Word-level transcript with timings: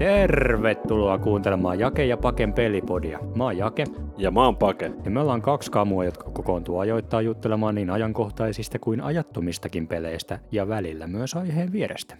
Tervetuloa 0.00 1.18
kuuntelemaan 1.18 1.78
Jake 1.78 2.04
ja 2.04 2.16
Paken 2.16 2.52
pelipodia. 2.52 3.18
Mä 3.36 3.44
oon 3.44 3.56
Jake. 3.56 3.84
Ja 4.18 4.30
mä 4.30 4.44
oon 4.44 4.56
Pake. 4.56 4.92
Ja 5.04 5.10
me 5.10 5.20
ollaan 5.20 5.42
kaksi 5.42 5.70
kamua, 5.70 6.04
jotka 6.04 6.30
kokoontuu 6.30 6.78
ajoittaa 6.78 7.22
juttelemaan 7.22 7.74
niin 7.74 7.90
ajankohtaisista 7.90 8.78
kuin 8.78 9.00
ajattomistakin 9.00 9.86
peleistä 9.86 10.38
ja 10.52 10.68
välillä 10.68 11.06
myös 11.06 11.34
aiheen 11.34 11.72
vierestä. 11.72 12.16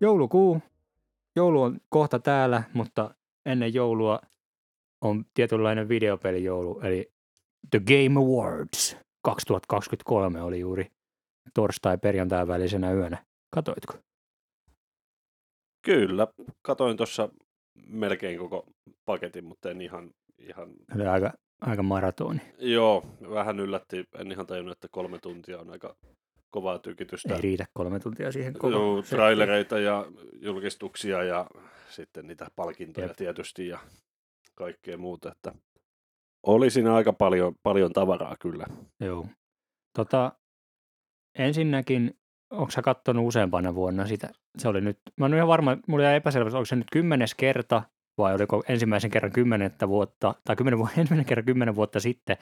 Joulukuu. 0.00 0.60
Joulu 1.36 1.62
on 1.62 1.78
kohta 1.88 2.18
täällä, 2.18 2.62
mutta 2.72 3.14
ennen 3.46 3.74
joulua 3.74 4.20
on 5.00 5.24
tietynlainen 5.34 5.88
videopelijoulu, 5.88 6.80
eli 6.80 7.12
The 7.70 7.80
Game 7.80 8.20
Awards 8.20 8.96
2023 9.22 10.42
oli 10.42 10.60
juuri 10.60 10.86
torstai-perjantai 11.54 12.48
välisenä 12.48 12.92
yönä. 12.92 13.18
Katoitko? 13.50 14.05
Kyllä, 15.86 16.26
katoin 16.62 16.96
tuossa 16.96 17.28
melkein 17.86 18.38
koko 18.38 18.66
paketin, 19.04 19.44
mutta 19.44 19.70
en 19.70 19.80
ihan... 19.80 20.10
ihan... 20.38 20.70
Oli 20.94 21.06
aika, 21.06 21.32
aika 21.60 21.82
maratoni. 21.82 22.40
Joo, 22.58 23.06
vähän 23.30 23.60
yllätti. 23.60 24.04
En 24.18 24.32
ihan 24.32 24.46
tajunnut, 24.46 24.72
että 24.72 24.88
kolme 24.90 25.18
tuntia 25.18 25.60
on 25.60 25.70
aika 25.70 25.96
kovaa 26.50 26.78
tykitystä. 26.78 27.34
Ei 27.34 27.40
riitä 27.40 27.66
kolme 27.74 28.00
tuntia 28.00 28.32
siihen 28.32 28.52
kovaa. 28.52 28.78
Joo, 28.78 29.02
trailereita 29.02 29.78
ja 29.78 30.06
julkistuksia 30.32 31.22
ja 31.22 31.46
sitten 31.88 32.26
niitä 32.26 32.46
palkintoja 32.56 33.06
Jep. 33.06 33.16
tietysti 33.16 33.68
ja 33.68 33.78
kaikkea 34.54 34.98
muuta. 34.98 35.32
Että 35.32 35.52
oli 36.42 36.70
siinä 36.70 36.94
aika 36.94 37.12
paljon, 37.12 37.54
paljon 37.62 37.92
tavaraa 37.92 38.36
kyllä. 38.40 38.66
Joo. 39.00 39.26
Tota, 39.96 40.32
ensinnäkin 41.38 42.14
Onko 42.50 42.70
sä 42.70 42.82
kattonut 42.82 43.26
useampana 43.26 43.74
vuonna 43.74 44.06
sitä? 44.06 44.28
Se 44.58 44.68
oli 44.68 44.80
nyt, 44.80 44.98
mä 45.16 45.24
oon 45.24 45.34
ihan 45.34 45.48
varma, 45.48 45.76
mulla 45.86 46.04
jäi 46.04 46.16
epäselvä, 46.16 46.50
onko 46.50 46.64
se 46.64 46.76
nyt 46.76 46.90
kymmenes 46.92 47.34
kerta 47.34 47.82
vai 48.18 48.34
oliko 48.34 48.62
ensimmäisen 48.68 49.10
kerran 49.10 49.32
kymmenettä 49.32 49.88
vuotta, 49.88 50.34
tai 50.44 50.56
kymmenen 50.56 50.78
vuotta, 50.78 50.94
ensimmäinen 51.00 51.26
kerran 51.26 51.44
kymmenen 51.44 51.76
vuotta 51.76 52.00
sitten. 52.00 52.36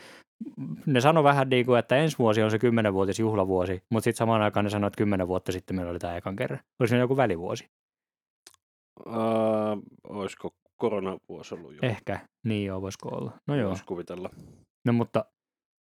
Ne 0.87 1.01
sano 1.01 1.25
vähän 1.25 1.49
niin 1.49 1.67
kuin, 1.67 1.79
että 1.79 1.97
ensi 1.97 2.19
vuosi 2.19 2.43
on 2.43 2.51
se 2.51 2.59
kymmenenvuotis 2.59 3.19
juhlavuosi, 3.19 3.83
mutta 3.91 4.05
sitten 4.05 4.19
samaan 4.19 4.43
aikaan 4.43 4.65
ne 4.65 4.71
sanoi, 4.71 4.89
että 4.89 4.99
kymmenen 4.99 5.29
vuotta 5.29 5.53
sitten 5.53 5.77
meillä 5.77 5.91
oli 5.91 5.99
tämä 5.99 6.17
ekan 6.17 6.37
kerran. 6.37 6.61
Oliko 6.81 6.91
se 6.91 6.97
joku 6.97 7.17
välivuosi? 7.17 7.69
Uh, 9.07 9.83
olisiko 10.09 10.55
koronavuosi 10.77 11.55
ollut 11.55 11.73
jo? 11.73 11.79
Ehkä, 11.83 12.21
niin 12.45 12.67
joo, 12.67 12.83
voisiko 12.83 13.09
olla. 13.09 13.33
No 13.47 13.57
joo. 13.57 13.69
Voisi 13.69 13.85
kuvitella. 13.85 14.31
No 14.85 14.93
mutta 14.93 15.25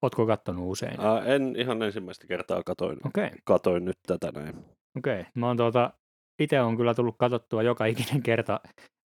Ootko 0.02 0.26
kattonut 0.26 0.70
usein? 0.70 1.00
Uh, 1.00 1.30
en 1.30 1.56
ihan 1.56 1.82
ensimmäistä 1.82 2.26
kertaa 2.26 2.62
katoin, 2.62 2.98
okay. 3.06 3.30
katoin 3.44 3.84
nyt 3.84 3.98
tätä 4.06 4.32
näin. 4.34 4.54
Okei, 4.98 5.20
okay. 5.20 5.24
mä 5.34 5.46
oon 5.46 5.56
tuota, 5.56 5.92
itse 6.38 6.60
on 6.60 6.76
kyllä 6.76 6.94
tullut 6.94 7.16
katsottua 7.18 7.62
joka 7.62 7.84
ikinen 7.86 8.22
kerta 8.22 8.60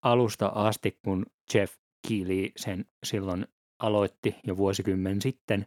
alusta 0.06 0.48
asti, 0.48 1.00
kun 1.06 1.26
Jeff 1.54 1.73
Keighley 2.08 2.52
sen 2.58 2.86
silloin 3.06 3.48
aloitti 3.80 4.36
jo 4.44 4.58
vuosikymmen 4.58 5.22
sitten. 5.22 5.66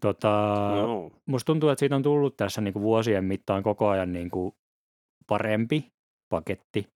Tota, 0.00 0.28
no. 0.74 1.10
Musta 1.26 1.46
tuntuu, 1.46 1.68
että 1.68 1.80
siitä 1.80 1.96
on 1.96 2.02
tullut 2.02 2.36
tässä 2.36 2.60
niinku 2.60 2.80
vuosien 2.80 3.24
mittaan 3.24 3.62
koko 3.62 3.88
ajan 3.88 4.12
niinku 4.12 4.56
parempi 5.26 5.92
paketti. 6.28 6.88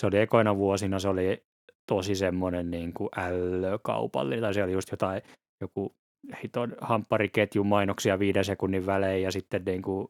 Se 0.00 0.06
oli 0.06 0.18
ekoina 0.18 0.56
vuosina, 0.56 0.98
se 0.98 1.08
oli 1.08 1.44
tosi 1.88 2.14
semmoinen 2.14 2.70
niinku 2.70 3.08
ällökaupallinen, 3.16 4.42
tai 4.42 4.54
se 4.54 4.64
oli 4.64 4.72
just 4.72 4.90
jotain, 4.90 5.22
joku 5.60 5.94
hiton 6.42 6.76
hamppariketjun 6.80 7.66
mainoksia 7.66 8.18
viiden 8.18 8.44
sekunnin 8.44 8.86
välein 8.86 9.22
ja 9.22 9.32
sitten 9.32 9.64
niin 9.64 9.82
kuin, 9.82 10.08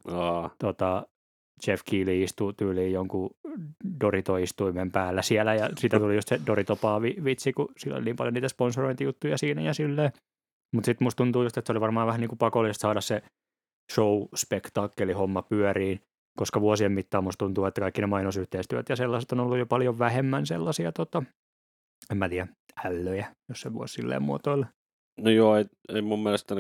tota, 0.59 1.06
Jeff 1.66 1.83
Keighley 1.91 2.22
istuu 2.22 2.53
tyyliin 2.53 2.93
jonkun 2.93 3.31
Dorito-istuimen 4.00 4.91
päällä 4.93 5.22
siellä 5.22 5.55
ja 5.55 5.69
siitä 5.78 5.99
tuli 5.99 6.15
just 6.15 6.28
se 6.28 6.41
Doritopaa 6.47 7.03
vitsi, 7.03 7.53
kun 7.53 7.69
sillä 7.78 7.97
oli 7.97 8.05
niin 8.05 8.16
paljon 8.16 8.34
niitä 8.34 8.49
sponsorointijuttuja 8.49 9.38
siinä 9.38 9.62
ja 9.62 9.75
silleen. 9.75 10.12
Mutta 10.75 10.87
sitten 10.87 11.05
musta 11.05 11.16
tuntuu 11.16 11.43
just, 11.43 11.59
että 11.59 11.66
se 11.66 11.72
oli 11.72 11.81
varmaan 11.81 12.06
vähän 12.06 12.21
niin 12.21 12.28
kuin 12.28 12.38
pakollista 12.38 12.83
saada 12.83 13.00
se 13.00 13.22
show-spektaakkeli 13.93 15.12
homma 15.12 15.43
pyöriin, 15.43 16.00
koska 16.38 16.61
vuosien 16.61 16.93
mittaan 16.93 17.25
musta 17.25 17.44
tuntuu, 17.44 17.65
että 17.65 17.81
kaikki 17.81 18.00
ne 18.00 18.06
mainosyhteistyöt 18.06 18.88
ja 18.88 18.97
sellaiset 18.97 19.33
on 19.33 19.41
ollut 19.41 19.59
jo 19.59 19.67
paljon 19.67 19.99
vähemmän 19.99 20.47
sellaisia, 20.47 20.93
tota, 20.93 21.22
en 22.11 22.17
mä 22.17 22.28
tiedä, 22.28 22.49
ällöjä, 22.84 23.34
jos 23.49 23.61
se 23.61 23.75
voisi 23.75 23.94
silleen 23.94 24.22
muotoilla. 24.22 24.67
No 25.16 25.30
joo, 25.30 25.56
ei, 25.56 25.64
ei 25.88 26.02
mun 26.02 26.22
mielestä 26.22 26.54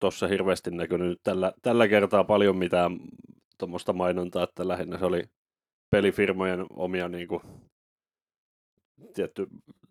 tuossa 0.00 0.28
hirveästi 0.28 0.70
näkynyt 0.70 1.20
tällä, 1.22 1.52
tällä 1.62 1.88
kertaa 1.88 2.24
paljon 2.24 2.56
mitään 2.56 3.00
tuommoista 3.58 3.92
mainontaa, 3.92 4.44
että 4.44 4.68
lähinnä 4.68 4.98
se 4.98 5.04
oli 5.04 5.22
pelifirmojen 5.90 6.66
omia 6.70 7.08
niin 7.08 7.28
kuin, 7.28 7.40
tietty 9.14 9.46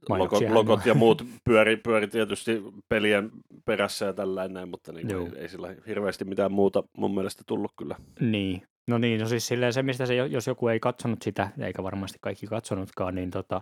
logo, 0.09 0.39
logot 0.49 0.85
ja 0.85 0.93
muut 0.93 1.25
pyöri, 1.45 1.77
pyöri 1.77 2.07
tietysti 2.07 2.61
pelien 2.89 3.31
perässä 3.65 4.05
ja 4.05 4.13
tällainen, 4.13 4.69
mutta 4.69 4.91
niin 4.91 5.07
kuin, 5.07 5.35
ei, 5.35 5.41
ei 5.41 5.49
sillä 5.49 5.75
hirveästi 5.87 6.25
mitään 6.25 6.51
muuta 6.51 6.83
mun 6.97 7.15
mielestä 7.15 7.43
tullut 7.47 7.71
kyllä. 7.77 7.95
Niin, 8.19 8.61
no 8.87 8.97
niin, 8.97 9.21
no 9.21 9.27
siis 9.27 9.47
silleen 9.47 9.73
se, 9.73 9.83
mistä 9.83 10.05
se, 10.05 10.15
jos 10.15 10.47
joku 10.47 10.67
ei 10.67 10.79
katsonut 10.79 11.21
sitä, 11.21 11.49
eikä 11.59 11.83
varmasti 11.83 12.17
kaikki 12.21 12.47
katsonutkaan, 12.47 13.15
niin 13.15 13.31
tota, 13.31 13.61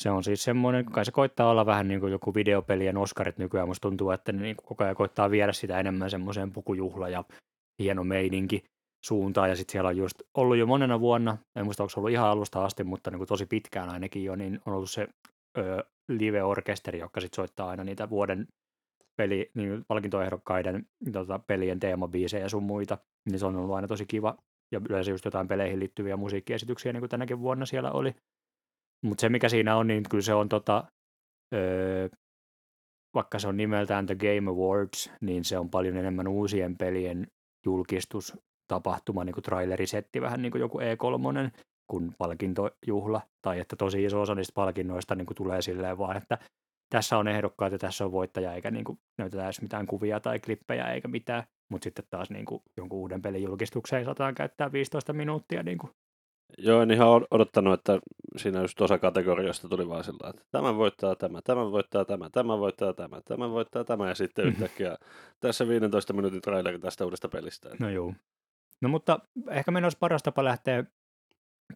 se 0.00 0.10
on 0.10 0.24
siis 0.24 0.44
semmoinen, 0.44 0.84
kai 0.84 1.04
se 1.04 1.12
koittaa 1.12 1.50
olla 1.50 1.66
vähän 1.66 1.88
niin 1.88 2.00
kuin 2.00 2.12
joku 2.12 2.34
videopelien 2.34 2.96
Oscarit 2.96 3.38
nykyään. 3.38 3.68
Musta 3.68 3.88
tuntuu, 3.88 4.10
että 4.10 4.32
ne 4.32 4.42
niin 4.42 4.56
koko 4.56 4.84
ajan 4.84 4.96
koittaa 4.96 5.30
viedä 5.30 5.52
sitä 5.52 5.80
enemmän 5.80 6.10
semmoiseen 6.10 6.52
pukujuhla 6.52 7.08
ja 7.08 7.24
hieno 7.78 8.04
meininki 8.04 8.64
suuntaan. 9.04 9.48
Ja 9.48 9.56
sitten 9.56 9.72
siellä 9.72 9.88
on 9.88 9.96
just 9.96 10.22
ollut 10.34 10.56
jo 10.56 10.66
monena 10.66 11.00
vuonna, 11.00 11.38
en 11.56 11.64
muista 11.64 11.82
onko 11.82 11.90
se 11.90 12.00
ollut 12.00 12.12
ihan 12.12 12.28
alusta 12.28 12.64
asti, 12.64 12.84
mutta 12.84 13.10
niin 13.10 13.18
kuin 13.18 13.28
tosi 13.28 13.46
pitkään 13.46 13.88
ainakin 13.88 14.24
jo, 14.24 14.36
niin 14.36 14.60
on 14.66 14.74
ollut 14.74 14.90
se 14.90 15.08
ö, 15.58 15.84
live-orkesteri, 16.08 16.98
joka 16.98 17.20
sitten 17.20 17.36
soittaa 17.36 17.68
aina 17.68 17.84
niitä 17.84 18.10
vuoden 18.10 18.48
peli, 19.16 19.50
niin 19.54 19.84
palkintoehdokkaiden 19.88 20.86
tota, 21.12 21.38
pelien 21.38 21.80
teemabiisejä 21.80 22.42
ja 22.42 22.48
sun 22.48 22.62
muita. 22.62 22.98
Niin 23.30 23.38
se 23.38 23.46
on 23.46 23.56
ollut 23.56 23.74
aina 23.74 23.88
tosi 23.88 24.06
kiva. 24.06 24.36
Ja 24.72 24.80
yleensä 24.88 25.10
just 25.10 25.24
jotain 25.24 25.48
peleihin 25.48 25.80
liittyviä 25.80 26.16
musiikkiesityksiä, 26.16 26.92
niin 26.92 27.00
kuin 27.00 27.10
tänäkin 27.10 27.40
vuonna 27.40 27.66
siellä 27.66 27.92
oli. 27.92 28.14
Mutta 29.02 29.20
se, 29.20 29.28
mikä 29.28 29.48
siinä 29.48 29.76
on, 29.76 29.86
niin 29.86 30.02
kyllä 30.10 30.22
se 30.22 30.34
on 30.34 30.48
tota, 30.48 30.84
öö, 31.54 32.08
vaikka 33.14 33.38
se 33.38 33.48
on 33.48 33.56
nimeltään 33.56 34.06
The 34.06 34.14
Game 34.14 34.50
Awards, 34.50 35.12
niin 35.20 35.44
se 35.44 35.58
on 35.58 35.70
paljon 35.70 35.96
enemmän 35.96 36.28
uusien 36.28 36.76
pelien 36.76 37.26
julkistustapahtuma, 37.66 39.24
niin 39.24 39.34
kuin 39.34 39.44
trailerisetti, 39.44 40.20
vähän 40.20 40.42
niin 40.42 40.52
kuin 40.52 40.60
joku 40.60 40.78
E3 40.80 41.50
kuin 41.86 42.14
palkintojuhla, 42.18 43.20
tai 43.42 43.60
että 43.60 43.76
tosi 43.76 44.04
iso 44.04 44.20
osa 44.20 44.34
niistä 44.34 44.54
palkinnoista 44.54 45.14
niin 45.14 45.26
kuin 45.26 45.36
tulee 45.36 45.62
silleen 45.62 45.98
vaan, 45.98 46.16
että 46.16 46.38
tässä 46.90 47.18
on 47.18 47.28
ehdokkaat 47.28 47.72
ja 47.72 47.78
tässä 47.78 48.04
on 48.04 48.12
voittaja, 48.12 48.54
eikä 48.54 48.70
niin 48.70 48.84
kuin 48.84 48.98
näytetä 49.18 49.44
edes 49.44 49.62
mitään 49.62 49.86
kuvia 49.86 50.20
tai 50.20 50.38
klippejä 50.38 50.92
eikä 50.92 51.08
mitään, 51.08 51.44
mutta 51.70 51.84
sitten 51.84 52.04
taas 52.10 52.30
niin 52.30 52.44
kuin 52.44 52.62
jonkun 52.76 52.98
uuden 52.98 53.22
pelin 53.22 53.42
julkistukseen 53.42 54.04
saataan 54.04 54.34
käyttää 54.34 54.72
15 54.72 55.12
minuuttia 55.12 55.62
niin 55.62 55.78
kuin 55.78 55.92
Joo, 56.58 56.82
en 56.82 56.90
ihan 56.90 57.26
odottanut, 57.30 57.74
että 57.74 57.98
siinä 58.36 58.60
just 58.60 58.80
osa 58.80 58.98
kategoriasta 58.98 59.68
tuli 59.68 59.88
vaan 59.88 60.04
sillä 60.04 60.30
että 60.30 60.42
tämä 60.50 60.76
voittaa 60.76 61.16
tämä, 61.16 61.42
tämä 61.42 61.70
voittaa 61.70 62.04
tämä, 62.04 62.30
tämä 62.30 62.58
voittaa 62.58 62.92
tämä, 62.92 63.20
tämä 63.20 63.50
voittaa 63.50 63.84
tämä, 63.84 64.08
ja 64.08 64.14
sitten 64.14 64.44
mhm. 64.44 64.52
yhtäkkiä 64.52 64.96
tässä 65.40 65.68
15 65.68 66.12
minuutin 66.12 66.40
traileri 66.40 66.78
tästä 66.78 67.04
uudesta 67.04 67.28
pelistä. 67.28 67.70
No 67.80 67.90
joo. 67.90 68.14
No 68.80 68.88
mutta 68.88 69.18
ehkä 69.50 69.70
meidän 69.70 69.84
olisi 69.84 69.98
paras 69.98 70.22
tapa 70.22 70.44
lähteä 70.44 70.84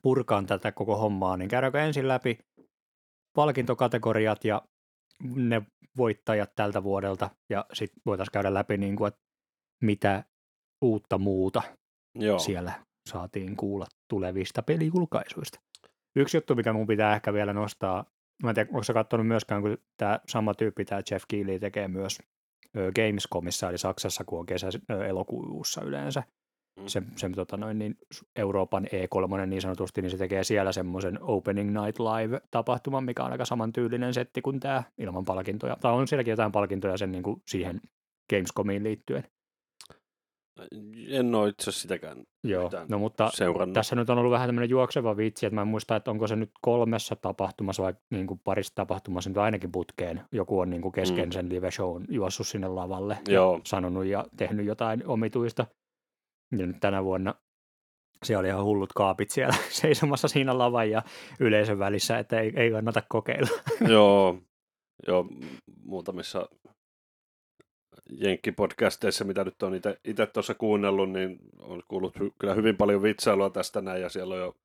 purkaan 0.02 0.46
tätä 0.46 0.72
koko 0.72 0.96
hommaa, 0.96 1.36
niin 1.36 1.48
käydäänkö 1.48 1.80
ensin 1.80 2.08
läpi 2.08 2.38
palkintokategoriat 3.34 4.44
ja 4.44 4.62
ne 5.34 5.62
voittajat 5.96 6.54
tältä 6.54 6.82
vuodelta, 6.82 7.30
ja 7.50 7.64
sitten 7.72 8.02
voitaisiin 8.06 8.32
käydä 8.32 8.54
läpi, 8.54 8.76
niin 8.76 8.96
kuin, 8.96 9.08
että 9.08 9.20
mitä 9.82 10.24
uutta 10.80 11.18
muuta 11.18 11.62
Joo. 12.14 12.38
siellä 12.38 12.72
saatiin 13.08 13.56
kuulla 13.56 13.86
tulevista 14.08 14.62
pelijulkaisuista. 14.62 15.60
Yksi 16.16 16.36
juttu, 16.36 16.54
mikä 16.54 16.72
mun 16.72 16.86
pitää 16.86 17.14
ehkä 17.14 17.32
vielä 17.32 17.52
nostaa, 17.52 18.04
mä 18.42 18.50
en 18.50 18.54
tiedä, 18.54 18.68
onko 18.70 18.82
sä 18.82 18.92
katsonut 18.92 19.26
myöskään, 19.26 19.62
kun 19.62 19.78
tämä 19.96 20.20
sama 20.28 20.54
tyyppi, 20.54 20.84
tämä 20.84 21.02
Jeff 21.10 21.24
Keighley 21.28 21.58
tekee 21.58 21.88
myös 21.88 22.18
Gamescomissa, 22.94 23.68
eli 23.68 23.78
Saksassa, 23.78 24.24
kun 24.24 24.38
on 24.38 24.46
kesä 24.46 24.68
elokuussa 25.08 25.82
yleensä, 25.82 26.22
mm. 26.80 26.86
se, 26.86 27.02
se 27.16 27.30
tota 27.30 27.56
noin, 27.56 27.78
niin 27.78 27.98
Euroopan 28.36 28.84
E3 28.84 29.46
niin 29.46 29.62
sanotusti, 29.62 30.02
niin 30.02 30.10
se 30.10 30.16
tekee 30.16 30.44
siellä 30.44 30.72
semmoisen 30.72 31.18
Opening 31.22 31.80
Night 31.80 31.98
Live-tapahtuman, 32.00 33.04
mikä 33.04 33.24
on 33.24 33.32
aika 33.32 33.44
samantyylinen 33.44 34.14
setti 34.14 34.42
kuin 34.42 34.60
tämä 34.60 34.82
ilman 34.98 35.24
palkintoja. 35.24 35.76
Tai 35.80 35.92
on 35.92 36.08
sielläkin 36.08 36.32
jotain 36.32 36.52
palkintoja 36.52 36.96
sen 36.96 37.12
niin 37.12 37.22
kuin 37.22 37.42
siihen 37.48 37.80
Gamescomiin 38.30 38.84
liittyen. 38.84 39.24
En 41.08 41.34
ole 41.34 41.48
itse 41.48 41.62
asiassa 41.62 41.82
sitäkään 41.82 42.24
Joo, 42.44 42.70
no 42.88 42.98
mutta 42.98 43.30
seurannut. 43.34 43.74
tässä 43.74 43.96
nyt 43.96 44.10
on 44.10 44.18
ollut 44.18 44.32
vähän 44.32 44.48
tämmöinen 44.48 44.70
juokseva 44.70 45.16
vitsi, 45.16 45.46
että 45.46 45.54
mä 45.54 45.60
en 45.60 45.68
muista, 45.68 45.96
että 45.96 46.10
onko 46.10 46.26
se 46.26 46.36
nyt 46.36 46.50
kolmessa 46.60 47.16
tapahtumassa 47.16 47.82
vai 47.82 47.94
niin 48.10 48.26
kuin 48.26 48.40
parissa 48.44 48.74
tapahtumassa 48.74 49.30
nyt 49.30 49.38
ainakin 49.38 49.72
putkeen. 49.72 50.24
Joku 50.32 50.58
on 50.58 50.70
niin 50.70 50.82
kuin 50.82 50.92
kesken 50.92 51.28
mm. 51.28 51.32
sen 51.32 51.48
live 51.48 51.70
shown 51.70 52.04
juossut 52.08 52.46
sinne 52.46 52.68
lavalle 52.68 53.18
Joo. 53.28 53.54
ja 53.54 53.60
sanonut 53.64 54.04
ja 54.04 54.24
tehnyt 54.36 54.66
jotain 54.66 55.06
omituista. 55.06 55.66
Ja 56.58 56.66
nyt 56.66 56.80
tänä 56.80 57.04
vuonna 57.04 57.34
siellä 58.24 58.40
oli 58.40 58.48
ihan 58.48 58.64
hullut 58.64 58.92
kaapit 58.92 59.30
siellä 59.30 59.54
seisomassa 59.80 60.28
siinä 60.28 60.58
lavan 60.58 60.90
ja 60.90 61.02
yleisön 61.40 61.78
välissä, 61.78 62.18
että 62.18 62.40
ei, 62.40 62.52
ei 62.56 62.70
kannata 62.70 63.02
kokeilla. 63.08 63.50
joo, 63.88 64.38
joo, 65.06 65.26
muutamissa 65.84 66.48
jenkkipodcasteissa, 68.10 69.24
mitä 69.24 69.44
nyt 69.44 69.62
on 69.62 69.80
itse 70.04 70.26
tuossa 70.26 70.54
kuunnellut, 70.54 71.10
niin 71.10 71.38
on 71.58 71.82
kuullut 71.88 72.16
hy- 72.16 72.34
kyllä 72.38 72.54
hyvin 72.54 72.76
paljon 72.76 73.02
vitsailua 73.02 73.50
tästä 73.50 73.80
näin, 73.80 74.02
ja 74.02 74.08
siellä 74.08 74.34
on 74.34 74.40
jo 74.40 74.56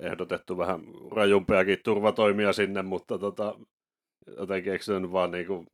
ehdotettu 0.00 0.58
vähän 0.58 0.80
rajumpiakin 1.10 1.78
turvatoimia 1.84 2.52
sinne, 2.52 2.82
mutta 2.82 3.18
tota, 3.18 3.54
jotenkin 4.36 4.72
eikö 4.72 4.84
se 4.84 5.00
nyt 5.00 5.12
vaan 5.12 5.30
niin 5.30 5.46
kuin... 5.46 5.66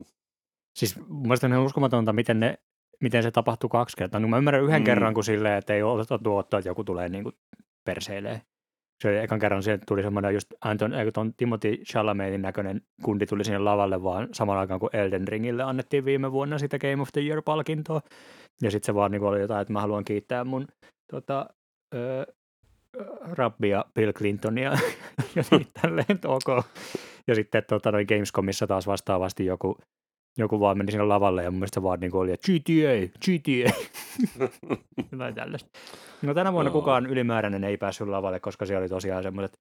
Siis 0.77 0.97
mun 1.09 1.23
mielestä 1.23 1.47
on 1.47 1.59
uskomatonta, 1.59 2.13
miten, 2.13 2.41
ne, 2.41 2.59
miten 3.01 3.23
se 3.23 3.31
tapahtuu 3.31 3.69
kaksi 3.69 3.97
kertaa. 3.97 4.21
No 4.21 4.29
mä 4.29 4.39
ymmärrän 4.39 4.65
yhden 4.65 4.83
mm. 4.83 4.85
kerran, 4.85 5.15
kun 5.15 5.25
silleen, 5.25 5.59
että 5.59 5.75
ei 5.75 5.83
ole 5.83 6.05
tuottaa, 6.23 6.59
että 6.59 6.71
joku 6.71 6.85
tulee 6.85 7.09
niin 7.09 7.23
kuin 7.23 7.35
perseilee. 7.85 8.43
Se 9.05 9.09
oli 9.09 9.19
ekan 9.19 9.39
kerran, 9.39 9.63
sieltä 9.63 9.85
tuli 9.89 10.03
semmoinen 10.03 10.35
just 10.35 10.53
Anton, 10.61 10.93
ton 11.15 11.35
Timothy 11.37 11.77
Chalametin 11.77 12.43
näköinen 12.43 12.81
kundi 13.03 13.27
tuli 13.27 13.45
sinne 13.45 13.59
lavalle 13.59 14.03
vaan 14.03 14.29
samalla 14.33 14.61
aikaan 14.61 14.81
kuin 14.81 14.97
Elden 14.97 15.29
Ringille 15.29 15.63
annettiin 15.63 16.05
viime 16.05 16.33
vuonna 16.33 16.59
sitä 16.59 16.79
Game 16.79 17.03
of 17.03 17.09
the 17.13 17.21
Year-palkintoa. 17.21 18.01
Ja 18.63 18.71
sitten 18.71 18.87
se 18.87 18.95
vaan 18.95 19.11
niin 19.11 19.23
oli 19.23 19.41
jotain, 19.41 19.61
että 19.61 19.73
mä 19.73 19.81
haluan 19.81 20.05
kiittää 20.05 20.45
mun 20.45 20.67
tota, 21.11 21.47
öö, 21.95 22.25
rabbia 23.21 23.85
Bill 23.95 24.13
Clintonia 24.13 24.71
ja 25.37 25.43
niin 25.51 25.67
tälleen, 25.83 26.19
ok. 26.25 26.65
Ja 27.27 27.35
sitten 27.35 27.63
tota, 27.69 27.93
noin 27.93 28.07
Gamescomissa 28.09 28.67
taas 28.67 28.87
vastaavasti 28.87 29.47
joku, 29.47 29.79
joku 30.39 30.61
vaan 30.61 30.79
meni 30.79 30.93
sinne 30.93 31.05
lavalle 31.05 31.43
ja 31.43 31.51
mun 31.51 31.59
mielestä 31.59 31.83
vaan 31.83 32.01
niin 32.01 32.17
oli, 32.17 32.33
että 32.33 32.53
GTA, 32.53 33.15
GTA. 33.25 33.77
Tällaista. 35.35 35.79
No 36.23 36.35
tänä 36.35 36.53
vuonna 36.53 36.71
no. 36.71 36.73
kukaan 36.73 37.07
ylimääräinen 37.07 37.65
ei 37.65 37.77
päässyt 37.77 38.09
lavalle, 38.09 38.41
koska 38.41 38.67
siellä 38.67 38.81
oli 38.83 38.89
tosiaan 38.89 39.23
semmoiset 39.23 39.59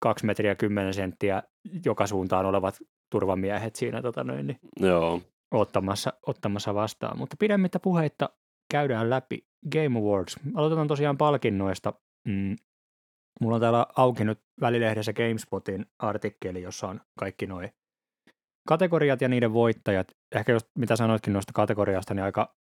kaksi 0.00 0.26
metriä 0.26 0.54
kymmenen 0.54 0.94
senttiä 0.94 1.42
joka 1.84 2.06
suuntaan 2.06 2.46
olevat 2.46 2.78
turvamiehet 3.10 3.76
siinä 3.76 4.02
tota 4.02 4.24
noin, 4.24 4.46
niin 4.46 4.58
Joo. 4.80 5.20
Ottamassa, 5.50 6.12
ottamassa 6.26 6.74
vastaan. 6.74 7.18
Mutta 7.18 7.36
pidemmittä 7.38 7.80
puheitta 7.80 8.30
käydään 8.70 9.10
läpi 9.10 9.46
Game 9.72 9.98
Awards. 9.98 10.36
Aloitetaan 10.54 10.88
tosiaan 10.88 11.18
palkinnoista. 11.18 11.92
Mm. 12.28 12.56
Mulla 13.40 13.54
on 13.54 13.60
täällä 13.60 13.86
auki 13.96 14.24
nyt 14.24 14.40
välilehdessä 14.60 15.12
GameSpotin 15.12 15.86
artikkeli, 15.98 16.62
jossa 16.62 16.88
on 16.88 17.00
kaikki 17.18 17.46
noin 17.46 17.70
kategoriat 18.68 19.20
ja 19.20 19.28
niiden 19.28 19.52
voittajat. 19.52 20.08
Ehkä 20.34 20.52
jos 20.52 20.70
mitä 20.78 20.96
sanoitkin 20.96 21.32
noista 21.32 21.52
kategoriasta, 21.52 22.14
niin 22.14 22.24
aika 22.24 22.54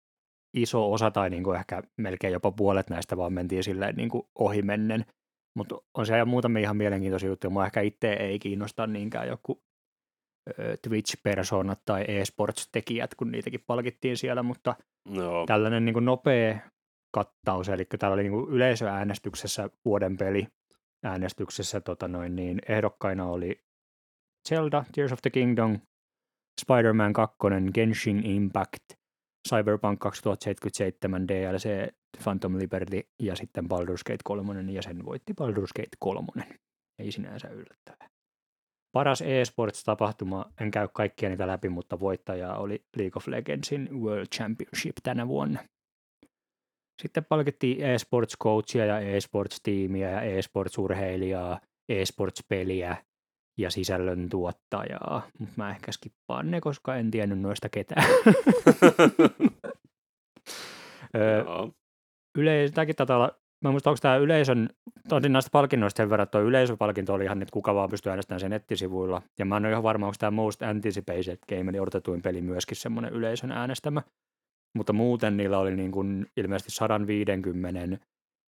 iso 0.54 0.92
osa 0.92 1.12
tai 1.12 1.30
niin 1.30 1.44
kuin 1.44 1.60
ehkä 1.60 1.84
melkein 1.98 2.34
jopa 2.34 2.52
puolet 2.52 2.90
näistä 2.90 3.18
vaan 3.18 3.34
mentiin 3.34 3.64
silleen 3.64 3.96
niin 3.96 4.10
kuin 4.10 4.24
ohimennen. 4.36 5.06
Mutta 5.56 5.76
on 5.98 6.06
siellä 6.06 6.26
muutamia 6.26 6.62
ihan 6.62 6.78
mielenkiintoisia 6.78 7.30
juttuja. 7.30 7.52
Mua 7.52 7.66
ehkä 7.66 7.82
itse 7.82 8.14
ei 8.14 8.40
kiinnosta 8.40 8.88
niinkään 8.88 9.28
joku 9.28 9.62
Twitch-persoonat 10.82 11.82
tai 11.86 12.06
eSports-tekijät, 12.08 13.16
kun 13.16 13.32
niitäkin 13.32 13.64
palkittiin 13.68 14.18
siellä, 14.18 14.44
mutta 14.44 14.76
no. 15.08 15.46
tällainen 15.46 15.86
niin 15.86 15.94
kuin 15.94 16.06
nopea 16.06 16.60
kattaus, 17.12 17.70
eli 17.70 17.86
täällä 17.86 18.14
oli 18.14 18.24
niin 18.24 18.32
kuin 18.32 18.50
yleisöäänestyksessä 18.50 19.70
vuoden 19.86 20.18
peli 20.18 20.48
äänestyksessä 21.04 21.82
tota 21.82 22.08
noin, 22.08 22.36
niin 22.36 22.62
ehdokkaina 22.70 23.26
oli 23.26 23.62
Zelda, 24.50 24.84
Tears 24.96 25.12
of 25.12 25.22
the 25.22 25.30
Kingdom, 25.30 25.80
Spider-Man 26.62 27.14
2, 27.14 27.38
Genshin 27.74 28.26
Impact, 28.26 28.84
Cyberpunk 29.50 30.00
2077 30.00 31.28
DLC, 31.28 31.94
Phantom 32.24 32.58
Liberty 32.58 33.02
ja 33.20 33.36
sitten 33.36 33.66
Baldur's 33.66 34.04
Gate 34.06 34.24
3 34.24 34.72
ja 34.72 34.82
sen 34.82 35.06
voitti 35.06 35.34
Baldur's 35.42 35.72
Gate 35.76 35.98
3. 36.00 36.28
Ei 37.00 37.12
sinänsä 37.12 37.50
yllättävää. 37.50 38.10
Paras 38.92 39.22
eSports-tapahtuma, 39.22 40.46
en 40.62 40.72
käy 40.72 40.88
kaikkia 40.94 41.30
niitä 41.30 41.48
läpi, 41.48 41.70
mutta 41.70 42.00
voittaja 42.00 42.56
oli 42.56 42.86
League 42.98 43.12
of 43.16 43.28
Legendsin 43.28 43.90
World 44.02 44.28
Championship 44.36 44.96
tänä 45.04 45.28
vuonna. 45.28 45.60
Sitten 47.02 47.26
palkittiin 47.26 47.84
eSports 47.84 48.38
coachia 48.44 48.86
ja 48.86 49.00
eSports 49.00 49.60
tiimiä 49.64 50.12
ja 50.12 50.22
eSports 50.22 50.78
urheilijaa, 50.78 51.60
eSports 51.90 52.44
peliä 52.50 52.98
ja 53.58 53.72
sisällön 53.72 54.30
tuottajaa, 54.30 55.22
mutta 55.40 55.54
mä 55.58 55.70
ehkä 55.70 55.92
skippaan 55.92 56.52
ne, 56.52 56.62
koska 56.62 56.96
en 56.96 57.12
tiennyt 57.12 57.40
noista 57.40 57.70
ketään. 57.70 58.06
Yleis, 62.38 62.72
tämäkin 62.72 62.96
taitaa 62.96 63.18
olla, 63.18 63.32
mä 63.64 63.72
muistan, 63.72 63.92
onko 63.92 64.00
tämä 64.02 64.16
yleisön, 64.16 64.70
otin 65.12 65.34
näistä 65.34 65.52
palkinnoista 65.52 65.98
sen 65.98 66.10
verran, 66.10 66.24
että 66.24 66.32
tuo 66.32 66.48
yleisöpalkinto 66.48 67.14
oli 67.14 67.24
ihan, 67.24 67.42
että 67.42 67.54
kuka 67.54 67.76
vaan 67.76 67.90
pystyy 67.90 68.10
äänestämään 68.10 68.40
sen 68.40 68.52
nettisivuilla. 68.52 69.22
Ja 69.40 69.46
mä 69.46 69.58
en 69.58 69.66
ole 69.66 69.72
ihan 69.72 69.84
varma, 69.84 70.06
onko 70.06 70.16
tämä 70.20 70.32
Most 70.32 70.62
Anticipated 70.62 71.38
Game, 71.50 71.70
eli 71.70 71.80
odotetuin 71.80 72.22
peli 72.22 72.42
myöskin 72.42 72.78
semmoinen 72.78 73.14
yleisön 73.14 73.52
äänestämä. 73.52 74.02
Mutta 74.76 74.94
muuten 74.94 75.38
niillä 75.38 75.60
oli 75.60 75.76
niin 75.76 75.92
kuin 75.92 76.26
ilmeisesti 76.38 76.72
150 76.72 77.98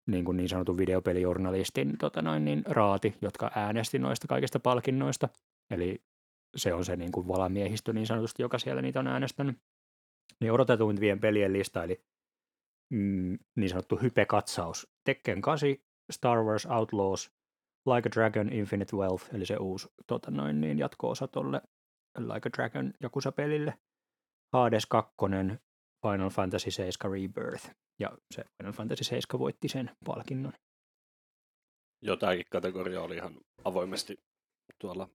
niin, 0.06 0.24
kuin 0.24 0.36
niin 0.36 0.48
sanotun 0.48 0.78
videopelijournalistin 0.78 1.98
tota 1.98 2.22
noin, 2.22 2.44
niin 2.44 2.62
raati, 2.66 3.14
jotka 3.20 3.50
äänesti 3.54 3.98
noista 3.98 4.28
kaikista 4.28 4.60
palkinnoista. 4.60 5.28
Eli 5.70 6.02
se 6.56 6.74
on 6.74 6.84
se 6.84 6.96
niin 6.96 7.12
kuin 7.12 7.28
valamiehistö 7.28 7.92
niin 7.92 8.06
sanotusti, 8.06 8.42
joka 8.42 8.58
siellä 8.58 8.82
niitä 8.82 9.00
on 9.00 9.06
äänestänyt. 9.06 9.56
Niin 10.40 10.52
odotetuimpien 10.52 11.20
pelien 11.20 11.52
lista, 11.52 11.84
eli 11.84 12.00
mm, 12.90 13.38
niin 13.56 13.68
sanottu 13.68 13.96
hype-katsaus. 13.96 14.92
Tekken 15.04 15.40
8, 15.40 15.68
Star 16.12 16.38
Wars 16.38 16.66
Outlaws, 16.66 17.30
Like 17.86 18.08
a 18.08 18.12
Dragon 18.12 18.52
Infinite 18.52 18.96
Wealth, 18.96 19.34
eli 19.34 19.46
se 19.46 19.56
uusi 19.56 19.88
tota 20.06 20.30
noin, 20.30 20.60
niin 20.60 20.78
jatko-osa 20.78 21.28
tolle 21.28 21.62
Like 22.18 22.48
a 22.48 22.52
Dragon 22.56 22.92
Jakusa-pelille. 23.00 23.74
Hades 24.52 24.86
2, 24.86 25.14
Final 26.02 26.30
Fantasy 26.30 26.70
7 26.70 27.12
Rebirth, 27.12 27.70
ja 28.00 28.10
se 28.34 28.44
Final 28.56 28.72
Fantasy 28.72 29.04
7 29.04 29.38
voitti 29.38 29.68
sen 29.68 29.90
palkinnon. 30.04 30.52
Joo, 32.02 32.16
tämäkin 32.16 32.46
kategoria 32.50 33.02
oli 33.02 33.16
ihan 33.16 33.34
avoimesti 33.64 34.18
tuolla 34.80 35.08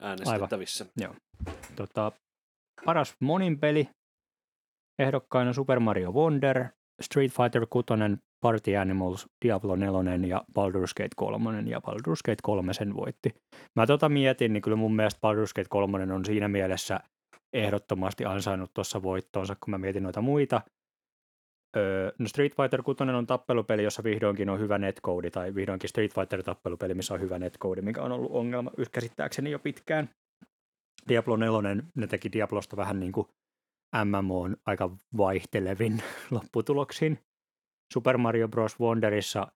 äänestettävissä. 0.00 0.84
Aivan. 0.84 1.16
Joo. 1.46 1.54
Tota, 1.76 2.12
paras 2.84 3.14
monin 3.20 3.60
peli 3.60 3.88
ehdokkaina 4.98 5.52
Super 5.52 5.80
Mario 5.80 6.12
Wonder, 6.12 6.68
Street 7.02 7.32
Fighter 7.32 7.66
6, 7.70 7.86
Party 8.40 8.76
Animals, 8.76 9.26
Diablo 9.44 9.76
4 9.76 10.26
ja 10.28 10.44
Baldur's 10.58 10.92
Gate 10.96 11.14
3, 11.16 11.60
ja 11.66 11.78
Baldur's 11.78 12.20
Gate 12.24 12.42
3 12.42 12.74
sen 12.74 12.94
voitti. 12.94 13.34
Mä 13.76 13.86
tota 13.86 14.08
mietin, 14.08 14.52
niin 14.52 14.62
kyllä 14.62 14.76
mun 14.76 14.96
mielestä 14.96 15.18
Baldur's 15.18 15.52
Gate 15.56 15.68
3 15.70 16.14
on 16.14 16.24
siinä 16.24 16.48
mielessä 16.48 17.00
ehdottomasti 17.52 18.24
ansainnut 18.24 18.70
tuossa 18.74 19.02
voittoonsa, 19.02 19.56
kun 19.60 19.70
mä 19.70 19.78
mietin 19.78 20.02
noita 20.02 20.20
muita. 20.20 20.60
Öö, 21.76 22.12
no 22.18 22.28
Street 22.28 22.56
Fighter 22.56 22.82
6 22.82 23.02
on 23.02 23.26
tappelupeli, 23.26 23.82
jossa 23.82 24.04
vihdoinkin 24.04 24.50
on 24.50 24.60
hyvä 24.60 24.78
netcode, 24.78 25.30
tai 25.30 25.54
vihdoinkin 25.54 25.90
Street 25.90 26.14
Fighter 26.14 26.42
tappelupeli, 26.42 26.94
missä 26.94 27.14
on 27.14 27.20
hyvä 27.20 27.38
netcode, 27.38 27.82
mikä 27.82 28.02
on 28.02 28.12
ollut 28.12 28.32
ongelma 28.32 28.70
käsittääkseni 28.92 29.50
jo 29.50 29.58
pitkään. 29.58 30.10
Diablo 31.08 31.36
4, 31.36 31.82
ne 31.94 32.06
teki 32.06 32.32
Diablosta 32.32 32.76
vähän 32.76 33.00
niin 33.00 33.12
kuin 33.12 33.26
MMOn 34.04 34.56
aika 34.66 34.90
vaihtelevin 35.16 36.02
lopputuloksiin. 36.30 37.18
Super 37.92 38.18
Mario 38.18 38.48
Bros. 38.48 38.80
Wonderissa 38.80 39.52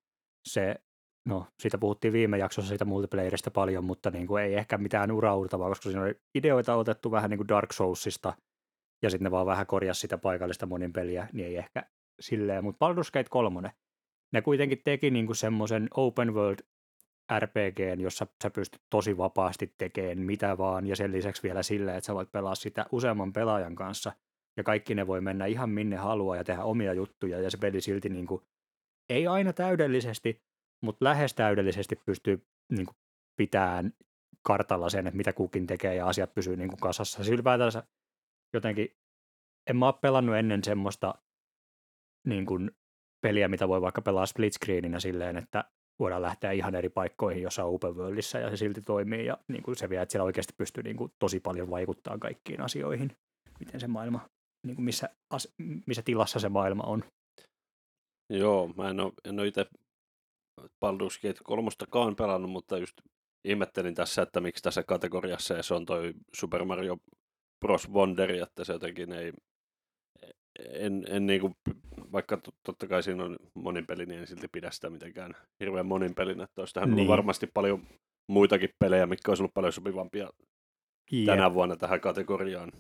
se, 0.49 0.77
no 1.25 1.47
siitä 1.59 1.79
puhuttiin 1.79 2.13
viime 2.13 2.39
jaksossa 2.39 2.69
siitä 2.69 2.85
multiplayerista 2.85 3.51
paljon, 3.51 3.85
mutta 3.85 4.11
niin 4.11 4.27
kuin 4.27 4.43
ei 4.43 4.55
ehkä 4.55 4.79
mitään 4.79 5.13
uraurtavaa, 5.13 5.69
koska 5.69 5.83
siinä 5.83 6.03
oli 6.03 6.21
ideoita 6.35 6.75
otettu 6.75 7.11
vähän 7.11 7.31
niin 7.31 7.39
kuin 7.39 7.49
Dark 7.49 7.73
Soulsista, 7.73 8.35
ja 9.03 9.11
sitten 9.11 9.25
ne 9.25 9.31
vaan 9.31 9.47
vähän 9.47 9.67
korjasi 9.67 10.01
sitä 10.01 10.19
paikallista 10.19 10.67
monin 10.67 10.93
peliä, 10.93 11.29
niin 11.33 11.47
ei 11.47 11.57
ehkä 11.57 11.83
silleen, 12.21 12.65
mutta 12.65 12.87
Baldur's 12.87 13.11
Gate 13.13 13.29
3, 13.31 13.73
ne 14.33 14.43
kuitenkin 14.43 14.83
teki 14.85 15.11
niin 15.11 15.27
kuin 15.27 15.37
semmoisen 15.37 15.89
open 15.95 16.35
world 16.35 16.59
RPGn, 17.39 18.01
jossa 18.01 18.27
sä 18.43 18.51
pystyt 18.51 18.83
tosi 18.91 19.17
vapaasti 19.17 19.75
tekemään 19.79 20.19
mitä 20.19 20.59
vaan, 20.59 20.87
ja 20.87 20.97
sen 20.97 21.13
lisäksi 21.13 21.43
vielä 21.43 21.63
silleen, 21.63 21.97
että 21.97 22.07
sä 22.07 22.15
voit 22.15 22.33
pelaa 22.33 22.55
sitä 22.55 22.87
useamman 22.93 23.33
pelaajan 23.33 23.75
kanssa, 23.75 24.13
ja 24.57 24.63
kaikki 24.63 24.95
ne 24.95 25.07
voi 25.07 25.21
mennä 25.21 25.47
ihan 25.47 25.71
minne 25.71 25.97
haluaa 25.97 26.37
ja 26.37 26.45
tehdä 26.45 26.63
omia 26.63 26.93
juttuja, 26.93 27.41
ja 27.41 27.51
se 27.51 27.59
peli 27.59 27.81
silti 27.81 28.09
niin 28.09 28.27
kuin, 28.27 28.43
ei 29.09 29.27
aina 29.27 29.53
täydellisesti, 29.53 30.43
mutta 30.83 31.05
lähes 31.05 31.35
täydellisesti 31.35 31.97
pystyy 31.97 32.47
niin 32.73 32.87
kuin, 32.87 32.97
pitämään 33.37 33.93
kartalla 34.43 34.91
sen, 34.91 35.07
että 35.07 35.17
mitä 35.17 35.33
kukin 35.33 35.67
tekee, 35.67 35.95
ja 35.95 36.07
asiat 36.07 36.35
pysyy 36.35 36.57
niin 36.57 36.69
kuin 36.69 36.81
kasassa. 36.81 37.23
Ylipäätänsä 37.33 37.83
jotenkin, 38.53 38.97
en 39.71 39.77
mä 39.77 39.87
ole 39.87 39.95
pelannut 40.01 40.37
ennen 40.37 40.65
semmoista 40.65 41.15
niin 42.27 42.47
kuin, 42.47 42.71
peliä, 43.21 43.49
mitä 43.49 43.69
voi 43.69 43.81
vaikka 43.81 44.03
pelaa 44.03 44.27
split 44.27 44.53
screeninä 44.53 45.01
silleen, 45.01 45.37
että 45.37 45.65
voidaan 45.99 46.23
lähteä 46.23 46.51
ihan 46.53 46.75
eri 46.75 46.89
paikkoihin 46.89 47.43
jossain 47.43 47.69
open 47.69 47.97
worldissa 47.97 48.39
ja 48.39 48.51
se 48.51 48.57
silti 48.57 48.83
toimii 48.83 49.27
ja 49.27 49.39
niin 49.49 49.63
kuin 49.63 49.77
se 49.77 49.89
vie, 49.89 50.03
että 50.03 50.13
siellä 50.13 50.25
oikeasti 50.25 50.55
pystyy 50.57 50.83
niin 50.83 50.97
kuin, 50.97 51.13
tosi 51.19 51.41
paljon 51.41 51.71
vaikuttaa 51.71 52.19
kaikkiin 52.19 52.61
asioihin, 52.61 53.17
miten 53.61 53.81
se 53.81 53.87
maailma, 53.87 54.29
niin 54.67 54.75
kuin 54.77 54.85
missä, 54.85 55.09
missä 55.87 56.03
tilassa 56.03 56.41
se 56.41 56.49
maailma 56.49 56.83
on. 56.83 57.05
Joo, 58.31 58.69
mä 58.77 58.91
en 58.91 59.01
ole, 59.01 59.13
en 59.25 59.41
ole 59.41 59.47
itse 59.47 59.67
Baldur's 60.61 61.21
Gate 61.23 61.41
3 61.91 62.15
pelannut, 62.15 62.51
mutta 62.51 62.79
just 62.79 63.01
ihmettelin 63.45 63.95
tässä, 63.95 64.23
että 64.23 64.41
miksi 64.41 64.63
tässä 64.63 64.83
kategoriassa 64.83 65.63
se 65.63 65.75
on 65.75 65.87
toi 65.87 66.13
Super 66.35 66.65
Mario 66.65 66.97
Bros. 67.61 67.91
Wonderi, 67.91 68.39
että 68.39 68.65
se 68.65 68.73
jotenkin 68.73 69.13
ei, 69.13 69.33
en, 70.59 71.05
en 71.09 71.27
niinku, 71.27 71.53
vaikka 72.13 72.39
totta 72.67 72.87
kai 72.87 73.03
siinä 73.03 73.25
on 73.25 73.37
monin 73.55 73.87
peli, 73.87 74.07
niin 74.07 74.21
en 74.21 74.27
silti 74.27 74.49
pidä 74.53 74.71
sitä 74.71 74.91
mitenkään 74.91 75.37
hirveän 75.61 75.87
monin 75.87 76.15
pelinä, 76.15 76.45
että 76.45 76.61
olisi 76.61 76.75
tähän 76.75 76.95
niin. 76.95 77.09
varmasti 77.09 77.47
paljon 77.55 77.83
muitakin 78.29 78.71
pelejä, 78.79 79.07
mitkä 79.07 79.31
olisi 79.31 79.43
ollut 79.43 79.55
paljon 79.55 79.73
sopivampia 79.73 80.31
Jep. 81.13 81.27
tänä 81.27 81.55
vuonna 81.55 81.77
tähän 81.77 82.01
kategoriaan. 82.01 82.73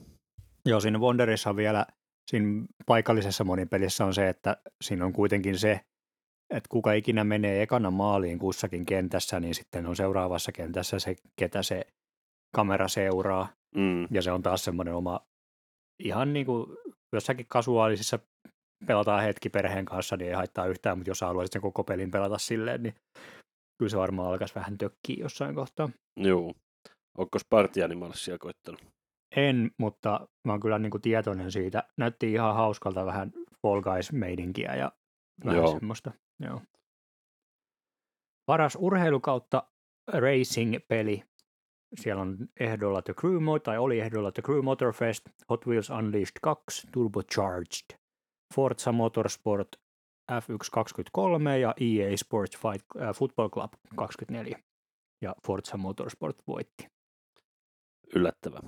Joo, 0.67 0.81
siinä 0.81 0.99
Wonderissa 0.99 1.50
on 1.50 1.57
vielä, 1.57 1.87
siinä 2.31 2.67
paikallisessa 2.87 3.45
monipelissä 3.45 4.05
on 4.05 4.14
se, 4.14 4.29
että 4.29 4.57
siinä 4.81 5.05
on 5.07 5.12
kuitenkin 5.12 5.59
se, 5.59 5.81
että 6.52 6.68
kuka 6.68 6.92
ikinä 6.92 7.25
menee 7.25 7.62
ekana 7.62 7.90
maaliin 7.90 8.38
kussakin 8.38 8.87
kentässä, 8.87 9.40
niin 9.40 9.54
sitten 9.54 9.87
on 9.87 9.97
seuraavassa 9.97 10.52
kentässä 10.52 10.99
se, 10.99 11.16
ketä 11.37 11.62
se 11.62 11.87
kamera 12.56 12.88
seuraa. 12.88 13.49
Mm. 13.76 14.09
Ja 14.11 14.23
se 14.23 14.32
on 14.32 14.42
taas 14.42 14.64
semmoinen 14.64 14.94
oma, 14.94 15.21
ihan 16.02 16.32
niin 16.32 16.47
kuin 16.47 16.66
jossakin 17.12 17.47
kasuaalisissa 17.49 18.18
pelataan 18.87 19.23
hetki 19.23 19.49
perheen 19.49 19.85
kanssa, 19.85 20.16
niin 20.16 20.28
ei 20.28 20.35
haittaa 20.35 20.66
yhtään, 20.66 20.99
mutta 20.99 21.11
jos 21.11 21.21
haluaisit 21.21 21.52
sen 21.52 21.62
koko 21.62 21.85
pelin 21.85 22.11
pelata 22.11 22.38
silleen, 22.38 22.82
niin 22.82 22.94
kyllä 23.78 23.90
se 23.90 23.99
varmaan 23.99 24.28
alkaisi 24.28 24.54
vähän 24.54 24.78
tökkiä 24.78 25.16
jossain 25.18 25.54
kohtaa. 25.54 25.88
Joo. 26.16 26.54
Onko 27.18 27.38
Party 27.50 27.82
Animalsia 27.82 28.38
koittanut? 28.38 28.80
En, 29.37 29.71
mutta 29.78 30.28
mä 30.47 30.52
oon 30.52 30.61
kyllä 30.61 30.78
niin 30.78 30.90
kuin 30.90 31.02
tietoinen 31.02 31.52
siitä. 31.52 31.82
Näytti 31.99 32.32
ihan 32.32 32.54
hauskalta 32.54 33.06
vähän 33.06 33.32
Fall 33.62 33.82
Guys-meidinkiä 33.82 34.75
ja 34.76 34.92
vähän 35.44 35.56
Joo. 35.56 35.73
semmoista. 35.73 36.12
Joo. 36.43 36.61
Paras 38.47 38.79
urheilu 38.81 39.21
kautta 39.21 39.63
racing-peli. 40.13 41.23
Siellä 42.01 42.23
on 42.23 42.37
ehdolla 42.61 43.03
The 43.03 43.15
Crew 43.15 43.43
Mode, 43.43 43.61
tai 43.61 43.79
oli 43.79 44.01
ehdolla 44.01 44.33
The 44.33 44.43
Crew 44.43 44.65
Motorfest, 44.65 45.23
Hot 45.51 45.67
Wheels 45.67 45.91
Unleashed 45.91 46.39
2, 46.43 46.89
Turbocharged, 46.93 47.99
Forza 48.55 48.93
Motorsport 48.93 49.69
F1 50.33 50.69
23 50.73 51.59
ja 51.59 51.75
EA 51.81 52.17
Sports 52.17 52.59
Fight, 52.59 52.87
äh, 53.01 53.15
Football 53.15 53.49
Club 53.49 53.73
24. 53.97 54.59
Ja 55.23 55.35
Forza 55.47 55.77
Motorsport 55.77 56.37
voitti. 56.47 56.87
Yllättävä. 58.15 58.61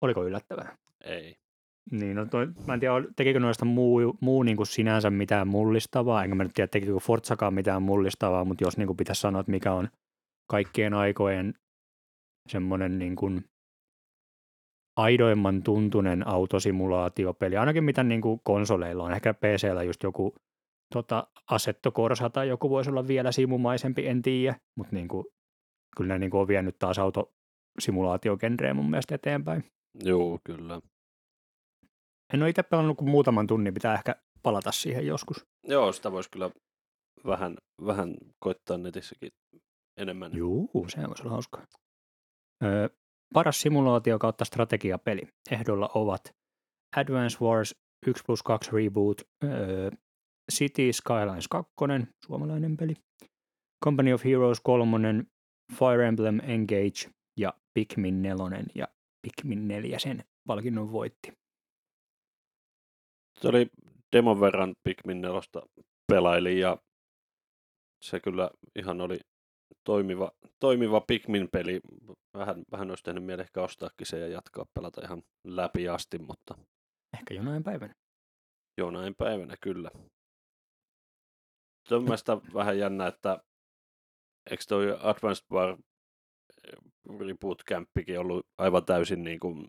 Oliko 0.00 0.24
yllättävää? 0.24 0.76
Ei. 1.04 1.41
Niin, 1.90 2.16
no 2.16 2.26
toi, 2.26 2.46
mä 2.66 2.74
en 2.74 2.80
tiedä, 2.80 2.94
tekikö 3.16 3.40
noista 3.40 3.64
muu, 3.64 4.16
muu 4.20 4.42
niin 4.42 4.56
kuin 4.56 4.66
sinänsä 4.66 5.10
mitään 5.10 5.48
mullistavaa, 5.48 6.24
enkä 6.24 6.34
mä 6.34 6.42
nyt 6.42 6.52
tiedä, 6.54 6.68
tekikö 6.68 6.98
Forzakaan 7.00 7.54
mitään 7.54 7.82
mullistavaa, 7.82 8.44
mutta 8.44 8.64
jos 8.64 8.78
niin 8.78 8.86
kuin 8.86 8.96
pitäisi 8.96 9.20
sanoa, 9.20 9.40
että 9.40 9.52
mikä 9.52 9.72
on 9.72 9.88
kaikkien 10.50 10.94
aikojen 10.94 11.54
semmoinen 12.48 12.98
niin 12.98 13.16
kuin 13.16 13.44
aidoimman 14.96 15.62
tuntunen 15.62 16.28
autosimulaatiopeli, 16.28 17.56
ainakin 17.56 17.84
mitä 17.84 18.02
niin 18.02 18.20
kuin 18.20 18.40
konsoleilla 18.44 19.04
on, 19.04 19.12
ehkä 19.12 19.34
PCllä 19.34 19.82
just 19.82 20.02
joku 20.02 20.34
tota, 20.94 21.26
Assetto 21.50 21.90
Corsa 21.92 22.30
tai 22.30 22.48
joku 22.48 22.70
voisi 22.70 22.90
olla 22.90 23.08
vielä 23.08 23.32
simumaisempi, 23.32 24.06
en 24.06 24.22
tiedä, 24.22 24.56
mutta 24.78 24.96
niin 24.96 25.08
kuin, 25.08 25.24
kyllä 25.96 26.14
ne 26.14 26.18
niin 26.18 26.30
kuin 26.30 26.40
on 26.40 26.48
vienyt 26.48 26.76
taas 26.78 26.98
autosimulaatiogenreä 26.98 28.74
mun 28.74 28.90
mielestä 28.90 29.14
eteenpäin. 29.14 29.64
Joo, 30.04 30.38
kyllä. 30.44 30.80
En 32.32 32.42
ole 32.42 32.50
itse 32.50 32.62
pelannut 32.62 32.96
kuin 32.96 33.10
muutaman 33.10 33.46
tunnin, 33.46 33.74
pitää 33.74 33.94
ehkä 33.94 34.16
palata 34.42 34.72
siihen 34.72 35.06
joskus. 35.06 35.46
Joo, 35.66 35.92
sitä 35.92 36.12
voisi 36.12 36.30
kyllä 36.30 36.50
vähän, 37.26 37.56
vähän 37.86 38.14
koittaa 38.38 38.78
netissäkin 38.78 39.30
enemmän. 39.96 40.32
Joo, 40.36 40.88
se 40.88 41.08
voisi 41.08 41.22
olla 41.22 41.30
hauskaa. 41.30 41.66
Öö, 42.64 42.88
paras 43.34 43.60
simulaatio 43.60 44.18
kautta 44.18 44.44
strategiapeli. 44.44 45.28
Ehdolla 45.50 45.90
ovat 45.94 46.34
Advance 46.96 47.38
Wars 47.44 47.74
1 48.06 48.22
plus 48.26 48.42
2 48.42 48.70
Reboot, 48.72 49.22
öö, 49.44 49.90
City 50.52 50.92
Skylines 50.92 51.48
2, 51.48 51.72
suomalainen 52.26 52.76
peli, 52.76 52.94
Company 53.84 54.12
of 54.12 54.24
Heroes 54.24 54.60
3, 54.60 55.24
Fire 55.78 56.08
Emblem 56.08 56.40
Engage 56.40 57.10
ja 57.40 57.52
Pikmin 57.74 58.22
4 58.22 58.64
ja 58.74 58.88
Pikmin 59.22 59.68
4 59.68 59.98
sen 59.98 60.24
palkinnon 60.48 60.92
voitti. 60.92 61.41
Se 63.42 63.48
oli 63.48 63.66
demon 64.16 64.40
verran 64.40 64.74
Pikmin 64.84 65.20
4 65.20 65.40
pelailin 66.12 66.60
ja 66.60 66.76
se 68.04 68.20
kyllä 68.20 68.50
ihan 68.76 69.00
oli 69.00 69.20
toimiva, 69.84 70.32
toimiva 70.60 71.00
Pikmin-peli. 71.00 71.80
Vähän, 72.34 72.62
vähän 72.72 72.90
olisi 72.90 73.04
tehnyt 73.04 73.24
mieli 73.24 73.42
ehkä 73.42 73.62
ostaakin 73.62 74.06
se 74.06 74.18
ja 74.18 74.28
jatkaa 74.28 74.66
pelata 74.74 75.00
ihan 75.04 75.22
läpi 75.44 75.88
asti, 75.88 76.18
mutta... 76.18 76.54
Ehkä 77.18 77.34
jonain 77.34 77.62
päivänä. 77.62 77.94
Jonain 78.78 79.14
päivänä, 79.18 79.54
kyllä. 79.60 79.90
Se 81.88 81.94
on 81.94 82.02
mielestäni 82.02 82.40
vähän 82.54 82.78
jännä, 82.78 83.06
että 83.06 83.38
eikö 84.50 84.64
toi 84.68 84.90
Advanced 85.00 85.46
War 85.52 85.78
Reboot 87.18 87.62
Campikin 87.64 88.18
ollut 88.18 88.46
aivan 88.58 88.84
täysin 88.84 89.24
niin 89.24 89.40
kuin 89.40 89.66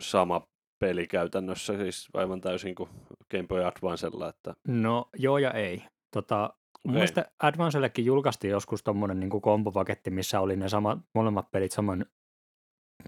sama 0.00 0.46
peli 0.84 1.06
käytännössä, 1.06 1.76
siis 1.76 2.08
aivan 2.14 2.40
täysin 2.40 2.74
kuin 2.74 2.90
Game 3.30 3.46
Boy 3.46 3.64
Advancella. 3.64 4.28
Että... 4.28 4.54
No 4.68 5.08
joo 5.18 5.38
ja 5.38 5.50
ei. 5.50 5.82
Tota, 6.14 6.44
okay. 6.44 6.92
Mielestäni 6.92 7.26
Advancellekin 7.42 8.04
julkaistiin 8.04 8.50
joskus 8.50 8.82
tuommoinen 8.82 9.20
niin 9.20 9.30
kombopaketti, 9.30 10.10
missä 10.10 10.40
oli 10.40 10.56
ne 10.56 10.68
sama, 10.68 10.98
molemmat 11.14 11.50
pelit 11.50 11.72
saman 11.72 12.06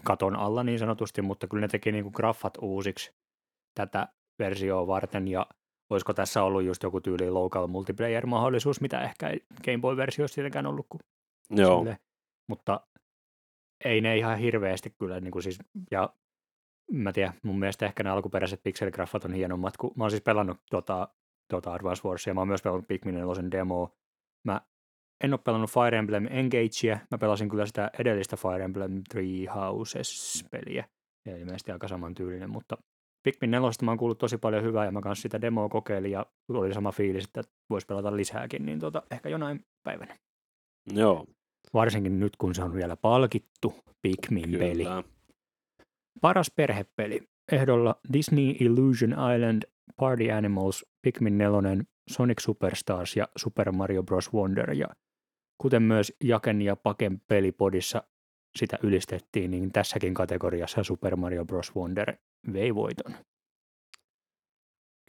katon 0.04 0.36
alla 0.36 0.64
niin 0.64 0.78
sanotusti, 0.78 1.22
mutta 1.22 1.46
kyllä 1.46 1.60
ne 1.60 1.68
teki 1.68 1.92
niin 1.92 2.04
kuin 2.04 2.12
graffat 2.16 2.58
uusiksi 2.60 3.14
tätä 3.74 4.08
versioa 4.38 4.86
varten 4.86 5.28
ja 5.28 5.46
olisiko 5.90 6.14
tässä 6.14 6.42
ollut 6.42 6.62
just 6.62 6.82
joku 6.82 7.00
tyyli 7.00 7.30
local 7.30 7.66
multiplayer-mahdollisuus, 7.66 8.80
mitä 8.80 9.00
ehkä 9.00 9.30
Game 9.64 9.78
Boy-versiossa 9.78 10.34
tietenkään 10.34 10.66
ollut. 10.66 10.86
Kuin 10.88 11.00
Joo. 11.50 11.78
Sille. 11.78 11.98
Mutta 12.48 12.80
ei 13.84 14.00
ne 14.00 14.16
ihan 14.16 14.38
hirveästi 14.38 14.94
kyllä, 14.98 15.20
niin 15.20 15.32
kuin 15.32 15.42
siis, 15.42 15.58
ja 15.90 16.14
mä 16.92 17.12
tiedän, 17.12 17.34
mun 17.42 17.58
mielestä 17.58 17.86
ehkä 17.86 18.02
ne 18.02 18.10
alkuperäiset 18.10 18.62
pikseligraffat 18.62 19.24
on 19.24 19.32
hienommat, 19.32 19.76
kun 19.76 19.92
mä 19.96 20.04
oon 20.04 20.10
siis 20.10 20.22
pelannut 20.22 20.60
tota, 20.70 21.08
tota 21.48 21.72
Advance 21.72 22.08
Warsia, 22.08 22.34
mä 22.34 22.40
oon 22.40 22.48
myös 22.48 22.62
pelannut 22.62 22.88
Pikmin 22.88 23.14
4 23.14 23.50
demo. 23.50 23.96
Mä 24.44 24.60
en 25.24 25.32
ole 25.32 25.40
pelannut 25.44 25.70
Fire 25.70 25.98
Emblem 25.98 26.26
Engagea, 26.30 26.98
mä 27.10 27.18
pelasin 27.18 27.48
kyllä 27.48 27.66
sitä 27.66 27.90
edellistä 27.98 28.36
Fire 28.36 28.64
Emblem 28.64 29.02
Three 29.10 29.46
Houses-peliä, 29.54 30.84
ja 31.26 31.36
ilmeisesti 31.36 31.72
aika 31.72 31.88
samantyylinen, 31.88 32.50
mutta 32.50 32.76
Pikmin 33.22 33.50
4 33.50 33.70
mä 33.82 33.90
oon 33.90 33.98
kuullut 33.98 34.18
tosi 34.18 34.38
paljon 34.38 34.62
hyvää, 34.62 34.84
ja 34.84 34.92
mä 34.92 35.00
kanssa 35.00 35.22
sitä 35.22 35.40
demoa 35.40 35.68
kokeilin, 35.68 36.10
ja 36.10 36.26
oli 36.48 36.74
sama 36.74 36.92
fiilis, 36.92 37.24
että 37.24 37.42
voisi 37.70 37.86
pelata 37.86 38.16
lisääkin, 38.16 38.66
niin 38.66 38.80
tota, 38.80 39.02
ehkä 39.10 39.28
jonain 39.28 39.64
päivänä. 39.82 40.16
Joo. 40.92 41.26
Varsinkin 41.74 42.20
nyt, 42.20 42.36
kun 42.36 42.54
se 42.54 42.62
on 42.62 42.74
vielä 42.74 42.96
palkittu 42.96 43.74
Pikmin-peli. 44.02 44.84
Kyllä. 44.84 45.15
Paras 46.20 46.50
perhepeli. 46.50 47.20
Ehdolla 47.52 48.00
Disney 48.12 48.56
Illusion 48.60 49.10
Island, 49.34 49.62
Party 49.96 50.30
Animals, 50.30 50.84
Pikmin 51.02 51.38
4, 51.38 51.84
Sonic 52.10 52.40
Superstars 52.40 53.16
ja 53.16 53.28
Super 53.36 53.72
Mario 53.72 54.02
Bros. 54.02 54.34
Wonder. 54.34 54.72
Ja 54.72 54.88
kuten 55.58 55.82
myös 55.82 56.12
Jaken 56.24 56.62
ja 56.62 56.76
Paken 56.76 57.20
pelipodissa 57.28 58.02
sitä 58.56 58.78
ylistettiin, 58.82 59.50
niin 59.50 59.72
tässäkin 59.72 60.14
kategoriassa 60.14 60.84
Super 60.84 61.16
Mario 61.16 61.44
Bros. 61.44 61.76
Wonder 61.76 62.16
vei 62.52 62.74
voiton. 62.74 63.14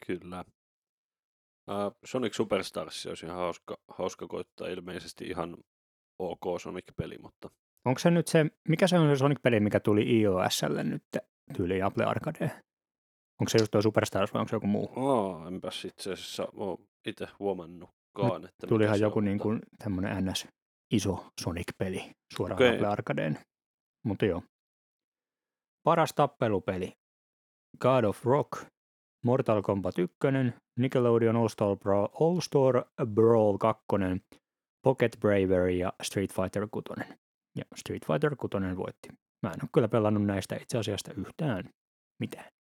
Kyllä. 0.08 0.46
Uh, 1.68 1.98
Sonic 2.06 2.34
Superstars 2.34 3.06
olisi 3.06 3.26
ihan 3.26 3.38
hauska, 3.38 3.78
hauska 3.88 4.28
koittaa 4.28 4.68
ilmeisesti 4.68 5.26
ihan 5.28 5.58
ok 6.20 6.62
Sonic-peli, 6.62 7.18
mutta... 7.18 7.50
Onko 7.88 8.00
se 8.00 8.12
nyt 8.12 8.28
se, 8.28 8.46
mikä 8.68 8.88
se 8.88 9.00
on 9.00 9.16
se 9.16 9.20
Sonic-peli, 9.20 9.60
mikä 9.60 9.80
tuli 9.80 10.20
iOSlle 10.20 10.84
nyt 10.84 11.04
tyyli 11.58 11.82
Apple 11.82 12.06
Arcade? 12.06 12.52
Onko 13.42 13.50
se 13.50 13.58
just 13.58 13.72
tuo 13.72 13.82
Superstars 13.82 14.34
vai 14.34 14.40
onko 14.40 14.50
se 14.50 14.56
joku 14.56 14.68
muu? 14.68 14.92
Oh, 14.96 15.48
enpäs 15.48 15.86
itse 15.86 16.14
asiassa 16.14 16.48
ole 16.54 16.78
itse 17.06 17.28
huomannutkaan. 17.40 18.42
Nyt 18.42 18.50
että 18.50 18.68
tulihan 18.68 19.00
joku 19.00 19.20
niin 19.20 19.40
kuin 19.40 19.60
tämmöinen 19.84 20.26
NS 20.26 20.48
iso 20.94 21.26
Sonic-peli 21.42 22.12
suoraan 22.38 22.58
okay. 22.58 22.74
Apple 22.74 22.88
Arcadeen. 22.88 23.40
Mutta 24.06 24.26
joo. 24.26 24.44
Paras 25.84 26.14
tappelupeli. 26.14 26.94
God 27.80 28.04
of 28.04 28.26
Rock, 28.26 28.66
Mortal 29.26 29.62
Kombat 29.62 30.00
1, 30.00 30.18
Nickelodeon 30.80 31.36
All-Star, 31.36 31.78
Brawl, 31.78 32.08
All-Star 32.22 32.86
Brawl 33.06 33.58
2, 33.58 33.86
Pocket 34.84 35.18
Bravery 35.20 35.78
ja 35.78 35.94
Street 36.04 36.34
Fighter 36.34 36.68
6. 36.72 37.18
Ja 37.58 37.64
Street 37.76 38.06
Fighter 38.08 38.36
6 38.36 38.58
voitti. 38.78 39.10
Mä 39.44 39.50
en 39.50 39.64
ole 39.64 39.70
kyllä 39.74 39.88
pelannut 39.88 40.26
näistä 40.26 40.56
itse 40.56 40.78
asiassa 40.78 41.14
yhtään 41.14 41.70
mitään. 42.20 42.52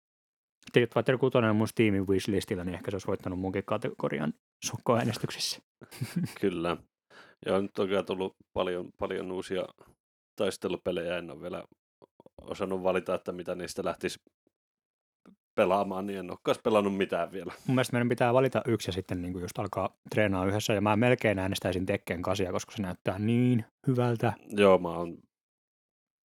Street 0.69 0.93
Fighter 0.93 1.17
6 1.17 1.37
on 1.37 1.55
mun 1.55 1.67
Steamin 1.67 2.07
wishlistillä, 2.07 2.63
niin 2.63 2.75
ehkä 2.75 2.91
se 2.91 2.95
olisi 2.95 3.07
voittanut 3.07 3.39
munkin 3.39 3.63
kategorian 3.65 4.33
sukkoäänestyksissä. 4.65 5.59
Kyllä. 6.41 6.77
Ja 7.45 7.55
on 7.55 7.69
kyllä 7.75 8.03
tullut 8.03 8.35
paljon, 8.53 8.89
paljon 8.99 9.31
uusia 9.31 9.65
taistelupelejä. 10.35 11.17
En 11.17 11.31
ole 11.31 11.41
vielä 11.41 11.63
osannut 12.41 12.83
valita, 12.83 13.15
että 13.15 13.31
mitä 13.31 13.55
niistä 13.55 13.85
lähtisi 13.85 14.19
pelaamaan, 15.57 16.07
niin 16.07 16.19
en 16.19 16.31
ole 16.31 16.55
pelannut 16.63 16.97
mitään 16.97 17.31
vielä. 17.31 17.53
Mun 17.67 17.75
mielestä 17.75 17.93
meidän 17.93 18.09
pitää 18.09 18.33
valita 18.33 18.61
yksi 18.67 18.87
ja 18.87 18.93
sitten 18.93 19.21
niin 19.21 19.39
just 19.39 19.59
alkaa 19.59 19.97
treenaa 20.09 20.45
yhdessä. 20.45 20.73
Ja 20.73 20.81
mä 20.81 20.95
melkein 20.95 21.39
äänestäisin 21.39 21.85
Tekken 21.85 22.21
kasia, 22.21 22.51
koska 22.51 22.71
se 22.71 22.81
näyttää 22.81 23.19
niin 23.19 23.65
hyvältä. 23.87 24.33
Joo, 24.49 24.77
mä 24.77 24.89
oon 24.89 25.17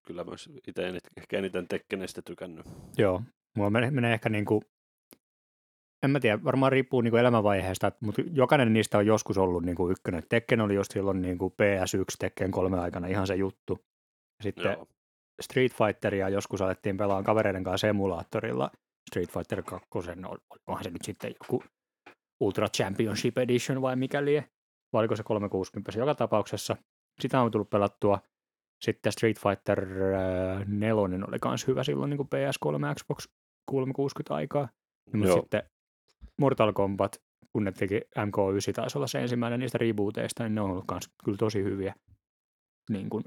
kyllä 0.06 0.24
myös 0.24 0.50
itse 0.68 0.92
ehkä 1.16 1.38
eniten 1.38 1.68
Tekkeneistä 1.68 2.22
tykännyt. 2.22 2.66
Joo, 2.98 3.22
mulla 3.56 3.70
menee 3.70 4.12
ehkä 4.12 4.28
niin 4.28 4.44
kuin, 4.44 4.62
en 6.02 6.10
mä 6.10 6.20
tiedä, 6.20 6.44
varmaan 6.44 6.72
riippuu 6.72 7.00
niin 7.00 7.10
kuin 7.10 7.20
elämänvaiheesta, 7.20 7.92
mutta 8.00 8.22
jokainen 8.32 8.72
niistä 8.72 8.98
on 8.98 9.06
joskus 9.06 9.38
ollut 9.38 9.62
niin 9.62 9.76
kuin 9.76 9.92
ykkönen. 9.92 10.22
Tekken 10.28 10.60
oli 10.60 10.74
just 10.74 10.92
silloin 10.92 11.22
niin 11.22 11.38
kuin 11.38 11.52
PS1, 11.52 12.16
Tekken 12.18 12.50
3 12.50 12.78
aikana 12.78 13.06
ihan 13.06 13.26
se 13.26 13.34
juttu. 13.34 13.84
Sitten 14.42 14.72
Joo. 14.72 14.88
Street 15.42 15.72
Fighteria 15.72 16.28
joskus 16.28 16.62
alettiin 16.62 16.96
pelaamaan 16.96 17.24
kavereiden 17.24 17.64
kanssa 17.64 17.88
emulaattorilla 17.88 18.70
Street 19.10 19.30
Fighter 19.30 19.62
2, 19.62 19.88
onhan 20.66 20.84
se 20.84 20.90
nyt 20.90 21.02
sitten 21.04 21.34
joku 21.40 21.64
Ultra 22.40 22.68
Championship 22.68 23.38
Edition 23.38 23.82
vai 23.82 23.96
mikä 23.96 24.24
lie, 24.24 24.44
vai 24.92 25.00
oliko 25.00 25.16
se 25.16 25.22
360 25.22 25.98
joka 25.98 26.14
tapauksessa. 26.14 26.76
Sitä 27.20 27.40
on 27.40 27.50
tullut 27.50 27.70
pelattua. 27.70 28.20
Sitten 28.84 29.12
Street 29.12 29.38
Fighter 29.38 29.86
4 30.66 30.92
äh, 30.92 30.98
oli 31.28 31.38
myös 31.44 31.66
hyvä 31.66 31.84
silloin 31.84 32.10
niin 32.10 32.16
kuin 32.16 32.28
PS3 32.28 32.94
Xbox 32.94 33.28
360 33.70 34.34
aikaa. 34.34 34.68
Mutta 35.14 35.32
sitten 35.32 35.62
Mortal 36.40 36.72
Kombat, 36.72 37.16
kun 37.52 37.64
ne 37.64 37.72
teki 37.72 38.00
MK9, 38.00 38.72
taisi 38.74 38.98
olla 38.98 39.06
se 39.06 39.22
ensimmäinen 39.22 39.60
niistä 39.60 39.78
rebooteista, 39.78 40.42
niin 40.42 40.54
ne 40.54 40.60
on 40.60 40.70
ollut 40.70 40.84
myös 40.90 41.04
kyllä 41.24 41.38
tosi 41.38 41.62
hyviä. 41.62 41.94
Niin 42.90 43.10
kuin, 43.10 43.24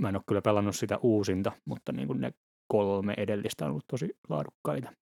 mä 0.00 0.08
en 0.08 0.16
ole 0.16 0.22
kyllä 0.26 0.42
pelannut 0.42 0.76
sitä 0.76 0.98
uusinta, 1.02 1.52
mutta 1.64 1.92
niin 1.92 2.06
kuin 2.06 2.20
ne 2.20 2.30
kolme 2.68 3.14
edellistä 3.16 3.64
on 3.64 3.70
ollut 3.70 3.84
tosi 3.90 4.10
laadukkaita. 4.28 4.92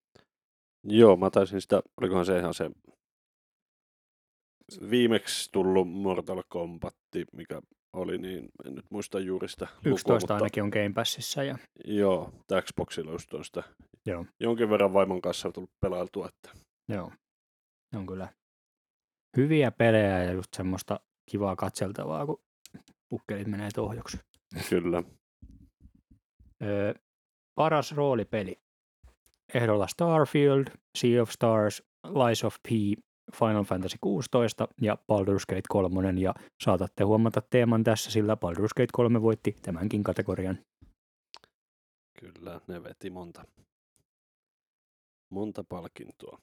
Joo, 0.89 1.17
mä 1.17 1.31
taisin 1.31 1.61
sitä, 1.61 1.83
olikohan 2.01 2.27
se 2.27 2.39
ihan 2.39 2.55
se 2.55 2.71
viimeksi 4.91 5.53
tullut 5.53 5.89
Mortal 5.89 6.43
Kombat, 6.49 6.97
mikä 7.33 7.61
oli, 7.93 8.19
niin 8.19 8.49
en 8.65 8.75
nyt 8.75 8.91
muista 8.91 9.21
juuri 9.21 9.49
sitä 9.49 9.65
11 9.65 9.91
lukua, 9.91 10.21
mutta... 10.21 10.35
ainakin 10.35 10.63
on 10.63 10.69
Game 10.69 10.93
Passissa. 10.95 11.43
Ja... 11.43 11.59
Joo, 11.85 12.33
Xboxilla 12.63 13.13
just 13.13 13.35
on 13.35 13.45
sitä 13.45 13.63
Joo. 14.07 14.27
jonkin 14.41 14.71
verran 14.71 14.93
vaimon 14.93 15.23
kanssa 15.23 15.53
tullut 15.53 15.71
pelailtua. 15.81 16.29
Että... 16.29 16.59
Joo, 16.89 17.13
on 17.97 18.07
kyllä 18.07 18.29
hyviä 19.37 19.71
pelejä 19.71 20.25
ja 20.25 20.33
just 20.33 20.55
semmoista 20.57 21.01
kivaa 21.31 21.57
katseltavaa, 21.57 22.27
kun 22.27 22.43
pukkelit 23.09 23.47
menee 23.47 23.71
tohjoksi. 23.75 24.19
Kyllä. 24.71 25.03
Öö, 26.63 26.95
paras 27.55 27.93
roolipeli. 27.93 28.61
Ehdolla 29.55 29.87
Starfield, 29.87 30.65
Sea 30.99 31.23
of 31.23 31.31
Stars, 31.31 31.83
Lies 32.05 32.45
of 32.45 32.57
P, 32.63 32.69
Final 33.35 33.65
Fantasy 33.65 33.97
16 34.01 34.69
ja 34.81 34.95
Baldur's 34.95 35.47
Gate 35.49 35.63
3 35.69 36.21
ja 36.21 36.35
saatatte 36.65 37.05
huomata 37.05 37.43
teeman 37.51 37.85
tässä, 37.85 38.11
sillä 38.11 38.35
Baldur's 38.35 38.75
Gate 38.77 38.93
3 38.93 39.23
voitti 39.23 39.57
tämänkin 39.63 40.03
kategorian. 40.03 40.59
Kyllä, 42.21 42.61
ne 42.67 42.83
veti 42.83 43.11
monta, 43.11 43.45
monta 45.31 45.65
palkintoa. 45.69 46.39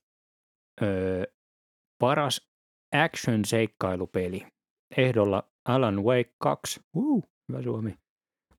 Öö, 0.82 1.24
paras 2.00 2.50
action-seikkailupeli. 2.94 4.48
Ehdolla 4.98 5.44
Alan 5.66 6.04
Wake 6.04 6.34
2, 6.38 6.82
uh, 6.94 7.24
hyvä 7.50 7.62
suomi. 7.62 7.98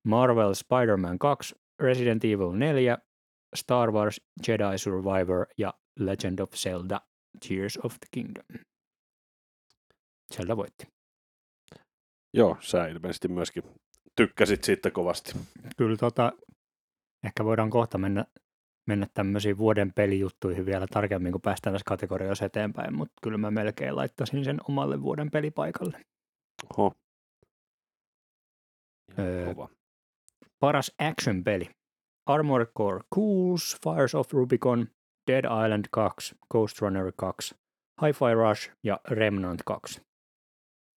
Marvel 0.04 0.54
Spider-Man 0.54 1.18
2, 1.18 1.54
Resident 1.80 2.24
Evil 2.24 2.52
4, 2.52 2.98
Star 3.56 3.92
Wars 3.92 4.20
Jedi 4.48 4.78
Survivor 4.78 5.46
ja 5.58 5.74
Legend 5.98 6.38
of 6.38 6.50
Zelda 6.50 7.00
Tears 7.48 7.78
of 7.82 7.92
the 7.92 8.08
Kingdom. 8.10 8.44
Zelda 10.34 10.56
voitti. 10.56 10.86
Joo, 12.34 12.56
sä 12.60 12.86
ilmeisesti 12.86 13.28
myöskin 13.28 13.62
tykkäsit 14.16 14.64
siitä 14.64 14.90
kovasti. 14.90 15.32
Kyllä 15.76 15.96
tota, 15.96 16.32
ehkä 17.24 17.44
voidaan 17.44 17.70
kohta 17.70 17.98
mennä, 17.98 18.24
mennä 18.86 19.06
tämmöisiin 19.14 19.58
vuoden 19.58 19.92
pelijuttuihin 19.92 20.66
vielä 20.66 20.86
tarkemmin, 20.86 21.32
kun 21.32 21.40
päästään 21.40 21.74
tässä 21.74 21.84
kategorioissa 21.88 22.44
eteenpäin, 22.44 22.94
mutta 22.94 23.14
kyllä 23.22 23.38
mä 23.38 23.50
melkein 23.50 23.96
laittaisin 23.96 24.44
sen 24.44 24.58
omalle 24.68 25.02
vuoden 25.02 25.30
pelipaikalle. 25.30 26.04
Oho. 26.78 26.92
Öö, 29.18 29.54
paras 30.60 30.92
action-peli. 30.98 31.70
Armored 32.26 32.66
Core 32.78 33.00
Cools, 33.14 33.76
Fires 33.84 34.14
of 34.14 34.32
Rubicon, 34.32 34.88
Dead 35.30 35.44
Island 35.64 35.84
2, 35.90 36.36
Ghost 36.50 36.80
Runner 36.82 37.12
2, 37.16 37.54
Hi-Fi 38.02 38.34
Rush 38.34 38.70
ja 38.82 39.00
Remnant 39.10 39.60
2. 39.64 40.00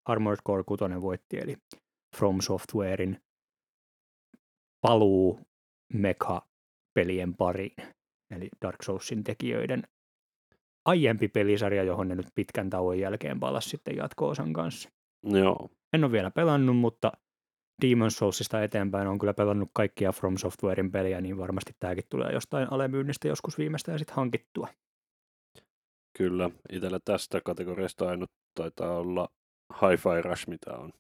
Armored 0.09 0.39
Core 0.47 0.65
6 0.65 1.01
voitti, 1.01 1.39
eli 1.39 1.57
From 2.17 2.41
Softwarein 2.41 3.21
paluu 4.81 5.41
Mecha-pelien 5.93 7.35
pariin, 7.35 7.77
eli 8.31 8.49
Dark 8.63 8.83
Soulsin 8.83 9.25
tekijöiden 9.25 9.83
aiempi 10.85 11.29
pelisarja, 11.29 11.83
johon 11.83 12.09
ne 12.09 12.15
nyt 12.15 12.27
pitkän 12.35 12.71
tauon 12.71 12.99
jälkeen 12.99 13.41
palasi 13.41 13.69
sitten 13.69 13.97
jatko-osan 13.97 14.53
kanssa. 14.53 14.89
Joo. 15.23 15.71
En 15.93 16.05
ole 16.05 16.13
vielä 16.13 16.31
pelannut, 16.31 16.77
mutta 16.77 17.13
Demon's 17.85 18.11
Soulsista 18.11 18.63
eteenpäin 18.63 19.09
on 19.09 19.19
kyllä 19.19 19.35
pelannut 19.35 19.71
kaikkia 19.73 20.13
From 20.13 20.37
Softwarein 20.37 20.93
pelejä, 20.93 21.21
niin 21.21 21.39
varmasti 21.39 21.73
tämäkin 21.79 22.05
tulee 22.11 22.33
jostain 22.33 22.73
alemyynnistä 22.73 23.29
joskus 23.29 23.59
viimeistään 23.59 23.99
sitten 23.99 24.17
hankittua. 24.17 24.69
Kyllä, 26.19 26.51
itsellä 26.73 27.01
tästä 27.05 27.41
kategoriasta 27.41 28.09
ainut 28.09 28.31
taitaa 28.55 28.99
olla 28.99 29.29
Hi-Fi 29.81 30.23
Rush, 30.25 30.49
mitä 30.49 30.77
on 30.77 30.93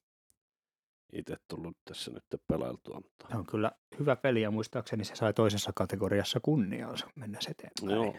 itse 1.13 1.37
tullut 1.49 1.77
tässä 1.85 2.11
nyt 2.11 2.25
pelailtua. 2.49 2.95
Mutta... 2.95 3.27
Se 3.31 3.37
on 3.37 3.47
kyllä 3.47 3.73
hyvä 3.99 4.17
peli 4.17 4.43
ja 4.43 4.51
muistaakseni 4.51 5.05
se 5.05 5.15
sai 5.15 5.35
toisessa 5.35 5.73
kategoriassa 5.75 6.41
kunniansa 6.41 7.07
mennä 7.15 7.39
eteenpäin. 7.51 8.01
Joo, 8.01 8.17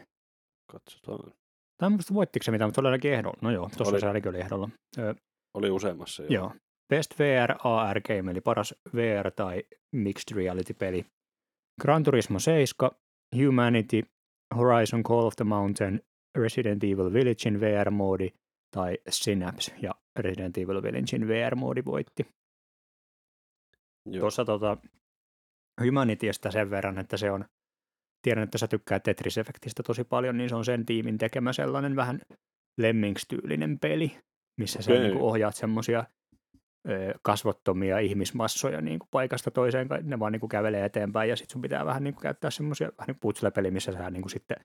katsotaan. 0.71 1.33
Tai 1.77 1.89
muista 1.89 2.13
voittiko 2.13 2.43
se 2.43 2.51
mitään, 2.51 2.67
mutta 2.67 2.81
oli 2.81 2.87
ainakin 2.87 3.13
ehdolla. 3.13 3.37
No 3.41 3.51
joo, 3.51 3.69
tuossa 3.77 3.93
oli, 3.93 3.99
se 3.99 4.07
ainakin 4.07 4.29
oli 4.29 4.39
ehdolla. 4.39 4.69
Öö, 4.97 5.13
oli 5.53 5.69
useammassa, 5.69 6.23
joo. 6.23 6.31
joo. 6.31 6.53
Best 6.89 7.19
VR 7.19 7.55
AR 7.63 8.01
Game, 8.01 8.31
eli 8.31 8.41
paras 8.41 8.75
VR 8.95 9.31
tai 9.35 9.63
Mixed 9.91 10.35
Reality-peli. 10.35 11.05
Gran 11.81 12.03
Turismo 12.03 12.39
7, 12.39 12.89
Humanity, 13.35 14.03
Horizon 14.55 15.03
Call 15.03 15.25
of 15.25 15.35
the 15.35 15.45
Mountain, 15.45 16.01
Resident 16.37 16.83
Evil 16.83 17.13
Villagein 17.13 17.59
VR-moodi 17.59 18.33
tai 18.75 18.97
Synapse 19.09 19.75
ja 19.81 19.91
Resident 20.19 20.57
Evil 20.57 20.83
Villagein 20.83 21.27
VR-moodi 21.27 21.85
voitti. 21.85 22.25
Joo. 24.05 24.19
Tuossa 24.19 24.45
tota, 24.45 24.77
Humanitystä 25.83 26.51
sen 26.51 26.69
verran, 26.69 26.99
että 26.99 27.17
se 27.17 27.31
on, 27.31 27.45
tiedän, 28.21 28.43
että 28.43 28.57
sä 28.57 28.67
tykkää 28.67 28.99
Tetris-efektistä 28.99 29.83
tosi 29.87 30.03
paljon, 30.03 30.37
niin 30.37 30.49
se 30.49 30.55
on 30.55 30.65
sen 30.65 30.85
tiimin 30.85 31.17
tekemä 31.17 31.53
sellainen 31.53 31.95
vähän 31.95 32.21
Lemmings-tyylinen 32.77 33.79
peli, 33.81 34.17
missä 34.59 34.79
okay. 34.79 34.95
sä 34.95 35.03
niin 35.03 35.17
ohjaat 35.17 35.55
semmoisia 35.55 36.03
kasvottomia 37.21 37.99
ihmismassoja 37.99 38.81
niin 38.81 38.99
kuin 38.99 39.07
paikasta 39.11 39.51
toiseen, 39.51 39.87
ne 40.03 40.19
vaan 40.19 40.31
niin 40.31 40.39
kuin 40.39 40.49
kävelee 40.49 40.85
eteenpäin 40.85 41.29
ja 41.29 41.35
sitten 41.35 41.53
sun 41.53 41.61
pitää 41.61 41.85
vähän 41.85 42.03
niin 42.03 42.13
kuin 42.13 42.21
käyttää 42.21 42.51
semmoisia 42.51 42.91
vähän 42.97 43.07
niin 43.07 43.19
putslepeli, 43.19 43.71
missä 43.71 43.91
sä 43.91 44.09
niin 44.09 44.21
kuin 44.21 44.31
sitten 44.31 44.57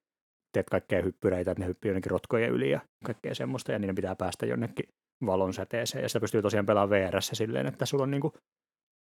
teet 0.52 0.70
kaikkea 0.70 1.02
hyppyreitä, 1.02 1.50
että 1.50 1.62
ne 1.62 1.66
hyppii 1.66 1.88
jonnekin 1.88 2.10
rotkojen 2.10 2.50
yli 2.50 2.70
ja 2.70 2.80
kaikkea 3.04 3.34
semmoista 3.34 3.72
ja 3.72 3.78
niiden 3.78 3.94
pitää 3.94 4.16
päästä 4.16 4.46
jonnekin 4.46 4.88
valon 5.26 5.54
säteeseen 5.54 6.02
ja 6.02 6.08
sitä 6.08 6.20
pystyy 6.20 6.42
tosiaan 6.42 6.66
pelaamaan 6.66 6.90
vr 6.90 7.22
silleen, 7.22 7.66
että 7.66 7.86
sulla 7.86 8.02
on 8.02 8.10
niin 8.10 8.20
kuin, 8.20 8.32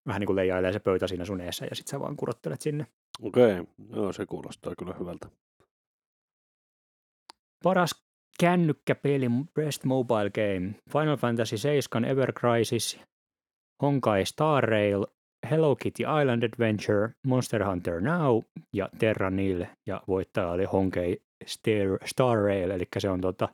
vähän 0.07 0.19
niin 0.19 0.25
kuin 0.25 0.35
leijailee 0.35 0.73
se 0.73 0.79
pöytä 0.79 1.07
siinä 1.07 1.25
sun 1.25 1.41
eessä 1.41 1.65
ja 1.69 1.75
sitten 1.75 1.91
sä 1.91 1.99
vaan 1.99 2.15
kurottelet 2.15 2.61
sinne. 2.61 2.87
Okei, 3.21 3.59
okay. 3.59 3.73
no 3.89 4.13
se 4.13 4.25
kuulostaa 4.25 4.73
kyllä 4.75 4.95
hyvältä. 4.99 5.29
Paras 7.63 8.08
kännykkäpeli 8.39 9.25
Best 9.53 9.83
Mobile 9.83 10.29
Game, 10.29 10.75
Final 10.91 11.17
Fantasy 11.17 11.57
7 11.57 12.05
Ever 12.05 12.33
Crisis, 12.33 12.99
Honkai 13.83 14.25
Star 14.25 14.63
Rail, 14.63 15.05
Hello 15.49 15.75
Kitty 15.75 16.03
Island 16.21 16.43
Adventure, 16.43 17.09
Monster 17.27 17.65
Hunter 17.65 18.01
Now 18.01 18.41
ja 18.73 18.89
Terra 18.99 19.29
Nil 19.29 19.65
ja 19.87 20.03
voittaja 20.07 20.49
oli 20.49 20.65
Honkai 20.65 21.17
Star, 21.45 21.97
Star 22.05 22.37
Rail, 22.37 22.71
eli 22.71 22.87
se 22.97 23.09
on 23.09 23.21
tota 23.21 23.49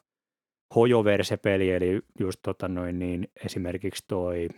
hojoverse-peli, 0.76 1.72
eli 1.72 2.02
just 2.20 2.40
tota 2.42 2.68
noin 2.68 3.00
niin 3.00 3.28
esimerkiksi 3.46 4.04
toi 4.08 4.50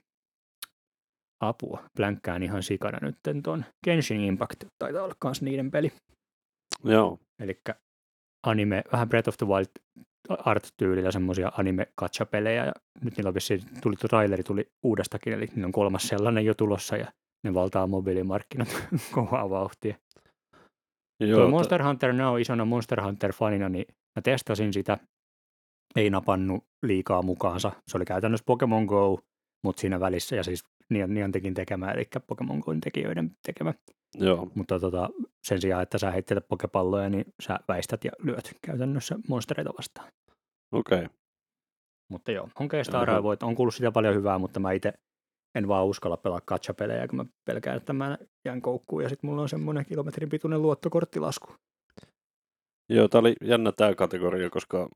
apua, 1.41 1.83
plänkkään 1.97 2.43
ihan 2.43 2.63
sikana 2.63 2.99
nyt 3.01 3.17
ton 3.43 3.65
Genshin 3.83 4.21
Impact, 4.21 4.63
taitaa 4.79 5.03
olla 5.03 5.15
kans 5.19 5.41
niiden 5.41 5.71
peli. 5.71 5.91
Joo. 6.83 7.19
Eli 7.39 7.61
anime, 8.43 8.83
vähän 8.91 9.09
Breath 9.09 9.29
of 9.29 9.37
the 9.37 9.47
Wild 9.47 9.69
art-tyylillä 10.29 11.11
semmoisia 11.11 11.51
anime 11.57 11.87
pelejä 12.31 12.65
ja 12.65 12.71
nyt 13.03 13.17
niillä 13.17 13.27
on 13.27 13.33
vissiin, 13.33 13.61
tuli 13.81 13.95
traileri 13.95 14.43
tuli 14.43 14.71
uudestakin, 14.83 15.33
eli 15.33 15.47
ne 15.55 15.65
on 15.65 15.71
kolmas 15.71 16.03
sellainen 16.03 16.45
jo 16.45 16.53
tulossa 16.53 16.97
ja 16.97 17.11
ne 17.43 17.53
valtaa 17.53 17.87
mobiilimarkkinat 17.87 18.67
kovaa 19.15 19.49
vauhtia. 19.49 19.95
Joo, 21.19 21.39
Tuo 21.39 21.49
Monster 21.49 21.83
Hunter 21.83 22.13
Now 22.13 22.41
isona 22.41 22.65
Monster 22.65 23.01
Hunter-fanina, 23.01 23.69
niin 23.69 23.85
mä 23.89 24.21
testasin 24.23 24.73
sitä, 24.73 24.97
ei 25.95 26.09
napannut 26.09 26.65
liikaa 26.83 27.21
mukaansa. 27.21 27.71
Se 27.87 27.97
oli 27.97 28.05
käytännössä 28.05 28.43
Pokemon 28.45 28.85
Go, 28.85 29.19
mutta 29.63 29.81
siinä 29.81 29.99
välissä, 29.99 30.35
ja 30.35 30.43
siis 30.43 30.63
Niantekin 30.89 31.53
tekemä, 31.53 31.91
eli 31.91 32.03
Pokemon 32.27 32.59
Goin 32.59 32.81
tekijöiden 32.81 33.31
tekemä. 33.45 33.73
Joo. 34.15 34.51
Mutta 34.55 34.79
tota, 34.79 35.09
sen 35.43 35.61
sijaan, 35.61 35.83
että 35.83 35.97
sä 35.97 36.11
heittelet 36.11 36.47
pokepalloja, 36.47 37.09
niin 37.09 37.25
sä 37.43 37.59
väistät 37.67 38.03
ja 38.03 38.11
lyöt 38.23 38.51
käytännössä 38.61 39.15
monstereita 39.29 39.73
vastaan. 39.77 40.11
Okei. 40.71 40.97
Okay. 40.97 41.09
Mutta 42.09 42.31
joo, 42.31 42.49
on 42.59 42.67
keistä 42.67 43.23
voit, 43.23 43.43
on 43.43 43.55
kuullut 43.55 43.75
sitä 43.75 43.91
paljon 43.91 44.15
hyvää, 44.15 44.37
mutta 44.37 44.59
mä 44.59 44.71
itse 44.71 44.93
en 45.55 45.67
vaan 45.67 45.85
uskalla 45.85 46.17
pelaa 46.17 46.41
katsapelejä, 46.45 47.07
kun 47.07 47.17
mä 47.17 47.25
pelkään, 47.45 47.77
että 47.77 47.93
mä 47.93 48.17
jään 48.45 48.61
koukkuun 48.61 49.03
ja 49.03 49.09
sitten 49.09 49.29
mulla 49.29 49.41
on 49.41 49.49
semmoinen 49.49 49.85
kilometrin 49.85 50.29
pituinen 50.29 50.61
luottokorttilasku. 50.61 51.55
Joo, 52.89 53.07
tää 53.07 53.19
oli 53.19 53.35
jännä 53.41 53.71
tämä 53.71 53.95
kategoria, 53.95 54.49
koska 54.49 54.89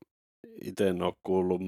itse 0.64 0.88
en 0.88 1.02
ole 1.02 1.14
kuullut 1.22 1.60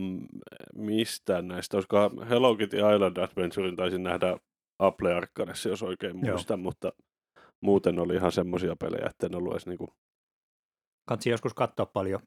mistään 0.75 1.49
näistä. 1.49 1.77
Olisiko 1.77 1.97
Hello 2.29 2.57
Kitty 2.57 2.77
Island 2.77 3.17
Adventurein 3.17 3.77
taisin 3.77 4.03
nähdä 4.03 4.37
Apple 4.79 5.15
Arcadessa, 5.15 5.69
jos 5.69 5.83
oikein 5.83 6.17
muistan, 6.17 6.59
Joo. 6.59 6.65
mutta 6.65 6.93
muuten 7.61 7.99
oli 7.99 8.15
ihan 8.15 8.33
semmoisia 8.33 8.77
pelejä, 8.77 9.07
että 9.11 9.27
en 9.27 9.35
ollut 9.35 9.53
edes 9.53 9.67
niinku... 9.67 9.89
Kansi 11.09 11.31
joskus 11.31 11.55
katsoa 11.55 11.87
paljon, 11.87 12.21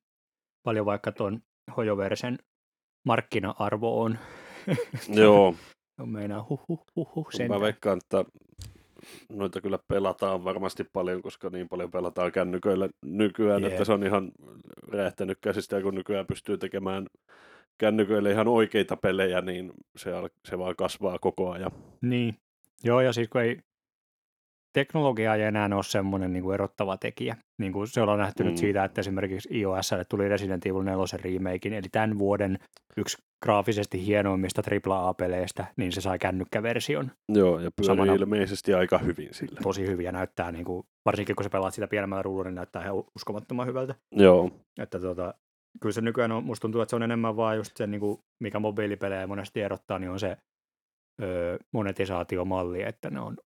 paljon 0.63 0.85
vaikka 0.85 1.11
tuon 1.11 1.41
Hojoversen 1.77 2.37
markkina-arvo 3.05 4.01
on. 4.01 4.17
Joo. 5.21 5.55
on 5.99 6.09
meinaa 6.09 6.45
huh, 6.49 6.61
huh, 6.67 6.85
huh, 6.95 7.15
huh 7.15 7.27
Mä 7.49 7.61
veikkaan, 7.61 7.97
että 7.97 8.25
noita 9.29 9.61
kyllä 9.61 9.79
pelataan 9.87 10.43
varmasti 10.43 10.83
paljon, 10.93 11.21
koska 11.21 11.49
niin 11.49 11.69
paljon 11.69 11.91
pelataan 11.91 12.31
kännyköillä 12.31 12.89
nykyään, 13.01 13.61
yeah. 13.61 13.71
että 13.71 13.85
se 13.85 13.93
on 13.93 14.03
ihan 14.03 14.31
räjähtänyt 14.87 15.37
käsistä, 15.41 15.81
kun 15.81 15.95
nykyään 15.95 16.27
pystyy 16.27 16.57
tekemään 16.57 17.07
kännyköille 17.77 18.31
ihan 18.31 18.47
oikeita 18.47 18.97
pelejä, 18.97 19.41
niin 19.41 19.71
se, 19.95 20.11
se 20.45 20.57
vaan 20.57 20.75
kasvaa 20.75 21.19
koko 21.19 21.51
ajan. 21.51 21.71
Niin, 22.01 22.35
joo, 22.83 23.01
ja 23.01 23.13
siis 23.13 23.29
kun 23.29 23.41
ei 23.41 23.59
teknologia 24.79 25.35
ei 25.35 25.41
enää 25.41 25.69
ole 25.75 25.83
semmoinen 25.83 26.33
niin 26.33 26.43
kuin 26.43 26.53
erottava 26.53 26.97
tekijä. 26.97 27.35
Niin 27.61 27.73
kuin 27.73 27.87
se 27.87 28.01
ollaan 28.01 28.19
nähty 28.19 28.43
mm. 28.43 28.49
nyt 28.49 28.57
siitä, 28.57 28.83
että 28.83 29.01
esimerkiksi 29.01 29.49
iOSlle 29.59 30.05
tuli 30.09 30.29
Resident 30.29 30.65
Evil 30.65 30.81
4 30.81 31.17
remake, 31.23 31.77
eli 31.77 31.87
tämän 31.91 32.17
vuoden 32.17 32.59
yksi 32.97 33.17
graafisesti 33.43 34.05
hienoimmista 34.05 34.61
AAA-peleistä, 34.89 35.65
niin 35.77 35.91
se 35.91 36.01
sai 36.01 36.19
kännykkäversion. 36.19 37.11
Joo, 37.29 37.59
ja 37.59 37.71
pyörii 37.71 37.85
Samana, 37.85 38.13
ilmeisesti 38.13 38.73
aika 38.73 38.97
hyvin 38.97 39.29
sillä. 39.31 39.59
Tosi 39.63 39.87
hyviä 39.87 40.11
näyttää, 40.11 40.51
niin 40.51 40.65
kuin, 40.65 40.83
varsinkin 41.05 41.35
kun 41.35 41.43
sä 41.43 41.49
pelaat 41.49 41.73
sitä 41.73 41.87
pienemmällä 41.87 42.21
ruudulla, 42.21 42.49
niin 42.49 42.55
näyttää 42.55 42.83
ihan 42.83 43.03
uskomattoman 43.15 43.67
hyvältä. 43.67 43.95
Joo. 44.11 44.51
Että 44.79 44.99
tota, 44.99 45.33
kyllä 45.81 45.93
se 45.93 46.01
nykyään 46.01 46.31
on, 46.31 46.43
musta 46.43 46.61
tuntuu, 46.61 46.81
että 46.81 46.89
se 46.89 46.95
on 46.95 47.03
enemmän 47.03 47.35
vaan 47.35 47.57
just 47.57 47.77
se, 47.77 47.87
niin 47.87 48.01
kuin, 48.01 48.17
mikä 48.43 48.59
mobiilipelejä 48.59 49.27
monesti 49.27 49.61
erottaa, 49.61 49.99
niin 49.99 50.09
on 50.09 50.19
se 50.19 50.37
öö, 51.21 51.57
monetisaatiomalli, 51.73 52.83
että 52.83 53.09
ne 53.09 53.19
on 53.19 53.37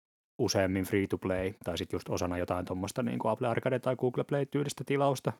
useammin 0.40 0.84
free 0.84 1.06
to 1.06 1.18
play, 1.18 1.52
tai 1.64 1.78
sitten 1.78 1.96
just 1.96 2.08
osana 2.08 2.38
jotain 2.38 2.64
tuommoista 2.66 3.02
niin 3.02 3.18
kuin 3.18 3.32
Apple 3.32 3.48
Arcade 3.48 3.78
tai 3.78 3.96
Google 3.96 4.24
Play 4.24 4.46
tyylistä 4.46 4.84
tilausta. 4.84 5.32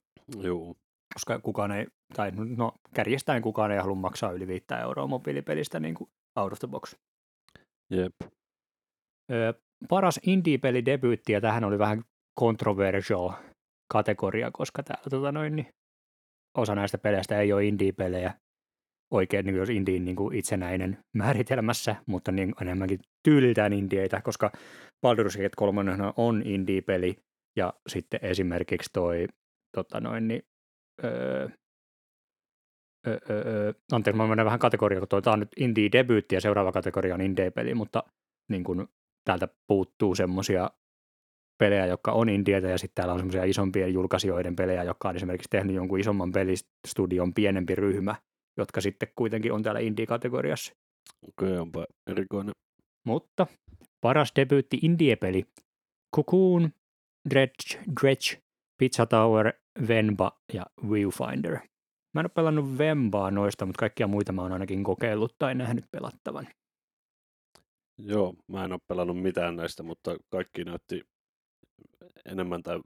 Joo. 0.42 0.74
Koska 1.14 1.38
kukaan 1.38 1.72
ei, 1.72 1.86
tai 2.16 2.30
no 2.56 2.72
kärjestäen 2.94 3.42
kukaan 3.42 3.70
ei 3.70 3.78
halua 3.78 3.94
maksaa 3.94 4.32
yli 4.32 4.46
5 4.46 4.64
euroa 4.82 5.06
mobiilipelistä 5.06 5.80
niin 5.80 5.94
kuin 5.94 6.10
out 6.36 6.52
of 6.52 6.58
the 6.58 6.68
box. 6.68 6.96
Jep. 7.90 8.14
Ö, 9.30 9.54
paras 9.88 10.20
indie-peli 10.26 10.84
debyytti, 10.84 11.32
ja 11.32 11.40
tähän 11.40 11.64
oli 11.64 11.78
vähän 11.78 12.04
controversial 12.40 13.30
kategoria, 13.92 14.50
koska 14.50 14.82
täällä 14.82 15.10
tota 15.10 15.32
noin, 15.32 15.56
niin 15.56 15.66
osa 16.56 16.74
näistä 16.74 16.98
peleistä 16.98 17.40
ei 17.40 17.52
ole 17.52 17.64
indie-pelejä, 17.64 18.34
oikein 19.10 19.46
niin 19.46 19.56
jos 19.56 19.70
indiin 19.70 20.04
niin 20.04 20.16
itsenäinen 20.34 20.98
määritelmässä, 21.16 21.96
mutta 22.06 22.32
niin 22.32 22.54
enemmänkin 22.62 23.00
tyyliltään 23.22 23.72
indieitä, 23.72 24.20
koska 24.20 24.52
Baldur's 25.06 25.36
Gate 25.36 25.56
3 25.56 25.82
on 26.16 26.42
indie-peli, 26.44 27.16
ja 27.56 27.72
sitten 27.88 28.20
esimerkiksi 28.22 28.90
toi, 28.92 29.26
tota 29.76 30.00
noin, 30.00 30.28
niin, 30.28 30.42
öö, 31.04 31.48
öö, 33.06 33.18
öö, 33.30 33.72
anteeksi, 33.92 34.16
mä 34.16 34.26
menen 34.26 34.44
vähän 34.44 34.58
kategoriaa, 34.58 35.00
kun 35.00 35.08
toi, 35.08 35.22
tämä 35.22 35.34
on 35.34 35.40
nyt 35.40 35.52
indie-debyytti 35.56 36.34
ja 36.34 36.40
seuraava 36.40 36.72
kategoria 36.72 37.14
on 37.14 37.20
indie-peli, 37.20 37.74
mutta 37.74 38.02
niin 38.50 38.64
kuin, 38.64 38.88
täältä 39.24 39.48
puuttuu 39.66 40.14
semmoisia 40.14 40.70
pelejä, 41.60 41.86
jotka 41.86 42.12
on 42.12 42.28
indieitä, 42.28 42.68
ja 42.68 42.78
sitten 42.78 42.94
täällä 42.94 43.12
on 43.12 43.18
semmoisia 43.18 43.44
isompien 43.44 43.92
julkaisijoiden 43.92 44.56
pelejä, 44.56 44.84
jotka 44.84 45.08
on 45.08 45.16
esimerkiksi 45.16 45.48
tehnyt 45.50 45.76
jonkun 45.76 46.00
isomman 46.00 46.32
pelistudion 46.32 47.34
pienempi 47.34 47.74
ryhmä, 47.74 48.14
jotka 48.56 48.80
sitten 48.80 49.08
kuitenkin 49.16 49.52
on 49.52 49.62
täällä 49.62 49.80
indie-kategoriassa. 49.80 50.72
Okei, 51.28 51.48
okay, 51.48 51.58
onpa 51.58 51.86
erikoinen. 52.06 52.52
Mutta 53.06 53.46
paras 54.00 54.32
debyytti 54.36 54.78
indie-peli. 54.82 55.44
Cocoon, 56.16 56.70
Dredge, 57.30 57.84
Dredge, 58.00 58.42
Pizza 58.78 59.06
Tower, 59.06 59.52
Venba 59.88 60.40
ja 60.52 60.66
Viewfinder. 60.90 61.58
Mä 62.14 62.20
en 62.20 62.24
ole 62.26 62.30
pelannut 62.34 62.78
Vembaa 62.78 63.30
noista, 63.30 63.66
mutta 63.66 63.78
kaikkia 63.78 64.06
muita 64.06 64.32
mä 64.32 64.42
oon 64.42 64.52
ainakin 64.52 64.84
kokeillut 64.84 65.34
tai 65.38 65.54
nähnyt 65.54 65.84
pelattavan. 65.90 66.48
Joo, 67.98 68.34
mä 68.48 68.64
en 68.64 68.72
ole 68.72 68.80
pelannut 68.88 69.22
mitään 69.22 69.56
näistä, 69.56 69.82
mutta 69.82 70.16
kaikki 70.30 70.64
näytti 70.64 71.02
enemmän 72.24 72.62
tai 72.62 72.80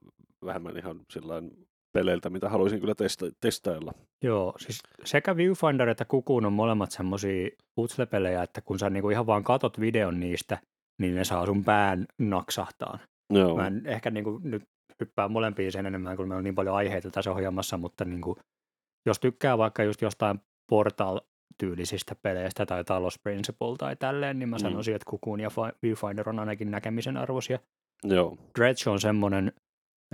vähemmän 0.45 0.77
ihan 0.77 1.01
sillain 1.13 1.51
peleiltä, 1.95 2.31
mitä 2.31 2.49
haluaisin 2.49 2.81
kyllä 2.81 2.95
testa- 2.95 3.37
testailla. 3.41 3.93
Joo, 4.25 4.55
siis 4.59 4.79
sekä 5.05 5.37
Viewfinder 5.37 5.89
että 5.89 6.05
Kukuun 6.05 6.47
on 6.47 6.53
molemmat 6.53 6.91
semmosia 6.91 7.49
putslepelejä, 7.75 8.43
että 8.43 8.61
kun 8.61 8.79
sä 8.79 8.91
niinku 8.91 9.11
ihan 9.11 9.27
vaan 9.27 9.45
katot 9.45 9.81
videon 9.81 10.21
niistä, 10.21 10.59
niin 11.01 11.15
ne 11.15 11.25
saa 11.25 11.47
sun 11.47 11.65
pään 11.65 12.07
naksahtaan. 12.19 12.99
Joo. 13.33 13.57
Mä 13.57 13.67
en 13.67 13.87
ehkä 13.87 14.11
niinku 14.11 14.41
nyt 14.43 14.63
hyppää 15.01 15.29
molempiin 15.29 15.73
sen 15.73 15.87
enemmän, 15.87 16.17
kun 16.17 16.29
meillä 16.29 16.39
on 16.39 16.45
niin 16.45 16.55
paljon 16.55 16.77
aiheita 16.77 17.11
tässä 17.11 17.31
ohjelmassa, 17.31 17.79
mutta 17.79 18.05
niinku, 18.05 18.37
jos 19.07 19.21
tykkää 19.21 19.59
vaikka 19.59 19.83
just 19.83 20.03
jostain 20.03 20.41
Portal-tyylisistä 20.73 22.15
peleistä 22.23 22.67
tai 22.67 22.85
Talos 22.85 23.19
Principle 23.19 23.77
tai 23.79 23.97
tälleen, 23.97 24.39
niin 24.39 24.49
mä 24.49 24.57
mm. 24.57 24.61
sanoisin, 24.61 24.95
että 24.95 25.11
Kukuun 25.11 25.41
ja 25.41 25.51
Viewfinder 25.83 26.29
on 26.29 26.39
ainakin 26.39 26.71
näkemisen 26.71 27.17
arvoisia. 27.17 27.59
Joo. 28.05 28.39
Dredge 28.59 28.91
on 28.91 29.01
semmoinen 29.01 29.53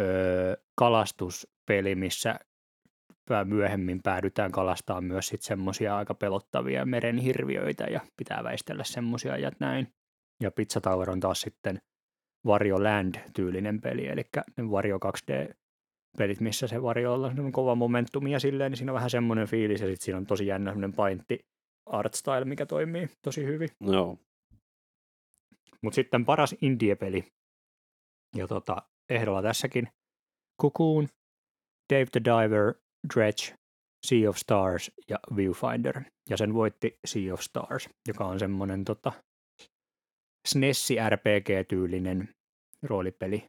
öö, 0.01 0.57
kalastuspeli, 1.71 1.95
missä 1.95 2.39
myöhemmin 3.45 4.01
päädytään 4.03 4.53
kalastamaan 4.53 5.05
myös 5.05 5.27
sit 5.27 5.43
semmoisia 5.43 5.97
aika 5.97 6.15
pelottavia 6.15 6.85
merenhirviöitä 6.85 7.85
ja 7.85 8.01
pitää 8.17 8.45
väistellä 8.45 8.85
semmoisia 8.85 9.37
ja 9.37 9.51
näin. 9.61 9.89
Ja 10.43 10.51
Pizza 10.51 10.81
Tower 10.81 11.11
on 11.11 11.21
taas 11.21 11.41
sitten 11.41 11.81
Vario 12.47 12.83
Land-tyylinen 12.83 13.81
peli, 13.81 14.07
eli 14.07 14.25
Vario 14.71 14.99
2D-pelit, 14.99 16.41
missä 16.41 16.67
se 16.67 16.83
Vario 16.83 17.15
on 17.15 17.53
kova 17.53 17.75
momentumia 17.75 18.41
silleen, 18.41 18.73
niin 18.73 18.77
siinä 18.77 18.93
on 18.93 18.95
vähän 18.95 19.11
semmoinen 19.11 19.47
fiilis, 19.47 19.81
ja 19.81 19.87
sitten 19.87 20.05
siinä 20.05 20.19
on 20.19 20.27
tosi 20.27 20.47
jännä 20.47 20.71
semmoinen 20.71 20.97
paintti 20.97 21.39
art 21.87 22.15
style, 22.15 22.45
mikä 22.45 22.67
toimii 22.67 23.09
tosi 23.23 23.45
hyvin. 23.45 23.69
No. 23.81 24.19
Mutta 25.83 25.95
sitten 25.95 26.25
paras 26.25 26.55
indie-peli, 26.63 27.25
ja 28.37 28.47
tota, 28.47 28.83
ehdolla 29.09 29.43
tässäkin 29.43 29.89
Cocoon, 30.63 31.09
Dave 31.91 32.07
the 32.13 32.21
Diver, 32.25 32.75
Dredge, 33.15 33.55
Sea 34.07 34.29
of 34.29 34.37
Stars 34.37 34.91
ja 35.09 35.19
Viewfinder. 35.37 36.03
Ja 36.31 36.37
sen 36.37 36.55
voitti 36.55 36.99
Sea 37.07 37.35
of 37.35 37.41
Stars, 37.41 37.89
joka 38.09 38.25
on 38.25 38.39
semmoinen 38.39 38.85
tota, 38.85 39.13
SNESi 40.49 40.97
RPG-tyylinen 41.09 42.29
roolipeli. 42.83 43.45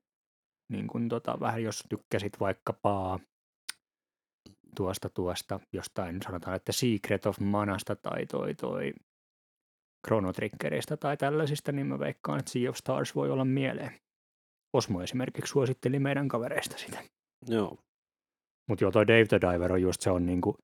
Niin 0.71 0.88
kuin 0.88 1.10
tota, 1.10 1.39
vähän 1.39 1.63
jos 1.63 1.84
tykkäsit 1.89 2.39
vaikkapa 2.39 3.19
tuosta 4.75 5.10
tuosta 5.10 5.60
jostain, 5.73 6.21
sanotaan, 6.21 6.56
että 6.56 6.71
Secret 6.71 7.25
of 7.25 7.39
Manasta 7.39 7.95
tai 7.95 8.25
toi 8.25 8.56
toi 8.56 8.93
Chrono 10.08 10.34
Triggerista 10.34 10.97
tai 10.97 11.17
tällaisista, 11.17 11.71
niin 11.71 11.88
mä 11.88 11.99
veikkaan, 11.99 12.39
että 12.39 12.51
Sea 12.51 12.69
of 12.69 12.75
Stars 12.75 13.15
voi 13.15 13.30
olla 13.30 13.45
mieleen. 13.45 13.99
Osmo 14.73 15.01
esimerkiksi 15.01 15.51
suositteli 15.51 15.99
meidän 15.99 16.27
kavereista 16.27 16.77
sitä. 16.77 17.04
Joo. 17.47 17.77
Mutta 18.67 18.84
joo, 18.84 18.91
toi 18.91 19.08
Dave 19.08 19.26
the 19.26 19.39
Diver 19.41 19.74
on 19.74 19.82
just 19.82 20.02
se 20.02 20.12
on 20.12 20.26
niinku 20.26 20.58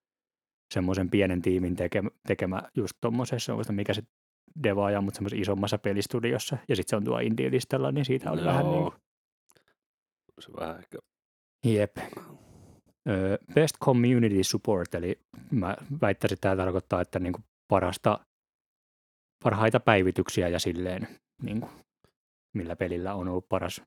semmoisen 0.74 1.10
pienen 1.10 1.42
tiimin 1.42 1.76
tekemä, 1.76 2.10
tekemä 2.28 2.62
just 2.76 2.94
tuommoisessa, 3.02 3.54
mikä 3.72 3.94
se 3.94 4.02
devaaja, 4.64 5.02
mutta 5.02 5.18
semmoisessa 5.18 5.42
isommassa 5.42 5.78
pelistudiossa. 5.78 6.58
Ja 6.70 6.76
sitten 6.76 6.90
se 6.90 6.96
on 6.96 7.04
tuo 7.04 7.20
indie-listalla, 7.20 7.92
niin 7.92 8.06
siitä 8.06 8.32
oli 8.32 8.42
joo. 8.42 8.48
vähän 8.48 8.66
niin 8.66 8.92
Se 10.40 10.54
vähän 10.60 10.80
ehkä... 10.80 10.98
Jep. 11.66 11.98
Best 13.54 13.76
Community 13.84 14.44
Support, 14.44 14.96
eli 14.96 15.20
mä 15.52 15.78
väittäisin, 16.02 16.34
että 16.34 16.42
tämä 16.42 16.56
tarkoittaa, 16.64 17.02
että 17.02 17.20
niin 17.20 17.34
kuin 17.34 17.44
parasta, 17.68 18.20
parhaita 19.44 19.80
päivityksiä 19.80 20.48
ja 20.48 20.60
silleen, 20.60 21.08
niin 21.42 21.62
kuin, 21.62 21.72
millä 22.54 22.76
pelillä 22.76 23.14
on 23.14 23.28
ollut 23.28 23.50
paras 23.50 23.82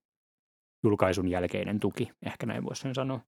julkaisun 0.85 1.29
jälkeinen 1.29 1.81
tuki, 1.81 2.11
ehkä 2.27 2.46
näin 2.46 2.64
voisi 2.64 2.83
sen 2.83 2.94
sanoa. 2.94 3.20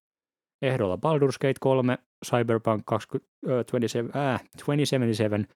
Ehdolla 0.63 0.97
Baldur's 0.97 1.39
Gate 1.41 1.59
3, 1.61 1.99
Cyberpunk 2.27 2.83
20, 2.85 3.31
ö, 3.47 3.65
27, 3.65 4.11
äh, 4.17 4.41
2077, 4.41 5.47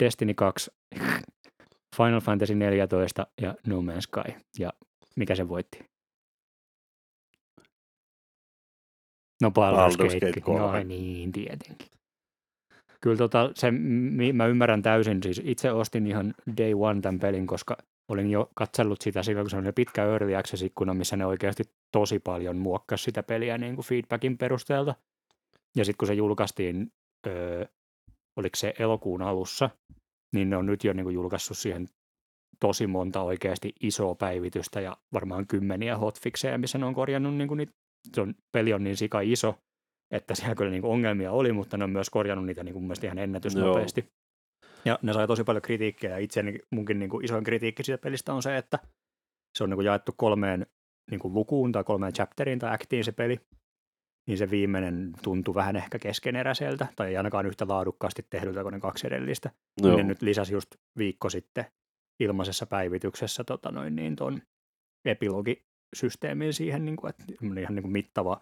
Destiny 0.00 0.34
2, 0.34 0.70
Final 1.96 2.20
Fantasy 2.20 2.54
14 2.54 3.26
ja 3.40 3.54
No 3.66 3.80
Man's 3.80 4.00
Sky. 4.00 4.32
Ja 4.58 4.72
mikä 5.16 5.34
se 5.34 5.48
voitti? 5.48 5.78
No 9.42 9.48
Baldur's, 9.50 9.96
Baldur's 9.96 10.12
Gate. 10.12 10.26
Gate 10.26 10.40
3. 10.40 10.60
No 10.60 10.82
niin, 10.88 11.32
tietenkin. 11.32 11.88
Kyllä 13.00 13.16
tota, 13.16 13.50
se, 13.54 13.70
mä 14.32 14.46
ymmärrän 14.46 14.82
täysin, 14.82 15.22
siis 15.22 15.40
itse 15.44 15.72
ostin 15.72 16.06
ihan 16.06 16.34
day 16.56 16.74
one 16.74 17.00
tämän 17.00 17.18
pelin, 17.20 17.46
koska 17.46 17.76
olin 18.08 18.30
jo 18.30 18.50
katsellut 18.54 19.00
sitä 19.00 19.22
silloin, 19.22 19.44
kun 19.44 19.50
se 19.50 19.56
oli 19.56 19.72
pitkä 19.72 20.04
early 20.04 20.36
access-ikkuna, 20.36 20.94
missä 20.94 21.16
ne 21.16 21.26
oikeasti 21.26 21.64
tosi 21.92 22.18
paljon 22.18 22.56
muokkasi 22.56 23.04
sitä 23.04 23.22
peliä 23.22 23.58
niin 23.58 23.74
kuin 23.74 23.86
feedbackin 23.86 24.38
perusteelta. 24.38 24.94
Ja 25.76 25.84
sitten 25.84 25.98
kun 25.98 26.08
se 26.08 26.14
julkaistiin, 26.14 26.92
öö, 27.26 27.64
oliko 28.36 28.56
se 28.56 28.74
elokuun 28.78 29.22
alussa, 29.22 29.70
niin 30.34 30.50
ne 30.50 30.56
on 30.56 30.66
nyt 30.66 30.84
jo 30.84 30.92
niin 30.92 31.04
kuin 31.04 31.14
julkaissut 31.14 31.58
siihen 31.58 31.88
tosi 32.60 32.86
monta 32.86 33.22
oikeasti 33.22 33.72
isoa 33.80 34.14
päivitystä 34.14 34.80
ja 34.80 34.96
varmaan 35.12 35.46
kymmeniä 35.46 35.98
hotfixeja, 35.98 36.58
missä 36.58 36.78
ne 36.78 36.86
on 36.86 36.94
korjannut 36.94 37.34
niin 37.34 37.48
kuin 37.48 37.58
niitä, 37.58 37.72
se 38.14 38.20
on, 38.20 38.34
peli 38.52 38.72
on 38.72 38.84
niin 38.84 38.96
sika 38.96 39.20
iso, 39.20 39.54
että 40.10 40.34
siellä 40.34 40.54
kyllä 40.54 40.70
niin 40.70 40.82
kuin 40.82 40.92
ongelmia 40.92 41.32
oli, 41.32 41.52
mutta 41.52 41.76
ne 41.76 41.84
on 41.84 41.90
myös 41.90 42.10
korjannut 42.10 42.46
niitä 42.46 42.64
niin 42.64 42.72
kuin 42.72 42.82
mun 42.82 42.88
mielestä 42.88 43.06
ihan 43.06 43.18
ennätysnopeasti. 43.18 44.08
Ja 44.84 44.98
ne 45.02 45.12
sai 45.12 45.26
tosi 45.26 45.44
paljon 45.44 45.62
kritiikkiä, 45.62 46.10
ja 46.10 46.18
itse 46.18 46.44
munkin 46.70 46.98
niin 46.98 47.10
kuin 47.10 47.24
isoin 47.24 47.44
kritiikki 47.44 47.84
siitä 47.84 48.02
pelistä 48.02 48.34
on 48.34 48.42
se, 48.42 48.56
että 48.56 48.78
se 49.58 49.64
on 49.64 49.70
niin 49.70 49.76
kuin 49.76 49.86
jaettu 49.86 50.12
kolmeen 50.16 50.66
niin 51.10 51.20
kuin 51.20 51.34
lukuun 51.34 51.72
tai 51.72 51.84
kolmeen 51.84 52.12
chapteriin 52.12 52.58
tai 52.58 52.74
actiin 52.74 53.04
se 53.04 53.12
peli, 53.12 53.40
niin 54.28 54.38
se 54.38 54.50
viimeinen 54.50 55.12
tuntui 55.22 55.54
vähän 55.54 55.76
ehkä 55.76 55.98
keskeneräiseltä, 55.98 56.86
tai 56.96 57.08
ei 57.08 57.16
ainakaan 57.16 57.46
yhtä 57.46 57.68
laadukkaasti 57.68 58.26
tehdyltä 58.30 58.62
kuin 58.62 58.72
ne 58.72 58.80
kaksi 58.80 59.06
edellistä. 59.06 59.50
Joo. 59.82 59.96
Ne 59.96 60.02
nyt 60.02 60.22
lisäsi 60.22 60.52
just 60.52 60.68
viikko 60.98 61.30
sitten 61.30 61.64
ilmaisessa 62.20 62.66
päivityksessä 62.66 63.44
tota 63.44 63.70
noin, 63.70 63.96
niin 63.96 64.16
ton 64.16 64.42
epilogisysteemin 65.04 66.52
siihen, 66.52 66.84
niin 66.84 66.96
kuin, 66.96 67.10
että 67.10 67.24
ihan 67.60 67.74
niin 67.74 67.82
kuin 67.82 67.92
mittava 67.92 68.38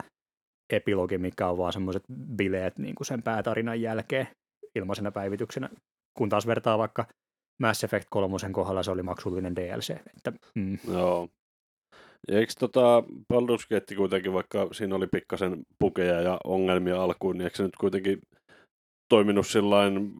epilogi, 0.73 1.19
mikä 1.19 1.49
on 1.49 1.59
vaan 1.59 1.73
semmoiset 1.73 2.05
bileet 2.37 2.79
niin 2.79 2.95
kuin 2.95 3.07
sen 3.07 3.23
päätarinan 3.23 3.81
jälkeen 3.81 4.29
ilmaisena 4.75 5.13
päivityksenä, 5.13 5.69
kun 6.17 6.29
taas 6.29 6.47
vertaa 6.47 6.79
vaikka 6.79 7.07
Mass 7.63 7.85
Effect 7.85 8.07
3 8.11 8.37
kohdalla 8.53 8.83
se 8.83 8.91
oli 8.91 9.03
maksullinen 9.03 9.57
DLC. 9.57 9.91
Että, 10.17 10.33
mm, 10.55 10.79
Joo. 10.93 11.29
Ja 12.29 12.39
eikö 12.39 12.53
tota 12.59 13.03
Baldur's 13.35 13.67
Gate 13.71 13.95
kuitenkin, 13.95 14.33
vaikka 14.33 14.69
siinä 14.73 14.95
oli 14.95 15.07
pikkasen 15.07 15.63
pukeja 15.79 16.21
ja 16.21 16.41
ongelmia 16.45 17.03
alkuun, 17.03 17.39
niin 17.39 17.45
eikö 17.45 17.57
se 17.57 17.63
nyt 17.63 17.77
kuitenkin 17.77 18.19
toiminut 19.09 19.47
sillain 19.47 20.13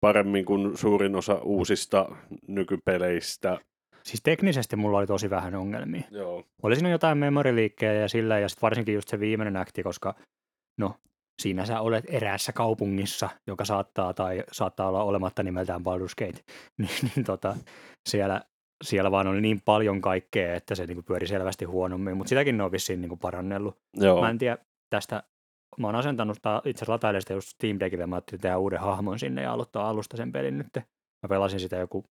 paremmin 0.00 0.44
kuin 0.44 0.78
suurin 0.78 1.16
osa 1.16 1.34
uusista 1.34 2.16
nykypeleistä? 2.48 3.58
siis 4.04 4.20
teknisesti 4.22 4.76
mulla 4.76 4.98
oli 4.98 5.06
tosi 5.06 5.30
vähän 5.30 5.54
ongelmia. 5.54 6.02
Joo. 6.10 6.44
Oli 6.62 6.76
siinä 6.76 6.90
jotain 6.90 7.18
memoriliikkejä 7.18 7.92
ja 7.92 8.08
sillä, 8.08 8.38
ja 8.38 8.48
sitten 8.48 8.62
varsinkin 8.62 8.94
just 8.94 9.08
se 9.08 9.20
viimeinen 9.20 9.56
akti, 9.56 9.82
koska 9.82 10.14
no, 10.78 10.94
siinä 11.42 11.66
sä 11.66 11.80
olet 11.80 12.04
eräässä 12.08 12.52
kaupungissa, 12.52 13.28
joka 13.46 13.64
saattaa 13.64 14.14
tai 14.14 14.44
saattaa 14.52 14.88
olla 14.88 15.02
olematta 15.02 15.42
nimeltään 15.42 15.80
Baldur's 15.80 16.24
Gate, 16.24 16.44
niin, 16.78 17.10
niin 17.16 17.24
tota, 17.24 17.56
siellä, 18.08 18.40
siellä 18.84 19.10
vaan 19.10 19.26
oli 19.26 19.40
niin 19.40 19.60
paljon 19.64 20.00
kaikkea, 20.00 20.54
että 20.54 20.74
se 20.74 20.86
niinku 20.86 21.02
pyöri 21.02 21.26
selvästi 21.26 21.64
huonommin, 21.64 22.16
mutta 22.16 22.28
sitäkin 22.28 22.56
ne 22.56 22.64
on 22.64 22.72
vissiin 22.72 23.00
niinku 23.00 23.16
parannellut. 23.16 23.78
Joo. 23.96 24.20
Mä 24.20 24.30
en 24.30 24.38
tiedä 24.38 24.58
tästä, 24.90 25.22
mä 25.78 25.86
oon 25.86 25.96
asentanut 25.96 26.38
tää, 26.42 26.58
itse 26.58 26.78
asiassa 26.78 26.92
latailen 26.92 27.22
sitä 27.22 27.34
just 27.34 27.48
Steam 27.48 27.80
Deckille, 27.80 28.06
mä 28.06 28.16
ajattelin 28.16 28.40
tehdä 28.40 28.58
uuden 28.58 28.80
hahmon 28.80 29.18
sinne 29.18 29.42
ja 29.42 29.52
aloittaa 29.52 29.88
alusta 29.88 30.16
sen 30.16 30.32
pelin 30.32 30.58
nyt. 30.58 30.76
Mä 31.22 31.28
pelasin 31.28 31.60
sitä 31.60 31.76
joku 31.76 32.04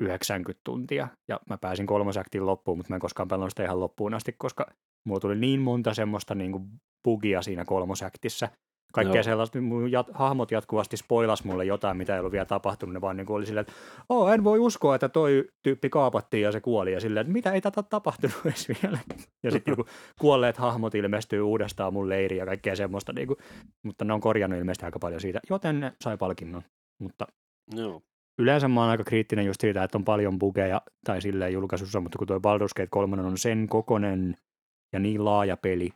90 0.00 0.60
tuntia 0.64 1.08
ja 1.28 1.40
mä 1.48 1.58
pääsin 1.58 1.86
kolmosaktiin 1.86 2.46
loppuun, 2.46 2.78
mutta 2.78 2.90
mä 2.90 2.96
en 2.96 3.00
koskaan 3.00 3.28
pelannut 3.28 3.50
sitä 3.50 3.64
ihan 3.64 3.80
loppuun 3.80 4.14
asti, 4.14 4.32
koska 4.38 4.66
mulla 5.06 5.20
tuli 5.20 5.36
niin 5.36 5.60
monta 5.60 5.94
semmoista 5.94 6.34
niin 6.34 6.52
kuin 6.52 6.70
bugia 7.04 7.42
siinä 7.42 7.64
kolmosäktissä. 7.64 8.48
Kaikkea 8.92 9.16
Joo. 9.16 9.22
sellaista, 9.22 9.60
mun 9.60 9.92
jat, 9.92 10.06
hahmot 10.14 10.50
jatkuvasti 10.50 10.96
spoilas 10.96 11.44
mulle 11.44 11.64
jotain, 11.64 11.96
mitä 11.96 12.14
ei 12.14 12.20
ollut 12.20 12.32
vielä 12.32 12.44
tapahtunut, 12.44 12.92
ne 12.92 13.00
vaan 13.00 13.16
niin 13.16 13.26
kuin 13.26 13.36
oli 13.36 13.46
silleen, 13.46 13.60
että 13.60 13.72
oh, 14.08 14.32
en 14.32 14.44
voi 14.44 14.58
uskoa, 14.58 14.94
että 14.94 15.08
toi 15.08 15.48
tyyppi 15.62 15.90
kaapattiin 15.90 16.42
ja 16.42 16.52
se 16.52 16.60
kuoli, 16.60 16.92
ja 16.92 17.00
silleen, 17.00 17.20
että 17.20 17.32
mitä 17.32 17.52
ei 17.52 17.60
tätä 17.60 17.82
tapahtunut 17.82 18.36
edes 18.44 18.68
vielä. 18.82 18.98
Ja 19.42 19.50
sitten 19.50 19.74
niin 19.74 19.86
kuolleet 20.20 20.56
hahmot 20.56 20.94
ilmestyy 20.94 21.42
uudestaan 21.42 21.92
mun 21.92 22.08
leiriin 22.08 22.38
ja 22.38 22.46
kaikkea 22.46 22.76
semmoista, 22.76 23.12
niin 23.12 23.26
kuin, 23.26 23.36
mutta 23.82 24.04
ne 24.04 24.12
on 24.12 24.20
korjannut 24.20 24.58
ilmeisesti 24.58 24.84
aika 24.84 24.98
paljon 24.98 25.20
siitä, 25.20 25.40
joten 25.50 25.80
ne 25.80 25.92
sai 26.02 26.16
palkinnon. 26.16 26.62
Mutta 26.98 27.26
Joo. 27.74 28.02
yleensä 28.38 28.68
mä 28.68 28.80
oon 28.80 28.90
aika 28.90 29.04
kriittinen 29.04 29.46
just 29.46 29.60
siitä, 29.60 29.84
että 29.84 29.98
on 29.98 30.04
paljon 30.04 30.38
bugeja 30.38 30.82
tai 31.04 31.20
silleen 31.20 31.52
julkaisussa, 31.52 32.00
mutta 32.00 32.18
kun 32.18 32.26
toi 32.26 32.38
Baldur's 32.38 32.74
Gate 32.76 32.88
3 32.90 33.22
on 33.22 33.38
sen 33.38 33.66
kokonen 33.68 34.36
ja 34.92 34.98
niin 34.98 35.24
laaja 35.24 35.56
peli 35.56 35.90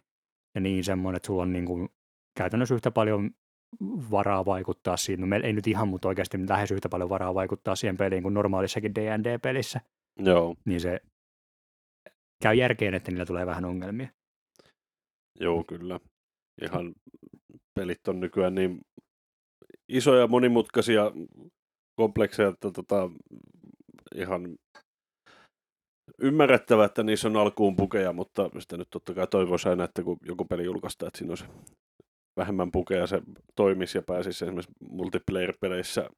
ja 0.54 0.60
niin 0.60 0.84
semmoinen, 0.84 1.16
että 1.16 1.26
sulla 1.26 1.42
on 1.42 1.52
niin 1.52 1.66
kuin 1.66 1.88
käytännössä 2.36 2.74
yhtä 2.74 2.90
paljon 2.90 3.30
varaa 4.10 4.44
vaikuttaa 4.44 4.96
siihen, 4.96 5.20
no 5.20 5.26
meillä 5.26 5.46
ei 5.46 5.52
nyt 5.52 5.66
ihan, 5.66 5.88
mutta 5.88 6.08
oikeasti 6.08 6.38
lähes 6.48 6.70
yhtä 6.70 6.88
paljon 6.88 7.08
varaa 7.08 7.34
vaikuttaa 7.34 7.76
siihen 7.76 7.96
peliin 7.96 8.22
kuin 8.22 8.34
normaalissakin 8.34 8.94
D&D-pelissä, 8.94 9.80
Joo. 10.18 10.56
niin 10.64 10.80
se 10.80 11.00
käy 12.42 12.54
järkeen, 12.54 12.94
että 12.94 13.10
niillä 13.10 13.26
tulee 13.26 13.46
vähän 13.46 13.64
ongelmia. 13.64 14.08
Joo, 15.40 15.64
kyllä. 15.64 16.00
Ihan 16.62 16.94
pelit 17.74 18.08
on 18.08 18.20
nykyään 18.20 18.54
niin 18.54 18.80
isoja, 19.88 20.26
monimutkaisia, 20.26 21.12
komplekseja, 21.96 22.48
että 22.48 22.70
tota, 22.70 23.10
ihan 24.14 24.56
ymmärrettävä, 26.18 26.84
että 26.84 27.02
niissä 27.02 27.28
on 27.28 27.36
alkuun 27.36 27.76
pukeja, 27.76 28.12
mutta 28.12 28.50
sitä 28.58 28.76
nyt 28.76 28.88
totta 28.90 29.14
kai 29.14 29.26
toivoisi 29.26 29.68
aina, 29.68 29.84
että 29.84 30.02
kun 30.02 30.18
joku 30.26 30.44
peli 30.44 30.64
julkaistaan, 30.64 31.08
että 31.08 31.18
siinä 31.18 31.30
olisi 31.30 31.44
vähemmän 32.36 32.70
pukeja, 32.72 33.06
se 33.06 33.22
toimisi 33.56 33.98
ja 33.98 34.02
pääsisi 34.02 34.44
esimerkiksi 34.44 34.72
multiplayer-peleissä 34.90 36.08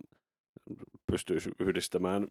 pystyisi 1.07 1.51
yhdistämään 1.61 2.27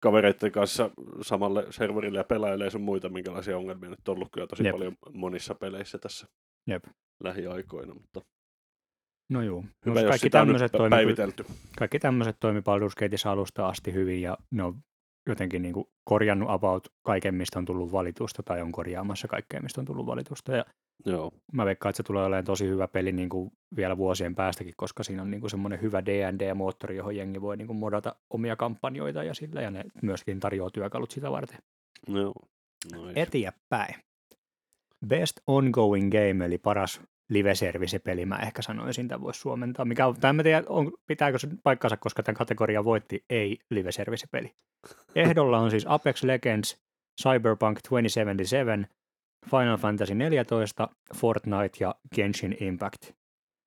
kavereiden 0.00 0.52
kanssa 0.52 0.90
samalle 1.22 1.66
serverille 1.70 2.18
ja 2.18 2.24
pelaajille 2.24 2.64
ja 2.64 2.70
sun 2.70 2.80
muita, 2.80 3.08
minkälaisia 3.08 3.58
ongelmia 3.58 3.90
nyt 3.90 4.08
on 4.08 4.14
ollut 4.14 4.28
kyllä 4.32 4.46
tosi 4.46 4.64
Jep. 4.64 4.72
paljon 4.72 4.96
monissa 5.12 5.54
peleissä 5.54 5.98
tässä 5.98 6.26
Jep. 6.66 6.84
lähiaikoina, 7.24 7.94
mutta 7.94 8.20
No 9.30 9.42
juu, 9.42 9.64
hyvä, 9.86 9.94
no, 9.94 10.00
jos 10.00 10.08
kaikki 10.08 10.26
on 10.26 10.30
tämmöiset 10.30 10.72
päivitelty. 10.90 11.44
kaikki 11.78 11.98
tämmöiset 11.98 12.36
toimi 12.40 12.60
Baldur's 12.60 13.28
alusta 13.28 13.68
asti 13.68 13.92
hyvin 13.92 14.22
ja 14.22 14.38
ne 14.50 14.62
on 14.62 14.74
jotenkin 15.26 15.62
niin 15.62 15.74
kuin 15.74 15.86
korjannut 16.04 16.50
about 16.50 16.88
kaiken, 17.02 17.34
mistä 17.34 17.58
on 17.58 17.64
tullut 17.64 17.92
valitusta 17.92 18.42
tai 18.42 18.62
on 18.62 18.72
korjaamassa 18.72 19.28
kaikkea, 19.28 19.60
mistä 19.60 19.80
on 19.80 19.84
tullut 19.84 20.06
valitusta. 20.06 20.56
Ja 20.56 20.64
Joo, 21.06 21.30
mä 21.52 21.64
veikkaan, 21.64 21.90
että 21.90 21.96
se 21.96 22.02
tulee 22.02 22.24
olemaan 22.24 22.44
tosi 22.44 22.68
hyvä 22.68 22.88
peli 22.88 23.12
niin 23.12 23.28
kuin 23.28 23.52
vielä 23.76 23.96
vuosien 23.96 24.34
päästäkin, 24.34 24.74
koska 24.76 25.02
siinä 25.02 25.22
on 25.22 25.30
niin 25.30 25.40
kuin 25.40 25.50
semmoinen 25.50 25.82
hyvä 25.82 26.04
D&D-moottori, 26.04 26.96
johon 26.96 27.16
jengi 27.16 27.40
voi 27.40 27.56
niin 27.56 27.66
kuin 27.66 27.76
modata 27.76 28.16
omia 28.30 28.56
kampanjoita 28.56 29.22
ja 29.22 29.34
sillä, 29.34 29.62
ja 29.62 29.70
ne 29.70 29.84
myöskin 30.02 30.40
tarjoaa 30.40 30.70
työkalut 30.70 31.10
sitä 31.10 31.30
varten. 31.30 31.58
joo. 32.08 32.34
Noin. 32.92 33.18
Eteenpäin. 33.18 33.94
Best 35.06 35.40
Ongoing 35.46 36.10
Game, 36.10 36.44
eli 36.44 36.58
paras 36.58 37.00
live-service-peli, 37.28 38.26
mä 38.26 38.36
ehkä 38.36 38.62
sanoisin, 38.62 39.08
tämä 39.08 39.20
voisi 39.20 39.40
suomentaa. 39.40 39.84
Mikä 39.84 40.04
tämä 40.20 40.40
en 40.40 40.44
tiedä, 40.44 40.62
on, 40.68 40.92
pitääkö 41.06 41.38
se 41.38 41.48
paikkansa, 41.62 41.96
koska 41.96 42.22
tämän 42.22 42.38
kategoria 42.38 42.84
voitti 42.84 43.24
ei 43.30 43.58
live-service-peli. 43.70 44.52
Ehdolla 45.14 45.58
on 45.58 45.70
siis 45.70 45.84
Apex 45.88 46.22
Legends, 46.22 46.76
Cyberpunk 47.22 47.74
2077, 47.74 48.86
Final 49.50 49.76
Fantasy 49.76 50.14
14, 50.14 50.88
Fortnite 51.14 51.76
ja 51.80 51.94
Genshin 52.14 52.56
Impact. 52.60 53.10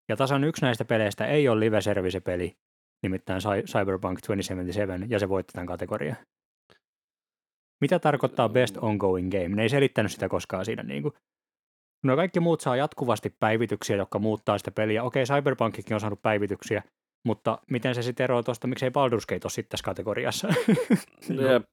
Ja 0.09 0.17
tasan 0.17 0.45
yksi 0.45 0.63
näistä 0.63 0.85
peleistä 0.85 1.27
ei 1.27 1.49
ole 1.49 1.61
live-service-peli, 1.61 2.57
nimittäin 3.03 3.41
Cy- 3.41 3.67
Cyberpunk 3.67 4.15
2077, 4.19 5.11
ja 5.11 5.19
se 5.19 5.29
voitti 5.29 5.53
tämän 5.53 5.67
kategorian. 5.67 6.17
Mitä 7.81 7.99
tarkoittaa 7.99 8.49
best 8.49 8.77
ongoing 8.77 9.31
game? 9.31 9.49
Ne 9.49 9.63
ei 9.63 9.69
selittänyt 9.69 10.13
sitä 10.13 10.29
koskaan 10.29 10.65
siinä. 10.65 10.83
Niin 10.83 11.03
kuin. 11.03 11.15
No 12.05 12.17
kaikki 12.17 12.41
muut 12.41 12.61
saa 12.61 12.77
jatkuvasti 12.77 13.35
päivityksiä, 13.41 13.97
jotka 13.97 14.19
muuttaa 14.19 14.59
sitä 14.59 14.71
peliä. 14.71 15.03
Okei, 15.03 15.25
Cyberpunkikin 15.25 15.95
on 15.95 16.01
saanut 16.01 16.23
päivityksiä, 16.23 16.83
mutta 17.27 17.59
miten 17.71 17.95
se 17.95 18.03
sitten 18.03 18.25
eroaa 18.25 18.43
tuosta, 18.43 18.67
miksei 18.67 18.89
Baldur's 18.89 19.27
Gate 19.29 19.41
ole 19.45 19.51
sitten 19.51 19.71
tässä 19.71 19.85
kategoriassa? 19.85 20.49
Kuin- 21.27 21.41
Jep. 21.51 21.65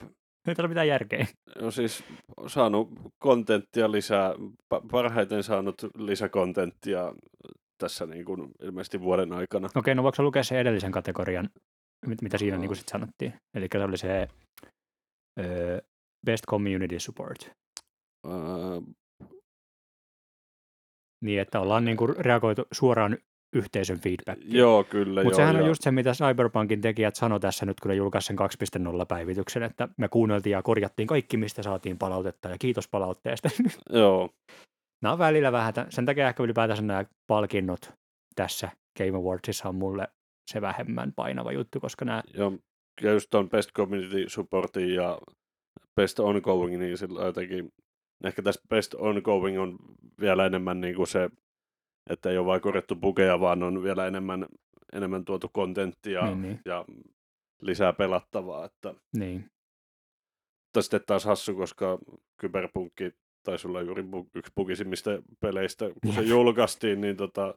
Ei 0.47 0.55
tällä 0.55 0.67
mitään 0.67 0.87
järkeä. 0.87 1.27
No 1.61 1.71
siis 1.71 2.03
saanut 2.47 2.89
kontenttia 3.23 3.91
lisää, 3.91 4.33
parhaiten 4.91 5.43
saanut 5.43 5.75
lisäkontenttia 5.97 7.13
tässä 7.77 8.05
niin 8.05 8.25
kuin 8.25 8.51
ilmeisesti 8.63 9.01
vuoden 9.01 9.33
aikana. 9.33 9.69
Okei, 9.75 9.95
no 9.95 10.03
voiko 10.03 10.23
lukea 10.23 10.43
se 10.43 10.59
edellisen 10.59 10.91
kategorian, 10.91 11.49
mitä 12.21 12.37
siinä 12.37 12.57
niin 12.57 12.67
kuin 12.67 12.77
sit 12.77 12.87
sanottiin? 12.89 13.33
Eli 13.57 13.67
se 13.71 13.83
oli 13.83 13.97
se 13.97 14.27
uh, 15.39 15.45
Best 16.25 16.43
Community 16.49 16.99
Support. 16.99 17.51
Uh, 18.27 18.83
niin, 21.21 21.41
että 21.41 21.59
ollaan 21.59 21.85
niin 21.85 21.97
kuin 21.97 22.15
reagoitu 22.17 22.67
suoraan 22.71 23.17
yhteisön 23.55 23.99
feedbackiin. 23.99 24.57
Joo, 24.57 24.83
kyllä. 24.83 25.23
Mutta 25.23 25.37
sehän 25.37 25.55
on 25.55 25.67
just 25.67 25.81
se, 25.81 25.91
mitä 25.91 26.11
Cyberpunkin 26.13 26.81
tekijät 26.81 27.15
sanoi 27.15 27.39
tässä 27.39 27.65
nyt, 27.65 27.79
kun 27.79 27.89
ne 27.89 27.95
julkaisi 27.95 28.27
sen 28.27 28.39
2.0 28.39 29.05
päivityksen, 29.07 29.63
että 29.63 29.87
me 29.97 30.07
kuunneltiin 30.07 30.51
ja 30.51 30.61
korjattiin 30.61 31.07
kaikki, 31.07 31.37
mistä 31.37 31.63
saatiin 31.63 31.97
palautetta, 31.97 32.49
ja 32.49 32.57
kiitos 32.57 32.87
palautteesta. 32.87 33.49
Joo. 33.93 34.29
Nämä 35.01 35.13
on 35.13 35.19
välillä 35.19 35.51
vähän, 35.51 35.73
sen 35.89 36.05
takia 36.05 36.27
ehkä 36.27 36.43
ylipäätänsä 36.43 36.81
nämä 36.83 37.05
palkinnot 37.27 37.93
tässä 38.35 38.69
Game 38.97 39.17
Awardsissa 39.17 39.69
on 39.69 39.75
mulle 39.75 40.07
se 40.51 40.61
vähemmän 40.61 41.13
painava 41.15 41.51
juttu, 41.51 41.79
koska 41.79 42.05
nämä... 42.05 42.23
Joo, 42.33 42.53
ja 43.01 43.11
just 43.11 43.35
on 43.35 43.49
Best 43.49 43.71
Community 43.73 44.29
Supportin 44.29 44.93
ja 44.93 45.19
Best 45.95 46.19
Ongoing, 46.19 46.79
niin 46.79 46.97
sillä 46.97 47.25
jotenkin, 47.25 47.69
ehkä 48.23 48.41
tässä 48.41 48.61
Best 48.69 48.93
Ongoing 48.93 49.61
on 49.61 49.79
vielä 50.19 50.45
enemmän 50.45 50.81
niin 50.81 50.95
kuin 50.95 51.07
se 51.07 51.29
että 52.09 52.29
ei 52.29 52.37
ole 52.37 52.45
vain 52.45 52.61
korjattu 52.61 52.95
bugeja, 52.95 53.39
vaan 53.39 53.63
on 53.63 53.83
vielä 53.83 54.07
enemmän, 54.07 54.45
enemmän 54.93 55.25
tuotu 55.25 55.49
kontenttia 55.53 56.25
niin, 56.25 56.41
niin. 56.41 56.59
ja 56.65 56.85
lisää 57.61 57.93
pelattavaa. 57.93 58.65
Että... 58.65 58.93
Niin. 59.17 59.51
Mutta 60.65 60.81
sitten 60.81 61.01
taas 61.07 61.25
hassu, 61.25 61.55
koska 61.55 61.99
Kyberpunkki 62.37 63.11
taisi 63.43 63.67
olla 63.67 63.81
juuri 63.81 64.03
yksi 64.35 64.51
bugisimmista 64.55 65.11
peleistä, 65.39 65.85
kun 66.03 66.13
se 66.13 66.21
julkaistiin, 66.21 67.01
niin 67.01 67.17
tota, 67.17 67.55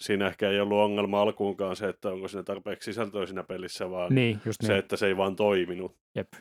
siinä 0.00 0.26
ehkä 0.26 0.50
ei 0.50 0.60
ollut 0.60 0.78
ongelma 0.78 1.22
alkuunkaan 1.22 1.76
se, 1.76 1.88
että 1.88 2.10
onko 2.10 2.28
siinä 2.28 2.42
tarpeeksi 2.42 2.84
sisältöä 2.84 3.26
siinä 3.26 3.42
pelissä, 3.42 3.90
vaan 3.90 4.14
niin, 4.14 4.40
just 4.44 4.60
se, 4.62 4.68
niin. 4.68 4.78
että 4.78 4.96
se 4.96 5.06
ei 5.06 5.16
vaan 5.16 5.36
toiminut. 5.36 5.96
Jep. 6.14 6.32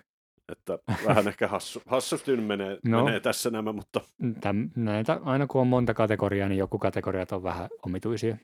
Että 0.52 0.80
vähän 1.06 1.28
ehkä 1.28 1.48
hassu, 1.48 1.82
hassusti 1.86 2.38
menee, 2.38 2.78
no, 2.86 3.06
menee 3.06 3.20
tässä 3.20 3.50
nämä, 3.50 3.74
mutta... 3.74 4.02
Täm, 4.42 4.70
näitä, 4.76 5.20
aina 5.24 5.48
kun 5.48 5.62
on 5.62 5.68
monta 5.68 5.94
kategoriaa, 5.94 6.50
niin 6.50 6.60
joku 6.60 6.80
kategoriat 6.80 7.32
on 7.32 7.44
vähän 7.44 7.70
omituisia. 7.86 8.38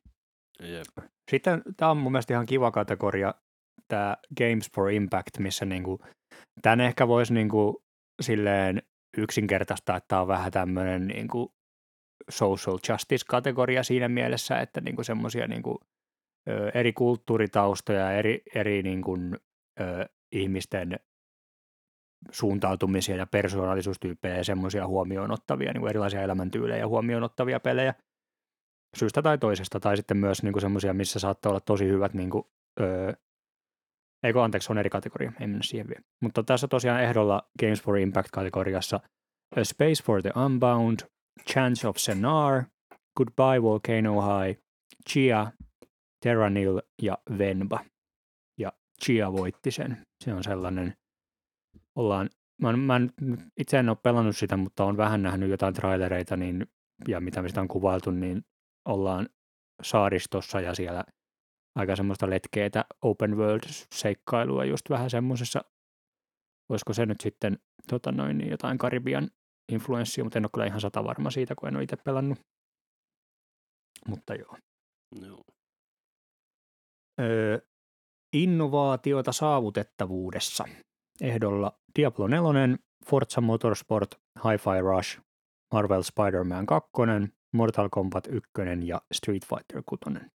Jep. 0.60 1.08
Sitten 1.32 1.62
tämä 1.78 1.92
on 1.92 1.98
mun 1.98 2.12
mielestä 2.12 2.34
ihan 2.34 2.46
kiva 2.46 2.72
kategoria, 2.72 3.34
tämä 3.88 4.18
Games 4.38 4.72
for 4.76 4.92
Impact, 4.92 5.40
missä 5.40 5.66
niinku, 5.66 6.00
tämän 6.62 6.82
ehkä 6.82 7.08
voisi 7.08 7.34
niinku 7.34 7.84
silleen 8.22 8.82
yksinkertaista, 9.18 9.96
että 9.96 10.08
tämä 10.08 10.22
on 10.22 10.28
vähän 10.28 10.52
tämmöinen 10.52 11.08
niinku 11.08 11.54
social 12.30 12.78
justice-kategoria 12.90 13.84
siinä 13.84 14.10
mielessä, 14.10 14.60
että 14.60 14.82
niinku 14.82 15.04
semmoisia 15.04 15.48
niinku, 15.48 15.80
eri 16.74 16.94
kulttuuritaustoja, 16.94 18.12
eri, 18.12 18.42
eri 18.56 18.84
niinku, 18.84 19.18
ö, 19.80 20.06
ihmisten 20.32 21.00
suuntautumisia 22.32 23.16
ja 23.16 23.28
persoonallisuustyyppejä 23.28 24.38
ja 24.38 24.44
semmoisia 24.44 24.88
huomioon 24.88 25.32
ottavia, 25.32 25.74
niin 25.74 25.82
kuin 25.82 25.90
erilaisia 25.90 26.22
elämäntyylejä 26.22 26.88
huomioon 26.88 27.24
ottavia 27.24 27.60
pelejä 27.60 27.94
syystä 28.96 29.22
tai 29.22 29.38
toisesta, 29.38 29.80
tai 29.80 29.98
sitten 29.98 30.18
myös 30.18 30.44
niin 30.44 30.62
semmoisia, 30.62 30.94
missä 30.94 31.20
saattaa 31.20 31.50
olla 31.50 31.60
tosi 31.60 31.88
hyvät, 31.88 32.14
niin 32.14 32.30
kuin, 32.30 32.44
öö, 32.80 33.14
eikö 34.24 34.44
anteeksi, 34.44 34.72
on 34.72 34.78
eri 34.78 34.90
kategoria, 34.90 35.32
ei 35.40 35.48
mennä 35.48 35.64
siihen 35.64 35.88
vielä. 35.88 36.02
Mutta 36.24 36.44
tässä 36.44 36.68
tosiaan 36.68 37.04
ehdolla 37.04 37.50
Games 37.60 37.82
for 37.82 37.98
Impact-kategoriassa 37.98 39.00
A 39.56 39.64
Space 39.64 40.04
for 40.04 40.22
the 40.22 40.32
Unbound, 40.46 41.00
Chance 41.50 41.88
of 41.88 41.98
Senar, 41.98 42.64
Goodbye 43.18 43.62
Volcano 43.62 44.22
High, 44.22 44.60
Chia, 45.10 45.52
Terranil 46.24 46.82
ja 47.02 47.18
Venba. 47.38 47.80
Ja 48.60 48.74
Chia 49.06 49.34
voitti 49.34 49.72
sen. 49.72 50.02
Se 50.24 50.34
on 50.34 50.44
sellainen 50.44 50.94
ollaan, 51.98 52.30
mä, 52.62 52.72
mä 52.72 53.00
itse 53.58 53.80
en 53.80 53.90
ole 53.90 53.98
pelannut 54.04 54.38
sitä, 54.38 54.58
mutta 54.58 54.86
on 54.86 54.98
vähän 54.98 55.22
nähnyt 55.22 55.50
jotain 55.50 55.74
trailereita 55.74 56.38
niin, 56.38 56.68
ja 57.08 57.22
mitä 57.22 57.42
me 57.42 57.48
sitä 57.48 57.62
on 57.62 57.68
kuvailtu, 57.68 58.12
niin 58.12 58.46
ollaan 58.86 59.30
saaristossa 59.84 60.62
ja 60.62 60.76
siellä 60.76 61.04
aika 61.76 61.96
semmoista 61.96 62.30
letkeitä 62.30 62.86
open 63.02 63.38
world-seikkailua 63.38 64.66
just 64.66 64.90
vähän 64.90 65.10
semmoisessa, 65.10 65.62
olisiko 66.70 66.94
se 66.94 67.06
nyt 67.06 67.22
sitten 67.22 67.60
tota 67.90 68.12
noin, 68.12 68.38
niin 68.38 68.52
jotain 68.52 68.78
Karibian 68.78 69.30
influenssia, 69.72 70.24
mutta 70.24 70.40
en 70.40 70.46
ole 70.46 70.50
kyllä 70.54 70.66
ihan 70.66 70.82
sata 70.82 71.04
varma 71.04 71.32
siitä, 71.32 71.56
kun 71.56 71.68
en 71.68 71.76
ole 71.76 71.84
itse 71.84 71.96
pelannut. 71.96 72.40
Mutta 74.08 74.36
joo. 74.36 74.58
No. 75.22 75.42
Öö, 77.22 77.60
innovaatiota 78.34 79.32
saavutettavuudessa 79.32 80.66
ehdolla 81.22 81.72
Diablo 81.96 82.28
4, 82.28 82.78
Forza 83.06 83.42
Motorsport, 83.42 84.16
Hi-Fi 84.44 84.82
Rush, 84.82 85.20
Marvel 85.74 86.02
Spider-Man 86.02 86.66
2, 86.66 86.92
Mortal 87.54 87.90
Kombat 87.92 88.28
1 88.28 88.50
ja 88.84 89.02
Street 89.14 89.46
Fighter 89.46 89.84
6. 89.86 90.28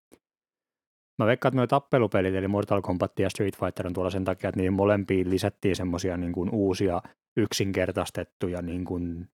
Mä 1.19 1.25
veikkaan, 1.25 1.49
että 1.49 1.57
nuo 1.57 1.67
tappelupelit, 1.67 2.35
eli 2.35 2.47
Mortal 2.47 2.81
Kombat 2.81 3.19
ja 3.19 3.29
Street 3.29 3.57
Fighter 3.57 3.87
on 3.87 3.93
tuolla 3.93 4.09
sen 4.09 4.25
takia, 4.25 4.49
että 4.49 4.59
niihin 4.59 4.73
molempiin 4.73 5.29
lisättiin 5.29 5.75
semmoisia 5.75 6.17
niin 6.17 6.33
kuin 6.33 6.49
uusia 6.49 7.01
yksinkertaistettuja 7.37 8.61
niin 8.61 8.85
kuin 8.85 9.27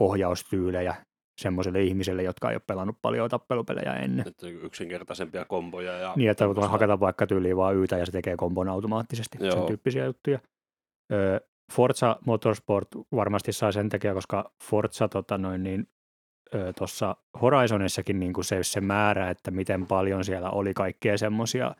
ohjaustyylejä 0.00 0.94
semmoiselle 1.40 1.82
ihmiselle, 1.82 2.22
jotka 2.22 2.50
ei 2.50 2.56
ole 2.56 2.62
pelannut 2.66 2.96
paljon 3.02 3.30
tappelupelejä 3.30 3.92
ennen. 3.92 4.28
Että 4.28 4.46
yksinkertaisempia 4.48 5.44
komboja. 5.44 5.92
Ja 5.92 6.12
niin, 6.16 6.30
että 6.30 6.48
voi 6.48 6.68
hakata 6.68 7.00
vaikka 7.00 7.26
tyyliin 7.26 7.56
vaan 7.56 7.76
yytä 7.76 7.98
ja 7.98 8.06
se 8.06 8.12
tekee 8.12 8.36
kombon 8.36 8.68
automaattisesti, 8.68 9.38
Joo. 9.40 9.52
sen 9.52 9.66
tyyppisiä 9.66 10.04
juttuja. 10.04 10.38
Forza 11.72 12.16
Motorsport 12.26 12.88
varmasti 13.12 13.52
sai 13.52 13.72
sen 13.72 13.88
takia, 13.88 14.14
koska 14.14 14.52
Forza 14.64 15.08
tota 15.08 15.38
noin, 15.38 15.62
niin, 15.62 15.88
tuossa 16.78 17.16
Horizonissakin 17.42 18.20
niin 18.20 18.32
kuin 18.32 18.44
se, 18.44 18.62
se 18.62 18.80
määrä, 18.80 19.30
että 19.30 19.50
miten 19.50 19.86
paljon 19.86 20.24
siellä 20.24 20.50
oli 20.50 20.74
kaikkea 20.74 21.18
semmoisia 21.18 21.74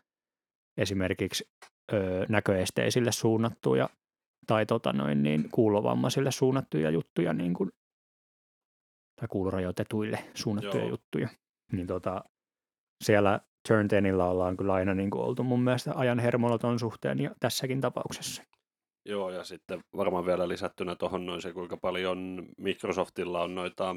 esimerkiksi 0.77 1.49
ö, 1.93 2.25
näköesteisille 2.29 3.11
suunnattuja 3.11 3.89
tai 4.47 4.65
tota 4.65 4.93
noin, 4.93 5.23
niin 5.23 5.49
kuulovammaisille 5.51 6.31
suunnattuja 6.31 6.89
juttuja 6.89 7.33
niin 7.33 7.53
kuin, 7.53 7.71
tai 9.19 9.27
kuulorajoitetuille 9.27 10.19
suunnattuja 10.33 10.83
Joo. 10.83 10.89
juttuja. 10.89 11.29
Niin 11.71 11.87
tota, 11.87 12.23
siellä 13.03 13.39
Turn 13.67 13.87
10 13.87 14.21
ollaan 14.21 14.57
kyllä 14.57 14.73
aina 14.73 14.93
niin 14.93 15.09
kuin 15.09 15.21
oltu 15.21 15.43
mun 15.43 15.63
mielestä 15.63 15.91
ajan 15.95 16.19
hermolla 16.19 16.57
ton 16.57 16.79
suhteen 16.79 17.19
ja 17.19 17.35
tässäkin 17.39 17.81
tapauksessa. 17.81 18.43
Joo, 19.07 19.29
ja 19.29 19.43
sitten 19.43 19.79
varmaan 19.97 20.25
vielä 20.25 20.47
lisättynä 20.47 20.95
tuohon 20.95 21.25
noin 21.25 21.41
se, 21.41 21.53
kuinka 21.53 21.77
paljon 21.77 22.47
Microsoftilla 22.57 23.43
on 23.43 23.55
noita 23.55 23.95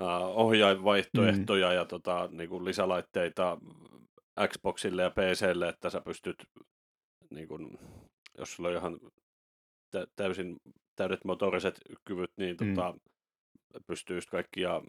uh, 0.00 0.06
ohjainvaihtoehtoja 0.34 1.68
mm. 1.68 1.74
ja 1.74 1.84
tota, 1.84 2.28
niin 2.32 2.48
kuin 2.48 2.64
lisälaitteita 2.64 3.58
Xboxille 4.48 5.02
ja 5.02 5.10
PClle, 5.10 5.68
että 5.68 5.90
sä 5.90 6.00
pystyt, 6.00 6.36
niin 7.30 7.48
kuin, 7.48 7.78
jos 8.38 8.52
sulla 8.52 8.68
on 8.68 8.74
ihan 8.76 9.00
täysin 10.16 10.56
täydet 10.96 11.24
motoriset 11.24 11.80
kyvyt, 12.04 12.30
niin 12.36 12.56
mm. 12.60 12.74
tota, 12.74 12.94
pystyy 13.86 14.16
just 14.16 14.30
kaikkia 14.30 14.82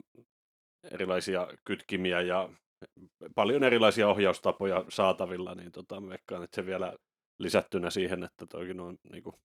erilaisia 0.92 1.48
kytkimiä 1.66 2.22
ja 2.22 2.50
paljon 3.36 3.64
erilaisia 3.64 4.08
ohjaustapoja 4.08 4.86
saatavilla, 4.90 5.56
niin 5.56 5.72
tota, 5.72 6.08
veikkaan, 6.10 6.44
että 6.44 6.56
se 6.56 6.66
vielä 6.66 6.94
lisättynä 7.40 7.90
siihen, 7.90 8.24
että 8.24 8.46
toikin 8.46 8.80
on 8.80 8.98
niin 9.12 9.24
kuin 9.24 9.36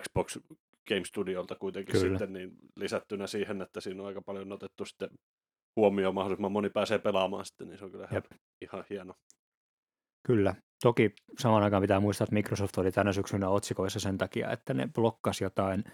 Xbox 0.00 0.38
Game 0.88 1.04
Studiolta 1.04 1.54
kuitenkin 1.54 1.92
Kyllä. 1.92 2.08
sitten 2.08 2.32
niin 2.32 2.50
lisättynä 2.76 3.26
siihen, 3.26 3.62
että 3.62 3.80
siinä 3.80 4.02
on 4.02 4.08
aika 4.08 4.22
paljon 4.22 4.52
otettu 4.52 4.84
sitten 4.84 5.10
huomioon 5.76 6.14
mahdollisimman 6.14 6.52
moni 6.52 6.70
pääsee 6.70 6.98
pelaamaan 6.98 7.44
sitten, 7.44 7.68
niin 7.68 7.78
se 7.78 7.84
on 7.84 7.90
kyllä 7.90 8.08
ihan, 8.10 8.22
ihan 8.60 8.84
hieno. 8.90 9.14
Kyllä. 10.26 10.54
Toki 10.82 11.14
samaan 11.38 11.62
aikaan 11.62 11.82
pitää 11.82 12.00
muistaa, 12.00 12.24
että 12.24 12.34
Microsoft 12.34 12.78
oli 12.78 12.92
tänä 12.92 13.12
syksynä 13.12 13.48
otsikoissa 13.48 14.00
sen 14.00 14.18
takia, 14.18 14.50
että 14.50 14.74
ne 14.74 14.88
blokkasi 14.94 15.44
jotain 15.44 15.84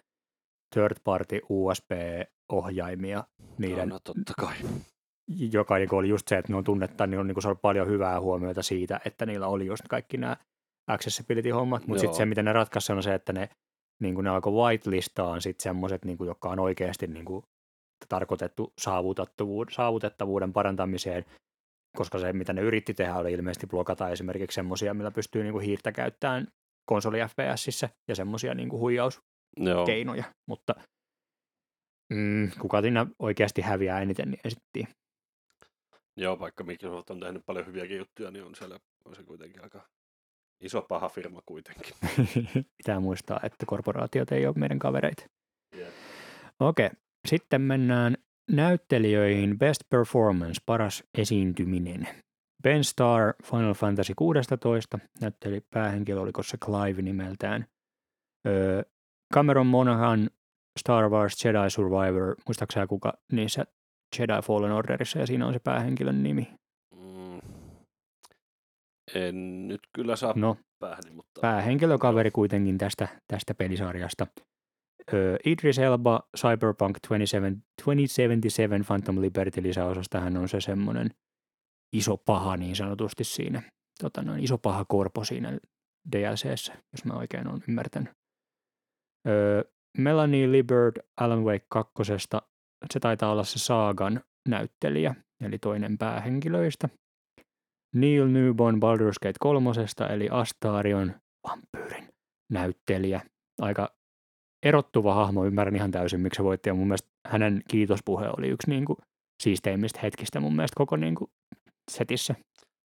third 0.74 0.96
party 1.04 1.40
USB-ohjaimia 1.48 3.24
niiden, 3.58 3.88
no, 3.88 3.94
no 3.94 4.00
totta 4.04 4.32
kai 4.38 4.56
joka 5.28 5.76
niin 5.76 5.94
oli 5.94 6.08
just 6.08 6.28
se, 6.28 6.38
että 6.38 6.52
ne 6.52 6.56
on 6.56 6.64
tunnetta, 6.64 7.06
niin 7.06 7.20
on 7.20 7.26
niin 7.26 7.42
saanut 7.42 7.62
paljon 7.62 7.88
hyvää 7.88 8.20
huomiota 8.20 8.62
siitä, 8.62 9.00
että 9.04 9.26
niillä 9.26 9.46
oli 9.46 9.66
just 9.66 9.82
kaikki 9.88 10.16
nämä 10.16 10.36
accessibility-hommat, 10.88 11.86
mutta 11.86 12.00
sitten 12.00 12.16
se, 12.16 12.26
miten 12.26 12.44
ne 12.44 12.52
ratkaisi, 12.52 12.92
on 12.92 13.02
se, 13.02 13.14
että 13.14 13.32
ne, 13.32 13.48
niin 14.02 14.14
kuin 14.14 14.24
ne 14.24 14.30
alkoi 14.30 14.52
whitelistaan 14.52 15.40
sitten 15.40 15.62
semmoiset, 15.62 16.04
niin 16.04 16.18
jotka 16.26 16.48
on 16.48 16.58
oikeasti 16.58 17.06
niin 17.06 17.24
kuin 17.24 17.42
tarkoitettu 18.08 18.72
saavutettavuuden, 18.80 19.74
saavutettavuuden 19.74 20.52
parantamiseen, 20.52 21.24
koska 21.96 22.18
se, 22.18 22.32
mitä 22.32 22.52
ne 22.52 22.60
yritti 22.60 22.94
tehdä, 22.94 23.16
oli 23.16 23.32
ilmeisesti 23.32 23.66
blokata 23.66 24.08
esimerkiksi 24.08 24.54
semmoisia, 24.54 24.94
millä 24.94 25.10
pystyy 25.10 25.42
niin 25.42 25.52
kuin 25.52 25.64
hiirtä 25.64 25.92
käyttämään 25.92 26.46
konsoli 26.86 27.18
FPSissä 27.18 27.88
ja 28.08 28.14
semmoisia 28.14 28.54
niin 28.54 28.72
huijauskeinoja, 28.72 30.22
Joo. 30.22 30.32
mutta 30.48 30.74
mm, 32.12 32.50
kuka 32.60 32.80
siinä 32.80 33.06
oikeasti 33.18 33.62
häviää 33.62 34.00
eniten, 34.00 34.30
niin 34.30 34.40
esittiin. 34.44 34.88
Joo, 36.18 36.38
vaikka 36.38 36.64
Microsoft 36.64 37.10
on 37.10 37.20
tehnyt 37.20 37.46
paljon 37.46 37.66
hyviäkin 37.66 37.98
juttuja, 37.98 38.30
niin 38.30 38.44
on 38.44 38.54
siellä 38.54 38.78
on 39.04 39.16
se 39.16 39.22
kuitenkin 39.22 39.62
aika 39.62 39.88
iso 40.60 40.82
paha 40.82 41.08
firma 41.08 41.42
kuitenkin. 41.46 41.94
Pitää 42.76 43.00
muistaa, 43.00 43.40
että 43.42 43.66
korporaatiot 43.66 44.32
ei 44.32 44.46
ole 44.46 44.54
meidän 44.58 44.78
kavereita. 44.78 45.26
Jep. 45.76 45.88
Okei, 46.60 46.90
sitten 47.28 47.60
mennään 47.60 48.16
näyttelijöihin 48.50 49.58
Best 49.58 49.80
Performance, 49.90 50.62
paras 50.66 51.04
esiintyminen. 51.18 52.08
Ben 52.62 52.84
Starr 52.84 53.32
Final 53.44 53.74
Fantasy 53.74 54.12
16 54.16 54.98
näytteli 55.20 55.60
päähenkilö, 55.60 56.20
oliko 56.20 56.42
se 56.42 56.56
Clive 56.56 57.02
nimeltään. 57.02 57.66
Öö, 58.46 58.82
Cameron 59.34 59.66
Monaghan 59.66 60.30
Star 60.78 61.08
Wars 61.10 61.44
Jedi 61.44 61.70
Survivor, 61.70 62.34
muistaakseni 62.46 62.86
kuka 62.86 63.12
niissä 63.32 63.64
Jedi 64.18 64.42
Fallen 64.44 64.72
Orderissa 64.72 65.18
ja 65.18 65.26
siinä 65.26 65.46
on 65.46 65.52
se 65.52 65.58
päähenkilön 65.64 66.22
nimi. 66.22 66.54
Mm. 66.94 67.40
En 69.14 69.68
nyt 69.68 69.80
kyllä 69.94 70.16
saa 70.16 70.32
No, 70.36 70.56
päähäni, 70.78 71.10
mutta 71.10 71.40
päähenkilökaveri 71.40 72.30
kuitenkin 72.30 72.78
tästä, 72.78 73.08
tästä 73.28 73.54
pelisarjasta. 73.54 74.26
Öö, 75.12 75.36
Idris 75.44 75.78
Elba 75.78 76.22
Cyberpunk 76.36 76.96
27, 77.08 77.62
2077 77.76 78.84
Phantom 78.84 79.20
Liberty 79.20 79.62
lisäosasta 79.62 80.20
hän 80.20 80.36
on 80.36 80.48
se 80.48 80.60
semmoinen 80.60 81.10
iso 81.92 82.16
paha 82.16 82.56
niin 82.56 82.76
sanotusti 82.76 83.24
siinä, 83.24 83.62
tota 84.00 84.22
noin, 84.22 84.44
iso 84.44 84.58
paha 84.58 84.84
korpo 84.84 85.24
siinä 85.24 85.58
DLCssä, 86.12 86.72
jos 86.92 87.04
mä 87.04 87.14
oikein 87.14 87.48
olen 87.48 87.62
ymmärtänyt. 87.68 88.10
Öö, 89.28 89.62
Melanie 89.98 90.52
Liburd 90.52 90.96
Alan 91.20 91.44
Wake 91.44 91.66
2. 91.68 91.92
Se 92.92 93.00
taitaa 93.00 93.32
olla 93.32 93.44
se 93.44 93.58
Saagan 93.58 94.20
näyttelijä, 94.48 95.14
eli 95.40 95.58
toinen 95.58 95.98
päähenkilöistä. 95.98 96.88
Neil 97.94 98.26
Newborn 98.28 98.76
Baldur's 98.76 99.18
Gate 99.22 99.38
3. 99.40 99.70
eli 100.10 100.28
Astarion 100.30 101.14
vampyyrin 101.48 102.08
näyttelijä. 102.52 103.20
Aika 103.60 103.88
erottuva 104.62 105.14
hahmo, 105.14 105.44
ymmärrän 105.44 105.76
ihan 105.76 105.90
täysin, 105.90 106.20
miksi 106.20 106.36
se 106.36 106.44
voitti. 106.44 106.68
Ja 106.68 106.74
mun 106.74 106.86
mielestä 106.86 107.08
hänen 107.28 107.62
kiitospuhe 107.70 108.26
oli 108.38 108.48
yksi 108.48 108.70
niin 108.70 108.84
kuin, 108.84 108.96
siisteimmistä 109.42 110.00
hetkistä 110.02 110.40
mun 110.40 110.56
mielestä 110.56 110.74
koko 110.76 110.96
niin 110.96 111.14
kuin, 111.14 111.30
setissä. 111.90 112.34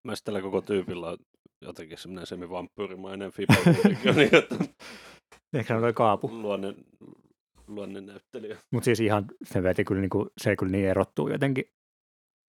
mä 0.08 0.14
tällä 0.24 0.42
koko 0.42 0.62
tyypillä 0.62 1.08
on 1.12 1.18
jotenkin 1.62 1.98
semmoinen 1.98 2.28
semivampyyrimainen 2.28 3.32
fiba 3.32 3.54
kuitenkin, 3.64 4.16
niin 4.16 4.36
että 4.36 4.56
Ehkä 5.54 5.78
on 5.78 5.94
kaapu. 5.94 6.30
luonne, 6.32 6.74
luonne 7.76 8.02
näyttelijä. 8.02 8.58
Mutta 8.72 8.86
siis 8.86 9.00
ihan 9.00 9.26
se 9.44 9.64
veti 9.64 9.84
kyllä, 9.84 10.02
niin 10.02 10.10
kuin, 10.10 10.30
se 10.38 10.56
kyllä 10.56 10.72
niin 10.72 10.88
erottuu 10.88 11.30
jotenkin 11.30 11.66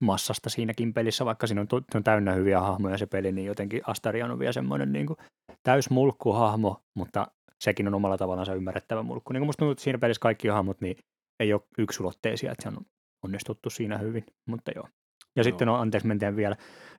massasta 0.00 0.50
siinäkin 0.50 0.94
pelissä, 0.94 1.24
vaikka 1.24 1.46
siinä 1.46 1.60
on, 1.60 1.82
se 1.92 1.98
on 1.98 2.04
täynnä 2.04 2.32
hyviä 2.32 2.60
hahmoja 2.60 2.98
se 2.98 3.06
peli, 3.06 3.32
niin 3.32 3.46
jotenkin 3.46 3.80
Astarion 3.86 4.30
on 4.30 4.38
vielä 4.38 4.52
semmoinen 4.52 4.92
niin 4.92 5.06
kuin 5.06 5.16
täysmulkkuhahmo, 5.62 6.82
mutta 6.94 7.26
sekin 7.60 7.88
on 7.88 7.94
omalla 7.94 8.18
tavallaan 8.18 8.56
ymmärrettävä 8.56 9.02
mulkku. 9.02 9.32
Niin 9.32 9.40
kuin 9.40 9.48
musta 9.48 9.58
tuntuu, 9.58 9.72
että 9.72 9.84
siinä 9.84 9.98
pelissä 9.98 10.20
kaikki 10.20 10.48
hahmot 10.48 10.80
niin 10.80 10.96
ei 11.40 11.52
ole 11.52 11.62
yksulotteisia, 11.78 12.52
että 12.52 12.62
se 12.62 12.68
on 12.68 12.86
onnistuttu 13.24 13.70
siinä 13.70 13.98
hyvin, 13.98 14.24
mutta 14.48 14.70
joo. 14.74 14.88
Ja 15.36 15.40
Joo. 15.40 15.44
sitten 15.44 15.68
on, 15.68 15.80
anteeksi, 15.80 16.08
menten 16.08 16.36
vielä 16.36 16.56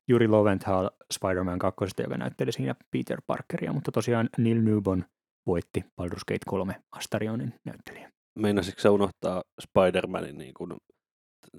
Juri 0.08 0.28
Loventhal 0.28 0.90
Spider-Man 1.14 1.60
2, 1.60 1.86
joka 1.98 2.18
näytteli 2.18 2.52
siinä 2.52 2.76
Peter 2.92 3.22
Parkeria, 3.28 3.74
mutta 3.74 3.92
tosiaan 3.92 4.30
Neil 4.38 4.62
Newbon 4.62 5.06
voitti 5.48 5.86
Baldur's 6.02 6.26
Gate 6.28 6.46
3 6.46 6.76
Astarionin 6.92 7.54
näyttelijä. 7.66 8.12
Meinasitko 8.36 8.82
sä 8.82 8.92
unohtaa 8.92 9.44
Spider-Manin 9.62 10.38
niin 10.38 10.54
kuin 10.54 10.74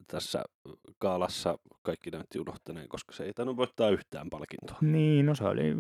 tässä 0.07 0.43
kaalassa 0.99 1.59
kaikki 1.83 2.11
näytti 2.11 2.41
unohtaneen, 2.41 2.89
koska 2.89 3.13
se 3.13 3.25
ei 3.25 3.33
tainnut 3.33 3.57
voittaa 3.57 3.91
yhtään 3.91 4.31
palkintoa. 4.31 4.79
Niin, 4.81 5.27
no 5.27 5.35
se 5.35 5.45
oli, 5.45 5.75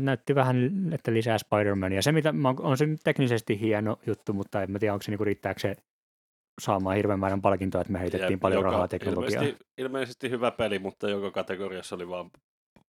näytti 0.00 0.34
vähän, 0.34 0.56
että 0.92 1.12
lisää 1.12 1.36
Spider-Mania. 1.36 2.02
Se 2.02 2.12
mitä, 2.12 2.34
on 2.60 2.76
se 2.76 2.86
teknisesti 3.04 3.60
hieno 3.60 3.98
juttu, 4.06 4.32
mutta 4.32 4.62
en 4.62 4.70
mä 4.70 4.78
tiedä, 4.78 4.92
onko 4.92 5.02
se 5.02 5.10
niinku, 5.10 5.24
riittääkö 5.24 5.60
se 5.60 5.76
saamaan 6.60 6.96
hirveän 6.96 7.20
määrän 7.20 7.42
palkintoa, 7.42 7.80
että 7.80 7.92
me 7.92 8.00
heitettiin 8.00 8.32
Jep, 8.32 8.40
paljon 8.40 8.58
joka- 8.58 8.70
rahaa 8.70 8.88
teknologiaan. 8.88 9.44
Ilmeisesti, 9.44 9.66
ilmeisesti 9.78 10.30
hyvä 10.30 10.50
peli, 10.50 10.78
mutta 10.78 11.10
joka 11.10 11.30
kategoriassa 11.30 11.96
oli 11.96 12.08
vaan 12.08 12.30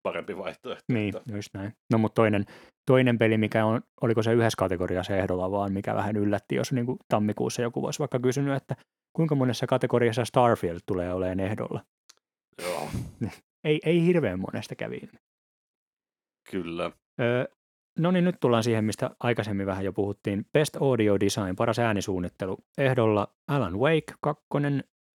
parempi 0.03 0.37
vaihtoehto. 0.39 0.85
Niin, 0.93 1.17
että- 1.17 1.33
just 1.37 1.49
näin. 1.55 1.73
No 1.93 1.99
mutta 1.99 2.15
toinen, 2.15 2.45
toinen 2.91 3.19
peli, 3.19 3.39
mikä 3.39 3.65
on, 3.65 3.81
oliko 4.01 4.23
se 4.23 4.33
yhdessä 4.33 4.57
kategoriassa 4.59 5.17
ehdolla 5.17 5.51
vaan, 5.51 5.73
mikä 5.73 5.95
vähän 5.95 6.17
yllätti, 6.17 6.55
jos 6.55 6.73
niin 6.73 6.87
kuin 6.87 6.99
tammikuussa 7.09 7.63
joku 7.63 7.83
voisi 7.83 7.99
vaikka 7.99 8.19
kysynyt, 8.19 8.55
että 8.57 8.77
kuinka 9.17 9.35
monessa 9.35 9.67
kategoriassa 9.67 10.25
Starfield 10.25 10.79
tulee 10.87 11.13
olemaan 11.15 11.41
ehdolla. 11.41 11.81
Joo, 12.63 12.89
Ei, 13.65 13.81
ei 13.85 14.05
hirveän 14.07 14.41
monesta 14.41 14.75
kävi 14.75 14.97
ilmi. 14.97 15.19
kyllä. 16.51 16.91
Öö, 17.21 17.45
no 17.99 18.11
niin, 18.11 18.25
nyt 18.25 18.37
tullaan 18.41 18.65
siihen, 18.65 18.85
mistä 18.85 19.11
aikaisemmin 19.21 19.67
vähän 19.67 19.85
jo 19.85 19.93
puhuttiin. 19.93 20.45
Best 20.53 20.77
Audio 20.77 21.21
Design, 21.21 21.57
paras 21.57 21.79
äänisuunnittelu. 21.79 22.57
Ehdolla 22.79 23.29
Alan 23.49 23.79
Wake 23.79 24.15
2, 24.21 24.45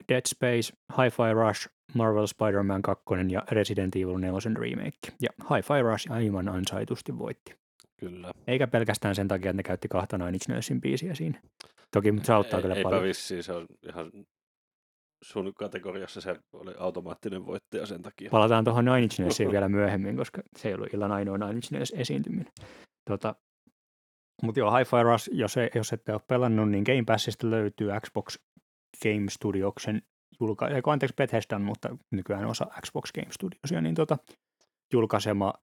Dead 0.09 0.21
Space, 0.27 0.73
Hi-Fi 0.97 1.33
Rush, 1.33 1.69
Marvel 1.93 2.27
Spider-Man 2.27 2.81
2 2.81 3.03
ja 3.31 3.43
Resident 3.51 3.95
Evil 3.95 4.17
4 4.17 4.39
remake. 4.55 5.13
Ja 5.21 5.29
Hi-Fi 5.49 5.81
Rush 5.81 6.11
aivan 6.11 6.49
ansaitusti 6.49 7.17
voitti. 7.17 7.55
Kyllä. 7.99 8.31
Eikä 8.47 8.67
pelkästään 8.67 9.15
sen 9.15 9.27
takia, 9.27 9.49
että 9.49 9.57
ne 9.57 9.63
käytti 9.63 9.88
kahta 9.88 10.17
Nine 10.17 10.29
Inch 10.29 10.49
Nailsin 10.49 10.81
biisiä 10.81 11.15
siinä. 11.15 11.41
Toki 11.91 12.11
mutta 12.11 12.27
se 12.27 12.33
auttaa 12.33 12.57
Ei, 12.57 12.61
kyllä 12.61 12.75
eipä 12.75 12.89
paljon. 12.89 13.03
vissiin, 13.03 13.43
se 13.43 13.53
on 13.53 13.65
ihan 13.83 14.11
sun 15.23 15.53
kategoriassa 15.53 16.21
se 16.21 16.36
oli 16.53 16.73
automaattinen 16.77 17.45
voittaja 17.45 17.86
sen 17.86 18.01
takia. 18.01 18.29
Palataan 18.29 18.63
tuohon 18.63 18.86
Nine 18.86 19.03
Inch 19.03 19.19
Nailsiin 19.19 19.51
vielä 19.55 19.69
myöhemmin, 19.69 20.17
koska 20.17 20.41
se 20.57 20.67
ei 20.67 20.73
ollut 20.75 20.93
illan 20.93 21.11
ainoa 21.11 21.38
Nine 21.38 21.51
Inch 21.51 21.71
Nails 21.71 21.93
esiintyminen. 21.97 22.51
Tota, 23.09 23.36
mutta 24.43 24.59
joo, 24.59 24.77
Hi-Fi 24.77 25.03
Rush, 25.03 25.29
jos, 25.31 25.57
ei, 25.57 25.69
jos 25.75 25.93
ette 25.93 26.13
ole 26.13 26.21
pelannut, 26.27 26.69
niin 26.69 26.83
Game 26.83 27.03
Passista 27.05 27.49
löytyy 27.49 27.89
Xbox 28.05 28.38
Game 29.03 29.25
Studioksen 29.29 30.01
julka, 30.39 30.69
anteeksi 30.86 31.15
Bethesdan, 31.15 31.61
mutta 31.61 31.97
nykyään 32.11 32.45
osa 32.45 32.65
Xbox 32.86 33.11
Game 33.11 33.31
Studiosia, 33.31 33.81
niin 33.81 33.95
tota, 33.95 34.17
julkaisema 34.93 35.53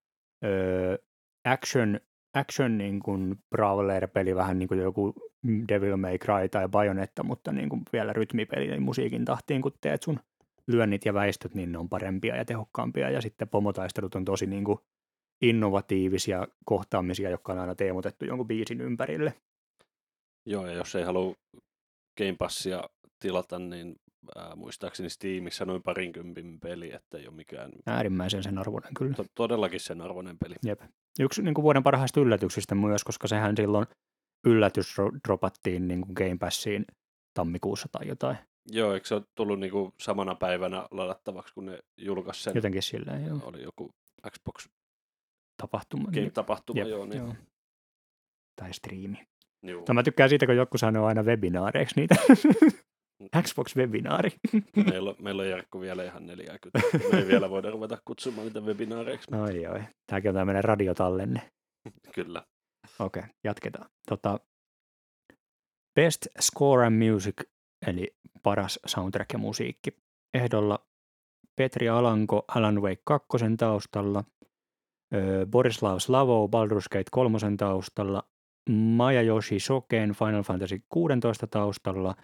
öö, 0.44 0.96
action, 1.44 2.00
action 2.34 2.78
niin 2.78 3.00
kuin 3.00 3.38
brawler-peli, 3.50 4.34
vähän 4.34 4.58
niin 4.58 4.68
kuin 4.68 4.80
joku 4.80 5.14
Devil 5.68 5.96
May 5.96 6.18
Cry 6.18 6.48
tai 6.50 6.68
Bayonetta, 6.68 7.22
mutta 7.22 7.52
niin 7.52 7.68
kuin 7.68 7.82
vielä 7.92 8.12
rytmipeli, 8.12 8.68
eli 8.68 8.80
musiikin 8.80 9.24
tahtiin, 9.24 9.62
kun 9.62 9.72
teet 9.80 10.02
sun 10.02 10.20
lyönnit 10.66 11.04
ja 11.04 11.14
väistöt, 11.14 11.54
niin 11.54 11.72
ne 11.72 11.78
on 11.78 11.88
parempia 11.88 12.36
ja 12.36 12.44
tehokkaampia, 12.44 13.10
ja 13.10 13.20
sitten 13.20 13.48
pomotaistelut 13.48 14.14
on 14.14 14.24
tosi 14.24 14.46
niin 14.46 14.64
kuin 14.64 14.78
innovatiivisia 15.42 16.46
kohtaamisia, 16.64 17.30
jotka 17.30 17.52
on 17.52 17.58
aina 17.58 17.74
teemotettu 17.74 18.24
jonkun 18.24 18.48
biisin 18.48 18.80
ympärille. 18.80 19.34
Joo, 20.46 20.66
ja 20.66 20.72
jos 20.72 20.94
ei 20.94 21.04
halua 21.04 21.34
Game 22.18 22.36
Passia 22.38 22.82
tilata, 23.18 23.58
niin 23.58 23.96
ää, 24.36 24.56
muistaakseni 24.56 25.10
Steamissa 25.10 25.64
noin 25.64 25.82
parinkympin 25.82 26.60
peli, 26.60 26.92
että 26.92 27.18
ei 27.18 27.26
ole 27.28 27.34
mikään 27.36 27.72
Äärimmäisen 27.86 28.42
sen 28.42 28.58
arvoinen 28.58 28.94
kyllä. 28.94 29.14
to- 29.14 29.24
todellakin 29.34 29.80
sen 29.80 30.00
arvoinen 30.00 30.38
peli. 30.38 30.54
Jep. 30.64 30.80
Yksi 31.20 31.42
niin 31.42 31.54
kuin 31.54 31.62
vuoden 31.62 31.82
parhaista 31.82 32.20
yllätyksistä 32.20 32.74
myös, 32.74 33.04
koska 33.04 33.28
sehän 33.28 33.56
silloin 33.56 33.86
yllätys 34.46 34.94
dro- 34.98 35.18
dropattiin 35.28 35.88
niin 35.88 36.00
kuin 36.00 36.12
Game 36.14 36.36
Passiin 36.40 36.84
tammikuussa 37.34 37.88
tai 37.92 38.08
jotain. 38.08 38.36
Joo, 38.70 38.94
eikö 38.94 39.06
se 39.06 39.14
ole 39.14 39.22
tullut 39.34 39.60
niinku 39.60 39.94
samana 40.00 40.34
päivänä 40.34 40.86
ladattavaksi, 40.90 41.54
kun 41.54 41.66
ne 41.66 41.78
julkaisi 41.96 42.42
sen? 42.42 42.52
Jotenkin 42.54 42.82
silleen, 42.82 43.26
joo. 43.26 43.38
Oli 43.42 43.62
joku 43.62 43.90
Xbox 44.30 44.68
Tapahtuma. 45.62 46.10
Game-tapahtuma, 46.10 46.78
Jep, 46.80 46.88
joo. 46.88 47.04
Niin, 47.06 47.18
joo. 47.18 47.34
Tai 48.60 48.74
striimi. 48.74 49.18
Juu. 49.62 49.84
No 49.88 49.94
mä 49.94 50.02
tykkään 50.02 50.28
siitä, 50.28 50.46
kun 50.46 50.56
joku 50.56 50.78
sanoo 50.78 51.06
aina 51.06 51.22
webinaareiksi 51.22 52.00
niitä. 52.00 52.14
Xbox-webinaari. 53.42 54.30
meillä, 54.90 55.10
on, 55.10 55.16
meillä 55.18 55.42
on 55.42 55.48
Jarkko 55.48 55.80
vielä 55.80 56.04
ihan 56.04 56.26
40. 56.26 56.80
Me 57.12 57.18
ei 57.18 57.26
vielä 57.26 57.50
voida 57.50 57.70
ruveta 57.70 57.98
kutsumaan 58.04 58.46
niitä 58.46 58.60
webinaareiksi. 58.60 59.30
mutta 59.30 59.44
Oi, 59.44 59.66
oi. 59.66 59.80
Tämäkin 60.06 60.28
on 60.28 60.34
tämmöinen 60.34 60.64
radiotallenne. 60.64 61.40
Kyllä. 62.14 62.44
Okei, 62.98 63.20
okay, 63.20 63.34
jatketaan. 63.44 63.90
Tota, 64.08 64.40
Best 65.94 66.26
Score 66.40 66.86
and 66.86 67.10
Music, 67.10 67.36
eli 67.86 68.16
paras 68.42 68.80
soundtrack 68.86 69.32
ja 69.32 69.38
musiikki. 69.38 69.96
Ehdolla 70.34 70.86
Petri 71.56 71.88
Alanko 71.88 72.44
Alan 72.48 72.82
Wake 72.82 73.02
2 73.04 73.28
taustalla, 73.56 74.24
Borislav 75.50 75.98
Slavo 75.98 76.48
Baldur's 76.48 76.88
Gate 76.92 77.10
3 77.10 77.38
taustalla, 77.56 78.22
Mayayoshi 78.70 79.60
Soken 79.60 80.12
Final 80.12 80.42
Fantasy 80.42 80.82
16 80.88 81.46
taustalla, 81.46 82.14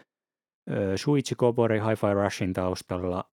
Shuichi 0.96 1.34
Kobori 1.34 1.78
Hi-Fi 1.78 2.14
Rushin 2.14 2.52
taustalla 2.52 3.24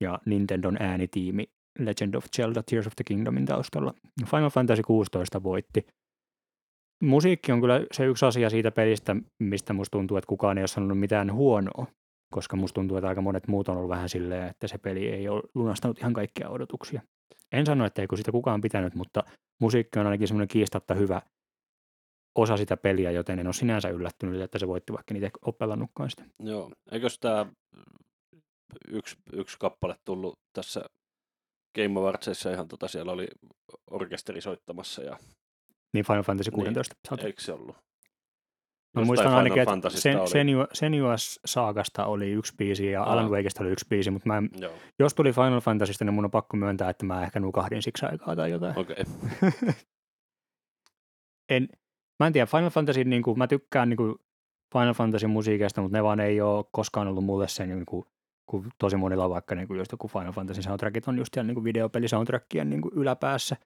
ja 0.00 0.18
Nintendon 0.26 0.76
äänitiimi 0.80 1.46
Legend 1.78 2.14
of 2.14 2.24
Zelda 2.36 2.62
Tears 2.62 2.86
of 2.86 2.92
the 2.96 3.04
Kingdomin 3.04 3.46
taustalla. 3.46 3.94
Final 4.30 4.50
Fantasy 4.50 4.82
16 4.82 5.42
voitti 5.42 5.86
musiikki 7.02 7.52
on 7.52 7.60
kyllä 7.60 7.86
se 7.92 8.06
yksi 8.06 8.26
asia 8.26 8.50
siitä 8.50 8.70
pelistä, 8.70 9.16
mistä 9.38 9.72
musta 9.72 9.98
tuntuu, 9.98 10.16
että 10.16 10.28
kukaan 10.28 10.58
ei 10.58 10.62
ole 10.62 10.68
sanonut 10.68 10.98
mitään 10.98 11.32
huonoa, 11.32 11.86
koska 12.32 12.56
musta 12.56 12.74
tuntuu, 12.74 12.96
että 12.96 13.08
aika 13.08 13.20
monet 13.20 13.48
muut 13.48 13.68
on 13.68 13.76
ollut 13.76 13.90
vähän 13.90 14.08
silleen, 14.08 14.48
että 14.48 14.68
se 14.68 14.78
peli 14.78 15.08
ei 15.08 15.28
ole 15.28 15.42
lunastanut 15.54 15.98
ihan 15.98 16.12
kaikkia 16.12 16.48
odotuksia. 16.48 17.02
En 17.52 17.66
sano, 17.66 17.84
että 17.84 18.02
ei 18.02 18.08
sitä 18.14 18.32
kukaan 18.32 18.60
pitänyt, 18.60 18.94
mutta 18.94 19.24
musiikki 19.60 19.98
on 19.98 20.06
ainakin 20.06 20.28
semmoinen 20.28 20.48
kiistatta 20.48 20.94
hyvä 20.94 21.22
osa 22.36 22.56
sitä 22.56 22.76
peliä, 22.76 23.10
joten 23.10 23.38
en 23.38 23.46
ole 23.46 23.54
sinänsä 23.54 23.88
yllättynyt, 23.88 24.40
että 24.40 24.58
se 24.58 24.68
voitti, 24.68 24.92
vaikka 24.92 25.14
niitä 25.14 25.30
ole 25.46 25.54
pelannutkaan 25.58 26.10
sitä. 26.10 26.24
Joo, 26.42 26.70
eikös 26.92 27.18
tämä 27.18 27.46
yksi, 28.88 29.16
yksi 29.32 29.56
kappale 29.60 29.96
tullut 30.04 30.38
tässä 30.52 30.84
Game 31.74 32.00
Awardsissa 32.00 32.50
ihan 32.50 32.68
tota, 32.68 32.88
siellä 32.88 33.12
oli 33.12 33.26
orkesteri 33.90 34.40
soittamassa 34.40 35.02
ja 35.02 35.18
Niin 35.92 36.04
Final 36.04 36.22
Fantasy 36.22 36.50
16. 36.50 36.94
Niin. 37.10 37.26
eikö 37.26 37.42
se 37.42 37.52
ollut? 37.52 37.76
Mä 37.76 39.00
Jostain 39.00 39.06
muistan 39.06 39.34
ainakin, 39.34 39.62
että 39.62 39.90
sen, 39.90 40.18
Senua's 40.74 41.40
Saagasta 41.44 42.06
oli 42.06 42.30
yksi 42.30 42.54
biisi 42.56 42.90
ja 42.90 43.02
Aa. 43.02 43.12
Alan 43.12 43.30
Wakeista 43.30 43.64
oli 43.64 43.70
yksi 43.70 43.86
biisi, 43.88 44.10
mutta 44.10 44.26
mä 44.26 44.38
en, 44.38 44.50
Joo, 44.60 44.72
jos 44.98 45.14
tuli 45.14 45.32
Final 45.32 45.60
Fantasysta, 45.60 46.04
niin 46.04 46.14
mun 46.14 46.24
on 46.24 46.30
pakko 46.30 46.56
myöntää, 46.56 46.90
että 46.90 47.06
mä 47.06 47.22
ehkä 47.22 47.40
nukahdin 47.40 47.82
siksi 47.82 48.06
aikaa 48.06 48.36
tai 48.36 48.50
jotain. 48.50 48.78
okei. 48.78 49.04
en, 51.54 51.68
mä 52.20 52.26
en 52.26 52.32
tiedä, 52.32 52.46
Final 52.46 52.70
Fantasy, 52.70 53.04
niin 53.04 53.22
kuin, 53.22 53.38
mä 53.38 53.46
tykkään 53.46 53.88
niin 53.88 53.96
kuin 53.96 54.14
Final 54.72 54.94
Fantasy 54.94 55.26
musiikista, 55.26 55.82
mutta 55.82 55.98
ne 55.98 56.02
vaan 56.02 56.20
ei 56.20 56.40
ole 56.40 56.64
koskaan 56.72 57.08
ollut 57.08 57.24
mulle 57.24 57.48
se, 57.48 57.66
niin 57.66 57.86
kuin, 57.86 58.04
kun 58.50 58.70
tosi 58.78 58.96
monilla 58.96 59.30
vaikka 59.30 59.54
niin 59.54 59.68
kuin 59.68 59.78
just 59.78 59.92
joku 59.92 60.08
Final 60.08 60.32
Fantasy 60.32 60.62
soundtrackit 60.62 61.08
on 61.08 61.18
just 61.18 61.34
siellä 61.34 61.46
niin 61.46 61.54
kuin 61.54 61.64
videopelisoundtrackien 61.64 62.70
niin 62.70 62.82
kuin 62.82 62.94
yläpäässä, 62.94 63.56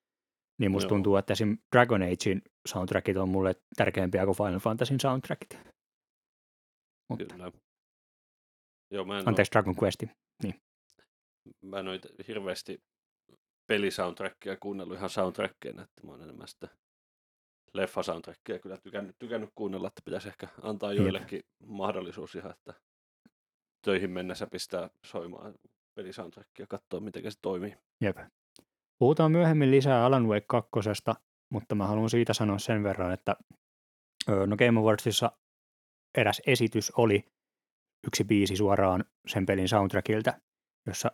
niin 0.60 0.70
musta 0.70 0.86
Joo. 0.86 0.88
tuntuu, 0.88 1.16
että 1.16 1.32
esim. 1.32 1.58
Dragon 1.76 2.02
Agein 2.02 2.42
soundtrackit 2.68 3.16
on 3.16 3.28
mulle 3.28 3.54
tärkeämpiä 3.76 4.24
kuin 4.24 4.36
Final 4.36 4.58
Fantasyn 4.58 5.00
soundtrackit. 5.00 5.58
Mutta, 7.10 7.34
Kyllä. 7.34 7.52
Joo, 8.92 9.04
mä 9.04 9.18
en, 9.18 9.28
anteeksi, 9.28 9.52
Dragon 9.52 9.74
Quest. 9.82 10.02
oo, 10.02 10.52
mä 11.62 11.78
en 11.78 11.88
ite 11.88 12.08
hirveästi 12.28 12.82
pelisoundtrackia 13.66 14.56
kuunnellut 14.56 14.96
ihan 14.96 15.10
soundtrackeina, 15.10 15.82
että 15.82 16.06
mä 16.06 16.12
oon 16.12 16.22
enemmän 16.22 16.48
sitä 16.48 16.68
leffa-soundtrackia 17.74 18.58
kyllä 18.58 18.76
tykännyt, 18.76 19.16
tykännyt 19.18 19.50
kuunnella, 19.54 19.88
että 19.88 20.02
pitäisi 20.04 20.28
ehkä 20.28 20.48
antaa 20.62 20.92
joillekin 20.92 21.42
mahdollisuus 21.66 22.34
ihan, 22.34 22.50
että 22.50 22.74
töihin 23.84 24.10
mennessä 24.10 24.46
pistää 24.46 24.90
soimaan 25.06 25.54
pelisoundtrackia, 25.94 26.66
katsoa 26.66 27.00
miten 27.00 27.32
se 27.32 27.38
toimii. 27.42 27.76
Jep. 28.00 28.16
Puhutaan 28.98 29.32
myöhemmin 29.32 29.70
lisää 29.70 30.04
Alan 30.04 30.28
Wake 30.28 30.46
2, 30.46 30.70
mutta 31.52 31.74
mä 31.74 31.86
haluan 31.86 32.10
siitä 32.10 32.34
sanoa 32.34 32.58
sen 32.58 32.82
verran, 32.82 33.12
että 33.12 33.36
no 34.46 34.56
Game 34.56 34.80
Awardsissa 34.80 35.32
eräs 36.18 36.42
esitys 36.46 36.90
oli 36.90 37.24
yksi 38.06 38.24
biisi 38.24 38.56
suoraan 38.56 39.04
sen 39.26 39.46
pelin 39.46 39.68
soundtrackilta, 39.68 40.32
jossa 40.86 41.10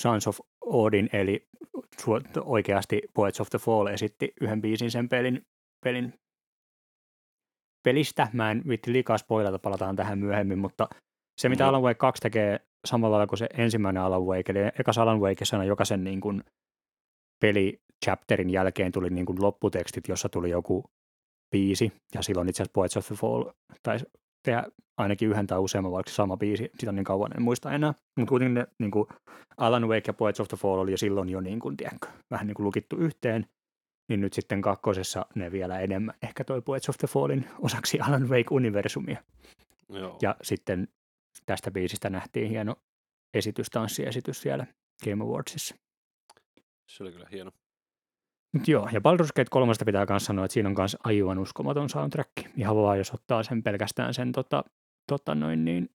Sons 0.00 0.26
of 0.26 0.38
Odin, 0.60 1.08
eli 1.12 1.48
oikeasti 2.40 3.02
Poets 3.14 3.40
of 3.40 3.50
the 3.50 3.58
Fall 3.58 3.86
esitti 3.86 4.32
yhden 4.40 4.60
biisin 4.60 4.90
sen 4.90 5.08
pelin, 5.08 5.46
pelin 5.84 6.14
pelistä. 7.84 8.28
Mä 8.32 8.50
en 8.50 8.62
vitti 8.68 8.92
liikaa 8.92 9.18
spoilata, 9.18 9.58
palataan 9.58 9.96
tähän 9.96 10.18
myöhemmin, 10.18 10.58
mutta 10.58 10.88
se 11.40 11.48
mitä 11.48 11.64
Joo. 11.64 11.68
Alan 11.68 11.82
Wake 11.82 11.94
2 11.94 12.22
tekee 12.22 12.60
samalla 12.84 13.16
lailla 13.16 13.26
kuin 13.26 13.38
se 13.38 13.48
ensimmäinen 13.58 14.02
Alan 14.02 14.22
Wake, 14.22 14.52
eli 14.52 14.58
ekas 14.78 14.98
Alan 14.98 15.20
Wakeissa 15.20 15.64
jokaisen 15.64 16.04
niin 16.04 16.20
kuin 16.20 16.44
pelichapterin 17.40 18.50
jälkeen 18.50 18.92
tuli 18.92 19.10
niin 19.10 19.26
kuin 19.26 19.42
lopputekstit, 19.42 20.08
jossa 20.08 20.28
tuli 20.28 20.50
joku 20.50 20.84
biisi, 21.50 21.92
ja 22.14 22.22
silloin 22.22 22.48
itse 22.48 22.62
asiassa 22.62 22.72
Poets 22.74 22.96
of 22.96 23.06
the 23.06 23.14
Fall 23.14 23.44
taisi 23.82 24.06
tehdä 24.44 24.64
ainakin 24.98 25.28
yhden 25.28 25.46
tai 25.46 25.58
useamman, 25.58 25.92
vaikka 25.92 26.12
sama 26.12 26.36
biisi, 26.36 26.70
sitä 26.78 26.90
on 26.90 26.94
niin 26.94 27.04
kauan, 27.04 27.36
en 27.36 27.42
muista 27.42 27.72
enää. 27.72 27.94
Mutta 28.18 28.28
kuitenkin 28.28 28.54
ne, 28.54 28.66
niin 28.78 28.90
kuin 28.90 29.06
Alan 29.56 29.88
Wake 29.88 30.02
ja 30.06 30.14
Poets 30.14 30.40
of 30.40 30.48
the 30.48 30.56
Fall 30.56 30.78
oli 30.78 30.90
jo 30.90 30.96
silloin 30.96 31.28
jo 31.28 31.40
niin 31.40 31.60
kuin, 31.60 31.76
tiedätkö, 31.76 32.08
vähän 32.30 32.46
niin 32.46 32.54
kuin 32.54 32.64
lukittu 32.64 32.96
yhteen, 32.96 33.46
niin 34.12 34.20
nyt 34.20 34.32
sitten 34.32 34.62
kakkosessa 34.62 35.26
ne 35.34 35.52
vielä 35.52 35.80
enemmän 35.80 36.14
ehkä 36.22 36.44
toi 36.44 36.62
Poets 36.62 36.88
of 36.88 36.98
the 36.98 37.08
Fallin 37.08 37.48
osaksi 37.58 38.00
Alan 38.00 38.28
Wake-universumia. 38.28 39.22
Joo, 39.88 40.18
Ja 40.22 40.36
sitten 40.42 40.88
tästä 41.46 41.70
biisistä 41.70 42.10
nähtiin 42.10 42.48
hieno 42.48 42.76
esitys, 43.34 43.70
tanssiesitys 43.70 44.42
siellä 44.42 44.66
Game 45.04 45.24
Awardsissa. 45.24 45.74
se 46.86 47.02
oli 47.02 47.12
kyllä 47.12 47.26
hieno. 47.32 47.50
Mut 48.52 48.68
joo, 48.68 48.88
ja 48.92 49.00
Baldur's 49.00 49.32
Gate 49.36 49.50
3 49.50 49.72
pitää 49.86 50.06
myös 50.08 50.24
sanoa, 50.24 50.44
että 50.44 50.52
siinä 50.52 50.68
on 50.68 50.74
myös 50.78 50.96
aivan 51.04 51.38
uskomaton 51.38 51.88
soundtrack. 51.88 52.30
Ihan 52.56 52.76
vaan, 52.76 52.98
jos 52.98 53.14
ottaa 53.14 53.42
sen 53.42 53.62
pelkästään 53.62 54.14
sen 54.14 54.32
tota, 54.32 54.64
tota 55.06 55.34
noin 55.34 55.64
niin 55.64 55.90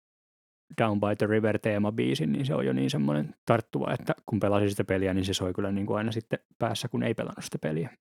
Down 0.78 1.00
by 1.00 1.16
the 1.18 1.28
River 1.28 1.60
teemabiisin, 1.60 2.32
niin 2.32 2.46
se 2.46 2.56
on 2.56 2.66
jo 2.66 2.74
niin 2.74 2.90
semmoinen 2.90 3.36
tarttuva, 3.46 3.94
että 3.94 4.14
kun 4.26 4.40
pelasin 4.40 4.70
sitä 4.70 4.84
peliä, 4.84 5.14
niin 5.14 5.26
se 5.26 5.34
soi 5.34 5.54
kyllä 5.54 5.72
niin 5.72 5.86
kuin 5.86 5.98
aina 5.98 6.12
sitten 6.12 6.40
päässä, 6.58 6.88
kun 6.88 7.04
ei 7.04 7.14
pelannut 7.14 7.44
sitä 7.44 7.58
peliä. 7.60 7.98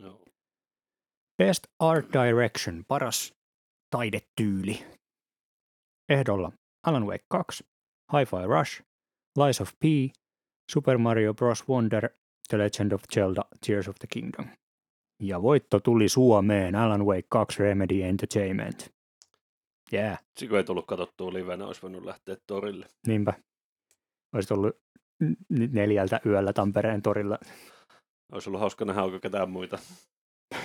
Joo. 0.00 0.24
Best 1.42 1.66
Art 1.78 2.06
Direction, 2.12 2.84
paras 2.88 3.34
taidetyyli. 3.90 4.86
Ehdolla 6.08 6.52
Alan 6.86 7.06
Wake 7.06 7.24
2, 7.28 7.64
Hi-Fi 8.12 8.46
Rush, 8.46 8.82
Lies 9.38 9.60
of 9.60 9.72
P, 9.80 9.84
Super 10.70 10.98
Mario 10.98 11.34
Bros. 11.34 11.68
Wonder, 11.68 12.08
The 12.48 12.58
Legend 12.58 12.92
of 12.92 13.02
Zelda, 13.14 13.42
Tears 13.66 13.88
of 13.88 13.96
the 13.98 14.06
Kingdom. 14.06 14.46
Ja 15.22 15.42
voitto 15.42 15.80
tuli 15.80 16.08
Suomeen 16.08 16.74
Alan 16.74 17.06
Wake 17.06 17.26
2 17.28 17.62
Remedy 17.62 18.02
Entertainment. 18.02 18.92
Yeah, 19.92 20.18
Sitten 20.18 20.48
kun 20.48 20.58
ei 20.58 20.64
tullut 20.64 20.86
katsottua 20.86 21.32
livenä, 21.32 21.66
olisi 21.66 21.82
voinut 21.82 22.04
lähteä 22.04 22.36
torille. 22.46 22.86
niinpä. 23.06 23.32
Olisi 24.34 24.54
ollut 24.54 24.76
n- 25.24 25.36
neljältä 25.72 26.20
yöllä 26.26 26.52
Tampereen 26.52 27.02
torilla. 27.02 27.38
Olisi 28.32 28.48
ollut 28.48 28.60
hauska 28.60 28.84
nähdä, 28.84 29.02
onko 29.02 29.18
ketään 29.20 29.50
muita. 29.50 29.78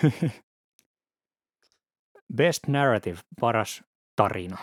Best 2.36 2.67
Narrative, 2.67 3.17
paras 3.41 3.84
tarina. 4.15 4.57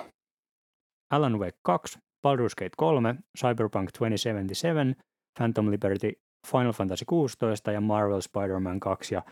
Alan 1.10 1.38
Wake 1.38 1.58
2, 1.62 1.98
Baldur's 1.98 2.54
Gate 2.58 2.70
3, 2.76 3.14
Cyberpunk 3.38 3.90
2077, 3.92 4.94
Phantom 5.38 5.70
Liberty, 5.70 6.12
Final 6.50 6.72
Fantasy 6.72 7.04
16 7.04 7.72
ja 7.72 7.80
Marvel 7.80 8.20
Spider-Man 8.20 8.80
2. 8.80 9.14
Ja 9.14 9.22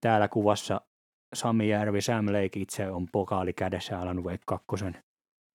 täällä 0.00 0.28
kuvassa 0.28 0.80
Sami 1.34 1.68
Järvi, 1.68 2.00
Sam 2.00 2.26
Lake 2.26 2.60
itse 2.60 2.90
on 2.90 3.08
pokaali 3.12 3.52
kädessä 3.52 4.00
Alan 4.00 4.24
Wake 4.24 4.42
2 4.46 4.66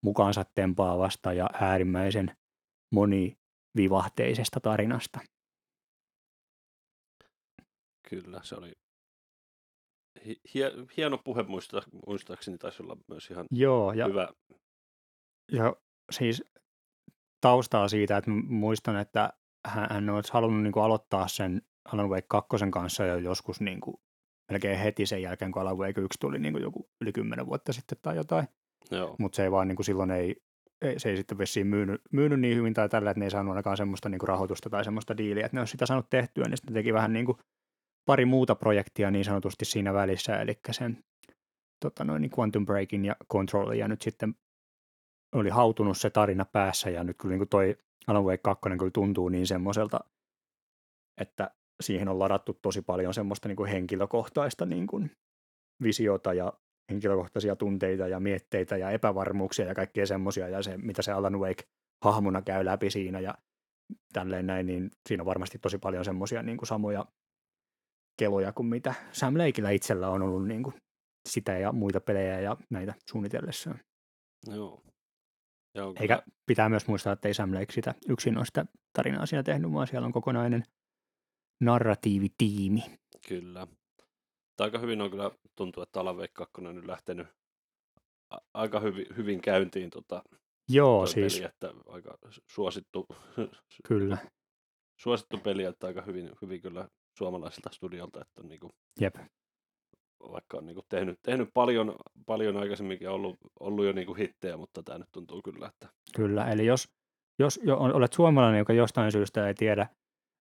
mukaansa 0.03 0.45
tempaavasta 0.55 1.34
ja 1.34 1.49
äärimmäisen 1.53 2.38
monivivahteisesta 2.91 4.59
tarinasta. 4.59 5.19
Kyllä, 8.09 8.39
se 8.43 8.55
oli 8.55 8.73
hi- 10.25 10.41
hie- 10.53 10.88
hieno 10.97 11.17
puhe, 11.17 11.43
muista, 11.43 11.82
muistaakseni 12.07 12.57
taisi 12.57 12.84
olla 12.84 12.97
myös 13.07 13.32
ihan 13.32 13.45
Joo, 13.51 13.93
ja 13.93 14.05
hyvä. 14.07 14.27
Ja 15.51 15.75
siis 16.11 16.43
taustaa 17.41 17.88
siitä, 17.88 18.17
että 18.17 18.32
muistan, 18.32 18.99
että 18.99 19.34
hän, 19.65 19.88
hän 19.89 20.09
olisi 20.09 20.34
halunnut 20.34 20.63
niin 20.63 20.73
kuin 20.73 20.84
aloittaa 20.84 21.27
sen 21.27 21.61
Alan 21.93 22.09
Wake 22.09 22.27
2 22.27 22.49
kanssa 22.71 23.05
jo 23.05 23.17
joskus 23.17 23.61
niin 23.61 23.82
kuin 23.82 23.97
melkein 24.50 24.80
heti 24.80 25.06
sen 25.06 25.22
jälkeen, 25.22 25.52
kun 25.52 25.62
Alan 25.62 25.78
Wake 25.78 26.02
1 26.02 26.20
tuli 26.20 26.39
niin 26.39 26.54
kuin 26.54 26.64
joku 26.64 26.89
yli 27.02 27.12
10 27.12 27.45
vuotta 27.45 27.74
sitten 27.74 27.97
tai 28.02 28.16
jotain. 28.16 28.47
Mutta 29.20 29.36
se 29.36 29.43
ei 29.43 29.52
vaan 29.52 29.68
niin 29.68 29.76
kuin 29.76 29.86
silloin 29.86 30.12
ei, 30.12 30.36
ei, 30.82 31.00
se 31.00 31.10
ei 31.10 31.18
sitten 31.18 31.38
vissiin 31.38 31.68
myynyt, 31.68 32.02
myynyt 32.12 32.39
niin 32.39 32.58
hyvin 32.58 32.74
tai 32.74 32.89
tällä, 32.89 33.12
että 33.12 33.20
ne 33.20 33.26
ei 33.26 33.32
saanut 33.32 33.52
ainakaan 33.52 33.78
semmoista 33.78 34.10
niin 34.10 34.20
kuin 34.20 34.28
rahoitusta 34.28 34.70
tai 34.70 34.84
semmoista 34.84 35.18
diiliä, 35.18 35.45
että 35.45 35.58
ne 35.58 35.62
olisi 35.62 35.72
sitä 35.72 35.86
saanut 35.86 36.10
tehtyä, 36.10 36.45
niin 36.47 36.58
sitten 36.58 36.74
teki 36.74 36.93
vähän 36.93 37.14
niin 37.14 37.26
kuin 37.26 37.38
pari 38.06 38.26
muuta 38.26 38.56
projektia 38.56 39.12
niin 39.12 39.26
sanotusti 39.26 39.66
siinä 39.66 39.93
välissä, 39.93 40.41
eli 40.41 40.60
sen 40.72 41.04
tota 41.80 42.04
noin, 42.04 42.22
niin 42.22 42.32
Quantum 42.39 42.66
Breakin 42.66 43.06
ja 43.06 43.16
Controlin, 43.32 43.80
ja 43.80 43.88
nyt 43.88 44.02
sitten 44.02 44.36
oli 45.36 45.50
hautunut 45.50 45.97
se 45.97 46.10
tarina 46.10 46.45
päässä, 46.45 46.89
ja 46.89 47.04
nyt 47.04 47.18
kyllä 47.18 47.32
niin 47.32 47.39
kuin 47.39 47.50
toi 47.50 47.78
Alan 48.08 48.26
Wake 48.26 48.38
2 48.38 48.62
kyllä 48.62 48.91
tuntuu 48.93 49.30
niin 49.30 49.47
semmoiselta, 49.47 50.00
että 51.22 51.52
siihen 51.84 52.07
on 52.07 52.19
ladattu 52.19 52.59
tosi 52.61 52.82
paljon 52.82 53.13
semmoista 53.13 53.47
niin 53.47 53.55
kuin 53.55 53.69
henkilökohtaista 53.69 54.65
niin 54.65 54.88
kuin 54.88 55.11
visiota 55.84 56.34
ja 56.34 56.53
henkilökohtaisia 56.91 57.55
tunteita 57.55 58.07
ja 58.07 58.19
mietteitä 58.19 58.77
ja 58.77 58.91
epävarmuuksia 58.91 59.65
ja 59.65 59.75
kaikkea 59.75 60.05
semmoisia, 60.05 60.47
ja 60.47 60.63
se, 60.63 60.77
mitä 60.77 61.01
se 61.01 61.11
Alan 61.11 61.39
Wake 61.39 61.63
hahmona 62.05 62.41
käy 62.41 62.65
läpi 62.65 62.89
siinä, 62.89 63.19
ja 63.19 63.36
tälleen 64.13 64.47
näin, 64.47 64.65
niin 64.65 64.91
siinä 65.09 65.21
on 65.21 65.25
varmasti 65.25 65.59
tosi 65.59 65.77
paljon 65.77 66.05
semmoisia 66.05 66.43
niin 66.43 66.57
kuin 66.57 66.67
samoja 66.67 67.05
keloja 68.19 68.53
kuin 68.53 68.65
mitä 68.65 68.93
Sam 69.11 69.38
Lakeillä 69.38 69.69
itsellä 69.69 70.09
on 70.09 70.21
ollut 70.21 70.47
niin 70.47 70.63
kuin 70.63 70.75
sitä 71.30 71.57
ja 71.57 71.71
muita 71.71 72.01
pelejä 72.01 72.39
ja 72.39 72.57
näitä 72.69 72.93
suunnitellessaan. 73.09 73.80
joo. 74.47 74.82
Ja 75.75 75.86
on 75.86 75.95
Eikä 75.99 76.23
pitää 76.45 76.69
myös 76.69 76.88
muistaa, 76.88 77.13
että 77.13 77.27
ei 77.27 77.34
Sam 77.34 77.53
Lake 77.53 77.73
sitä 77.73 77.95
yksin 78.09 78.38
ole 78.38 78.45
sitä 78.45 78.65
tarinaa 78.93 79.25
siinä 79.25 79.43
tehnyt, 79.43 79.73
vaan 79.73 79.88
siellä 79.88 80.05
on 80.05 80.11
kokonainen 80.11 80.63
narratiivitiimi. 81.60 82.84
Kyllä. 83.28 83.66
Mutta 83.66 84.64
aika 84.64 84.80
hyvin 84.80 85.01
on 85.01 85.10
kyllä, 85.12 85.32
tuntuu, 85.55 85.84
että 85.84 85.99
Alan 85.99 86.18
Wake 86.18 86.34
2 86.34 86.53
on 86.57 86.76
nyt 86.76 86.86
lähtenyt 86.86 87.28
aika 88.53 88.80
hyvin, 88.80 89.05
hyvin 89.18 89.41
käyntiin 89.41 89.89
tota, 89.89 90.24
Joo, 90.70 91.05
siis 91.05 91.36
peli, 91.36 91.45
että 91.45 91.74
aika 91.88 92.18
suosittu, 92.47 93.07
kyllä. 93.88 94.18
suosittu 94.97 95.38
peli, 95.38 95.64
että 95.64 95.88
aika 95.88 96.01
hyvin, 96.01 96.32
hyvin 96.41 96.62
kyllä 96.62 96.89
suomalaisilta 97.18 97.70
studiolta, 97.74 98.22
että 98.22 98.41
on 98.41 98.49
niinku, 98.49 98.70
Jep. 99.01 99.16
vaikka 100.32 100.57
on 100.57 100.66
niinku 100.66 100.82
tehnyt, 100.89 101.20
tehnyt 101.22 101.49
paljon, 101.53 101.95
paljon 102.26 102.57
aikaisemminkin 102.57 103.05
ja 103.05 103.12
ollut, 103.12 103.38
ollut 103.60 103.86
jo 103.86 103.91
niinku 103.91 104.14
hittejä, 104.14 104.57
mutta 104.57 104.84
tämä 104.84 104.97
nyt 104.97 105.10
tuntuu 105.12 105.41
kyllä, 105.41 105.68
että 105.68 105.89
Kyllä, 106.16 106.51
eli 106.51 106.66
jos, 106.66 106.89
jos 107.39 107.60
jo 107.64 107.78
olet 107.78 108.14
suomalainen, 108.14 108.60
joka 108.60 108.74
jostain 108.74 109.12
syystä 109.12 109.47
ei 109.47 109.53
tiedä 109.53 109.88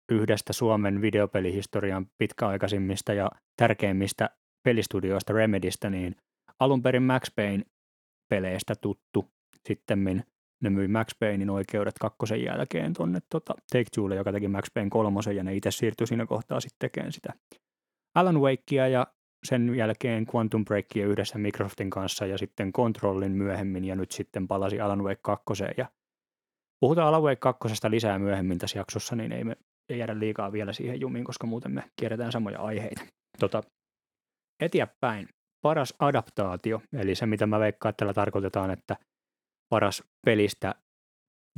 yhdestä 0.09 0.53
Suomen 0.53 1.03
videopelihistorian 1.03 2.07
pitkäaikaisimmista 2.19 3.13
ja 3.13 3.31
tärkeimmistä 3.57 4.31
pelistudioista 4.63 5.33
Remedistä, 5.33 5.91
niin 5.91 6.17
alun 6.61 6.83
perin 6.83 7.03
Max 7.03 7.35
Payne 7.37 7.65
peleistä 8.29 8.75
tuttu. 8.81 9.31
Sitten 9.69 10.25
ne 10.63 10.71
myi 10.71 10.89
Max 10.89 11.19
Paynein 11.21 11.51
oikeudet 11.51 11.95
kakkosen 12.01 12.43
jälkeen 12.43 12.93
tuonne 12.93 13.21
tota 13.31 13.55
Take-Twolle, 13.73 14.15
joka 14.15 14.33
teki 14.33 14.49
Max 14.49 14.65
Payne 14.75 14.91
kolmosen, 14.91 15.37
ja 15.37 15.45
ne 15.45 15.55
itse 15.55 15.71
siirtyi 15.71 16.07
siinä 16.07 16.27
kohtaa 16.27 16.61
sitten 16.61 16.79
tekemään 16.79 17.13
sitä 17.13 17.33
Alan 18.15 18.41
Wakea 18.41 18.89
ja 18.89 19.07
sen 19.45 19.75
jälkeen 19.75 20.27
Quantum 20.35 20.65
Breakia 20.65 21.07
yhdessä 21.07 21.39
Microsoftin 21.39 21.91
kanssa 21.91 22.27
ja 22.27 22.39
sitten 22.39 22.73
Controlin 22.73 23.33
myöhemmin 23.33 23.85
ja 23.85 23.97
nyt 23.97 24.11
sitten 24.11 24.49
palasi 24.49 24.81
Alan 24.81 25.05
Wake 25.05 25.21
2. 25.23 25.45
Ja 25.77 25.87
puhutaan 26.81 27.09
Alan 27.09 27.23
Wake 27.23 27.37
2 27.37 27.69
lisää 27.89 28.19
myöhemmin 28.19 28.59
tässä 28.59 28.79
jaksossa, 28.79 29.17
niin 29.17 29.33
ei 29.33 29.45
me 29.45 29.57
ei 29.89 29.99
jäädä 29.99 30.19
liikaa 30.19 30.53
vielä 30.53 30.73
siihen 30.73 31.01
jumiin, 31.01 31.25
koska 31.25 31.47
muuten 31.47 31.73
me 31.73 31.85
kierretään 32.01 32.33
samoja 32.33 32.61
aiheita. 32.61 33.03
Tota, 33.39 33.63
eteenpäin. 34.61 35.29
Paras 35.63 35.95
adaptaatio, 35.99 36.83
eli 36.93 37.15
se 37.15 37.27
mitä 37.27 37.47
mä 37.47 37.61
veikkaan, 37.61 37.91
että 37.91 37.99
tällä 37.99 38.15
tarkoitetaan, 38.15 38.71
että 38.71 38.97
paras 39.69 40.03
pelistä 40.27 40.75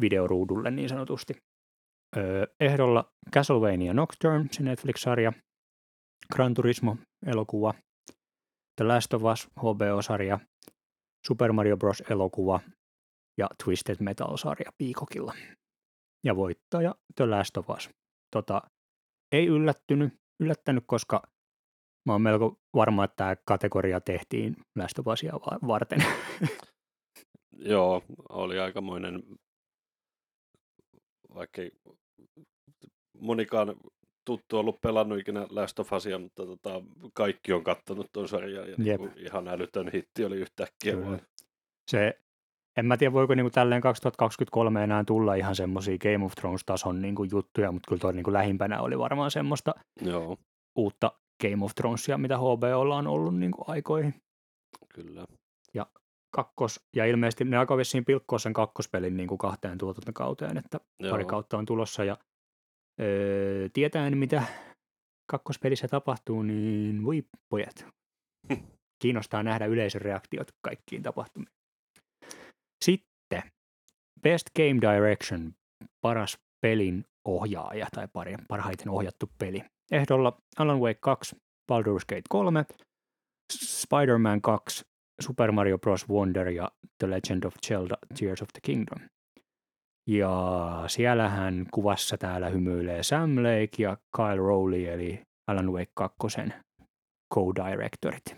videoruudulle 0.01 0.71
niin 0.71 0.89
sanotusti. 0.89 1.37
Öö, 2.17 2.47
ehdolla 2.61 3.13
Castlevania 3.35 3.95
Nocturne, 3.95 4.47
se 4.51 4.63
Netflix-sarja, 4.63 5.33
Gran 6.35 6.55
Turismo-elokuva, 6.55 7.75
The 8.77 8.85
Last 8.85 9.15
of 9.15 9.23
Us 9.23 9.49
HBO-sarja, 9.59 10.41
Super 11.27 11.53
Mario 11.53 11.77
Bros. 11.77 12.03
elokuva 12.11 12.61
ja 13.39 13.49
Twisted 13.65 13.97
Metal-sarja 14.01 14.71
Piikokilla. 14.79 15.35
Ja 16.25 16.37
voittaja 16.37 16.95
The 17.17 17.27
Last 17.27 17.57
of 17.57 17.71
Us. 17.71 17.91
Tota, 18.31 18.63
ei 19.33 19.47
yllättynyt, 19.47 20.13
yllättänyt, 20.41 20.85
koska 20.87 21.23
mä 22.07 22.13
oon 22.13 22.23
melko 22.23 22.61
varma, 22.75 23.05
että 23.05 23.17
tämä 23.17 23.37
kategoria 23.45 24.01
tehtiin 24.01 24.57
va- 24.77 25.69
varten. 25.69 26.05
joo, 27.73 28.03
oli 28.29 28.59
aikamoinen, 28.59 29.23
vaikka 31.35 31.63
ei 31.63 31.73
monikaan 33.19 33.77
tuttu 34.25 34.59
ollut 34.59 34.81
pelannut 34.81 35.19
ikinä 35.19 35.47
Last 35.51 35.79
of 35.79 35.93
Usia, 35.93 36.19
mutta 36.19 36.47
tota, 36.47 36.83
kaikki 37.15 37.53
on 37.53 37.65
kattonut 37.65 38.07
tuon 38.13 38.29
sarjan 38.29 38.71
ja 38.71 38.77
Jep. 38.79 39.01
niinku 39.01 39.11
ihan 39.17 39.49
älytön 39.49 39.91
hitti 39.93 40.25
oli 40.25 40.37
yhtäkkiä 40.37 40.93
Kyllä. 40.93 41.07
vaan. 41.07 41.21
Se, 41.91 42.21
en 42.77 42.87
mä 42.87 42.97
tiedä, 42.97 43.13
voiko 43.13 43.35
niinku 43.35 43.51
tälleen 43.51 43.81
2023 43.81 44.85
enää 44.85 45.05
tulla 45.05 45.35
ihan 45.35 45.57
semmoisia 45.57 45.99
Game 45.99 46.25
of 46.25 46.33
Thrones-tason 46.33 47.03
niinku 47.03 47.25
juttuja, 47.25 47.73
mutta 47.73 47.89
kyllä 47.89 48.01
tuo 48.01 48.13
niinku 48.13 48.33
lähimpänä 48.33 48.81
oli 48.81 48.99
varmaan 48.99 49.31
semmoista 49.31 49.75
Joo, 50.01 50.37
uutta 50.79 51.13
Game 51.43 51.65
of 51.65 51.75
Thronesia, 51.75 52.19
mitä 52.19 52.39
HBOlla 52.39 52.97
on 52.97 53.07
ollut 53.07 53.39
niinku 53.39 53.65
aikoihin. 53.67 54.15
kyllä. 54.95 55.25
Kakkos, 56.37 56.81
ja 56.97 57.07
ilmeisesti 57.07 57.45
ne 57.45 57.57
alkoi 57.57 57.77
vissiin 57.77 58.05
pilkkoa 58.05 58.39
sen 58.39 58.53
kakkospelin 58.53 59.17
niinku 59.17 59.37
kahteen 59.37 59.79
tuotantokauteen, 59.79 60.57
että 60.57 60.81
Joo. 60.99 61.11
pari 61.11 61.25
kautta 61.25 61.59
on 61.59 61.67
tulossa, 61.67 62.05
ja 62.05 62.17
öö, 63.01 63.69
tietäen 63.73 64.19
mitä 64.19 64.43
kakkospelissä 65.31 65.89
tapahtuu, 65.89 66.43
niin 66.43 67.05
voi 67.05 67.25
pojat. 67.49 67.87
Kiinnostaa 69.03 69.43
nähdä 69.43 69.67
yleisön 69.67 70.01
reaktiot 70.01 70.49
kaikkiin 70.63 71.03
tapahtumiin. 71.03 71.53
Sitten 72.85 73.43
Best 74.23 74.47
Game 74.57 74.81
Direction, 74.81 75.53
paras 76.01 76.39
pelin 76.61 77.05
ohjaaja 77.25 77.87
tai 77.95 78.09
pari, 78.13 78.35
parhaiten 78.49 78.89
ohjattu 78.89 79.31
peli. 79.39 79.63
Ehdolla 79.93 80.39
Alan 80.59 80.81
Wake 80.81 80.99
2, 81.01 81.37
Baldur's 81.73 82.05
Gate 82.09 82.23
3, 82.29 82.65
Spider-Man 83.53 84.41
2, 84.41 84.85
Super 85.21 85.53
Mario 85.53 85.79
Bros. 85.79 86.09
Wonder 86.09 86.49
ja 86.49 86.71
The 86.99 87.11
Legend 87.11 87.45
of 87.45 87.55
Zelda 87.67 87.97
Tears 88.19 88.43
of 88.43 88.49
the 88.53 88.61
Kingdom. 88.63 89.09
Ja 90.07 90.85
siellähän 90.87 91.67
kuvassa 91.71 92.19
täällä 92.19 92.49
hymyilee 92.49 93.03
Sam 93.03 93.37
Lake 93.37 93.83
ja 93.83 93.97
Kyle 94.17 94.37
Rowley, 94.37 94.87
eli 94.87 95.23
Alan 95.47 95.73
Wake 95.73 95.93
2 95.95 96.17
co-directorit. 97.35 98.37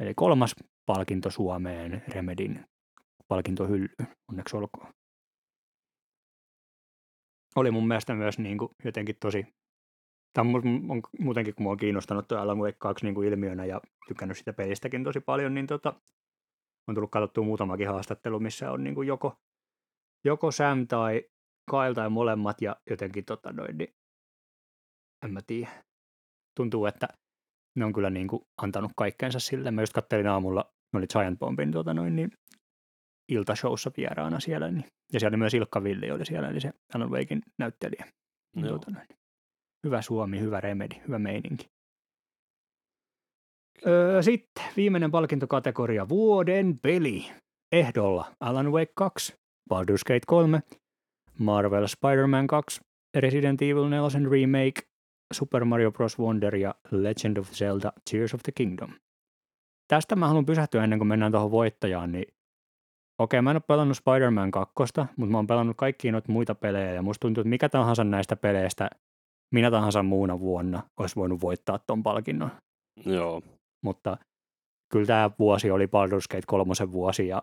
Eli 0.00 0.14
kolmas 0.14 0.54
palkinto 0.86 1.30
Suomeen 1.30 2.02
Remedin 2.08 2.64
palkintohylly, 3.34 3.88
onneksi 4.28 4.56
olkoon. 4.56 4.92
Oli 7.56 7.70
mun 7.70 7.88
mielestä 7.88 8.14
myös 8.14 8.38
niin 8.38 8.58
kuin 8.58 8.70
jotenkin 8.84 9.16
tosi, 9.20 9.46
tämä 10.32 10.50
on 10.50 10.90
on 10.90 11.02
muutenkin 11.18 11.54
kun 11.54 11.62
mua 11.62 11.72
on 11.72 11.78
kiinnostanut 11.78 12.28
tuo 12.28 12.38
Alan 12.38 12.58
Wake 12.58 12.76
2 12.78 13.06
niin 13.06 13.14
kuin 13.14 13.28
ilmiönä 13.28 13.64
ja 13.64 13.80
tykännyt 14.08 14.38
sitä 14.38 14.52
pelistäkin 14.52 15.04
tosi 15.04 15.20
paljon, 15.20 15.54
niin 15.54 15.66
tota, 15.66 16.00
on 16.88 16.94
tullut 16.94 17.10
katsottua 17.10 17.44
muutamakin 17.44 17.88
haastattelu, 17.88 18.40
missä 18.40 18.70
on 18.70 18.84
niin 18.84 18.94
kuin 18.94 19.08
joko, 19.08 19.36
joko 20.24 20.50
Sam 20.50 20.86
tai 20.86 21.24
Kyle 21.70 21.94
tai 21.94 22.10
molemmat 22.10 22.62
ja 22.62 22.76
jotenkin 22.90 23.24
tota 23.24 23.52
noin, 23.52 23.78
niin 23.78 23.94
en 25.24 25.32
mä 25.32 25.40
tiedä. 25.46 25.84
Tuntuu, 26.56 26.86
että 26.86 27.08
ne 27.76 27.84
on 27.84 27.92
kyllä 27.92 28.10
niin 28.10 28.28
kuin 28.28 28.42
antanut 28.62 28.92
kaikkeensa 28.96 29.40
sille. 29.40 29.70
Mä 29.70 29.82
just 29.82 29.92
kattelin 29.92 30.26
aamulla, 30.26 30.72
ne 30.92 30.98
oli 30.98 31.06
Giant 31.06 31.38
Bombin 31.38 31.72
tota 31.72 31.94
noin, 31.94 32.16
niin 32.16 32.30
iltashowssa 33.28 33.90
vieraana 33.96 34.40
siellä. 34.40 34.70
Niin, 34.70 34.84
ja 35.12 35.20
siellä 35.20 35.34
oli 35.34 35.38
myös 35.38 35.54
Ilkka 35.54 35.84
Villi 35.84 36.10
oli 36.10 36.26
siellä, 36.26 36.48
eli 36.48 36.60
se 36.60 36.70
Alan 36.94 37.10
Wakein 37.10 37.42
näyttelijä. 37.58 38.04
Niin, 38.56 38.66
Joo. 38.66 38.78
tota 38.78 38.90
noin, 38.90 39.08
hyvä 39.86 40.02
Suomi, 40.02 40.40
hyvä 40.40 40.60
remedi, 40.60 40.94
hyvä 41.06 41.18
meininki. 41.18 41.66
Öö, 43.86 44.22
sitten 44.22 44.64
viimeinen 44.76 45.10
palkintokategoria, 45.10 46.08
vuoden 46.08 46.78
peli. 46.78 47.30
Ehdolla 47.72 48.34
Alan 48.40 48.72
Wake 48.72 48.92
2, 48.94 49.32
Baldur's 49.74 50.04
Gate 50.06 50.26
3, 50.26 50.62
Marvel 51.38 51.86
Spider-Man 51.86 52.46
2, 52.46 52.80
Resident 53.16 53.62
Evil 53.62 53.88
4 53.88 54.30
Remake, 54.30 54.82
Super 55.32 55.64
Mario 55.64 55.92
Bros. 55.92 56.18
Wonder 56.18 56.56
ja 56.56 56.74
Legend 56.90 57.36
of 57.36 57.50
Zelda 57.50 57.92
Tears 58.10 58.34
of 58.34 58.42
the 58.42 58.52
Kingdom. 58.52 58.92
Tästä 59.88 60.16
mä 60.16 60.28
haluan 60.28 60.46
pysähtyä 60.46 60.84
ennen 60.84 60.98
kuin 60.98 61.08
mennään 61.08 61.32
tuohon 61.32 61.50
voittajaan, 61.50 62.12
niin 62.12 62.34
okei, 63.18 63.42
mä 63.42 63.50
en 63.50 63.56
ole 63.56 63.62
pelannut 63.68 63.96
Spider-Man 63.96 64.50
2, 64.50 64.74
mutta 65.16 65.32
mä 65.32 65.38
oon 65.38 65.46
pelannut 65.46 65.76
kaikkia 65.76 66.12
noita 66.12 66.32
muita 66.32 66.54
pelejä 66.54 66.92
ja 66.92 67.02
musta 67.02 67.20
tuntuu, 67.20 67.40
että 67.40 67.48
mikä 67.48 67.68
tahansa 67.68 68.04
näistä 68.04 68.36
peleistä 68.36 68.90
minä 69.54 69.70
tahansa 69.70 70.02
muuna 70.02 70.40
vuonna 70.40 70.82
olisi 71.00 71.16
voinut 71.16 71.40
voittaa 71.40 71.78
ton 71.78 72.02
palkinnon. 72.02 72.50
Joo, 73.06 73.42
Mutta 73.84 74.16
kyllä 74.92 75.06
tämä 75.06 75.30
vuosi 75.38 75.70
oli 75.70 75.86
Baldur's 75.86 76.26
Gate 76.30 76.46
3 76.46 76.74
vuosi 76.92 77.28
ja 77.28 77.42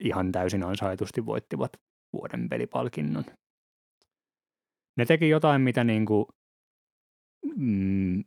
ihan 0.00 0.32
täysin 0.32 0.62
ansaitusti 0.64 1.26
voittivat 1.26 1.72
vuoden 2.12 2.48
pelipalkinnon. 2.48 3.24
Ne 4.98 5.04
teki 5.06 5.28
jotain, 5.28 5.60
mitä 5.60 5.84
niinku, 5.84 6.28
mm, 7.56 8.24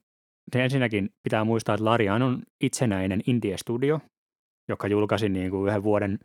se 0.53 0.63
ensinnäkin 0.63 1.09
pitää 1.23 1.43
muistaa, 1.43 1.75
että 1.75 1.85
Larian 1.85 2.21
on 2.21 2.43
itsenäinen 2.63 3.21
indie-studio, 3.27 3.99
joka 4.69 4.87
julkaisi 4.87 5.29
niinku 5.29 5.65
yhden 5.65 5.83
vuoden 5.83 6.19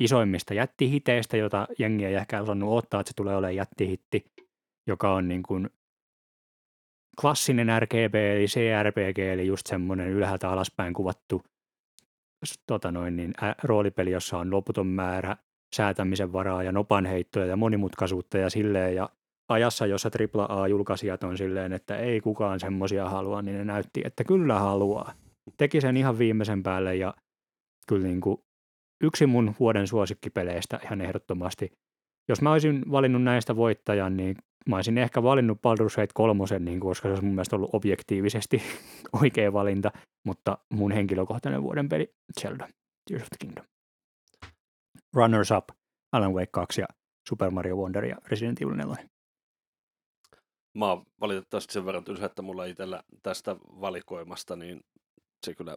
isoimmista 0.00 0.54
jättihiteistä, 0.54 1.36
jota 1.36 1.66
jengi 1.78 2.04
ei 2.04 2.14
ehkä 2.14 2.42
osannut 2.42 2.72
odottaa, 2.72 3.00
että 3.00 3.08
se 3.08 3.16
tulee 3.16 3.36
olemaan 3.36 3.56
jättihitti, 3.56 4.24
joka 4.86 5.14
on 5.14 5.28
niin 5.28 5.42
kuin 5.42 5.70
klassinen 7.20 7.82
RGB 7.82 8.14
eli 8.14 8.46
CRPG, 8.46 9.18
eli 9.18 9.46
just 9.46 9.66
semmoinen 9.66 10.08
ylhäältä 10.08 10.50
alaspäin 10.50 10.94
kuvattu 10.94 11.42
tota 12.66 12.92
noin, 12.92 13.16
niin, 13.16 13.34
ä, 13.42 13.54
roolipeli, 13.62 14.10
jossa 14.10 14.38
on 14.38 14.50
loputon 14.50 14.86
määrä 14.86 15.36
säätämisen 15.76 16.32
varaa 16.32 16.62
ja 16.62 16.72
nopanheittoja 16.72 17.46
ja 17.46 17.56
monimutkaisuutta 17.56 18.38
ja 18.38 18.50
silleen, 18.50 18.94
ja 18.94 19.08
ajassa, 19.48 19.86
jossa 19.86 20.10
AAA-julkaisijat 20.34 21.24
on 21.24 21.38
silleen, 21.38 21.72
että 21.72 21.96
ei 21.96 22.20
kukaan 22.20 22.60
semmoisia 22.60 23.08
halua, 23.08 23.42
niin 23.42 23.58
ne 23.58 23.64
näytti, 23.64 24.02
että 24.04 24.24
kyllä 24.24 24.58
haluaa. 24.58 25.12
Teki 25.56 25.80
sen 25.80 25.96
ihan 25.96 26.18
viimeisen 26.18 26.62
päälle 26.62 26.96
ja 26.96 27.14
kyllä 27.86 28.06
niin 28.06 28.20
kuin 28.20 28.44
yksi 29.00 29.26
mun 29.26 29.54
vuoden 29.60 29.86
suosikkipeleistä 29.86 30.80
ihan 30.84 31.00
ehdottomasti. 31.00 31.72
Jos 32.28 32.42
mä 32.42 32.52
olisin 32.52 32.82
valinnut 32.90 33.22
näistä 33.22 33.56
voittajan, 33.56 34.16
niin 34.16 34.36
mä 34.68 34.76
olisin 34.76 34.98
ehkä 34.98 35.22
valinnut 35.22 35.58
Baldur's 35.58 35.96
Gate 35.96 36.12
3, 36.14 36.44
niin 36.58 36.80
koska 36.80 37.08
se 37.08 37.12
olisi 37.12 37.24
mun 37.24 37.34
mielestä 37.34 37.56
ollut 37.56 37.70
objektiivisesti 37.72 38.62
oikea 39.22 39.52
valinta, 39.52 39.90
mutta 40.24 40.58
mun 40.70 40.92
henkilökohtainen 40.92 41.62
vuoden 41.62 41.88
peli 41.88 42.14
Zelda, 42.40 42.68
Tears 43.08 43.22
of 43.22 43.28
the 43.28 43.36
Kingdom. 43.38 43.64
Runners 45.14 45.50
Up, 45.50 45.68
Alan 46.12 46.34
Wake 46.34 46.50
2 46.52 46.80
ja 46.80 46.86
Super 47.28 47.50
Mario 47.50 47.76
Wonder 47.76 48.04
ja 48.04 48.16
Resident 48.26 48.62
Evil 48.62 48.74
4. 48.74 49.08
Mä 50.78 50.86
oon 50.86 51.06
valitettavasti 51.20 51.72
sen 51.72 51.86
verran 51.86 52.04
tylsä, 52.04 52.26
että 52.26 52.42
mulla 52.42 52.64
itsellä 52.64 53.02
tästä 53.22 53.56
valikoimasta, 53.80 54.56
niin 54.56 54.80
se 55.46 55.54
kyllä 55.54 55.76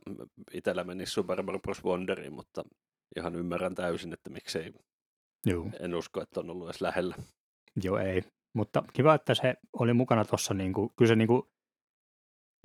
itsellä 0.54 0.84
meni 0.84 1.06
Super 1.06 1.44
Mario 1.44 1.60
Bros. 1.60 1.84
Wonderiin, 1.84 2.34
mutta 2.34 2.64
ihan 3.18 3.36
ymmärrän 3.36 3.76
täysin, 3.76 4.14
että 4.14 4.30
miksei. 4.30 4.74
Joo. 5.46 5.70
En 5.80 5.96
usko, 5.96 6.22
että 6.22 6.40
on 6.40 6.50
ollut 6.50 6.68
edes 6.68 6.82
lähellä. 6.82 7.16
Joo, 7.84 7.98
ei. 7.98 8.24
Mutta 8.54 8.84
kiva, 8.94 9.14
että 9.16 9.36
se 9.36 9.56
oli 9.74 9.94
mukana 9.94 10.26
tuossa, 10.26 10.54
niin 10.54 10.74
kuin, 10.74 10.90
kyllä 10.96 11.10
se 11.10 11.16
niin 11.16 11.28
kuin, 11.28 11.44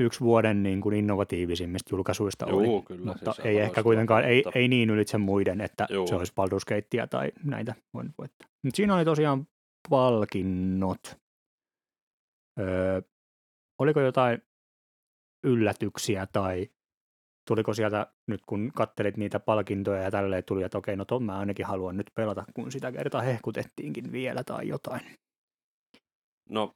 yksi 0.01 0.21
vuoden 0.21 0.63
niin 0.63 0.81
kuin 0.81 0.97
innovatiivisimmista 0.97 1.89
julkaisuista 1.93 2.47
Joo, 2.49 2.59
oli. 2.59 2.83
kyllä, 2.83 3.05
mutta 3.05 3.33
siis 3.33 3.47
ei 3.47 3.59
ehkä 3.59 3.83
kuitenkaan, 3.83 4.25
ei, 4.25 4.45
ei 4.55 4.69
niin 4.69 4.91
ylitse 4.91 5.19
muiden, 5.19 5.61
että 5.61 5.87
Joo. 5.91 6.07
se 6.07 6.15
olisi 6.15 6.33
Baldur's 6.33 6.75
Gatea 6.75 7.07
tai 7.07 7.33
näitä 7.45 7.75
voinut 7.95 8.13
voittaa. 8.19 8.49
Mutta 8.65 8.77
siinä 8.77 8.95
oli 8.95 9.05
tosiaan 9.05 9.47
palkinnot. 9.91 11.17
Öö, 12.61 13.03
oliko 13.79 14.01
jotain 14.01 14.43
yllätyksiä 15.45 16.27
tai 16.33 16.71
tuliko 17.49 17.75
sieltä 17.75 18.07
nyt 18.27 18.41
kun 18.47 18.73
kattelit 18.75 19.17
niitä 19.17 19.41
palkintoja 19.41 20.03
ja 20.03 20.11
tälleen 20.11 20.45
tuli, 20.45 20.63
että 20.63 20.79
okei, 20.79 20.97
no 20.97 21.05
ton 21.05 21.23
mä 21.23 21.39
ainakin 21.39 21.67
haluan 21.67 21.97
nyt 21.97 22.07
pelata, 22.15 22.45
kun 22.55 22.73
sitä 22.73 22.93
kertaa 22.93 23.21
hehkutettiinkin 23.21 24.13
vielä 24.13 24.45
tai 24.45 24.69
jotain. 24.69 25.01
No, 26.49 26.75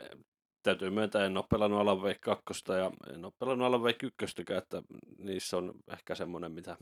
eh, 0.00 0.18
täytyy 0.62 0.90
myöntää, 0.90 1.26
en 1.26 1.36
ole 1.36 1.44
pelannut 1.50 1.80
Alan 1.80 2.02
Wake 2.02 2.18
2 2.20 2.44
ja 2.78 2.90
en 3.14 3.24
ole 3.24 3.32
pelannut 3.38 3.66
Alan 3.66 3.82
Wake 3.82 4.06
1, 4.06 4.42
että 4.56 4.82
niissä 5.18 5.56
on 5.56 5.72
ehkä 5.92 6.14
semmoinen, 6.14 6.52
mitä 6.52 6.76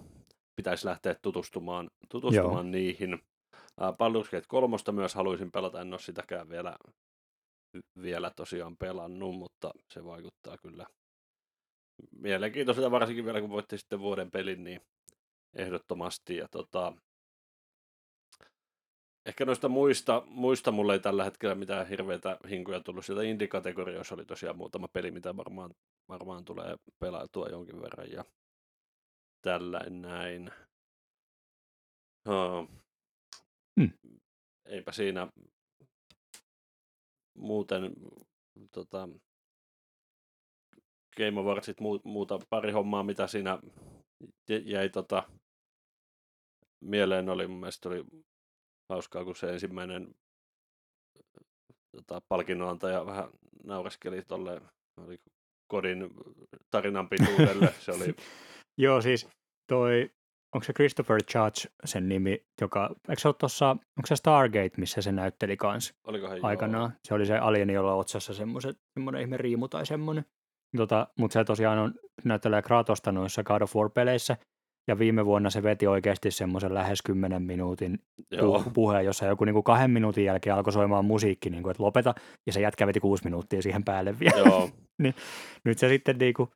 pitäisi 0.56 0.86
lähteä 0.86 1.14
tutustumaan, 1.22 1.90
tutustumaan 2.08 2.66
Joo. 2.66 2.72
niihin. 2.72 3.18
Baldur's 3.80 4.30
Gate 4.30 4.46
3 4.48 4.76
myös 4.92 5.14
haluaisin 5.14 5.52
pelata, 5.52 5.80
en 5.80 5.92
ole 5.92 6.00
sitäkään 6.00 6.48
vielä, 6.48 6.76
vielä 8.02 8.30
tosiaan 8.36 8.76
pelannut, 8.76 9.36
mutta 9.36 9.70
se 9.92 10.04
vaikuttaa 10.04 10.58
kyllä 10.58 10.86
mielenkiintoiselta, 12.10 12.90
varsinkin 12.90 13.24
vielä 13.24 13.40
kun 13.40 13.50
voitti 13.50 13.78
sitten 13.78 14.00
vuoden 14.00 14.30
pelin, 14.30 14.64
niin 14.64 14.80
ehdottomasti. 15.54 16.36
Ja 16.36 16.48
tota, 16.48 16.92
ehkä 19.26 19.44
noista 19.44 19.68
muista, 19.68 20.22
muista 20.26 20.72
mulle 20.72 20.92
ei 20.92 21.00
tällä 21.00 21.24
hetkellä 21.24 21.54
mitään 21.54 21.88
hirveitä 21.88 22.38
hinkuja 22.50 22.80
tullut. 22.80 23.04
Sieltä 23.04 23.22
indie-kategorioissa 23.22 24.14
oli 24.14 24.24
tosiaan 24.24 24.56
muutama 24.56 24.88
peli, 24.88 25.10
mitä 25.10 25.36
varmaan, 25.36 25.74
varmaan 26.08 26.44
tulee 26.44 26.76
pelautua 26.98 27.48
jonkin 27.48 27.80
verran 27.80 28.12
ja 28.12 28.24
tällainen 29.42 30.02
näin. 30.02 30.50
Oh. 32.26 32.68
Hmm. 33.80 33.92
Eipä 34.64 34.92
siinä 34.92 35.28
muuten 37.34 37.92
tota, 38.72 39.08
Game 41.16 41.40
Awardsit 41.40 41.80
muu, 41.80 42.00
muuta 42.04 42.38
pari 42.50 42.72
hommaa, 42.72 43.02
mitä 43.02 43.26
siinä 43.26 43.58
jä- 44.50 44.62
jäi 44.64 44.88
tota, 44.88 45.22
mieleen 46.80 47.28
oli, 47.28 47.46
mun 47.46 47.60
mielestä 47.60 47.88
oli 47.88 48.04
hauskaa, 48.88 49.24
kun 49.24 49.36
se 49.36 49.52
ensimmäinen 49.52 50.14
tota, 51.96 52.22
palkinnonantaja 52.28 53.06
vähän 53.06 53.28
naureskeli 53.64 54.22
tolle 54.22 54.60
oli 54.96 55.20
kodin 55.70 56.10
tarinan 56.70 57.08
pituudelle. 57.08 57.74
Se 57.80 57.92
oli, 57.92 58.14
Joo, 58.78 59.00
siis 59.00 59.28
toi, 59.66 60.10
onko 60.54 60.64
se 60.64 60.72
Christopher 60.72 61.16
Judge 61.34 61.74
sen 61.84 62.08
nimi, 62.08 62.46
joka, 62.60 62.94
eikö 63.08 63.20
se 63.20 63.28
ole 63.28 63.34
tuossa, 63.38 63.70
onko 63.70 64.06
se 64.06 64.16
Stargate, 64.16 64.70
missä 64.76 65.02
se 65.02 65.12
näytteli 65.12 65.56
kans 65.56 65.94
olikohan 66.04 66.36
joo. 66.36 66.46
aikanaan? 66.46 66.92
Se 67.04 67.14
oli 67.14 67.26
se 67.26 67.38
alieni, 67.38 67.72
jolla 67.72 67.92
on 67.92 68.00
otsassa 68.00 68.34
semmoinen 68.34 69.20
ihme 69.20 69.36
riimu 69.36 69.68
tai 69.68 69.86
semmoinen. 69.86 70.24
Tota, 70.76 71.06
mutta 71.18 71.32
se 71.32 71.44
tosiaan 71.44 71.78
on 71.78 71.94
näyttelee 72.24 72.62
Kratosta 72.62 73.12
noissa 73.12 73.42
God 73.42 73.62
of 73.62 73.76
War-peleissä, 73.76 74.36
ja 74.88 74.98
viime 74.98 75.26
vuonna 75.26 75.50
se 75.50 75.62
veti 75.62 75.86
oikeasti 75.86 76.30
semmoisen 76.30 76.74
lähes 76.74 77.02
10 77.02 77.42
minuutin 77.42 77.98
Joo, 78.30 78.58
pu- 78.58 78.70
puheen, 78.74 79.04
jossa 79.04 79.26
joku 79.26 79.44
niinku 79.44 79.62
kahden 79.62 79.90
minuutin 79.90 80.24
jälkeen 80.24 80.56
alkoi 80.56 80.72
soimaan 80.72 81.04
musiikki, 81.04 81.50
niinku, 81.50 81.68
että 81.70 81.82
lopeta, 81.82 82.14
ja 82.46 82.52
se 82.52 82.60
jätkä 82.60 82.86
veti 82.86 83.00
kuusi 83.00 83.24
minuuttia 83.24 83.62
siihen 83.62 83.84
päälle 83.84 84.18
vielä. 84.20 84.38
joo, 84.38 84.70
Nyt 85.64 85.78
se 85.78 85.88
sitten 85.88 86.18
niinku, 86.18 86.48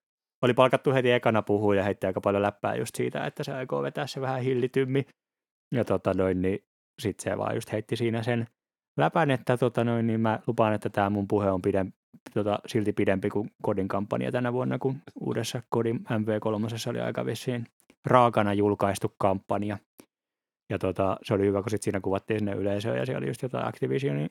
oli 0.42 0.54
palkattu 0.54 0.92
heti 0.92 1.12
ekana 1.12 1.42
puhua 1.42 1.74
ja 1.74 1.82
heitti 1.82 2.06
aika 2.06 2.20
paljon 2.20 2.42
läppää 2.42 2.74
just 2.74 2.94
siitä, 2.94 3.26
että 3.26 3.44
se 3.44 3.52
aikoo 3.52 3.82
vetää 3.82 4.06
se 4.06 4.20
vähän 4.20 4.42
hillitymmi. 4.42 5.06
Ja 5.74 5.84
tota 5.84 6.14
noin, 6.14 6.42
niin 6.42 6.58
sitten 7.02 7.32
se 7.32 7.38
vaan 7.38 7.54
just 7.54 7.72
heitti 7.72 7.96
siinä 7.96 8.22
sen 8.22 8.46
läpän, 8.98 9.30
että 9.30 9.56
tota 9.56 9.84
noin, 9.84 10.06
niin 10.06 10.20
mä 10.20 10.40
lupaan, 10.46 10.74
että 10.74 10.90
tämä 10.90 11.10
mun 11.10 11.28
puhe 11.28 11.50
on 11.50 11.62
pidem, 11.62 11.92
tota, 12.34 12.58
silti 12.66 12.92
pidempi 12.92 13.30
kuin 13.30 13.50
Kodin 13.62 13.88
kampanja 13.88 14.32
tänä 14.32 14.52
vuonna, 14.52 14.78
kun 14.78 14.96
uudessa 15.20 15.62
Kodin 15.68 15.96
MV3 15.96 16.90
oli 16.90 17.00
aika 17.00 17.26
vissiin 17.26 17.66
raakana 18.04 18.54
julkaistu 18.54 19.14
kampanja. 19.18 19.78
Ja 20.70 20.78
tota, 20.78 21.16
se 21.22 21.34
oli 21.34 21.46
hyvä, 21.46 21.62
kun 21.62 21.70
sit 21.70 21.82
siinä 21.82 22.00
kuvattiin 22.00 22.38
sinne 22.38 22.52
yleisöön 22.52 22.98
ja 22.98 23.06
siellä 23.06 23.18
oli 23.18 23.26
just 23.26 23.42
jotain 23.42 23.66
Activisionin 23.66 24.30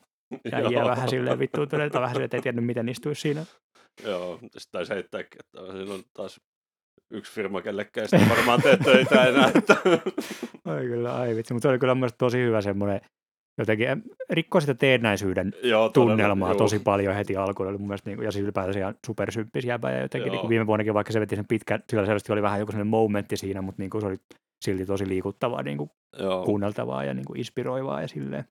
joo. 0.70 0.88
vähän 0.88 1.08
silleen 1.08 1.38
vittuuntuneita, 1.38 1.92
tai 1.92 2.02
vähän 2.02 2.14
silleen, 2.14 2.24
että 2.24 2.36
ei 2.36 2.42
tiennyt, 2.42 2.64
miten 2.64 2.88
istuisi 2.88 3.20
siinä. 3.20 3.44
Joo, 4.04 4.38
sitten 4.38 4.72
taisi 4.72 4.94
heittääkin, 4.94 5.40
että 5.40 5.72
siinä 5.72 5.94
on 5.94 6.02
taas 6.14 6.40
yksi 7.10 7.32
firma 7.32 7.62
kellekään, 7.62 8.08
sitten 8.08 8.28
varmaan 8.28 8.62
teet 8.62 8.80
töitä 8.80 9.24
enää. 9.24 9.50
Että... 9.54 9.76
Ai 10.64 10.84
kyllä, 10.84 11.16
ai 11.16 11.36
vitsi, 11.36 11.54
mutta 11.54 11.62
se 11.66 11.70
oli 11.70 11.78
kyllä 11.78 11.94
mielestä 11.94 12.18
tosi 12.18 12.38
hyvä 12.38 12.60
semmoinen, 12.60 13.00
jotenkin 13.58 13.88
rikkoi 14.30 14.60
sitä 14.60 14.74
teennäisyyden 14.74 15.52
Joo, 15.62 15.88
tunnelmaa 15.88 16.48
todella, 16.48 16.64
tosi 16.64 16.76
juu. 16.76 16.84
paljon 16.84 17.14
heti 17.14 17.36
alkuun. 17.36 17.68
Oli 17.68 17.78
mun 17.78 17.88
mielestä, 17.88 18.10
niin 18.10 18.16
kuin, 18.16 18.24
ja 18.24 18.32
siis 18.32 18.42
ylipäätään 18.42 18.78
ihan 18.78 18.94
supersymppis 19.06 19.64
jäbä, 19.64 19.90
ja 19.90 20.02
jotenkin 20.02 20.32
niin 20.32 20.40
kuin 20.40 20.48
viime 20.48 20.66
vuonnakin, 20.66 20.94
vaikka 20.94 21.12
se 21.12 21.20
veti 21.20 21.36
sen 21.36 21.46
pitkän, 21.48 21.82
sillä 21.90 22.06
selvästi 22.06 22.32
oli 22.32 22.42
vähän 22.42 22.60
joku 22.60 22.72
sellainen 22.72 22.90
momentti 22.90 23.36
siinä, 23.36 23.62
mutta 23.62 23.82
niin 23.82 23.90
kuin 23.90 24.00
se 24.00 24.06
oli 24.06 24.16
silti 24.64 24.86
tosi 24.86 25.08
liikuttavaa, 25.08 25.62
niin 25.62 25.78
kuin 25.78 25.90
Joo. 26.18 26.44
kuunneltavaa 26.44 27.04
ja 27.04 27.14
niin 27.14 27.24
kuin 27.24 27.38
inspiroivaa 27.38 28.02
ja 28.02 28.08
silleen. 28.08 28.44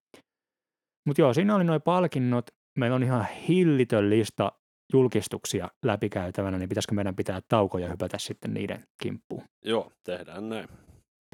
Mutta 1.07 1.21
joo, 1.21 1.33
siinä 1.33 1.55
oli 1.55 1.63
noin 1.63 1.81
palkinnot. 1.81 2.45
Meillä 2.79 2.95
on 2.95 3.03
ihan 3.03 3.27
hillitön 3.47 4.09
lista 4.09 4.51
julkistuksia 4.93 5.69
läpikäytävänä, 5.85 6.57
niin 6.57 6.69
pitäisikö 6.69 6.95
meidän 6.95 7.15
pitää 7.15 7.41
tauko 7.47 7.77
ja 7.77 7.89
hypätä 7.89 8.17
sitten 8.17 8.53
niiden 8.53 8.83
kimppuun. 9.03 9.43
Joo, 9.65 9.91
tehdään 10.03 10.49
näin. 10.49 10.67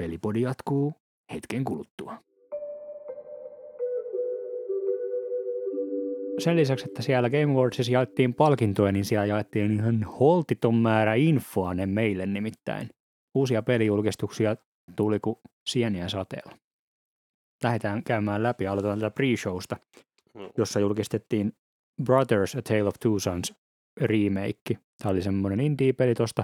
Pelipodi 0.01 0.41
jatkuu 0.41 0.93
hetken 1.33 1.63
kuluttua. 1.63 2.17
Sen 6.37 6.55
lisäksi, 6.55 6.85
että 6.85 7.01
siellä 7.01 7.29
Game 7.29 7.53
Awardsissa 7.53 7.91
jaettiin 7.91 8.33
palkintoja, 8.33 8.91
niin 8.91 9.05
siellä 9.05 9.25
jaettiin 9.25 9.71
ihan 9.71 10.03
holtiton 10.03 10.75
määrä 10.75 11.13
infoa 11.15 11.73
ne 11.73 11.85
meille 11.85 12.25
nimittäin. 12.25 12.89
Uusia 13.35 13.61
pelijulkistuksia 13.61 14.55
tuli 14.95 15.19
kuin 15.19 15.35
sieniä 15.69 16.09
sateella. 16.09 16.57
Lähdetään 17.63 18.03
käymään 18.03 18.43
läpi, 18.43 18.67
aloitetaan 18.67 18.99
tätä 18.99 19.15
pre-showsta, 19.15 19.77
Joo. 20.35 20.51
jossa 20.57 20.79
julkistettiin 20.79 21.53
Brothers 22.03 22.55
A 22.55 22.61
Tale 22.61 22.83
of 22.83 22.93
Two 22.99 23.19
Sons 23.19 23.53
remake. 24.01 24.77
Tämä 24.97 25.11
oli 25.11 25.21
semmoinen 25.21 25.59
indie-peli 25.59 26.15
tuosta 26.15 26.43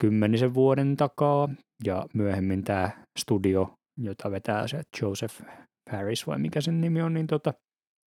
kymmenisen 0.00 0.54
vuoden 0.54 0.96
takaa, 0.96 1.48
ja 1.84 2.06
myöhemmin 2.14 2.64
tämä 2.64 2.90
studio, 3.18 3.74
jota 3.96 4.30
vetää 4.30 4.66
se 4.66 4.82
Joseph 5.02 5.42
Harris, 5.90 6.26
vai 6.26 6.38
mikä 6.38 6.60
sen 6.60 6.80
nimi 6.80 7.02
on, 7.02 7.14
niin 7.14 7.26
tota, 7.26 7.54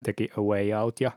teki 0.04 0.30
A 0.38 0.41
Way 0.41 0.74
Out 0.74 1.01
ja 1.01 1.12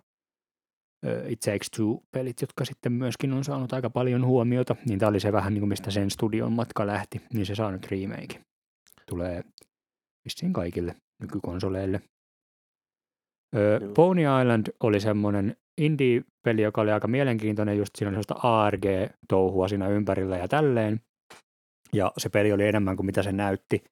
It 1.29 1.41
Takes 1.41 1.71
Two-pelit, 1.77 2.41
jotka 2.41 2.65
sitten 2.65 2.93
myöskin 2.93 3.33
on 3.33 3.45
saanut 3.45 3.73
aika 3.73 3.91
paljon 3.91 4.27
huomiota, 4.27 4.77
niin 4.89 4.99
tämä 4.99 5.09
oli 5.11 5.21
se 5.21 5.33
vähän 5.33 5.55
niin 5.55 5.61
kuin 5.61 5.69
mistä 5.69 5.91
sen 5.91 6.11
studion 6.11 6.53
matka 6.53 6.87
lähti, 6.87 7.21
niin 7.33 7.47
se 7.47 7.55
saa 7.55 7.71
nyt 7.71 7.91
remake. 7.91 8.41
Tulee 9.09 9.45
vissiin 10.25 10.53
kaikille 10.53 10.95
nykykonsoleille. 11.21 12.01
Pony 13.95 14.23
Island 14.23 14.67
oli 14.81 15.01
semmoinen 15.01 15.57
indie-peli, 15.81 16.63
joka 16.63 16.81
oli 16.81 16.93
aika 16.93 17.09
mielenkiintoinen, 17.09 17.79
just 17.79 17.91
siinä 17.97 18.09
oli 18.09 18.15
sellaista 18.15 18.49
ARG-touhua 18.49 19.69
siinä 19.69 19.89
ympärillä 19.89 20.37
ja 20.37 20.49
tälleen. 20.49 21.01
Ja 21.93 22.13
se 22.19 22.29
peli 22.29 22.53
oli 22.53 22.67
enemmän 22.69 22.97
kuin 22.97 23.07
mitä 23.07 23.23
se 23.23 23.33
näytti. 23.33 23.85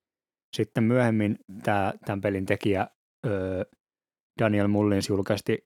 Sitten 0.57 0.85
myöhemmin 0.85 1.39
tää, 1.63 1.93
tämän 2.05 2.21
pelin 2.21 2.47
tekijä 2.47 2.87
ö, 3.27 3.65
Daniel 4.41 4.69
Mullins 4.69 5.09
julkaisti, 5.09 5.59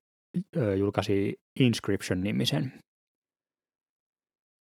julkaisi 0.79 1.41
Inscription-nimisen 1.61 2.73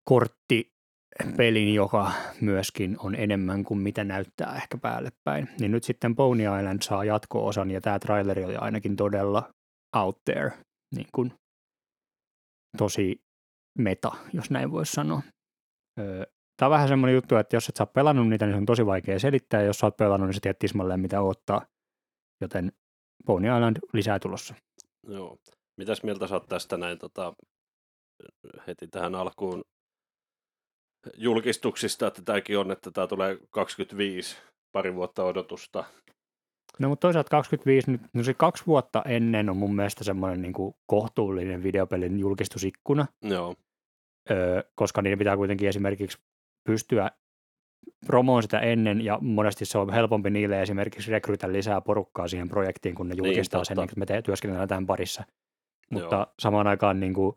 korttipelin, 0.08 1.74
joka 1.74 2.12
myöskin 2.40 2.96
on 2.98 3.14
enemmän 3.14 3.64
kuin 3.64 3.80
mitä 3.80 4.04
näyttää 4.04 4.56
ehkä 4.56 4.78
päälle 4.78 5.10
päin. 5.24 5.48
Niin 5.60 5.70
nyt 5.70 5.84
sitten 5.84 6.16
Pony 6.16 6.42
Island 6.42 6.82
saa 6.82 7.04
jatko-osan 7.04 7.70
ja 7.70 7.80
tämä 7.80 7.98
traileri 7.98 8.44
oli 8.44 8.56
ainakin 8.56 8.96
todella 8.96 9.50
out 9.96 10.24
there, 10.24 10.50
niin 10.94 11.08
kuin 11.14 11.32
tosi 12.78 13.22
meta, 13.78 14.12
jos 14.32 14.50
näin 14.50 14.70
voisi 14.70 14.92
sanoa. 14.92 15.22
Tämä 16.56 16.66
on 16.66 16.70
vähän 16.70 16.88
semmoinen 16.88 17.14
juttu, 17.14 17.36
että 17.36 17.56
jos 17.56 17.68
et 17.68 17.76
sä 17.76 17.86
pelannut 17.86 18.28
niitä, 18.28 18.46
niin 18.46 18.54
se 18.54 18.58
on 18.58 18.66
tosi 18.66 18.86
vaikea 18.86 19.18
selittää, 19.18 19.60
ja 19.60 19.66
jos 19.66 19.78
sä 19.78 19.86
oot 19.86 19.96
pelannut, 19.96 20.28
niin 20.28 20.34
sä 20.34 20.40
tiedät 20.42 20.58
tismalleen, 20.58 21.00
mitä 21.00 21.22
odottaa. 21.22 21.66
Joten 22.40 22.72
Pony 23.26 23.46
Island 23.46 23.76
lisää 23.92 24.18
tulossa. 24.18 24.54
Joo. 25.08 25.38
Mitäs 25.76 26.02
mieltä 26.02 26.26
sä 26.26 26.40
tästä 26.48 26.76
näin 26.76 26.98
tota, 26.98 27.34
heti 28.66 28.88
tähän 28.88 29.14
alkuun 29.14 29.64
julkistuksista, 31.16 32.06
että 32.06 32.22
tämäkin 32.22 32.58
on, 32.58 32.70
että 32.70 32.90
tämä 32.90 33.06
tulee 33.06 33.38
25 33.50 34.36
pari 34.72 34.94
vuotta 34.94 35.24
odotusta. 35.24 35.84
No 36.78 36.88
mutta 36.88 37.06
toisaalta 37.06 37.30
25, 37.30 37.90
nyt, 37.90 38.00
no 38.12 38.22
se 38.22 38.34
kaksi 38.34 38.66
vuotta 38.66 39.02
ennen 39.06 39.50
on 39.50 39.56
mun 39.56 39.76
mielestä 39.76 40.04
semmoinen 40.04 40.42
niin 40.42 40.52
kuin 40.52 40.74
kohtuullinen 40.86 41.62
videopelin 41.62 42.18
julkistusikkuna, 42.18 43.06
Joo, 43.22 43.54
öö, 44.30 44.62
koska 44.74 45.02
niiden 45.02 45.18
pitää 45.18 45.36
kuitenkin 45.36 45.68
esimerkiksi 45.68 46.18
pystyä 46.68 47.10
promoon 48.06 48.42
sitä 48.42 48.58
ennen, 48.58 49.04
ja 49.04 49.18
monesti 49.22 49.64
se 49.64 49.78
on 49.78 49.92
helpompi 49.92 50.30
niille 50.30 50.62
esimerkiksi 50.62 51.10
rekrytä 51.10 51.52
lisää 51.52 51.80
porukkaa 51.80 52.28
siihen 52.28 52.48
projektiin, 52.48 52.94
kun 52.94 53.08
ne 53.08 53.14
Niin, 53.14 53.24
julkistaa 53.26 53.64
sen, 53.64 53.74
totta. 53.76 53.92
niin 53.92 53.98
me 54.00 54.06
te- 54.06 54.22
työskennellään 54.22 54.68
tämän 54.68 54.86
parissa. 54.86 55.24
Mutta 55.90 56.16
Joo. 56.16 56.26
samaan 56.42 56.66
aikaan 56.66 57.00
niin 57.00 57.14
kuin, 57.14 57.36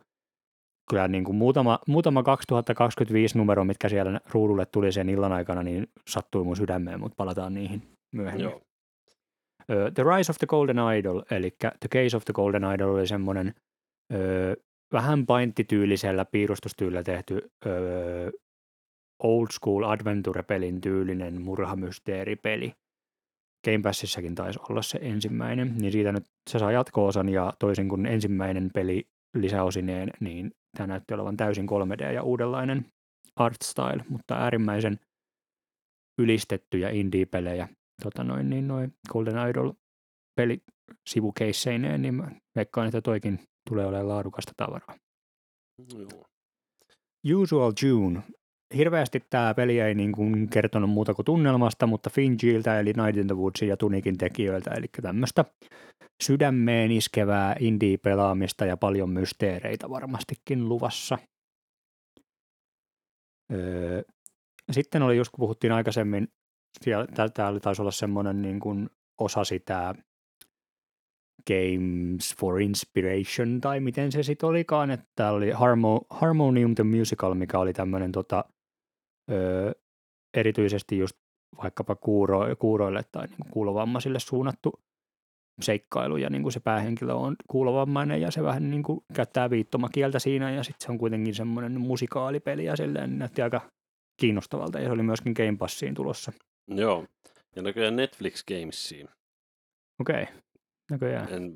kyllä 0.90 1.08
niin 1.08 1.24
kuin 1.24 1.36
muutama, 1.36 1.80
muutama 1.88 2.24
2025 2.24 3.38
numero, 3.38 3.64
mitkä 3.64 3.90
siellä 3.90 4.20
ruudulle 4.34 4.66
tuli 4.66 4.92
sen 4.92 5.10
illan 5.10 5.32
aikana, 5.32 5.64
niin 5.64 5.88
sattui 6.10 6.44
mun 6.44 6.56
sydämeen, 6.58 7.00
mutta 7.00 7.16
palataan 7.16 7.54
niihin 7.54 7.82
myöhemmin. 8.16 8.44
joo, 8.44 8.62
Ö, 9.72 9.92
The 9.96 10.04
Rise 10.04 10.32
of 10.32 10.38
the 10.38 10.48
Golden 10.48 10.78
Idol, 11.00 11.22
eli 11.32 11.52
The 11.60 11.88
Case 11.94 12.18
of 12.18 12.26
the 12.26 12.34
Golden 12.34 12.64
Idol 12.76 12.96
oli 12.96 13.08
semmoinen 13.08 13.54
ö, 14.14 14.56
vähän 14.94 15.26
painttityylisellä 15.26 16.26
piirustustyylillä 16.26 17.04
tehty 17.04 17.52
ö, 17.66 18.32
old 19.24 19.48
school 19.52 19.84
adventure-pelin 19.84 20.82
tyylinen 20.82 21.42
murhamysteeripeli. 21.42 22.74
Game 23.66 23.82
Passissakin 23.84 24.36
taisi 24.36 24.60
olla 24.70 24.82
se 24.82 25.00
ensimmäinen, 25.02 25.76
niin 25.78 25.92
siitä 25.92 26.12
nyt 26.12 26.26
se 26.50 26.60
saa 26.60 26.72
jatko-osan 26.72 27.30
ja 27.30 27.54
toisin 27.60 27.90
kuin 27.90 28.06
ensimmäinen 28.06 28.70
peli 28.74 29.08
lisäosineen, 29.36 30.12
niin 30.20 30.52
tämä 30.78 30.88
näytti 30.88 31.14
olevan 31.14 31.38
täysin 31.38 31.68
3D 31.70 32.14
ja 32.14 32.24
uudenlainen 32.24 32.86
art 33.36 33.62
style, 33.64 34.06
mutta 34.10 34.36
äärimmäisen 34.36 35.00
ylistettyjä 36.20 36.90
indie-pelejä. 36.90 37.68
Tota 38.04 38.24
noin, 38.24 38.50
niin 38.50 38.68
noin 38.68 38.94
Golden 39.10 39.50
Idol 39.50 39.72
peli 40.36 40.62
sivukeisseineen, 41.10 42.02
niin 42.02 42.14
mä 42.14 42.32
veikkaan, 42.56 42.88
että 42.88 43.02
toikin 43.02 43.40
tulee 43.70 43.86
olemaan 43.86 44.08
laadukasta 44.08 44.52
tavaraa. 44.58 44.96
joo. 45.94 46.26
Usual 47.42 47.74
June. 47.84 48.24
Hirveästi 48.76 49.24
tämä 49.30 49.54
peli 49.54 49.80
ei 49.80 49.96
niin 49.96 50.12
kuin 50.12 50.50
kertonut 50.50 50.90
muuta 50.90 51.14
kuin 51.14 51.26
tunnelmasta, 51.26 51.88
mutta 51.88 52.10
Fingiltä 52.10 52.80
eli 52.80 52.94
Night 52.94 53.18
in 53.18 53.28
the 53.28 53.36
Woodsin 53.36 53.68
ja 53.68 53.78
Tunikin 53.78 54.18
tekijöiltä, 54.18 54.72
eli 54.72 54.86
tämmöistä 55.02 55.46
sydämeen 56.24 56.92
iskevää 56.92 57.56
indie-pelaamista 57.60 58.66
ja 58.66 58.78
paljon 58.78 59.10
mysteereitä 59.10 59.90
varmastikin 59.90 60.70
luvassa. 60.70 61.18
Öö, 63.54 64.02
sitten 64.72 65.02
oli 65.02 65.18
just 65.18 65.32
kun 65.32 65.40
puhuttiin 65.40 65.74
aikaisemmin, 65.74 66.28
täällä 67.34 67.60
taisi 67.60 67.82
olla 67.82 67.92
semmoinen 67.92 68.42
niin 68.42 68.60
kuin 68.60 68.90
osa 69.20 69.44
sitä 69.44 69.96
Games 71.48 72.36
for 72.40 72.62
Inspiration, 72.62 73.62
tai 73.62 73.80
miten 73.80 74.12
se 74.12 74.24
sitten 74.24 74.50
olikaan, 74.50 74.92
että 74.92 75.06
täällä 75.16 75.38
oli 75.38 75.52
Harmo, 75.52 76.02
Harmonium 76.10 76.76
the 76.76 76.84
Musical, 76.84 77.34
mikä 77.34 77.60
oli 77.60 77.74
tämmöinen 77.74 78.12
tota, 78.12 78.46
öö, 79.30 79.72
erityisesti 80.34 80.98
just 80.98 81.18
vaikkapa 81.64 81.96
kuuro, 81.96 82.56
kuuroille 82.60 83.02
tai 83.12 83.28
niin 83.28 83.38
kuin 83.38 83.52
kuulovammaisille 83.52 84.20
suunnattu 84.20 84.74
seikkailu, 85.62 86.18
ja 86.18 86.30
niin 86.30 86.42
kuin 86.42 86.54
se 86.54 86.60
päähenkilö 86.60 87.14
on 87.14 87.36
kuulovammainen, 87.48 88.22
ja 88.22 88.32
se 88.32 88.44
vähän 88.44 88.70
niin 88.70 88.84
kuin 88.84 89.00
käyttää 89.14 89.50
viittomakieltä 89.50 90.20
siinä, 90.20 90.52
ja 90.52 90.64
sitten 90.64 90.86
se 90.86 90.92
on 90.92 90.98
kuitenkin 90.98 91.36
semmoinen 91.36 91.82
musikaalipeli, 91.82 92.66
ja 92.66 92.76
silleen 92.76 93.20
näytti 93.20 93.42
aika 93.42 93.62
kiinnostavalta, 94.18 94.80
ja 94.80 94.86
se 94.86 94.92
oli 94.92 95.04
myöskin 95.04 95.34
Game 95.34 95.58
Passiin 95.58 95.94
tulossa. 95.94 96.32
Joo. 96.68 97.06
Ja 97.56 97.62
näköjään 97.62 97.96
Netflix 97.96 98.44
Gamesiin. 98.46 99.10
Okei, 100.02 100.28
näköjään. 100.92 101.34
En, 101.34 101.54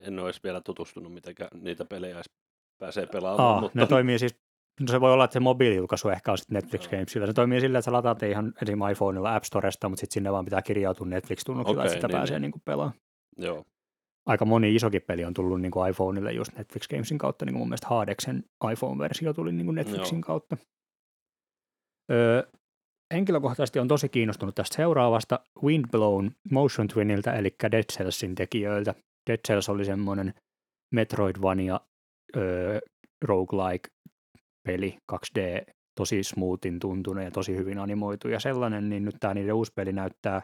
en 0.00 0.18
ole 0.18 0.28
edes 0.28 0.42
vielä 0.44 0.60
tutustunut, 0.60 1.14
miten 1.14 1.34
niitä 1.54 1.84
pelejä 1.84 2.14
edes 2.14 2.30
pääsee 2.78 3.06
pelaamaan. 3.06 3.54
Aa, 3.54 3.60
mutta... 3.60 3.78
ne 3.78 3.86
toimii 3.86 4.18
siis, 4.18 4.36
no 4.80 4.86
se 4.90 5.00
voi 5.00 5.12
olla, 5.12 5.24
että 5.24 5.32
se 5.32 5.40
mobiilijulkaisu 5.40 6.08
ehkä 6.08 6.32
on 6.32 6.38
sitten 6.38 6.54
Netflix. 6.54 6.88
Gamesilla. 6.88 7.26
Se 7.26 7.32
toimii 7.32 7.60
sillä, 7.60 7.78
että 7.78 7.84
sä 7.84 7.92
lataat 7.92 8.22
ihan 8.22 8.52
esim. 8.62 8.78
iPhoneilla 8.92 9.34
App 9.34 9.44
Storesta, 9.44 9.88
mutta 9.88 10.00
sitten 10.00 10.14
sinne 10.14 10.32
vaan 10.32 10.44
pitää 10.44 10.62
kirjautua 10.62 11.06
Netflix-tunnuksilla, 11.06 11.80
Okei, 11.80 11.86
että 11.86 11.94
sitä 11.94 12.06
niin, 12.06 12.16
pääsee 12.16 12.38
niin. 12.38 12.50
niin 12.50 12.62
pelaamaan. 12.64 12.98
Joo, 13.36 13.64
Aika 14.26 14.44
moni 14.44 14.74
isokin 14.74 15.02
peli 15.02 15.24
on 15.24 15.34
tullut 15.34 15.60
niin 15.60 15.72
kuin 15.72 15.90
iPhoneille 15.90 16.32
just 16.32 16.56
Netflix 16.58 16.88
Gamesin 16.88 17.18
kautta, 17.18 17.44
niin 17.44 17.52
kuin 17.52 17.60
mun 17.60 17.68
mielestä 17.68 17.86
Hadexen 17.86 18.44
iPhone-versio 18.72 19.32
tuli 19.32 19.52
niin 19.52 19.66
kuin 19.66 19.74
Netflixin 19.74 20.16
Joo. 20.16 20.26
kautta. 20.26 20.56
Öö, 22.10 22.42
henkilökohtaisesti 23.14 23.78
on 23.78 23.88
tosi 23.88 24.08
kiinnostunut 24.08 24.54
tästä 24.54 24.76
seuraavasta 24.76 25.40
Windblown 25.62 26.30
Motion 26.50 26.88
Twiniltä, 26.88 27.32
eli 27.32 27.54
Dead 27.72 27.84
Cellsin 27.92 28.34
tekijöiltä. 28.34 28.94
Dead 29.30 29.38
Cells 29.48 29.68
oli 29.68 29.84
semmoinen 29.84 30.34
Metroidvania 30.94 31.80
öö, 32.36 32.78
roguelike 33.24 33.88
peli, 34.66 34.98
2D, 35.12 35.64
tosi 35.94 36.22
smoothin 36.22 36.78
tuntunut 36.78 37.24
ja 37.24 37.30
tosi 37.30 37.56
hyvin 37.56 37.78
animoitu 37.78 38.28
ja 38.28 38.40
sellainen, 38.40 38.88
niin 38.88 39.04
nyt 39.04 39.16
tämä 39.20 39.34
niiden 39.34 39.54
uusi 39.54 39.72
peli 39.74 39.92
näyttää, 39.92 40.42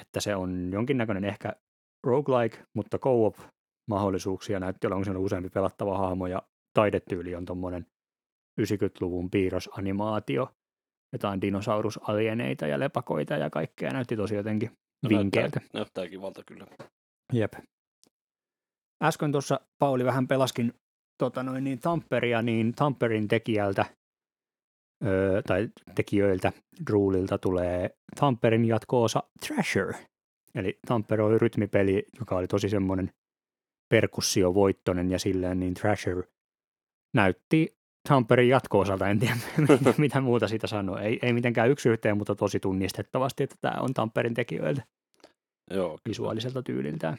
että 0.00 0.20
se 0.20 0.36
on 0.36 0.70
jonkinnäköinen 0.72 1.24
ehkä 1.24 1.52
roguelike, 2.06 2.58
mutta 2.74 2.98
co-op 2.98 3.36
mahdollisuuksia 3.90 4.60
näytti 4.60 4.86
olevan 4.86 5.04
siellä 5.04 5.20
useampi 5.20 5.48
pelattava 5.48 5.98
hahmo 5.98 6.26
ja 6.26 6.42
taidetyyli 6.74 7.34
on 7.34 7.44
tuommoinen 7.44 7.86
90-luvun 8.60 9.30
piirrosanimaatio, 9.30 10.48
jotain 11.12 11.40
dinosaurusalieneita 11.40 12.66
ja 12.66 12.78
lepakoita 12.78 13.34
ja 13.34 13.50
kaikkea 13.50 13.92
näytti 13.92 14.16
tosi 14.16 14.34
jotenkin 14.34 14.70
no, 15.02 15.08
vinkeältä. 15.08 15.60
näyttää, 15.60 15.80
näyttää 15.80 16.08
kivalta 16.08 16.42
kyllä. 16.46 16.66
Jep. 17.32 17.52
Äsken 19.02 19.32
tuossa 19.32 19.60
Pauli 19.78 20.04
vähän 20.04 20.28
pelaskin 20.28 20.74
tota 21.22 21.42
noin, 21.42 21.64
niin 21.64 21.78
Tamperia, 21.78 22.42
niin 22.42 22.72
Tamperin 22.72 23.28
tekijältä 23.28 23.84
öö, 25.04 25.42
tai 25.42 25.68
tekijöiltä 25.94 26.52
Droolilta 26.86 27.38
tulee 27.38 27.90
Tamperin 28.20 28.64
jatko-osa 28.64 29.22
Thrasher. 29.46 29.94
Eli 30.54 30.78
Tampere 30.86 31.22
oli 31.22 31.38
rytmipeli, 31.38 32.06
joka 32.18 32.36
oli 32.36 32.46
tosi 32.46 32.68
semmoinen 32.68 33.10
perkussiovoittonen 33.88 35.10
ja 35.10 35.18
silleen 35.18 35.60
niin 35.60 35.74
Thrasher 35.74 36.22
näytti 37.14 37.76
Tamperin 38.08 38.48
jatko-osalta, 38.48 39.08
en 39.08 39.18
tiedä 39.18 39.36
mitä- 39.98 40.20
muuta 40.20 40.48
siitä 40.48 40.66
sanoa. 40.66 41.00
Ei, 41.00 41.18
ei 41.22 41.32
mitenkään 41.32 41.70
yksi 41.70 41.88
yhteen, 41.88 42.16
mutta 42.16 42.34
tosi 42.34 42.60
tunnistettavasti, 42.60 43.42
että 43.42 43.56
tämä 43.60 43.80
on 43.80 43.94
Tamperin 43.94 44.34
tekijöiltä 44.34 44.82
Joo, 45.70 45.88
kyllä. 45.88 46.00
visuaaliselta 46.08 46.62
tyyliltään. 46.62 47.18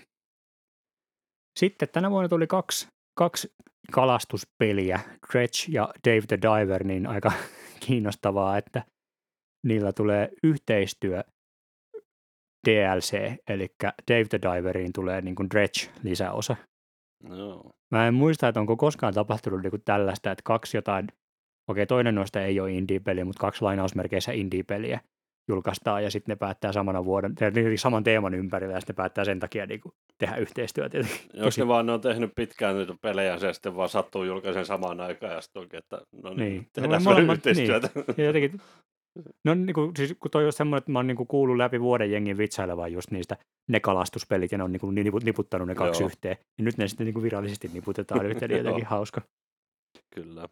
Sitten 1.60 1.90
tänä 1.90 2.12
vuonna 2.12 2.30
tuli 2.30 2.48
kaksi, 2.48 2.88
kaksi 3.16 3.54
kalastuspeliä, 3.92 5.00
Dredge 5.32 5.66
ja 5.70 5.90
Dave 6.08 6.22
the 6.28 6.38
Diver, 6.42 6.84
niin 6.84 7.08
aika 7.08 7.32
kiinnostavaa, 7.86 8.58
että 8.58 8.84
niillä 9.64 9.94
tulee 9.94 10.30
yhteistyö 10.44 11.24
DLC, 12.68 13.36
eli 13.48 13.68
Dave 14.12 14.26
the 14.30 14.40
Diveriin 14.42 14.94
tulee 14.94 15.22
niin 15.22 15.36
kuin 15.36 15.50
Dredge-lisäosa. 15.50 16.56
Joo. 17.30 17.72
Mä 17.92 18.08
en 18.08 18.14
muista, 18.14 18.48
että 18.48 18.60
onko 18.60 18.78
koskaan 18.78 19.14
tapahtunut 19.14 19.62
niin 19.62 19.72
kuin 19.72 19.84
tällaista, 19.86 20.32
että 20.32 20.42
kaksi 20.46 20.78
jotain, 20.78 21.08
okei 21.68 21.86
toinen 21.86 22.16
noista 22.16 22.42
ei 22.42 22.60
ole 22.60 22.72
indie-peli, 22.72 23.24
mutta 23.24 23.40
kaksi 23.40 23.62
lainausmerkeissä 23.62 24.32
indie-peliä 24.32 25.00
julkaistaan 25.50 26.04
ja 26.04 26.12
sitten 26.12 26.32
ne 26.32 26.36
päättää 26.36 26.72
samana 26.72 27.06
vuoden, 27.06 27.34
niin 27.56 27.80
saman 27.80 28.04
teeman 28.04 28.34
ympärillä 28.34 28.74
ja 28.74 28.80
sitten 28.80 28.94
ne 28.94 28.98
päättää 28.98 29.26
sen 29.26 29.40
takia 29.40 29.66
niin 29.66 29.82
kuin 29.82 29.92
tehdä 30.18 30.36
yhteistyötä. 30.36 30.98
Onko 30.98 31.50
ne 31.58 31.68
vaan 31.68 31.86
ne 31.86 31.92
on 31.92 32.02
tehnyt 32.02 32.32
pitkään 32.36 32.78
niitä 32.78 32.94
pelejä 33.02 33.38
ja 33.42 33.54
sitten 33.54 33.76
vaan 33.76 33.90
sattuu 33.90 34.24
julkaisen 34.24 34.66
samaan 34.66 35.02
aikaan 35.02 35.34
ja 35.34 35.42
sitten 35.42 35.62
onkin, 35.62 35.78
että 35.80 36.02
no 36.24 36.30
niin, 36.30 36.38
Niin. 36.38 36.50
niin. 36.50 36.62
No, 36.64 36.82
tehdään 36.82 37.02
molemmat- 37.04 37.34
yhteistyötä. 37.34 37.90
Ja 38.18 38.24
jotenkin, 38.24 38.62
no 39.46 39.54
niin 39.54 39.74
kuin, 39.74 39.92
siis 39.98 40.16
kun 40.20 40.32
toi 40.32 40.46
on 40.46 40.54
semmoinen, 40.54 40.78
että 40.78 40.92
mä 40.92 41.00
oon 41.00 41.08
niin 41.08 41.18
kuin 41.18 41.28
kuullut 41.28 41.58
läpi 41.58 41.82
vuoden 41.82 42.12
jengin 42.12 42.38
vitsailevan 42.38 42.94
just 42.94 43.12
niistä 43.12 43.38
ne 43.70 43.80
kalastuspelit 43.80 44.52
ja 44.52 44.58
ne 44.58 44.64
on 44.64 44.72
niin 44.72 44.80
kuin 44.80 44.96
niput- 44.98 45.24
niputtanut 45.26 45.68
ne 45.68 45.76
kaksi 45.76 46.04
Joo. 46.04 46.08
yhteen. 46.08 46.38
Ja 46.58 46.64
nyt 46.64 46.78
ne 46.78 46.88
sitten 46.88 47.06
niin 47.06 47.14
kuin 47.14 47.24
virallisesti 47.24 47.70
niputetaan 47.74 48.26
yhteen, 48.26 48.52
eli 48.52 48.60
jotenkin 48.64 48.86
hauska. 48.86 49.22
Kyllä. 50.16 50.50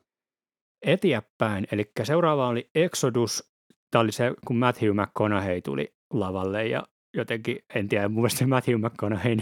eteenpäin. 0.85 1.67
Eli 1.71 1.91
seuraava 2.03 2.47
oli 2.47 2.69
Exodus. 2.75 3.50
Tämä 3.91 4.01
oli 4.01 4.11
se, 4.11 4.33
kun 4.47 4.55
Matthew 4.55 4.91
McConaughey 5.01 5.61
tuli 5.61 5.93
lavalle 6.13 6.67
ja 6.67 6.83
jotenkin, 7.17 7.59
en 7.75 7.87
tiedä, 7.87 8.09
mun 8.09 8.21
mielestä 8.21 8.47
Matthew 8.47 8.79
McConaughey 8.79 9.37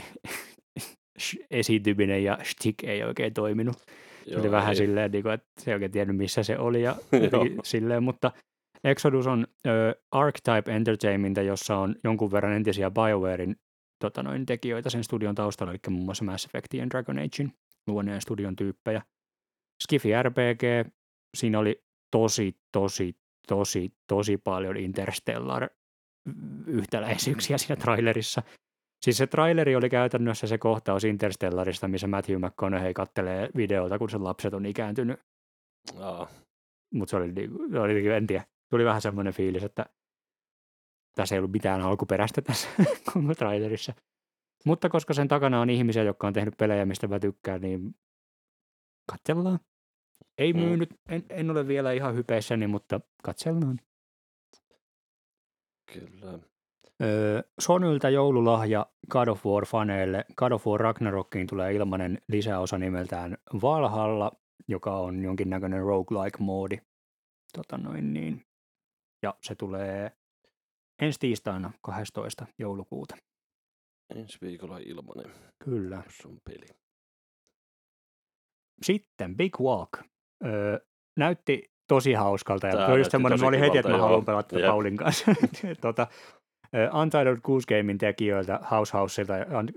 sh- 1.21 1.45
esiintyminen 1.51 2.23
ja 2.23 2.37
stick 2.43 2.83
ei 2.83 3.03
oikein 3.03 3.33
toiminut. 3.33 3.77
Se 3.77 4.31
Joo, 4.31 4.41
oli 4.41 4.51
vähän 4.51 4.69
ei. 4.69 4.75
silleen, 4.75 5.11
niin 5.11 5.23
kuin, 5.23 5.33
että 5.33 5.47
se 5.59 5.71
ei 5.71 5.73
oikein 5.73 5.91
tiennyt, 5.91 6.17
missä 6.17 6.43
se 6.43 6.57
oli 6.57 6.81
ja 6.81 6.95
silleen, 7.63 8.03
mutta 8.03 8.31
Exodus 8.83 9.27
on 9.27 9.47
ö, 9.67 9.95
Archetype 10.11 10.75
Entertainment, 10.75 11.37
jossa 11.37 11.77
on 11.77 11.95
jonkun 12.03 12.31
verran 12.31 12.53
entisiä 12.53 12.91
BioWarein 12.91 13.55
tota 14.03 14.23
noin, 14.23 14.45
tekijöitä 14.45 14.89
sen 14.89 15.03
studion 15.03 15.35
taustalla, 15.35 15.71
eli 15.71 15.79
muun 15.89 16.05
muassa 16.05 16.25
Mass 16.25 16.45
Effectin 16.45 16.79
ja 16.79 16.89
Dragon 16.89 17.19
Agein 17.19 17.53
luoneen 17.87 18.21
studion 18.21 18.55
tyyppejä. 18.55 19.01
Skifi 19.83 20.09
RPG, 20.23 20.91
siinä 21.37 21.59
oli 21.59 21.83
tosi, 22.11 22.57
tosi, 22.71 23.15
tosi, 23.49 23.93
tosi 24.07 24.37
paljon 24.37 24.77
Interstellar 24.77 25.69
yhtäläisyyksiä 26.67 27.57
siinä 27.57 27.75
trailerissa. 27.75 28.41
Siis 29.05 29.17
se 29.17 29.27
traileri 29.27 29.75
oli 29.75 29.89
käytännössä 29.89 30.47
se 30.47 30.57
kohtaus 30.57 31.03
Interstellarista, 31.03 31.87
missä 31.87 32.07
Matthew 32.07 32.37
McConaughey 32.45 32.93
kattelee 32.93 33.49
videota, 33.55 33.99
kun 33.99 34.09
sen 34.09 34.23
lapset 34.23 34.53
on 34.53 34.65
ikääntynyt. 34.65 35.19
Aa, 35.99 36.27
Mutta 36.93 37.09
se 37.09 37.17
oli, 37.17 37.31
niinku- 37.31 37.63
oli, 37.79 37.93
niinku- 37.93 38.09
en 38.09 38.27
tiedä, 38.27 38.45
tuli 38.69 38.85
vähän 38.85 39.01
semmoinen 39.01 39.33
fiilis, 39.33 39.63
että 39.63 39.85
tässä 41.15 41.35
ei 41.35 41.39
ollut 41.39 41.51
mitään 41.51 41.81
alkuperäistä 41.81 42.41
tässä 42.41 42.67
trailerissa. 43.37 43.93
Mutta 44.65 44.89
koska 44.89 45.13
sen 45.13 45.27
takana 45.27 45.61
on 45.61 45.69
ihmisiä, 45.69 46.03
jotka 46.03 46.27
on 46.27 46.33
tehnyt 46.33 46.57
pelejä, 46.57 46.85
mistä 46.85 47.07
mä 47.07 47.19
tykkään, 47.19 47.61
niin 47.61 47.95
katsellaan. 49.11 49.59
Ei 50.37 50.53
Mm. 50.53 50.59
myynyt, 50.59 50.89
en, 51.09 51.23
en 51.29 51.51
ole 51.51 51.67
vielä 51.67 51.91
ihan 51.91 52.15
hypeissäni, 52.15 52.67
mutta 52.67 53.01
katsellaan. 53.23 53.79
kyllä. 55.93 56.39
Öö, 57.01 57.41
Sonyltä 57.59 58.09
joululahja 58.09 58.85
God 59.09 59.27
of 59.27 59.39
War-faneille. 59.45 60.25
God 60.35 60.51
of 60.51 60.67
War 60.67 60.79
Ragnarokkiin 60.81 61.47
tulee 61.47 61.73
ilmainen 61.73 62.21
lisäosa 62.27 62.77
nimeltään 62.77 63.37
Valhalla, 63.61 64.31
joka 64.67 64.97
on 64.97 65.23
jonkinnäköinen 65.23 65.81
roguelike-moodi. 65.83 66.77
Tota 67.53 67.77
noin 67.77 68.13
niin. 68.13 68.45
Ja 69.23 69.33
se 69.41 69.55
tulee 69.55 70.11
ensi 71.01 71.19
tiistaina 71.19 71.71
12. 71.81 72.45
joulukuuta. 72.57 73.15
Ensi 74.15 74.37
viikolla 74.41 74.77
ilmanen, 74.77 75.31
Kyllä. 75.63 76.03
on 76.25 76.37
peli. 76.45 76.67
Sitten 78.81 79.37
Big 79.37 79.59
Walk. 79.59 79.89
Öö, 80.45 80.79
näytti 81.17 81.71
tosi 81.87 82.13
hauskalta 82.13 82.67
ja 82.67 82.85
oli 82.85 82.99
just 82.99 83.11
semmoinen, 83.11 83.39
mä 83.39 83.47
olin 83.47 83.59
heti, 83.59 83.77
että 83.77 83.91
mä 83.91 83.97
haluan 83.97 84.25
pelata 84.25 84.59
Jep. 84.59 84.67
Paulin 84.67 84.97
kanssa. 84.97 85.31
tota, 85.81 86.07
ö, 86.75 86.89
Untitled 87.01 87.39
Goose 87.41 87.67
Gamein 87.67 87.97
tekijöiltä 87.97 88.59
House 88.71 88.97
Houseilta. 88.97 89.33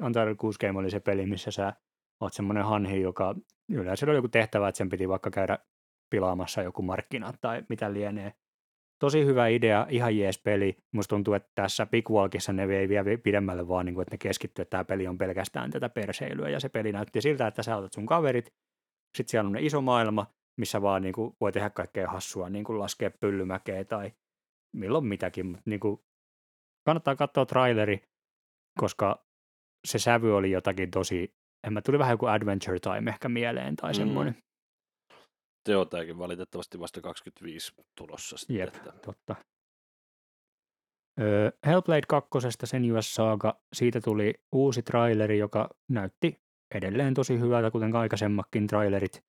Untitled 0.06 0.34
Goose 0.34 0.66
Game 0.66 0.78
oli 0.78 0.90
se 0.90 1.00
peli, 1.00 1.26
missä 1.26 1.50
sä 1.50 1.72
oot 2.20 2.32
semmoinen 2.32 2.64
hanhi, 2.64 3.00
joka 3.00 3.34
yleensä 3.68 4.06
oli 4.06 4.14
joku 4.14 4.28
tehtävä, 4.28 4.68
että 4.68 4.76
sen 4.76 4.88
piti 4.88 5.08
vaikka 5.08 5.30
käydä 5.30 5.58
pilaamassa 6.10 6.62
joku 6.62 6.82
markkinat 6.82 7.36
tai 7.40 7.62
mitä 7.68 7.92
lienee. 7.92 8.32
Tosi 8.98 9.24
hyvä 9.24 9.46
idea, 9.46 9.86
ihan 9.90 10.18
jees 10.18 10.38
peli. 10.38 10.76
Musta 10.92 11.08
tuntuu, 11.08 11.34
että 11.34 11.52
tässä 11.54 11.86
Big 11.86 12.10
Walkissa 12.10 12.52
ne 12.52 12.68
vei 12.68 12.88
vielä 12.88 13.18
pidemmälle 13.22 13.68
vaan, 13.68 13.86
niin 13.86 13.94
kuin, 13.94 14.02
että 14.02 14.14
ne 14.14 14.18
keskittyy, 14.18 14.62
että 14.62 14.70
tämä 14.70 14.84
peli 14.84 15.08
on 15.08 15.18
pelkästään 15.18 15.70
tätä 15.70 15.88
perseilyä. 15.88 16.48
Ja 16.48 16.60
se 16.60 16.68
peli 16.68 16.92
näytti 16.92 17.20
siltä, 17.20 17.46
että 17.46 17.62
sä 17.62 17.76
otat 17.76 17.92
sun 17.92 18.06
kaverit, 18.06 18.52
sitten 19.16 19.30
siellä 19.30 19.46
on 19.46 19.52
ne 19.52 19.60
iso 19.60 19.80
maailma, 19.80 20.26
missä 20.59 20.82
vaan 20.82 21.03
niin 21.03 21.12
kuin, 21.14 21.36
voi 21.40 21.53
tehdä 21.53 21.70
kaikkea 21.70 22.09
hassua, 22.11 22.48
niin 22.48 22.64
kuin 22.64 22.78
laskea 22.78 23.11
pyllymäkeä 23.11 23.84
tai 23.84 24.12
milloin 24.76 25.07
mitäkin. 25.07 25.46
Mutta 25.46 25.62
niin 25.64 25.80
kuin, 25.80 26.00
kannattaa 26.86 27.16
katsoa 27.16 27.46
traileri, 27.46 28.03
koska 28.78 29.26
se 29.86 29.98
sävy 29.98 30.36
oli 30.36 30.50
jotakin 30.50 30.90
tosi, 30.90 31.34
en 31.66 31.72
mä 31.72 31.82
tuli 31.82 31.98
vähän 31.98 32.12
joku 32.14 32.26
Adventure 32.26 32.78
Time 32.80 33.11
ehkä 33.11 33.28
mieleen 33.28 33.76
tai 33.76 33.90
Mm. 33.92 33.96
semmoinen. 33.96 34.36
Joo, 35.68 35.84
tämäkin 35.84 36.18
valitettavasti 36.18 36.80
vasta 36.80 37.00
25 37.00 37.72
tulossa 37.98 38.36
sitten. 38.36 38.57
Jep, 38.57 38.74
Että, 38.74 38.92
totta. 38.92 39.36
Öö, 41.20 41.50
Hellblade 41.66 42.03
2. 42.09 42.28
Senua's 42.66 43.03
Saga, 43.03 43.61
siitä 43.72 44.00
tuli 44.00 44.34
uusi 44.53 44.82
traileri, 44.82 45.38
joka 45.38 45.68
näytti 45.90 46.40
edelleen 46.74 47.14
tosi 47.14 47.38
hyvältä, 47.40 47.70
kuten 47.70 47.96
aikaisemmatkin 47.96 48.66
trailerit 48.66 49.24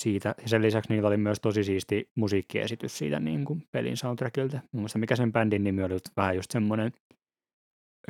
siitä. 0.00 0.34
Ja 0.42 0.48
sen 0.48 0.62
lisäksi 0.62 0.92
niillä 0.92 1.08
oli 1.08 1.16
myös 1.16 1.40
tosi 1.40 1.64
siisti 1.64 2.10
musiikkiesitys 2.14 2.98
siitä 2.98 3.20
niin 3.20 3.44
kuin 3.44 3.68
pelin 3.70 3.96
soundtrackilta. 3.96 4.56
Mun 4.56 4.80
mielestä 4.80 4.98
mikä 4.98 5.16
sen 5.16 5.32
bändin 5.32 5.64
nimi 5.64 5.82
oli, 5.82 5.98
vähän 6.16 6.36
just 6.36 6.50
semmoinen 6.50 6.92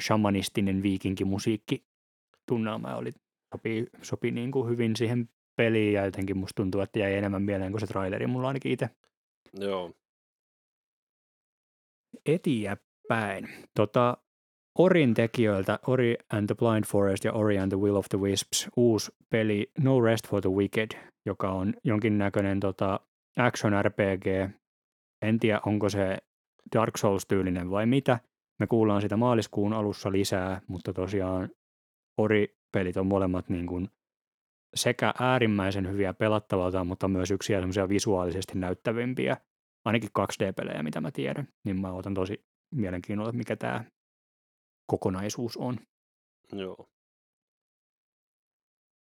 shamanistinen 0.00 0.82
viikinkimusiikki 0.82 1.84
tunnelma 2.46 2.96
oli, 2.96 3.12
sopii, 3.54 3.86
sopii 4.02 4.30
niin 4.30 4.50
kuin 4.50 4.68
hyvin 4.68 4.96
siihen 4.96 5.28
peliin 5.56 5.92
ja 5.92 6.04
jotenkin 6.04 6.38
musta 6.38 6.62
tuntuu, 6.62 6.80
että 6.80 6.98
jäi 6.98 7.14
enemmän 7.14 7.42
mieleen 7.42 7.72
kuin 7.72 7.80
se 7.80 7.86
traileri 7.86 8.26
mulla 8.26 8.48
ainakin 8.48 8.72
itse 8.72 8.90
joo, 9.54 9.94
eteenpäin. 12.26 13.48
Tota, 13.74 14.16
Orin 14.80 15.14
tekijöiltä, 15.14 15.78
Ori 15.86 16.16
and 16.32 16.46
the 16.46 16.54
Blind 16.54 16.84
Forest 16.84 17.24
ja 17.24 17.32
Ori 17.32 17.58
and 17.58 17.72
the 17.72 17.80
Will 17.80 17.96
of 17.96 18.06
the 18.08 18.18
Wisps, 18.20 18.68
uusi 18.76 19.12
peli 19.30 19.70
No 19.78 20.00
Rest 20.00 20.28
for 20.28 20.40
the 20.40 20.50
Wicked, 20.50 20.88
joka 21.26 21.50
on 21.50 21.74
jonkinnäköinen 21.84 22.60
tota, 22.60 23.00
action 23.36 23.72
RPG. 23.82 24.26
En 25.22 25.38
tiedä, 25.38 25.60
onko 25.66 25.88
se 25.88 26.18
Dark 26.76 26.96
Souls-tyylinen 26.96 27.70
vai 27.70 27.86
mitä. 27.86 28.20
Me 28.60 28.66
kuullaan 28.66 29.00
sitä 29.00 29.16
maaliskuun 29.16 29.72
alussa 29.72 30.12
lisää, 30.12 30.60
mutta 30.66 30.92
tosiaan 30.92 31.50
Ori-pelit 32.20 32.96
on 32.96 33.06
molemmat 33.06 33.48
niin 33.48 33.66
kuin 33.66 33.88
sekä 34.74 35.14
äärimmäisen 35.20 35.88
hyviä 35.88 36.14
pelattavalta, 36.14 36.84
mutta 36.84 37.08
myös 37.08 37.30
yksiä 37.30 37.58
semmoisia 37.58 37.88
visuaalisesti 37.88 38.58
näyttävimpiä 38.58 39.36
ainakin 39.84 40.10
2D-pelejä, 40.18 40.82
mitä 40.82 41.00
mä 41.00 41.10
tiedän, 41.10 41.48
niin 41.64 41.80
mä 41.80 41.92
otan 41.92 42.14
tosi 42.14 42.44
mielenkiinnolla, 42.74 43.32
mikä 43.32 43.56
tämä 43.56 43.84
kokonaisuus 44.90 45.56
on. 45.56 45.76
joo. 46.52 46.88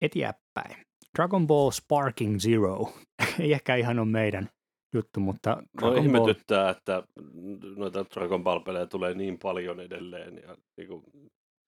Eteenpäin. 0.01 0.85
Dragon 1.17 1.47
Ball 1.47 1.71
Sparking 1.71 2.37
Zero. 2.39 2.93
Ei 3.39 3.53
ehkä 3.53 3.75
ihan 3.75 3.99
ole 3.99 4.07
meidän 4.07 4.49
juttu, 4.93 5.19
mutta 5.19 5.49
No 5.49 5.61
Dragon 5.61 5.93
Ball, 5.93 6.05
ihmetyttää, 6.05 6.69
että 6.69 7.03
noita 7.75 8.05
Dragon 8.15 8.43
Ball-pelejä 8.43 8.85
tulee 8.85 9.13
niin 9.13 9.39
paljon 9.39 9.79
edelleen. 9.79 10.37
Ja 10.37 10.57
niin 10.77 10.87
kuin, 10.87 11.03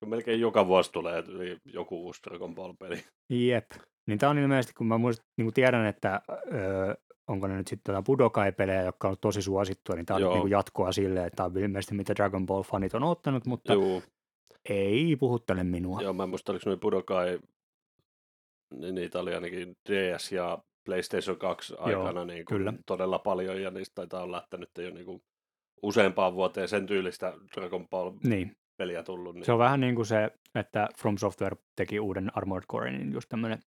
melkein 0.06 0.40
joka 0.40 0.68
vuosi 0.68 0.92
tulee 0.92 1.24
joku 1.66 2.06
uusi 2.06 2.22
Dragon 2.24 2.56
Ball-peli. 2.56 3.04
jep. 3.30 3.72
Niin 4.08 4.20
tämä 4.20 4.30
on 4.30 4.38
ilmeisesti, 4.38 4.74
kun 4.78 4.88
mä 4.88 4.98
muist, 4.98 5.22
niin 5.38 5.46
kuin 5.46 5.54
tiedän, 5.54 5.86
että 5.86 6.22
öö, 6.30 6.94
onko 7.28 7.48
ne 7.48 7.58
nyt 7.58 7.68
sitten 7.68 7.94
tota 7.96 8.04
Budokai-pelejä, 8.06 8.82
jotka 8.82 9.10
on 9.10 9.18
tosi 9.22 9.42
suosittuja, 9.42 9.96
niin 9.96 10.06
tämä 10.06 10.16
on 10.16 10.22
Joo. 10.22 10.36
niin 10.36 10.50
jatkoa 10.50 10.92
sille, 10.92 11.26
että 11.26 11.36
tämä 11.36 11.48
on 11.48 11.58
ilmeisesti 11.58 11.96
mitä 11.96 12.16
Dragon 12.16 12.46
Ball-fanit 12.46 12.96
on 12.96 13.04
ottanut, 13.04 13.46
mutta 13.46 13.74
Joo, 13.74 14.02
ei 14.70 15.16
puhuttele 15.16 15.64
minua. 15.64 16.02
joo, 16.02 16.14
mä 16.14 16.24
en 16.24 16.30
muista, 16.30 16.52
oliko 16.52 16.64
noin 16.70 16.80
Budokai, 16.80 17.40
niin 18.74 18.96
niitä 18.96 19.20
oli 19.20 19.36
ainakin 19.36 19.76
DS 19.90 20.32
ja 20.32 20.64
PlayStation 20.86 21.38
2 21.38 21.76
aikana 21.78 22.26
niin 22.26 22.46
kuin 22.46 22.58
kyllä. 22.58 22.74
todella 22.86 23.20
paljon, 23.20 23.62
ja 23.62 23.72
niistä 23.72 23.96
taitaa 23.96 24.24
olla, 24.24 24.44
että 24.44 24.58
nyt 24.58 24.78
ei 24.78 24.86
ole 24.86 24.94
niin 24.94 25.06
kuin 25.06 25.24
useampaan 25.84 26.34
vuoteen 26.34 26.68
sen 26.68 26.86
tyylistä 26.86 27.34
Dragon 27.56 27.90
Ball-peliä 27.90 28.98
Niin, 29.00 29.06
tullut. 29.06 29.36
Niin, 29.36 29.46
Se 29.46 29.52
on 29.52 29.60
vähän 29.60 29.80
niin 29.80 29.96
kuin 29.96 30.06
se, 30.06 30.32
että 30.56 30.90
From 30.98 31.18
Software 31.18 31.56
teki 31.76 32.00
uuden 32.00 32.32
Armored 32.38 32.66
Core, 32.72 32.92
niin 32.92 33.14
just 33.14 33.30
tämmöinen, 33.30 33.60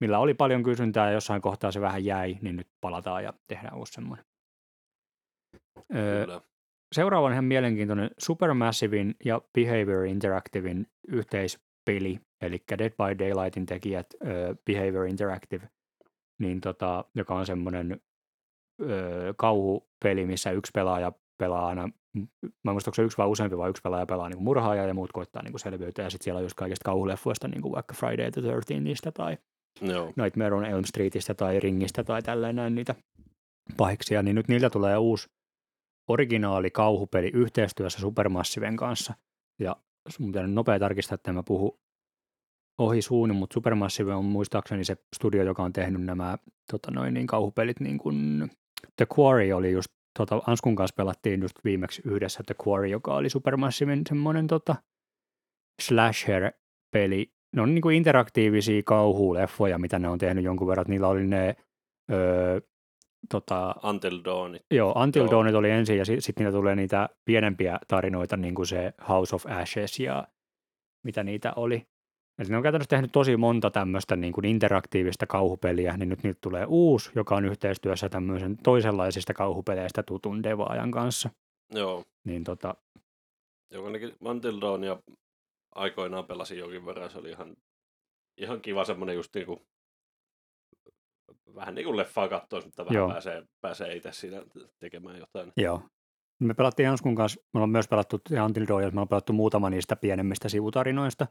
millä 0.00 0.18
oli 0.18 0.34
paljon 0.34 0.62
kysyntää 0.62 1.06
ja 1.06 1.12
jossain 1.12 1.42
kohtaa 1.42 1.72
se 1.72 1.80
vähän 1.80 2.04
jäi, 2.04 2.36
niin 2.42 2.56
nyt 2.56 2.68
palataan 2.80 3.24
ja 3.24 3.32
tehdään 3.48 3.78
uusi 3.78 3.92
semmoinen. 3.92 4.24
Öö, 5.94 6.40
seuraava 6.92 7.26
on 7.26 7.32
ihan 7.32 7.44
mielenkiintoinen 7.44 8.10
Supermassivein 8.18 9.14
ja 9.24 9.40
Behavior 9.54 10.04
Interactivein 10.04 10.86
yhteispeli, 11.08 12.20
eli 12.40 12.62
Dead 12.78 12.90
by 12.90 13.18
Daylightin 13.18 13.66
tekijät 13.66 14.06
ö, 14.26 14.56
Behavior 14.66 15.06
Interactive, 15.06 15.68
niin 16.38 16.60
tota, 16.60 17.04
joka 17.14 17.34
on 17.34 17.46
semmoinen 17.46 18.00
ö, 18.82 19.34
kauhupeli, 19.36 20.26
missä 20.26 20.50
yksi 20.50 20.70
pelaaja 20.74 21.12
pelaa 21.38 21.66
aina, 21.66 21.88
mä 22.64 22.70
en 22.70 22.74
muista, 22.74 22.88
onko 22.88 22.94
se 22.94 23.02
yksi 23.02 23.18
vai 23.18 23.26
useampi 23.26 23.58
vai 23.58 23.70
yksi 23.70 23.82
pelaaja 23.82 24.06
pelaa 24.06 24.28
niin 24.28 24.42
murhaaja 24.42 24.86
ja 24.86 24.94
muut 24.94 25.12
koittaa 25.12 25.42
niin 25.42 25.58
selviytyä, 25.58 26.04
ja 26.04 26.10
sitten 26.10 26.24
siellä 26.24 26.38
on 26.38 26.44
just 26.44 26.56
kaikista 26.56 26.84
kauhuleffoista, 26.84 27.48
niin 27.48 27.62
kuin 27.62 27.72
vaikka 27.72 27.94
Friday 27.94 28.30
the 28.30 28.42
13 28.42 29.12
tai 29.12 29.38
Joo, 29.80 30.12
Nightmare 30.16 30.54
on 30.54 30.64
Elm 30.64 30.84
Streetistä 30.84 31.34
tai 31.34 31.60
Ringistä 31.60 32.04
tai 32.04 32.22
tälleen 32.22 32.56
näin 32.56 32.74
niitä 32.74 32.94
pahiksia, 33.76 34.22
niin 34.22 34.34
nyt 34.34 34.48
niiltä 34.48 34.70
tulee 34.70 34.96
uusi 34.96 35.28
originaali 36.08 36.70
kauhupeli 36.70 37.30
yhteistyössä 37.34 38.00
Supermassiven 38.00 38.76
kanssa. 38.76 39.14
Ja 39.58 39.76
nyt 40.18 40.52
nopea 40.52 40.78
tarkistaa, 40.78 41.14
että 41.14 41.32
mä 41.32 41.42
puhu 41.42 41.80
ohi 42.78 43.02
suunnin, 43.02 43.36
mutta 43.36 43.54
Supermassive 43.54 44.14
on 44.14 44.24
muistaakseni 44.24 44.84
se 44.84 44.96
studio, 45.16 45.42
joka 45.42 45.62
on 45.62 45.72
tehnyt 45.72 46.02
nämä 46.02 46.38
tota 46.70 46.90
noin, 46.90 47.14
niin 47.14 47.26
kauhupelit, 47.26 47.80
niin 47.80 47.98
kuin 47.98 48.50
The 48.96 49.06
Quarry 49.18 49.52
oli 49.52 49.72
just, 49.72 49.88
tota, 50.18 50.42
Anskun 50.46 50.76
kanssa 50.76 50.94
pelattiin 50.96 51.42
just 51.42 51.56
viimeksi 51.64 52.02
yhdessä 52.04 52.42
The 52.46 52.54
Quarry, 52.66 52.88
joka 52.88 53.14
oli 53.14 53.30
Supermassiven 53.30 54.02
semmoinen 54.08 54.46
tota, 54.46 54.76
slasher-peli, 55.82 57.32
ne 57.56 57.62
on 57.62 57.74
niin 57.74 57.82
kuin 57.82 57.96
interaktiivisia 57.96 58.82
kauhuleffoja, 58.84 59.78
mitä 59.78 59.98
ne 59.98 60.08
on 60.08 60.18
tehnyt 60.18 60.44
jonkun 60.44 60.68
verran. 60.68 60.86
Niillä 60.88 61.08
oli 61.08 61.26
ne, 61.26 61.56
öö, 62.12 62.60
tota, 63.28 63.74
Until 63.84 64.20
Dawn. 64.24 64.56
joo, 64.70 64.92
Until 64.92 65.22
Joo. 65.22 65.30
Dawnit 65.30 65.54
oli 65.54 65.70
ensin 65.70 65.98
ja 65.98 66.04
sitten 66.04 66.22
sit 66.22 66.38
niillä 66.38 66.52
tulee 66.52 66.76
niitä 66.76 67.08
pienempiä 67.24 67.78
tarinoita, 67.88 68.36
niin 68.36 68.54
kuin 68.54 68.66
se 68.66 68.92
House 69.08 69.36
of 69.36 69.46
Ashes 69.46 70.00
ja 70.00 70.28
mitä 71.04 71.24
niitä 71.24 71.52
oli. 71.56 71.86
Eli 72.38 72.48
ne 72.48 72.56
on 72.56 72.62
käytännössä 72.62 72.88
tehnyt 72.88 73.12
tosi 73.12 73.36
monta 73.36 73.70
tämmöistä 73.70 74.16
niin 74.16 74.32
kuin 74.32 74.44
interaktiivista 74.44 75.26
kauhupeliä, 75.26 75.96
niin 75.96 76.08
nyt 76.08 76.22
niitä 76.22 76.38
tulee 76.40 76.64
uusi, 76.68 77.10
joka 77.14 77.36
on 77.36 77.44
yhteistyössä 77.44 78.08
tämmöisen 78.08 78.56
toisenlaisista 78.56 79.34
kauhupeleistä 79.34 80.02
tutun 80.02 80.42
devaajan 80.42 80.90
kanssa. 80.90 81.30
Joo, 81.74 82.04
Niin 82.24 82.44
tota, 82.44 82.74
joka 83.70 83.86
ainakin 83.86 84.12
Until 84.20 84.60
Dawn 84.60 84.84
ja 84.84 84.98
aikoinaan 85.74 86.26
pelasin 86.26 86.58
jonkin 86.58 86.86
verran. 86.86 87.10
Se 87.10 87.18
oli 87.18 87.30
ihan, 87.30 87.56
ihan 88.36 88.60
kiva 88.60 88.84
semmoinen 88.84 89.16
just 89.16 89.34
niinku, 89.34 89.62
vähän 91.54 91.74
niin 91.74 91.84
kuin 91.84 91.96
leffaa 91.96 92.28
katsoa, 92.28 92.60
mutta 92.60 92.84
vähän 92.84 92.96
Joo. 92.96 93.08
pääsee, 93.08 93.42
pääsee 93.60 93.96
itse 93.96 94.12
siinä 94.12 94.42
tekemään 94.78 95.18
jotain. 95.18 95.52
Joo. 95.56 95.82
Me 96.40 96.54
pelattiin 96.54 96.84
Janskun 96.84 97.14
kanssa, 97.14 97.40
me 97.40 97.58
ollaan 97.58 97.70
myös 97.70 97.88
pelattu 97.88 98.20
ja 98.30 98.44
Until 98.44 98.66
Dawn, 98.68 98.82
me 98.82 98.86
ollaan 98.86 99.08
pelattu 99.08 99.32
muutama 99.32 99.70
niistä 99.70 99.96
pienemmistä 99.96 100.48
sivutarinoista. 100.48 101.26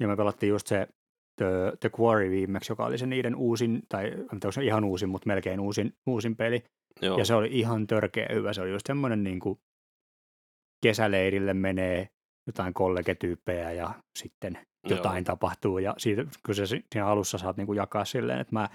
Ja 0.00 0.08
me 0.08 0.16
pelattiin 0.16 0.50
just 0.50 0.66
se 0.66 0.88
The, 1.36 1.72
The 1.80 1.90
Quarry 2.00 2.30
viimeksi, 2.30 2.72
joka 2.72 2.86
oli 2.86 2.98
se 2.98 3.06
niiden 3.06 3.36
uusin, 3.36 3.82
tai 3.88 4.10
se 4.50 4.64
ihan 4.64 4.84
uusin, 4.84 5.08
mutta 5.08 5.26
melkein 5.26 5.60
uusin, 5.60 5.92
uusin 6.06 6.36
peli. 6.36 6.64
Joo, 7.02 7.18
Ja 7.18 7.24
se 7.24 7.34
oli 7.34 7.48
ihan 7.52 7.86
törkeä 7.86 8.28
hyvä. 8.32 8.52
Se 8.52 8.60
oli 8.60 8.70
just 8.70 8.86
semmoinen 8.86 9.22
niin 9.22 9.40
kuin 9.40 9.58
kesäleirille 10.82 11.54
menee 11.54 12.08
jotain 12.46 12.74
kollegetyyppejä 12.74 13.72
ja 13.72 13.94
sitten 14.18 14.58
jotain 14.88 15.24
tapahtuu. 15.24 15.78
Ja 15.78 15.94
siitä, 15.98 16.24
kun 16.46 16.54
se 16.54 16.66
si- 16.66 16.84
siinä 16.92 17.06
alussa 17.06 17.38
saat 17.38 17.56
niin 17.56 17.66
kuin 17.66 17.76
jakaa 17.76 18.04
silleen, 18.04 18.40
että 18.40 18.52
mä, 18.52 18.68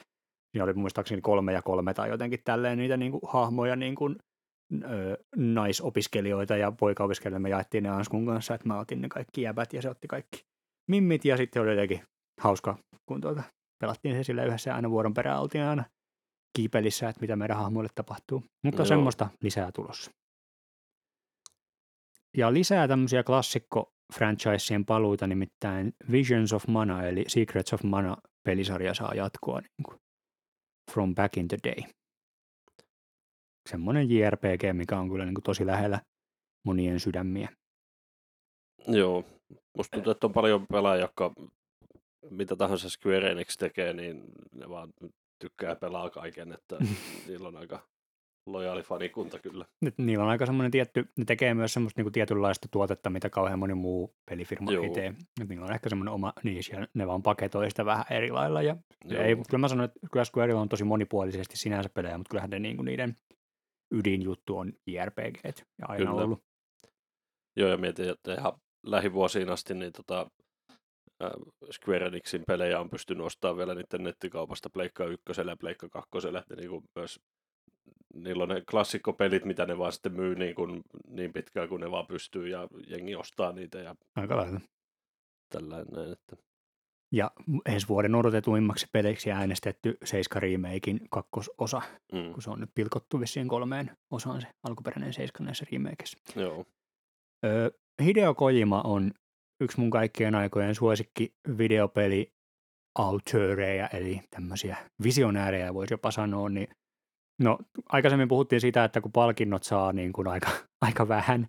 siinä 0.51 0.63
oli 0.63 0.73
muistaakseni 0.73 1.21
kolme 1.21 1.53
ja 1.53 1.61
kolme 1.61 1.93
tai 1.93 2.09
jotenkin 2.09 2.39
tälleen 2.45 2.77
niitä 2.77 2.97
niin 2.97 3.11
kuin 3.11 3.21
hahmoja 3.27 3.75
niin 3.75 3.95
kuin, 3.95 4.15
ö, 4.83 5.17
naisopiskelijoita 5.35 6.57
ja 6.57 6.71
poikaopiskelijoita. 6.71 7.39
Me 7.41 7.49
jaettiin 7.49 7.83
ne 7.83 7.89
Anskun 7.89 8.25
kanssa, 8.25 8.55
että 8.55 8.67
mä 8.67 8.79
otin 8.79 9.01
ne 9.01 9.09
kaikki 9.09 9.41
jäbät 9.41 9.73
ja 9.73 9.81
se 9.81 9.89
otti 9.89 10.07
kaikki 10.07 10.45
mimmit 10.91 11.25
ja 11.25 11.37
sitten 11.37 11.61
oli 11.61 11.69
jotenkin 11.71 12.01
hauska, 12.41 12.77
kun 13.05 13.21
tuota, 13.21 13.43
pelattiin 13.81 14.15
se 14.15 14.23
sille 14.23 14.45
yhdessä 14.45 14.75
aina 14.75 14.89
vuoron 14.89 15.13
perään 15.13 15.41
oltiin 15.41 15.63
aina 15.63 15.83
kiipelissä, 16.57 17.09
että 17.09 17.21
mitä 17.21 17.35
meidän 17.35 17.57
hahmoille 17.57 17.89
tapahtuu. 17.95 18.43
Mutta 18.65 18.81
Joo. 18.81 18.85
semmoista 18.85 19.29
lisää 19.41 19.71
tulossa. 19.71 20.11
Ja 22.37 22.53
lisää 22.53 22.87
tämmöisiä 22.87 23.23
klassikko 23.23 23.93
franchiseen 24.13 24.85
paluita, 24.85 25.27
nimittäin 25.27 25.93
Visions 26.11 26.53
of 26.53 26.67
Mana, 26.67 27.03
eli 27.03 27.23
Secrets 27.27 27.73
of 27.73 27.83
Mana 27.83 28.17
pelisarja 28.43 28.93
saa 28.93 29.13
jatkoa 29.13 29.59
niin 29.61 29.83
kuin 29.85 29.97
From 30.91 31.15
Back 31.15 31.37
in 31.37 31.47
the 31.47 31.57
Day. 31.63 31.89
Semmoinen 33.69 34.11
JRPG, 34.11 34.63
mikä 34.73 34.99
on 34.99 35.09
kyllä 35.09 35.25
niin 35.25 35.35
kuin 35.35 35.43
tosi 35.43 35.65
lähellä 35.65 36.01
monien 36.65 36.99
sydämiä. 36.99 37.49
Joo. 38.87 39.23
Musta 39.77 39.97
tuntuu, 39.97 40.11
että 40.11 40.27
on 40.27 40.33
paljon 40.33 40.65
pelaajia, 40.67 41.01
jotka 41.03 41.33
mitä 42.29 42.55
tahansa 42.55 42.89
Square 42.89 43.31
Enix 43.31 43.57
tekee, 43.57 43.93
niin 43.93 44.23
ne 44.51 44.69
vaan 44.69 44.93
tykkää 45.39 45.75
pelaa 45.75 46.09
kaiken, 46.09 46.53
että 46.53 46.77
niillä 47.27 47.47
on 47.47 47.57
aika 47.57 47.87
lojaali 48.45 48.83
fanikunta 48.83 49.39
kyllä. 49.39 49.65
Nyt 49.81 49.97
niillä 49.97 50.23
on 50.23 50.29
aika 50.29 50.45
semmoinen 50.45 50.71
tietty, 50.71 51.05
ne 51.17 51.25
tekee 51.25 51.53
myös 51.53 51.73
semmoista 51.73 52.01
niin 52.01 52.11
tietynlaista 52.11 52.67
tuotetta, 52.71 53.09
mitä 53.09 53.29
kauhean 53.29 53.59
moni 53.59 53.73
muu 53.73 54.15
pelifirma 54.29 54.71
Joo. 54.71 54.83
ei 54.83 54.89
tee. 54.89 55.13
Et 55.41 55.49
niillä 55.49 55.65
on 55.65 55.73
ehkä 55.73 55.89
semmoinen 55.89 56.13
oma 56.13 56.33
niche 56.43 56.77
ja 56.77 56.87
ne 56.93 57.07
vaan 57.07 57.23
paketoi 57.23 57.69
sitä 57.69 57.85
vähän 57.85 58.05
eri 58.09 58.31
lailla. 58.31 58.61
Ja 58.61 58.75
Joo. 59.05 59.23
ei, 59.23 59.35
kyllä 59.35 59.57
mä 59.57 59.67
sanon, 59.67 59.85
että 59.85 59.99
kyllä 60.11 60.25
Squarella 60.25 60.61
on 60.61 60.69
tosi 60.69 60.83
monipuolisesti 60.83 61.57
sinänsä 61.57 61.89
pelejä, 61.89 62.17
mutta 62.17 62.29
kyllähän 62.29 62.49
ne 62.49 62.59
niin 62.59 62.75
kuin 62.75 62.85
niiden 62.85 63.15
ydinjuttu 63.93 64.57
on 64.57 64.73
JRPG 64.87 65.45
ja 65.79 65.87
aina 65.87 66.05
Kyllä. 66.05 66.23
ollut. 66.23 66.43
Joo, 67.57 67.69
ja 67.69 67.77
mietin, 67.77 68.09
että 68.09 68.33
ihan 68.33 68.53
lähivuosiin 68.85 69.49
asti 69.49 69.73
niin 69.73 69.91
tota, 69.93 70.27
äh, 71.23 71.31
Square 71.71 72.05
Enixin 72.05 72.43
pelejä 72.47 72.79
on 72.79 72.89
pystynyt 72.89 73.25
ostamaan 73.25 73.57
vielä 73.57 73.75
niiden 73.75 74.03
nettikaupasta 74.03 74.69
Pleikka 74.73 75.05
1 75.05 75.23
ja 75.47 75.57
Pleikka 75.59 75.89
2. 75.89 76.09
Ja 76.33 76.55
niin 76.55 76.69
kuin 76.69 76.83
myös, 76.95 77.19
niillä 78.13 78.43
on 78.43 78.49
ne 78.49 78.61
klassikkopelit, 78.71 79.45
mitä 79.45 79.65
ne 79.65 79.77
vaan 79.77 79.91
sitten 79.91 80.13
myy 80.13 80.35
niin, 80.35 80.55
kuin, 80.55 80.81
niin 81.07 81.33
pitkään 81.33 81.69
kuin 81.69 81.81
ne 81.81 81.91
vaan 81.91 82.07
pystyy 82.07 82.47
ja 82.47 82.67
jengi 82.87 83.15
ostaa 83.15 83.51
niitä 83.51 83.77
ja 83.79 83.95
Aika 84.15 84.37
lailla. 84.37 84.59
tällainen. 85.49 86.11
Että, 86.11 86.35
Ja 87.11 87.31
ensi 87.65 87.87
vuoden 87.87 88.15
odotetuimmaksi 88.15 88.87
peliksi 88.91 89.31
äänestetty 89.31 89.97
Seiska 90.03 90.39
Remakein 90.39 90.99
kakkososa, 91.09 91.81
mm, 92.13 92.33
kun 92.33 92.41
se 92.41 92.49
on 92.49 92.59
nyt 92.59 92.69
pilkottu 92.75 93.19
vissiin 93.19 93.47
kolmeen 93.47 93.91
osaan 94.11 94.41
se 94.41 94.47
alkuperäinen 94.63 95.13
Seiska 95.13 95.43
näissä 95.43 95.65
remakeissa. 95.71 96.17
joo, 96.35 96.65
Öö, 97.45 97.69
Hideo 98.03 98.33
Kojima 98.33 98.81
on 98.81 99.11
yksi 99.61 99.79
mun 99.79 99.89
kaikkien 99.89 100.35
aikojen 100.35 100.75
suosikki 100.75 101.35
videopeli 101.57 102.33
auteureja, 102.99 103.87
eli 103.87 104.21
tämmöisiä 104.29 104.77
visionäärejä 105.03 105.73
voisi 105.73 105.93
jopa 105.93 106.11
sanoa, 106.11 106.49
niin 106.49 106.67
no 107.41 107.57
aikaisemmin 107.89 108.27
puhuttiin 108.27 108.61
siitä, 108.61 108.83
että 108.83 109.01
kun 109.01 109.11
palkinnot 109.11 109.63
saa 109.63 109.93
niin 109.93 110.13
kuin 110.13 110.27
aika, 110.27 110.49
aika 110.85 111.07
vähän, 111.07 111.47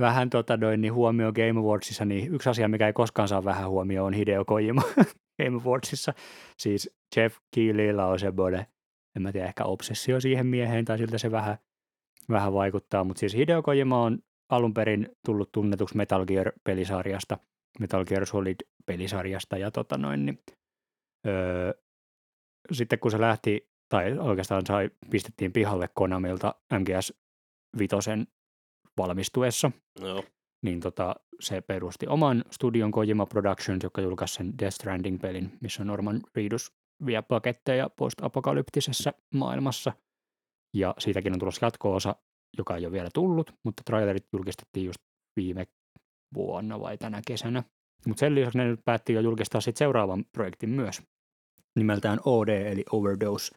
vähän 0.00 0.30
tota 0.30 0.56
noin, 0.56 0.80
niin 0.80 0.94
huomioon 0.94 1.34
Game 1.34 1.60
Awardsissa, 1.60 2.04
niin 2.04 2.34
yksi 2.34 2.50
asia, 2.50 2.68
mikä 2.68 2.86
ei 2.86 2.92
koskaan 2.92 3.28
saa 3.28 3.44
vähän 3.44 3.70
huomioon, 3.70 4.06
on 4.06 4.12
Hideo 4.12 4.44
Kojima 4.44 4.82
Game 5.42 5.60
Awardsissa. 5.64 6.14
Siis 6.58 6.90
Jeff 7.16 7.36
Keelyllä 7.54 8.06
on 8.06 8.18
semmoinen, 8.18 8.66
en 9.16 9.22
mä 9.22 9.32
tiedä, 9.32 9.46
ehkä 9.46 9.64
obsessio 9.64 10.20
siihen 10.20 10.46
mieheen, 10.46 10.84
tai 10.84 10.98
siltä 10.98 11.18
se 11.18 11.30
vähän, 11.30 11.58
vähän 12.30 12.52
vaikuttaa, 12.52 13.04
mutta 13.04 13.20
siis 13.20 13.34
Hideo 13.34 13.62
Kojima 13.62 14.02
on 14.02 14.18
alun 14.50 14.74
perin 14.74 15.08
tullut 15.26 15.52
tunnetuksi 15.52 15.96
Metal 15.96 16.24
Gear-pelisarjasta, 16.26 17.38
Metal 17.80 18.04
Gear 18.04 18.26
Solid-pelisarjasta, 18.26 19.58
ja 19.58 19.70
tota 19.70 19.98
noin, 19.98 20.26
niin, 20.26 20.38
öö, 21.26 21.72
sitten 22.72 22.98
kun 22.98 23.10
se 23.10 23.20
lähti, 23.20 23.69
tai 23.90 24.18
oikeastaan 24.18 24.66
sai, 24.66 24.90
pistettiin 25.10 25.52
pihalle 25.52 25.88
Konamilta 25.94 26.54
MGS 26.78 27.12
Vitosen 27.78 28.26
valmistuessa, 28.98 29.70
joo, 30.00 30.24
niin 30.62 30.80
tota, 30.80 31.14
se 31.40 31.60
perusti 31.60 32.06
oman 32.06 32.44
studion 32.50 32.90
Kojima 32.90 33.26
Productions, 33.26 33.82
joka 33.82 34.00
julkaisi 34.00 34.34
sen 34.34 34.58
Death 34.58 34.74
Stranding-pelin, 34.74 35.58
missä 35.60 35.84
Norman 35.84 36.20
Reedus 36.34 36.72
vie 37.06 37.22
paketteja 37.22 37.90
post-apokalyptisessa 37.90 39.12
maailmassa. 39.34 39.92
Ja 40.74 40.94
siitäkin 40.98 41.32
on 41.32 41.38
tulossa 41.38 41.66
jatko-osa, 41.66 42.16
joka 42.58 42.76
ei 42.76 42.86
ole 42.86 42.92
vielä 42.92 43.08
tullut, 43.14 43.54
mutta 43.64 43.82
trailerit 43.86 44.26
julkistettiin 44.32 44.86
just 44.86 44.98
viime 45.36 45.66
vuonna 46.34 46.80
vai 46.80 46.98
tänä 46.98 47.20
kesänä. 47.26 47.62
Mutta 48.06 48.20
sen 48.20 48.34
lisäksi 48.34 48.58
ne 48.58 48.64
nyt 48.64 48.80
päätti 48.84 49.12
jo 49.12 49.20
julkistaa 49.20 49.60
sit 49.60 49.76
seuraavan 49.76 50.24
projektin 50.32 50.70
myös, 50.70 51.02
nimeltään 51.76 52.18
OD 52.24 52.48
eli 52.48 52.84
Overdose. 52.92 53.54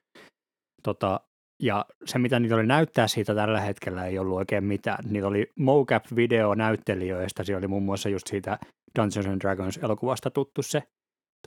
Tota, 0.83 1.19
ja 1.63 1.85
se, 2.05 2.19
mitä 2.19 2.39
niitä 2.39 2.55
oli 2.55 2.65
näyttää 2.65 3.07
siitä 3.07 3.35
tällä 3.35 3.61
hetkellä, 3.61 4.05
ei 4.05 4.19
ollut 4.19 4.37
oikein 4.37 4.63
mitään. 4.63 5.05
Niillä 5.09 5.27
oli 5.27 5.47
mocap-video 5.59 6.55
näyttelijöistä. 6.55 7.43
Siellä 7.43 7.57
oli 7.57 7.67
muun 7.67 7.83
muassa 7.83 8.09
just 8.09 8.27
siitä 8.27 8.59
Dungeons 8.99 9.27
and 9.27 9.41
Dragons-elokuvasta 9.41 10.31
tuttu 10.31 10.61
se 10.61 10.83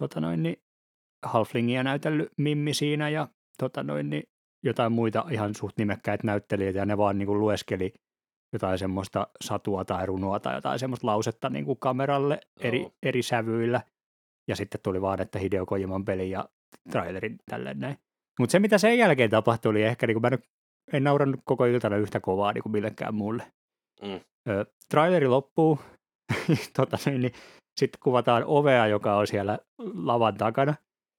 tota 0.00 0.20
noin, 0.20 0.42
niin 0.42 0.56
Halflingia 1.26 1.82
näytellyt 1.82 2.28
Mimmi 2.38 2.74
siinä 2.74 3.08
ja 3.08 3.28
tota 3.58 3.82
noin, 3.82 4.10
niin 4.10 4.22
jotain 4.64 4.92
muita 4.92 5.24
ihan 5.30 5.54
suht 5.54 5.78
nimekkäitä 5.78 6.26
näyttelijöitä. 6.26 6.78
Ja 6.78 6.86
ne 6.86 6.96
vaan 6.96 7.18
niin 7.18 7.26
kuin 7.26 7.40
lueskeli 7.40 7.92
jotain 8.52 8.78
semmoista 8.78 9.26
satua 9.44 9.84
tai 9.84 10.06
runoa 10.06 10.40
tai 10.40 10.54
jotain 10.54 10.78
semmoista 10.78 11.06
lausetta 11.06 11.50
niin 11.50 11.64
kuin 11.64 11.78
kameralle 11.78 12.40
eri, 12.60 12.86
eri 13.02 13.22
sävyillä. 13.22 13.82
Ja 14.48 14.56
sitten 14.56 14.80
tuli 14.82 15.02
vaan, 15.02 15.20
että 15.20 15.38
Hideo 15.38 15.66
Kojiman 15.66 16.04
peli 16.04 16.30
ja 16.30 16.48
trailerin 16.90 17.38
tälleen 17.50 17.78
näin. 17.78 17.96
Mutta 18.40 18.52
se, 18.52 18.58
mitä 18.58 18.78
sen 18.78 18.98
jälkeen 18.98 19.30
tapahtui, 19.30 19.70
oli 19.70 19.82
ehkä, 19.82 20.06
niin 20.06 20.14
kuin 20.14 20.22
mä 20.22 20.28
en, 20.28 20.38
en 20.92 21.04
naurannut 21.04 21.40
koko 21.44 21.64
iltana 21.64 21.96
yhtä 21.96 22.20
kovaa 22.20 22.52
niin 22.52 22.62
kuin 22.62 22.72
millekään 22.72 23.14
mulle. 23.14 23.42
Mm. 24.02 24.20
Ö, 24.48 24.66
traileri 24.88 25.26
loppuu, 25.26 25.78
tota, 26.76 26.98
niin, 27.06 27.20
niin, 27.20 27.32
sitten 27.80 28.00
kuvataan 28.02 28.44
ovea, 28.46 28.86
joka 28.86 29.16
on 29.16 29.26
siellä 29.26 29.58
lavan 29.94 30.34
takana, 30.34 30.74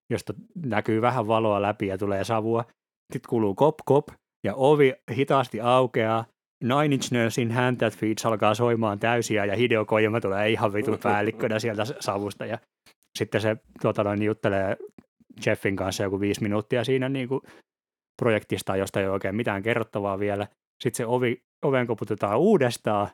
josta 0.09 0.33
näkyy 0.65 1.01
vähän 1.01 1.27
valoa 1.27 1.61
läpi 1.61 1.87
ja 1.87 1.97
tulee 1.97 2.23
savua. 2.23 2.65
Sitten 3.13 3.29
kuuluu 3.29 3.55
kop 3.55 3.75
kop 3.85 4.07
ja 4.43 4.55
ovi 4.55 4.93
hitaasti 5.15 5.61
aukeaa. 5.61 6.25
Nine 6.63 6.95
Inch 6.95 7.11
Nailsin 7.11 7.51
Hand 7.51 7.77
That 7.77 7.97
Feeds 7.97 8.25
alkaa 8.25 8.53
soimaan 8.53 8.99
täysiä 8.99 9.45
ja 9.45 9.55
Hideo 9.55 9.85
Kojima 9.85 10.21
tulee 10.21 10.49
ihan 10.49 10.73
vitun 10.73 10.99
päällikkönä 11.03 11.59
sieltä 11.59 11.85
savusta 11.99 12.45
ja 12.45 12.57
sitten 13.17 13.41
se 13.41 13.57
tota 13.81 14.03
noin, 14.03 14.23
juttelee 14.23 14.77
Jeffin 15.45 15.75
kanssa 15.75 16.03
joku 16.03 16.19
viisi 16.19 16.43
minuuttia 16.43 16.83
siinä 16.83 17.09
niin 17.09 17.27
kuin 17.27 17.41
projektista, 18.21 18.75
josta 18.75 18.99
ei 18.99 19.05
ole 19.05 19.13
oikein 19.13 19.35
mitään 19.35 19.63
kerrottavaa 19.63 20.19
vielä. 20.19 20.47
Sitten 20.83 20.97
se 20.97 21.05
ovi, 21.05 21.43
oven 21.65 21.87
koputetaan 21.87 22.39
uudestaan 22.39 23.09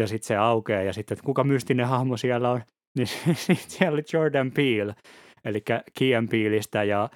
ja 0.00 0.06
sitten 0.06 0.26
se 0.26 0.36
aukeaa 0.36 0.82
ja 0.82 0.92
sitten, 0.92 1.14
että 1.14 1.26
kuka 1.26 1.44
mystinen 1.44 1.86
hahmo 1.86 2.16
siellä 2.16 2.50
on. 2.50 2.62
niin 2.96 3.06
sit 3.34 3.70
siellä 3.70 3.94
oli 3.94 4.02
Jordan 4.12 4.52
Peele, 4.52 4.94
eli 5.44 5.60
Key 5.98 6.26
Peeleistä 6.30 6.84
ja 6.84 7.08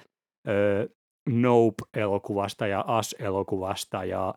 Nope-elokuvasta 1.29 2.67
ja 2.67 2.83
As-elokuvasta 2.87 4.05
ja 4.05 4.33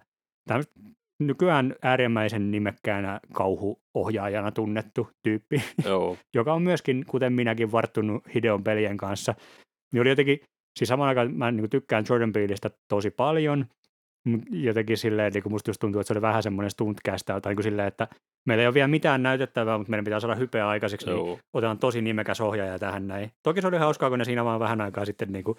tämmöistä 0.48 0.80
nykyään 1.20 1.74
äärimmäisen 1.82 2.50
nimekkäänä 2.50 3.20
kauhuohjaajana 3.32 4.52
tunnettu 4.52 5.08
tyyppi, 5.22 5.62
Joo. 5.84 6.16
joka 6.34 6.52
on 6.52 6.62
myöskin, 6.62 7.04
kuten 7.06 7.32
minäkin, 7.32 7.72
varttunut 7.72 8.34
Hideon 8.34 8.64
pelien 8.64 8.96
kanssa. 8.96 9.34
Niin 9.92 10.00
oli 10.00 10.08
jotenkin, 10.08 10.40
siis 10.78 10.88
samaan 10.88 11.08
aikaan 11.08 11.34
mä 11.34 11.50
niin 11.50 11.70
tykkään 11.70 12.04
Jordan 12.08 12.32
Peeleistä 12.32 12.70
tosi 12.88 13.10
paljon, 13.10 13.66
jotenkin 14.50 14.98
silleen, 14.98 15.32
niin 15.32 15.42
kuin 15.42 15.52
musta 15.52 15.70
just 15.70 15.80
tuntuu, 15.80 16.00
että 16.00 16.08
se 16.08 16.14
oli 16.14 16.22
vähän 16.22 16.42
semmoinen 16.42 16.70
stuntcast, 16.70 17.26
tai 17.26 17.40
niin 17.44 17.56
kuin 17.56 17.64
silleen, 17.64 17.88
että 17.88 18.08
meillä 18.48 18.62
ei 18.62 18.66
ole 18.66 18.74
vielä 18.74 18.88
mitään 18.88 19.22
näytettävää, 19.22 19.78
mutta 19.78 19.90
meidän 19.90 20.04
pitää 20.04 20.20
saada 20.20 20.34
hypeä 20.34 20.68
aikaiseksi, 20.68 21.06
niin 21.06 21.16
Joo. 21.16 21.26
niin 21.26 21.38
otetaan 21.52 21.78
tosi 21.78 22.02
nimekäs 22.02 22.40
ohjaaja 22.40 22.78
tähän 22.78 23.08
näin. 23.08 23.30
Toki 23.42 23.60
se 23.60 23.66
oli 23.66 23.76
hauskaa, 23.76 24.10
kun 24.10 24.18
ne 24.18 24.24
siinä 24.24 24.44
vaan 24.44 24.60
vähän 24.60 24.80
aikaa 24.80 25.04
sitten 25.04 25.32
niin 25.32 25.44
kuin 25.44 25.58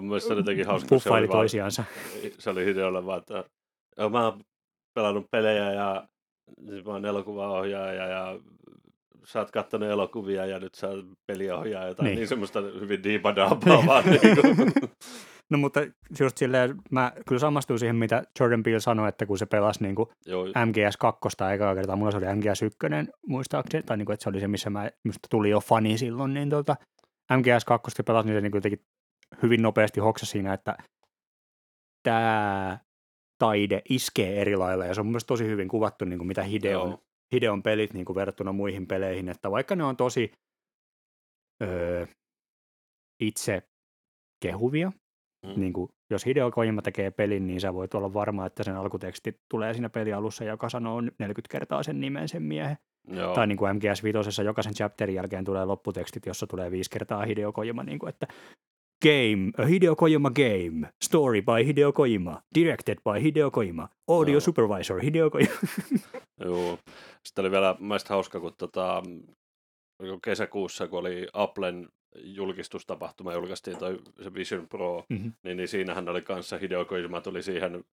Mielestäni 0.00 0.40
se 0.40 0.44
teki 0.44 0.62
hauskaa. 0.62 0.88
Puffaili 0.88 1.28
toisiansa. 1.28 1.84
Vaan, 2.22 2.32
se 2.38 2.50
oli 2.50 2.64
Hideolle 2.64 3.06
vaan, 3.06 3.18
että 3.18 3.44
mä 4.10 4.24
oon 4.24 4.40
pelannut 4.94 5.26
pelejä 5.30 5.72
ja 5.72 6.08
siis 6.68 6.84
mä 6.84 6.92
oon 6.92 7.06
elokuvaohjaaja 7.06 8.06
ja 8.06 8.38
sä 9.24 9.38
oot 9.38 9.50
kattonut 9.50 9.88
elokuvia 9.88 10.46
ja 10.46 10.58
nyt 10.58 10.74
sä 10.74 10.88
oot 10.88 11.04
peliohjaaja 11.26 11.88
jotain 11.88 12.04
niin, 12.04 12.16
niin 12.16 12.28
semmoista 12.28 12.60
hyvin 12.60 13.02
diipadaapaa 13.02 13.86
vaan. 13.86 14.04
niin 14.04 14.20
kuin. 14.20 14.72
No 15.50 15.58
mutta 15.58 15.80
just 16.20 16.36
silleen, 16.36 16.76
mä 16.90 17.12
kyllä 17.28 17.38
samastuin 17.38 17.78
siihen, 17.78 17.96
mitä 17.96 18.22
Jordan 18.40 18.62
Peele 18.62 18.80
sanoi, 18.80 19.08
että 19.08 19.26
kun 19.26 19.38
se 19.38 19.46
pelasi 19.46 19.82
niin 19.82 19.94
kuin 19.94 20.08
MGS 20.66 20.96
2 20.96 21.20
eikä 21.52 21.74
kertaa, 21.74 21.96
mulla 21.96 22.10
se 22.10 22.16
oli 22.16 22.34
MGS 22.36 22.62
1 22.62 22.78
muistaakseni, 23.26 23.82
tai 23.82 23.96
niin 23.96 24.06
kuin, 24.06 24.14
että 24.14 24.24
se 24.24 24.30
oli 24.30 24.40
se, 24.40 24.48
missä 24.48 24.70
mä, 24.70 24.90
mistä 25.04 25.28
tuli 25.30 25.50
jo 25.50 25.60
fani 25.60 25.98
silloin, 25.98 26.34
niin 26.34 26.50
tuota, 26.50 26.76
MGS 27.36 27.64
2 27.64 27.90
se 27.90 28.02
pelasi, 28.02 28.28
niin 28.28 28.36
se 28.36 28.40
niin 28.40 28.52
kuin 28.52 28.62
hyvin 29.42 29.62
nopeasti 29.62 30.00
hoksa 30.00 30.26
siinä, 30.26 30.52
että 30.52 30.76
tämä 32.02 32.78
taide 33.38 33.82
iskee 33.88 34.40
eri 34.40 34.56
lailla, 34.56 34.86
ja 34.86 34.94
se 34.94 35.00
on 35.00 35.06
myös 35.06 35.24
tosi 35.24 35.46
hyvin 35.46 35.68
kuvattu, 35.68 36.04
niin 36.04 36.18
kuin 36.18 36.28
mitä 36.28 36.42
Hideon, 36.42 36.98
Hideon 37.32 37.62
pelit 37.62 37.92
niin 37.92 38.04
kuin 38.04 38.16
verrattuna 38.16 38.52
muihin 38.52 38.86
peleihin, 38.86 39.28
että 39.28 39.50
vaikka 39.50 39.76
ne 39.76 39.84
on 39.84 39.96
tosi 39.96 40.32
öö, 41.62 42.06
itse 43.20 43.62
kehuvia, 44.42 44.92
mm. 45.46 45.60
niin 45.60 45.72
kuin, 45.72 45.90
jos 46.10 46.26
Hideo 46.26 46.50
Kojima 46.50 46.82
tekee 46.82 47.10
pelin, 47.10 47.46
niin 47.46 47.60
sä 47.60 47.74
voit 47.74 47.94
olla 47.94 48.14
varma, 48.14 48.46
että 48.46 48.62
sen 48.62 48.76
alkuteksti 48.76 49.40
tulee 49.50 49.74
siinä 49.74 49.88
pelialussa, 49.88 50.44
joka 50.44 50.68
sanoo 50.68 51.00
40 51.00 51.40
kertaa 51.50 51.82
sen 51.82 52.00
nimen 52.00 52.28
sen 52.28 52.42
miehen. 52.42 52.76
Joo. 53.08 53.34
Tai 53.34 53.46
niin 53.46 53.58
kuin 53.58 53.76
MGS 53.76 54.02
5, 54.02 54.42
jokaisen 54.44 54.74
chapterin 54.74 55.14
jälkeen 55.14 55.44
tulee 55.44 55.64
lopputekstit, 55.64 56.26
jossa 56.26 56.46
tulee 56.46 56.70
viisi 56.70 56.90
kertaa 56.90 57.24
Hideo 57.24 57.52
Kojima, 57.52 57.82
niin 57.82 57.98
kuin, 57.98 58.08
että 58.08 58.26
Game, 59.02 59.52
a 59.58 59.66
Hideo 59.66 59.96
Kojima 59.96 60.30
game. 60.30 60.88
Story 61.02 61.42
by 61.42 61.66
Hideo 61.66 61.92
Kojima. 61.92 62.42
Directed 62.54 62.98
by 63.04 63.22
Hideo 63.22 63.50
Kojima. 63.50 63.88
Audio 64.08 64.34
no. 64.34 64.40
supervisor 64.40 65.00
Hideo 65.00 65.30
Kojima. 65.30 65.52
Joo. 66.44 66.78
Sitten 67.24 67.42
oli 67.42 67.50
vielä 67.50 67.76
mielestäni 67.78 68.14
hauska, 68.14 68.40
kun 68.40 68.54
tota, 68.58 69.02
kesäkuussa, 70.24 70.88
kun 70.88 70.98
oli 70.98 71.28
Applen 71.32 71.88
julkistustapahtuma, 72.14 73.32
julkaistiin 73.32 73.78
toi 73.78 73.98
se 74.22 74.34
Vision 74.34 74.68
Pro, 74.68 75.04
mm-hmm. 75.08 75.32
niin, 75.42 75.56
niin 75.56 75.68
siinähän 75.68 76.08
oli 76.08 76.22
kanssa 76.22 76.58
Hideo 76.58 76.84
Kojima 76.84 77.20
tuli 77.20 77.42
siihen 77.42 77.84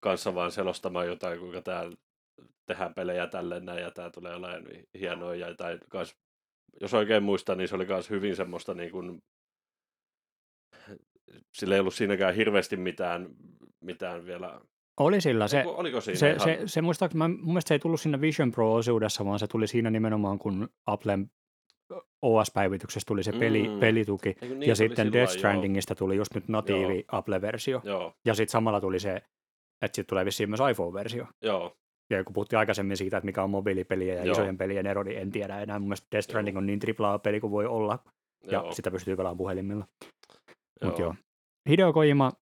kanssa 0.00 0.34
vaan 0.34 0.52
selostamaan 0.52 1.06
jotain, 1.06 1.38
kuinka 1.38 1.62
täällä 1.62 1.96
tehdään 2.66 2.94
pelejä 2.94 3.26
tälleen 3.26 3.64
näin, 3.64 3.82
ja 3.82 3.90
tämä 3.90 4.10
tulee 4.10 4.34
olemaan 4.34 4.64
hienoa, 5.00 5.34
ja 5.34 5.54
tai 5.54 5.78
kans, 5.88 6.16
jos 6.80 6.94
oikein 6.94 7.22
muistan, 7.22 7.58
niin 7.58 7.68
se 7.68 7.74
oli 7.74 7.86
myös 7.86 8.10
hyvin 8.10 8.36
semmoista 8.36 8.74
niin 8.74 8.90
kuin 8.90 9.22
sillä 11.52 11.74
ei 11.74 11.80
ollut 11.80 11.94
siinäkään 11.94 12.34
hirveästi 12.34 12.76
mitään, 12.76 13.28
mitään 13.80 14.26
vielä 14.26 14.60
oli 15.00 15.20
sillä. 15.20 15.48
Se, 15.48 15.64
Oliko 15.66 16.00
siinä 16.00 16.18
se, 16.18 16.30
ihan... 16.30 16.40
se, 16.40 16.58
se 16.66 16.82
muistaakseni, 16.82 17.18
mä, 17.18 17.28
mun 17.28 17.46
mielestä 17.46 17.68
se 17.68 17.74
ei 17.74 17.78
tullut 17.78 18.00
siinä 18.00 18.20
Vision 18.20 18.52
Pro-osuudessa, 18.52 19.24
vaan 19.24 19.38
se 19.38 19.46
tuli 19.46 19.66
siinä 19.66 19.90
nimenomaan, 19.90 20.38
kun 20.38 20.68
Applen 20.86 21.30
OS-päivityksessä 22.22 23.06
tuli 23.06 23.22
se 23.22 23.32
peli, 23.32 23.68
mm. 23.68 23.80
pelituki, 23.80 24.36
niin, 24.40 24.62
ja 24.62 24.76
sitten 24.76 25.12
Death 25.12 25.32
Strandingista 25.32 25.92
joo. 25.92 25.96
tuli 25.96 26.16
just 26.16 26.34
nyt 26.34 26.48
natiivi 26.48 26.94
joo. 26.94 27.04
Apple-versio, 27.08 27.80
joo. 27.84 28.12
ja 28.24 28.34
sitten 28.34 28.52
samalla 28.52 28.80
tuli 28.80 29.00
se, 29.00 29.16
että 29.82 29.96
sitten 29.96 30.06
tulee 30.06 30.24
vissiin 30.24 30.50
myös 30.50 30.60
iPhone-versio. 30.70 31.26
Joo. 31.42 31.76
Ja 32.10 32.24
kun 32.24 32.32
puhuttiin 32.32 32.58
aikaisemmin 32.58 32.96
siitä, 32.96 33.16
että 33.16 33.24
mikä 33.24 33.42
on 33.42 33.50
mobiilipeliä 33.50 34.14
ja 34.14 34.24
joo. 34.24 34.32
isojen 34.32 34.58
pelien 34.58 34.86
ero, 34.86 35.02
niin 35.02 35.18
en 35.18 35.30
tiedä 35.30 35.60
enää. 35.60 35.78
Mun 35.78 35.88
mielestä 35.88 36.06
Death 36.12 36.24
Stranding 36.24 36.54
joo. 36.54 36.58
on 36.58 36.66
niin 36.66 36.80
AAA-peli 36.98 37.40
kuin 37.40 37.50
voi 37.50 37.66
olla, 37.66 37.98
ja 38.44 38.52
joo. 38.52 38.72
sitä 38.72 38.90
pystyy 38.90 39.16
pelaamaan 39.16 39.38
puhelimilla. 39.38 39.86
Mutta 40.84 41.02
joo. 41.02 41.14
Hideo 41.68 41.92
Kojima, 41.92 42.32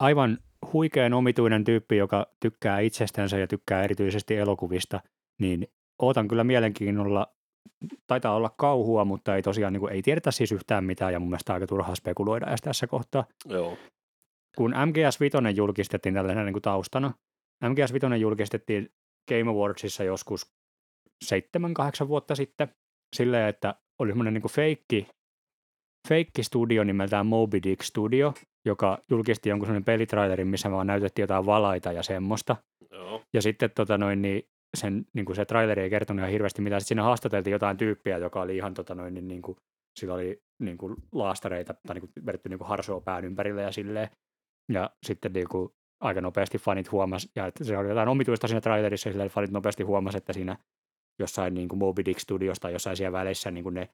aivan 0.00 0.38
huikean 0.72 1.12
omituinen 1.12 1.64
tyyppi, 1.64 1.96
joka 1.96 2.26
tykkää 2.40 2.80
itsestänsä 2.80 3.38
ja 3.38 3.46
tykkää 3.46 3.82
erityisesti 3.82 4.36
elokuvista, 4.36 5.00
niin 5.40 5.68
ootan 6.02 6.28
kyllä 6.28 6.44
mielenkiinnolla. 6.44 7.26
Taitaa 8.06 8.34
olla 8.34 8.54
kauhua, 8.58 9.04
mutta 9.04 9.36
ei 9.36 9.42
tosiaan 9.42 9.72
niin 9.72 9.80
kuin, 9.80 9.92
ei 9.92 10.02
tiedetä 10.02 10.30
siis 10.30 10.52
yhtään 10.52 10.84
mitään 10.84 11.12
ja 11.12 11.20
mun 11.20 11.28
mielestä 11.28 11.54
aika 11.54 11.66
turhaa 11.66 11.94
spekuloida 11.94 12.46
edes 12.46 12.62
tässä 12.62 12.86
kohtaa. 12.86 13.24
Joo. 13.48 13.78
Kun 14.56 14.74
MGS 14.86 15.20
5 15.20 15.36
julkistettiin 15.56 16.14
tällainen 16.14 16.44
niin 16.44 16.52
kuin 16.52 16.62
taustana, 16.62 17.14
MGS 17.68 17.92
5 17.92 18.20
julkistettiin 18.20 18.92
Game 19.28 19.50
Awardsissa 19.50 20.04
joskus 20.04 20.54
7-8 21.24 22.08
vuotta 22.08 22.34
sitten 22.34 22.68
silleen, 23.16 23.48
että 23.48 23.74
oli 23.98 24.10
semmoinen 24.10 24.34
niin 24.34 24.50
feikki 24.50 25.08
feikki-studio 26.08 26.84
nimeltään 26.84 27.26
Moby 27.26 27.62
Dick 27.62 27.82
Studio, 27.82 28.34
joka 28.64 28.98
julkisti 29.10 29.48
jonkun 29.48 29.66
sellainen 29.66 29.84
pelitrailerin, 29.84 30.48
missä 30.48 30.70
vaan 30.70 30.86
näytettiin 30.86 31.22
jotain 31.22 31.46
valaita 31.46 31.92
ja 31.92 32.02
semmoista. 32.02 32.56
Joo. 32.90 33.22
Ja 33.32 33.42
sitten 33.42 33.70
tota 33.70 33.98
noin, 33.98 34.22
niin 34.22 34.48
sen, 34.76 35.06
niin 35.12 35.24
kuin 35.24 35.36
se 35.36 35.44
traileri 35.44 35.82
ei 35.82 35.90
kertonut 35.90 36.20
ihan 36.20 36.30
hirveästi 36.30 36.62
mitään. 36.62 36.80
Sitten 36.80 36.88
siinä 36.88 37.02
haastateltiin 37.02 37.52
jotain 37.52 37.76
tyyppiä, 37.76 38.18
joka 38.18 38.40
oli 38.40 38.56
ihan 38.56 38.74
tota 38.74 38.94
noin, 38.94 39.14
niin, 39.14 39.28
niin 39.28 39.42
kuin, 39.42 39.56
sillä 40.00 40.14
oli 40.14 40.42
niin 40.58 40.78
kuin 40.78 40.94
laastareita 41.12 41.74
tai 41.86 41.94
niin 41.94 42.00
kuin, 42.00 42.26
vedetty 42.26 42.48
niin 42.48 42.58
kuin 42.58 42.68
harsoa 42.68 43.00
pään 43.00 43.24
ympärille 43.24 43.62
ja 43.62 43.72
silleen. 43.72 44.08
Ja 44.72 44.90
sitten 45.06 45.32
niin 45.32 45.48
kuin, 45.48 45.68
aika 46.00 46.20
nopeasti 46.20 46.58
fanit 46.58 46.92
huomas, 46.92 47.28
ja 47.36 47.46
että 47.46 47.64
se 47.64 47.78
oli 47.78 47.88
jotain 47.88 48.08
omituista 48.08 48.48
siinä 48.48 48.60
trailerissa, 48.60 49.08
ja 49.08 49.28
fanit 49.28 49.50
nopeasti 49.50 49.82
huomas, 49.82 50.14
että 50.14 50.32
siinä 50.32 50.56
jossain 51.18 51.54
niin 51.54 51.68
kuin 51.68 51.78
Moby 51.78 52.04
Dick 52.04 52.20
Studiosta 52.20 52.70
jossain 52.70 52.96
siellä 52.96 53.18
välissä 53.18 53.50
niin 53.50 53.64
kuin 53.64 53.74
ne 53.74 53.88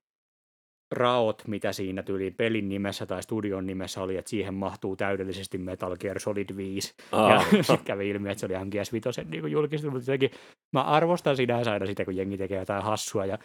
raot, 0.90 1.42
mitä 1.46 1.72
siinä 1.72 2.02
tyyliin 2.02 2.34
pelin 2.34 2.68
nimessä 2.68 3.06
tai 3.06 3.22
studion 3.22 3.66
nimessä 3.66 4.02
oli, 4.02 4.16
että 4.16 4.30
siihen 4.30 4.54
mahtuu 4.54 4.96
täydellisesti 4.96 5.58
Metal 5.58 5.96
Gear 5.96 6.20
Solid 6.20 6.56
5. 6.56 6.94
Ah. 7.12 7.30
Ja 7.30 7.40
sitten 7.62 7.84
kävi 7.84 8.08
ilmi, 8.08 8.30
että 8.30 8.40
se 8.40 8.46
oli 8.46 8.54
ihan 8.54 8.68
GS5 8.68 9.30
niin 9.30 9.52
julkistunut, 9.52 9.94
mutta 9.94 10.10
jotenkin 10.10 10.38
mä 10.72 10.82
arvostan 10.82 11.36
sinänsä 11.36 11.72
aina 11.72 11.86
sitä, 11.86 12.04
kun 12.04 12.16
jengi 12.16 12.38
tekee 12.38 12.58
jotain 12.58 12.82
hassua 12.82 13.26
ja 13.26 13.38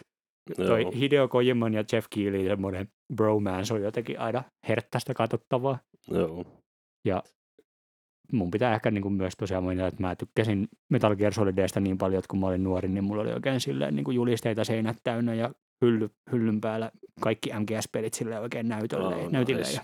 toi 0.56 0.82
Joo. 0.82 0.90
Hideo 0.90 1.28
Kojiman 1.28 1.74
ja 1.74 1.84
Jeff 1.92 2.06
Keighley 2.10 2.48
semmoinen 2.48 2.88
bromance 3.14 3.74
on 3.74 3.82
jotenkin 3.82 4.20
aina 4.20 4.42
herttästä 4.68 5.14
katsottavaa. 5.14 5.78
Joo. 6.10 6.44
Ja 7.04 7.22
mun 8.32 8.50
pitää 8.50 8.74
ehkä 8.74 8.90
niin 8.90 9.02
kuin 9.02 9.14
myös 9.14 9.36
tosiaan 9.36 9.64
mainita, 9.64 9.86
että 9.86 10.02
mä 10.02 10.16
tykkäsin 10.16 10.68
Metal 10.90 11.16
Gear 11.16 11.32
Solidista 11.32 11.80
niin 11.80 11.98
paljon, 11.98 12.18
että 12.18 12.28
kun 12.28 12.40
mä 12.40 12.46
olin 12.46 12.64
nuori, 12.64 12.88
niin 12.88 13.04
mulla 13.04 13.22
oli 13.22 13.32
oikein 13.32 13.60
silleen 13.60 13.96
niin 13.96 14.04
kuin 14.04 14.14
julisteita 14.14 14.64
seinät 14.64 14.96
täynnä 15.04 15.34
ja 15.34 15.50
hylly, 15.84 16.10
hyllyn 16.32 16.60
päällä 16.60 16.90
kaikki 17.20 17.50
MGS-pelit 17.50 18.14
sille 18.14 18.40
oikein 18.40 18.68
näytölle, 18.68 19.16
oh, 19.16 19.30
näytille. 19.30 19.62
Nice. 19.62 19.74
Ja, 19.74 19.82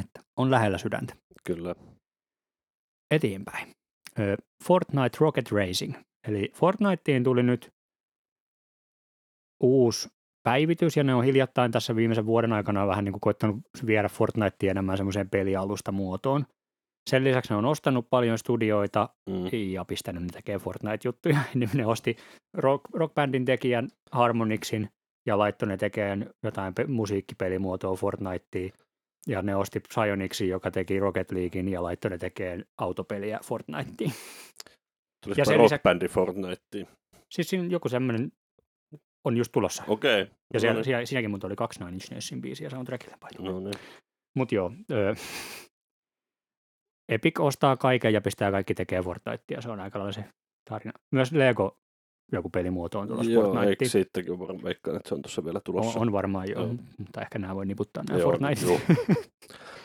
että 0.00 0.20
on 0.36 0.50
lähellä 0.50 0.78
sydäntä. 0.78 1.14
Kyllä. 1.44 1.74
Eteenpäin. 3.10 3.68
Fortnite 4.64 5.16
Rocket 5.20 5.52
Racing. 5.52 5.94
Eli 6.28 6.52
Fortniteen 6.54 7.24
tuli 7.24 7.42
nyt 7.42 7.68
uusi 9.62 10.08
päivitys, 10.42 10.96
ja 10.96 11.04
ne 11.04 11.14
on 11.14 11.24
hiljattain 11.24 11.72
tässä 11.72 11.96
viimeisen 11.96 12.26
vuoden 12.26 12.52
aikana 12.52 12.86
vähän 12.86 13.04
niin 13.04 13.12
kuin 13.12 13.20
koittanut 13.20 13.56
viedä 13.86 14.08
Fortnitea 14.08 14.70
enemmän 14.70 14.96
semmoiseen 14.96 15.30
pelialusta 15.30 15.92
muotoon. 15.92 16.46
Sen 17.10 17.24
lisäksi 17.24 17.52
ne 17.52 17.56
on 17.56 17.64
ostanut 17.64 18.06
paljon 18.10 18.38
studioita 18.38 19.08
mm. 19.30 19.58
ja 19.72 19.84
pistänyt 19.84 20.22
ne 20.22 20.28
tekemään 20.32 20.60
Fortnite-juttuja. 20.60 21.38
Niin 21.54 21.70
ne 21.74 21.86
osti 21.86 22.16
rock, 22.54 22.84
rockbandin 22.92 23.44
tekijän 23.44 23.88
Harmonixin 24.12 24.88
ja 25.26 25.38
laittoi 25.38 25.68
ne 25.68 25.76
tekemään 25.76 26.30
jotain 26.42 26.74
pe- 26.74 26.86
musiikkipelimuotoa 26.86 27.96
Fortniteen. 27.96 28.72
Ja 29.26 29.42
ne 29.42 29.56
osti 29.56 29.80
Psyonixin, 29.80 30.48
joka 30.48 30.70
teki 30.70 31.00
Rocket 31.00 31.32
Leaguein 31.32 31.68
ja 31.68 31.82
laittoi 31.82 32.10
ne 32.10 32.18
tekemään 32.18 32.64
autopeliä 32.78 33.40
Fortniteen. 33.44 34.12
Tulisiko 35.24 35.40
ja 35.40 35.44
sen 35.44 35.58
rockbändi 35.58 36.04
lisä... 36.04 36.14
Fortniteen? 36.14 36.88
Siis 37.30 37.50
siinä 37.50 37.64
joku 37.64 37.88
semmoinen 37.88 38.32
on 39.24 39.36
just 39.36 39.52
tulossa. 39.52 39.84
Okei. 39.88 40.22
Okay. 40.22 40.34
Ja 40.54 40.60
siellä, 40.60 40.80
no 40.80 40.84
niin. 40.86 41.06
siinäkin 41.06 41.30
mun 41.30 41.40
oli 41.44 41.56
kaksi 41.56 41.80
Nine 41.80 41.92
Inch 41.92 42.10
Nailsin 42.10 42.40
biisiä 42.40 42.70
soundtrackille. 42.70 43.16
No 43.38 43.60
niin. 43.60 43.74
Mut 44.36 44.52
joo, 44.52 44.72
öö, 44.90 45.14
Epic 47.12 47.40
ostaa 47.40 47.76
kaiken 47.76 48.12
ja 48.12 48.20
pistää 48.20 48.50
kaikki 48.50 48.74
tekemään 48.74 49.04
Fortnitea. 49.04 49.60
Se 49.60 49.70
on 49.70 49.80
aika 49.80 49.98
lailla 49.98 50.12
se 50.12 50.24
tarina. 50.70 50.92
Myös 51.12 51.32
Lego 51.32 51.78
joku 52.32 52.50
pelimuoto 52.50 52.98
on 53.00 53.08
tulossa 53.08 53.30
Joo, 53.32 53.42
eikö 53.44 53.54
Fortnite. 53.58 53.84
siitäkin 53.88 54.38
varmaan 54.38 54.62
veikkaan, 54.64 54.96
että 54.96 55.08
se 55.08 55.14
on 55.14 55.22
tuossa 55.22 55.44
vielä 55.44 55.60
tulossa. 55.64 55.98
On, 56.00 56.06
on 56.06 56.12
varmaan 56.12 56.48
joo, 56.50 56.62
Joo. 56.62 56.74
mutta 56.98 57.20
ehkä 57.20 57.38
nämä 57.38 57.54
voi 57.54 57.66
niputtaa 57.66 58.04
nämä 58.08 58.18
Joo, 58.20 58.30
Fortnite. 58.30 58.66
joo. 58.66 58.80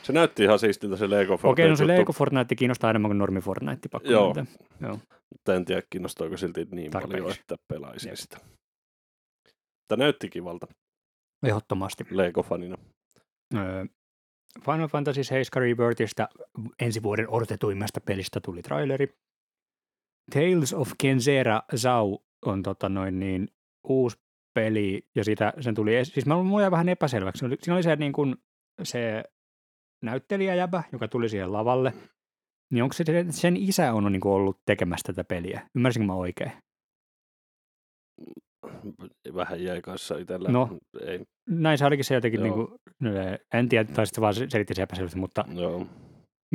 Se 0.04 0.14
näytti 0.14 0.44
ihan 0.44 0.60
siistiltä 0.60 0.98
se 0.98 1.10
Lego 1.10 1.38
Fortnite. 1.38 1.50
Okei, 1.64 1.70
no 1.70 1.76
se 1.76 1.88
Lego 1.88 2.12
Fortnite 2.14 2.56
kiinnostaa 2.56 2.90
enemmän 2.90 3.10
kuin 3.10 3.18
normi 3.18 3.42
Fortnite, 3.42 3.90
pakko 3.90 4.10
Joo. 4.12 4.36
Joo. 4.82 5.00
Mutta 5.32 5.56
en 5.56 5.66
tiedä, 5.66 5.82
kiinnostaako 5.90 6.38
silti 6.38 6.68
niin 6.72 6.92
paljon, 6.92 7.10
Tarpeeksi. 7.10 7.40
että 7.42 7.56
pelaisi 7.68 8.08
Jep. 8.10 8.18
sitä. 8.18 8.38
Tämä 9.88 10.04
näytti 10.04 10.30
kivalta 10.30 10.68
Ehdottomasti. 11.44 12.04
Lego-fanina. 12.12 12.78
Öö, 13.56 13.86
Final 14.66 14.88
Fantasy 14.88 15.24
7 15.24 15.62
Rebirthistä 15.64 16.28
ensi 16.82 17.04
vuoden 17.04 17.30
odotetuimmasta 17.30 18.02
pelistä 18.02 18.40
tuli 18.40 18.62
traileri. 18.62 19.08
Tales 20.34 20.74
of 20.74 20.92
Kenzera 21.02 21.62
Zau 21.76 22.18
on 22.46 22.64
tota 22.64 22.90
noin 22.90 23.20
niin, 23.20 23.48
uusi 23.88 24.18
peli, 24.54 25.08
ja 25.16 25.24
sitä, 25.24 25.54
sen 25.60 25.76
tuli, 25.76 26.06
siis 26.06 26.26
mä 26.26 26.44
mulla 26.44 26.62
jäi 26.62 26.72
vähän 26.72 26.90
epäselväksi. 26.90 27.46
Siinä 27.62 27.76
oli, 27.76 27.84
se, 27.84 27.96
niin 27.96 28.14
kuin, 28.14 28.36
se 28.84 29.24
näyttelijäjäbä, 30.04 30.84
joka 30.92 31.08
tuli 31.08 31.30
siihen 31.30 31.54
lavalle, 31.54 31.94
niin 32.74 32.84
onko 32.84 32.94
se, 32.94 33.04
sen 33.30 33.58
isä 33.58 33.94
on 33.94 34.12
niin 34.12 34.22
kuin 34.22 34.34
ollut 34.34 34.62
tekemässä 34.66 35.14
tätä 35.14 35.24
peliä? 35.24 35.68
Ymmärsinkö 35.76 36.06
mä 36.06 36.14
oikein? 36.14 36.52
Vähän 39.36 39.64
jäi 39.64 39.82
kanssa 39.82 40.18
itsellä. 40.18 40.50
No. 40.50 40.78
Ei, 41.06 41.26
Näin 41.50 41.78
se 41.78 41.86
olikin 41.86 42.06
se 42.06 42.16
jotenkin, 42.16 42.44
niin 42.44 42.54
kuin, 42.54 42.68
en 43.54 43.70
tiedä, 43.70 43.94
tai 43.94 44.06
sitten 44.08 44.22
vaan 44.22 44.34
selitti 44.34 44.74
se 44.74 44.82
epäselvästi, 44.82 45.20
mutta 45.20 45.46
joo. 45.54 45.88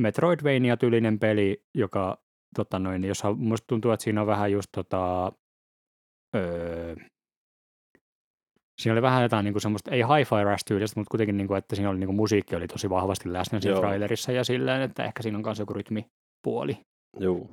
Metroidvania-tyylinen 0.01 1.19
peli, 1.19 1.65
joka 1.75 2.19
tota 2.57 2.79
noin, 2.79 3.05
jossa 3.05 3.33
musta 3.33 3.67
tuntuu, 3.67 3.91
että 3.91 4.05
siinä 4.05 4.21
on 4.21 4.27
vähän 4.27 4.53
just 4.53 4.69
tota, 4.73 5.33
öö, 6.35 6.97
siinä 8.81 8.93
oli 8.93 9.03
vähän 9.03 9.23
jotain 9.23 9.45
niinku 9.45 9.61
semmoista, 9.61 9.91
ei 9.91 10.03
hi-fi 10.03 10.45
rush 10.45 10.65
tyylistä, 10.67 11.01
mutta 11.01 11.11
kuitenkin 11.11 11.37
niinku, 11.37 11.55
että 11.55 11.77
siinä 11.77 11.91
oli 11.91 11.99
niinku 11.99 12.13
musiikki 12.13 12.57
oli 12.57 12.69
tosi 12.69 12.91
vahvasti 12.91 13.33
läsnä 13.33 13.61
siinä 13.61 13.75
Joo. 13.75 13.81
trailerissa 13.81 14.33
ja 14.33 14.45
silleen, 14.45 14.83
että 14.83 15.05
ehkä 15.05 15.23
siinä 15.23 15.39
on 15.39 15.45
myös 15.45 15.59
joku 15.59 15.75
rytmipuoli. 15.75 16.79
Joo. 17.21 17.51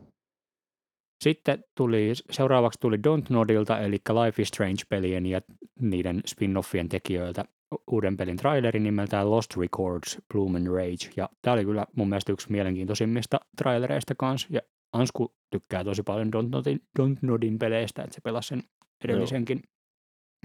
Sitten 1.23 1.63
tuli, 1.77 2.11
seuraavaksi 2.31 2.79
tuli 2.79 2.97
Don't 2.97 3.25
Nodilta, 3.29 3.79
eli 3.79 3.97
Life 4.25 4.41
is 4.41 4.47
Strange-pelien 4.47 5.25
ja 5.25 5.41
niiden 5.79 6.21
spin-offien 6.27 6.87
tekijöiltä 6.89 7.45
uuden 7.91 8.17
pelin 8.17 8.37
traileri 8.37 8.79
nimeltään 8.79 9.31
Lost 9.31 9.57
Records, 9.57 10.17
Bloom 10.33 10.55
and 10.55 10.67
Rage. 10.67 11.13
Ja 11.15 11.29
tämä 11.41 11.53
oli 11.53 11.65
kyllä 11.65 11.85
mun 11.95 12.09
mielestä 12.09 12.31
yksi 12.31 12.51
mielenkiintoisimmista 12.51 13.39
trailereista 13.57 14.15
kanssa. 14.15 14.47
Ja 14.51 14.61
Ansku 14.93 15.35
tykkää 15.51 15.83
tosi 15.83 16.03
paljon 16.03 16.31
Don't 16.33 16.49
Nodin, 16.49 16.81
Don't 16.99 17.17
Nodin 17.21 17.59
peleistä, 17.59 18.03
että 18.03 18.15
se 18.15 18.21
pelasi 18.21 18.47
sen 18.47 18.63
edellisenkin. 19.03 19.63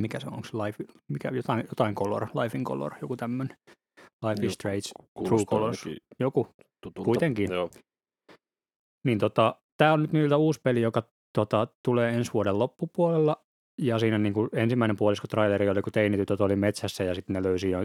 Mikä 0.01 0.21
se 0.21 0.27
on, 0.27 0.33
onko 0.33 0.49
Life, 0.65 0.85
mikä, 1.09 1.31
jotain, 1.35 1.65
jotain 1.69 1.95
Color, 1.95 2.27
Life 2.43 2.59
in 2.59 2.65
Color, 2.65 2.95
joku 3.03 3.17
tämmöinen. 3.17 3.57
Life 3.99 4.43
Joo. 4.43 4.49
is 4.49 4.55
Strange, 4.55 4.81
Kuulostaa 5.15 5.59
Colors. 5.59 5.85
joku. 6.21 6.49
tutulta. 6.81 7.05
Kuitenkin. 7.05 7.53
Joo. 7.53 7.71
Niin 9.05 9.19
tota, 9.19 9.57
tämä 9.77 9.93
on 9.93 10.03
nyt 10.03 10.13
niiltä 10.13 10.37
uusi 10.37 10.61
peli, 10.65 10.81
joka 10.81 11.03
tota, 11.33 11.67
tulee 11.85 12.15
ensi 12.15 12.33
vuoden 12.33 12.59
loppupuolella. 12.59 13.45
Ja 13.79 13.99
siinä 13.99 14.19
niin 14.19 14.35
kuin 14.35 14.49
ensimmäinen 14.53 14.97
puolisko 14.97 15.27
traileri 15.27 15.69
oli, 15.69 15.83
kun 15.83 15.93
teinitytöt 15.93 16.41
oli 16.41 16.57
metsässä 16.57 17.05
ja 17.05 17.15
sitten 17.15 17.35
ne 17.35 17.43
löysi 17.43 17.71
jo, 17.71 17.79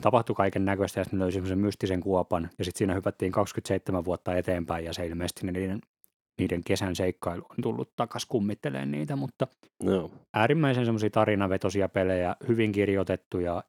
tapahtui 0.00 0.34
kaiken 0.36 0.64
näköistä 0.64 1.00
ja 1.00 1.04
sitten 1.04 1.18
ne 1.18 1.22
löysi 1.22 1.34
semmoisen 1.34 1.58
mystisen 1.58 2.00
kuopan. 2.00 2.50
Ja 2.58 2.64
sitten 2.64 2.78
siinä 2.78 2.94
hypättiin 2.94 3.32
27 3.32 4.04
vuotta 4.04 4.36
eteenpäin 4.36 4.84
ja 4.84 4.92
se 4.92 5.06
ilmeisesti 5.06 5.46
ne 5.46 5.52
niiden, 5.52 5.80
niiden 6.38 6.64
kesän 6.64 6.96
seikkailu 6.96 7.42
on 7.50 7.56
tullut 7.62 7.96
takas 7.96 8.26
kummitteleen 8.26 8.90
niitä, 8.90 9.16
mutta 9.16 9.46
Joo. 9.82 10.10
äärimmäisen 10.34 10.84
semmoisia 10.84 11.10
tarinavetosia 11.10 11.88
pelejä, 11.88 12.36
hyvin 12.48 12.72
kirjoitettuja, 12.72 13.64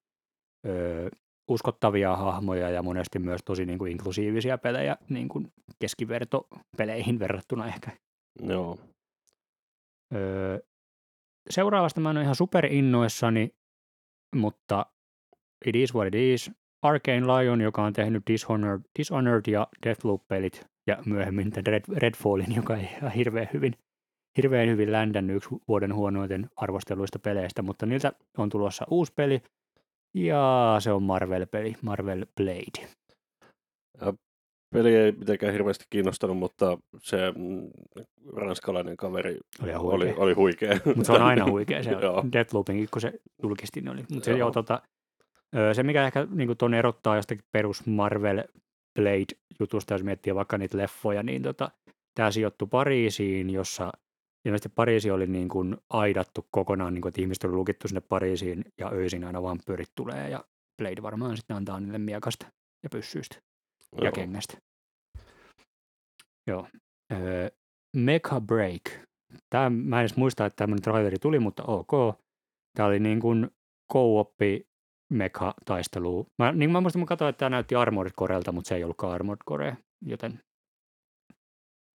ö, 0.68 1.10
uskottavia 1.50 2.16
hahmoja 2.16 2.70
ja 2.70 2.84
monesti 2.84 3.20
myös 3.20 3.41
tosi 3.46 3.66
niin 3.66 3.80
kuin 3.80 3.91
inklusiivisia 3.91 4.58
pelejä 4.58 4.98
niin 5.10 5.30
kuin 5.30 5.54
keskivertopeleihin 5.80 7.20
verrattuna 7.20 7.68
ehkä. 7.68 7.91
Joo. 8.41 8.80
Öö, 10.16 10.60
seuraavasta 11.50 12.02
mä 12.02 12.10
en 12.10 12.18
ole 12.18 12.24
ihan 12.24 12.36
super 12.36 12.66
innoissani, 12.66 13.56
mutta 14.36 14.86
it 15.66 15.76
is 15.76 15.94
what 15.94 16.08
it 16.08 16.16
is. 16.16 16.52
Arcane 16.82 17.22
Lion, 17.28 17.62
joka 17.62 17.84
on 17.84 17.94
tehnyt 17.94 18.24
Dishonored, 18.28 18.82
Dishonored 19.00 19.41
ja 19.48 19.68
Deathloop-pelit 19.86 20.66
ja 20.90 20.98
myöhemmin 21.06 21.52
tämän 21.52 21.66
Red, 21.66 21.84
Redfallin, 21.95 22.56
joka 22.56 22.78
ei 22.78 22.84
ihan 22.84 23.11
hirveän 23.11 23.49
hyvin, 23.53 23.74
hirveän 24.38 24.70
hyvin 24.70 24.91
ländännyt 24.91 25.36
yksi 25.36 25.49
vuoden 25.68 25.95
huonoiten 25.95 26.49
arvosteluista 26.56 27.20
peleistä, 27.20 27.61
mutta 27.61 27.86
niiltä 27.86 28.14
on 28.38 28.49
tulossa 28.49 28.86
uusi 28.90 29.14
peli 29.16 29.41
ja 30.14 30.76
se 30.80 30.91
on 30.91 31.03
Marvel-peli, 31.03 31.76
Marvel 31.82 32.26
Blade. 32.36 32.90
Peli 34.74 34.95
ei 34.95 35.11
mitenkään 35.11 35.53
hirveästi 35.53 35.86
kiinnostanut, 35.90 36.38
mutta 36.38 36.78
se 36.98 37.18
mm, 37.38 37.70
ranskalainen 38.36 38.98
kaveri 38.98 39.38
Oli 39.64 39.70
ihan 39.70 39.82
oli, 39.82 40.06
huikea. 40.06 40.24
oli 40.24 40.34
huikea. 40.34 40.80
Mutta 40.86 41.03
se 41.03 41.11
on 41.11 41.22
aina 41.22 41.45
huikea. 41.52 41.84
Se 41.84 41.95
on 41.95 42.32
Deathloopinkin, 42.32 42.88
kun 42.91 43.02
se 43.02 43.14
julkisti, 43.44 43.82
niin 43.82 43.90
oli. 43.90 44.06
Mutta 44.10 44.26
se, 44.26 44.32
Joo. 44.32 44.38
joo, 44.40 44.52
tota, 44.52 44.82
se, 45.74 45.84
mikä 45.84 46.06
ehkä 46.06 46.28
niin 46.32 46.57
tuon 46.57 46.74
erottaa 46.74 47.16
jostakin 47.16 47.44
perus 47.52 47.86
Marvel 47.86 48.44
Blade-jutusta, 49.00 49.94
jos 49.94 50.04
miettii 50.04 50.36
vaikka 50.36 50.58
niitä 50.58 50.78
leffoja, 50.78 51.24
niin 51.24 51.44
tota, 51.44 51.72
tämä 52.16 52.32
sijoittui 52.32 52.68
Pariisiin, 52.72 53.50
jossa 53.50 53.92
ilmeisesti 54.46 54.70
Pariisi 54.70 55.12
oli 55.12 55.28
niin 55.28 55.50
kuin 55.50 55.78
aidattu 55.90 56.48
kokonaan, 56.52 56.94
niin 56.94 57.02
kuin, 57.02 57.10
että 57.10 57.22
ihmiset 57.22 57.44
oli 57.44 57.54
lukittu 57.54 57.88
sinne 57.88 58.02
Pariisiin 58.02 58.66
ja 58.78 58.92
öisin 58.92 59.24
aina 59.24 59.44
vampyyrit 59.44 59.92
tulee 59.96 60.30
ja 60.30 60.44
Blade 60.78 61.02
varmaan 61.02 61.38
sitten 61.38 61.58
antaa 61.58 61.80
niille 61.80 61.98
miekasta 61.98 62.46
ja 62.84 62.90
pyssyistä 62.90 63.36
ja 63.98 64.04
Joo. 64.04 64.12
kengästä. 64.12 64.58
Joo. 66.48 66.68
Öö, 67.12 67.50
Mecha 67.96 68.42
Break. 68.42 68.84
Tämä, 69.50 69.70
mä 69.70 69.96
en 69.96 70.02
edes 70.02 70.18
muista, 70.18 70.46
että 70.46 70.56
tämmöinen 70.56 70.84
traileri 70.84 71.18
tuli, 71.22 71.40
mutta 71.40 71.64
ok. 71.64 72.20
Tämä 72.78 72.88
oli 72.88 73.00
niin 73.00 73.20
kuin 73.20 73.52
co-oppi 73.94 74.69
mecha-taistelu. 75.10 76.27
Mä, 76.40 76.52
niin 76.52 76.72
mä 76.72 76.81
muistan, 76.81 76.99
mä 76.99 77.06
katsoin, 77.06 77.30
että 77.30 77.40
tämä 77.40 77.49
näytti 77.49 77.76
Armored 77.76 78.11
Corelta, 78.11 78.52
mutta 78.52 78.68
se 78.68 78.76
ei 78.76 78.84
ollutkaan 78.84 79.14
Armored 79.14 79.41
Core, 79.49 79.77
joten 80.02 80.40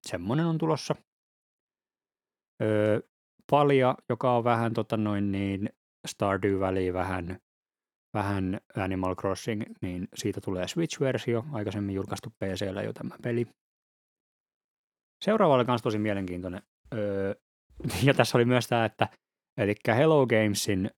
semmoinen 0.07 0.47
on 0.47 0.59
tulossa. 0.59 0.95
Öö, 2.63 3.01
Palja, 3.51 3.95
joka 4.09 4.37
on 4.37 4.45
vähän 4.45 4.75
tota 4.75 4.97
noin 4.97 5.33
niin 5.33 5.69
Stardew-väliin 6.07 6.95
vähän, 6.95 7.39
vähän 8.15 8.61
Animal 8.77 9.15
Crossing, 9.15 9.63
niin 9.83 10.09
siitä 10.15 10.41
tulee 10.41 10.67
Switch-versio, 10.69 11.45
aikaisemmin 11.53 11.95
julkaistu 11.95 12.31
PCllä 12.31 12.83
jo 12.83 12.93
tämä 12.93 13.17
peli. 13.23 13.47
Seuraava 15.25 15.55
oli 15.55 15.65
myös 15.65 15.83
tosi 15.83 15.99
mielenkiintoinen. 15.99 16.63
Öö, 16.95 17.35
ja 18.07 18.15
tässä 18.15 18.39
oli 18.39 18.45
myös 18.45 18.69
tämä, 18.69 18.85
että 18.85 19.09
eli 19.57 19.75
Hello 19.89 20.27
Gamesin, 20.27 20.91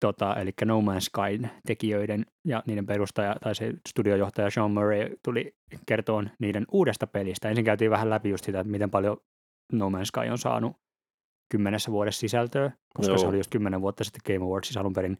tota, 0.00 0.36
eli 0.36 0.50
No 0.64 0.80
Man's 0.80 1.00
Skyn 1.00 1.50
tekijöiden 1.66 2.26
ja 2.44 2.62
niiden 2.66 2.86
perustaja 2.86 3.36
tai 3.40 3.54
se 3.54 3.72
studiojohtaja 3.88 4.50
Sean 4.50 4.70
Murray 4.70 5.16
tuli 5.24 5.54
kertoon 5.86 6.30
niiden 6.38 6.66
uudesta 6.72 7.06
pelistä. 7.06 7.48
Ensin 7.48 7.64
käytiin 7.64 7.90
vähän 7.90 8.10
läpi 8.10 8.30
just 8.30 8.44
sitä, 8.44 8.60
että 8.60 8.70
miten 8.70 8.90
paljon 8.90 9.16
No 9.72 9.88
Man's 9.88 10.04
Sky 10.04 10.30
on 10.30 10.38
saanut 10.38 10.76
kymmenessä 11.52 11.92
vuodessa 11.92 12.20
sisältöä, 12.20 12.70
koska 12.94 13.12
Joo. 13.12 13.18
se 13.18 13.26
oli 13.26 13.36
just 13.36 13.50
kymmenen 13.50 13.80
vuotta 13.80 14.04
sitten 14.04 14.20
Game 14.26 14.46
Awardsissa 14.46 14.80
alun 14.80 14.92
perin 14.92 15.18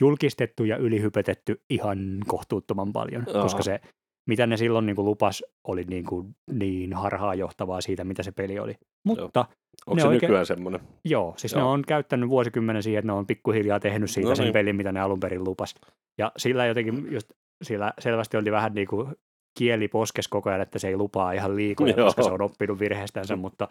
julkistettu 0.00 0.64
ja 0.64 0.76
ylihypetetty 0.76 1.62
ihan 1.70 1.98
kohtuuttoman 2.26 2.92
paljon, 2.92 3.24
Aa. 3.34 3.42
koska 3.42 3.62
se, 3.62 3.80
mitä 4.28 4.46
ne 4.46 4.56
silloin 4.56 4.86
niin 4.86 4.96
kuin 4.96 5.04
lupas, 5.06 5.44
oli 5.68 5.84
niin, 5.84 6.04
kuin 6.04 6.34
niin 6.52 6.92
harhaanjohtavaa 6.92 7.80
siitä, 7.80 8.04
mitä 8.04 8.22
se 8.22 8.32
peli 8.32 8.58
oli. 8.58 8.74
Mutta 9.06 9.44
Onko 9.86 9.94
Ne 9.94 10.00
se 10.02 10.08
oikein- 10.08 10.22
nykyään 10.22 10.46
semmoinen? 10.46 10.80
Joo, 11.04 11.34
siis 11.36 11.52
Joo. 11.52 11.62
ne 11.62 11.68
on 11.68 11.82
käyttänyt 11.86 12.28
vuosikymmenen 12.28 12.82
siihen, 12.82 12.98
että 12.98 13.06
ne 13.06 13.12
on 13.12 13.26
pikkuhiljaa 13.26 13.80
tehnyt 13.80 14.10
siitä 14.10 14.28
No 14.28 14.34
sen 14.34 14.44
niin. 14.44 14.52
pelin, 14.52 14.76
mitä 14.76 14.92
ne 14.92 15.00
alun 15.00 15.20
perin 15.20 15.44
lupas. 15.44 15.74
Ja 16.18 16.32
sillä 16.36 16.66
jotenkin 16.66 17.12
just, 17.12 17.32
sillä 17.62 17.92
selvästi 17.98 18.36
oli 18.36 18.50
vähän 18.52 18.74
niin 18.74 18.86
kuin 18.88 19.14
kieli 19.58 19.88
poskes 19.88 20.28
koko 20.28 20.50
ajan, 20.50 20.60
että 20.60 20.78
se 20.78 20.88
ei 20.88 20.96
lupaa 20.96 21.32
ihan 21.32 21.56
liikoja, 21.56 21.94
Joo. 21.96 22.06
koska 22.06 22.22
se 22.22 22.30
on 22.30 22.42
oppinut 22.42 22.80
virheestänsä, 22.80 23.36
mutta 23.36 23.68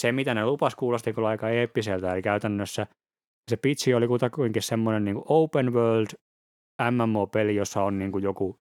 se, 0.00 0.12
mitä 0.12 0.34
ne 0.34 0.46
lupas, 0.46 0.74
kuulosti 0.74 1.12
kyllä 1.12 1.28
aika 1.28 1.48
eeppiseltä, 1.48 2.12
eli 2.12 2.22
käytännössä 2.22 2.86
se 3.50 3.56
pitchi 3.56 3.94
oli 3.94 4.08
kutakuinkin 4.08 4.62
semmoinen 4.62 5.04
niin 5.04 5.14
kuin 5.14 5.24
open 5.28 5.72
world 5.72 6.06
MMO-peli, 6.90 7.56
jossa 7.56 7.82
on 7.82 7.98
niin 7.98 8.12
kuin 8.12 8.24
joku 8.24 8.56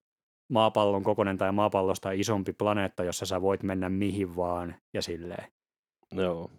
maapallon 0.54 1.04
kokoinen 1.04 1.38
tai 1.38 1.52
maapallosta 1.52 2.12
isompi 2.12 2.54
planeetta, 2.54 3.04
jossa 3.04 3.26
sä 3.26 3.42
voit 3.42 3.64
mennä 3.64 3.90
mihin 3.90 4.36
vaan 4.36 4.76
ja 4.94 5.02
silleen 5.02 5.52
Joo. 6.12 6.52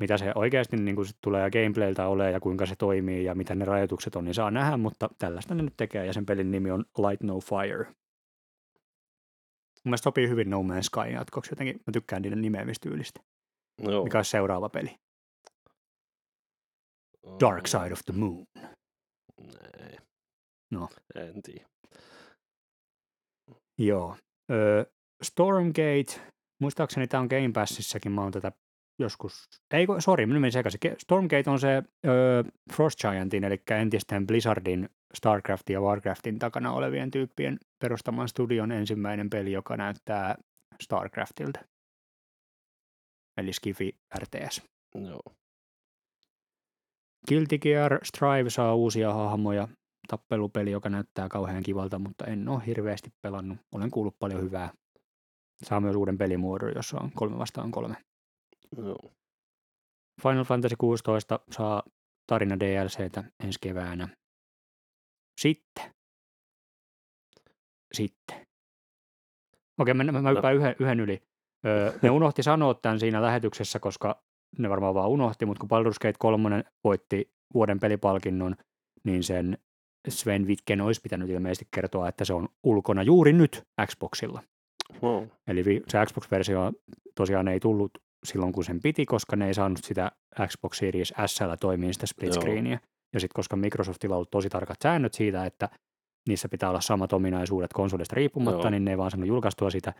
mitä 0.00 0.18
se 0.18 0.32
oikeasti 0.34 0.76
niin 0.76 0.96
kuin 0.96 1.06
sit 1.06 1.16
tulee 1.20 1.50
gameplayltä 1.50 2.06
ole 2.06 2.30
ja 2.30 2.40
kuinka 2.40 2.66
se 2.66 2.76
toimii 2.76 3.24
ja 3.24 3.34
mitä 3.34 3.54
ne 3.54 3.64
rajoitukset 3.64 4.16
on, 4.16 4.24
niin 4.24 4.34
saa 4.34 4.50
nähdä, 4.50 4.76
mutta 4.76 5.08
tällaista 5.18 5.54
ne 5.54 5.62
nyt 5.62 5.76
tekee 5.76 6.06
ja 6.06 6.12
sen 6.12 6.26
pelin 6.26 6.50
nimi 6.50 6.70
on 6.70 6.84
Light 6.98 7.22
No 7.22 7.40
Fire. 7.40 7.84
Mun 9.84 9.90
mielestä 9.90 10.04
sopii 10.04 10.28
hyvin 10.28 10.50
No 10.50 10.62
Man's 10.62 10.82
Sky 10.82 11.12
jatkoksi 11.12 11.52
jotenkin. 11.52 11.76
Mä 11.76 11.92
tykkään 11.92 12.22
niiden 12.22 12.42
nimeämistyylistä. 12.42 13.20
Joo. 13.78 14.04
Mikä 14.04 14.18
olisi 14.18 14.30
seuraava 14.30 14.68
peli? 14.68 14.96
Dark 17.40 17.66
Side 17.66 17.92
of 17.92 18.00
the 18.04 18.14
Moon. 18.16 18.46
Nee. 19.78 19.98
No. 20.70 20.88
En 21.14 21.42
tiedä. 21.42 21.66
Joo. 23.78 24.16
Öö, 24.50 24.84
Stormgate, 25.22 26.20
muistaakseni 26.60 27.06
tämä 27.06 27.20
on 27.20 27.26
Game 27.26 27.50
Passissakin, 27.52 28.12
mä 28.12 28.22
oon 28.22 28.32
tätä 28.32 28.52
joskus, 28.98 29.48
ei 29.72 29.86
sori, 29.98 30.26
minä 30.26 30.40
menin 30.40 30.52
sekaisin. 30.52 30.80
Stormgate 30.98 31.50
on 31.50 31.60
se 31.60 31.82
öö, 32.06 32.42
Frost 32.72 33.00
Giantin, 33.00 33.44
eli 33.44 33.62
entisten 33.70 34.26
Blizzardin 34.26 34.88
Starcraftin 35.14 35.74
ja 35.74 35.80
Warcraftin 35.80 36.38
takana 36.38 36.72
olevien 36.72 37.10
tyyppien 37.10 37.58
perustaman 37.82 38.28
studion 38.28 38.72
ensimmäinen 38.72 39.30
peli, 39.30 39.52
joka 39.52 39.76
näyttää 39.76 40.34
Starcraftilta. 40.82 41.60
Eli 43.36 43.52
Skifi 43.52 43.98
RTS. 44.18 44.62
Joo. 44.94 45.22
Guilty 47.28 47.58
Gear 47.58 47.98
Strive 48.04 48.50
saa 48.50 48.74
uusia 48.74 49.12
hahmoja, 49.12 49.68
tappelupeli, 50.12 50.70
joka 50.70 50.88
näyttää 50.88 51.28
kauhean 51.28 51.62
kivalta, 51.62 51.98
mutta 51.98 52.24
en 52.24 52.48
ole 52.48 52.66
hirveästi 52.66 53.12
pelannut. 53.22 53.58
Olen 53.72 53.90
kuullut 53.90 54.18
paljon 54.18 54.40
hyvää. 54.42 54.72
Saa 55.64 55.80
myös 55.80 55.96
uuden 55.96 56.18
pelimuodon, 56.18 56.72
jossa 56.76 57.00
on 57.00 57.10
kolme 57.14 57.38
vastaan 57.38 57.70
kolme. 57.70 57.94
Joo. 58.76 59.12
Final 60.22 60.44
Fantasy 60.44 60.76
16 60.78 61.40
saa 61.50 61.82
tarina 62.26 62.60
DLCtä 62.60 63.24
ensi 63.44 63.58
keväänä. 63.62 64.08
Sitten. 65.40 65.94
Sitten. 67.92 68.46
Okei, 69.78 69.94
mä, 69.94 70.04
mä, 70.04 70.12
mä 70.12 70.32
No. 70.32 70.50
yhden, 70.54 70.76
yhden 70.80 71.00
yli. 71.00 71.22
Öö, 71.66 71.92
ne 72.02 72.10
unohti 72.20 72.42
sanoa 72.42 72.74
tämän 72.74 73.00
siinä 73.00 73.22
lähetyksessä, 73.22 73.78
koska 73.78 74.22
ne 74.58 74.70
varmaan 74.70 74.94
vaan 74.94 75.10
unohti, 75.10 75.46
mutta 75.46 75.60
kun 75.60 75.68
Baldur's 75.70 75.98
Gate 76.02 76.16
3 76.18 76.64
voitti 76.84 77.34
vuoden 77.54 77.80
pelipalkinnon, 77.80 78.56
niin 79.04 79.22
sen 79.22 79.58
Sven 80.08 80.46
Witken 80.46 80.80
olisi 80.80 81.00
pitänyt 81.00 81.30
ilmeisesti 81.30 81.68
kertoa, 81.74 82.08
että 82.08 82.24
se 82.24 82.34
on 82.34 82.48
ulkona 82.62 83.02
juuri 83.02 83.32
nyt 83.32 83.62
Xboxilla. 83.86 84.42
Oh. 85.02 85.26
Eli 85.46 85.82
se 85.88 85.98
Xbox-versio 86.06 86.72
tosiaan 87.14 87.48
ei 87.48 87.60
tullut 87.60 87.90
silloin, 88.24 88.52
kun 88.52 88.64
sen 88.64 88.80
piti, 88.82 89.06
koska 89.06 89.36
ne 89.36 89.46
ei 89.46 89.54
saanut 89.54 89.84
sitä 89.84 90.12
Xbox 90.46 90.78
Series 90.78 91.12
S 91.26 91.38
toimii 91.60 91.92
sitä 91.92 92.06
split 92.06 92.34
Joo. 92.34 92.78
Ja 93.14 93.20
sitten 93.20 93.34
koska 93.34 93.56
Microsoftilla 93.56 94.14
on 94.14 94.16
ollut 94.16 94.30
tosi 94.30 94.48
tarkat 94.48 94.76
säännöt 94.82 95.14
siitä, 95.14 95.46
että 95.46 95.68
niissä 96.28 96.48
pitää 96.48 96.68
olla 96.68 96.80
samat 96.80 97.12
ominaisuudet 97.12 97.72
konsolista 97.72 98.14
riippumatta, 98.14 98.62
Joo. 98.62 98.70
niin 98.70 98.84
ne 98.84 98.90
ei 98.90 98.98
vaan 98.98 99.10
saanut 99.10 99.28
julkaistua 99.28 99.70
sitä. 99.70 99.92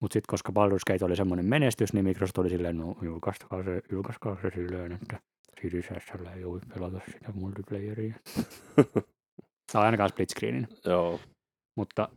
Mutta 0.00 0.12
sitten 0.12 0.30
koska 0.30 0.52
Baldur's 0.52 0.92
Gate 0.92 1.04
oli 1.04 1.16
semmoinen 1.16 1.46
menestys, 1.46 1.92
niin 1.92 2.04
Microsoft 2.04 2.38
oli 2.38 2.50
silleen, 2.50 2.78
no 2.78 2.96
julkaiskaa 3.02 3.62
se, 3.62 3.82
julkaiskaa 3.92 4.36
se 4.42 4.50
silleen, 4.54 4.92
että 4.92 5.20
Series 5.62 5.86
S 5.86 6.36
ei 6.36 6.46
voi 6.46 6.60
pelata 6.74 7.00
sitä 7.12 7.32
multiplayeria. 7.34 8.14
Tai 9.72 9.84
ainakaan 9.84 10.08
split 10.10 10.30
screenin. 10.30 10.68
Joo. 10.84 11.20
Mutta 11.76 12.08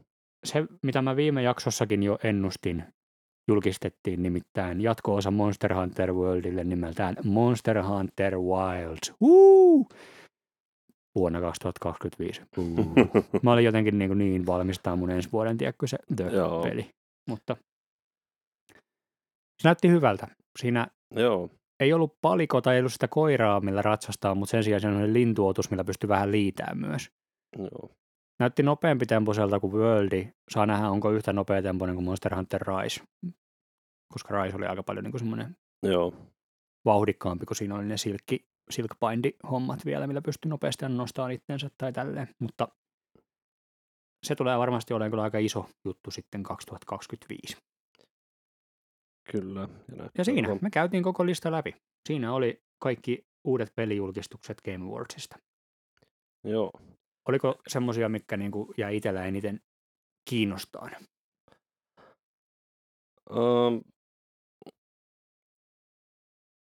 se, 0.44 0.66
mitä 0.84 1.02
mä 1.02 1.16
viime 1.16 1.42
jaksossakin 1.42 2.04
jo 2.04 2.20
ennustin, 2.24 2.84
julkistettiin 3.48 4.24
nimittäin 4.24 4.82
jatko-osa 4.82 5.32
Monster 5.32 5.74
Hunter 5.74 6.14
Worldille 6.14 6.64
nimeltään 6.64 7.16
Monster 7.24 7.84
Hunter 7.84 8.38
Wilds. 8.38 9.14
Woo! 9.22 9.86
Vuonna 11.16 11.42
2025. 11.42 12.42
Woo. 12.58 12.86
Mä 13.44 13.52
olin 13.52 13.66
jotenkin 13.66 14.00
niin, 14.00 14.18
niin 14.18 14.46
valmistaa 14.46 14.96
mun 14.96 15.12
ensi 15.12 15.30
vuoden, 15.32 15.58
tiedätkö 15.58 15.88
se 15.88 15.98
Joo. 16.32 16.62
The-peli. 16.62 16.90
Mutta 17.30 17.58
se 19.62 19.68
näytti 19.68 19.90
hyvältä. 19.90 20.28
Siinä 20.60 20.88
Joo. 21.16 21.50
ei 21.80 21.94
ollut 21.94 22.18
paliko 22.22 22.62
tai 22.62 22.76
ei 22.76 22.80
ollut 22.80 22.94
sitä 22.94 23.08
koiraa, 23.08 23.62
millä 23.62 23.82
ratsastaa, 23.82 24.36
mutta 24.36 24.52
sen 24.52 24.64
sijaan 24.64 24.82
siinä 24.82 24.98
oli 24.98 25.14
lintuotus, 25.14 25.72
millä 25.72 25.84
pystyy 25.84 26.08
vähän 26.08 26.32
liitämään 26.32 26.78
myös. 26.78 27.12
Joo. 27.58 27.90
Näytti 28.40 28.64
nopeampi 28.64 29.06
temposelta 29.06 29.60
kuin 29.60 29.74
Worldi. 29.74 30.28
Saa 30.50 30.66
nähdä, 30.66 30.90
onko 30.90 31.12
yhtä 31.12 31.34
nopea 31.34 31.62
tempoinen 31.62 31.96
kuin 31.96 32.06
Monster 32.06 32.36
Hunter 32.36 32.62
Rise. 32.62 33.04
Koska 34.14 34.44
Rise 34.44 34.58
oli 34.58 34.66
aika 34.66 34.84
paljon 34.84 35.04
niin 35.06 35.20
semmoinen 35.20 35.58
Joo. 35.84 36.14
vauhdikkaampi, 36.86 37.46
kun 37.46 37.56
siinä 37.56 37.76
oli 37.76 37.86
ne 37.86 37.98
silkki, 37.98 38.46
silkbindi-hommat 38.72 39.86
vielä, 39.86 40.08
millä 40.08 40.22
pystyy 40.22 40.50
nopeasti 40.50 40.90
nostamaan 40.90 41.32
itsensä 41.32 41.70
tai 41.78 41.94
tälleen. 41.94 42.28
Mutta 42.40 42.68
se 44.24 44.36
tulee 44.36 44.58
varmasti 44.58 44.94
olemaan 44.94 45.12
kyllä 45.12 45.24
aika 45.24 45.38
iso 45.38 45.70
juttu 45.86 46.12
sitten 46.12 46.44
2025. 46.44 47.58
Kyllä. 49.32 49.70
Ja, 49.98 50.10
Ja 50.18 50.24
siinä 50.26 50.48
olevan- 50.48 50.60
me 50.62 50.70
käytiin 50.70 51.04
koko 51.04 51.26
lista 51.26 51.52
läpi. 51.52 51.76
Siinä 52.08 52.34
oli 52.34 52.62
kaikki 52.80 53.26
uudet 53.44 53.76
pelijulkistukset 53.76 54.62
Game 54.66 54.86
Awardsista. 54.86 55.40
Joo. 56.44 56.72
Oliko 57.28 57.56
semmoisia, 57.68 58.10
mitkä 58.10 58.38
niinku 58.38 58.74
jäi 58.78 58.98
itsellä 58.98 59.26
eniten 59.26 59.60
kiinnostaa? 60.30 60.90
Um, 63.30 63.82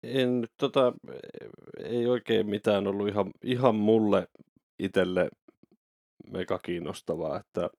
en, 0.04 0.48
tota, 0.58 0.94
ei 1.84 2.08
oikein 2.08 2.50
mitään 2.50 2.88
ollut 2.88 3.08
ihan, 3.08 3.32
ihan 3.44 3.76
mulle 3.76 4.28
itselle 4.80 5.30
mega 6.32 6.60
kiinnostavaa, 6.60 7.40
että 7.40 7.70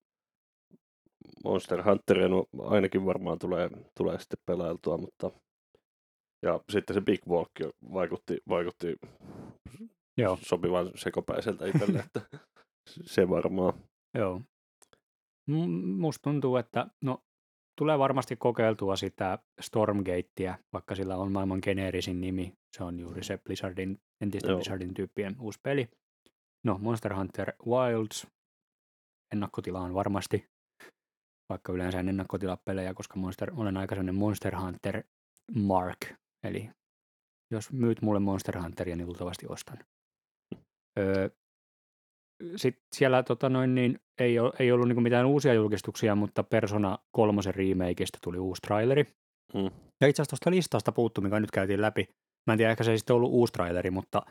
Monster 1.44 1.82
Hunterin 1.84 2.32
ainakin 2.58 3.06
varmaan 3.06 3.38
tulee, 3.38 3.70
tulee 3.96 4.18
sitten 4.18 4.38
pelailtua, 4.46 4.96
mutta 4.96 5.30
ja 6.42 6.60
sitten 6.72 6.94
se 6.94 7.00
Big 7.00 7.20
Walk 7.28 7.50
vaikutti, 7.92 8.38
vaikutti 8.48 8.96
Joo. 10.16 10.38
sopivan 10.42 10.90
sekopäiseltä 10.94 11.66
itselle, 11.66 11.98
että 11.98 12.20
se 12.86 13.28
varmaan. 13.28 13.72
Joo. 14.14 14.40
Musta 15.98 16.22
tuntuu, 16.22 16.56
että 16.56 16.86
no, 17.04 17.24
tulee 17.78 17.98
varmasti 17.98 18.36
kokeiltua 18.36 18.96
sitä 18.96 19.38
Stormgatea, 19.60 20.58
vaikka 20.72 20.94
sillä 20.94 21.16
on 21.16 21.32
maailman 21.32 21.60
geneerisin 21.62 22.20
nimi. 22.20 22.52
Se 22.76 22.84
on 22.84 23.00
juuri 23.00 23.24
se 23.24 23.38
Blizzardin, 23.38 23.98
entisten 24.20 24.48
Joo. 24.50 24.58
Blizzardin 24.58 24.94
tyyppien 24.94 25.36
uusi 25.40 25.60
peli. 25.62 25.88
No, 26.64 26.78
Monster 26.78 27.14
Hunter 27.14 27.52
Wilds 27.66 28.26
ennakkotilaan 29.32 29.94
varmasti, 29.94 30.50
vaikka 31.48 31.72
yleensä 31.72 32.00
en 32.00 32.08
ennakkotila 32.08 32.56
pelejä, 32.56 32.94
koska 32.94 33.16
Monster, 33.16 33.52
olen 33.56 33.76
aika 33.76 33.94
sellainen 33.94 34.14
Monster 34.14 34.56
Hunter 34.56 35.02
Mark, 35.54 35.98
eli 36.42 36.70
jos 37.50 37.72
myyt 37.72 38.02
mulle 38.02 38.20
Monster 38.20 38.62
Hunteria, 38.62 38.96
niin 38.96 39.06
luultavasti 39.06 39.46
ostan. 39.48 39.78
Öö, 40.98 41.28
sitten 42.56 42.84
siellä 42.96 43.22
tota 43.22 43.48
noin, 43.48 43.74
niin, 43.74 44.00
ei, 44.18 44.38
ole, 44.38 44.52
ei 44.58 44.72
ollut 44.72 44.88
niinku 44.88 45.00
mitään 45.00 45.26
uusia 45.26 45.54
julkistuksia, 45.54 46.14
mutta 46.14 46.42
Persona 46.42 46.98
kolmosen 47.12 47.54
remakeista 47.54 48.18
tuli 48.22 48.38
uusi 48.38 48.62
traileri. 48.62 49.04
Mm. 49.54 49.70
Ja 50.00 50.08
itse 50.08 50.22
asiassa 50.22 50.30
tuosta 50.30 50.50
listasta 50.50 50.92
puuttu, 50.92 51.20
mikä 51.20 51.40
nyt 51.40 51.50
käytiin 51.50 51.82
läpi. 51.82 52.08
Mä 52.46 52.52
en 52.52 52.58
tiedä, 52.58 52.70
ehkä 52.70 52.84
se 52.84 52.90
ei 52.90 52.98
sitten 52.98 53.16
ollut 53.16 53.30
uusi 53.32 53.52
traileri, 53.52 53.90
mutta 53.90 54.22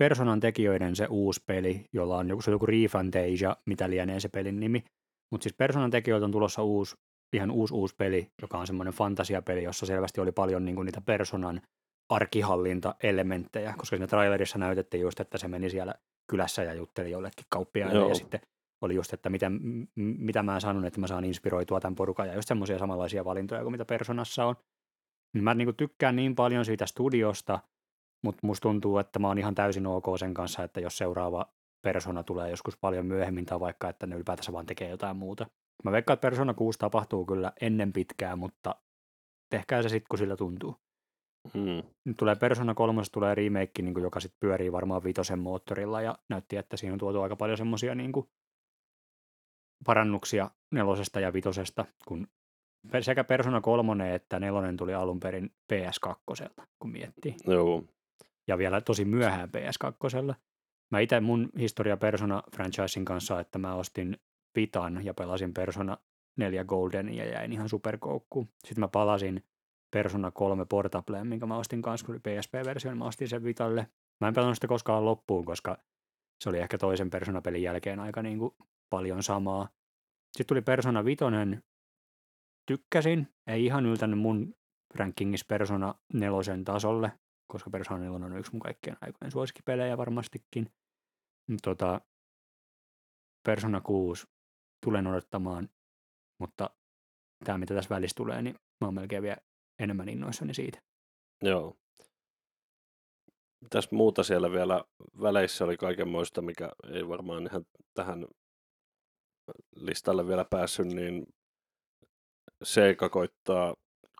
Personan 0.00 0.40
tekijöiden 0.40 0.96
se 0.96 1.06
uusi 1.10 1.40
peli, 1.46 1.84
jolla 1.92 2.16
on 2.16 2.28
joku, 2.28 2.42
se 2.42 2.50
on 2.50 2.54
joku 2.54 2.66
Refantasia, 2.66 3.56
mitä 3.66 3.90
lienee 3.90 4.20
se 4.20 4.28
pelin 4.28 4.60
nimi. 4.60 4.84
Mutta 5.32 5.42
siis 5.42 5.54
Personan 5.58 5.90
tekijöiltä 5.90 6.24
on 6.24 6.32
tulossa 6.32 6.62
uusi, 6.62 6.96
ihan 7.32 7.50
uusi 7.50 7.74
uusi 7.74 7.94
peli, 7.98 8.30
joka 8.42 8.58
on 8.58 8.66
semmoinen 8.66 8.94
fantasiapeli, 8.94 9.62
jossa 9.62 9.86
selvästi 9.86 10.20
oli 10.20 10.32
paljon 10.32 10.64
niinku 10.64 10.82
niitä 10.82 11.00
Personan 11.00 11.60
arkihallinta-elementtejä, 12.12 13.74
koska 13.78 13.96
siinä 13.96 14.06
trailerissa 14.06 14.58
näytettiin 14.58 15.00
just, 15.00 15.20
että 15.20 15.38
se 15.38 15.48
meni 15.48 15.70
siellä 15.70 15.94
kylässä 16.28 16.62
ja 16.62 16.74
jutteli 16.74 17.10
jollekin 17.10 17.46
kauppiaille 17.48 18.08
ja 18.08 18.14
sitten 18.14 18.40
oli 18.80 18.94
just, 18.94 19.12
että 19.12 19.30
miten, 19.30 19.52
m- 19.52 19.86
mitä 19.96 20.42
mä 20.42 20.60
sanon, 20.60 20.84
että 20.84 21.00
mä 21.00 21.06
saan 21.06 21.24
inspiroitua 21.24 21.80
tämän 21.80 21.94
porukan 21.94 22.28
ja 22.28 22.34
just 22.34 22.48
semmoisia 22.48 22.78
samanlaisia 22.78 23.24
valintoja 23.24 23.62
kuin 23.62 23.72
mitä 23.72 23.84
Personassa 23.84 24.44
on. 24.44 24.54
Niin 25.34 25.44
Mä 25.44 25.54
niinku 25.54 25.72
tykkään 25.72 26.16
niin 26.16 26.34
paljon 26.34 26.64
siitä 26.64 26.86
studiosta, 26.86 27.58
mutta 28.24 28.46
musta 28.46 28.62
tuntuu, 28.62 28.98
että 28.98 29.18
mä 29.18 29.28
oon 29.28 29.38
ihan 29.38 29.54
täysin 29.54 29.86
ok 29.86 30.06
sen 30.18 30.34
kanssa, 30.34 30.62
että 30.62 30.80
jos 30.80 30.98
seuraava 30.98 31.46
Persona 31.82 32.22
tulee 32.22 32.50
joskus 32.50 32.76
paljon 32.76 33.06
myöhemmin 33.06 33.46
tai 33.46 33.60
vaikka, 33.60 33.88
että 33.88 34.06
ne 34.06 34.16
ylipäätänsä 34.16 34.52
vaan 34.52 34.66
tekee 34.66 34.90
jotain 34.90 35.16
muuta. 35.16 35.46
Mä 35.84 35.92
veikkaan, 35.92 36.14
että 36.14 36.28
Persona 36.28 36.54
6 36.54 36.78
tapahtuu 36.78 37.26
kyllä 37.26 37.52
ennen 37.60 37.92
pitkää, 37.92 38.36
mutta 38.36 38.74
tehkää 39.50 39.82
se 39.82 39.88
sitten, 39.88 40.06
kun 40.08 40.18
sillä 40.18 40.36
tuntuu. 40.36 40.76
Mm. 41.54 41.82
Nyt 42.04 42.16
tulee 42.16 42.36
Persona 42.36 42.74
3, 42.74 43.02
tulee 43.12 43.34
remake, 43.34 43.82
niin 43.82 44.02
joka 44.02 44.20
sitten 44.20 44.40
pyörii 44.40 44.72
varmaan 44.72 45.04
vitosen 45.04 45.38
moottorilla 45.38 46.02
ja 46.02 46.18
näytti, 46.28 46.56
että 46.56 46.76
siinä 46.76 46.92
on 46.92 46.98
tuotu 46.98 47.22
aika 47.22 47.36
paljon 47.36 47.58
semmoisia 47.58 47.94
niin 47.94 48.12
parannuksia 49.84 50.50
nelosesta 50.70 51.20
ja 51.20 51.32
vitosesta, 51.32 51.84
kun 52.06 52.28
sekä 53.00 53.24
Persona 53.24 53.60
3 53.60 54.14
että 54.14 54.40
nelonen 54.40 54.76
tuli 54.76 54.94
alun 54.94 55.20
perin 55.20 55.50
PS2, 55.72 56.50
kun 56.78 56.90
miettii. 56.90 57.36
Joo. 57.46 57.84
Ja 58.48 58.58
vielä 58.58 58.80
tosi 58.80 59.04
myöhään 59.04 59.48
PS2. 59.48 60.34
Mä 60.90 61.00
itse 61.00 61.20
mun 61.20 61.50
historia 61.58 61.96
Persona 61.96 62.42
franchisein 62.56 63.04
kanssa, 63.04 63.40
että 63.40 63.58
mä 63.58 63.74
ostin 63.74 64.18
Vitan 64.56 65.04
ja 65.04 65.14
pelasin 65.14 65.54
Persona 65.54 65.96
4 66.36 66.64
Golden 66.64 67.14
ja 67.14 67.24
jäin 67.24 67.52
ihan 67.52 67.68
superkoukkuun. 67.68 68.48
Sitten 68.64 68.80
mä 68.80 68.88
palasin 68.88 69.44
Persona 69.90 70.30
3 70.30 70.64
Portableen, 70.64 71.26
minkä 71.26 71.46
mä 71.46 71.56
ostin 71.56 71.82
kanssa, 71.82 72.06
kun 72.06 72.14
oli 72.14 72.20
PSP-versio, 72.20 72.90
niin 72.90 72.98
mä 72.98 73.04
ostin 73.04 73.28
sen 73.28 73.44
Vitalle. 73.44 73.86
Mä 74.20 74.28
en 74.28 74.34
pelannut 74.34 74.56
sitä 74.56 74.68
koskaan 74.68 75.04
loppuun, 75.04 75.44
koska 75.44 75.78
se 76.44 76.48
oli 76.48 76.58
ehkä 76.58 76.78
toisen 76.78 77.10
Persona-pelin 77.10 77.62
jälkeen 77.62 78.00
aika 78.00 78.22
niin 78.22 78.38
kuin 78.38 78.54
paljon 78.90 79.22
samaa. 79.22 79.68
Sitten 80.32 80.46
tuli 80.46 80.62
Persona 80.62 81.04
5, 81.04 81.24
tykkäsin, 82.66 83.28
ei 83.46 83.64
ihan 83.64 83.86
yltänyt 83.86 84.18
mun 84.18 84.54
rankingissa 84.94 85.46
Persona 85.48 85.94
4 86.12 86.30
tasolle, 86.64 87.12
koska 87.52 87.70
Persona 87.70 88.00
4 88.00 88.26
on 88.26 88.38
yksi 88.38 88.52
mun 88.52 88.60
kaikkien 88.60 88.96
aikojen 89.00 89.30
suosikkipelejä 89.32 89.98
varmastikin. 89.98 90.72
Tota, 91.62 92.00
Persona 93.46 93.80
6 93.80 94.26
tulen 94.84 95.06
odottamaan, 95.06 95.68
mutta 96.40 96.70
tämä 97.44 97.58
mitä 97.58 97.74
tässä 97.74 97.94
välissä 97.94 98.14
tulee, 98.16 98.42
niin 98.42 98.54
mä 98.54 98.86
oon 98.86 98.94
melkein 98.94 99.22
vielä 99.22 99.36
enemmän 99.78 100.08
innoissani 100.08 100.54
siitä. 100.54 100.78
Joo. 101.42 101.76
Tässä 103.70 103.90
muuta 103.92 104.22
siellä 104.22 104.52
vielä 104.52 104.84
väleissä 105.22 105.64
oli 105.64 105.76
kaikenmoista, 105.76 106.42
mikä 106.42 106.72
ei 106.92 107.08
varmaan 107.08 107.46
ihan 107.46 107.64
tähän 107.94 108.26
listalle 109.76 110.28
vielä 110.28 110.44
päässyt, 110.50 110.86
niin 110.86 111.26
Sega 112.64 113.08
koittaa, 113.08 113.74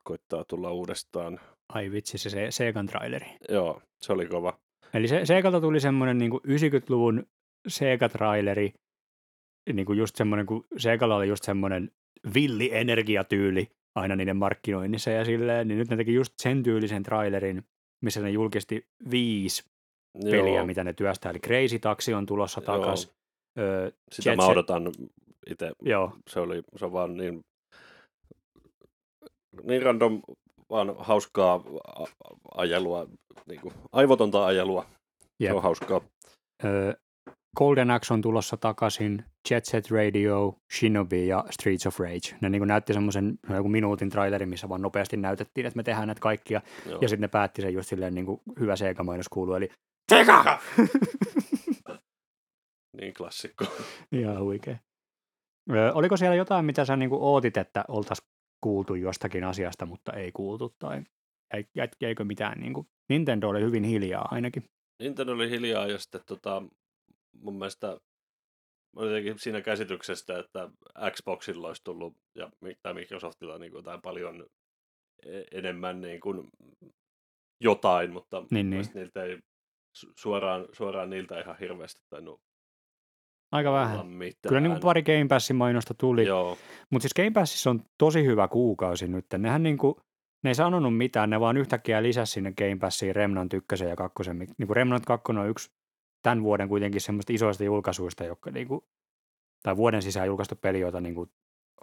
koittaa 0.05 0.45
tulla 0.45 0.73
uudestaan. 0.73 1.41
Ai 1.69 1.91
vitsi, 1.91 2.19
se 2.19 2.51
Segan 2.51 2.87
traileri. 2.87 3.27
Joo, 3.49 3.83
se 4.01 4.13
oli 4.13 4.27
kova. 4.27 4.59
Eli 4.95 5.09
se, 5.09 5.27
Segalta 5.27 5.61
tuli 5.61 5.81
semmoinen 5.81 6.19
niin 6.19 6.33
90-luvun 6.33 7.27
Sega-traileri, 7.69 8.73
niin 9.73 9.87
kuin 9.87 9.99
just 9.99 10.17
semmoinen, 10.17 10.47
kun 10.47 10.65
Segalla 10.77 11.17
oli 11.17 11.29
just 11.29 11.45
semmoinen 11.45 11.91
villi 12.35 12.71
energiatyyli 12.73 13.67
aina 13.99 14.17
niiden 14.17 14.37
markkinoinnissa 14.37 15.11
ja 15.11 15.25
silleen, 15.25 15.69
niin 15.69 15.79
nyt 15.79 15.89
ne 15.89 15.97
teki 15.97 16.15
just 16.15 16.35
sen 16.43 16.63
tyylisen 16.63 17.03
trailerin, 17.03 17.65
missä 18.05 18.21
ne 18.21 18.31
julkisti 18.31 18.87
viisi 19.11 19.65
Joo. 20.15 20.31
peliä, 20.31 20.67
mitä 20.67 20.85
ne 20.85 20.93
työstää. 20.93 21.31
Eli 21.31 21.39
Crazy 21.39 21.79
Taxi 21.79 22.15
on 22.15 22.27
tulossa 22.27 22.61
takas. 22.61 23.13
Öö, 23.59 23.91
Sitä 24.13 24.31
Jet 24.31 24.37
mä 24.37 24.47
odotan 24.47 24.93
itse. 25.51 25.73
Joo. 25.83 26.13
Se, 26.29 26.41
oli, 26.41 26.63
se 26.77 26.85
on 26.85 26.93
vaan 26.93 27.17
niin, 27.17 27.41
niin 29.63 29.83
random, 29.83 30.23
vaan 30.71 30.95
hauskaa 30.99 31.65
ajelua, 32.55 33.07
niin 33.47 33.61
kuin 33.61 33.75
aivotonta 33.93 34.47
ajelua. 34.47 34.87
Jep. 35.41 35.51
Se 35.51 35.57
on 35.57 35.63
hauskaa. 35.63 36.01
Öö, 36.65 36.95
Golden 37.57 37.91
Axe 37.91 38.15
on 38.15 38.21
tulossa 38.21 38.57
takaisin, 38.57 39.25
Jet 39.51 39.65
Set 39.65 39.91
Radio, 39.91 40.55
Shinobi 40.79 41.27
ja 41.27 41.45
Streets 41.51 41.87
of 41.87 42.01
Rage. 42.01 42.37
Ne 42.41 42.49
niin 42.49 42.69
näytti 42.69 42.93
semmoisen 42.93 43.39
joku 43.55 43.69
minuutin 43.69 44.11
trailerin, 44.11 44.49
missä 44.49 44.69
vaan 44.69 44.83
nopeasti 44.83 45.17
näytettiin, 45.17 45.67
että 45.67 45.77
me 45.77 45.83
tehdään 45.83 46.07
näitä 46.07 46.21
kaikkia. 46.21 46.61
Joo. 46.87 46.99
Ja 47.03 47.09
sitten 47.09 47.21
ne 47.21 47.29
päätti 47.29 47.63
sen 47.63 47.75
just 47.75 47.89
silleen 47.89 48.15
niin 48.15 48.27
kuin 48.27 48.41
hyvä 48.61 48.77
Sega-mainos 48.77 49.29
kuuluu, 49.31 49.55
eli 49.55 49.69
Sega! 50.13 50.59
niin 53.01 53.15
klassikko. 53.15 53.65
Ihan 54.13 54.43
huikea. 54.43 54.77
Ö, 55.71 55.93
oliko 55.95 56.17
siellä 56.17 56.37
jotain, 56.37 56.65
mitä 56.65 56.85
sä 56.85 56.97
niin 56.97 57.11
kuin 57.11 57.23
ootit, 57.23 57.57
että 57.57 57.85
oltaisiin 57.89 58.29
kuultu 58.61 58.95
jostakin 58.95 59.45
asiasta, 59.45 59.87
mutta 59.87 60.13
ei 60.13 60.33
kuultu, 60.33 60.75
tai 60.79 61.03
jäikö 62.01 62.25
mitään? 62.25 62.61
Niin 62.61 62.75
kuin, 62.75 62.87
Nintendo 63.09 63.49
oli 63.49 63.61
hyvin 63.61 63.85
hiljaa 63.85 64.29
ainakin. 64.31 64.65
Nintendo 65.03 65.33
oli 65.33 65.51
hiljaa, 65.51 65.87
ja 65.87 65.99
sitten 65.99 66.21
tota, 66.27 66.63
mun 67.41 67.59
mielestä 67.59 67.99
jotenkin 68.97 69.39
siinä 69.39 69.61
käsityksestä, 69.61 70.39
että 70.39 70.71
Xboxilla 71.11 71.69
olisi 71.69 71.85
tullut 71.85 72.17
ja 72.35 72.51
tai 72.83 72.95
Microsoftilla 72.95 73.59
niin 73.59 73.71
kuin 73.71 73.79
jotain 73.79 74.03
paljon 74.03 74.47
e-, 75.27 75.59
enemmän 75.59 76.01
niin 76.01 76.21
kuin 76.21 76.49
jotain, 77.61 78.13
mutta 78.13 78.43
niin, 78.51 78.71
niin. 78.71 78.85
niiltä 78.95 79.25
ei 79.25 79.39
suoraan, 80.17 80.67
suoraan 80.73 81.11
niiltä 81.11 81.41
ihan 81.41 81.59
hirveästi 81.59 82.01
tainnut 82.11 82.41
Aika 83.53 83.73
vähän. 83.73 84.07
Mitään. 84.07 84.49
Kyllä 84.49 84.61
niin 84.61 84.71
kuin 84.71 84.81
pari 84.81 85.03
Game 85.03 85.27
Passin 85.29 85.57
mainosta 85.57 85.95
tuli. 85.95 86.27
Mutta 86.91 87.03
siis 87.03 87.15
Game 87.15 87.31
Passissa 87.31 87.71
on 87.71 87.83
tosi 87.99 88.25
hyvä 88.25 88.49
kuukausi 88.49 89.09
nyt. 89.09 89.27
Nehän 89.39 89.63
niin 89.63 89.79
kuin, 89.79 89.95
ne 90.45 90.51
ei 90.51 90.55
sanonut 90.55 90.97
mitään, 90.97 91.31
ne 91.31 91.41
vaan 91.41 91.57
yhtäkkiä 91.57 92.03
lisäsi 92.03 92.33
sinne 92.33 92.53
Game 92.53 92.77
Passiin 92.81 93.17
Remnant 93.17 93.55
1 93.55 93.85
ja 93.85 93.97
2. 93.97 94.15
Niin 94.35 94.67
kuin 94.67 94.77
Remnant 94.77 95.07
2 95.07 95.33
on 95.33 95.49
yksi 95.49 95.71
tämän 96.23 96.43
vuoden 96.43 96.69
kuitenkin 96.69 97.01
semmoista 97.01 97.33
isoista 97.33 97.65
julkaisuista, 97.65 98.25
jotka 98.25 98.51
niin 98.51 98.69
kuin, 98.69 98.81
tai 99.63 99.77
vuoden 99.77 100.03
sisään 100.03 100.27
julkaistu 100.27 100.57
peli, 100.57 100.81
jota 100.81 101.01
niin 101.01 101.15
kuin 101.15 101.31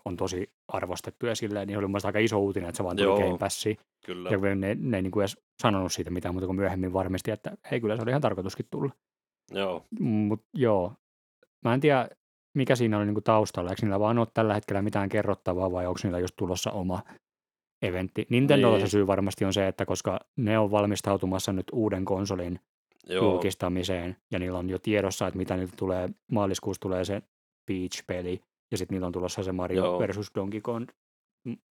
on 0.05 0.17
tosi 0.17 0.53
arvostettu 0.67 1.25
ja 1.25 1.35
silleen, 1.35 1.67
niin 1.67 1.77
oli 1.77 1.87
mun 1.87 1.99
aika 2.03 2.19
iso 2.19 2.39
uutinen, 2.39 2.69
että 2.69 2.77
se 2.77 2.83
vaan 2.83 2.97
tuli 2.97 3.07
Joo, 3.07 3.19
Game 3.19 3.37
Passiin. 3.37 3.77
Kyllä. 4.05 4.29
Ja 4.29 4.55
ne, 4.55 4.75
ne 4.79 4.97
ei 4.97 5.01
niin 5.01 5.11
kuin 5.11 5.21
edes 5.21 5.37
sanonut 5.61 5.91
siitä 5.91 6.11
mitään, 6.11 6.35
mutta 6.35 6.47
kun 6.47 6.55
myöhemmin 6.55 6.93
varmisti, 6.93 7.31
että 7.31 7.57
ei 7.71 7.81
kyllä 7.81 7.95
se 7.95 8.01
oli 8.01 8.11
ihan 8.11 8.21
tarkoituskin 8.21 8.67
tulla. 8.71 8.91
Joo. 9.51 9.85
Mut 9.99 10.45
joo, 10.53 10.93
mä 11.63 11.73
en 11.73 11.79
tiedä 11.79 12.09
mikä 12.55 12.75
siinä 12.75 12.97
oli 12.97 13.05
niin 13.05 13.15
kuin 13.15 13.23
taustalla, 13.23 13.69
eikö 13.69 13.81
niillä 13.81 13.99
vaan 13.99 14.17
ole 14.17 14.27
tällä 14.33 14.53
hetkellä 14.53 14.81
mitään 14.81 15.09
kerrottavaa 15.09 15.71
vai 15.71 15.85
onko 15.85 15.99
niillä 16.03 16.19
just 16.19 16.35
tulossa 16.35 16.71
oma 16.71 17.03
eventti. 17.81 18.27
Nintendolla 18.29 18.77
niin. 18.77 18.87
se 18.87 18.91
syy 18.91 19.07
varmasti 19.07 19.45
on 19.45 19.53
se, 19.53 19.67
että 19.67 19.85
koska 19.85 20.19
ne 20.35 20.59
on 20.59 20.71
valmistautumassa 20.71 21.53
nyt 21.53 21.65
uuden 21.71 22.05
konsolin 22.05 22.59
Joo. 23.09 23.23
julkistamiseen, 23.23 24.17
ja 24.31 24.39
niillä 24.39 24.59
on 24.59 24.69
jo 24.69 24.79
tiedossa, 24.79 25.27
että 25.27 25.37
mitä 25.37 25.57
niiltä 25.57 25.73
tulee, 25.77 26.09
maaliskuussa 26.31 26.81
tulee 26.81 27.05
se 27.05 27.21
Peach-peli, 27.65 28.41
ja 28.71 28.77
sitten 28.77 28.95
niillä 28.95 29.07
on 29.07 29.13
tulossa 29.13 29.43
se 29.43 29.51
Mario 29.51 29.85
Joo. 29.85 29.99
versus 29.99 30.31
Donkey 30.35 30.61
Kong 30.61 30.87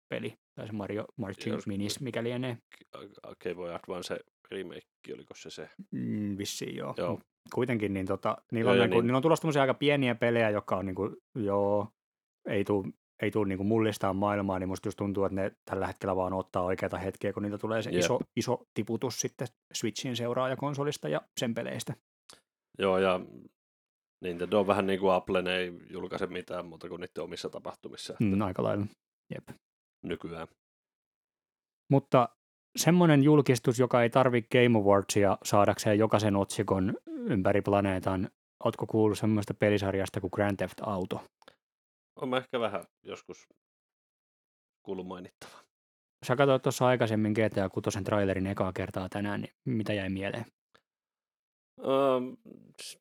peli, 0.09 0.37
tai 0.55 0.67
se 0.67 0.73
Mario 0.73 1.05
Marching 1.17 1.57
Minis, 1.65 1.99
mikä 1.99 2.23
lienee. 2.23 2.57
Game 3.43 3.55
Boy 3.55 3.73
Advance 3.73 4.19
remake, 4.51 5.13
oliko 5.13 5.33
se 5.35 5.49
se? 5.49 5.69
Mm, 5.91 6.37
vissiin 6.37 6.75
joo. 6.75 6.93
joo. 6.97 7.19
Kuitenkin 7.53 7.93
niin 7.93 8.05
tota, 8.05 8.37
niillä, 8.51 8.71
joo, 8.71 8.73
on, 8.73 8.89
niinku, 8.89 9.01
niin. 9.01 9.07
niillä 9.07 9.17
on 9.17 9.21
tulossa 9.21 9.61
aika 9.61 9.73
pieniä 9.73 10.15
pelejä, 10.15 10.49
jotka 10.49 10.77
on 10.77 10.85
niinku, 10.85 11.15
joo, 11.35 11.87
ei 12.47 12.63
tule 12.63 12.87
ei 13.23 13.31
tule 13.31 13.47
niin 13.47 13.65
mullistaa 13.65 14.13
maailmaa, 14.13 14.59
niin 14.59 14.69
musta 14.69 14.87
just 14.87 14.97
tuntuu, 14.97 15.25
että 15.25 15.35
ne 15.35 15.51
tällä 15.65 15.87
hetkellä 15.87 16.15
vaan 16.15 16.33
ottaa 16.33 16.63
oikeita 16.63 16.97
hetkiä, 16.97 17.33
kun 17.33 17.43
niitä 17.43 17.57
tulee 17.57 17.81
se 17.81 17.89
iso, 17.93 18.19
iso 18.35 18.65
tiputus 18.73 19.19
sitten 19.19 19.47
Switchin 19.73 20.15
seuraajakonsolista 20.15 21.09
ja 21.09 21.21
sen 21.39 21.53
peleistä. 21.53 21.93
Joo, 22.79 22.97
ja 22.97 23.19
Nintendo 24.21 24.59
on 24.59 24.67
vähän 24.67 24.87
niin 24.87 24.99
kuin 24.99 25.13
Apple, 25.13 25.41
ne 25.41 25.57
ei 25.57 25.73
julkaise 25.89 26.27
mitään 26.27 26.65
muuta 26.65 26.89
kuin 26.89 27.01
niiden 27.01 27.23
omissa 27.23 27.49
tapahtumissa. 27.49 28.13
Mm, 28.19 28.41
aika 28.41 28.63
lailla, 28.63 28.85
jep. 29.33 29.57
Nykyään. 30.03 30.47
Mutta 31.91 32.29
semmoinen 32.75 33.23
julkistus, 33.23 33.79
joka 33.79 34.03
ei 34.03 34.09
tarvitse 34.09 34.63
Game 34.63 34.79
Awardsia 34.79 35.37
saadakseen 35.43 35.99
jokaisen 35.99 36.35
otsikon 36.35 36.93
ympäri 37.07 37.61
planeetan, 37.61 38.29
Oletko 38.63 38.87
kuullut 38.87 39.17
semmoista 39.17 39.53
pelisarjasta 39.53 40.21
kuin 40.21 40.31
Grand 40.33 40.57
Theft 40.57 40.77
Auto? 40.81 41.23
On 42.15 42.37
ehkä 42.37 42.59
vähän 42.59 42.83
joskus 43.03 43.47
kuullut 44.83 45.07
mainittava. 45.07 45.63
Sä 46.25 46.35
katsoit 46.35 46.61
tuossa 46.61 46.87
aikaisemmin 46.87 47.31
GTA 47.33 47.69
6 47.69 48.03
trailerin 48.03 48.47
ekaa 48.47 48.73
kertaa 48.73 49.09
tänään, 49.09 49.41
niin 49.41 49.53
mitä 49.65 49.93
jäi 49.93 50.09
mieleen? 50.09 50.45
Öö, 51.79 52.19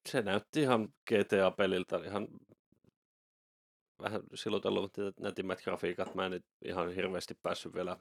se 0.08 0.22
näytti 0.22 0.60
ihan 0.60 0.88
GTA-peliltä, 1.10 1.96
ihan 1.96 2.28
vähän 4.02 4.22
silotellut 4.34 4.92
nätimmät 5.20 5.62
grafiikat. 5.64 6.14
Mä 6.14 6.26
en 6.26 6.30
nyt 6.30 6.44
ihan 6.64 6.94
hirveästi 6.94 7.34
päässyt 7.42 7.74
vielä 7.74 7.96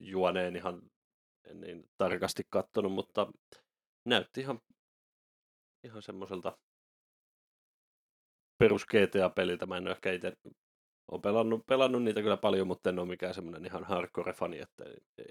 juoneen 0.00 0.56
ihan 0.56 0.82
en 1.44 1.60
niin 1.60 1.90
tarkasti 1.98 2.42
kattonut, 2.50 2.92
mutta 2.92 3.32
näytti 4.04 4.40
ihan, 4.40 4.60
ihan 5.84 6.02
semmoiselta 6.02 6.58
perus 8.62 8.86
GTA-peliltä. 8.86 9.66
Mä 9.66 9.76
en 9.76 9.82
ole 9.82 9.90
ehkä 9.90 10.12
itse 10.12 10.36
pelannut, 11.22 11.66
pelannut 11.66 12.02
niitä 12.02 12.22
kyllä 12.22 12.36
paljon, 12.36 12.66
mutta 12.66 12.90
en 12.90 12.98
ole 12.98 13.08
mikään 13.08 13.34
semmoinen 13.34 13.66
ihan 13.66 13.84
hardcore-fani, 13.84 14.62
että 14.62 14.84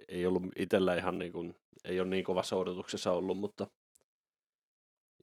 ei 0.07 0.25
ollut 0.25 0.43
itsellä 0.55 0.95
ihan 0.95 1.19
niin 1.19 1.31
kuin, 1.31 1.55
ei 1.83 1.99
ole 1.99 2.09
niin 2.09 2.23
kovassa 2.23 2.55
odotuksessa 2.55 3.11
ollut, 3.11 3.37
mutta 3.37 3.67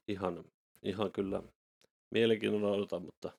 ihan, 0.08 0.44
ihan 0.82 1.12
kyllä 1.12 1.42
mielenkiinnolla 2.10 2.76
odotan, 2.76 3.02
mutta 3.02 3.32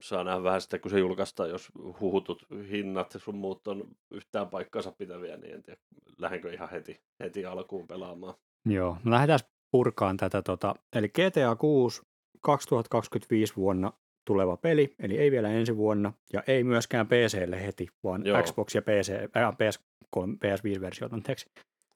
saa 0.00 0.24
nähdä 0.24 0.42
vähän 0.42 0.60
sitä, 0.60 0.78
kun 0.78 0.90
se 0.90 0.98
julkaistaan, 0.98 1.50
jos 1.50 1.68
huhutut 2.00 2.46
hinnat 2.70 3.14
sun 3.16 3.36
muut 3.36 3.68
on 3.68 3.88
yhtään 4.10 4.48
paikkansa 4.48 4.92
pitäviä, 4.92 5.36
niin 5.36 5.54
en 5.54 5.62
tiedä, 5.62 5.80
lähdenkö 6.18 6.52
ihan 6.52 6.70
heti, 6.70 7.00
heti 7.20 7.46
alkuun 7.46 7.86
pelaamaan. 7.86 8.34
Joo, 8.64 8.96
no 9.04 9.10
lähdetään 9.10 9.50
purkaan 9.70 10.16
tätä. 10.16 10.42
Tota, 10.42 10.74
eli 10.92 11.08
GTA 11.08 11.56
6 11.56 12.02
2025 12.40 13.56
vuonna 13.56 13.92
tuleva 14.24 14.56
peli, 14.56 14.94
eli 14.98 15.18
ei 15.18 15.30
vielä 15.30 15.48
ensi 15.48 15.76
vuonna, 15.76 16.12
ja 16.32 16.42
ei 16.46 16.64
myöskään 16.64 17.06
PClle 17.06 17.66
heti, 17.66 17.88
vaan 18.04 18.26
Joo. 18.26 18.42
Xbox 18.42 18.74
ja 18.74 18.82
PC, 18.82 19.12
äh, 19.12 19.52
PS3, 19.52 20.36
PS5-versiot, 20.44 21.12
anteeksi. 21.12 21.50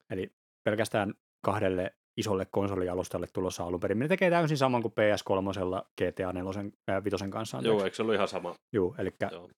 Eli 0.09 0.31
pelkästään 0.63 1.13
kahdelle 1.45 1.93
isolle 2.17 2.47
konsolialustalle 2.51 3.27
tulossa 3.33 3.63
alun 3.63 3.79
perin. 3.79 3.99
Ne 3.99 4.07
tekee 4.07 4.29
täysin 4.29 4.57
saman 4.57 4.81
kuin 4.81 4.91
PS3 4.91 5.85
GTA 6.01 6.33
4 6.33 6.51
äh, 6.89 7.03
5 7.03 7.29
kanssa. 7.29 7.57
Anteeksi. 7.57 7.77
Joo, 7.77 7.83
eikö 7.83 7.95
se 7.95 8.01
ollut 8.01 8.15
ihan 8.15 8.27
sama? 8.27 8.55
Joo, 8.73 8.95
eli 8.97 9.13
Joo. 9.31 9.49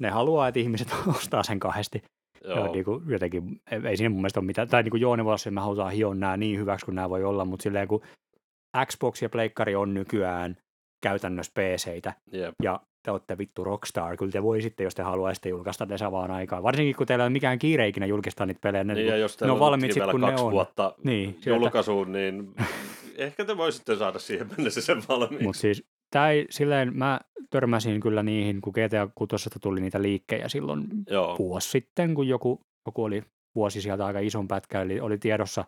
ne 0.00 0.10
haluaa, 0.10 0.48
että 0.48 0.60
ihmiset 0.60 0.88
ostaa 1.16 1.42
sen 1.42 1.60
kahdesti. 1.60 2.02
Joo. 2.44 2.72
Niin 2.72 2.84
kuin 2.84 3.10
jotenkin, 3.10 3.60
ei, 3.88 3.96
siinä 3.96 4.10
mun 4.10 4.20
mielestä 4.20 4.40
ole 4.40 4.46
mitään, 4.46 4.68
tai 4.68 4.82
niin 4.82 4.90
kuin 4.90 5.00
Joone 5.00 5.24
Vossi, 5.24 5.50
mä 5.50 5.60
halutaan 5.60 5.92
hioa 5.92 6.14
nämä 6.14 6.36
niin 6.36 6.58
hyväksi 6.58 6.86
kuin 6.86 6.94
nämä 6.94 7.10
voi 7.10 7.24
olla, 7.24 7.44
mutta 7.44 7.62
silleen 7.62 7.88
kun 7.88 8.02
Xbox 8.86 9.22
ja 9.22 9.28
Pleikkari 9.28 9.74
on 9.74 9.94
nykyään 9.94 10.56
käytännössä 11.02 11.52
PC-tä, 11.54 12.12
Jep. 12.32 12.54
ja 12.62 12.80
te 13.04 13.10
olette 13.10 13.38
vittu 13.38 13.64
Rockstar, 13.64 14.16
kyllä 14.16 14.32
te 14.32 14.42
voisitte, 14.42 14.84
jos 14.84 14.94
te 14.94 15.02
haluaisitte 15.02 15.48
julkaista 15.48 15.86
ne 15.86 15.98
samaan 15.98 16.30
aikaan. 16.30 16.62
Varsinkin 16.62 16.96
kun 16.96 17.06
teillä 17.06 17.24
ei 17.24 17.26
ole 17.26 17.32
mikään 17.32 17.58
kiire 17.58 17.88
ikinä 17.88 18.06
julkistaa 18.06 18.46
niitä 18.46 18.60
pelejä. 18.60 18.84
Ne, 18.84 18.94
Niin, 18.94 19.06
ja 19.06 19.16
jos 19.16 19.40
ne 19.40 19.50
on 19.50 19.60
valmiit 19.60 19.92
sit, 19.92 20.00
vielä 20.00 20.12
kun 20.12 20.20
ne 20.20 20.26
kaksi 20.26 20.44
on. 20.44 20.52
vuotta 20.52 20.94
Niin, 21.04 21.38
julkaisuun, 21.46 22.12
niin 22.12 22.54
ehkä 23.16 23.44
te 23.44 23.56
voisitte 23.56 23.96
saada 23.96 24.18
siihen 24.18 24.48
mennessä 24.56 24.80
sen 24.80 25.02
valmiiksi. 25.08 25.44
Mutta 25.44 25.60
siis 25.60 25.84
tämä 26.10 26.30
ei, 26.30 26.46
silleen 26.50 26.96
mä 26.96 27.20
törmäsin 27.50 28.00
kyllä 28.00 28.22
niihin, 28.22 28.60
kun 28.60 28.72
GTA 28.72 29.08
6 29.14 29.50
tuli 29.60 29.80
niitä 29.80 30.02
liikkejä 30.02 30.48
silloin 30.48 30.84
Joo, 31.10 31.36
vuosi 31.38 31.70
sitten, 31.70 32.14
kun 32.14 32.28
joku, 32.28 32.60
joku 32.86 33.04
oli 33.04 33.22
vuosi 33.54 33.80
sieltä 33.80 34.06
aika 34.06 34.18
ison 34.18 34.48
pätkä, 34.48 34.82
eli 34.82 35.00
oli 35.00 35.18
tiedossa. 35.18 35.64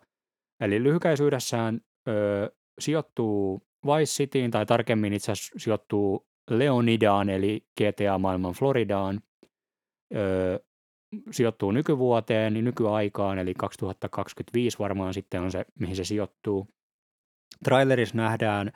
Eli 0.61 0.83
lyhykäisyydessään 0.83 1.81
ö, 2.07 2.51
sijoittuu 2.79 3.61
Vice 3.85 4.11
Cityin, 4.11 4.51
tai 4.51 4.65
tarkemmin 4.65 5.13
itse 5.13 5.31
asiassa 5.31 5.59
sijoittuu 5.59 6.27
Leonidaan, 6.49 7.29
eli 7.29 7.65
GTA-maailman 7.81 8.53
Floridaan. 8.53 9.21
Ö, 10.15 10.59
sijoittuu 11.31 11.71
nykyvuoteen, 11.71 12.53
niin 12.53 12.65
nykyaikaan, 12.65 13.39
eli 13.39 13.53
2025 13.53 14.79
varmaan 14.79 15.13
sitten 15.13 15.41
on 15.41 15.51
se, 15.51 15.65
mihin 15.79 15.95
se 15.95 16.03
sijoittuu. 16.03 16.67
Trailerissa 17.63 18.17
nähdään, 18.17 18.71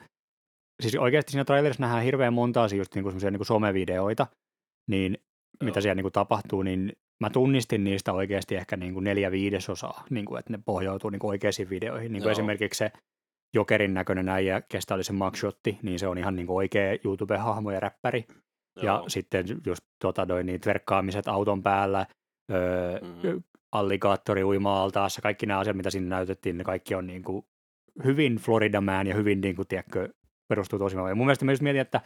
siis 0.82 0.96
oikeasti 0.96 1.32
siinä 1.32 1.44
trailerissa 1.44 1.82
nähdään 1.82 2.04
hirveän 2.04 2.32
monta 2.32 2.62
asiaa, 2.62 2.80
just 2.80 2.94
niinku 2.94 3.10
niinku 3.10 3.44
somevideoita, 3.44 4.26
niin 4.90 5.18
mitä 5.62 5.78
Joo. 5.78 5.82
siellä 5.82 5.94
niinku 5.94 6.10
tapahtuu, 6.10 6.62
niin 6.62 6.92
mä 7.20 7.30
tunnistin 7.30 7.84
niistä 7.84 8.12
oikeasti 8.12 8.56
ehkä 8.56 8.76
niinku 8.76 9.00
neljä 9.00 9.30
viidesosaa, 9.30 10.04
niinku, 10.10 10.36
että 10.36 10.52
ne 10.52 10.58
pohjautuu 10.64 11.10
niinku 11.10 11.28
oikeisiin 11.28 11.70
videoihin. 11.70 12.12
Niinku 12.12 12.28
Joo. 12.28 12.32
esimerkiksi 12.32 12.78
se 12.78 12.92
Jokerin 13.54 13.94
näköinen 13.94 14.28
äijä, 14.28 14.62
kestä 14.68 14.94
oli 14.94 15.04
se 15.04 15.12
mugshotti, 15.12 15.78
niin 15.82 15.98
se 15.98 16.08
on 16.08 16.18
ihan 16.18 16.36
niinku 16.36 16.56
oikea 16.56 16.98
YouTube-hahmo 17.04 17.70
ja 17.70 17.80
räppäri. 17.80 18.24
Ja 18.76 18.84
joo. 18.84 19.08
sitten 19.08 19.44
just 19.66 19.82
tota, 20.02 20.26
noin, 20.26 20.46
niin 20.46 20.60
verkkaamiset 20.66 21.28
auton 21.28 21.62
päällä, 21.62 22.06
öö, 22.52 22.98
Mhm. 23.00 23.38
alligaattori 23.72 24.44
uima-altaassa, 24.44 25.22
kaikki 25.22 25.46
nämä 25.46 25.60
asiat, 25.60 25.76
mitä 25.76 25.90
siinä 25.90 26.08
näytettiin, 26.08 26.58
ne 26.58 26.64
kaikki 26.64 26.94
on 26.94 27.06
niin 27.06 27.22
kuin 27.22 27.42
hyvin 28.04 28.36
Florida 28.36 28.80
Man 28.80 29.06
ja 29.06 29.14
hyvin 29.14 29.40
niin 29.40 29.56
kuin, 29.56 29.68
tiedätkö, 29.68 30.08
perustuu 30.48 30.78
tosi 30.78 30.96
paljon. 30.96 31.10
Ja 31.10 31.14
mun 31.14 31.26
mielestä 31.26 31.44
mä 31.44 31.52
just 31.52 31.62
mietin, 31.62 31.80
että 31.80 32.00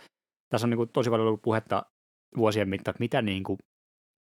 tässä 0.49 0.67
on 0.67 0.71
niin 0.71 0.77
kuin, 0.77 0.89
tosi 0.89 1.11
paljon 1.11 1.27
ollut 1.29 1.43
puhetta 1.43 1.87
vuosien 2.37 2.69
mittaan, 2.69 2.93
että 2.93 3.03
mitä, 3.03 3.23
niin 3.23 3.43
kuin, 3.45 3.59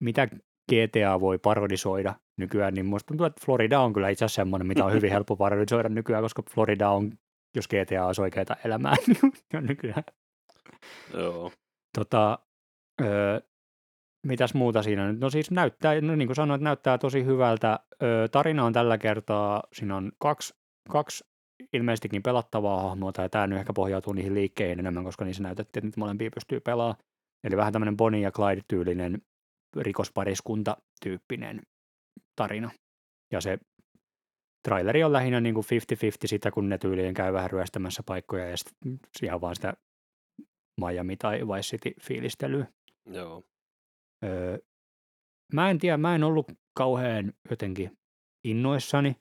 mitä 0.04 0.28
GTA 0.72 1.20
voi 1.20 1.38
parodisoida 1.38 2.16
nykyään, 2.38 2.74
niin 2.74 2.86
musta 2.86 3.08
tuntuu, 3.08 3.26
että 3.26 3.42
Florida 3.46 3.80
on 3.80 3.94
kyllä 3.94 4.10
itse 4.10 4.26
asiassa 4.26 4.42
semmoinen, 4.42 4.68
mitä 4.68 4.86
on 4.86 4.94
hyvin 4.94 5.12
helppo 5.18 5.36
parodisoida 5.36 5.90
nykyään, 5.90 6.24
koska 6.24 6.44
Florida 6.54 6.90
on, 6.90 7.12
jos 7.56 7.68
GTA 7.68 8.06
olisi 8.06 8.22
oikeaa 8.22 8.56
elämää, 8.66 8.96
niin 9.08 9.66
nykyään. 9.68 10.04
joo. 11.14 11.52
Tota, 11.98 12.40
öö, 13.02 13.40
mitäs 14.28 14.54
muuta 14.54 14.84
siinä 14.84 15.12
nyt? 15.12 15.20
No 15.20 15.30
siis 15.30 15.52
näyttää, 15.52 16.02
no 16.02 16.16
niin 16.16 16.28
kuin 16.28 16.36
sanoit, 16.36 16.62
näyttää 16.62 16.98
tosi 16.98 17.26
hyvältä. 17.26 17.80
Öö, 18.04 18.28
tarina 18.28 18.66
on 18.66 18.74
tällä 18.74 18.98
kertaa, 18.98 19.64
siinä 19.74 19.96
on 19.96 20.12
kaksi, 20.20 20.54
kaksi 20.90 21.24
ilmeisestikin 21.74 22.24
pelattavaa 22.24 22.82
hahmoa, 22.82 23.12
tai 23.12 23.30
tämä 23.30 23.48
nyt 23.48 23.60
ehkä 23.60 23.74
pohjautuu 23.74 24.14
niihin 24.14 24.34
liikkeihin 24.34 24.80
enemmän, 24.80 25.04
koska 25.04 25.26
niissä 25.26 25.44
näytettiin, 25.44 25.82
että 25.82 25.88
niitä 25.88 26.00
molempia 26.00 26.32
pystyy 26.34 26.60
pelaamaan. 26.60 26.98
Eli 27.44 27.58
vähän 27.58 27.74
tämmöinen 27.74 27.98
Bonnie 27.98 28.22
ja 28.22 28.32
Clyde-tyylinen 28.32 29.22
rikospariskunta-tyyppinen 29.82 31.62
tarina. 32.36 32.72
Ja 33.32 33.42
se 33.42 33.58
traileri 34.68 35.04
on 35.04 35.14
lähinnä 35.14 35.42
niin 35.42 35.56
kuin 35.56 35.66
50-50 35.66 35.68
sitä, 36.26 36.52
kun 36.52 36.70
ne 36.70 36.78
tyyliin 36.78 37.14
käy 37.14 37.34
vähän 37.34 37.52
ryöstämässä 37.52 38.04
paikkoja 38.06 38.50
ja 38.50 38.58
sitten 38.58 39.00
ihan 39.24 39.42
vaan 39.42 39.56
sitä 39.56 39.74
Miami 40.82 41.18
tai 41.18 41.40
Vice 41.48 41.62
City 41.78 41.92
fiilistelyä. 42.02 42.68
joo. 43.06 43.44
Öö, 44.26 44.58
mä 45.54 45.70
en 45.70 45.80
tiedä, 45.80 45.98
mä 45.98 46.16
en 46.16 46.24
ollut 46.24 46.52
kauhean 46.78 47.34
jotenkin 47.50 47.98
innoissani, 48.44 49.16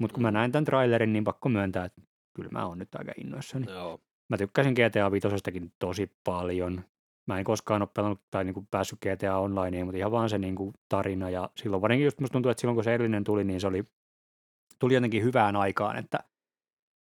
mutta 0.00 0.14
kun 0.14 0.22
mä 0.22 0.30
Mm. 0.30 0.34
näin 0.34 0.52
tämän 0.52 0.64
trailerin, 0.64 1.12
niin 1.12 1.24
pakko 1.24 1.48
myöntää, 1.48 1.84
että 1.84 2.02
kyllä 2.36 2.50
mä 2.50 2.66
oon 2.66 2.78
nyt 2.78 2.94
aika 2.94 3.12
innoissani. 3.16 3.70
joo. 3.72 4.00
Mä 4.30 4.36
tykkäsin 4.38 4.72
GTA 4.74 5.12
5 5.12 5.28
tosi 5.78 6.10
paljon. 6.24 6.84
Mä 7.26 7.38
en 7.38 7.44
koskaan 7.44 7.82
ole 7.82 7.88
pelannut 7.94 8.20
tai 8.30 8.44
niinku 8.44 8.66
päässyt 8.70 8.98
GTA 9.00 9.38
Onlineen, 9.38 9.86
mutta 9.86 9.98
ihan 9.98 10.12
vaan 10.12 10.28
se 10.28 10.38
niinku 10.38 10.72
tarina. 10.88 11.30
Ja 11.30 11.50
silloin 11.56 11.82
varsinkin 11.82 12.04
just 12.04 12.20
musta 12.20 12.32
tuntuu, 12.32 12.50
että 12.50 12.60
silloin 12.60 12.74
kun 12.74 12.84
se 12.84 12.94
edellinen 12.94 13.24
tuli, 13.24 13.44
niin 13.44 13.60
se 13.60 13.66
oli, 13.66 13.84
tuli 14.78 14.94
jotenkin 14.94 15.22
hyvään 15.22 15.56
aikaan, 15.56 15.96
että 15.96 16.18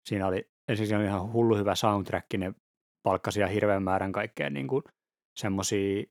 siinä 0.08 0.26
oli, 0.26 0.50
ensin 0.68 0.86
siinä 0.86 0.98
oli 0.98 1.06
ihan 1.06 1.32
hullu 1.32 1.56
hyvä 1.56 1.74
soundtrack, 1.74 2.26
ne 2.38 2.54
palkkasi 3.02 3.40
ihan 3.40 3.52
hirveän 3.52 3.82
määrän 3.82 4.12
kaikkea 4.12 4.50
niinku 4.50 4.82
semmosia 5.36 6.04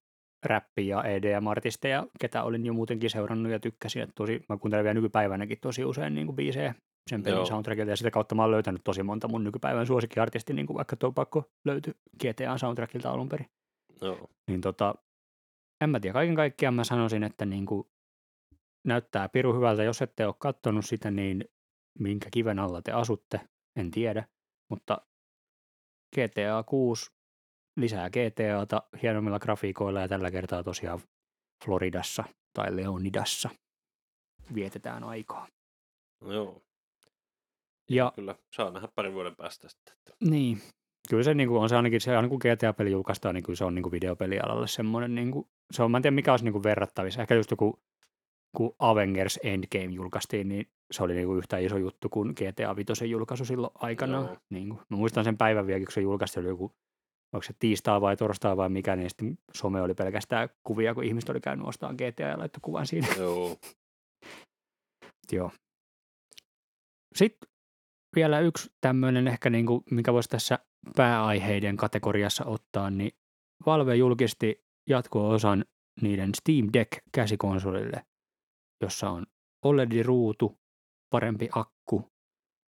räppi- 0.46 0.88
ja 0.88 1.04
EDM-artisteja, 1.04 2.08
ketä 2.20 2.44
olin 2.44 2.66
jo 2.66 2.74
muutenkin 2.74 3.10
seurannut 3.10 3.52
ja 3.52 3.60
tykkäsin. 3.60 4.02
Että 4.02 4.14
tosi, 4.16 4.42
mä 4.50 4.58
kuuntelen 4.58 4.84
vielä 4.84 4.94
nykypäivänäkin 4.94 5.58
tosi 5.62 5.86
usein 5.86 6.16
niin 6.16 6.28
kuin 6.28 6.36
biisejä 6.36 6.76
sen 7.10 7.24
pelin 7.24 7.46
soundtrackilta, 7.48 7.92
ja 7.92 7.96
sitä 7.96 8.12
kautta 8.12 8.36
mä 8.36 8.42
oon 8.42 8.52
löytänyt 8.52 8.82
tosi 8.84 9.04
monta 9.04 9.28
mun 9.28 9.44
nykypäivän 9.44 9.88
suosikkiartisti, 9.88 10.54
niin 10.54 10.68
kuin 10.68 10.78
vaikka 10.78 10.96
tuo 10.96 11.12
pakko 11.12 11.44
löytyi 11.66 11.94
GTA 12.24 12.58
soundtrackilta 12.58 13.12
alun 13.12 13.30
perin. 13.30 13.48
Joo. 14.02 14.30
Niin 14.48 14.62
tota, 14.62 14.96
en 15.82 15.90
mä 15.90 16.00
tiedä, 16.00 16.14
kaiken 16.14 16.36
kaikkiaan 16.36 16.74
mä 16.74 16.84
sanoisin, 16.84 17.24
että 17.24 17.46
niin 17.46 17.66
kuin 17.66 17.88
näyttää 18.88 19.30
piru 19.30 19.54
hyvältä. 19.54 19.84
Jos 19.84 20.02
ette 20.02 20.26
ole 20.26 20.36
kattonut 20.40 20.86
sitä, 20.86 21.12
niin 21.12 21.46
minkä 22.00 22.30
kiven 22.32 22.60
alla 22.60 22.82
te 22.82 22.92
asutte, 22.92 23.42
en 23.76 23.92
tiedä. 23.92 24.28
Mutta 24.70 24.98
GTA 26.16 26.64
6 26.66 27.12
lisää 27.78 28.10
GTAta 28.10 28.84
hienommilla 29.02 29.40
grafiikoilla 29.40 30.02
ja 30.02 30.08
tällä 30.08 30.32
kertaa 30.32 30.64
tosiaan 30.64 31.00
Floridassa 31.66 32.24
tai 32.54 32.76
Leonidassa 32.76 33.50
vietetään 34.54 35.04
aikaa. 35.04 35.48
joo. 36.22 36.62
Ja 37.90 38.12
Kyllä, 38.16 38.36
saa 38.56 38.72
nähdä 38.72 38.88
parin 38.96 39.14
vuoden 39.14 39.36
päästä 39.36 39.70
sitten. 39.70 39.94
Että. 39.98 40.14
niin, 40.30 40.62
kyllä 41.10 41.24
se 41.24 41.34
niin 41.34 41.50
kuin 41.50 41.62
on 41.62 41.70
se 41.70 41.76
ainakin, 41.76 42.02
se 42.02 42.16
aina 42.16 42.30
kun 42.30 42.40
GTA-peli 42.40 42.92
julkaistaan, 42.92 43.36
niin 43.36 43.44
kyllä 43.44 43.58
se 43.58 43.66
on 43.66 43.76
niin 43.76 43.84
kuin 43.84 43.92
videopelialalle 43.92 44.68
semmoinen, 44.68 45.16
niin 45.16 45.32
kuin, 45.32 45.48
se 45.72 45.84
on, 45.84 45.92
mä 45.92 45.98
en 45.98 46.02
tiedä 46.02 46.16
mikä 46.16 46.34
olisi 46.34 46.46
niin 46.46 46.54
kuin 46.54 46.64
verrattavissa. 46.64 47.22
Ehkä 47.22 47.36
just 47.36 47.52
joku, 47.52 47.80
kun 48.56 48.76
Avengers 48.80 49.40
Endgame 49.44 49.86
julkaistiin, 49.86 50.50
niin 50.50 50.68
se 50.92 51.04
oli 51.04 51.14
niin 51.14 51.28
kuin 51.28 51.38
yhtä 51.38 51.58
iso 51.58 51.78
juttu 51.78 52.10
kuin 52.10 52.34
GTA 52.34 52.76
5 52.76 53.10
julkaisu 53.10 53.46
silloin 53.46 53.74
aikanaan. 53.76 54.26
Joo. 54.26 54.38
Niin 54.50 54.70
kuin, 54.70 54.80
mä 54.90 54.98
muistan 54.98 55.24
sen 55.24 55.38
päivän 55.38 55.68
vielä, 55.68 55.80
kun 55.80 55.92
se 55.92 56.02
julkaistiin, 56.02 56.42
oli 56.42 56.50
joku 56.50 56.72
onko 57.34 57.44
se 57.44 57.54
tiistai 57.60 58.02
vai 58.02 58.18
torstai 58.18 58.58
vai 58.58 58.70
mikä, 58.70 58.96
niin 58.96 59.10
sitten 59.10 59.38
some 59.54 59.82
oli 59.82 59.94
pelkästään 59.94 60.50
kuvia, 60.64 60.94
kun 60.94 61.04
ihmiset 61.04 61.30
oli 61.30 61.42
käynyt 61.42 61.68
ostamaan 61.68 61.96
GTA 61.96 62.24
ja 62.24 62.38
laittoi 62.38 62.60
kuvan 62.62 62.88
siinä. 62.88 63.08
Joo. 63.18 63.58
Joo. 65.32 65.52
Sitten 67.16 67.50
vielä 68.16 68.40
yksi 68.40 68.72
tämmöinen 68.82 69.28
ehkä, 69.28 69.50
niin 69.50 69.66
kuin, 69.66 69.84
mikä 69.92 70.14
voisi 70.14 70.30
tässä 70.30 70.60
pääaiheiden 70.96 71.78
kategoriassa 71.78 72.46
ottaa, 72.46 72.90
niin 72.90 73.12
Valve 73.66 73.96
julkisti 73.96 74.66
jatko-osan 74.90 75.66
niiden 76.02 76.32
Steam 76.36 76.70
Deck-käsikonsolille, 76.74 78.06
jossa 78.82 79.10
on 79.10 79.26
OLED-ruutu, 79.66 80.60
parempi 81.10 81.50
akku, 81.56 82.12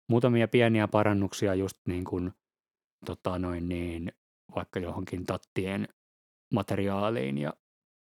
muutamia 0.08 0.48
pieniä 0.48 0.88
parannuksia 0.88 1.54
just 1.54 1.78
niin 1.88 2.04
kuin, 2.04 2.32
tota 3.06 3.38
noin 3.38 3.68
niin, 3.68 4.12
vaikka 4.54 4.80
johonkin 4.80 5.26
tattien 5.26 5.88
materiaaliin 6.54 7.38
ja 7.38 7.52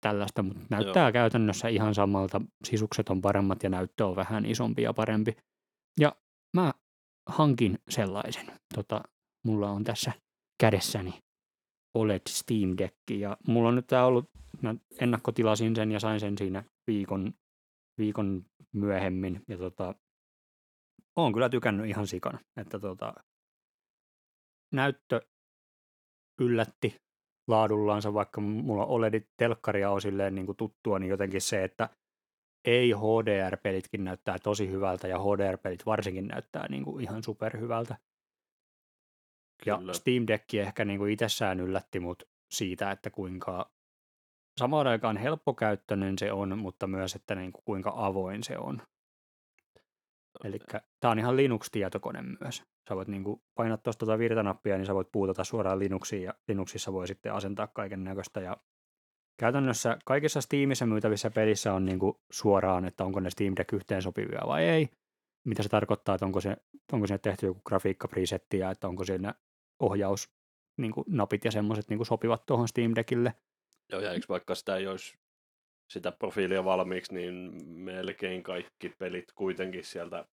tällaista, 0.00 0.42
mutta 0.42 0.64
näyttää 0.70 1.06
Joo. 1.06 1.12
käytännössä 1.12 1.68
ihan 1.68 1.94
samalta. 1.94 2.40
Sisukset 2.64 3.08
on 3.08 3.20
paremmat 3.20 3.62
ja 3.62 3.70
näyttö 3.70 4.06
on 4.06 4.16
vähän 4.16 4.46
isompi 4.46 4.82
ja 4.82 4.94
parempi. 4.94 5.36
Ja 6.00 6.16
mä 6.56 6.72
hankin 7.28 7.78
sellaisen. 7.90 8.46
Tota, 8.74 9.02
mulla 9.44 9.70
on 9.70 9.84
tässä 9.84 10.12
kädessäni 10.60 11.22
OLED 11.94 12.20
Steam 12.28 12.74
Deck 12.78 12.96
ja 13.10 13.36
mulla 13.46 13.68
on 13.68 13.74
nyt 13.74 13.86
tää 13.86 14.06
ollut, 14.06 14.30
mä 14.62 14.74
ennakkotilasin 15.00 15.76
sen 15.76 15.92
ja 15.92 16.00
sain 16.00 16.20
sen 16.20 16.38
siinä 16.38 16.64
viikon, 16.86 17.34
viikon 17.98 18.44
myöhemmin 18.72 19.42
ja 19.48 19.58
tota, 19.58 19.94
oon 21.16 21.32
kyllä 21.32 21.48
tykännyt 21.48 21.86
ihan 21.86 22.06
sikana, 22.06 22.38
että 22.56 22.78
tota, 22.78 23.14
näyttö 24.72 25.20
yllätti 26.40 26.96
laadullaansa, 27.48 28.14
vaikka 28.14 28.40
mulla 28.40 28.86
OLEDit 28.86 29.28
telkkaria 29.36 29.90
on 29.90 30.00
silleen 30.00 30.34
niin 30.34 30.46
kuin 30.46 30.56
tuttua, 30.56 30.98
niin 30.98 31.10
jotenkin 31.10 31.40
se, 31.40 31.64
että 31.64 31.88
ei 32.64 32.92
HDR-pelitkin 32.92 34.04
näyttää 34.04 34.38
tosi 34.38 34.70
hyvältä 34.70 35.08
ja 35.08 35.18
HDR-pelit 35.18 35.86
varsinkin 35.86 36.28
näyttää 36.28 36.68
niin 36.68 36.84
kuin 36.84 37.04
ihan 37.04 37.22
superhyvältä. 37.22 37.96
Ja 39.66 39.78
Kyllä. 39.78 39.92
Steam 39.92 40.24
Deck 40.26 40.54
ehkä 40.54 40.84
niin 40.84 40.98
kuin 40.98 41.12
itsessään 41.12 41.60
yllätti 41.60 42.00
mut 42.00 42.22
siitä, 42.50 42.90
että 42.90 43.10
kuinka 43.10 43.70
samaan 44.58 44.86
aikaan 44.86 45.16
helppokäyttöinen 45.16 46.18
se 46.18 46.32
on, 46.32 46.58
mutta 46.58 46.86
myös, 46.86 47.14
että 47.14 47.34
niin 47.34 47.52
kuin 47.52 47.64
kuinka 47.64 47.92
avoin 47.96 48.42
se 48.42 48.58
on. 48.58 48.82
Eli 50.44 50.58
tämä 51.00 51.12
on 51.12 51.18
ihan 51.18 51.36
Linux-tietokone 51.36 52.22
myös. 52.40 52.62
Sä 52.88 52.96
voit 52.96 53.08
niin 53.08 53.24
kuin 53.24 53.42
painaa 53.54 53.76
tuosta 53.76 54.06
tuota 54.06 54.18
virtanappia, 54.18 54.76
niin 54.76 54.86
sä 54.86 54.94
voit 54.94 55.12
puutata 55.12 55.44
suoraan 55.44 55.78
Linuxiin, 55.78 56.22
ja 56.22 56.34
Linuxissa 56.48 56.92
voi 56.92 57.06
sitten 57.06 57.32
asentaa 57.32 57.66
kaiken 57.66 58.04
näköistä. 58.04 58.40
Ja 58.40 58.56
käytännössä 59.38 59.98
kaikissa 60.04 60.40
Steamissa 60.40 60.86
myytävissä 60.86 61.30
pelissä 61.30 61.74
on 61.74 61.84
niin 61.84 61.98
kuin 61.98 62.16
suoraan, 62.30 62.84
että 62.84 63.04
onko 63.04 63.20
ne 63.20 63.30
Steam 63.30 63.54
Deck 63.56 63.72
yhteensopivia 63.72 64.42
vai 64.46 64.64
ei. 64.64 64.88
Mitä 65.44 65.62
se 65.62 65.68
tarkoittaa, 65.68 66.14
että 66.14 66.26
onko, 66.26 66.40
se, 66.40 66.56
onko 66.92 67.06
sinne 67.06 67.18
tehty 67.18 67.46
joku 67.46 67.60
grafiikkapresetti 67.64 68.58
ja 68.58 68.70
että 68.70 68.88
onko 68.88 69.04
siinä 69.04 69.34
ohjaus 69.80 70.30
niin 70.76 70.92
kuin 70.92 71.04
napit 71.08 71.44
ja 71.44 71.50
semmoiset 71.50 71.88
niin 71.88 72.06
sopivat 72.06 72.46
tuohon 72.46 72.68
Steam 72.68 72.92
Deckille. 72.96 73.34
Joo, 73.92 74.00
ja 74.00 74.12
eikö 74.12 74.26
vaikka 74.28 74.54
sitä 74.54 74.76
ei 74.76 74.86
olisi 74.86 75.18
sitä 75.90 76.12
profiilia 76.12 76.64
valmiiksi, 76.64 77.14
niin 77.14 77.64
melkein 77.66 78.42
kaikki 78.42 78.88
pelit 78.98 79.32
kuitenkin 79.32 79.84
sieltä 79.84 80.24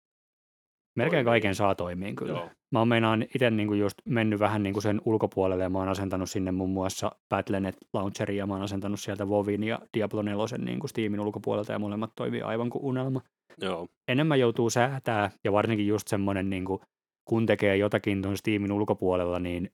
Melkein 0.95 1.25
kaiken 1.25 1.55
saa 1.55 1.75
toimiin 1.75 2.15
kyllä. 2.15 2.39
Joo. 2.39 2.49
Mä 2.71 2.79
oon 2.79 2.87
meinaan 2.87 3.23
itse 3.23 3.51
niinku 3.51 3.73
just 3.73 3.97
mennyt 4.05 4.39
vähän 4.39 4.63
niinku 4.63 4.81
sen 4.81 5.01
ulkopuolelle 5.05 5.63
ja 5.63 5.69
mä 5.69 5.79
oon 5.79 5.87
asentanut 5.87 6.29
sinne 6.29 6.51
muun 6.51 6.69
muassa 6.69 7.11
Battlenet 7.29 7.77
Launcheria 7.93 8.37
ja 8.37 8.47
mä 8.47 8.53
oon 8.53 8.63
asentanut 8.63 8.99
sieltä 8.99 9.29
Vovin 9.29 9.63
ja 9.63 9.79
Diablo 9.93 10.21
4 10.21 10.57
niinku 10.57 10.87
Steamin 10.87 11.19
ulkopuolelta 11.19 11.71
ja 11.71 11.79
molemmat 11.79 12.11
toimii 12.15 12.41
aivan 12.41 12.69
kuin 12.69 12.83
unelma. 12.83 13.21
Joo. 13.61 13.87
Enemmän 14.07 14.39
joutuu 14.39 14.69
säätää 14.69 15.31
ja 15.43 15.51
varsinkin 15.51 15.87
just 15.87 16.07
semmoinen 16.07 16.49
niinku, 16.49 16.81
kun 17.25 17.45
tekee 17.45 17.77
jotakin 17.77 18.21
tuon 18.21 18.37
Steamin 18.37 18.71
ulkopuolella, 18.71 19.39
niin 19.39 19.69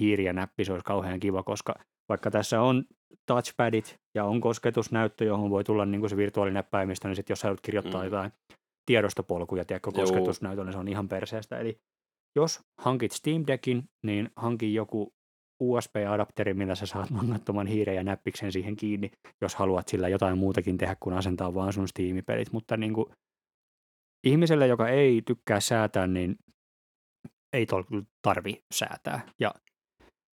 hiiri 0.00 0.24
ja 0.24 0.32
näppi 0.32 0.64
se 0.64 0.72
olisi 0.72 0.84
kauhean 0.84 1.20
kiva, 1.20 1.42
koska 1.42 1.74
vaikka 2.08 2.30
tässä 2.30 2.60
on 2.60 2.84
touchpadit 3.26 3.96
ja 4.14 4.24
on 4.24 4.40
kosketusnäyttö, 4.40 5.24
johon 5.24 5.50
voi 5.50 5.64
tulla 5.64 5.86
niin 5.86 6.00
kuin 6.00 6.10
se 6.10 6.16
virtuaalinäppäimistö, 6.16 7.08
niin 7.08 7.16
sitten 7.16 7.32
jos 7.32 7.42
haluat 7.42 7.60
kirjoittaa 7.60 8.00
mm. 8.00 8.04
jotain 8.04 8.32
tiedostopolkuja, 8.92 9.64
tiedätkö, 9.64 9.90
kosketusnäytöllä, 9.92 10.64
niin 10.64 10.72
se 10.72 10.78
on 10.78 10.88
ihan 10.88 11.08
perseestä. 11.08 11.58
Eli 11.58 11.80
jos 12.36 12.60
hankit 12.80 13.12
Steam 13.12 13.44
Deckin, 13.46 13.82
niin 14.02 14.30
hanki 14.36 14.74
joku 14.74 15.14
USB-adapteri, 15.62 16.54
millä 16.54 16.74
sä 16.74 16.86
saat 16.86 17.10
langattoman 17.10 17.66
hiiren 17.66 17.96
ja 17.96 18.04
näppiksen 18.04 18.52
siihen 18.52 18.76
kiinni, 18.76 19.10
jos 19.40 19.54
haluat 19.54 19.88
sillä 19.88 20.08
jotain 20.08 20.38
muutakin 20.38 20.78
tehdä 20.78 20.96
kuin 21.00 21.16
asentaa 21.16 21.54
vaan 21.54 21.72
sun 21.72 21.88
Steam-pelit. 21.88 22.52
Mutta 22.52 22.76
niin 22.76 22.94
kuin, 22.94 23.06
ihmiselle, 24.26 24.66
joka 24.66 24.88
ei 24.88 25.22
tykkää 25.26 25.60
säätää, 25.60 26.06
niin 26.06 26.36
ei 27.52 27.66
tarvi 28.22 28.62
säätää. 28.74 29.28
Ja 29.40 29.54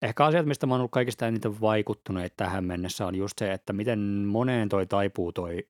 ehkä 0.02 0.26
asiat, 0.26 0.46
mistä 0.46 0.68
mä 0.68 0.74
oon 0.74 0.80
ollut 0.80 0.92
kaikista 0.92 1.28
eniten 1.28 1.62
vaikuttuneet 1.62 2.34
tähän 2.38 2.66
mennessä, 2.66 3.06
on 3.06 3.16
just 3.16 3.40
se, 3.40 3.54
että 3.54 3.74
miten 3.74 4.00
moneen 4.28 4.70
toi 4.70 4.88
taipuu 4.88 5.32
toi 5.32 5.68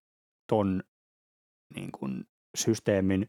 ton 0.49 0.83
niin 1.75 1.91
kuin, 1.91 2.23
systeemin 2.55 3.27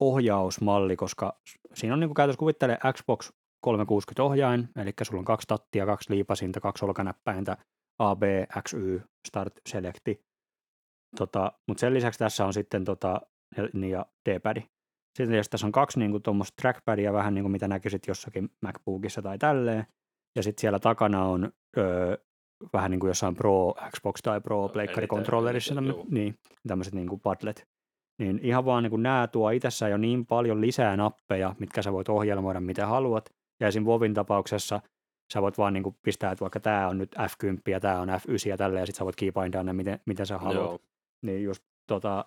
ohjausmalli, 0.00 0.96
koska 0.96 1.40
siinä 1.74 1.94
on 1.94 2.00
niin 2.00 2.08
kuin 2.08 2.14
käytössä 2.14 2.38
kuvittelee 2.38 2.78
Xbox 2.92 3.32
360 3.60 4.22
ohjain, 4.22 4.68
eli 4.76 4.90
sulla 5.02 5.18
on 5.18 5.24
kaksi 5.24 5.46
tattia, 5.46 5.86
kaksi 5.86 6.10
liipasinta, 6.10 6.60
kaksi 6.60 6.84
olkanäppäintä, 6.84 7.56
A, 7.98 8.16
B, 8.16 8.22
X, 8.62 8.72
Y, 8.74 9.00
Start, 9.28 9.52
Selecti. 9.68 10.20
Tota, 11.16 11.52
mutta 11.68 11.80
sen 11.80 11.94
lisäksi 11.94 12.18
tässä 12.18 12.46
on 12.46 12.52
sitten 12.52 12.84
tota, 12.84 13.20
ja 13.90 14.06
D-padi. 14.28 14.60
Sitten 15.18 15.36
jos 15.36 15.48
tässä 15.48 15.66
on 15.66 15.72
kaksi 15.72 15.98
niin 15.98 16.22
tuommoista 16.22 16.54
trackpadia, 16.62 17.12
vähän 17.12 17.34
niin 17.34 17.42
kuin 17.42 17.52
mitä 17.52 17.68
näkisit 17.68 18.06
jossakin 18.06 18.48
MacBookissa 18.62 19.22
tai 19.22 19.38
tälleen, 19.38 19.86
ja 20.36 20.42
sitten 20.42 20.60
siellä 20.60 20.78
takana 20.78 21.24
on 21.24 21.52
öö, 21.76 22.16
vähän 22.72 22.90
niin 22.90 23.00
kuin 23.00 23.08
jossain 23.08 23.34
Pro 23.34 23.74
Xbox 23.96 24.22
tai 24.22 24.40
Pro 24.40 24.68
Pleikkari 24.68 25.06
kontrollerissa, 25.06 25.74
niin, 26.10 26.34
tämmöiset 26.68 26.94
niin 26.94 27.08
kuin 27.08 27.20
padlet. 27.20 27.66
Niin 28.18 28.40
ihan 28.42 28.64
vaan 28.64 28.82
niin 28.82 28.90
kuin 28.90 29.02
nämä 29.02 29.26
tuo 29.26 29.50
itsessään 29.50 29.90
jo 29.90 29.96
niin 29.96 30.26
paljon 30.26 30.60
lisää 30.60 30.96
nappeja, 30.96 31.54
mitkä 31.58 31.82
sä 31.82 31.92
voit 31.92 32.08
ohjelmoida 32.08 32.60
mitä 32.60 32.86
haluat. 32.86 33.34
Ja 33.60 33.68
esim. 33.68 33.84
Vovin 33.84 34.14
tapauksessa 34.14 34.80
sä 35.32 35.42
voit 35.42 35.58
vaan 35.58 35.72
niin 35.72 35.82
kuin 35.82 35.96
pistää, 36.02 36.32
että 36.32 36.40
vaikka 36.40 36.60
tämä 36.60 36.88
on 36.88 36.98
nyt 36.98 37.14
F10 37.16 37.60
ja 37.68 37.80
tämä 37.80 38.00
on 38.00 38.08
F9 38.08 38.48
ja 38.48 38.56
tälleen, 38.56 38.82
ja 38.82 38.86
sitten 38.86 38.98
sä 38.98 39.04
voit 39.04 39.16
keybindaa 39.16 39.62
ne, 39.62 39.72
miten, 39.72 40.00
miten 40.06 40.26
sä 40.26 40.38
haluat. 40.38 40.70
Joo. 40.70 40.78
Niin 41.22 41.42
just 41.42 41.64
tota, 41.86 42.24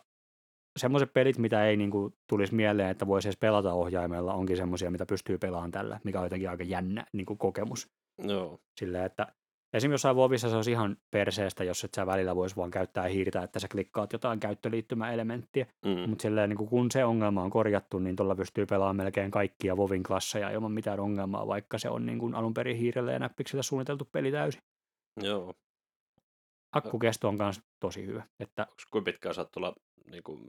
semmoiset 0.78 1.14
pelit, 1.14 1.38
mitä 1.38 1.66
ei 1.66 1.78
niin 1.78 1.92
kuin, 1.92 2.14
tulisi 2.28 2.56
mieleen, 2.56 2.90
että 2.90 3.08
voisi 3.08 3.28
edes 3.28 3.38
pelata 3.38 3.74
ohjaimella, 3.74 4.34
onkin 4.34 4.58
semmoisia, 4.58 4.92
mitä 4.92 5.06
pystyy 5.06 5.38
pelaamaan 5.38 5.72
tällä, 5.72 6.00
mikä 6.04 6.20
on 6.20 6.26
jotenkin 6.26 6.50
aika 6.50 6.64
jännä 6.64 7.06
niin 7.14 7.26
kuin 7.26 7.38
kokemus. 7.38 7.90
Joo. 8.24 8.60
Silleen, 8.80 9.06
että 9.06 9.28
Esimerkiksi 9.76 9.94
jossain 9.94 10.16
Vovissa 10.16 10.50
se 10.50 10.56
olisi 10.56 10.72
ihan 10.72 10.98
perseestä, 11.12 11.64
jos 11.64 11.84
et 11.84 11.94
sä 11.94 12.06
välillä 12.06 12.36
voisi 12.36 12.56
vaan 12.56 12.72
käyttää 12.72 13.08
hiirtä, 13.08 13.44
että 13.44 13.60
sä 13.60 13.68
klikkaat 13.68 14.14
jotain 14.14 14.40
käyttöliittymäelementtiä. 14.40 15.66
Mm. 15.86 16.10
Mutta 16.10 16.22
silleen, 16.22 16.50
niin 16.50 16.68
kun 16.68 16.92
se 16.92 17.06
ongelma 17.06 17.44
on 17.44 17.50
korjattu, 17.50 18.00
niin 18.00 18.16
tuolla 18.16 18.36
pystyy 18.36 18.66
pelaamaan 18.66 18.96
melkein 18.96 19.32
kaikkia 19.32 19.78
Vovin 19.78 20.04
klasseja 20.04 20.50
ilman 20.50 20.72
mitään 20.72 21.00
ongelmaa, 21.00 21.48
vaikka 21.48 21.78
se 21.78 21.90
on 21.90 22.06
niin 22.06 22.20
kuin 22.20 22.36
alun 22.36 22.54
perin 22.54 22.78
hiirellä 22.78 23.12
ja 23.12 23.20
näppiksellä 23.20 23.64
suunniteltu 23.64 24.06
peli 24.12 24.32
täysin. 24.32 24.62
Joo. 25.22 25.54
Akkukesto 26.72 27.28
on 27.28 27.38
myös 27.38 27.62
tosi 27.80 28.06
hyvä. 28.06 28.24
Että... 28.40 28.68
Kuinka 28.92 29.12
pitkään 29.12 29.36
sä 29.36 29.46
tulla, 29.46 29.76
niin 30.12 30.24
kuin, 30.24 30.48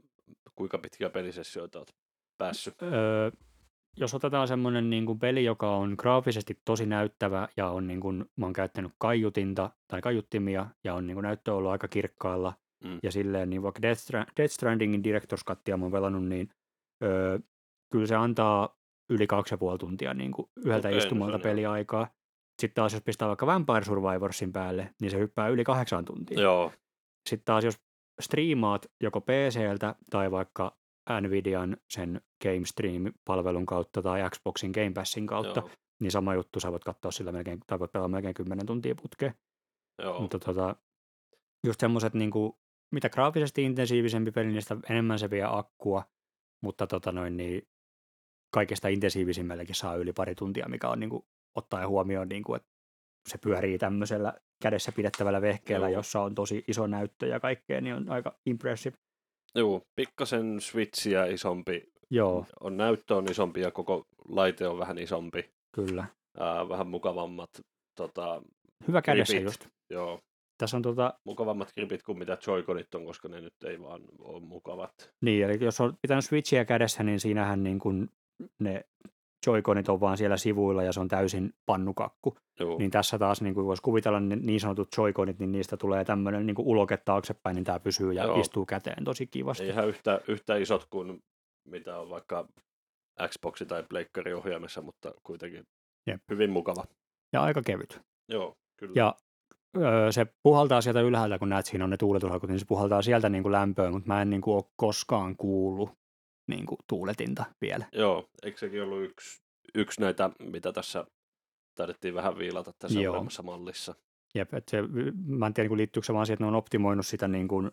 kuinka 0.54 0.78
pitkiä 0.78 1.10
pelisessioita 1.10 1.78
olet 1.78 1.94
päässyt? 2.38 2.82
Öö, 2.82 3.30
jos 3.96 4.14
otetaan 4.14 4.48
semmoinen 4.48 4.90
niin 4.90 5.06
kuin 5.06 5.18
peli, 5.18 5.44
joka 5.44 5.76
on 5.76 5.94
graafisesti 5.98 6.60
tosi 6.64 6.86
näyttävä 6.86 7.48
ja 7.56 7.70
on 7.70 7.86
niin 7.86 8.00
kuin, 8.00 8.24
mä 8.36 8.46
oon 8.46 8.52
käyttänyt 8.52 8.92
kaiutinta 8.98 9.70
tai 9.88 10.00
kaiuttimia 10.00 10.66
ja 10.84 10.94
on 10.94 11.06
niin 11.06 11.14
kuin 11.14 11.22
näyttö 11.22 11.54
ollut 11.54 11.70
aika 11.70 11.88
kirkkaalla 11.88 12.52
mm. 12.84 12.98
ja 13.02 13.12
silleen, 13.12 13.50
niin 13.50 13.62
vaikka 13.62 13.82
Death, 13.82 14.00
Stra- 14.00 14.32
Death 14.36 14.52
Strandingin 14.54 15.02
Director's 15.04 15.44
Cuttia 15.48 15.76
mä 15.76 15.84
oon 15.84 15.92
pelannut, 15.92 16.24
niin 16.24 16.48
öö, 17.04 17.38
kyllä 17.92 18.06
se 18.06 18.14
antaa 18.14 18.76
yli 19.10 19.26
kaksi 19.26 19.54
ja 19.54 19.58
puoli 19.58 19.78
tuntia 19.78 20.14
niin 20.14 20.32
kuin 20.32 20.48
yhdeltä 20.56 20.88
okay, 20.88 20.98
istumalta 20.98 21.36
no 21.36 21.42
peliaikaa. 21.42 22.08
Sitten 22.60 22.74
taas 22.74 22.92
jos 22.92 23.02
pistää 23.02 23.28
vaikka 23.28 23.46
Vampire 23.46 23.84
Survivorsin 23.84 24.52
päälle, 24.52 24.94
niin 25.00 25.10
se 25.10 25.18
hyppää 25.18 25.48
yli 25.48 25.64
kahdeksan 25.64 26.04
tuntia. 26.04 26.40
Joo. 26.40 26.72
Sitten 27.28 27.44
taas 27.44 27.64
jos 27.64 27.80
striimaat 28.20 28.86
joko 29.00 29.20
PCltä 29.20 29.94
tai 30.10 30.30
vaikka 30.30 30.76
Nvidian 31.20 31.76
sen 31.90 32.20
GameStream-palvelun 32.44 33.66
kautta 33.66 34.02
tai 34.02 34.30
Xboxin 34.30 34.70
Game 34.70 34.92
Passin 34.94 35.26
kautta, 35.26 35.60
Joo. 35.60 35.70
niin 36.00 36.10
sama 36.10 36.34
juttu, 36.34 36.60
sä 36.60 36.72
voit 36.72 36.84
katsoa 36.84 37.10
sillä 37.10 37.32
melkein, 37.32 37.60
tai 37.66 37.78
voit 37.78 37.92
pelaa 37.92 38.08
melkein 38.08 38.34
10 38.34 38.66
tuntia 38.66 38.94
putkeen. 38.94 39.34
Joo. 40.02 40.20
Mutta 40.20 40.38
tota, 40.38 40.76
just 41.66 41.80
semmoiset, 41.80 42.14
niin 42.14 42.30
kuin, 42.30 42.52
mitä 42.92 43.08
graafisesti 43.08 43.62
intensiivisempi 43.62 44.30
peli, 44.30 44.46
niin 44.46 44.62
sitä 44.62 44.76
enemmän 44.90 45.18
se 45.18 45.30
vie 45.30 45.44
akkua, 45.48 46.02
mutta 46.62 46.86
tota 46.86 47.12
noin, 47.12 47.36
niin 47.36 47.68
kaikesta 48.54 48.88
intensiivisimmällekin 48.88 49.74
saa 49.74 49.94
yli 49.94 50.12
pari 50.12 50.34
tuntia, 50.34 50.68
mikä 50.68 50.88
on 50.88 51.00
niin 51.00 51.10
kuin, 51.10 51.24
ottaen 51.54 51.88
huomioon, 51.88 52.28
niin 52.28 52.42
kuin, 52.42 52.56
että 52.56 52.68
se 53.28 53.38
pyörii 53.38 53.78
tämmöisellä 53.78 54.32
kädessä 54.62 54.92
pidettävällä 54.92 55.42
vehkeellä, 55.42 55.88
Joo. 55.88 55.98
jossa 55.98 56.20
on 56.20 56.34
tosi 56.34 56.64
iso 56.68 56.86
näyttö 56.86 57.26
ja 57.26 57.40
kaikkea, 57.40 57.80
niin 57.80 57.94
on 57.94 58.10
aika 58.10 58.38
impressive. 58.46 58.96
Joo, 59.56 59.80
pikkasen 59.96 60.60
switchiä 60.60 61.26
isompi. 61.26 61.82
Joo. 62.10 62.46
On 62.60 62.76
näyttö 62.76 63.16
on 63.16 63.30
isompi 63.30 63.60
ja 63.60 63.70
koko 63.70 64.06
laite 64.28 64.68
on 64.68 64.78
vähän 64.78 64.98
isompi. 64.98 65.50
Kyllä. 65.74 66.06
Ää, 66.38 66.68
vähän 66.68 66.86
mukavammat 66.86 67.50
tota, 67.98 68.42
Hyvä 68.88 69.02
kädessä 69.02 69.32
gripit. 69.32 69.44
just. 69.44 69.66
Joo. 69.90 70.20
Tässä 70.58 70.76
on 70.76 70.82
tota... 70.82 71.14
Mukavammat 71.24 71.72
gripit 71.74 72.02
kuin 72.02 72.18
mitä 72.18 72.38
Joy-Conit 72.46 72.94
on, 72.94 73.04
koska 73.04 73.28
ne 73.28 73.40
nyt 73.40 73.54
ei 73.64 73.80
vaan 73.80 74.02
ole 74.18 74.40
mukavat. 74.40 74.92
Niin, 75.24 75.44
eli 75.44 75.64
jos 75.64 75.80
on 75.80 75.94
pitänyt 76.02 76.24
Switchiä 76.24 76.64
kädessä, 76.64 77.02
niin 77.02 77.20
siinähän 77.20 77.62
niin 77.62 77.78
kuin 77.78 78.10
ne 78.60 78.84
Joy-Conit 79.46 79.88
on 79.88 80.00
vaan 80.00 80.16
siellä 80.16 80.36
sivuilla 80.36 80.82
ja 80.82 80.92
se 80.92 81.00
on 81.00 81.08
täysin 81.08 81.54
pannukakku. 81.66 82.36
Joo. 82.60 82.78
Niin 82.78 82.90
tässä 82.90 83.18
taas 83.18 83.42
niin 83.42 83.54
kuin 83.54 83.66
voisi 83.66 83.82
kuvitella 83.82 84.20
niin, 84.20 84.46
niin 84.46 84.60
sanotut 84.60 84.88
Joy-Conit, 84.96 85.38
niin 85.38 85.52
niistä 85.52 85.76
tulee 85.76 86.04
tämmöinen 86.04 86.46
niin 86.46 86.54
kuin 86.54 86.68
uloke 86.68 86.96
taaksepäin, 86.96 87.54
niin 87.54 87.64
tämä 87.64 87.80
pysyy 87.80 88.12
ja 88.12 88.24
Joo. 88.24 88.40
istuu 88.40 88.66
käteen 88.66 89.04
tosi 89.04 89.26
kivasti. 89.26 89.64
Ei 89.64 89.70
ihan 89.70 89.88
yhtä, 89.88 90.20
yhtä 90.28 90.56
isot 90.56 90.86
kuin 90.90 91.22
mitä 91.68 91.98
on 91.98 92.10
vaikka 92.10 92.48
Xboxi 93.28 93.66
tai 93.66 93.84
Pleikkari 93.88 94.34
ohjaimessa, 94.34 94.82
mutta 94.82 95.14
kuitenkin 95.22 95.66
Jep. 96.06 96.22
hyvin 96.30 96.50
mukava. 96.50 96.84
Ja 97.32 97.42
aika 97.42 97.62
kevyt. 97.62 98.00
Joo, 98.28 98.56
kyllä. 98.76 98.92
Ja 98.96 99.14
öö, 99.76 100.12
se 100.12 100.26
puhaltaa 100.42 100.80
sieltä 100.80 101.00
ylhäältä, 101.00 101.38
kun 101.38 101.48
näet 101.48 101.66
siinä 101.66 101.84
on 101.84 101.90
ne 101.90 101.96
tuuletushakut, 101.96 102.50
niin 102.50 102.60
se 102.60 102.66
puhaltaa 102.68 103.02
sieltä 103.02 103.28
niin 103.28 103.42
kuin 103.42 103.52
lämpöön, 103.52 103.92
mutta 103.92 104.06
mä 104.06 104.22
en 104.22 104.30
niin 104.30 104.40
kuin 104.40 104.54
ole 104.54 104.64
koskaan 104.76 105.36
kuullut 105.36 105.90
niin 106.46 106.66
kuin 106.66 106.78
tuuletinta 106.88 107.44
vielä. 107.60 107.86
Joo, 107.92 108.28
eikö 108.42 108.58
sekin 108.58 108.82
ollut 108.82 109.02
yksi, 109.02 109.42
yksi 109.74 110.00
näitä, 110.00 110.30
mitä 110.38 110.72
tässä 110.72 111.06
taidettiin 111.74 112.14
vähän 112.14 112.38
viilata 112.38 112.72
tässä 112.78 113.00
Joo. 113.00 113.26
mallissa. 113.42 113.94
Jep, 114.34 114.54
että 114.54 114.70
se, 114.70 114.82
mä 115.26 115.46
en 115.46 115.54
tiedä 115.54 115.68
niin 115.68 115.76
liittyykö 115.76 116.06
se 116.06 116.14
vaan 116.14 116.26
siihen, 116.26 116.34
että 116.34 116.44
ne 116.44 116.48
on 116.48 116.54
optimoinut 116.54 117.06
sitä 117.06 117.28
niin 117.28 117.48
kuin 117.48 117.70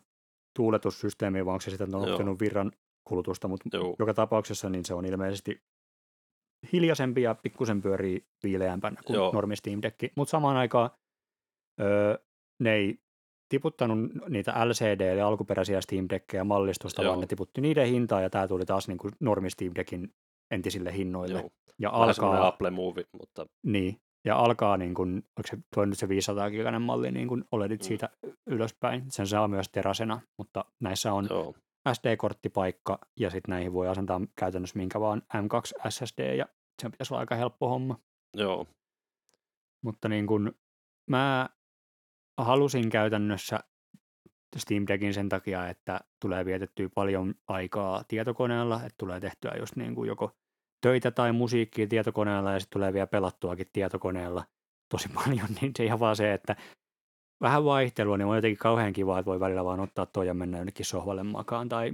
tuuletussysteemiä, 0.56 1.44
vaan 1.44 1.52
onko 1.54 1.60
se 1.60 1.70
sitä, 1.70 1.84
että 1.84 1.96
ne 1.96 2.02
on 2.02 2.10
optimoinut 2.10 2.40
virran 2.40 2.72
kulutusta, 3.04 3.48
mutta 3.48 3.76
Joo. 3.76 3.96
joka 3.98 4.14
tapauksessa 4.14 4.70
niin 4.70 4.84
se 4.84 4.94
on 4.94 5.04
ilmeisesti 5.04 5.62
hiljaisempi 6.72 7.22
ja 7.22 7.34
pikkusen 7.34 7.82
pyörii 7.82 8.26
viileämpänä 8.42 9.00
kuin 9.06 9.14
Joo. 9.14 9.32
normi 9.32 9.56
Steam 9.56 9.82
Deck. 9.82 9.98
Mutta 10.16 10.30
samaan 10.30 10.56
aikaan 10.56 10.90
öö, 11.80 12.18
ne 12.58 12.74
ei 12.74 13.03
tiputtanut 13.54 13.98
niitä 14.28 14.52
LCD- 14.52 15.16
ja 15.18 15.26
alkuperäisiä 15.28 15.80
Steam 15.80 16.06
Deckkejä 16.10 16.44
mallistosta, 16.44 17.02
Joo. 17.02 17.10
vaan 17.10 17.20
ne 17.20 17.26
tiputti 17.26 17.60
niiden 17.60 17.86
hintaa 17.88 18.20
ja 18.20 18.30
tämä 18.30 18.48
tuli 18.48 18.64
taas 18.64 18.88
niin 18.88 18.98
kuin 18.98 19.12
normi 19.20 19.50
Steam 19.50 19.72
Deckin 19.74 20.14
entisille 20.50 20.92
hinnoille. 20.96 21.38
Joo. 21.40 21.50
Ja 21.78 21.90
Vähän 21.92 22.02
alkaa, 22.08 22.46
Apple 22.46 22.70
Movie, 22.70 23.04
mutta 23.12 23.46
niin, 23.66 24.00
ja 24.24 24.36
alkaa 24.36 24.76
niin 24.76 24.94
kuin, 24.94 25.08
onko 25.16 25.46
se, 25.50 25.58
tuo 25.74 25.84
nyt 25.84 25.98
se 25.98 26.08
500 26.08 26.50
giganen 26.50 26.82
malli 26.82 27.10
niin 27.12 27.28
kuin 27.28 27.44
OLEDit 27.52 27.80
Mm. 27.80 27.84
siitä 27.84 28.08
ylöspäin. 28.46 29.04
Sen 29.08 29.26
saa 29.26 29.48
myös 29.48 29.68
terasena, 29.72 30.20
mutta 30.38 30.64
näissä 30.80 31.12
on 31.12 31.26
joo, 31.30 31.54
SD-korttipaikka 31.92 32.98
ja 33.20 33.30
sitten 33.30 33.52
näihin 33.52 33.72
voi 33.72 33.88
asentaa 33.88 34.20
käytännössä 34.38 34.78
minkä 34.78 35.00
vaan 35.00 35.22
M2 35.36 35.90
SSD 35.90 36.36
ja 36.36 36.46
sen 36.82 36.90
pitäisi 36.90 37.14
olla 37.14 37.20
aika 37.20 37.34
helppo 37.34 37.68
homma. 37.68 37.98
joo, 38.36 38.66
Mutta 39.84 40.08
niin 40.08 40.26
kun 40.26 40.54
mä 41.10 41.48
halusin 42.36 42.90
käytännössä 42.90 43.60
Steam 44.56 44.84
Deckin 44.88 45.14
sen 45.14 45.28
takia, 45.28 45.68
että 45.68 46.00
tulee 46.20 46.44
vietettyä 46.44 46.88
paljon 46.94 47.34
aikaa 47.48 48.04
tietokoneella, 48.08 48.76
että 48.76 48.94
tulee 48.98 49.20
tehtyä 49.20 49.54
just 49.58 49.76
niin 49.76 49.94
kuin 49.94 50.08
joko 50.08 50.30
töitä 50.80 51.10
tai 51.10 51.32
musiikkia 51.32 51.86
tietokoneella 51.86 52.52
ja 52.52 52.60
sitten 52.60 52.78
tulee 52.78 52.92
vielä 52.92 53.06
pelattuakin 53.06 53.66
tietokoneella 53.72 54.44
tosi 54.88 55.08
paljon, 55.24 55.48
niin 55.60 55.72
se 55.76 55.84
ihan 55.84 56.00
vaan 56.00 56.16
se, 56.16 56.32
että 56.32 56.56
vähän 57.40 57.64
vaihtelua, 57.64 58.16
niin 58.16 58.26
on 58.26 58.36
jotenkin 58.36 58.58
kauhean 58.58 58.92
kiva, 58.92 59.18
että 59.18 59.30
voi 59.30 59.40
välillä 59.40 59.64
vaan 59.64 59.80
ottaa 59.80 60.06
toi 60.06 60.26
ja 60.26 60.34
mennä 60.34 60.58
jonnekin 60.58 60.86
sohvalle 60.86 61.22
makaan, 61.22 61.68
tai 61.68 61.92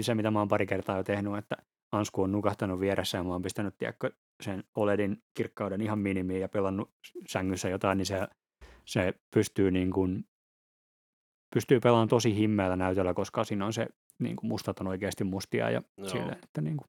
se, 0.00 0.14
mitä 0.14 0.30
mä 0.30 0.38
oon 0.38 0.48
pari 0.48 0.66
kertaa 0.66 0.96
jo 0.96 1.04
tehnyt, 1.04 1.36
että 1.36 1.56
Ansku 1.92 2.22
on 2.22 2.32
nukahtanut 2.32 2.80
vieressä 2.80 3.18
ja 3.18 3.24
mä 3.24 3.32
oon 3.32 3.42
pistänyt 3.42 3.78
tiedätkö, 3.78 4.10
sen 4.42 4.64
OLEDin 4.74 5.22
kirkkauden 5.34 5.80
ihan 5.80 5.98
minimiin 5.98 6.40
ja 6.40 6.48
pelannut 6.48 6.90
sängyssä 7.28 7.68
jotain, 7.68 7.98
niin 7.98 8.06
se, 8.06 8.28
se 8.86 9.14
pystyy 9.34 9.70
niin 9.70 9.90
kuin, 9.90 10.24
pystyy 11.54 11.80
pelaamaan 11.80 12.08
tosi 12.08 12.34
himmeällä 12.34 12.76
näytöllä, 12.76 13.14
koska 13.14 13.44
siinä 13.44 13.66
on 13.66 13.72
se 13.72 13.86
niin 14.18 14.36
kuin 14.36 14.48
mustat 14.48 14.80
on 14.80 14.86
oikeasti 14.86 15.24
mustia 15.24 15.70
ja 15.70 15.82
Joo. 15.96 16.08
silleen, 16.08 16.38
että 16.44 16.60
niin 16.60 16.76
kuin, 16.76 16.88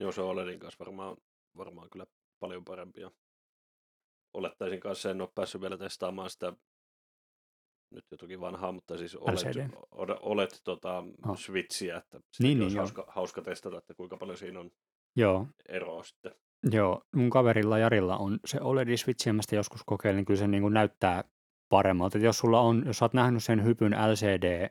joo, 0.00 0.12
se 0.12 0.22
OLEDin 0.22 0.58
kanssa 0.60 0.84
varmaan, 0.84 1.16
varmaan 1.56 1.90
kyllä 1.90 2.06
paljon 2.38 2.64
parempi. 2.64 3.00
Ja 3.00 3.10
olettaisin 4.34 4.80
kanssa, 4.80 5.10
en 5.10 5.20
ole 5.20 5.28
päässyt 5.34 5.60
vielä 5.60 5.78
testaamaan 5.78 6.30
sitä 6.30 6.52
nyt 7.90 8.04
jo 8.10 8.16
toki 8.16 8.40
vanhaa, 8.40 8.72
mutta 8.72 8.98
siis 8.98 9.14
LCD. 9.14 9.58
olet, 9.58 9.70
olet, 9.90 10.18
olet 10.20 10.60
tota, 10.64 11.04
Oh. 11.28 11.38
Switchiä, 11.38 11.96
että 11.96 12.20
Niin, 12.38 12.58
niin, 12.58 12.62
olisi 12.62 12.76
hauska, 12.76 13.04
hauska 13.08 13.42
testata, 13.42 13.78
että 13.78 13.94
kuinka 13.94 14.16
paljon 14.16 14.38
siinä 14.38 14.60
on 14.60 14.70
joo, 15.16 15.46
eroa 15.68 16.02
sitten. 16.02 16.34
Joo, 16.70 17.02
mun 17.16 17.30
kaverilla 17.30 17.78
Jarilla 17.78 18.16
on 18.16 18.38
se 18.44 18.60
OLED 18.60 18.96
Switch, 18.96 19.26
ja 19.26 19.32
mä 19.32 19.42
sitä 19.42 19.56
joskus 19.56 19.82
kokeilin, 19.86 20.16
niin 20.16 20.24
kyllä 20.24 20.38
se 20.38 20.46
niin 20.48 20.62
kuin 20.62 20.74
näyttää 20.74 21.24
paremmalta. 21.68 22.18
Et 22.18 22.24
jos 22.24 22.38
sulla 22.38 22.60
on, 22.60 22.82
jos 22.86 23.02
oot 23.02 23.14
nähnyt 23.14 23.44
sen 23.44 23.64
hypyn 23.64 23.92
LCD 23.92 24.68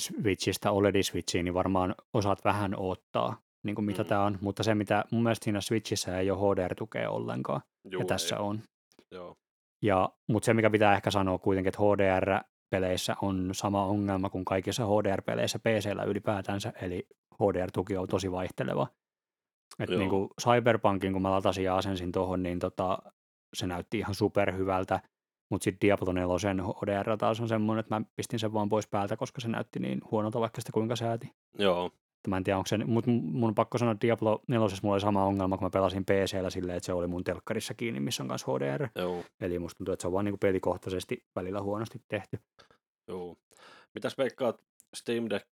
Switchistä 0.00 0.70
OLED 0.70 1.02
Switchiin, 1.02 1.44
niin 1.44 1.54
varmaan 1.54 1.94
osaat 2.14 2.44
vähän 2.44 2.74
odottaa, 2.76 3.36
niin 3.64 3.74
kuin 3.74 3.84
mitä 3.84 4.02
Mm. 4.02 4.08
tämä 4.08 4.24
on. 4.24 4.38
Mutta 4.40 4.62
se, 4.62 4.74
mitä 4.74 5.04
mun 5.10 5.22
mielestä 5.22 5.44
siinä 5.44 5.60
Switchissä 5.60 6.18
ei 6.18 6.30
ole 6.30 6.38
HDR-tukea 6.54 7.10
ollenkaan, 7.10 7.60
Juu, 7.90 8.00
ja 8.00 8.06
tässä 8.06 8.36
ei, 8.36 8.42
on. 8.42 8.60
Joo, 9.10 9.36
Ja, 9.82 10.08
mutta 10.28 10.46
se, 10.46 10.54
mikä 10.54 10.70
pitää 10.70 10.94
ehkä 10.94 11.10
sanoa 11.10 11.38
kuitenkin, 11.38 11.68
että 11.68 11.80
HDR-peleissä 11.82 13.16
on 13.22 13.48
sama 13.52 13.86
ongelma 13.86 14.30
kuin 14.30 14.44
kaikissa 14.44 14.84
HDR-peleissä 14.86 15.58
PCllä 15.58 16.04
ylipäätänsä, 16.04 16.72
eli 16.82 17.06
HDR-tuki 17.34 17.96
on 17.96 18.08
tosi 18.08 18.32
vaihteleva. 18.32 18.86
Et 19.78 19.90
Joo. 19.90 19.98
niin 19.98 20.10
kuin 20.10 20.28
Cyberpunkin, 20.42 21.12
kun 21.12 21.22
mä 21.22 21.30
latasin 21.30 21.64
ja 21.64 21.76
asensin 21.76 22.12
tuohon, 22.12 22.42
niin 22.42 22.58
tota, 22.58 22.98
se 23.54 23.66
näytti 23.66 23.98
ihan 23.98 24.14
superhyvältä, 24.14 25.00
mutta 25.50 25.64
sitten 25.64 25.88
Diablo 25.88 26.12
4 26.12 26.64
HDR 26.64 27.16
taas 27.18 27.40
on 27.40 27.48
semmoinen, 27.48 27.80
että 27.80 28.00
mä 28.00 28.06
pistin 28.16 28.38
sen 28.38 28.52
vaan 28.52 28.68
pois 28.68 28.86
päältä, 28.86 29.16
koska 29.16 29.40
se 29.40 29.48
näytti 29.48 29.78
niin 29.78 30.00
huonolta, 30.10 30.40
vaikka 30.40 30.60
sitä 30.60 30.72
kuinka 30.72 30.96
sääti. 30.96 31.32
joo, 31.58 31.86
Että 31.86 32.30
Mä 32.30 32.36
en 32.36 32.44
tiedä, 32.44 32.56
onko 32.56 32.66
se, 32.66 32.78
mutta 32.78 33.10
mun 33.10 33.48
on 33.48 33.54
pakko 33.54 33.78
sanoa, 33.78 33.92
että 33.92 34.06
Diablo 34.06 34.42
4 34.48 34.66
mulla 34.82 34.94
oli 34.94 35.00
sama 35.00 35.24
ongelma, 35.24 35.56
kun 35.56 35.66
mä 35.66 35.70
pelasin 35.70 36.04
PCllä 36.04 36.50
silleen, 36.50 36.76
että 36.76 36.86
se 36.86 36.92
oli 36.92 37.06
mun 37.06 37.24
telkkarissa 37.24 37.74
kiinni, 37.74 38.00
missä 38.00 38.22
on 38.22 38.26
myös 38.26 38.44
HDR. 38.46 38.88
joo, 38.96 39.24
Eli 39.40 39.58
musta 39.58 39.78
tuntuu, 39.78 39.92
että 39.92 40.02
se 40.02 40.06
on 40.06 40.12
vaan 40.12 40.24
niin 40.24 40.32
kuin 40.32 40.40
pelikohtaisesti 40.40 41.24
välillä 41.36 41.62
huonosti 41.62 42.02
tehty. 42.08 42.38
joo. 43.08 43.36
Mitäs 43.94 44.18
veikkaat 44.18 44.60
Steam 44.96 45.24
Deck, 45.30 45.46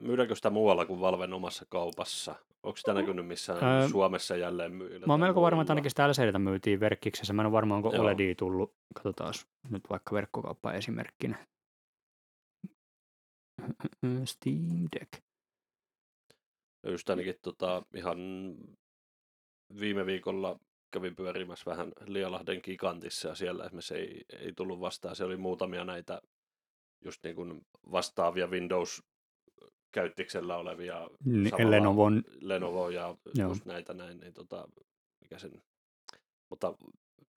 myydäänkö 0.00 0.34
sitä 0.34 0.50
muualla 0.50 0.86
kuin 0.86 1.00
Valven 1.00 1.32
omassa 1.32 1.66
kaupassa? 1.68 2.34
Onko 2.62 2.76
sitä 2.76 2.94
näkynyt 2.94 3.26
missään 3.26 3.82
Öö, 3.82 3.88
Suomessa 3.88 4.36
jälleen 4.36 4.72
myydä? 4.72 5.06
Mä 5.06 5.12
oon 5.12 5.20
melko 5.20 5.42
varma, 5.42 5.62
että 5.62 5.72
ainakin 5.72 5.90
sitä 5.90 6.08
LCDtä 6.08 6.38
myytiin 6.38 6.80
verkkiksessä. 6.80 7.32
Mä 7.32 7.42
en 7.42 7.46
ole 7.46 7.52
varma, 7.52 7.76
onko 7.76 7.92
Joo. 7.92 8.02
OLEDia 8.02 8.34
tullut. 8.34 8.74
Katsotaan 8.94 9.34
nyt 9.70 9.82
vaikka 9.90 10.14
verkkokauppa 10.14 10.72
esimerkkinä. 10.72 11.46
Steam 14.24 14.88
Deck. 14.92 15.24
Just 16.86 17.10
ainakin 17.10 17.34
tota, 17.42 17.82
ihan 17.94 18.18
viime 19.80 20.06
viikolla 20.06 20.58
kävin 20.90 21.16
pyörimässä 21.16 21.70
vähän 21.70 21.92
Lialahden 22.06 22.60
gigantissa 22.64 23.28
ja 23.28 23.34
siellä 23.34 23.64
esimerkiksi 23.64 23.94
ei, 23.94 24.24
ei 24.38 24.52
tullut 24.52 24.80
vastaan. 24.80 25.16
Se 25.16 25.24
oli 25.24 25.36
muutamia 25.36 25.84
näitä 25.84 26.22
just 27.04 27.24
niin 27.24 27.36
kuin 27.36 27.60
vastaavia 27.92 28.50
Windows-käyttiksellä 29.96 30.56
olevia 30.56 31.08
samalla 31.50 31.70
Lenovon, 31.70 32.22
Lenovo 32.40 32.90
ja 32.90 33.16
Joo. 33.34 33.48
just 33.48 33.64
näitä 33.64 33.94
näin, 33.94 34.20
niin 34.20 34.34
tota, 34.34 34.68
mikä 35.20 35.38
sen, 35.38 35.62
mutta 36.50 36.74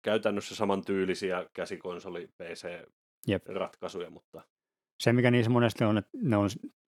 käytännössä 0.03 0.55
samantyylisiä 0.55 1.47
käsikonsoli 1.53 2.29
Jep. 3.27 3.43
PC-ratkaisuja, 3.45 4.11
mutta 4.11 4.43
se 5.03 5.13
mikä 5.13 5.31
niissä 5.31 5.51
monesti 5.51 5.85
on, 5.85 5.99
että 5.99 6.11
ne 6.23 6.37
on 6.37 6.49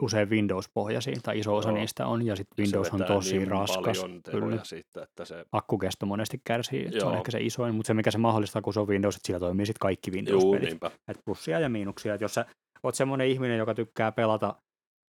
usein 0.03 0.31
Windows-pohjaisia, 0.31 1.17
tai 1.23 1.39
iso 1.39 1.57
osa 1.57 1.69
Joo. 1.69 1.79
niistä 1.79 2.07
on, 2.07 2.27
ja 2.27 2.37
sitten 2.37 2.63
Windows 2.65 2.91
on 2.91 3.05
tosi 3.07 3.39
niin 3.39 3.49
raskas. 3.49 4.05
Kyllä. 4.31 4.65
siitä, 4.65 5.03
että 5.03 5.25
se, 5.25 5.45
Akkukesto 5.53 6.07
monesti 6.07 6.41
kärsii, 6.45 6.87
että 6.87 7.01
se 7.01 7.07
on 7.07 7.17
ehkä 7.17 7.31
se 7.31 7.41
isoin, 7.41 7.75
mutta 7.75 7.87
se 7.87 7.95
mikä 7.95 8.11
se 8.11 8.19
mahdollistaa, 8.19 8.63
kun 8.63 8.75
se 8.75 8.81
on 8.81 8.89
Windows, 8.89 9.17
että 9.17 9.27
sillä 9.27 9.41
toimii 9.41 9.67
sitten 9.67 9.81
kaikki 9.81 10.11
juu, 10.11 10.17
Windows-pelit. 10.17 10.69
niinpä, 10.69 10.91
Et 11.09 11.19
plussia 11.25 11.61
ja 11.61 11.69
miinuksia. 11.69 12.15
Et 12.15 12.21
jos 12.21 12.35
sä 12.35 12.47
oot 12.83 12.95
semmoinen 12.95 13.29
ihminen, 13.29 13.59
joka 13.59 13.75
tykkää 13.75 14.13
pelata 14.13 14.55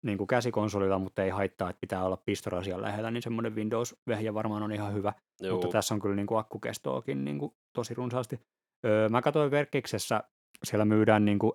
niin 0.03 0.17
kuin 0.17 0.27
käsikonsolilla, 0.27 0.99
mutta 0.99 1.23
ei 1.23 1.29
haittaa, 1.29 1.69
että 1.69 1.79
pitää 1.81 2.03
olla 2.05 2.17
pistorasian 2.17 2.81
lähellä, 2.81 3.11
niin 3.11 3.21
semmoinen 3.21 3.55
Windows-vehjä 3.55 4.33
varmaan 4.33 4.63
on 4.63 4.71
ihan 4.71 4.93
hyvä. 4.93 5.13
juu, 5.41 5.51
Mutta 5.51 5.67
tässä 5.67 5.93
on 5.93 6.01
kyllä 6.01 6.15
niin 6.15 6.27
kuin 6.27 6.39
akkukestoakin 6.39 7.25
niin 7.25 7.39
kuin 7.39 7.53
tosi 7.73 7.93
runsaasti. 7.93 8.39
Öö, 8.85 9.09
mä 9.09 9.21
katsoin 9.21 9.51
Verkiksessä, 9.51 10.23
siellä 10.63 10.85
myydään 10.85 11.25
niin 11.25 11.39
kuin 11.39 11.51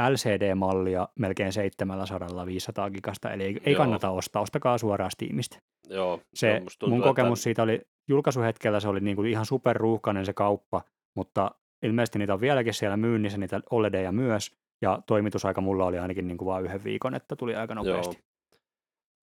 LCD-mallia 0.00 1.08
melkein 1.18 1.52
700 1.52 2.46
500 2.46 2.90
gigasta, 2.90 3.30
eli 3.30 3.42
ei, 3.42 3.60
ei 3.64 3.72
Joo. 3.72 3.78
kannata 3.78 4.10
ostaa, 4.10 4.42
ostakaa 4.42 4.78
suoraan 4.78 5.10
Steamista. 5.10 5.58
joo, 5.88 6.20
Se, 6.34 6.62
tuntuu, 6.78 6.88
mun 6.88 7.02
kokemus 7.02 7.38
että, 7.38 7.44
siitä 7.44 7.62
oli, 7.62 7.80
julkaisuhetkellä 8.08 8.80
se 8.80 8.88
oli 8.88 9.00
niin 9.00 9.16
kuin 9.16 9.30
ihan 9.30 9.46
superruuhkainen 9.46 10.26
se 10.26 10.32
kauppa, 10.32 10.82
mutta 11.16 11.50
ilmeisesti 11.82 12.18
niitä 12.18 12.34
on 12.34 12.40
vieläkin 12.40 12.74
siellä 12.74 12.96
myynnissä, 12.96 13.38
niitä 13.38 13.60
OLEDeja 13.70 14.12
myös, 14.12 14.50
ja 14.82 15.02
toimitusaika 15.06 15.60
mulla 15.60 15.86
oli 15.86 15.98
ainakin 15.98 16.28
niin 16.28 16.38
kuin 16.38 16.46
vain 16.46 16.64
yhden 16.64 16.84
viikon, 16.84 17.14
että 17.14 17.36
tuli 17.36 17.54
aika 17.54 17.74
nopeasti. 17.74 18.24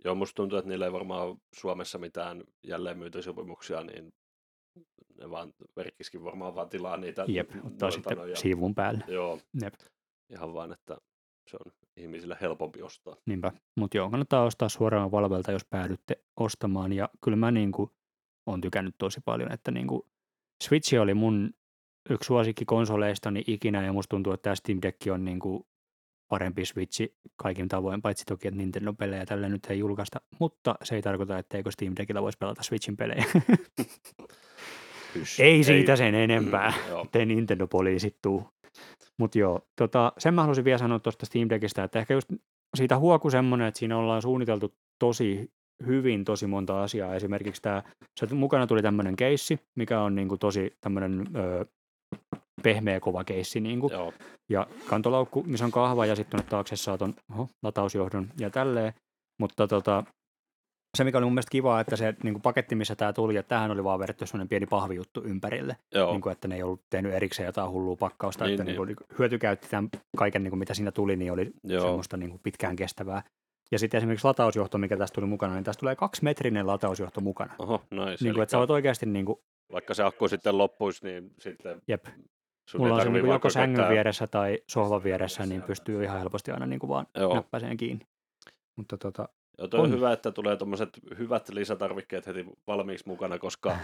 Joo, 0.05 0.15
musta 0.15 0.35
tuntuu, 0.35 0.57
että 0.57 0.69
niillä 0.69 0.85
ei 0.85 0.91
varmaan 0.91 1.37
Suomessa 1.55 1.97
mitään 1.97 2.43
jälleenmyyntysopimuksia, 2.63 3.83
niin 3.83 4.13
ne 5.19 5.29
vaan, 5.29 5.53
verkkiskin 5.75 6.23
varmaan 6.23 6.55
vaan 6.55 6.69
tilaa 6.69 6.97
niitä. 6.97 7.25
Jep, 7.27 7.51
ottaa 7.63 7.91
sitten 7.91 8.17
ja- 8.29 8.35
siivun 8.35 8.75
päälle. 8.75 9.03
Joo, 9.07 9.39
Jep. 9.61 9.73
ihan 10.29 10.53
vaan, 10.53 10.71
että 10.71 10.97
se 11.49 11.57
on 11.65 11.71
ihmisille 11.97 12.37
helpompi 12.41 12.81
ostaa. 12.81 13.15
Niinpä. 13.25 13.51
Mutta 13.77 13.97
joo, 13.97 14.09
kannattaa 14.09 14.43
ostaa 14.43 14.69
suoraan 14.69 15.11
Valvelta, 15.11 15.51
jos 15.51 15.65
päädytte 15.65 16.23
ostamaan. 16.39 16.93
Ja 16.93 17.09
kyllä 17.23 17.37
mä 17.37 17.51
niinku 17.51 17.91
on 18.45 18.61
tykännyt 18.61 18.95
tosi 18.97 19.21
paljon, 19.25 19.51
että 19.51 19.71
niinku 19.71 20.07
Switch 20.63 21.01
oli 21.01 21.13
mun 21.13 21.53
yksi 22.09 22.27
suosikki 22.27 22.65
konsoleistani 22.65 23.43
ikinä, 23.47 23.85
ja 23.85 23.93
musta 23.93 24.09
tuntuu, 24.09 24.33
että 24.33 24.43
tämä 24.43 24.55
Steam 24.55 24.79
Deck 24.81 24.97
on 25.13 25.25
niinku 25.25 25.67
parempi 26.29 26.65
Switchi 26.65 27.15
kaikin 27.35 27.67
tavoin, 27.67 28.01
paitsi 28.01 28.25
toki, 28.25 28.47
että 28.47 28.57
Nintendo-pelejä 28.57 29.25
tällä 29.25 29.49
nyt 29.49 29.65
ei 29.69 29.79
julkaista, 29.79 30.21
mutta 30.39 30.75
se 30.83 30.95
ei 30.95 31.01
tarkoita, 31.01 31.37
etteikö 31.37 31.71
Steam 31.71 31.93
Deckillä 31.97 32.21
voisi 32.21 32.37
pelata 32.37 32.63
Switchin 32.63 32.97
pelejä. 32.97 33.25
Hysh, 35.15 35.41
ei 35.41 35.63
siitä 35.63 35.95
sen 35.95 36.15
enempää. 36.15 36.73
joo, 36.89 37.03
ettei 37.03 37.25
Nintendo-poliisit 37.25 38.15
tuu. 38.21 38.47
Mutta 39.17 39.39
joo, 39.39 39.61
tota, 39.75 40.13
sen 40.17 40.33
mä 40.33 40.41
halusin 40.41 40.65
vielä 40.65 40.77
sanoa 40.77 40.99
tuosta 40.99 41.25
Steam 41.25 41.49
Deckistä, 41.49 41.83
että 41.83 41.99
ehkä 41.99 42.13
just 42.13 42.29
siitä 42.77 42.97
huoku 42.97 43.29
semmoinen, 43.29 43.67
että 43.67 43.79
siinä 43.79 43.97
ollaan 43.97 44.21
suunniteltu 44.21 44.75
tosi 44.99 45.51
hyvin 45.85 46.25
tosi 46.25 46.47
monta 46.47 46.83
asiaa. 46.83 47.15
Esimerkiksi 47.15 47.61
tämä, 47.61 47.83
mukana 48.31 48.67
tuli 48.67 48.81
tämmöinen 48.81 49.15
keissi, 49.15 49.59
mikä 49.75 50.01
on 50.01 50.15
niinku 50.15 50.37
tosi 50.37 50.77
tämmöinen 50.81 51.23
pehmeä 52.63 52.99
kova 52.99 53.23
keissi, 53.23 53.59
niinku, 53.59 53.89
joo, 53.91 54.13
ja 54.49 54.67
kantolaukku, 54.89 55.43
missä 55.43 55.65
on 55.65 55.71
kahva, 55.71 56.05
ja 56.05 56.15
sitten 56.15 56.43
taakse 56.49 56.75
saa 56.75 56.97
ton 56.97 57.13
oho, 57.31 57.49
latausjohdon 57.63 58.27
ja 58.39 58.49
tälleen. 58.49 58.93
Mutta 59.39 59.67
tota, 59.67 60.03
se, 60.97 61.03
mikä 61.03 61.17
oli 61.17 61.25
mun 61.25 61.33
mielestä 61.33 61.51
kiva, 61.51 61.79
että 61.79 61.95
se 61.95 62.15
niin 62.23 62.33
kuin 62.33 62.41
paketti, 62.41 62.75
missä 62.75 62.95
tämä 62.95 63.13
tuli, 63.13 63.37
että 63.37 63.49
tähän 63.55 63.71
oli 63.71 63.83
vaan 63.83 63.99
vedetty 63.99 64.25
sellainen 64.25 64.47
pieni 64.49 64.65
pahvijuttu 64.65 65.21
ympärille, 65.23 65.77
Joo, 65.95 66.11
niin 66.11 66.21
kuin, 66.21 66.31
että 66.31 66.47
ne 66.47 66.55
ei 66.55 66.63
ollut 66.63 66.81
tehnyt 66.89 67.13
erikseen 67.13 67.45
jotain 67.45 67.71
hullua 67.71 67.95
pakkausta, 67.95 68.45
Niin, 68.45 68.53
että 68.53 68.63
niin. 68.63 68.77
niin. 68.77 68.87
Niin 68.87 69.19
hyötykäytti 69.19 69.67
tämän 69.69 69.89
kaiken, 70.17 70.43
niin 70.43 70.51
kuin, 70.51 70.59
mitä 70.59 70.73
siinä 70.73 70.91
tuli, 70.91 71.15
niin 71.15 71.31
oli 71.31 71.51
Joo. 71.63 71.81
semmoista 71.81 72.17
niin 72.17 72.29
kuin 72.29 72.41
pitkään 72.43 72.75
kestävää. 72.75 73.23
Ja 73.71 73.79
sitten 73.79 73.97
esimerkiksi 73.97 74.27
latausjohto, 74.27 74.77
mikä 74.77 74.97
tästä 74.97 75.15
tuli 75.15 75.25
mukana, 75.25 75.53
niin 75.53 75.63
tästä 75.63 75.79
tulee 75.79 75.95
kaksimetrinen 75.95 76.67
latausjohto 76.67 77.21
mukana. 77.21 77.53
oho, 77.59 77.81
nice. 77.91 78.23
Niin 78.23 78.33
kuin, 78.33 78.43
että 78.43 78.51
sä 78.51 78.57
voit 78.57 78.69
oikeasti, 78.69 79.05
niin 79.05 79.25
kuin, 79.25 79.39
Vaikka 79.71 79.93
se 79.93 80.03
akku 80.03 80.27
sitten 80.27 80.57
loppuisi, 80.57 81.05
niin 81.05 81.31
sitten 81.39 81.81
jep, 81.87 82.05
mulla 82.77 82.95
on 82.95 83.01
se 83.01 83.09
niin 83.09 83.25
joko 83.25 83.49
sängyn 83.49 83.75
käyttää- 83.75 83.93
vieressä 83.93 84.27
tai 84.27 84.59
sohvan 84.67 85.03
vieressä, 85.03 85.45
niin 85.45 85.61
pystyy 85.61 86.03
ihan 86.03 86.19
helposti 86.19 86.51
aina 86.51 86.65
niin 86.65 86.79
kuin 86.79 86.89
vaan 86.89 87.07
Joo. 87.17 87.33
näppäiseen 87.35 87.77
kiinni. 87.77 88.05
Mutta 88.75 88.97
tota, 88.97 89.29
Joo, 89.57 89.67
toi 89.67 89.79
on. 89.79 89.85
On. 89.85 89.91
hyvä, 89.91 90.13
että 90.13 90.31
tulee 90.31 90.57
tuommoiset 90.57 90.89
hyvät 91.17 91.49
lisätarvikkeet 91.49 92.27
heti 92.27 92.45
valmiiksi 92.67 93.07
mukana, 93.07 93.39
koska 93.39 93.69
äh, 93.71 93.79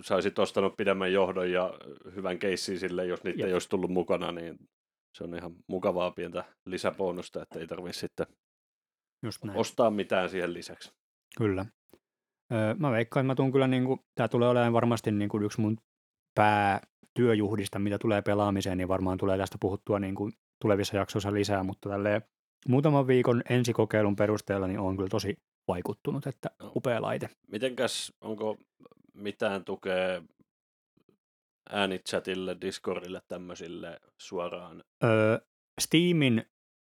sä 0.00 0.14
olisit 0.14 0.38
ostanut 0.38 0.76
pidemmän 0.76 1.12
johdon 1.12 1.52
ja 1.52 1.74
hyvän 2.14 2.38
keissin 2.38 2.78
sille, 2.78 3.06
jos 3.06 3.24
niitä 3.24 3.40
Jep. 3.40 3.46
ei 3.46 3.52
olisi 3.52 3.68
tullut 3.68 3.90
mukana, 3.90 4.32
niin 4.32 4.58
se 5.18 5.24
on 5.24 5.34
ihan 5.34 5.54
mukavaa 5.66 6.10
pientä 6.10 6.44
lisäbonusta, 6.66 7.42
että 7.42 7.58
ei 7.58 7.66
tarvitse 7.66 8.00
sitten 8.00 8.26
just 9.22 9.44
näin. 9.44 9.58
ostaa 9.58 9.90
mitään 9.90 10.30
siihen 10.30 10.54
lisäksi. 10.54 10.92
Kyllä. 11.38 11.66
Öö, 12.52 12.74
mä 12.74 12.90
veikkaan, 12.90 13.24
että 13.24 13.26
mä 13.26 13.34
tuun 13.34 13.52
kyllä, 13.52 13.66
niin 13.66 13.84
kuin, 13.84 14.00
tämä 14.14 14.28
tulee 14.28 14.48
olemaan 14.48 14.72
varmasti 14.72 15.12
niin 15.12 15.28
kuin 15.28 15.42
yksi 15.42 15.60
mun 15.60 15.76
päätyöjuhdista, 16.34 17.78
mitä 17.78 17.98
tulee 17.98 18.22
pelaamiseen, 18.22 18.78
niin 18.78 18.88
varmaan 18.88 19.18
tulee 19.18 19.38
tästä 19.38 19.56
puhuttua 19.60 19.98
niin 19.98 20.14
kuin 20.14 20.32
tulevissa 20.62 20.96
jaksoissa 20.96 21.32
lisää, 21.32 21.62
mutta 21.62 21.88
tälleen 21.88 22.22
muutaman 22.68 23.06
viikon 23.06 23.42
ensikokeilun 23.50 24.16
perusteella 24.16 24.66
niin 24.66 24.78
on 24.78 24.96
kyllä 24.96 25.08
tosi 25.08 25.36
vaikuttunut, 25.68 26.26
että 26.26 26.50
Joo. 26.60 26.72
upea 26.76 27.02
laite. 27.02 27.30
Mitenkäs, 27.52 28.12
onko 28.20 28.56
mitään 29.14 29.64
tukea 29.64 30.22
äänichatille, 31.70 32.56
Discordille, 32.60 33.20
tämmöisille 33.28 34.00
suoraan? 34.18 34.84
Öö, 35.04 35.38
Steamin 35.80 36.44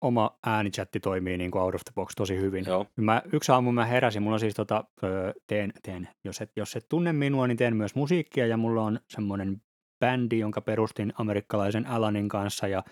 oma 0.02 0.38
äänichatti 0.46 1.00
toimii 1.00 1.38
niin 1.38 1.52
kuin 1.52 1.62
out 1.62 1.76
of 1.76 1.82
the 1.86 1.92
box 1.96 2.14
tosi 2.16 2.38
hyvin. 2.38 2.66
Joo, 2.68 2.86
Mä, 2.96 3.22
yksi 3.34 3.52
aamu 3.52 3.72
mä 3.72 3.86
heräsin, 3.86 4.24
mulla 4.24 4.36
on 4.36 4.40
siis 4.40 4.54
tota, 4.54 4.84
öö, 5.04 5.34
teen, 5.48 5.74
teen, 5.84 6.10
jos 6.24 6.42
et, 6.42 6.52
jos 6.56 6.76
et 6.76 6.86
tunne 6.90 7.14
minua, 7.14 7.48
niin 7.48 7.58
teen 7.58 7.76
myös 7.76 7.96
musiikkia 7.96 8.48
ja 8.48 8.58
mulla 8.58 8.84
on 8.84 9.00
semmoinen 9.10 9.62
bändi, 10.00 10.40
jonka 10.40 10.62
perustin 10.62 11.14
amerikkalaisen 11.18 11.88
Alanin 11.88 12.30
kanssa 12.30 12.68
ja 12.68 12.84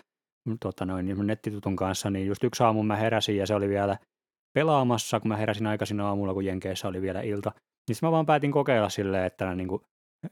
mm, 0.45 0.57
tota 0.59 0.85
noin, 0.85 1.05
niin 1.05 1.27
nettitutun 1.27 1.75
kanssa, 1.75 2.09
niin 2.09 2.27
just 2.27 2.43
yksi 2.43 2.63
aamu 2.63 2.83
mä 2.83 2.95
heräsin 2.95 3.37
ja 3.37 3.47
se 3.47 3.55
oli 3.55 3.69
vielä 3.69 3.97
pelaamassa, 4.53 5.19
kun 5.19 5.27
mä 5.27 5.37
heräsin 5.37 5.67
aikaisin 5.67 5.99
aamulla, 5.99 6.33
kun 6.33 6.45
Jenkeissä 6.45 6.87
oli 6.87 7.01
vielä 7.01 7.21
ilta. 7.21 7.51
Niin 7.89 7.97
mä 8.01 8.11
vaan 8.11 8.25
päätin 8.25 8.51
kokeilla 8.51 8.89
silleen, 8.89 9.25
että 9.25 9.45
mä 9.45 9.55
niin 9.55 9.67
kuin 9.67 9.81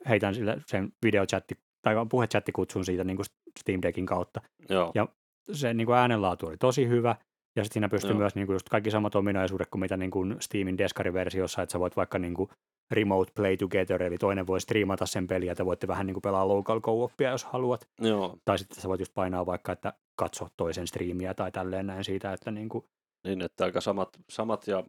heitän 0.09 0.35
sille 0.35 0.57
sen 0.67 0.93
videochatti 1.05 1.55
tai 1.81 1.95
puhechatti 2.09 2.51
kutsun 2.51 2.85
siitä 2.85 3.03
niin 3.03 3.17
kuin 3.17 3.25
Steam 3.59 3.81
Deckin 3.81 4.05
kautta 4.05 4.41
joo, 4.69 4.91
Ja 4.95 5.07
se 5.51 5.73
niin 5.73 5.85
kuin 5.85 5.97
äänenlaatu 5.97 6.47
oli 6.47 6.57
tosi 6.57 6.87
hyvä, 6.87 7.15
ja 7.55 7.63
sitten 7.63 7.73
siinä 7.73 7.89
pystyy 7.89 8.11
Joo. 8.11 8.17
myös 8.17 8.35
niin 8.35 8.47
kuin 8.47 8.55
just 8.55 8.69
kaikki 8.69 8.91
samat 8.91 9.15
ominaisuudet 9.15 9.67
kuin 9.71 9.79
mitä 9.79 9.97
niin 9.97 10.11
kuin 10.11 10.35
Steamin 10.39 10.77
deskariversiossa, 10.77 11.61
että 11.61 11.73
sä 11.73 11.79
voit 11.79 11.95
vaikka 11.95 12.19
niin 12.19 12.33
kuin 12.33 12.49
remote 12.91 13.31
play 13.35 13.57
together, 13.57 14.03
eli 14.03 14.17
toinen 14.17 14.47
voi 14.47 14.61
striimata 14.61 15.05
sen 15.05 15.27
peliä, 15.27 15.51
että 15.51 15.65
voitte 15.65 15.87
vähän 15.87 16.05
niin 16.05 16.13
kuin 16.13 16.21
pelaa 16.21 16.47
local 16.47 16.81
co 16.81 17.11
jos 17.19 17.45
haluat, 17.45 17.87
joo. 18.01 18.37
tai 18.45 18.57
sitten 18.59 18.81
sä 18.81 18.89
voit 18.89 18.99
just 18.99 19.13
painaa 19.13 19.45
vaikka, 19.45 19.71
että 19.71 19.93
katso 20.15 20.47
toisen 20.57 20.87
striimiä 20.87 21.33
tai 21.33 21.51
tälleen 21.51 21.87
näin 21.87 22.03
siitä, 22.03 22.33
että 22.33 22.51
niin 22.51 22.69
kuin, 22.69 22.85
Niin, 23.23 23.41
että 23.41 23.63
aika 23.63 23.81
samat, 23.81 24.09
samat 24.29 24.67
ja 24.67 24.83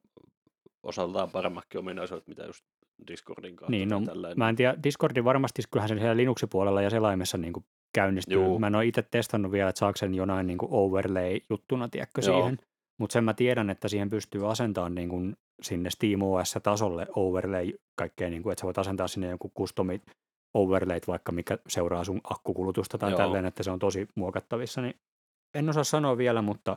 osaltaan 0.83 1.31
paremmatkin 1.31 1.79
ominaisuudet, 1.79 2.27
mitä 2.29 2.45
just 2.45 2.65
Discordin 3.07 3.57
kautta. 3.57 3.71
niin, 3.71 3.89
no, 3.89 4.01
mä 4.37 4.49
en 4.49 4.57
tiedä, 4.57 4.77
Discordin 4.83 5.25
varmasti, 5.25 5.63
kyllähän 5.71 5.89
se 5.89 5.95
siellä 5.95 6.17
Linuxin 6.17 6.49
puolella 6.49 6.83
ja 6.83 6.91
selaimessa 6.91 7.39
niin 7.39 7.53
kuin 7.53 7.65
käynnistyy. 7.95 8.37
Juu. 8.37 8.59
Mä 8.59 8.67
en 8.67 8.75
ole 8.75 8.87
itse 8.87 9.03
testannut 9.03 9.53
vielä, 9.53 9.69
että 9.69 9.79
saako 9.79 9.97
sen 9.97 10.15
jonain 10.15 10.47
niin 10.47 10.59
kuin 10.59 10.73
overlay-juttuna, 10.73 11.89
tiedätkö, 11.89 12.21
Joo. 12.27 12.41
siihen. 12.41 12.59
Mutta 13.01 13.13
sen 13.13 13.25
mä 13.25 13.35
tiedän, 13.35 13.71
että 13.71 13.89
siihen 13.89 14.11
pystyy 14.11 14.51
asentamaan 14.51 14.95
niin 14.95 15.09
kuin 15.09 15.37
sinne 15.63 15.91
SteamOS-tasolle 15.91 17.07
overlay 17.17 17.73
kaikkea, 17.99 18.31
niin 18.31 18.43
kuin, 18.43 18.53
että 18.53 18.61
sä 18.61 18.67
voit 18.67 18.79
asentaa 18.79 19.09
sinne 19.09 19.29
joku 19.29 19.53
customit 19.59 20.03
overlayt, 20.55 21.09
vaikka 21.09 21.33
mikä 21.33 21.59
seuraa 21.69 22.05
sun 22.05 22.21
akkukulutusta 22.25 22.99
tai 22.99 23.11
Joo. 23.11 23.19
tälleen, 23.19 23.45
että 23.45 23.63
se 23.63 23.71
on 23.71 23.79
tosi 23.79 24.09
muokattavissa. 24.15 24.83
Niin 24.83 24.95
en 25.55 25.69
osaa 25.69 25.85
sanoa 25.85 26.19
vielä, 26.19 26.43
mutta 26.43 26.77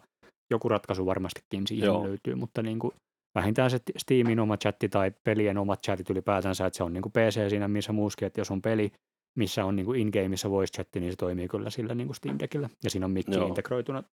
joku 0.52 0.70
ratkaisu 0.70 1.06
varmastikin 1.06 1.68
siihen 1.68 1.86
Joo. 1.86 2.04
löytyy, 2.04 2.36
mutta 2.36 2.62
niin 2.62 2.80
kuin 2.80 2.94
vähintään 3.36 3.72
se 3.72 3.80
Steamin 3.98 4.40
oma 4.40 4.58
chatti 4.58 4.90
tai 4.90 5.12
pelien 5.24 5.58
omat 5.58 5.84
chatit 5.84 6.10
ylipäätänsä, 6.10 6.66
että 6.66 6.78
se 6.78 6.84
on 6.84 6.94
niin 6.94 7.02
kuin 7.02 7.14
PC 7.14 7.50
siinä 7.50 7.68
missä 7.68 7.92
muuskin, 7.92 8.26
että 8.26 8.42
jos 8.42 8.52
on 8.52 8.62
peli, 8.62 8.92
missä 9.36 9.66
on 9.66 9.76
niin 9.76 9.86
kuin 9.86 10.02
in-gameissa 10.02 10.50
voice 10.50 10.74
chatti, 10.74 11.00
niin 11.00 11.12
se 11.12 11.16
toimii 11.16 11.48
kyllä 11.48 11.70
sillä 11.70 11.96
niin 11.96 12.08
kuin 12.08 12.16
Steam 12.16 12.40
Deckillä. 12.40 12.70
Ja 12.84 12.90
siinä 12.90 13.06
on 13.06 13.12
mikki 13.12 13.36
Joo. 13.36 13.48
integroituna 13.48 14.04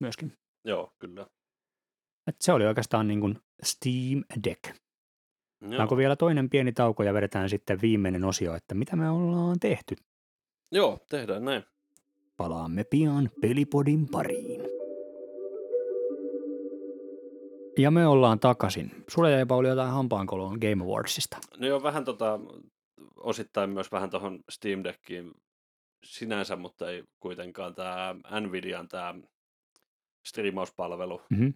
myöskin. 0.00 0.32
Joo, 0.64 0.92
kyllä. 0.98 1.26
Et 2.26 2.36
se 2.40 2.52
oli 2.52 2.66
oikeastaan 2.66 3.08
niin 3.08 3.20
kuin 3.20 3.38
Steam 3.62 4.24
Deck. 4.44 4.76
Joo. 5.60 5.82
Onko 5.82 5.96
vielä 5.96 6.16
toinen 6.16 6.50
pieni 6.50 6.72
tauko 6.72 7.02
ja 7.02 7.14
vedetään 7.14 7.50
sitten 7.50 7.80
viimeinen 7.82 8.24
osio, 8.24 8.54
että 8.54 8.74
mitä 8.74 8.96
me 8.96 9.10
ollaan 9.10 9.60
tehty. 9.60 9.96
Joo, 10.72 10.98
tehdään 11.10 11.44
näin. 11.44 11.62
Palaamme 12.36 12.84
pian 12.84 13.30
Pelipodin 13.40 14.08
pariin. 14.08 14.60
Ja 17.78 17.90
me 17.90 18.06
ollaan 18.06 18.40
takaisin. 18.40 18.90
Sulle 19.08 19.30
jäi 19.30 19.46
Pauli 19.46 19.68
jotain 19.68 19.90
hampaankoloon 19.90 20.58
Game 20.58 20.84
Awardsista. 20.84 21.36
No 21.58 21.66
joo, 21.66 21.82
vähän 21.82 22.04
tota, 22.04 22.40
osittain 23.16 23.70
myös 23.70 23.92
vähän 23.92 24.10
tuohon 24.10 24.40
Steam 24.50 24.84
Deckiin 24.84 25.32
sinänsä, 26.04 26.56
mutta 26.56 26.90
ei 26.90 27.04
kuitenkaan 27.20 27.74
tämä 27.74 28.14
Nvidian 28.40 28.88
tämä 28.88 29.14
striimauspalvelu, 30.26 31.22
Mhm. 31.30 31.48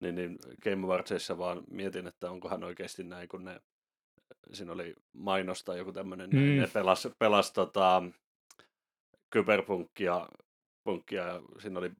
niin, 0.00 0.14
niin 0.14 0.38
Game 0.64 0.86
Awardsissa 0.86 1.38
vaan 1.38 1.62
mietin, 1.70 2.06
että 2.06 2.30
onkohan 2.30 2.64
oikeasti 2.64 3.04
näin, 3.04 3.28
kun 3.28 3.44
ne, 3.44 3.60
siinä 4.52 4.72
oli 4.72 4.94
mainosta 5.12 5.76
joku 5.76 5.92
tämmöinen, 5.92 6.30
Mm. 6.30 6.36
ne 6.60 6.66
pelas, 6.72 7.08
pelas 7.18 7.52
tota, 7.52 8.02
kyberpunkkia 9.30 10.28
punkkia, 10.84 11.22
ja 11.26 11.42
siinä 11.58 11.78
oli 11.78 11.92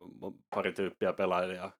pari 0.54 0.72
tyyppiä 0.72 1.12
pelaajia, 1.12 1.70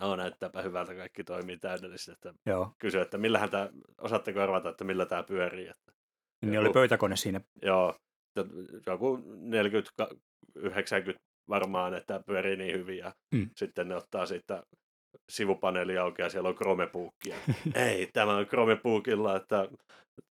no 0.00 0.16
näyttääpä 0.16 0.62
hyvältä, 0.62 0.94
kaikki 0.94 1.24
toimii 1.24 1.56
täydellisesti, 1.58 2.12
että 2.12 2.34
Joo. 2.46 2.74
kysyi, 2.78 3.00
että 3.00 3.18
millähän 3.18 3.50
tämä, 3.50 3.68
osaatteko 4.00 4.40
arvata, 4.40 4.68
että 4.68 4.84
millä 4.84 5.06
tämä 5.06 5.22
pyörii, 5.22 5.68
että 5.68 5.92
Niin 6.42 6.54
Joku- 6.54 6.66
oli 6.66 6.72
pöytäkone 6.72 7.16
siinä. 7.16 7.40
Joo, 7.62 7.94
joku 8.86 9.20
40-90 10.58 11.18
varmaan, 11.48 11.94
että 11.94 12.20
pyörii 12.26 12.56
niin 12.56 12.78
hyvin 12.78 12.98
ja 12.98 13.12
Mm. 13.34 13.50
sitten 13.56 13.88
ne 13.88 13.96
ottaa 13.96 14.26
siitä 14.26 14.62
sivupaneeli 15.30 15.98
auki 15.98 16.22
ja 16.22 16.28
siellä 16.30 16.48
on 16.48 16.54
Chromepuukkia. 16.54 17.36
Ei, 17.74 18.08
tämä 18.12 18.36
on 18.36 18.46
Chromepuukilla, 18.46 19.36
että 19.36 19.68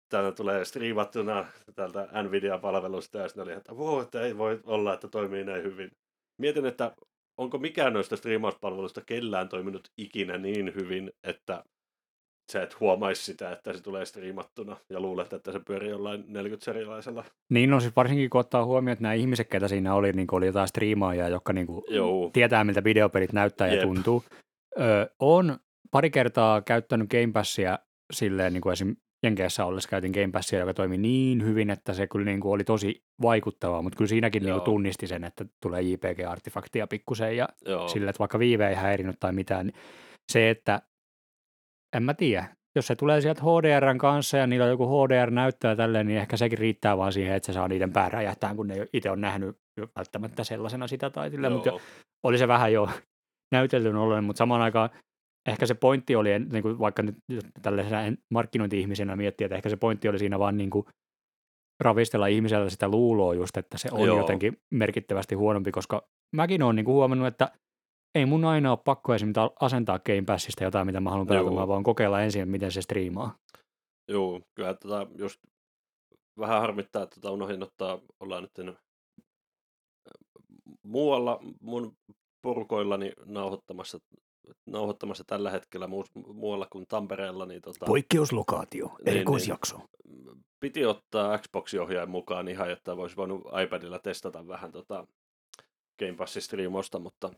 tämä 0.09 0.33
tulee 0.33 0.65
striimattuna 0.65 1.47
tältä 1.75 2.09
Nvidia-palvelusta 2.23 3.19
ja 3.19 3.29
sitten 3.29 3.43
oli, 3.43 3.53
että 3.53 3.73
wow, 3.73 4.03
että 4.03 4.21
ei 4.23 4.39
voi 4.39 4.61
olla, 4.65 4.95
että 4.95 5.09
toimii 5.09 5.45
näin 5.45 5.63
hyvin. 5.63 5.91
Mietin, 6.41 6.67
että 6.67 6.95
onko 7.37 7.59
mikään 7.59 7.93
noista 7.93 8.17
striimauspalveluista 8.17 9.01
kellään 9.07 9.49
toiminut 9.49 9.89
ikinä 9.99 10.39
niin 10.39 10.73
hyvin, 10.75 11.11
että 11.25 11.65
sä 12.53 12.63
et 12.63 12.81
huomaisi 12.81 13.25
sitä, 13.25 13.53
että 13.53 13.73
se 13.73 13.83
tulee 13.83 14.05
striimattuna 14.05 14.77
ja 14.91 15.01
luulet, 15.01 15.33
että 15.33 15.53
se 15.53 15.61
pyörii 15.61 15.91
jollain 15.91 16.25
40-serialaisella. 16.29 17.25
Niin 17.51 17.71
no 17.71 17.81
siis 17.81 17.97
varsinkin 17.97 18.31
kun 18.31 18.41
ottaa 18.41 18.65
huomioon, 18.65 18.93
että 18.93 19.03
nämä 19.03 19.15
ihmiset, 19.15 19.49
ketä 19.49 19.69
siinä 19.69 19.95
oli, 19.95 20.13
niin 20.13 20.27
oli 20.33 20.47
jotain 20.47 20.69
striimaajia, 20.69 21.29
jotka 21.29 21.53
niin 21.53 21.67
kuin 21.67 21.83
tietää, 22.33 22.65
miltä 22.65 22.85
videopelit 22.85 23.33
näyttää 23.33 23.69
ja 23.69 23.75
Jep. 23.75 23.83
tuntuu. 23.83 24.25
Öö, 24.81 25.07
on 25.19 25.59
pari 25.91 26.11
kertaa 26.11 26.63
käyttänyt 26.63 27.11
Game 27.11 27.33
Passia 27.33 27.79
silleen, 28.13 28.53
niin 28.53 28.61
kuin 28.61 28.73
esim. 28.73 28.97
Jenkeissä 29.23 29.65
ollessa 29.65 29.89
käytin 29.89 30.13
Game 30.13 30.31
Passia, 30.33 30.59
joka 30.59 30.75
toimi 30.75 30.99
niin 30.99 31.45
hyvin, 31.45 31.71
että 31.71 31.93
se 31.93 32.07
kyllä 32.07 32.25
niin 32.25 32.41
kuin 32.41 32.53
oli 32.53 32.65
tosi 32.65 33.03
vaikuttavaa, 33.23 33.83
mutta 33.83 33.97
kyllä 33.97 34.09
siinäkin 34.09 34.43
niin 34.43 34.55
kuin 34.55 34.65
tunnisti 34.65 35.07
sen, 35.07 35.25
että 35.25 35.45
tulee 35.63 35.83
JPG-artifaktia 35.83 36.87
pikkusen 36.87 37.37
ja 37.37 37.49
Joo. 37.65 37.89
sille, 37.89 38.11
että 38.11 38.19
vaikka 38.19 38.39
viive 38.39 38.69
ei 38.69 38.75
häirinyt 38.75 39.17
tai 39.21 39.33
mitään, 39.33 39.67
niin 39.67 39.75
se, 40.33 40.51
että 40.51 40.83
en 41.97 42.03
mä 42.03 42.15
tiedä, 42.15 42.49
jos 42.77 42.87
se 42.87 42.97
tulee 42.97 43.21
sieltä 43.21 43.43
HDRn 43.43 43.99
kanssa 43.99 44.37
ja 44.37 44.47
niillä 44.47 44.65
on 44.65 44.71
joku 44.71 44.87
HDR-näyttää 44.87 45.77
tälleen, 45.77 46.07
niin 46.07 46.19
ehkä 46.19 46.37
sekin 46.37 46.59
riittää 46.59 46.97
vaan 46.97 47.13
siihen, 47.13 47.37
että 47.37 47.47
se 47.47 47.53
saa 47.53 47.69
niiden 47.69 47.93
pää 47.93 48.09
räjähtää, 48.09 48.55
kun 48.55 48.69
ne 48.69 48.87
itse 48.93 49.11
on 49.11 49.21
nähnyt 49.21 49.57
välttämättä 49.97 50.45
sellaisena 50.45 50.87
sitä 50.87 51.11
tai 51.11 51.31
silleen, 51.31 51.53
mutta 51.53 51.73
oli 52.27 52.39
se 52.39 52.49
vähän 52.49 52.73
jo 52.73 52.89
näytelty 53.53 53.89
ollen, 53.89 54.25
mutta 54.25 54.39
samaan 54.39 54.63
aikaan 54.63 54.91
ehkä 55.49 55.67
se 55.67 55.75
pointti 55.75 56.17
oli, 56.17 56.39
niin 56.39 56.63
kuin 56.63 56.79
vaikka 56.79 57.03
nyt 57.03 57.17
tällaisena 57.63 58.17
markkinointi-ihmisenä 58.31 59.17
miettiä, 59.17 59.45
että 59.45 59.57
ehkä 59.57 59.69
se 59.69 59.77
pointti 59.77 60.09
oli 60.09 60.19
siinä 60.19 60.39
vaan 60.39 60.57
niin 60.57 60.71
kuin 60.71 60.87
ravistella 61.81 62.27
ihmisellä 62.27 62.71
sitä 62.71 62.89
luuloa 62.89 63.35
just, 63.35 63.57
että 63.57 63.79
se 63.79 63.89
on 63.93 64.07
Joo. 64.07 64.19
jotenkin 64.19 64.59
merkittävästi 64.71 65.35
huonompi, 65.35 65.73
koska 65.73 66.09
mäkin 66.37 66.63
olen 66.63 66.77
niin 66.77 66.85
kuin 66.85 66.95
huomannut, 66.95 67.29
että 67.29 67.51
ei 68.15 68.27
mun 68.27 68.45
aina 68.45 68.71
ole 68.71 68.79
pakko 68.85 69.15
esimerkiksi 69.15 69.41
asentaa 69.61 69.99
Game 69.99 70.23
Passista 70.27 70.65
jotain, 70.65 70.87
mitä 70.87 71.01
mä 71.01 71.11
haluan 71.11 71.27
pelata, 71.27 71.51
mä 71.51 71.69
vaan 71.69 71.83
kokeilla 71.83 72.21
ensin, 72.23 72.49
miten 72.49 72.73
se 72.73 72.83
striimaa. 72.83 73.35
Joo, 74.09 74.41
kyllä 74.55 74.75
tota, 74.75 75.07
just 75.19 75.41
vähän 76.39 76.61
harmittaa, 76.61 77.03
että 77.03 77.15
tota 77.21 77.31
unohdin 77.33 77.63
ottaa, 77.63 77.99
ollaan 78.21 78.43
nyt 78.43 78.59
en- 78.59 78.79
muualla 80.83 81.41
mun 81.61 81.97
porukoillani 82.43 83.13
nauhoittamassa, 83.25 83.99
nauhoittamassa 84.67 85.25
tällä 85.27 85.51
hetkellä 85.51 85.87
muu- 85.87 86.05
muualla 86.35 86.67
kuin 86.73 86.87
Tampereella, 86.89 87.47
niin 87.47 87.63
tota, 87.63 87.87
Poikkeuslokaatio, 87.87 88.91
erikoisjakso. 89.07 89.81
piti 90.61 90.85
ottaa 90.85 91.39
Xbox-ohjaajan 91.39 92.11
mukaan 92.11 92.49
ihan, 92.49 92.71
että 92.71 92.97
voisi 92.97 93.17
voinut 93.17 93.43
iPadilla 93.65 93.99
testata 93.99 94.49
vähän 94.49 94.73
tota 94.73 95.07
Game 95.99 96.13
Passin 96.17 96.43
striimosta, 96.43 96.99
mutta 96.99 97.31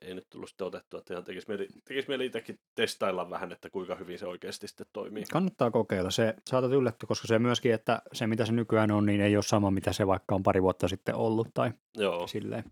ei 0.00 0.14
nyt 0.14 0.26
tullut 0.30 0.48
sitten 0.48 0.66
otettua, 0.66 0.98
että 0.98 1.14
ihan 1.14 1.24
tekisi 1.24 1.48
mieli, 1.48 1.68
tekisi 1.84 2.08
mieli 2.08 2.26
itsekin 2.26 2.60
testailla 2.74 3.30
vähän, 3.30 3.52
että 3.52 3.70
kuinka 3.70 3.94
hyvin 3.94 4.18
se 4.18 4.26
oikeasti 4.26 4.68
sitten 4.68 4.86
toimii. 4.92 5.24
Kannattaa 5.32 5.70
kokeilla. 5.70 6.10
Se 6.10 6.34
saatat 6.50 6.72
yllättyä, 6.72 7.06
koska 7.06 7.26
se 7.26 7.38
myöskin, 7.38 7.74
että 7.74 8.02
se 8.12 8.26
mitä 8.26 8.46
se 8.46 8.52
nykyään 8.52 8.90
on, 8.90 9.06
niin 9.06 9.20
ei 9.20 9.36
ole 9.36 9.42
sama, 9.42 9.70
mitä 9.70 9.92
se 9.92 10.06
vaikka 10.06 10.34
on 10.34 10.42
pari 10.42 10.62
vuotta 10.62 10.88
sitten 10.88 11.14
ollut 11.14 11.48
tai 11.54 11.72
Joo, 11.96 12.26
silleen. 12.26 12.64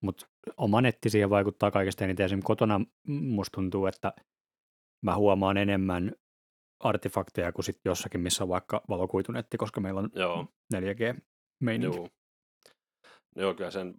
Mutta 0.00 0.26
oma 0.56 0.80
netti 0.80 1.10
siihen 1.10 1.30
vaikuttaa 1.30 1.70
kaikesta 1.70 2.04
eniten. 2.04 2.24
Esimerkiksi 2.24 2.46
kotona 2.46 2.80
musta 3.06 3.54
tuntuu, 3.54 3.86
että 3.86 4.12
mä 5.02 5.16
huomaan 5.16 5.56
enemmän 5.56 6.12
artefakteja 6.80 7.52
kuin 7.52 7.64
sit 7.64 7.80
jossakin, 7.84 8.20
missä 8.20 8.44
on 8.44 8.48
vaikka 8.48 8.84
valokuitunetti, 8.88 9.56
koska 9.56 9.80
meillä 9.80 10.00
on 10.00 10.10
joo, 10.14 10.46
4G-meininki. 10.74 11.96
joo. 11.96 12.08
Joo, 13.36 13.54
kyllä 13.54 13.70
sen 13.70 13.94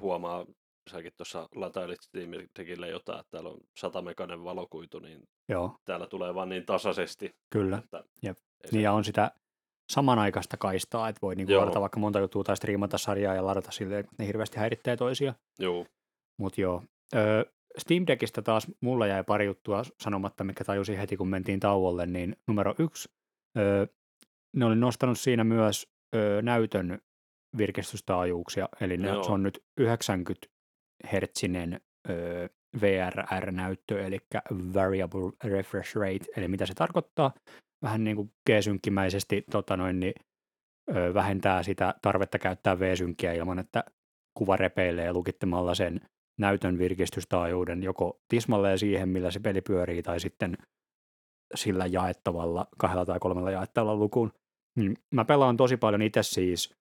huomaa, 0.00 0.46
säkin 0.88 1.12
tuossa 1.16 1.48
latailit 1.54 2.02
Steam 2.02 2.30
Deckille 2.58 2.88
jotain, 2.88 3.20
että 3.20 3.30
täällä 3.30 3.50
on 3.50 3.58
100 3.76 4.02
meganen 4.02 4.44
valokuitu, 4.44 4.98
niin 4.98 5.22
Joo, 5.48 5.76
täällä 5.84 6.06
tulee 6.06 6.34
vaan 6.34 6.48
niin 6.48 6.66
tasaisesti, 6.66 7.34
kyllä. 7.50 7.78
että 7.78 8.04
Jep. 8.22 8.38
Niin 8.72 8.82
ja 8.82 8.92
on 8.92 9.04
sitä 9.04 9.30
samanaikaista 9.90 10.56
kaistaa, 10.56 11.08
että 11.08 11.18
voi 11.22 11.34
niinku 11.34 11.52
Joo. 11.52 11.60
ladata 11.60 11.80
vaikka 11.80 12.00
monta 12.00 12.20
juttua 12.20 12.44
tai 12.44 12.56
striimata 12.56 12.98
sarjaa 12.98 13.34
ja 13.34 13.46
ladata 13.46 13.70
silleen, 13.70 14.00
että 14.00 14.12
ne 14.18 14.26
hirveästi 14.26 14.58
häiritsee 14.58 14.96
toisia. 14.96 15.34
Joo, 15.58 15.86
Mutta 16.38 16.60
joo. 16.60 16.82
Öö, 17.14 17.44
Steam 17.78 18.04
Deckistä 18.06 18.42
taas 18.42 18.66
mulla 18.80 19.06
jäi 19.06 19.24
pari 19.24 19.46
juttua 19.46 19.82
sanomatta, 20.00 20.44
mikä 20.44 20.64
tajusin 20.64 20.98
heti, 20.98 21.16
kun 21.16 21.28
mentiin 21.28 21.60
tauolle, 21.60 22.06
niin 22.06 22.36
numero 22.46 22.74
yksi, 22.78 23.08
öö, 23.58 23.86
ne 24.56 24.64
oli 24.64 24.76
nostanut 24.76 25.18
siinä 25.18 25.44
myös 25.44 25.86
öö, 26.14 26.42
näytön 26.42 26.98
virkistystaajuuksia, 27.58 28.68
eli 28.80 28.96
ne, 28.96 29.08
Joo. 29.08 29.22
se 29.22 29.32
on 29.32 29.42
nyt 29.42 29.64
90 29.76 30.46
hertsinen 31.12 31.80
VRR-näyttö, 32.80 34.06
eli 34.06 34.18
Variable 34.74 35.32
Refresh 35.44 35.96
Rate, 35.96 36.24
eli 36.36 36.48
mitä 36.48 36.66
se 36.66 36.74
tarkoittaa, 36.74 37.32
vähän 37.82 38.04
niin 38.04 38.16
kuin 38.16 38.32
G-synkkimäisesti 38.50 39.44
tota 39.50 39.76
noin, 39.76 40.00
niin, 40.00 40.14
öö, 40.96 41.14
vähentää 41.14 41.62
sitä 41.62 41.94
tarvetta 42.02 42.38
käyttää 42.38 42.78
V-synkkiä 42.78 43.32
ilman, 43.32 43.58
että 43.58 43.84
kuva 44.38 44.56
repeilee 44.56 45.12
lukittamalla 45.12 45.74
sen 45.74 46.00
näytön 46.40 46.78
virkistystaajuuden 46.78 47.82
joko 47.82 48.20
tismalleen 48.28 48.78
siihen, 48.78 49.08
millä 49.08 49.30
se 49.30 49.40
peli 49.40 49.60
pyörii, 49.60 50.02
tai 50.02 50.20
sitten 50.20 50.56
sillä 51.54 51.86
jaettavalla, 51.86 52.66
kahdella 52.78 53.04
tai 53.04 53.18
kolmella 53.18 53.50
jaettavalla 53.50 53.96
lukuun. 53.96 54.32
Niin 54.78 54.96
mä 55.14 55.24
pelaan 55.24 55.56
tosi 55.56 55.76
paljon 55.76 56.02
itse 56.02 56.22
siis, 56.22 56.74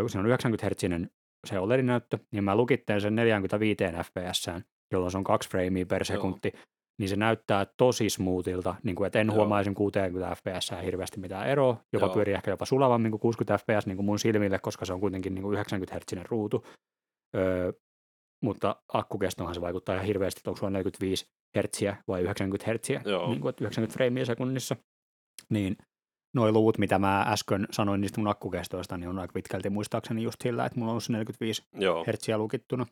kun 0.00 0.10
se 0.10 0.18
on 0.18 0.26
90 0.26 0.66
hertsinen 0.66 1.10
se 1.46 1.58
OLED-näyttö, 1.58 2.18
niin 2.32 2.44
mä 2.44 2.56
lukitteen 2.56 3.00
sen 3.00 3.14
45 3.14 3.76
fps, 4.02 4.46
jolloin 4.92 5.12
se 5.12 5.18
on 5.18 5.24
kaksi 5.24 5.48
freimiä 5.48 5.86
per 5.86 6.00
Joo. 6.00 6.04
sekunti, 6.04 6.52
niin 7.00 7.08
se 7.08 7.16
näyttää 7.16 7.66
tosi 7.76 8.10
smoothilta, 8.10 8.74
niin 8.82 8.96
kuin, 8.96 9.06
että 9.06 9.20
en 9.20 9.26
Joo. 9.26 9.36
huomaisi 9.36 9.74
60 9.74 10.34
fps 10.34 10.72
hirveästi 10.84 11.20
mitään 11.20 11.48
eroa, 11.48 11.76
joka 11.92 12.06
Joo. 12.06 12.14
pyörii 12.14 12.34
ehkä 12.34 12.50
jopa 12.50 12.64
sulavammin 12.64 13.10
kuin 13.10 13.20
60 13.20 13.58
fps 13.58 13.86
niin 13.86 13.96
kuin 13.96 14.06
mun 14.06 14.18
silmille, 14.18 14.58
koska 14.58 14.84
se 14.84 14.92
on 14.92 15.00
kuitenkin 15.00 15.34
niin 15.34 15.42
kuin 15.42 15.54
90 15.54 15.94
hertsinen 15.94 16.26
ruutu. 16.26 16.64
Öö, 17.36 17.72
mutta 18.44 18.76
akkukestohan 18.92 19.54
se 19.54 19.60
vaikuttaa 19.60 19.94
ihan 19.94 20.06
hirveästi, 20.06 20.38
että 20.38 20.50
onko 20.50 20.58
sulla 20.58 20.70
45 20.70 21.26
hertsiä 21.56 21.96
vai 22.08 22.22
90 22.22 22.66
hertsiä, 22.66 23.02
Joo. 23.04 23.28
niin 23.28 23.40
kuin, 23.40 23.50
että 23.50 23.64
90 23.64 23.94
freimiä 23.94 24.24
sekunnissa. 24.24 24.76
Niin 25.50 25.76
noi 26.34 26.52
luvut, 26.52 26.78
mitä 26.78 26.98
mä 26.98 27.22
äsken 27.22 27.66
sanoin 27.70 28.00
niistä 28.00 28.20
mun 28.20 28.28
akkukestoista, 28.28 28.96
niin 28.98 29.08
on 29.08 29.18
aika 29.18 29.32
pitkälti 29.32 29.70
muistaakseni 29.70 30.22
just 30.22 30.36
sillä, 30.42 30.66
että 30.66 30.78
mulla 30.78 30.92
on 30.92 31.00
se 31.00 31.12
45 31.12 31.62
joo, 31.74 32.04
hertsiä 32.06 32.38
lukittuna. 32.38 32.86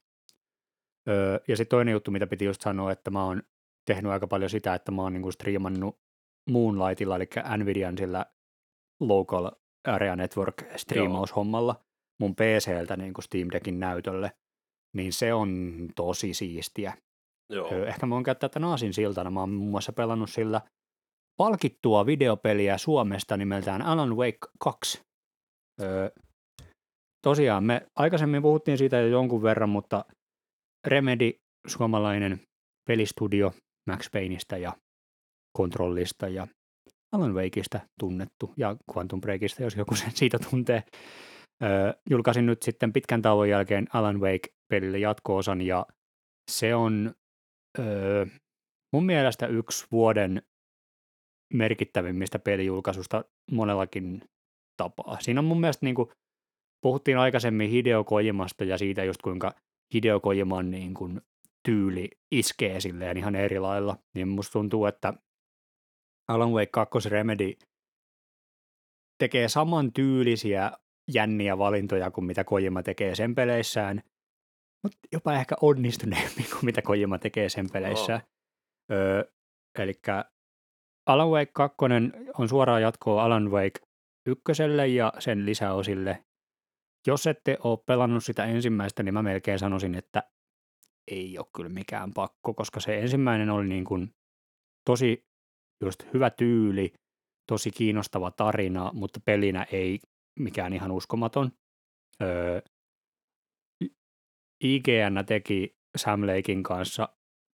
Öö, 1.08 1.40
ja 1.48 1.56
sitten 1.56 1.76
toinen 1.76 1.92
juttu, 1.92 2.10
mitä 2.10 2.26
piti 2.26 2.44
just 2.44 2.60
sanoa, 2.60 2.92
että 2.92 3.10
mä 3.10 3.24
oon 3.24 3.42
tehnyt 3.86 4.12
aika 4.12 4.26
paljon 4.26 4.50
sitä, 4.50 4.74
että 4.74 4.92
mä 4.92 5.02
oon 5.02 5.12
niinku 5.12 5.32
striimannut 5.32 5.98
Moonlightilla, 6.50 7.16
eli 7.16 7.28
Nvidian 7.56 7.98
sillä 7.98 8.26
local 9.00 9.50
area 9.88 10.16
network 10.16 10.64
striimaushommalla 10.76 11.84
mun 12.20 12.34
PCltä 12.34 12.96
niin 12.96 13.14
kuin 13.14 13.22
Steam 13.24 13.48
Deckin 13.52 13.80
näytölle, 13.80 14.32
niin 14.94 15.12
se 15.12 15.34
on 15.34 15.74
tosi 15.96 16.34
siistiä. 16.34 16.94
joo, 17.50 17.72
Öö, 17.72 17.86
Ehkä 17.86 18.06
mä 18.06 18.14
voin 18.14 18.24
käyttää 18.24 18.48
tämän 18.48 18.70
aasin 18.70 18.94
siltana. 18.94 19.30
Mä 19.30 19.40
oon 19.40 19.50
muun 19.50 19.70
muassa 19.70 19.92
pelannut 19.92 20.30
sillä 20.30 20.60
palkittua 21.36 22.06
videopeliä 22.06 22.78
Suomesta 22.78 23.36
nimeltään 23.36 23.82
Alan 23.82 24.16
Wake 24.16 24.38
2. 24.58 25.02
Öö, 25.80 26.10
tosiaan 27.22 27.64
me 27.64 27.86
aikaisemmin 27.96 28.42
puhuttiin 28.42 28.78
siitä 28.78 29.00
jo 29.00 29.06
jonkun 29.06 29.42
verran, 29.42 29.68
mutta 29.68 30.04
Remedy, 30.86 31.32
suomalainen 31.66 32.40
pelistudio 32.88 33.52
Max 33.90 34.10
Payneistä 34.12 34.56
ja 34.56 34.72
Controllista 35.58 36.28
ja 36.28 36.46
Alan 37.12 37.34
Wakeista 37.34 37.80
tunnettu 38.00 38.52
ja 38.56 38.76
Quantum 38.94 39.20
Breakista, 39.20 39.62
jos 39.62 39.76
joku 39.76 39.94
sen 39.94 40.10
siitä 40.14 40.38
tuntee. 40.50 40.82
Öö, 41.62 41.92
julkaisin 42.10 42.46
nyt 42.46 42.62
sitten 42.62 42.92
pitkän 42.92 43.22
tauon 43.22 43.48
jälkeen 43.48 43.86
Alan 43.92 44.20
Wake-pelille 44.20 44.98
jatko-osan 44.98 45.60
ja 45.60 45.86
se 46.50 46.74
on 46.74 47.14
öö, 47.78 48.26
mun 48.92 49.06
mielestä 49.06 49.46
yksi 49.46 49.86
vuoden 49.92 50.42
merkittävimmistä 51.55 52.39
pelijulkaisusta 52.39 53.24
monellakin 53.51 54.23
tapaa. 54.77 55.20
Siinä 55.20 55.40
on 55.40 55.44
mun 55.44 55.60
mielestä 55.60 55.86
niin 55.86 55.94
kuin, 55.94 56.10
puhuttiin 56.82 57.18
aikaisemmin 57.18 57.70
Hideo 57.70 58.05
Kojimasta 58.05 58.64
ja 58.64 58.78
siitä 58.78 59.05
just 59.05 59.23
kuinka 59.23 59.55
Hideo 59.94 60.20
Kojiman 60.20 60.70
niin 60.70 60.94
kuin, 60.94 61.20
tyyli 61.66 62.10
iskee 62.32 62.81
silleen 62.81 63.16
ihan 63.16 63.35
eri 63.35 63.59
lailla, 63.59 63.97
niin 64.14 64.28
musta 64.28 64.52
tuntuu, 64.52 64.86
että 64.86 65.14
Alan 66.28 66.52
Wake 66.52 66.70
2 66.73 67.09
Remedy 67.09 67.52
tekee 69.18 69.48
saman 69.48 69.93
tyylisiä 69.93 70.73
jänniä 71.14 71.59
valintoja 71.59 72.10
kuin 72.10 72.24
mitä 72.24 72.44
Kojima 72.44 72.82
tekee 72.82 73.14
sen 73.14 73.35
peleissään, 73.35 74.02
mutta 74.82 74.98
jopa 75.12 75.35
ehkä 75.35 75.55
onnistuneemmin 75.60 76.47
kuin 76.51 76.64
mitä 76.64 76.82
Kojima 76.82 77.18
tekee 77.18 77.48
sen 77.48 77.70
peleissä. 77.73 78.20
Öö, 78.93 79.24
Eli 79.78 79.94
Alan 81.07 81.28
Wake 81.28 81.53
2 81.53 81.77
on 82.39 82.49
suoraan 82.49 82.83
jatkoa 82.83 83.24
Alan 83.24 83.51
Wake 83.51 83.81
ykköselle 84.27 84.87
ja 84.89 85.12
sen 85.19 85.47
lisäosille. 85.47 86.24
Jos 87.07 87.27
ette 87.27 87.59
ole 87.65 87.78
pelannut 87.87 88.24
sitä 88.24 88.45
ensimmäistä, 88.45 89.03
niin 89.03 89.15
mä 89.15 89.23
melkein 89.23 89.59
sanoisin, 89.59 89.95
että 89.95 90.23
ei 91.11 91.39
ole 91.39 91.47
kyllä 91.57 91.69
mikään 91.69 92.12
pakko, 92.15 92.55
koska 92.55 92.81
se 92.81 92.99
ensimmäinen 92.99 93.51
oli 93.51 93.69
niin 93.69 93.85
kuin 93.85 94.15
tosi 94.85 95.27
just 95.85 96.03
hyvä 96.15 96.31
tyyli, 96.31 96.93
tosi 97.49 97.70
kiinnostava 97.70 98.31
tarina, 98.31 98.91
mutta 98.93 99.20
pelinä 99.24 99.66
ei 99.73 99.99
mikään 100.39 100.73
ihan 100.73 100.91
uskomaton. 100.91 101.53
Öö, 102.23 102.61
IGN 104.65 105.27
teki 105.27 105.77
Sam 105.97 106.27
Lakein 106.27 106.62
kanssa 106.62 107.09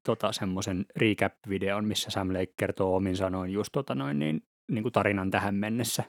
tota, 0.07 0.33
semmoisen 0.33 0.87
recap-videon, 0.97 1.85
missä 1.85 2.11
Sam 2.11 2.29
Lake 2.33 2.53
kertoo 2.57 2.97
omin 2.97 3.17
sanoin 3.17 3.53
just 3.53 3.73
tota 3.73 3.95
noin, 3.95 4.19
niin, 4.19 4.43
niin 4.71 4.83
kuin 4.83 4.93
tarinan 4.93 5.31
tähän 5.31 5.55
mennessä, 5.55 6.05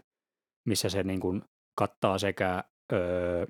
missä 0.68 0.90
se 0.90 1.04
niin 1.04 1.20
kuin 1.20 1.42
kattaa 1.78 2.18
sekä 2.18 2.64
öö, 2.94 3.46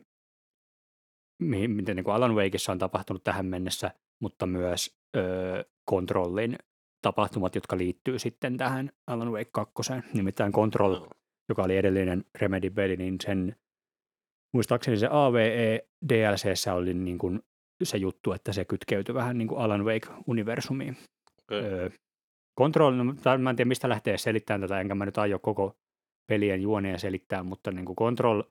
mihin, 1.41 1.71
miten 1.71 1.95
niin 1.95 2.03
kuin 2.03 2.15
Alan 2.15 2.35
Wakeissa 2.35 2.71
on 2.71 2.79
tapahtunut 2.79 3.23
tähän 3.23 3.45
mennessä, 3.45 3.91
mutta 4.21 4.45
myös 4.45 4.97
öö, 5.17 5.63
kontrollin 5.85 6.55
tapahtumat, 7.01 7.55
jotka 7.55 7.77
liittyy 7.77 8.19
sitten 8.19 8.57
tähän 8.57 8.91
Alan 9.07 9.31
Wake 9.31 9.49
2. 9.53 9.73
Nimittäin 10.13 10.51
Control, 10.51 10.93
Joo. 10.93 11.09
joka 11.49 11.63
oli 11.63 11.77
edellinen 11.77 12.25
Remedy-peli, 12.41 12.97
niin 12.97 13.15
sen 13.23 13.55
muistaakseni 14.53 14.97
se 14.97 15.07
AVE 15.11 15.87
DLCssä 16.09 16.73
oli 16.73 16.93
niin 16.93 17.17
kuin 17.17 17.43
se 17.85 17.97
juttu, 17.97 18.33
että 18.33 18.53
se 18.53 18.65
kytkeytyi 18.65 19.15
vähän 19.15 19.37
niin 19.37 19.47
kuin 19.47 19.61
Alan 19.61 19.85
Wake-universumiin. 19.85 20.97
Öö, 21.51 21.89
Control, 22.59 22.93
no, 22.93 23.03
mä 23.37 23.49
en 23.49 23.55
tiedä 23.55 23.67
mistä 23.67 23.89
lähtee 23.89 24.17
selittämään 24.17 24.61
tätä, 24.61 24.81
enkä 24.81 24.95
mä 24.95 25.05
nyt 25.05 25.17
aio 25.17 25.39
koko 25.39 25.75
pelien 26.29 26.61
juonia 26.61 26.97
selittää, 26.97 27.43
mutta 27.43 27.71
niin 27.71 27.85
kuin 27.85 27.95
Control 27.95 28.43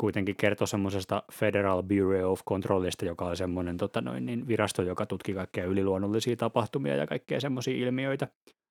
kuitenkin 0.00 0.36
kertoi 0.36 0.68
semmoisesta 0.68 1.22
Federal 1.32 1.82
Bureau 1.82 2.32
of 2.32 2.40
Controlista, 2.48 3.04
joka 3.04 3.24
on 3.24 3.36
semmoinen 3.36 3.76
tota 3.76 4.00
noin, 4.00 4.26
niin 4.26 4.48
virasto, 4.48 4.82
joka 4.82 5.06
tutkii 5.06 5.34
kaikkea 5.34 5.64
yliluonnollisia 5.64 6.36
tapahtumia 6.36 6.96
ja 6.96 7.06
kaikkea 7.06 7.40
semmoisia 7.40 7.86
ilmiöitä. 7.86 8.28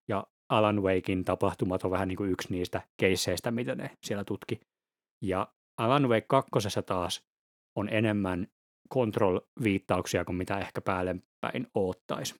Ja 0.08 0.28
Alan 0.49 0.84
Wakein 0.84 1.24
tapahtumat 1.24 1.84
on 1.84 1.91
vähän 1.91 2.08
niin 2.08 2.18
kuin 2.18 2.32
yksi 2.32 2.52
niistä 2.52 2.82
keisseistä, 2.98 3.52
mitä 3.52 3.76
ne 3.76 3.91
siellä 4.04 4.24
tutki. 4.24 4.60
Ja 5.24 5.48
Alan 5.78 6.10
Wake 6.10 6.26
2 6.30 6.52
taas 6.86 7.24
on 7.76 7.90
enemmän 7.90 8.48
control-viittauksia 8.94 10.26
kuin 10.26 10.36
mitä 10.36 10.60
ehkä 10.60 10.82
päälle 10.82 11.16
päin 11.42 11.68
oottaisi. 11.74 12.36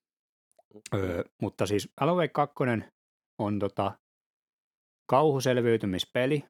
Öö, 0.94 1.24
mutta 1.42 1.66
siis 1.66 1.90
Alan 2.00 2.16
Wake 2.16 2.28
2 2.28 2.56
on 3.40 3.60
tota 3.60 3.92
kauhuselviytymispeli, 5.10 6.44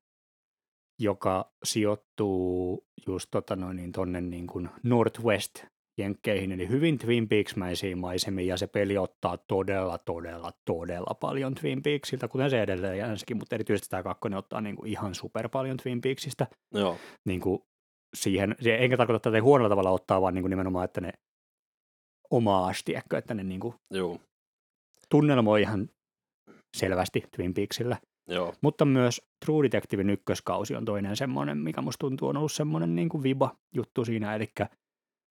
joka 0.99 1.51
sijoittuu 1.63 2.87
just 3.07 3.27
tota 3.31 3.55
noin, 3.55 3.77
niin 3.77 3.91
tonne 3.91 4.21
niin 4.21 4.47
kuin 4.47 4.69
Northwest 4.83 5.65
jenkkeihin, 5.97 6.51
eli 6.51 6.69
hyvin 6.69 6.97
Twin 6.97 7.27
Peaks-mäisiin 7.27 7.97
maisemiin, 7.97 8.47
ja 8.47 8.57
se 8.57 8.67
peli 8.67 8.97
ottaa 8.97 9.37
todella, 9.37 9.97
todella, 9.97 10.51
todella 10.65 11.13
paljon 11.13 11.55
Twin 11.55 11.83
Peaksilta, 11.83 12.27
kuten 12.27 12.49
se 12.49 12.61
edelleen 12.61 12.97
jänsikin, 12.97 13.37
mutta 13.37 13.55
erityisesti 13.55 13.89
tämä 13.89 14.03
kakkonen 14.03 14.39
ottaa 14.39 14.61
niin 14.61 14.75
kuin 14.75 14.89
ihan 14.89 15.15
super 15.15 15.49
paljon 15.49 15.77
Twin 15.77 16.01
Peaksista. 16.01 16.45
Joo. 16.73 16.97
Niin 17.25 17.41
kuin 17.41 17.59
siihen, 18.13 18.55
enkä 18.65 18.97
tarkoita, 18.97 19.29
että 19.29 19.37
ei 19.37 19.41
huonolla 19.41 19.69
tavalla 19.69 19.89
ottaa, 19.89 20.21
vaan 20.21 20.33
niin 20.33 20.43
kuin 20.43 20.49
nimenomaan, 20.49 20.85
että 20.85 21.01
ne 21.01 21.13
omaa 22.31 22.67
asti, 22.67 22.93
että 23.17 23.33
ne 23.33 23.43
niin 23.43 23.59
kuin 23.59 23.75
Joo. 23.91 24.19
tunnelmoi 25.09 25.61
ihan 25.61 25.89
selvästi 26.77 27.23
Twin 27.35 27.53
Peaksillä. 27.53 27.97
Joo. 28.29 28.53
Mutta 28.61 28.85
myös 28.85 29.21
True 29.45 29.63
Detectivein 29.63 30.09
ykköskausi 30.09 30.75
on 30.75 30.85
toinen 30.85 31.15
semmoinen, 31.15 31.57
mikä 31.57 31.81
musta 31.81 31.99
tuntuu 31.99 32.27
on 32.27 32.37
ollut 32.37 32.51
semmoinen 32.51 32.95
niin 32.95 33.09
kuin 33.09 33.23
viba 33.23 33.55
juttu 33.75 34.05
siinä, 34.05 34.35
eli 34.35 34.47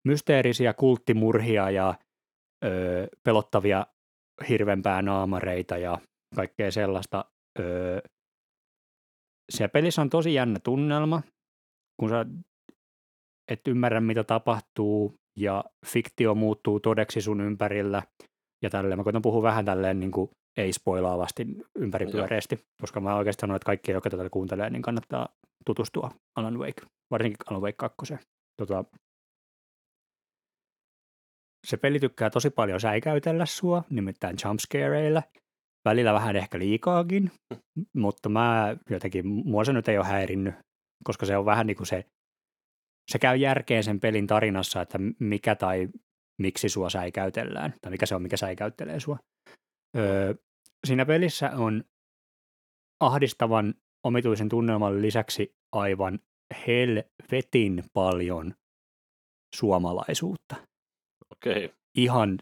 mysteerisiä 0.05 0.75
kulttimurhia 0.75 1.71
ja 1.71 1.95
öö, 2.65 3.07
pelottavia 3.23 3.87
hirvenpää 4.49 5.03
naamareita 5.03 5.79
ja 5.79 5.99
kaikkea 6.37 6.71
sellaista. 6.71 7.25
Öö, 7.59 8.01
se 9.53 9.69
pelissä 9.69 10.03
on 10.03 10.11
tosi 10.11 10.35
jännä 10.35 10.59
tunnelma, 10.65 11.23
kun 12.01 12.09
sä 12.09 12.27
et 13.49 13.69
ymmärrä, 13.69 14.01
mitä 14.01 14.25
tapahtuu 14.25 15.15
ja 15.39 15.65
fiktio 15.87 16.35
muuttuu 16.35 16.81
todeksi 16.81 17.21
sun 17.21 17.41
ympärillä 17.41 18.03
ja 18.63 18.71
tälleen. 18.71 18.99
Mä 18.99 19.05
koitan 19.05 19.23
puhua 19.23 19.43
vähän 19.43 19.65
tälleen 19.65 20.01
niin 20.01 20.11
kuin 20.11 20.31
ei 20.57 20.73
spoilaavasti 20.73 21.47
ympäripyöreästi, 21.79 22.61
koska 22.81 23.01
mä 23.01 23.17
oikeastaan 23.17 23.49
sanon, 23.49 23.57
että 23.57 23.67
kaikki, 23.67 23.93
jotka 23.93 24.11
tätä 24.11 24.31
kuuntelee, 24.31 24.71
niin 24.71 24.83
kannattaa 24.83 25.29
tutustua 25.67 26.11
Alan 26.37 26.59
Wake, 26.59 26.83
varsinkin 27.11 27.39
Alan 27.51 27.63
Wake 27.63 27.77
2. 27.77 28.15
Tota, 28.57 28.85
se 31.67 31.77
peli 31.77 32.01
tykkää 32.01 32.31
tosi 32.31 32.51
paljon 32.51 32.81
säikäytellä 32.81 33.47
sua, 33.47 33.85
nimittäin 33.91 34.37
jumpscareilla, 34.45 35.23
välillä 35.85 36.13
vähän 36.13 36.37
ehkä 36.37 36.59
liikaakin, 36.59 37.31
mutta 37.97 38.29
mä 38.29 38.77
jotenkin, 38.91 39.27
mua 39.27 39.65
se 39.65 39.73
nyt 39.73 39.89
ei 39.89 39.99
ole 39.99 40.07
häirinnyt, 40.07 40.55
koska 41.05 41.27
se 41.27 41.37
on 41.37 41.45
vähän 41.45 41.67
niin 41.67 41.77
kuin 41.77 41.87
se, 41.87 42.05
se 43.11 43.19
käy 43.19 43.37
järkeen 43.37 43.85
sen 43.85 44.01
pelin 44.01 44.27
tarinassa, 44.27 44.81
että 44.81 44.99
mikä 45.19 45.55
tai 45.55 45.89
miksi 46.41 46.69
sua 46.69 46.91
säikäytellään, 46.91 47.75
tai 47.83 47.91
mikä 47.91 48.07
se 48.07 48.15
on, 48.15 48.23
mikä 48.23 48.37
säikäyttelee 48.37 49.01
sua. 49.01 49.19
Öö, 49.97 50.35
siinä 50.87 51.07
pelissä 51.07 51.51
on 51.57 51.85
ahdistavan 53.01 53.75
omituisen 54.07 54.49
tunnelman 54.49 55.03
lisäksi 55.03 55.55
aivan 55.73 56.19
helvetin 56.67 57.85
paljon 57.93 58.55
suomalaisuutta. 59.57 60.57
Okei. 61.33 61.65
Okay. 61.65 61.77
Ihan 61.97 62.39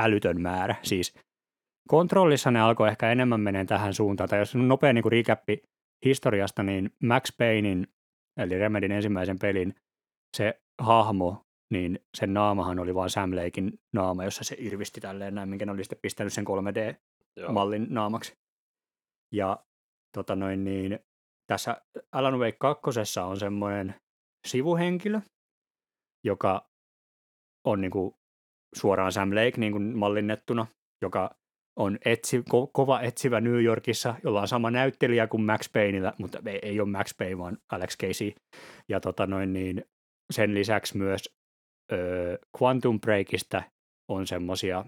älytön 0.00 0.40
määrä. 0.40 0.74
Siis 0.82 1.14
kontrollissa 1.88 2.50
ne 2.50 2.60
alkoi 2.60 2.88
ehkä 2.88 3.12
enemmän 3.12 3.40
menee 3.40 3.64
tähän 3.64 3.94
suuntaan. 3.94 4.28
Tai 4.28 4.38
jos 4.38 4.54
on 4.54 4.68
nopea 4.68 4.92
niin 4.92 5.12
recappi 5.12 5.62
historiasta, 6.04 6.62
niin 6.62 6.90
Max 7.02 7.36
Paynein, 7.38 7.88
eli 8.36 8.58
Remedin 8.58 8.92
ensimmäisen 8.92 9.38
pelin, 9.38 9.74
se 10.36 10.60
hahmo 10.78 11.46
niin 11.70 12.00
sen 12.16 12.34
naamahan 12.34 12.78
oli 12.78 12.94
vain 12.94 13.10
Sam 13.10 13.36
Lakein 13.36 13.80
naama, 13.92 14.24
jossa 14.24 14.44
se 14.44 14.56
irvisti 14.58 15.00
tälleen 15.00 15.34
näin, 15.34 15.48
minkä 15.48 15.66
ne 15.66 15.72
oli 15.72 15.84
sitten 15.84 15.98
pistänyt 16.02 16.32
sen 16.32 16.44
3D-mallin 16.44 17.82
Joo. 17.82 17.94
naamaksi. 17.94 18.38
Ja 19.32 19.64
tota 20.16 20.36
noin, 20.36 20.64
niin, 20.64 20.98
tässä 21.46 21.82
Alan 22.12 22.38
Wake 22.38 22.56
2 22.60 22.80
on 23.28 23.36
semmoinen 23.36 23.94
sivuhenkilö, 24.46 25.20
joka 26.24 26.70
on 27.64 27.80
niin 27.80 27.90
kuin 27.90 28.14
suoraan 28.76 29.12
Sam 29.12 29.30
Lake 29.30 29.52
niin 29.56 29.72
kuin 29.72 29.98
mallinnettuna, 29.98 30.66
joka 31.02 31.34
on 31.76 31.98
etsi, 32.04 32.42
ko, 32.48 32.66
kova 32.66 33.00
etsivä 33.00 33.40
New 33.40 33.64
Yorkissa, 33.64 34.14
jolla 34.24 34.40
on 34.40 34.48
sama 34.48 34.70
näyttelijä 34.70 35.26
kuin 35.26 35.42
Max 35.42 35.72
Payneillä, 35.72 36.12
mutta 36.18 36.38
ei, 36.46 36.58
ei 36.62 36.80
ole 36.80 36.88
Max 36.88 37.16
Payne, 37.18 37.38
vaan 37.38 37.58
Alex 37.72 37.98
Casey. 37.98 38.32
Ja 38.88 39.00
tota 39.00 39.26
noin, 39.26 39.52
niin 39.52 39.84
sen 40.32 40.54
lisäksi 40.54 40.96
myös 40.96 41.36
öö, 41.92 42.38
Quantum 42.62 43.00
Breakista 43.00 43.62
on 44.08 44.26
semmosia, 44.26 44.84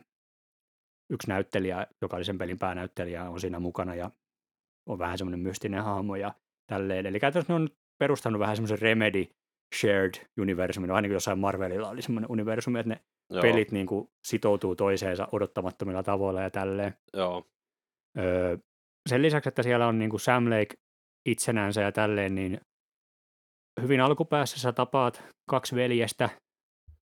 yksi 1.13 1.29
näyttelijä, 1.29 1.87
joka 2.03 2.17
oli 2.17 2.25
sen 2.25 2.39
pelin 2.39 2.59
päänäyttelijä, 2.59 3.31
on 3.31 3.41
siinä 3.41 3.59
mukana 3.59 3.95
ja 3.95 4.11
on 4.89 4.99
vähän 4.99 5.19
semmoinen 5.19 5.41
mystinen 5.41 5.83
hahmo 5.83 6.17
ja 6.17 6.35
tälleen. 6.71 7.07
Eli 7.07 7.21
käytännössä 7.21 7.53
ne 7.53 7.57
on 7.57 7.69
perustanut 7.99 8.41
vähän 8.41 8.57
semmoisen 8.57 8.79
Remedy 8.79 9.27
shared 9.81 10.15
universumin, 10.41 10.91
ainakin 10.91 11.15
jossain 11.15 11.39
Marvelilla 11.39 11.89
oli 11.89 12.03
semmoinen 12.03 12.31
universumi, 12.31 12.79
että 12.79 12.89
ne 12.89 13.01
Joo. 13.31 13.43
pelit 13.43 13.73
niin 13.73 13.87
kuin 13.87 14.11
sitoutuu 14.25 14.77
toiseensa 14.77 15.29
odottamattomilla 15.33 16.03
tavoilla 16.03 16.43
ja 16.43 16.51
tälleen. 16.51 16.95
Joo. 17.13 17.45
Öö, 18.19 18.57
sen 19.09 19.23
lisäksi, 19.23 19.49
että 19.49 19.63
siellä 19.63 19.87
on 19.87 19.99
niin 19.99 20.11
kuin 20.11 20.21
Sam 20.21 20.45
Lake 20.45 20.75
itsenänsä 21.29 21.83
ja 21.83 21.93
tälleen, 21.93 22.35
niin 22.35 22.61
hyvin 23.83 24.01
alkupäässä 24.01 24.61
sä 24.61 24.73
tapaat 24.73 25.23
kaksi 25.51 25.77
veljestä, 25.77 26.29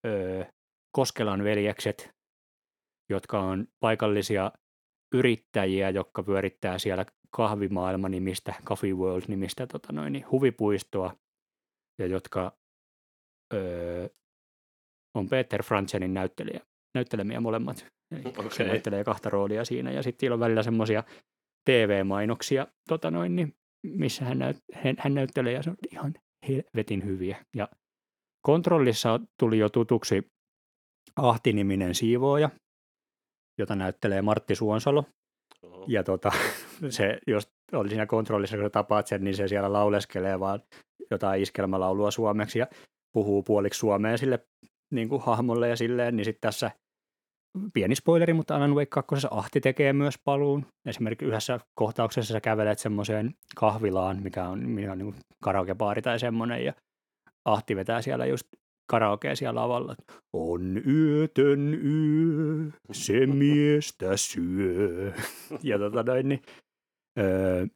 öö, 0.06 0.44
Koskelan 0.96 1.44
veljekset, 1.44 2.10
jotka 3.10 3.40
on 3.40 3.66
paikallisia 3.80 4.52
yrittäjiä, 5.14 5.90
jotka 5.90 6.22
pyörittää 6.22 6.78
siellä 6.78 7.06
kahvimaailma-nimistä, 7.30 8.54
Coffee 8.64 8.92
World-nimistä 8.92 9.66
tota 9.66 9.92
noin, 9.92 10.12
niin 10.12 10.30
huvipuistoa, 10.30 11.16
ja 11.98 12.06
jotka 12.06 12.52
öö, 13.54 14.08
on 15.16 15.28
Peter 15.28 15.62
Franzenin 15.62 16.14
näyttelijä, 16.14 16.60
näyttelemiä 16.94 17.40
molemmat. 17.40 17.86
Eli 18.10 18.22
okay. 18.26 18.50
Se 18.50 18.64
näyttelee 18.64 19.04
kahta 19.04 19.30
roolia 19.30 19.64
siinä, 19.64 19.90
ja 19.90 20.02
sitten 20.02 20.32
on 20.32 20.40
välillä 20.40 20.62
semmoisia 20.62 21.04
TV-mainoksia, 21.64 22.66
tota 22.88 23.10
noin, 23.10 23.36
niin, 23.36 23.54
missä 23.82 24.24
hän, 24.24 24.38
näyt, 24.38 24.56
hän, 24.74 24.96
hän 24.98 25.14
näyttelee, 25.14 25.52
ja 25.52 25.62
se 25.62 25.70
on 25.70 25.76
ihan 25.92 26.14
helvetin 26.48 27.04
hyviä. 27.04 27.44
Ja 27.56 27.68
Kontrollissa 28.42 29.20
tuli 29.38 29.58
jo 29.58 29.68
tutuksi 29.68 30.32
Ahti-niminen 31.16 31.94
siivooja, 31.94 32.50
jota 33.58 33.76
näyttelee 33.76 34.22
Martti 34.22 34.54
Suonsalo. 34.54 35.04
Oho. 35.62 35.84
Ja 35.88 36.04
tota, 36.04 36.32
se, 36.88 37.18
jos 37.26 37.52
oli 37.72 37.88
siinä 37.88 38.06
kontrollissa, 38.06 38.56
kun 38.56 38.70
tapaat 38.70 39.06
sen, 39.06 39.24
niin 39.24 39.36
se 39.36 39.48
siellä 39.48 39.72
lauleskelee 39.72 40.40
vaan 40.40 40.62
jotain 41.10 41.42
iskelmälaulua 41.42 42.10
suomeksi 42.10 42.58
ja 42.58 42.66
puhuu 43.12 43.42
puoliksi 43.42 43.78
suomeen 43.78 44.18
sille 44.18 44.46
niin 44.90 45.08
kuin 45.08 45.22
hahmolle 45.22 45.68
ja 45.68 45.76
silleen, 45.76 46.16
niin 46.16 46.24
sitten 46.24 46.40
tässä 46.40 46.70
pieni 47.74 47.94
spoileri, 47.94 48.32
mutta 48.32 48.56
Alan 48.56 48.74
Wake 48.74 48.86
2. 48.86 49.26
Ahti 49.30 49.60
tekee 49.60 49.92
myös 49.92 50.14
paluun. 50.24 50.66
Esimerkiksi 50.86 51.26
yhdessä 51.26 51.60
kohtauksessa 51.74 52.32
sä 52.32 52.40
kävelet 52.40 52.78
semmoiseen 52.78 53.34
kahvilaan, 53.56 54.22
mikä 54.22 54.48
on, 54.48 54.68
mikä 54.68 54.92
on 54.92 54.98
niin 54.98 55.14
karaokebaari 55.42 56.02
tai 56.02 56.18
semmoinen, 56.18 56.64
ja 56.64 56.72
Ahti 57.44 57.76
vetää 57.76 58.02
siellä 58.02 58.26
just 58.26 58.46
karaokea 58.90 59.36
siellä 59.36 59.60
lavalla. 59.60 59.96
On 60.32 60.82
yötön 60.86 61.74
yö, 61.84 62.70
se 62.92 63.26
miestä 63.26 64.16
syö. 64.16 65.12
ja 65.62 65.78
tota 65.78 66.02
noin, 66.02 66.28
niin, 66.28 66.42
öö, 67.18 67.66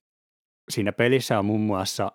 siinä 0.71 0.93
pelissä 0.93 1.39
on 1.39 1.45
muun 1.45 1.61
muassa 1.61 2.13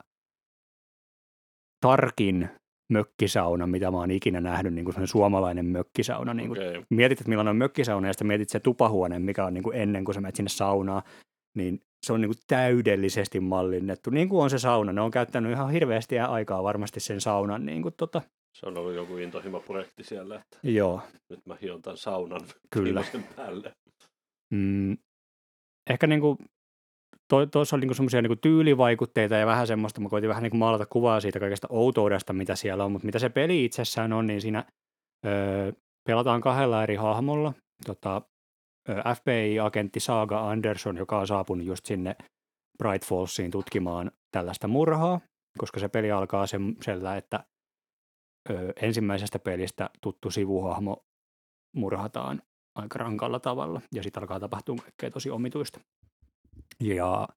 tarkin 1.82 2.50
mökkisauna, 2.90 3.68
mitä 3.68 3.92
mä 3.92 3.98
oon 3.98 4.12
ikinä 4.12 4.42
nähnyt, 4.42 4.74
niin 4.74 4.86
kuin 4.86 5.08
suomalainen 5.08 5.66
mökkisauna. 5.66 6.34
Niin 6.34 6.48
kuin 6.48 6.70
okay. 6.70 6.84
Mietit, 6.90 7.22
että 7.22 7.30
millainen 7.30 7.50
on 7.50 7.58
mökkisauna, 7.58 8.08
ja 8.08 8.14
sitten 8.14 8.28
mietit 8.28 8.50
se 8.50 8.60
tupahuone, 8.60 9.20
mikä 9.20 9.46
on 9.46 9.54
niin 9.54 9.64
kuin 9.64 9.78
ennen 9.78 10.06
kuin 10.06 10.16
sä 10.16 10.22
menet 10.22 10.36
sinne 10.36 10.50
saunaan, 10.50 11.02
niin 11.56 11.82
se 12.06 12.14
on 12.14 12.22
niin 12.22 12.30
kuin 12.30 12.44
täydellisesti 12.48 13.40
mallinnettu, 13.40 14.10
niin 14.10 14.30
kuin 14.30 14.44
on 14.44 14.50
se 14.50 14.60
sauna. 14.60 14.94
Ne 14.94 15.02
on 15.02 15.12
käyttänyt 15.12 15.52
ihan 15.52 15.72
hirveästi 15.72 16.20
aikaa 16.20 16.64
varmasti 16.64 17.00
sen 17.00 17.22
saunan. 17.22 17.66
Niin 17.66 17.82
kuin 17.82 17.94
tota. 17.98 18.22
Se 18.54 18.66
on 18.66 18.78
ollut 18.78 18.94
joku 18.94 19.18
intohimo-projekti 19.18 20.04
siellä, 20.04 20.36
että 20.36 20.58
Joo. 20.64 21.02
nyt 21.30 21.46
mä 21.46 21.58
hion 21.62 21.82
tämän 21.82 21.98
saunan 21.98 22.42
Kyllä. 22.70 23.04
päälle. 23.36 23.74
Mm, 24.54 24.98
ehkä 25.90 26.08
niin 26.08 26.22
kuin 26.22 26.38
tuossa 27.52 27.76
oli 27.76 27.82
niinku 27.82 27.94
semmoisia 27.94 28.22
niinku 28.22 28.36
tyylivaikutteita 28.36 29.36
ja 29.36 29.46
vähän 29.46 29.68
semmoista, 29.68 30.02
mä 30.02 30.10
koitin 30.10 30.30
vähän 30.30 30.44
niinku 30.44 30.58
maalata 30.58 30.86
kuvaa 30.86 31.20
siitä 31.20 31.40
kaikesta 31.40 31.68
outoudesta, 31.70 32.34
mitä 32.34 32.56
siellä 32.56 32.86
on, 32.86 32.92
mutta 32.92 33.06
mitä 33.06 33.20
se 33.20 33.30
peli 33.30 33.66
itsessään 33.66 34.14
on, 34.14 34.28
niin 34.28 34.42
siinä 34.42 34.66
öö, 35.26 35.72
pelataan 36.08 36.42
kahdella 36.42 36.84
eri 36.84 36.96
hahmolla. 36.96 37.54
Tota, 37.86 38.22
FBI-agentti 39.16 40.00
Saga 40.00 40.50
Anderson, 40.50 40.98
joka 40.98 41.20
on 41.20 41.28
saapunut 41.28 41.66
just 41.66 41.86
sinne 41.86 42.16
Bright 42.78 43.06
Fallsiin 43.06 43.52
tutkimaan 43.52 44.12
tällaista 44.32 44.68
murhaa, 44.68 45.22
koska 45.58 45.80
se 45.80 45.88
peli 45.88 46.12
alkaa 46.12 46.48
sen, 46.48 46.78
että 47.18 47.44
ö, 48.50 48.74
ensimmäisestä 48.82 49.40
pelistä 49.40 49.90
tuttu 50.02 50.32
sivuhahmo 50.32 51.06
murhataan 51.76 52.42
aika 52.76 53.00
rankalla 53.00 53.40
tavalla, 53.40 53.82
ja 53.94 54.04
sitten 54.04 54.24
alkaa 54.24 54.40
tapahtua 54.40 54.76
kaikkea 54.76 55.12
tosi 55.12 55.30
omituista. 55.30 55.80
Ja 56.80 57.28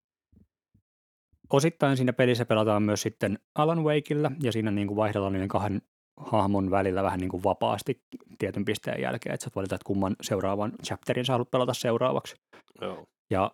osittain 1.52 1.96
siinä 1.96 2.12
pelissä 2.12 2.44
pelataan 2.44 2.82
myös 2.82 3.02
sitten 3.02 3.38
Alan 3.54 3.84
Wakeilla, 3.84 4.30
ja 4.42 4.52
siinä 4.52 4.70
niin 4.70 4.88
kuin 4.88 4.96
vaihdellaan 4.96 5.32
niiden 5.32 5.48
kahden 5.48 5.82
hahmon 6.16 6.70
välillä 6.70 7.02
vähän 7.02 7.20
niin 7.20 7.30
kuin 7.30 7.44
vapaasti 7.44 8.02
tietyn 8.38 8.64
pisteen 8.64 9.02
jälkeen, 9.02 9.34
että 9.34 9.44
sä 9.44 9.50
valita, 9.56 9.74
että 9.74 9.86
kumman 9.86 10.16
seuraavan 10.22 10.72
chapterin 10.86 11.24
sä 11.24 11.32
haluat 11.32 11.50
pelata 11.50 11.74
seuraavaksi. 11.74 12.36
Joo. 12.80 13.06
Ja 13.30 13.50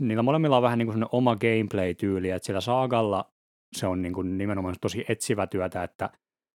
niillä 0.00 0.22
molemmilla 0.22 0.56
on 0.56 0.62
vähän 0.62 0.78
niin 0.78 0.86
kuin 0.86 1.06
oma 1.12 1.36
gameplay-tyyli, 1.36 2.30
että 2.30 2.46
sillä 2.46 2.60
Saagalla 2.60 3.32
se 3.76 3.86
on 3.86 4.02
niin 4.02 4.12
kuin 4.12 4.38
nimenomaan 4.38 4.74
tosi 4.80 5.04
etsivä 5.08 5.46
työtä, 5.46 5.82
että 5.82 6.10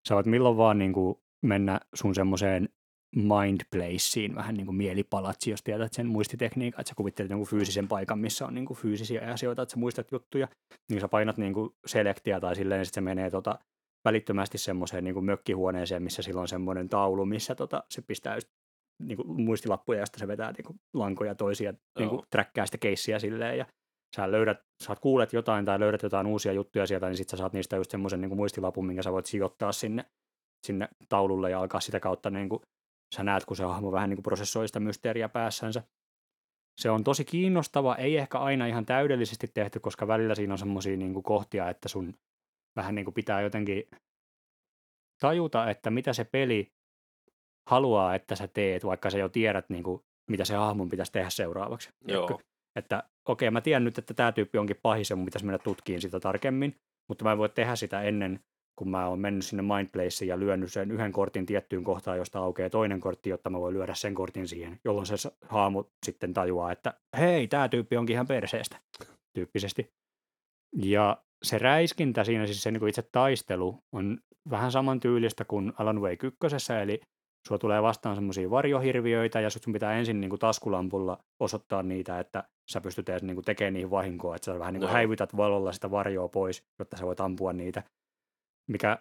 sä 0.08 0.16
voit 0.16 0.26
milloin 0.26 0.58
vaan 0.58 0.80
niin 0.80 0.94
kuin 0.94 1.16
mennä 1.42 1.80
sun 1.94 2.16
semmoiseen 2.16 2.70
mind 3.16 3.62
placeen, 3.72 4.36
vähän 4.36 4.56
niin 4.56 4.66
kuin 4.66 4.76
mielipalatsi, 4.76 5.52
jos 5.52 5.64
tiedät 5.64 5.94
sen 5.94 6.08
muistitekniikan, 6.08 6.82
että 6.82 6.90
sä 6.90 6.96
kuvittelet 6.96 7.30
jonkun 7.30 7.48
fyysisen 7.48 7.88
paikan, 7.88 8.20
missä 8.20 8.46
on 8.46 8.54
niin 8.54 8.66
kuin 8.66 8.78
fyysisiä 8.78 9.32
asioita, 9.34 9.62
että 9.62 9.74
sä 9.74 9.80
muistat 9.80 10.12
juttuja, 10.12 10.48
niin 10.90 11.02
sä 11.02 11.08
painat 11.08 11.38
niin 11.38 11.54
kuin 11.54 11.70
selektiä 11.86 12.40
tai 12.40 12.56
silleen, 12.56 12.80
niin 12.80 12.86
sitten 12.86 13.04
se 13.04 13.06
menee 13.06 13.30
tota, 13.30 13.60
välittömästi 14.06 14.58
semmoiseen 14.58 15.04
niin 15.04 15.14
kuin 15.14 15.26
mökkihuoneeseen, 15.26 16.04
missä 16.04 16.22
silloin 16.22 16.42
on 16.42 16.48
semmoinen 16.48 16.90
taulu, 16.90 17.26
missä 17.26 17.56
tota, 17.56 17.84
se 17.90 18.02
pistää 18.02 18.36
just, 18.36 18.48
niin 19.02 19.18
kuin 19.18 19.42
muistilappuja, 19.42 20.00
josta 20.00 20.20
se 20.20 20.28
vetää 20.28 20.52
niin 20.52 20.66
kuin 20.66 20.80
lankoja 20.94 21.36
toisia, 21.36 21.74
niin 22.00 22.10
kuin 22.10 22.22
träkkää 22.30 22.66
sitä 22.66 22.78
keissiä 22.78 23.20
silleen, 23.20 23.58
ja 23.58 23.66
sä 24.16 24.32
löydät, 24.32 24.58
saat 24.84 25.00
kuulet 25.00 25.34
jotain 25.34 25.66
tai 25.66 25.80
löydät 25.80 26.04
jotain 26.04 26.28
uusia 26.28 26.54
juttuja 26.54 26.88
sieltä, 26.88 27.08
niin 27.08 27.18
sitten 27.18 27.32
sä 27.32 27.38
saat 27.38 27.54
niistä 27.54 27.76
just 27.76 27.92
semmoisen 27.92 28.22
niin 28.22 28.36
muistilapun, 28.36 28.86
minkä 28.86 29.04
sä 29.04 29.12
voit 29.12 29.26
sijoittaa 29.26 29.72
sinne, 29.72 30.06
sinne 30.68 30.90
taululle 31.10 31.50
ja 31.50 31.60
alkaa 31.60 31.82
sitä 31.82 32.00
kautta 32.00 32.30
niin 32.30 32.50
kuin, 32.50 32.62
sä 33.14 33.24
näet, 33.24 33.46
kun 33.46 33.58
se 33.58 33.64
hahmo 33.64 33.92
vähän 33.92 34.10
niin 34.10 34.18
kuin 34.18 34.24
prosessoi 34.24 34.68
sitä 34.68 34.80
mysteeriä 34.80 35.30
päässänsä. 35.30 35.84
Se 36.82 36.90
on 36.90 37.04
tosi 37.04 37.26
kiinnostava, 37.26 37.96
ei 37.96 38.18
ehkä 38.18 38.40
aina 38.40 38.68
ihan 38.68 38.86
täydellisesti 38.86 39.48
tehty, 39.54 39.80
koska 39.80 40.08
välillä 40.08 40.36
siinä 40.36 40.54
on 40.54 40.58
semmoisia 40.58 40.98
niin 40.98 41.24
kohtia, 41.24 41.70
että 41.70 41.90
sun 41.90 42.14
vähän 42.76 42.96
niin 42.96 43.06
kuin 43.06 43.14
pitää 43.14 43.42
jotenkin 43.42 43.84
tajuta, 45.20 45.70
että 45.70 45.92
mitä 45.92 46.14
se 46.14 46.24
peli 46.24 46.72
haluaa, 47.70 48.16
että 48.16 48.36
sä 48.36 48.48
teet, 48.48 48.86
vaikka 48.86 49.10
sä 49.10 49.18
jo 49.18 49.30
tiedät, 49.30 49.70
niin 49.70 49.84
kuin, 49.84 50.02
mitä 50.30 50.46
se 50.46 50.56
hahmon 50.56 50.90
pitäisi 50.90 51.12
tehdä 51.12 51.30
seuraavaksi. 51.30 51.90
Joo. 52.08 52.42
Että 52.76 53.04
okei, 53.26 53.48
okay, 53.48 53.54
mä 53.54 53.62
tiedän 53.62 53.84
nyt, 53.84 53.98
että 53.98 54.14
tämä 54.14 54.32
tyyppi 54.32 54.58
onkin 54.58 54.80
pahis 54.82 55.10
ja 55.10 55.16
mun 55.16 55.26
pitäisi 55.26 55.46
mennä 55.46 55.60
tutkiin 55.60 56.02
sitä 56.02 56.20
tarkemmin, 56.20 56.76
mutta 57.10 57.24
mä 57.24 57.32
en 57.32 57.38
voi 57.38 57.50
tehdä 57.50 57.76
sitä 57.76 58.02
ennen, 58.02 58.40
kun 58.76 58.90
mä 58.90 59.08
oon 59.08 59.20
mennyt 59.20 59.46
sinne 59.46 59.64
Mindplaceen 59.64 60.30
ja 60.30 60.40
lyönyt 60.40 60.72
sen 60.72 60.92
yhden 60.92 61.12
kortin 61.12 61.46
tiettyyn 61.46 61.84
kohtaan, 61.84 62.18
josta 62.18 62.40
aukeaa 62.40 62.70
toinen 62.70 63.00
kortti, 63.00 63.30
jotta 63.30 63.50
mä 63.50 63.60
voin 63.60 63.74
lyödä 63.74 63.94
sen 63.94 64.16
kortin 64.16 64.48
siihen, 64.48 64.80
jolloin 64.86 65.06
se 65.06 65.16
haamu 65.50 65.84
sitten 66.06 66.34
tajuaa, 66.34 66.72
että 66.72 66.94
hei, 67.18 67.48
tämä 67.48 67.70
tyyppi 67.70 67.98
onkin 67.98 68.14
ihan 68.14 68.28
perseestä, 68.28 68.78
tyyppisesti. 69.34 69.94
Ja 70.76 71.18
se 71.44 71.58
räiskintä 71.58 72.24
siinä, 72.24 72.46
siis 72.46 72.64
se 72.64 72.72
niin 72.72 72.88
itse 72.88 73.04
taistelu, 73.12 73.80
on 73.92 74.20
vähän 74.50 74.72
samantyylistä 74.72 75.46
kuin 75.46 75.74
Alan 75.78 76.02
Wake 76.02 76.28
1, 76.28 76.74
eli 76.82 77.02
sulla 77.48 77.60
tulee 77.60 77.82
vastaan 77.82 78.16
semmoisia 78.16 78.50
varjohirviöitä 78.50 79.40
ja 79.40 79.50
sun 79.50 79.74
pitää 79.74 79.94
ensin 79.94 80.22
niin 80.22 80.30
kuin 80.30 80.40
taskulampulla 80.40 81.18
osoittaa 81.40 81.84
niitä, 81.84 82.20
että 82.20 82.44
sä 82.72 82.82
pystyt 82.82 83.10
edes 83.10 83.24
niin 83.24 83.36
kuin 83.36 83.46
tekemään 83.46 83.74
niihin 83.74 83.92
vahinkoa, 83.92 84.36
että 84.36 84.46
sä 84.46 84.60
vähän 84.60 84.74
niin 84.74 84.82
kuin 84.82 84.88
no. 84.88 84.94
häivytät 84.94 85.38
valolla 85.38 85.72
sitä 85.72 85.92
varjoa 85.92 86.28
pois, 86.28 86.64
jotta 86.80 86.98
sä 86.98 87.06
voit 87.06 87.20
ampua 87.20 87.54
niitä. 87.54 87.84
Mikä 88.68 88.98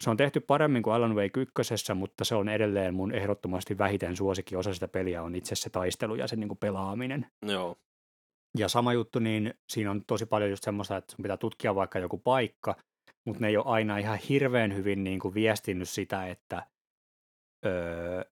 se 0.00 0.10
on 0.10 0.16
tehty 0.16 0.40
paremmin 0.40 0.82
kuin 0.82 0.94
Alan 0.94 1.14
Wake 1.14 1.40
1, 1.40 1.94
mutta 1.94 2.24
se 2.24 2.34
on 2.34 2.48
edelleen 2.48 2.94
mun 2.94 3.12
ehdottomasti 3.12 3.78
vähiten 3.78 4.16
suosikki 4.16 4.56
osa 4.56 4.74
sitä 4.74 4.88
peliä 4.88 5.22
on 5.22 5.34
itse 5.34 5.54
se 5.54 5.70
taistelu 5.70 6.14
ja 6.14 6.26
se 6.28 6.36
niin 6.36 6.48
kuin 6.48 6.58
pelaaminen. 6.58 7.26
Joo. 7.46 7.76
Ja 8.58 8.68
sama 8.68 8.92
juttu, 8.92 9.18
niin 9.18 9.54
siinä 9.68 9.90
on 9.90 10.04
tosi 10.04 10.26
paljon 10.26 10.50
just 10.50 10.64
semmoista, 10.64 10.96
että 10.96 11.12
sun 11.12 11.22
pitää 11.22 11.36
tutkia 11.36 11.74
vaikka 11.74 11.98
joku 11.98 12.18
paikka, 12.18 12.76
mutta 13.24 13.40
ne 13.40 13.48
ei 13.48 13.56
ole 13.56 13.66
aina 13.66 13.98
ihan 13.98 14.18
hirveän 14.28 14.74
hyvin 14.74 15.04
niin 15.04 15.18
kuin 15.20 15.34
viestinnyt 15.34 15.88
sitä, 15.88 16.26
että 16.26 16.66
öö, 17.66 18.22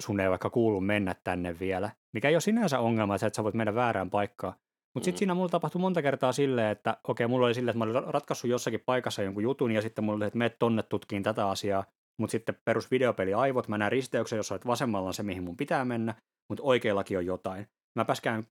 sun 0.00 0.20
ei 0.20 0.30
vaikka 0.30 0.50
kuulu 0.50 0.80
mennä 0.80 1.14
tänne 1.24 1.58
vielä, 1.60 1.90
mikä 2.12 2.28
ei 2.28 2.34
ole 2.34 2.40
sinänsä 2.40 2.78
ongelma, 2.78 3.14
että 3.14 3.30
sä 3.36 3.44
voit 3.44 3.54
mennä 3.54 3.74
väärään 3.74 4.10
paikkaan. 4.10 4.54
Mutta 4.94 5.04
sitten 5.04 5.16
mm. 5.16 5.18
siinä 5.18 5.34
mulla 5.34 5.48
tapahtui 5.48 5.80
monta 5.80 6.02
kertaa 6.02 6.32
silleen, 6.32 6.70
että 6.70 6.96
okei, 7.04 7.26
mulla 7.26 7.46
oli 7.46 7.54
silleen, 7.54 7.70
että 7.70 7.78
mä 7.78 7.84
olin 7.84 8.12
ratkaissut 8.14 8.50
jossakin 8.50 8.82
paikassa 8.86 9.22
jonkun 9.22 9.42
jutun, 9.42 9.72
ja 9.72 9.82
sitten 9.82 10.04
mulla 10.04 10.16
oli, 10.16 10.24
että 10.24 10.38
mene 10.38 10.50
tonne 10.58 10.82
tutkiin 10.82 11.22
tätä 11.22 11.48
asiaa, 11.48 11.84
mutta 12.20 12.32
sitten 12.32 12.58
perus 12.64 12.90
videopeli 12.90 13.34
aivot, 13.34 13.68
mä 13.68 13.78
näen 13.78 13.92
risteyksen, 13.92 14.36
jossa 14.36 14.54
olet 14.54 14.66
vasemmalla 14.66 15.08
on 15.08 15.14
se, 15.14 15.22
mihin 15.22 15.42
mun 15.42 15.56
pitää 15.56 15.84
mennä, 15.84 16.14
mutta 16.48 16.62
oikeallakin 16.62 17.18
on 17.18 17.26
jotain. 17.26 17.66
Mä 17.98 18.04
pääskään 18.04 18.46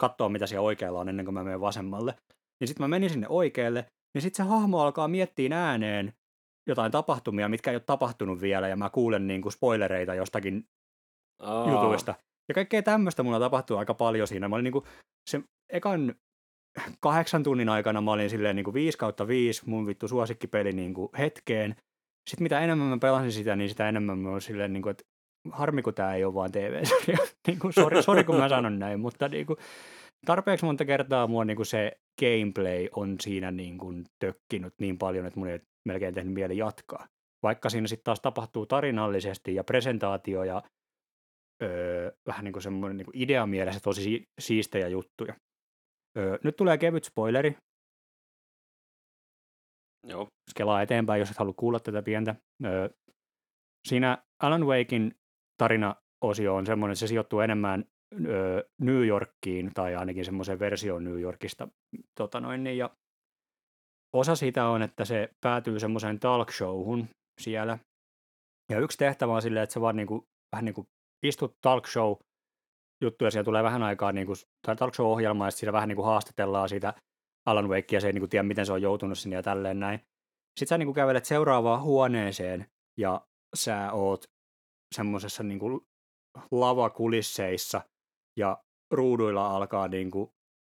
katsoa, 0.00 0.28
mitä 0.28 0.46
siellä 0.46 0.66
oikealla 0.66 1.00
on 1.00 1.08
ennen 1.08 1.26
kuin 1.26 1.34
mä 1.34 1.44
menen 1.44 1.60
vasemmalle. 1.60 2.14
Niin 2.60 2.68
sitten 2.68 2.84
mä 2.84 2.88
menin 2.88 3.10
sinne 3.10 3.26
oikealle, 3.28 3.86
niin 4.14 4.22
sitten 4.22 4.44
se 4.44 4.50
hahmo 4.50 4.80
alkaa 4.80 5.08
miettiä 5.08 5.68
ääneen 5.68 6.12
jotain 6.68 6.92
tapahtumia, 6.92 7.48
mitkä 7.48 7.70
ei 7.70 7.76
ole 7.76 7.82
tapahtunut 7.86 8.40
vielä, 8.40 8.68
ja 8.68 8.76
mä 8.76 8.90
kuulen 8.90 9.26
niin 9.26 9.42
kuin 9.42 9.52
spoilereita 9.52 10.14
jostakin 10.14 10.66
Aa. 11.42 11.70
jutuista. 11.70 12.14
Ja 12.48 12.54
kaikkea 12.54 12.82
tämmöistä 12.82 13.22
mulla 13.22 13.40
tapahtuu 13.40 13.76
aika 13.76 13.94
paljon 13.94 14.28
siinä. 14.28 14.48
Mä 14.48 14.56
olin 14.56 14.64
niin 14.64 14.72
kuin, 14.72 14.84
se 15.30 15.40
ekan 15.74 16.14
kahdeksan 17.00 17.42
tunnin 17.42 17.68
aikana 17.68 18.00
mä 18.00 18.12
olin 18.12 18.30
silleen 18.30 18.56
niin 18.56 18.64
kuin 18.64 18.74
5 18.74 18.98
kautta 18.98 19.28
5 19.28 19.62
mun 19.66 19.86
vittu 19.86 20.08
suosikkipeli 20.08 20.72
niin 20.72 20.94
kuin 20.94 21.08
hetkeen. 21.18 21.76
Sitten 22.30 22.42
mitä 22.42 22.60
enemmän 22.60 22.88
mä 22.88 22.98
pelasin 22.98 23.32
sitä, 23.32 23.56
niin 23.56 23.68
sitä 23.68 23.88
enemmän 23.88 24.18
mä 24.18 24.30
olin 24.30 24.40
silleen, 24.40 24.72
niin 24.72 24.82
kuin, 24.82 24.90
että 24.90 25.04
harmi 25.52 25.82
kun 25.82 25.94
tämä 25.94 26.14
ei 26.14 26.24
ole 26.24 26.34
vaan 26.34 26.52
TV-sarja. 26.52 27.18
niin 27.46 27.58
kuin, 27.58 27.72
sorry, 27.72 28.02
sorry 28.02 28.24
kun 28.24 28.36
mä 28.36 28.48
sanon 28.48 28.78
näin, 28.78 29.00
mutta 29.00 29.28
niin 29.28 29.46
kuin, 29.46 29.56
tarpeeksi 30.26 30.64
monta 30.64 30.84
kertaa 30.84 31.26
mua 31.26 31.44
niin 31.44 31.56
kuin 31.56 31.66
se 31.66 31.92
gameplay 32.20 32.88
on 32.92 33.16
siinä 33.20 33.50
niin 33.50 33.78
kuin 33.78 34.04
tökkinyt 34.18 34.74
niin 34.80 34.98
paljon, 34.98 35.26
että 35.26 35.38
mun 35.38 35.48
ei 35.48 35.60
melkein 35.84 36.14
tehnyt 36.14 36.34
mieli 36.34 36.56
jatkaa. 36.56 37.08
Vaikka 37.42 37.68
siinä 37.68 37.86
sitten 37.86 38.04
taas 38.04 38.20
tapahtuu 38.20 38.66
tarinallisesti 38.66 39.54
ja 39.54 39.64
presentaatio 39.64 40.44
ja 40.44 40.62
öö, 41.62 42.10
vähän 42.26 42.44
niin 42.44 42.52
kuin 42.52 42.62
semmoinen 42.62 42.96
niin 42.96 43.06
kuin 43.06 43.22
ideamielessä 43.22 43.80
tosi 43.80 44.28
siistejä 44.38 44.88
juttuja. 44.88 45.34
Öö, 46.18 46.38
nyt 46.44 46.56
tulee 46.56 46.78
kevyt 46.78 47.04
spoileri. 47.04 47.56
Joo. 50.06 50.28
Skelaa 50.50 50.82
eteenpäin, 50.82 51.20
jos 51.20 51.30
et 51.30 51.38
halua 51.38 51.54
kuulla 51.56 51.80
tätä 51.80 52.02
pientä. 52.02 52.34
Öö, 52.64 52.88
siinä 53.88 54.18
Alan 54.42 54.66
Wakein 54.66 55.14
tarinaosio 55.58 56.54
on 56.54 56.66
semmoinen, 56.66 56.92
että 56.92 57.00
se 57.00 57.06
sijoittuu 57.06 57.40
enemmän 57.40 57.84
öö, 58.26 58.62
New 58.80 59.06
Yorkiin, 59.06 59.70
tai 59.74 59.94
ainakin 59.94 60.24
semmoisen 60.24 60.58
versioon 60.58 61.04
New 61.04 61.20
Yorkista. 61.20 61.68
Tota 62.18 62.40
noin, 62.40 62.64
niin, 62.64 62.78
ja 62.78 62.90
osa 64.14 64.36
siitä 64.36 64.68
on, 64.68 64.82
että 64.82 65.04
se 65.04 65.28
päätyy 65.40 65.80
semmoiseen 65.80 66.20
talk 66.20 66.50
showhun 66.50 67.08
siellä. 67.40 67.78
Ja 68.70 68.78
yksi 68.78 68.98
tehtävä 68.98 69.32
on 69.32 69.42
silleen, 69.42 69.62
että 69.62 69.72
se 69.72 69.80
vaan 69.80 69.96
niinku, 69.96 70.24
vähän 70.52 70.64
niin 70.64 70.74
kuin 70.74 70.86
istut 71.22 71.54
talk 71.60 71.86
show 71.86 72.16
juttuja, 73.04 73.30
siellä 73.30 73.44
tulee 73.44 73.62
vähän 73.62 73.82
aikaa 73.82 74.12
niin 74.12 74.26
kuin, 74.26 74.36
talk 74.78 74.94
show 74.94 75.06
ohjelma, 75.06 75.46
ja 75.46 75.50
siinä 75.50 75.72
vähän 75.72 75.88
niin 75.88 75.96
kuin 75.96 76.06
haastatellaan 76.06 76.68
sitä 76.68 76.94
Alan 77.46 77.68
Wakea, 77.68 78.00
se 78.00 78.06
ei 78.06 78.12
niin 78.12 78.20
kuin 78.20 78.30
tiedä, 78.30 78.42
miten 78.42 78.66
se 78.66 78.72
on 78.72 78.82
joutunut 78.82 79.18
sinne 79.18 79.36
ja 79.36 79.42
tälleen 79.42 79.80
näin. 79.80 79.98
Sitten 80.58 80.68
sä 80.68 80.78
niin 80.78 80.86
kuin 80.86 80.94
kävelet 80.94 81.24
seuraavaan 81.24 81.82
huoneeseen, 81.82 82.66
ja 83.00 83.26
sä 83.56 83.92
oot 83.92 84.24
semmoisessa 84.94 85.42
niin 85.42 85.58
kuin 85.58 85.80
lavakulisseissa, 86.50 87.80
ja 88.38 88.58
ruuduilla 88.94 89.56
alkaa 89.56 89.88
niin 89.88 90.10
kuin 90.10 90.30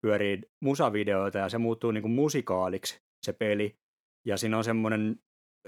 pyörii 0.05 0.41
musavideoita, 0.63 1.37
ja 1.37 1.49
se 1.49 1.57
muuttuu 1.57 1.91
niin 1.91 2.01
kuin 2.01 2.11
musikaaliksi 2.11 2.99
se 3.25 3.33
peli. 3.33 3.75
Ja 4.27 4.37
siinä 4.37 4.57
on 4.57 4.63
semmoinen 4.63 5.19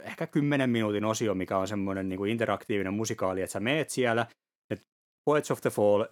ehkä 0.02 0.27
10 0.27 0.69
minuutin 0.69 1.06
osio, 1.06 1.36
mikä 1.36 1.57
on 1.57 1.68
semmoinen 1.68 2.10
niin 2.10 2.18
kuin 2.18 2.31
interaktiivinen 2.31 2.94
musikaali, 2.94 3.41
että 3.41 3.52
sä 3.52 3.60
meet 3.60 3.90
siellä, 3.90 4.27
Poets 5.30 5.52
of 5.52 5.61
the 5.61 5.69
Fall 5.69 6.03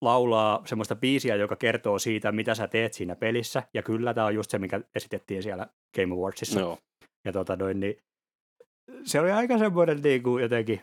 laulaa 0.00 0.62
semmoista 0.66 0.96
biisiä, 0.96 1.36
joka 1.36 1.56
kertoo 1.56 1.98
siitä, 1.98 2.32
mitä 2.32 2.54
sä 2.54 2.68
teet 2.68 2.92
siinä 2.92 3.16
pelissä. 3.16 3.62
Ja 3.74 3.82
kyllä 3.82 4.14
tämä 4.14 4.26
on 4.26 4.34
just 4.34 4.50
se, 4.50 4.58
mikä 4.58 4.80
esitettiin 4.94 5.42
siellä 5.42 5.66
Game 5.96 6.14
Awardsissa. 6.14 6.60
No. 6.60 6.78
Ja 7.24 7.32
tota 7.32 7.56
noin, 7.56 7.80
niin 7.80 7.96
se 9.04 9.20
oli 9.20 9.30
aika 9.30 9.58
semmoinen 9.58 10.02
niin 10.02 10.22
kuin 10.22 10.42
jotenkin 10.42 10.82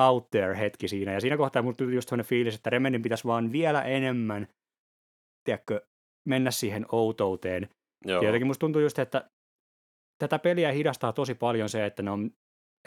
out 0.00 0.30
there 0.30 0.58
hetki 0.58 0.88
siinä. 0.88 1.12
Ja 1.12 1.20
siinä 1.20 1.36
kohtaa 1.36 1.62
mulla 1.62 1.76
tuli 1.76 1.94
just 1.94 2.08
semmoinen 2.08 2.28
fiilis, 2.28 2.54
että 2.54 2.70
Remenin 2.70 3.02
pitäisi 3.02 3.24
vaan 3.24 3.52
vielä 3.52 3.82
enemmän, 3.82 4.48
tiedätkö, 5.44 5.80
mennä 6.28 6.50
siihen 6.50 6.86
outouteen. 6.92 7.68
Joo. 8.06 8.22
Ja 8.22 8.28
jotenkin 8.28 8.46
musta 8.46 8.60
tuntuu 8.60 8.82
just, 8.82 8.98
että 8.98 9.30
tätä 10.18 10.38
peliä 10.38 10.72
hidastaa 10.72 11.12
tosi 11.12 11.34
paljon 11.34 11.68
se, 11.68 11.86
että 11.86 12.02
ne 12.02 12.10
on, 12.10 12.30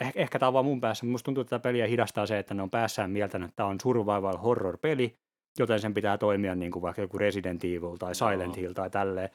ehkä, 0.00 0.20
ehkä 0.20 0.38
tämä 0.38 0.48
on 0.48 0.54
vaan 0.54 0.64
mun 0.64 0.80
päässä, 0.80 1.06
mutta 1.06 1.12
musta 1.12 1.24
tuntuu, 1.24 1.40
että 1.42 1.50
tätä 1.50 1.62
peliä 1.62 1.86
hidastaa 1.86 2.26
se, 2.26 2.38
että 2.38 2.54
ne 2.54 2.62
on 2.62 2.70
päässään 2.70 3.10
mieltä, 3.10 3.38
että 3.38 3.56
tämä 3.56 3.68
on 3.68 3.80
survival 3.80 4.36
horror-peli, 4.36 5.14
joten 5.58 5.80
sen 5.80 5.94
pitää 5.94 6.18
toimia 6.18 6.54
niin 6.54 6.72
kuin 6.72 6.82
vaikka 6.82 7.02
joku 7.02 7.18
Resident 7.18 7.64
Evil 7.64 7.96
tai 7.96 8.14
Silent. 8.14 8.56
Hill 8.56 8.72
tai 8.72 8.90
tälleen. 8.90 9.30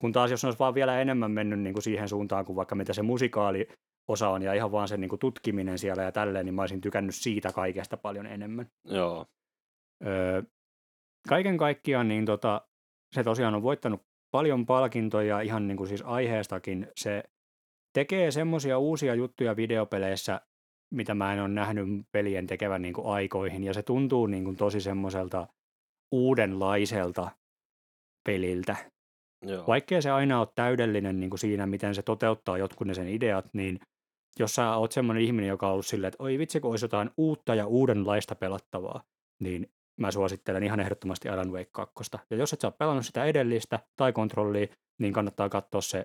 Kun 0.00 0.12
taas 0.12 0.30
jos 0.30 0.44
olisi 0.44 0.58
vaan 0.58 0.74
vielä 0.74 1.00
enemmän 1.00 1.30
mennyt 1.30 1.60
niin 1.60 1.72
kuin 1.72 1.82
siihen 1.82 2.08
suuntaan 2.08 2.44
kuin 2.44 2.56
vaikka 2.56 2.74
mitä 2.74 2.92
se 2.92 3.02
musikaali 3.02 3.68
osa 4.08 4.28
on 4.28 4.42
ja 4.42 4.54
ihan 4.54 4.72
vaan 4.72 4.88
sen 4.88 5.00
niin 5.00 5.08
kuin 5.08 5.18
tutkiminen 5.18 5.78
siellä 5.78 6.02
ja 6.02 6.12
tälleen, 6.12 6.46
niin 6.46 6.54
mä 6.54 6.62
olisin 6.62 6.80
tykännyt 6.80 7.14
siitä 7.14 7.52
kaikesta 7.52 7.96
paljon 7.96 8.26
enemmän. 8.26 8.70
Joo. 8.84 9.26
Öö, 10.06 10.42
kaiken 11.28 11.56
kaikkiaan 11.56 12.08
niin 12.08 12.24
tota, 12.24 12.68
se 13.14 13.24
tosiaan 13.24 13.54
on 13.54 13.62
voittanut 13.62 14.02
paljon 14.30 14.66
palkintoja 14.66 15.40
ihan 15.40 15.68
niin 15.68 15.76
kuin 15.76 15.88
siis 15.88 16.02
aiheestakin. 16.02 16.88
Se 16.96 17.24
tekee 17.92 18.30
semmoisia 18.30 18.78
uusia 18.78 19.14
juttuja 19.14 19.56
videopeleissä, 19.56 20.40
mitä 20.94 21.14
mä 21.14 21.32
en 21.32 21.40
ole 21.40 21.48
nähnyt 21.48 21.88
pelien 22.12 22.46
tekevän 22.46 22.82
niin 22.82 22.94
kuin 22.94 23.06
aikoihin, 23.06 23.64
ja 23.64 23.74
se 23.74 23.82
tuntuu 23.82 24.26
niin 24.26 24.44
kuin 24.44 24.56
tosi 24.56 24.80
semmoiselta 24.80 25.46
uudenlaiselta 26.12 27.30
peliltä. 28.26 28.76
Joo. 29.42 29.66
Vaikkei 29.66 30.02
se 30.02 30.10
aina 30.10 30.40
ole 30.40 30.48
täydellinen 30.54 31.20
niin 31.20 31.30
kuin 31.30 31.40
siinä, 31.40 31.66
miten 31.66 31.94
se 31.94 32.02
toteuttaa 32.02 32.58
jotkut 32.58 32.86
ne 32.86 32.94
sen 32.94 33.08
ideat, 33.08 33.46
niin 33.52 33.80
jos 34.38 34.54
sä 34.54 34.76
oot 34.76 34.92
semmoinen 34.92 35.24
ihminen, 35.24 35.48
joka 35.48 35.66
on 35.66 35.72
ollut 35.72 35.86
silleen, 35.86 36.08
että 36.08 36.22
oi 36.22 36.38
vitsi, 36.38 36.60
kun 36.60 36.70
olisi 36.70 36.84
jotain 36.84 37.10
uutta 37.16 37.54
ja 37.54 37.66
uudenlaista 37.66 38.34
pelattavaa, 38.34 39.02
niin 39.40 39.70
mä 40.00 40.10
suosittelen 40.10 40.62
ihan 40.62 40.80
ehdottomasti 40.80 41.28
Alan 41.28 41.52
Wake 41.52 41.70
2. 41.72 41.94
Ja 42.30 42.36
jos 42.36 42.52
et 42.52 42.60
sä 42.60 42.66
ole 42.66 42.74
pelannut 42.78 43.06
sitä 43.06 43.24
edellistä 43.24 43.78
tai 43.96 44.12
kontrollia, 44.12 44.66
niin 45.00 45.12
kannattaa 45.12 45.48
katsoa 45.48 45.80
se 45.80 46.04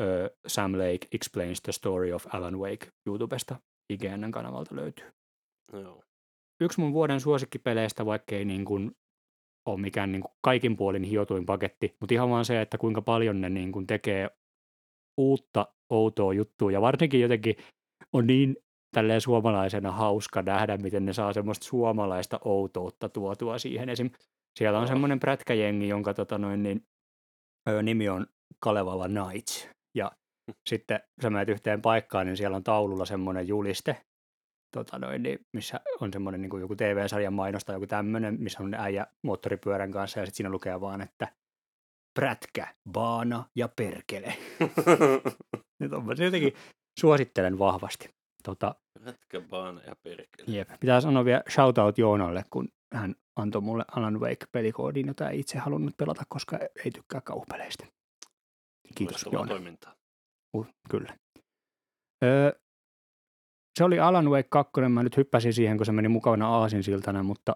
ö, 0.00 0.36
Sam 0.46 0.72
Lake 0.72 1.06
Explains 1.12 1.62
the 1.62 1.72
Story 1.72 2.12
of 2.12 2.26
Alan 2.32 2.58
Wake 2.58 2.88
YouTubesta. 3.06 3.56
IGNn 3.92 4.30
kanavalta 4.30 4.76
löytyy. 4.76 5.06
Joo. 5.72 6.02
Yksi 6.60 6.80
mun 6.80 6.92
vuoden 6.92 7.20
suosikkipeleistä, 7.20 8.06
vaikka 8.06 8.34
ei 8.34 8.44
niin 8.44 8.64
kuin 8.64 8.92
ole 9.66 9.80
mikään 9.80 10.12
niin 10.12 10.22
kuin 10.22 10.32
kaikin 10.40 10.76
puolin 10.76 11.02
hiotuin 11.02 11.46
paketti, 11.46 11.96
mutta 12.00 12.14
ihan 12.14 12.30
vaan 12.30 12.44
se, 12.44 12.60
että 12.60 12.78
kuinka 12.78 13.02
paljon 13.02 13.40
ne 13.40 13.50
niin 13.50 13.72
kuin 13.72 13.86
tekee 13.86 14.30
uutta 15.16 15.66
outoa 15.90 16.32
juttua 16.32 16.72
ja 16.72 16.80
varsinkin 16.80 17.20
jotenkin 17.20 17.56
on 18.12 18.26
niin 18.26 18.56
tälleen 18.94 19.20
suomalaisena 19.20 19.92
hauska 19.92 20.42
nähdä, 20.42 20.76
miten 20.76 21.06
ne 21.06 21.12
saa 21.12 21.32
semmoista 21.32 21.66
suomalaista 21.66 22.40
outoutta 22.44 23.08
tuotua 23.08 23.58
siihen. 23.58 23.88
Esim. 23.88 24.10
siellä 24.58 24.78
on 24.78 24.88
semmoinen 24.88 25.20
prätkäjengi, 25.20 25.88
jonka 25.88 26.14
tota 26.14 26.38
noin, 26.38 26.62
niin, 26.62 26.86
nimi 27.82 28.08
on 28.08 28.26
Kalevala 28.60 29.08
Knights. 29.08 29.68
Ja 29.94 30.12
sitten 30.68 31.00
sä 31.22 31.30
menet 31.30 31.48
yhteen 31.48 31.82
paikkaan, 31.82 32.26
niin 32.26 32.36
siellä 32.36 32.56
on 32.56 32.64
taululla 32.64 33.04
semmoinen 33.04 33.48
juliste, 33.48 33.96
tota 34.70 34.98
noin, 34.98 35.22
niin, 35.22 35.38
missä 35.52 35.80
on 36.00 36.12
semmoinen 36.12 36.42
niin 36.42 36.60
joku 36.60 36.76
TV-sarjan 36.76 37.32
mainos 37.32 37.64
tai 37.64 37.76
joku 37.76 37.86
tämmöinen, 37.86 38.36
missä 38.40 38.62
on 38.62 38.74
äijä 38.74 39.06
moottoripyörän 39.22 39.90
kanssa 39.92 40.20
ja 40.20 40.26
sitten 40.26 40.36
siinä 40.36 40.50
lukee 40.50 40.80
vaan, 40.80 41.00
että 41.00 41.28
prätkä, 42.14 42.74
baana 42.92 43.44
ja 43.56 43.68
perkele. 43.76 44.34
Nyt 45.80 45.92
on 45.92 46.16
se 46.16 46.24
jotenkin 46.24 46.52
suosittelen 47.00 47.58
vahvasti. 47.58 48.10
Tota, 48.42 48.74
Jätkä 49.06 49.40
baana 49.40 49.80
ja 49.82 49.96
perkele. 50.02 50.56
jep. 50.56 50.68
Pitää 50.80 51.00
sanoa 51.00 51.24
vielä 51.24 51.42
shoutout 51.50 51.98
Joonalle, 51.98 52.44
kun 52.50 52.68
hän 52.94 53.14
antoi 53.36 53.62
mulle 53.62 53.84
Alan 53.96 54.20
Wake-pelikoodin, 54.20 55.06
jota 55.06 55.30
ei 55.30 55.40
itse 55.40 55.58
halunnut 55.58 55.96
pelata, 55.96 56.22
koska 56.28 56.58
ei 56.84 56.90
tykkää 56.90 57.20
kauhupeleistä. 57.20 57.86
Kiitos 58.94 59.26
Joona. 59.32 59.48
toimintaa. 59.48 59.94
Uh, 60.56 60.66
kyllä. 60.90 61.16
Öö, 62.24 62.52
se 63.80 63.84
oli 63.84 63.98
Alan 63.98 64.30
Wake 64.30 64.48
2, 64.48 64.80
mä 64.88 65.02
nyt 65.02 65.16
hyppäsin 65.16 65.52
siihen, 65.52 65.76
kun 65.76 65.86
se 65.86 65.92
meni 65.92 66.08
mukavana 66.08 66.48
aasinsiltana, 66.48 67.22
mutta 67.22 67.52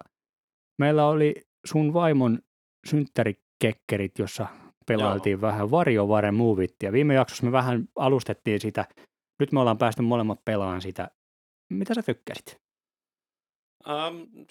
meillä 0.79 1.07
oli 1.07 1.35
sun 1.67 1.95
vaimon 1.95 2.39
synttärikekkerit, 2.87 4.19
jossa 4.19 4.47
pelailtiin 4.87 5.33
Joo. 5.33 5.41
vähän 5.41 5.71
VarioVare 5.71 6.31
Movittia. 6.31 6.93
Viime 6.93 7.15
jaksossa 7.15 7.47
me 7.47 7.53
vähän 7.53 7.89
alustettiin 7.97 8.61
sitä. 8.61 8.85
Nyt 9.41 9.53
me 9.53 9.61
ollaan 9.61 9.79
päästy 9.79 10.03
molemmat 10.03 10.45
pelaan 10.45 10.83
sitä. 10.83 11.11
Mitä 11.71 11.95
sä 11.95 12.03
tykkäsit? 12.03 12.61
Um, 13.89 14.47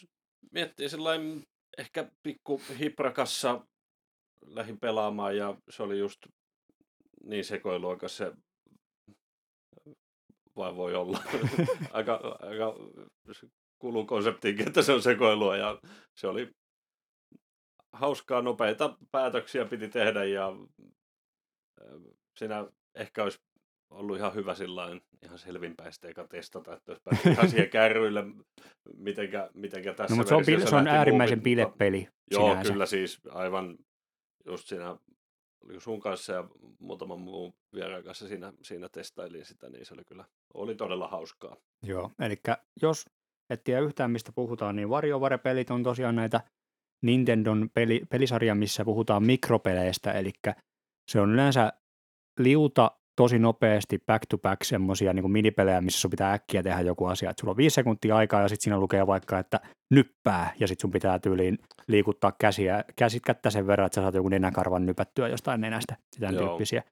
miettii 0.52 0.90
sellainen 0.90 1.44
ehkä 1.78 2.12
pikku 2.24 2.62
hiprakassa 2.80 3.66
lähin 4.45 4.80
pelaamaan 4.80 5.38
ja 5.38 5.58
se 5.70 5.84
oli 5.84 6.00
just 6.00 6.20
niin 7.24 7.45
sekoiluokas 7.45 8.18
se 8.18 8.32
vai 10.55 10.75
voi 10.75 10.95
olla. 10.95 11.19
aika, 11.91 12.38
aika 12.39 12.75
kuuluu 13.80 14.05
konseptiinkin, 14.05 14.67
että 14.67 14.81
se 14.81 14.93
on 14.93 15.01
sekoilua 15.01 15.57
ja 15.57 15.80
se 16.15 16.27
oli 16.27 16.49
hauskaa, 17.93 18.41
nopeita 18.41 18.97
päätöksiä 19.11 19.65
piti 19.65 19.88
tehdä 19.88 20.23
ja 20.23 20.47
äh, 21.81 22.01
siinä 22.38 22.67
ehkä 22.95 23.23
olisi 23.23 23.39
ollut 23.89 24.17
ihan 24.17 24.35
hyvä 24.35 24.55
sillain 24.55 25.01
ihan 25.23 25.39
selvinpäistä 25.39 26.07
eikä 26.07 26.27
testata, 26.30 26.73
että 26.73 26.91
olisi 26.91 27.03
päässyt 27.03 27.34
ihan 27.34 27.49
siihen 27.49 27.69
kärryille, 27.69 28.23
mitenkä, 28.97 29.49
mitenkä 29.53 29.93
tässä 29.93 30.13
No, 30.13 30.17
mutta 30.17 30.30
se 30.30 30.35
on, 30.35 30.67
se 30.67 30.75
on 30.75 30.88
äärimmäisen 30.88 31.41
bilepeli 31.41 32.07
Joo, 32.31 32.49
sinänsä. 32.49 32.71
kyllä 32.73 32.85
siis 32.85 33.21
aivan 33.30 33.77
just 34.45 34.67
siinä, 34.67 34.97
oliko 35.65 35.80
sun 35.80 35.99
kanssa 35.99 36.34
ja 36.34 36.44
muutaman 36.80 37.19
muun 37.19 37.53
vieraan 37.73 38.03
kanssa 38.03 38.27
siinä, 38.27 38.53
siinä 38.61 38.90
testailin 38.90 39.45
sitä, 39.45 39.69
niin 39.69 39.85
se 39.85 39.94
oli 39.94 40.03
kyllä, 40.03 40.26
oli 40.53 40.76
todella 40.76 41.07
hauskaa. 41.07 41.57
Joo, 41.84 42.11
eli 42.19 42.35
jos 42.81 43.06
et 43.49 43.64
tiedä 43.64 43.81
yhtään 43.81 44.11
mistä 44.11 44.31
puhutaan, 44.31 44.76
niin 44.76 44.90
WarioWare-pelit 44.90 45.72
on 45.72 45.84
tosiaan 45.84 46.15
näitä 46.15 46.41
Nintendon 47.02 47.69
peli, 47.73 48.02
pelisarja, 48.10 48.56
missä 48.56 48.85
puhutaan 48.85 49.23
mikropeleistä, 49.23 50.11
eli 50.11 50.31
se 51.11 51.19
on 51.19 51.31
yleensä 51.31 51.73
liuta 52.40 52.91
tosi 53.15 53.40
nopeasti 53.40 53.99
back 54.07 54.26
to 54.30 54.38
back 54.38 54.64
semmoisia 54.64 55.14
niin 55.14 55.31
minipelejä, 55.31 55.81
missä 55.81 55.99
sun 56.02 56.11
pitää 56.11 56.34
äkkiä 56.34 56.64
tehdä 56.64 56.81
joku 56.81 57.06
asia. 57.06 57.30
Et 57.30 57.38
sulla 57.40 57.52
on 57.52 57.57
viisi 57.57 57.73
sekuntia 57.73 58.15
aikaa 58.15 58.41
ja 58.41 58.48
sitten 58.48 58.64
siinä 58.64 58.80
lukee 58.80 59.07
vaikka, 59.07 59.40
että 59.40 59.60
nyppää 59.91 60.53
ja 60.60 60.68
sitten 60.68 60.81
sun 60.81 60.91
pitää 60.91 61.19
tyyliin 61.19 61.57
liikuttaa 61.88 62.31
käsiä, 62.40 62.84
käsit 62.95 63.23
kättä 63.26 63.49
sen 63.49 63.68
verran, 63.68 63.85
että 63.85 63.95
sä 63.95 64.02
saat 64.02 64.15
joku 64.15 64.30
nenäkarvan 64.30 64.85
nypättyä 64.85 65.27
jostain 65.27 65.61
nenästä, 65.61 65.98
Joo. 66.19 66.31
tyyppisiä. 66.31 66.84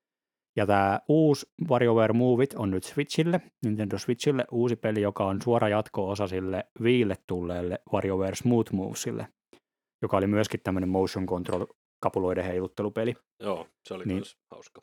Ja 0.56 0.65
tämä 0.68 0.99
uusi 1.07 1.45
WarioWare 1.69 2.14
Movit 2.14 2.53
on 2.53 2.72
nyt 2.72 2.84
Switchille, 2.84 3.41
Nintendo 3.65 3.98
Switchille 3.98 4.45
uusi 4.52 4.76
peli, 4.76 5.02
joka 5.02 5.26
on 5.26 5.41
suora 5.41 5.69
jatko-osa 5.69 6.27
sille 6.27 6.65
Viille 6.84 7.15
tulleelle 7.27 7.80
WarioWare 7.93 8.35
Smooth 8.35 8.73
Movesille, 8.73 9.27
joka 10.02 10.18
oli 10.18 10.27
myöskin 10.27 10.60
tämmöinen 10.64 10.89
motion 10.89 11.26
control 11.26 11.65
kapuloiden 12.03 12.45
heiluttelupeli. 12.45 13.15
Joo, 13.43 13.68
se 13.88 13.93
oli 13.93 14.06
Niin. 14.06 14.15
niin. 14.15 14.26
hauska. 14.52 14.81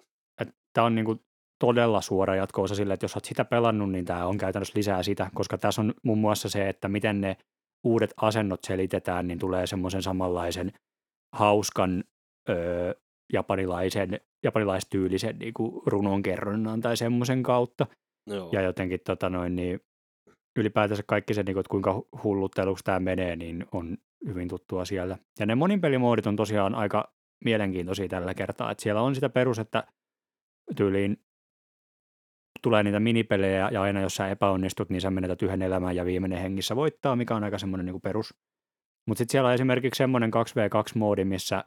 Tämä 0.72 0.86
on 0.86 0.94
niinku 0.94 1.16
todella 1.58 2.00
suora 2.00 2.36
jatko-osa 2.36 2.74
sille, 2.74 2.94
että 2.94 3.04
jos 3.04 3.16
olet 3.16 3.24
sitä 3.24 3.44
pelannut, 3.44 3.90
niin 3.90 4.04
tämä 4.04 4.26
on 4.26 4.38
käytännössä 4.38 4.78
lisää 4.78 5.02
sitä, 5.02 5.30
koska 5.34 5.58
tässä 5.58 5.82
on 5.82 5.94
muun 6.02 6.18
muassa 6.18 6.48
se, 6.48 6.68
että 6.68 6.88
miten 6.88 7.20
ne 7.20 7.36
uudet 7.84 8.14
asennot 8.16 8.64
selitetään, 8.64 9.26
niin 9.26 9.38
tulee 9.38 9.66
semmoisen 9.66 10.02
samanlaisen 10.02 10.72
hauskan 11.36 12.04
öö, 12.48 12.94
japanilaisen, 13.32 14.20
japanilaistyylisen 14.44 15.38
niin 15.38 15.54
kuin 15.54 15.82
runonkerronnan 15.86 16.80
tai 16.80 16.96
semmoisen 16.96 17.42
kautta. 17.42 17.86
Joo, 18.26 18.48
Ja 18.52 18.62
jotenkin 18.62 19.00
tota 19.04 19.30
noin, 19.30 19.56
niin 19.56 19.80
ylipäätänsä 20.58 21.02
kaikki 21.06 21.34
se, 21.34 21.42
niin 21.42 21.54
kuin, 21.54 21.60
että 21.60 21.70
kuinka 21.70 22.02
hullutteluksi 22.24 22.84
tämä 22.84 23.00
menee, 23.00 23.36
niin 23.36 23.66
on 23.72 23.98
hyvin 24.26 24.48
tuttua 24.48 24.84
siellä. 24.84 25.18
Ja 25.38 25.46
ne 25.46 25.54
moninpelimoodit 25.54 26.26
on 26.26 26.36
tosiaan 26.36 26.74
aika 26.74 27.12
mielenkiintoisia 27.44 28.08
tällä 28.08 28.34
kertaa. 28.34 28.70
Että 28.70 28.82
siellä 28.82 29.02
on 29.02 29.14
sitä 29.14 29.28
perus, 29.28 29.58
että 29.58 29.84
tyyliin 30.76 31.16
tulee 32.62 32.82
niitä 32.82 33.00
minipelejä 33.00 33.68
ja 33.72 33.82
aina 33.82 34.00
jos 34.00 34.14
sä 34.14 34.28
epäonnistut, 34.28 34.90
niin 34.90 35.00
sä 35.00 35.10
menetät 35.10 35.42
yhden 35.42 35.62
elämän 35.62 35.96
ja 35.96 36.04
viimeinen 36.04 36.38
hengissä 36.38 36.76
voittaa, 36.76 37.16
mikä 37.16 37.34
on 37.34 37.44
aika 37.44 37.58
semmoinen 37.58 37.86
niin 37.86 38.00
perus. 38.00 38.34
Mutta 39.08 39.18
sitten 39.18 39.32
siellä 39.32 39.48
on 39.48 39.54
esimerkiksi 39.54 39.98
semmoinen 39.98 40.30
2v2-moodi, 40.30 41.24
missä 41.24 41.64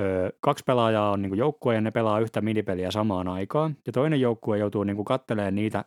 ö, 0.00 0.32
kaksi 0.40 0.64
pelaajaa 0.66 1.10
on 1.10 1.22
niin 1.22 1.36
joukkue 1.36 1.74
ja 1.74 1.80
ne 1.80 1.90
pelaa 1.90 2.20
yhtä 2.20 2.40
minipeliä 2.40 2.90
samaan 2.90 3.28
aikaan. 3.28 3.76
Ja 3.86 3.92
toinen 3.92 4.20
joukkue 4.20 4.58
joutuu 4.58 4.84
niin 4.84 5.04
kattelemaan 5.04 5.54
niitä 5.54 5.84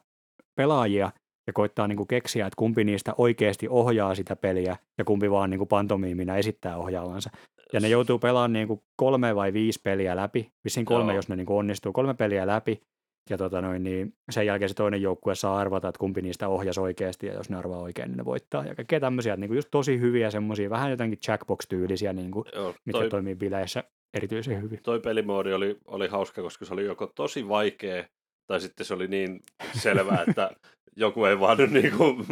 pelaajia 0.56 1.12
ja 1.48 1.54
koittaa 1.54 1.88
niin 1.88 2.08
keksiä, 2.08 2.48
että 2.48 2.58
kumpi 2.58 2.84
niistä 2.84 3.14
oikeasti 3.18 3.68
ohjaa 3.70 4.16
sitä 4.16 4.36
peliä 4.36 4.78
ja 4.98 5.06
kumpi 5.06 5.32
vaan 5.32 5.50
niin 5.50 5.68
pantomiimina 5.68 6.38
esittää 6.38 6.78
ohjaavansa. 6.78 7.30
Ja 7.74 7.80
ne 7.80 7.88
joutuu 7.88 8.20
pelaamaan 8.20 8.54
niin 8.54 8.82
kolme 8.96 9.36
vai 9.36 9.54
viisi 9.54 9.80
peliä 9.84 10.16
läpi, 10.16 10.52
vissiin 10.64 10.86
kolme, 10.86 11.12
Joo. 11.12 11.16
jos 11.16 11.30
ne 11.30 11.36
niin 11.36 11.50
onnistuu, 11.50 11.94
kolme 11.94 12.14
peliä 12.14 12.48
läpi, 12.48 12.82
ja 13.30 13.38
tota 13.38 13.62
noin, 13.62 13.84
niin 13.84 14.14
sen 14.30 14.46
jälkeen 14.46 14.70
se 14.70 14.76
toinen 14.76 15.02
joukkue 15.02 15.36
saa 15.36 15.58
arvata, 15.58 15.88
että 15.88 16.00
kumpi 16.00 16.22
niistä 16.22 16.48
ohjasi 16.48 16.80
oikeasti, 16.80 17.28
ja 17.28 17.34
jos 17.34 17.50
ne 17.50 17.58
arvaa 17.58 17.80
oikein, 17.80 18.08
niin 18.08 18.18
ne 18.18 18.26
voittaa. 18.26 18.66
Ja 18.66 18.76
kaikkea 18.76 19.00
tämmöisiä, 19.00 19.36
niin 19.36 19.48
kuin 19.48 19.56
just 19.56 19.68
tosi 19.72 20.00
hyviä 20.00 20.32
semmoisia, 20.32 20.70
vähän 20.70 20.92
jotenkin 20.92 21.20
Jackbox-tyylisiä, 21.28 22.14
niin 22.14 22.32
kuin, 22.32 22.46
Joo, 22.56 22.76
mitkä 22.86 23.00
toi, 23.00 23.10
toimii 23.10 23.36
bileissä. 23.36 23.84
erityisen 24.14 24.62
hyvin. 24.62 24.80
Toi 24.84 25.00
pelimoodi 25.00 25.54
oli, 25.54 25.78
oli 25.86 26.08
hauska, 26.08 26.42
koska 26.42 26.66
se 26.66 26.74
oli 26.74 26.86
joko 26.86 27.08
tosi 27.08 27.48
vaikea, 27.48 28.04
tai 28.48 28.62
sitten 28.62 28.86
se 28.86 28.94
oli 28.94 29.08
niin 29.08 29.44
selvää, 29.74 30.24
että 30.28 30.52
joku 30.96 31.26
ei 31.26 31.40
vaan 31.40 31.58
nyt 31.58 31.72
niinku, 31.72 32.26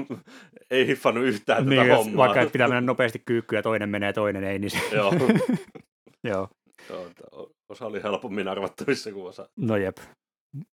ei 0.71 0.87
hiffannut 0.87 1.25
yhtään 1.25 1.65
niin, 1.65 1.81
tätä 1.81 1.95
hommaa. 1.95 2.27
Vaikka 2.27 2.51
pitää 2.51 2.67
mennä 2.67 2.81
nopeasti 2.81 3.21
kyykkyä 3.25 3.61
toinen 3.61 3.89
menee 3.89 4.13
toinen 4.13 4.43
ei, 4.43 4.59
niin 4.59 4.71
se... 4.71 4.77
Joo. 4.95 5.13
Joo. 6.23 6.49
Joo, 6.89 7.09
osa 7.69 7.85
oli 7.85 8.03
helpommin 8.03 8.47
arvattavissa 8.47 9.11
kuin 9.11 9.27
osa. 9.27 9.49
No 9.57 9.77
jep. 9.77 9.97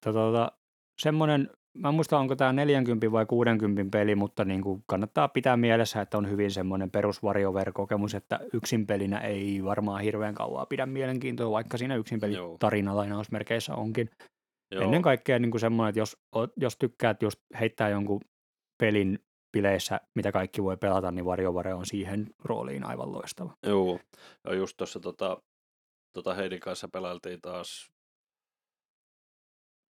Tota, 0.04 0.52
semmoinen, 0.98 1.50
mä 1.78 1.88
en 1.88 1.94
muista 1.94 2.18
onko 2.18 2.36
tämä 2.36 2.52
40 2.52 3.12
vai 3.12 3.26
60 3.26 3.98
peli, 3.98 4.14
mutta 4.14 4.44
niin 4.44 4.62
kuin 4.62 4.84
kannattaa 4.86 5.28
pitää 5.28 5.56
mielessä, 5.56 6.00
että 6.00 6.18
on 6.18 6.30
hyvin 6.30 6.50
semmoinen 6.50 6.90
perus 6.90 7.22
WarioWare-kokemus, 7.22 8.14
että 8.14 8.40
yksin 8.52 8.86
pelinä 8.86 9.18
ei 9.18 9.64
varmaan 9.64 10.02
hirveän 10.02 10.34
kauaa 10.34 10.66
pidä 10.66 10.86
mielenkiintoa, 10.86 11.50
vaikka 11.50 11.78
siinä 11.78 11.96
yksin 11.96 12.20
peli 12.20 12.36
tarina 12.58 12.96
lainausmerkeissä 12.96 13.74
onkin. 13.74 14.10
Joo. 14.70 14.84
Ennen 14.84 15.02
kaikkea 15.02 15.38
niin 15.38 15.50
kuin 15.50 15.60
semmoinen, 15.60 15.88
että 15.88 16.00
jos, 16.00 16.16
jos 16.56 16.76
tykkäät 16.76 17.22
just 17.22 17.40
heittää 17.60 17.88
jonkun 17.88 18.20
pelin 18.78 19.18
bileissä, 19.52 20.00
mitä 20.14 20.32
kaikki 20.32 20.62
voi 20.62 20.76
pelata, 20.76 21.10
niin 21.10 21.24
WarioWare 21.24 21.74
on 21.74 21.86
siihen 21.86 22.30
rooliin 22.44 22.84
aivan 22.84 23.12
loistava. 23.12 23.56
Joo. 23.66 23.98
Ja 24.44 24.54
just 24.54 24.76
tuossa 24.76 25.00
tota, 25.00 25.42
tota 26.12 26.34
Heidin 26.34 26.60
kanssa 26.60 26.88
pelailtiin 26.88 27.40
taas 27.40 27.90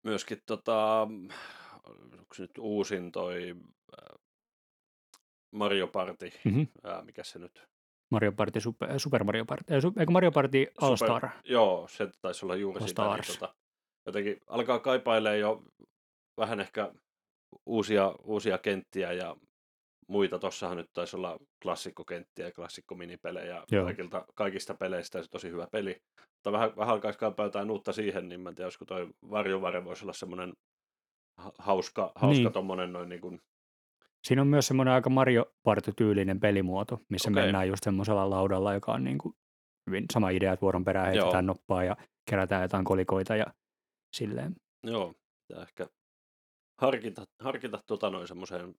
myöskin 0.04 0.42
tota, 0.46 1.02
onko 1.84 2.34
se 2.36 2.42
nyt 2.42 2.58
uusin 2.60 3.12
toi 3.12 3.56
äh, 4.02 4.20
Mario 5.52 5.88
Party, 5.88 6.30
Mhm. 6.46 6.62
ää, 6.84 7.02
mikä 7.02 7.24
se 7.24 7.40
nyt? 7.40 7.64
Mario 8.12 8.32
Party, 8.32 8.62
Super, 8.62 9.00
Super 9.00 9.24
Mario 9.24 9.46
Party, 9.46 9.74
su- 9.74 10.00
eikö 10.00 10.12
Mario 10.12 10.32
Party 10.32 10.68
All 10.82 10.96
Super- 10.96 11.08
Star? 11.20 11.30
Joo, 11.44 11.88
se 11.88 12.10
taisi 12.22 12.46
olla 12.46 12.56
juuri 12.56 12.80
All 12.82 12.88
sitä. 12.88 13.02
Niin, 13.16 13.40
tota, 13.40 13.56
jotenkin 14.06 14.38
alkaa 14.48 14.80
kaipailee 14.80 15.38
jo 15.38 15.64
vähän 16.38 16.60
ehkä 16.60 16.92
uusia, 17.66 18.16
uusia 18.24 18.58
kenttiä 18.58 19.12
ja 19.14 19.36
muita. 20.12 20.40
Tossahan 20.40 20.78
nyt 20.78 20.90
taisi 20.94 21.16
olla 21.18 21.38
klassikkokenttiä 21.64 22.46
ja 22.46 22.52
klassikkominipelejä 22.52 23.64
Joo. 23.72 23.84
kaikilta, 23.86 24.26
kaikista 24.36 24.74
peleistä. 24.74 25.24
Se 25.24 25.30
tosi 25.30 25.50
hyvä 25.50 25.68
peli. 25.72 25.96
Mutta 26.34 26.52
vähän, 26.52 26.76
vähän 26.78 26.94
alkaisi 26.94 27.20
kaipaa 27.20 27.46
jotain 27.46 27.72
uutta 27.72 27.94
siihen, 27.94 28.30
niin 28.30 28.42
mä 28.42 28.50
en 28.50 28.56
tiedä, 28.56 28.66
olisiko 28.66 28.86
toi 28.86 29.10
Varjovare 29.30 29.86
voisi 29.86 30.06
olla 30.06 30.14
semmoinen 30.14 30.54
ha- 31.38 31.52
hauska, 31.58 32.12
hauska 32.16 32.44
Niin. 32.44 32.54
tommonen 32.54 32.94
noin 32.94 33.10
niin 33.10 33.22
kuin, 33.22 33.40
Siinä 34.28 34.42
on 34.42 34.48
myös 34.48 34.68
semmoinen 34.68 34.94
aika 34.94 35.10
Mario 35.10 35.46
Party-tyylinen 35.64 36.40
pelimuoto, 36.40 37.00
missä 37.10 37.30
Okei. 37.32 37.44
mennään 37.44 37.68
just 37.68 37.84
semmoisella 37.84 38.30
laudalla, 38.30 38.74
joka 38.74 38.92
on 38.92 39.04
niin 39.04 39.18
kuin 39.18 39.34
hyvin 39.88 40.06
sama 40.14 40.30
idea, 40.30 40.54
että 40.54 40.62
vuoron 40.62 40.86
perään 40.86 41.06
heitetään 41.08 41.34
Joo. 41.46 41.54
noppaa 41.54 41.84
ja 41.84 41.96
kerätään 42.30 42.62
jotain 42.62 42.86
kolikoita 42.86 43.36
ja 43.36 43.46
silleen. 44.16 44.56
joo, 44.84 45.14
pitää 45.48 45.64
ehkä 45.64 45.88
harkita, 46.82 47.26
harkita 47.44 47.80
tota 47.88 48.10
noin 48.10 48.28
semmoiseen 48.28 48.76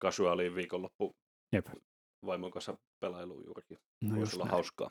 kasuaaliin 0.00 0.54
viikonloppu 0.54 1.16
Jep. 1.52 1.66
vaimon 2.26 2.50
kanssa 2.50 2.78
pelailuun 3.00 3.44
juurikin. 3.46 3.78
No 4.02 4.16
Voisi 4.16 4.36
olla 4.36 4.44
näin. 4.44 4.52
hauskaa. 4.52 4.90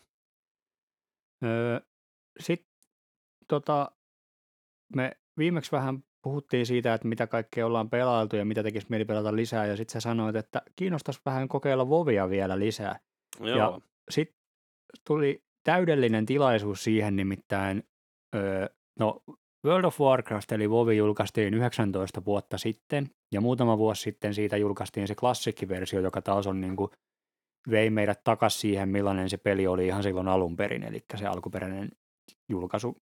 Öö, 1.44 1.80
Sitten 2.40 2.69
tota, 3.48 3.91
me 4.95 5.11
viimeksi 5.38 5.72
vähän 5.72 6.03
puhuttiin 6.22 6.65
siitä, 6.65 6.94
että 6.94 7.07
mitä 7.07 7.27
kaikkea 7.27 7.65
ollaan 7.65 7.90
pelailtu 7.90 8.36
ja 8.36 8.45
mitä 8.45 8.64
tekisi 8.64 8.88
mieli 8.90 9.06
pelata 9.06 9.36
lisää, 9.36 9.65
ja 9.65 9.77
sitten 9.77 9.94
sä 9.94 9.99
sanoit, 9.99 10.36
että 10.36 10.61
kiinnostaisi 10.76 11.22
vähän 11.26 11.48
kokeilla 11.48 11.90
Vovia 11.90 12.30
vielä 12.30 12.60
lisää. 12.60 12.99
Joo, 13.40 13.81
Sitten 14.10 14.36
tuli 15.07 15.44
täydellinen 15.64 16.26
tilaisuus 16.26 16.84
siihen 16.84 17.15
nimittäin, 17.15 17.84
öö, 18.36 18.68
no 18.99 19.23
World 19.65 19.84
of 19.86 20.02
Warcraft 20.02 20.52
eli 20.52 20.68
WoW 20.68 20.91
julkaistiin 20.91 21.53
19 21.53 22.26
vuotta 22.26 22.57
sitten, 22.57 23.10
ja 23.34 23.41
muutama 23.41 23.77
vuosi 23.77 24.02
sitten 24.02 24.34
siitä 24.34 24.57
julkaistiin 24.57 25.07
se 25.07 25.15
klassikkiversio, 25.15 26.02
joka 26.02 26.22
taas 26.22 26.48
on 26.48 26.61
niin 26.61 26.76
kuin, 26.76 26.91
vei 27.69 27.90
meidät 27.90 28.23
takaisin 28.23 28.61
siihen, 28.61 28.90
millainen 28.90 29.30
se 29.30 29.38
peli 29.38 29.68
oli 29.68 29.88
ihan 29.88 30.03
silloin 30.03 30.27
alun 30.27 30.56
perin, 30.56 30.84
eli 30.84 31.06
se 31.18 31.26
alkuperäinen 31.26 31.90
julkaisu, 32.49 33.02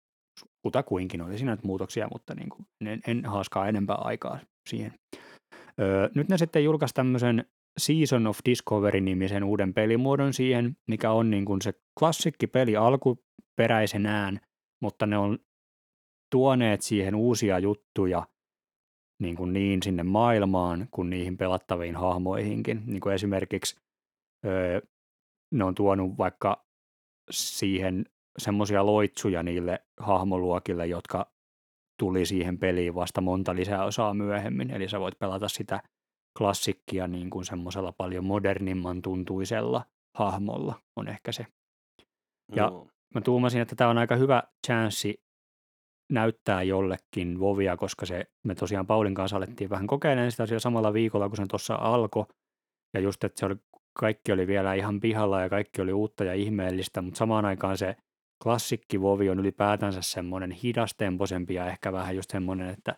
kutakuinkin 0.61 1.22
oli 1.22 1.38
siinä 1.38 1.52
nyt 1.52 1.64
muutoksia, 1.64 2.07
mutta 2.14 2.36
niin 2.36 2.49
kuin, 2.49 2.65
en, 2.86 3.02
en 3.07 3.26
haaskaa 3.26 3.68
enempää 3.68 3.95
aikaa 3.95 4.40
siihen. 4.69 4.94
Öö, 5.82 6.10
nyt 6.15 6.30
ne 6.30 6.38
sitten 6.38 6.64
julkaisi 6.64 6.94
tämmöisen 6.94 7.45
Season 7.77 8.27
of 8.27 8.40
Discovery-nimisen 8.45 9.44
uuden 9.44 9.73
pelimuodon 9.73 10.34
siihen, 10.34 10.77
mikä 10.88 11.11
on 11.11 11.30
niin 11.30 11.45
kuin 11.45 11.61
se 11.61 11.73
klassikkipeli 11.99 12.76
alkuperäisenään, 12.76 14.40
mutta 14.82 15.06
ne 15.06 15.18
on 15.18 15.40
tuoneet 16.35 16.81
siihen 16.81 17.15
uusia 17.15 17.59
juttuja 17.59 18.27
niin, 19.21 19.35
kuin 19.35 19.53
niin 19.53 19.83
sinne 19.83 20.03
maailmaan 20.03 20.87
kuin 20.91 21.09
niihin 21.09 21.37
pelattaviin 21.37 21.95
hahmoihinkin. 21.95 22.83
Niin 22.85 23.01
kuin 23.01 23.15
esimerkiksi 23.15 23.75
öö, 24.45 24.81
ne 25.51 25.63
on 25.63 25.75
tuonut 25.75 26.17
vaikka 26.17 26.65
siihen 27.31 28.05
semmoisia 28.37 28.85
loitsuja 28.85 29.43
niille 29.43 29.79
hahmoluokille, 29.99 30.87
jotka 30.87 31.31
tuli 31.99 32.25
siihen 32.25 32.57
peliin 32.59 32.95
vasta 32.95 33.21
monta 33.21 33.55
lisäosaa 33.55 34.13
myöhemmin. 34.13 34.71
Eli 34.71 34.89
sä 34.89 34.99
voit 34.99 35.19
pelata 35.19 35.47
sitä 35.47 35.81
klassikkia 36.37 37.07
niin 37.07 37.29
kuin 37.29 37.45
semmoisella 37.45 37.91
paljon 37.91 38.25
modernimman 38.25 39.01
tuntuisella 39.01 39.85
hahmolla 40.17 40.81
on 40.95 41.07
ehkä 41.07 41.31
se. 41.31 41.45
ja- 42.55 42.63
joo. 42.63 42.87
Mä 43.13 43.21
tuumasin, 43.21 43.61
että 43.61 43.75
tämä 43.75 43.89
on 43.89 43.97
aika 43.97 44.15
hyvä 44.15 44.43
chanssi 44.67 45.24
näyttää 46.10 46.64
jollekin 46.64 47.40
Vovia, 47.40 47.77
koska 47.77 48.06
se, 48.06 48.26
me 48.44 48.56
tosiaan 48.56 48.88
Paulin 48.88 49.14
kanssa 49.14 49.38
alettiin 49.38 49.69
vähän 49.69 49.88
kokeilemaan 49.88 50.32
sitä 50.32 50.45
siellä 50.45 50.60
samalla 50.60 50.94
viikolla, 50.94 51.30
kun 51.30 51.38
se 51.38 51.44
tuossa 51.49 51.76
alkoi. 51.76 52.26
Ja 52.94 52.99
just, 52.99 53.23
että 53.23 53.40
se 53.40 53.45
oli, 53.45 53.56
kaikki 53.94 54.32
oli 54.32 54.48
vielä 54.48 54.73
ihan 54.73 54.99
pihalla 54.99 55.41
ja 55.41 55.49
kaikki 55.49 55.82
oli 55.82 55.94
uutta 55.94 56.23
ja 56.23 56.34
ihmeellistä, 56.34 57.02
mutta 57.02 57.18
samaan 57.18 57.45
aikaan 57.45 57.77
se 57.77 57.95
klassikki 58.44 59.02
Vovi 59.02 59.30
on 59.30 59.40
ylipäätänsä 59.40 60.02
semmoinen 60.02 60.52
hidastempoisempi 60.52 61.53
ja 61.53 61.68
ehkä 61.68 61.91
vähän 61.91 62.15
just 62.15 62.30
semmoinen, 62.30 62.69
että 62.69 62.95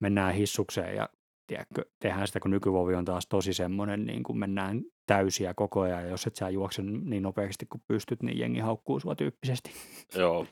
mennään 0.00 0.34
hissukseen 0.34 0.96
ja 0.96 1.08
tiedätkö, 1.46 1.84
tehdään 2.00 2.26
sitä, 2.26 2.40
kun 2.40 2.50
nykyvovi 2.50 2.94
on 2.94 3.04
taas 3.04 3.26
tosi 3.26 3.52
semmoinen, 3.52 4.04
niin 4.04 4.22
kuin 4.22 4.38
mennään 4.38 4.82
täysiä 5.06 5.54
koko 5.54 5.80
ajan, 5.80 6.02
ja 6.02 6.08
jos 6.08 6.26
et 6.26 6.36
sä 6.36 6.50
juokse 6.50 6.82
niin 6.82 7.22
nopeasti 7.22 7.66
kuin 7.66 7.82
pystyt, 7.88 8.22
niin 8.22 8.38
jengi 8.38 8.60
haukkuu 8.60 9.00
sua 9.00 9.14
tyyppisesti. 9.14 9.70
Joo, 10.16 10.46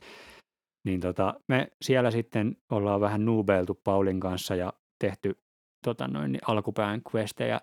Niin 0.84 1.00
tota, 1.00 1.40
me 1.48 1.68
siellä 1.82 2.10
sitten 2.10 2.56
ollaan 2.70 3.00
vähän 3.00 3.24
nuubeiltu 3.24 3.80
Paulin 3.84 4.20
kanssa 4.20 4.54
ja 4.54 4.72
tehty 4.98 5.42
tota 5.84 6.08
noin, 6.08 6.32
niin 6.32 6.42
alkupään 6.46 7.02
questejä 7.14 7.60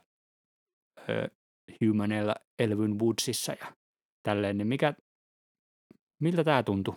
ö, 1.09 1.29
Humanella 1.85 2.35
Elvyn 2.59 2.99
Woodsissa 2.99 3.53
ja 3.53 3.73
tälleen, 4.23 4.57
niin 4.57 4.67
mikä, 4.67 4.93
miltä 6.21 6.43
tämä 6.43 6.63
tuntui 6.63 6.95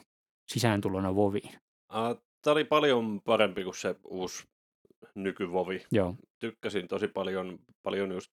sisääntulona 0.48 1.14
Voviin? 1.14 1.50
Uh, 1.92 2.22
Tämä 2.42 2.52
oli 2.52 2.64
paljon 2.64 3.20
parempi 3.24 3.64
kuin 3.64 3.74
se 3.74 3.96
uusi 4.04 4.48
nykyvovi. 5.14 5.86
Joo, 5.92 6.16
Tykkäsin 6.38 6.88
tosi 6.88 7.08
paljon, 7.08 7.58
paljon 7.82 8.12
just 8.12 8.32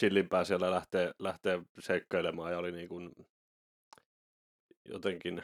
chillimpää 0.00 0.44
siellä 0.44 0.70
lähteä, 0.70 1.12
lähteä 1.18 1.62
seikkailemaan 1.78 2.52
ja 2.52 2.58
oli 2.58 2.72
niin 2.72 2.88
kuin 2.88 3.10
jotenkin 4.88 5.42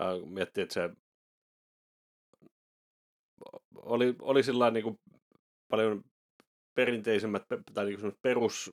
uh, 0.00 0.28
miettii, 0.28 0.62
että 0.62 0.74
se 0.74 0.90
oli, 3.74 4.16
oli 4.20 4.42
sillä 4.42 4.70
niin 4.70 4.84
kuin 4.84 4.98
paljon 5.68 6.04
perinteisemmät 6.74 7.48
pe- 7.48 7.62
tai 7.74 7.84
niin 7.84 8.00
kuin 8.00 8.12
perus 8.22 8.72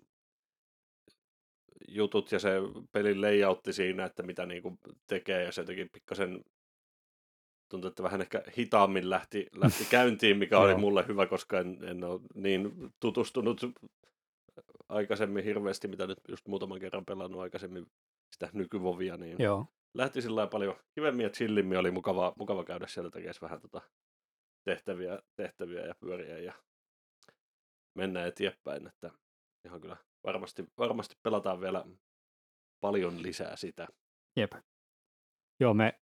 jutut 1.87 2.31
ja 2.31 2.39
se 2.39 2.51
pelin 2.91 3.21
layoutti 3.21 3.73
siinä, 3.73 4.05
että 4.05 4.23
mitä 4.23 4.45
niin 4.45 4.61
kuin 4.61 4.79
tekee 5.07 5.43
ja 5.43 5.51
se 5.51 5.63
teki 5.63 5.85
pikkasen 5.85 6.43
tuntuu, 7.69 7.87
että 7.87 8.03
vähän 8.03 8.21
ehkä 8.21 8.43
hitaammin 8.57 9.09
lähti, 9.09 9.47
lähti 9.55 9.85
käyntiin, 9.91 10.37
mikä 10.37 10.59
oli 10.59 10.75
mulle 10.75 11.07
hyvä, 11.07 11.25
koska 11.25 11.59
en, 11.59 11.77
en 11.83 12.03
ole 12.03 12.21
niin 12.35 12.93
tutustunut 12.99 13.61
aikaisemmin 14.89 15.43
hirveästi, 15.43 15.87
mitä 15.87 16.07
nyt 16.07 16.19
just 16.27 16.47
muutaman 16.47 16.79
kerran 16.79 17.05
pelannut 17.05 17.41
aikaisemmin 17.41 17.85
sitä 18.31 18.49
nykyvovia, 18.53 19.17
niin 19.17 19.35
joo, 19.39 19.65
lähti 19.93 20.21
sillä 20.21 20.47
paljon 20.47 20.75
kivemmin 20.95 21.23
ja 21.23 21.29
chillimmin, 21.29 21.77
oli 21.77 21.91
mukava, 21.91 22.33
mukava 22.37 22.63
käydä 22.63 22.87
siellä 22.87 23.11
tekemään 23.11 23.35
vähän 23.41 23.61
tota 23.61 23.81
tehtäviä, 24.63 25.19
tehtäviä 25.35 25.85
ja 25.85 25.95
pyöriä 25.99 26.39
ja 26.39 26.53
mennä 27.95 28.25
eteenpäin, 28.25 28.87
että 28.87 29.11
ihan 29.65 29.81
kyllä 29.81 29.97
varmasti, 30.23 30.65
varmasti 30.77 31.15
pelataan 31.23 31.61
vielä 31.61 31.85
paljon 32.81 33.21
lisää 33.21 33.55
sitä. 33.55 33.87
jep. 34.35 34.51
Joo, 35.59 35.73
me 35.73 35.99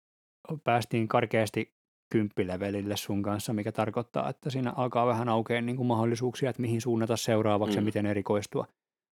päästiin 0.64 1.07
karkeasti 1.07 1.76
kymppilevelille 2.12 2.98
sun 2.98 3.24
kanssa, 3.24 3.53
mikä 3.53 3.72
tarkoittaa, 3.72 4.30
että 4.30 4.49
siinä 4.49 4.74
alkaa 4.76 5.07
vähän 5.07 5.30
aukeaa 5.30 5.62
niin 5.62 5.78
kuin 5.78 5.88
mahdollisuuksia, 5.88 6.49
että 6.49 6.62
mihin 6.62 6.82
suunnata 6.82 7.18
seuraavaksi 7.18 7.78
mm. 7.78 7.82
ja 7.82 7.86
miten 7.86 8.06
erikoistua. 8.06 8.68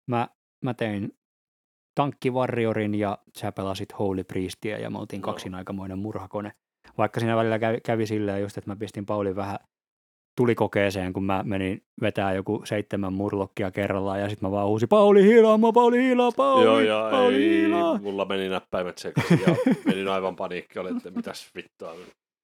Mä, 0.06 0.28
mä 0.64 0.74
tein 0.74 1.18
Tankki 1.94 2.30
Warriorin 2.30 2.94
ja 2.94 3.18
sä 3.36 3.52
pelasit 3.52 3.98
Holy 3.98 4.24
Priestia 4.24 4.78
ja 4.78 4.90
me 4.90 4.98
oltiin 4.98 5.22
kaksin 5.22 5.54
aikamoinen 5.54 5.98
murhakone. 5.98 6.52
Vaikka 6.98 7.20
siinä 7.20 7.36
välillä 7.36 7.58
kävi, 7.58 7.80
kävi 7.80 8.06
silleen 8.06 8.40
just, 8.42 8.58
että 8.58 8.70
mä 8.70 8.76
pistin 8.76 9.06
Paulin 9.06 9.36
vähän 9.36 9.58
tulikokeeseen, 10.36 11.12
kun 11.12 11.24
mä 11.24 11.42
menin 11.46 11.82
vetää 12.00 12.32
joku 12.32 12.62
seitsemän 12.64 13.12
murlokkia 13.12 13.70
kerrallaan 13.70 14.20
ja 14.20 14.28
sitten 14.28 14.48
mä 14.48 14.50
vaan 14.50 14.68
huusin 14.68 14.88
Pauli 14.88 15.22
hiilaamaan, 15.22 15.72
Pauli 15.72 16.02
hiilaa, 16.02 16.32
Pauli, 16.36 16.64
Joo, 16.64 16.80
ja 16.80 17.08
Pauli 17.10 17.34
ei, 17.34 17.50
hiilaa. 17.50 17.98
mulla 17.98 18.24
meni 18.24 18.48
näppäimet 18.48 18.98
sekaisin 18.98 19.40
ja 19.46 19.56
menin 19.84 20.08
aivan 20.08 20.36
paniikki, 20.36 20.78
oli, 20.78 20.90
että 20.96 21.10
mitäs 21.10 21.50
vittua, 21.54 21.94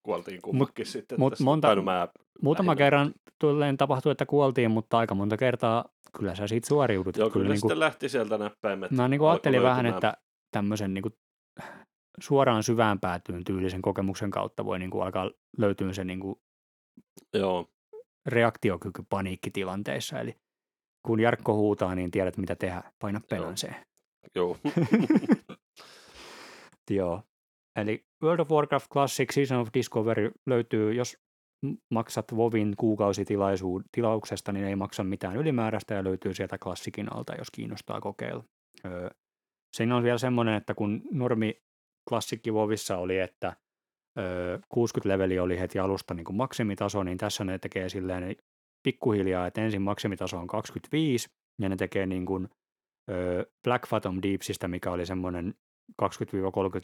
kuoltiin 0.03 0.43
kummakin 0.43 0.87
sitten. 0.87 1.21
mut 1.21 1.41
monta- 1.41 1.75
no 1.75 1.83
mä, 1.83 2.09
Muutama 2.43 2.71
lähinnä. 2.71 2.79
kerran 2.85 3.13
tulleen 3.41 3.77
tapahtui, 3.77 4.13
että 4.13 4.27
kuoltiin, 4.27 4.71
mutta 4.71 4.99
aika 4.99 5.15
monta 5.15 5.37
kertaa 5.37 5.85
kyllä 6.19 6.35
sä 6.35 6.47
siitä 6.47 6.67
suoriudut. 6.69 7.17
joo, 7.17 7.31
kyllä, 7.31 7.49
niin 7.49 7.61
kuin, 7.61 7.71
sitten 7.71 7.81
lähti 7.81 8.09
sieltä 8.09 8.39
näppäimet. 8.39 8.91
mä 8.91 9.09
niin 9.09 9.19
kuin 9.19 9.31
ajattelin 9.31 9.63
vähän, 9.63 9.87
että 9.87 10.15
tämmöisen 10.53 10.95
niin 10.95 11.03
kuin 11.03 11.15
suoraan 12.21 12.63
syvään 12.63 13.01
päätyyn 13.01 13.45
tyylisen 13.45 13.83
kokemuksen 13.83 14.31
kautta 14.31 14.65
voi 14.65 14.79
niin 14.79 14.91
kuin 14.91 15.03
alkaa 15.05 15.31
löytyä 15.59 15.93
se 15.93 16.05
niin 16.05 16.21
kuin 16.21 16.37
Joo, 17.35 17.67
reaktiokyky 18.27 19.03
paniikkitilanteissa. 19.11 20.21
Eli 20.21 20.37
kun 21.07 21.21
Jarkko 21.21 21.55
huutaa, 21.55 21.95
niin 21.95 22.11
tiedät 22.11 22.37
mitä 22.37 22.57
tehdä. 22.57 22.83
Paina 22.99 23.21
Joo. 23.23 23.27
penanseen. 23.41 23.77
joo. 24.35 24.57
Joo. 26.91 27.23
Eli 27.81 28.07
World 28.23 28.41
of 28.41 28.51
Warcraft 28.51 28.87
Classic 28.93 29.33
Season 29.35 29.59
of 29.59 29.69
Discovery 29.75 30.31
löytyy, 30.47 30.93
jos 30.93 31.17
maksat 31.91 32.37
Vovin 32.37 32.75
kuukausitilaisuudesta, 32.77 34.53
niin 34.53 34.67
ei 34.67 34.77
maksa 34.77 35.05
mitään 35.05 35.37
ylimääräistä 35.37 35.95
ja 35.95 36.05
löytyy 36.05 36.35
sieltä 36.35 36.59
klassikin 36.59 37.13
alta, 37.13 37.35
jos 37.35 37.51
kiinnostaa 37.51 38.01
kokeilla. 38.01 38.45
Öö, 38.85 39.11
siinä 39.77 39.97
on 39.97 40.03
vielä 40.03 40.19
semmoinen, 40.19 40.55
että 40.55 40.75
kun 40.75 41.03
normi 41.11 41.63
klassikki 42.09 42.55
Vovissa 42.55 42.97
oli, 42.97 43.19
että 43.19 43.57
öö, 44.19 44.59
60 44.69 45.09
leveli 45.09 45.39
oli 45.39 45.59
heti 45.59 45.79
alusta 45.79 46.15
niin 46.15 46.25
kuin 46.25 46.37
maksimitaso, 46.37 47.03
niin 47.03 47.19
tässä 47.19 47.45
ne 47.45 47.59
tekee 47.59 47.89
silleen 47.89 48.37
pikkuhiljaa, 48.83 49.47
että 49.47 49.61
ensin 49.61 49.83
maksimitaso 49.83 50.39
on 50.39 50.47
25, 50.47 51.29
ja 51.63 51.69
ne 51.69 51.77
tekee 51.77 52.07
niin 52.07 52.27
kuin, 52.27 52.49
öö, 53.11 53.45
Black 53.65 53.89
Phantom 53.89 54.19
Deepsistä, 54.23 54.69
mikä 54.69 54.91
oli 54.91 55.07
semmoinen 55.07 55.55
20-30 56.03 56.07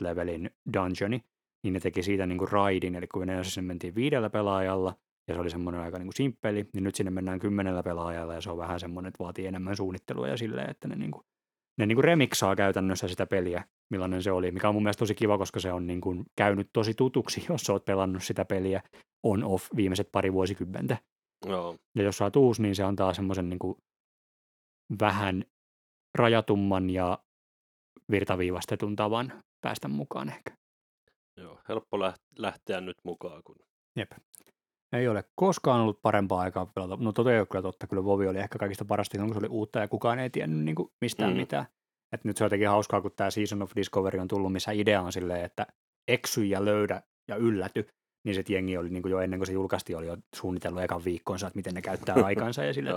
levelin 0.00 0.50
dungeoni, 0.74 1.24
niin 1.64 1.74
ne 1.74 1.80
teki 1.80 2.02
siitä 2.02 2.26
niin 2.26 2.38
kuin 2.38 2.52
raidin, 2.52 2.94
eli 2.94 3.06
kun 3.06 3.26
sinne 3.42 3.66
mentiin 3.66 3.94
viidellä 3.94 4.30
pelaajalla, 4.30 4.94
ja 5.28 5.34
se 5.34 5.40
oli 5.40 5.50
semmoinen 5.50 5.80
aika 5.80 5.98
niin 5.98 6.06
kuin 6.06 6.16
simppeli, 6.16 6.68
niin 6.72 6.84
nyt 6.84 6.94
sinne 6.94 7.10
mennään 7.10 7.38
kymmenellä 7.38 7.82
pelaajalla, 7.82 8.34
ja 8.34 8.40
se 8.40 8.50
on 8.50 8.58
vähän 8.58 8.80
semmoinen, 8.80 9.08
että 9.08 9.24
vaatii 9.24 9.46
enemmän 9.46 9.76
suunnittelua 9.76 10.28
ja 10.28 10.36
silleen, 10.36 10.70
että 10.70 10.88
ne, 10.88 10.96
niin 10.96 11.10
kuin, 11.10 11.24
ne 11.78 11.86
niin 11.86 11.96
kuin 11.96 12.04
remiksaa 12.04 12.56
käytännössä 12.56 13.08
sitä 13.08 13.26
peliä, 13.26 13.64
millainen 13.90 14.22
se 14.22 14.32
oli, 14.32 14.50
mikä 14.50 14.68
on 14.68 14.74
mun 14.74 14.82
mielestä 14.82 14.98
tosi 14.98 15.14
kiva, 15.14 15.38
koska 15.38 15.60
se 15.60 15.72
on 15.72 15.86
niin 15.86 16.00
kuin 16.00 16.24
käynyt 16.36 16.70
tosi 16.72 16.94
tutuksi, 16.94 17.44
jos 17.48 17.62
sä 17.62 17.72
oot 17.72 17.84
pelannut 17.84 18.22
sitä 18.22 18.44
peliä 18.44 18.82
on-off 19.22 19.68
viimeiset 19.76 20.08
pari 20.12 20.32
vuosikymmentä. 20.32 20.96
joo. 21.46 21.76
Ja 21.94 22.02
jos 22.02 22.18
sä 22.18 22.24
oot 22.24 22.36
uusi, 22.36 22.62
niin 22.62 22.74
se 22.74 22.82
antaa 22.82 23.14
semmoisen 23.14 23.48
niin 23.48 23.58
kuin 23.58 23.76
vähän 25.00 25.44
rajatumman 26.18 26.90
ja 26.90 27.18
virtaviivastetun 28.10 28.96
tavan 28.96 29.32
päästä 29.60 29.88
mukaan 29.88 30.28
ehkä. 30.28 30.52
Joo, 31.40 31.58
helppo 31.68 31.96
läht- 31.96 32.38
lähteä 32.38 32.80
nyt 32.80 32.96
mukaan, 33.04 33.42
kun 33.44 33.56
Jep. 33.98 34.10
Ei 34.92 35.08
ole 35.08 35.24
koskaan 35.34 35.80
ollut 35.80 36.02
parempaa 36.02 36.40
aikaa 36.40 36.66
pelata. 36.66 36.96
No 37.00 37.12
totta 37.12 37.32
ei 37.32 37.38
ole 37.38 37.46
kyllä 37.46 37.62
totta. 37.62 37.86
Kyllä 37.86 38.04
Vovi 38.04 38.28
oli 38.28 38.38
ehkä 38.38 38.58
kaikista 38.58 38.84
parasta 38.84 39.12
silloin, 39.12 39.28
kun 39.30 39.34
se 39.34 39.46
oli 39.46 39.48
uutta 39.56 39.78
ja 39.78 39.88
kukaan 39.88 40.18
ei 40.18 40.30
tiennyt 40.30 40.64
niin 40.64 40.74
kuin 40.74 40.88
mistään 41.04 41.30
Mm. 41.30 41.36
mitään. 41.36 41.66
Et 42.12 42.24
nyt 42.24 42.36
se 42.36 42.44
on 42.44 42.46
jotenkin 42.46 42.68
hauskaa, 42.68 43.00
kun 43.00 43.10
tämä 43.16 43.30
Season 43.30 43.62
of 43.62 43.72
Discovery 43.76 44.18
on 44.18 44.28
tullut, 44.28 44.52
missä 44.52 44.72
idea 44.72 45.02
on 45.02 45.12
silleen, 45.12 45.44
että 45.44 45.66
eksy 46.08 46.44
ja 46.44 46.64
löydä 46.64 47.02
ja 47.28 47.36
ylläty. 47.36 47.88
Niin 48.26 48.34
se 48.34 48.44
jengi 48.48 48.76
oli 48.76 48.90
niin 48.90 49.02
kuin 49.02 49.12
jo 49.12 49.20
ennen 49.20 49.38
kuin 49.38 49.46
se 49.46 49.52
julkaistiin, 49.52 49.96
oli 49.98 50.06
jo 50.06 50.16
suunnitellut 50.34 50.82
ekan 50.82 51.04
viikkonsa, 51.04 51.46
että 51.46 51.56
miten 51.56 51.74
ne 51.74 51.82
käyttää 51.82 52.14
aikansa 52.24 52.64
ja 52.64 52.74
sille, 52.74 52.90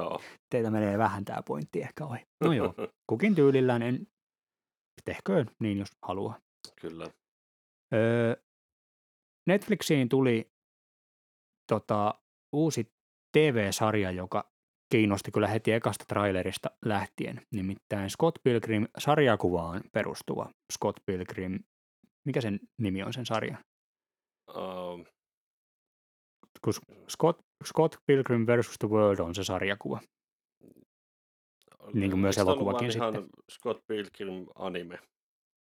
teitä 0.51 0.71
menee 0.71 0.97
vähän 0.97 1.25
tämä 1.25 1.41
pointti 1.47 1.81
ehkä 1.81 2.05
ohi. 2.05 2.19
No 2.45 2.53
joo, 2.53 2.73
kukin 3.09 3.35
tyylillään 3.35 3.81
en 3.81 4.07
tehköön 5.05 5.47
niin, 5.59 5.77
jos 5.77 5.89
haluaa. 6.01 6.39
Kyllä. 6.81 7.07
Öö, 7.93 8.35
Netflixiin 9.47 10.09
tuli 10.09 10.51
tota, 11.67 12.13
uusi 12.53 12.93
TV-sarja, 13.37 14.11
joka 14.11 14.51
kiinnosti 14.91 15.31
kyllä 15.31 15.47
heti 15.47 15.71
ekasta 15.71 16.05
trailerista 16.07 16.69
lähtien. 16.85 17.41
Nimittäin 17.53 18.09
Scott 18.09 18.37
Pilgrim 18.43 18.87
sarjakuvaan 18.97 19.81
perustuva 19.93 20.51
Scott 20.73 20.97
Pilgrim. 21.05 21.59
Mikä 22.25 22.41
sen 22.41 22.59
nimi 22.81 23.03
on 23.03 23.13
sen 23.13 23.25
sarja? 23.25 23.57
Uh, 24.49 25.05
Kun 26.63 26.73
Scott, 27.09 27.39
Scott 27.65 27.95
Pilgrim 28.05 28.47
versus 28.47 28.75
the 28.79 28.87
World 28.87 29.19
on 29.19 29.35
se 29.35 29.43
sarjakuva. 29.43 29.99
Niin 31.93 32.11
kuin 32.11 32.19
myös 32.19 32.37
eikö 32.37 32.49
elokuvakin 32.51 32.87
vaan 32.87 32.95
ihan 32.95 33.13
sitten? 33.13 33.29
Scott 33.51 33.87
Pilgrim 33.87 34.45
anime 34.55 34.99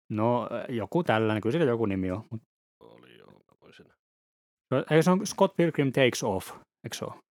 No 0.10 0.50
joku 0.70 1.04
tällainen, 1.04 1.42
kyllä 1.42 1.54
sillä 1.54 1.66
joku 1.66 1.86
nimi 1.86 2.12
on. 2.12 2.28
Mutta 2.32 2.48
oli 2.80 3.18
jo, 3.18 3.26
mä 3.26 3.56
voisin. 3.62 3.86
ei 4.92 5.04
se 5.04 5.12
on 5.12 5.28
Scott 5.28 5.56
Pilgrim 5.56 5.92
Takes 5.92 6.24
Off, 6.24 6.52
eikö 6.84 6.98
se 6.98 7.06
ole? 7.06 7.22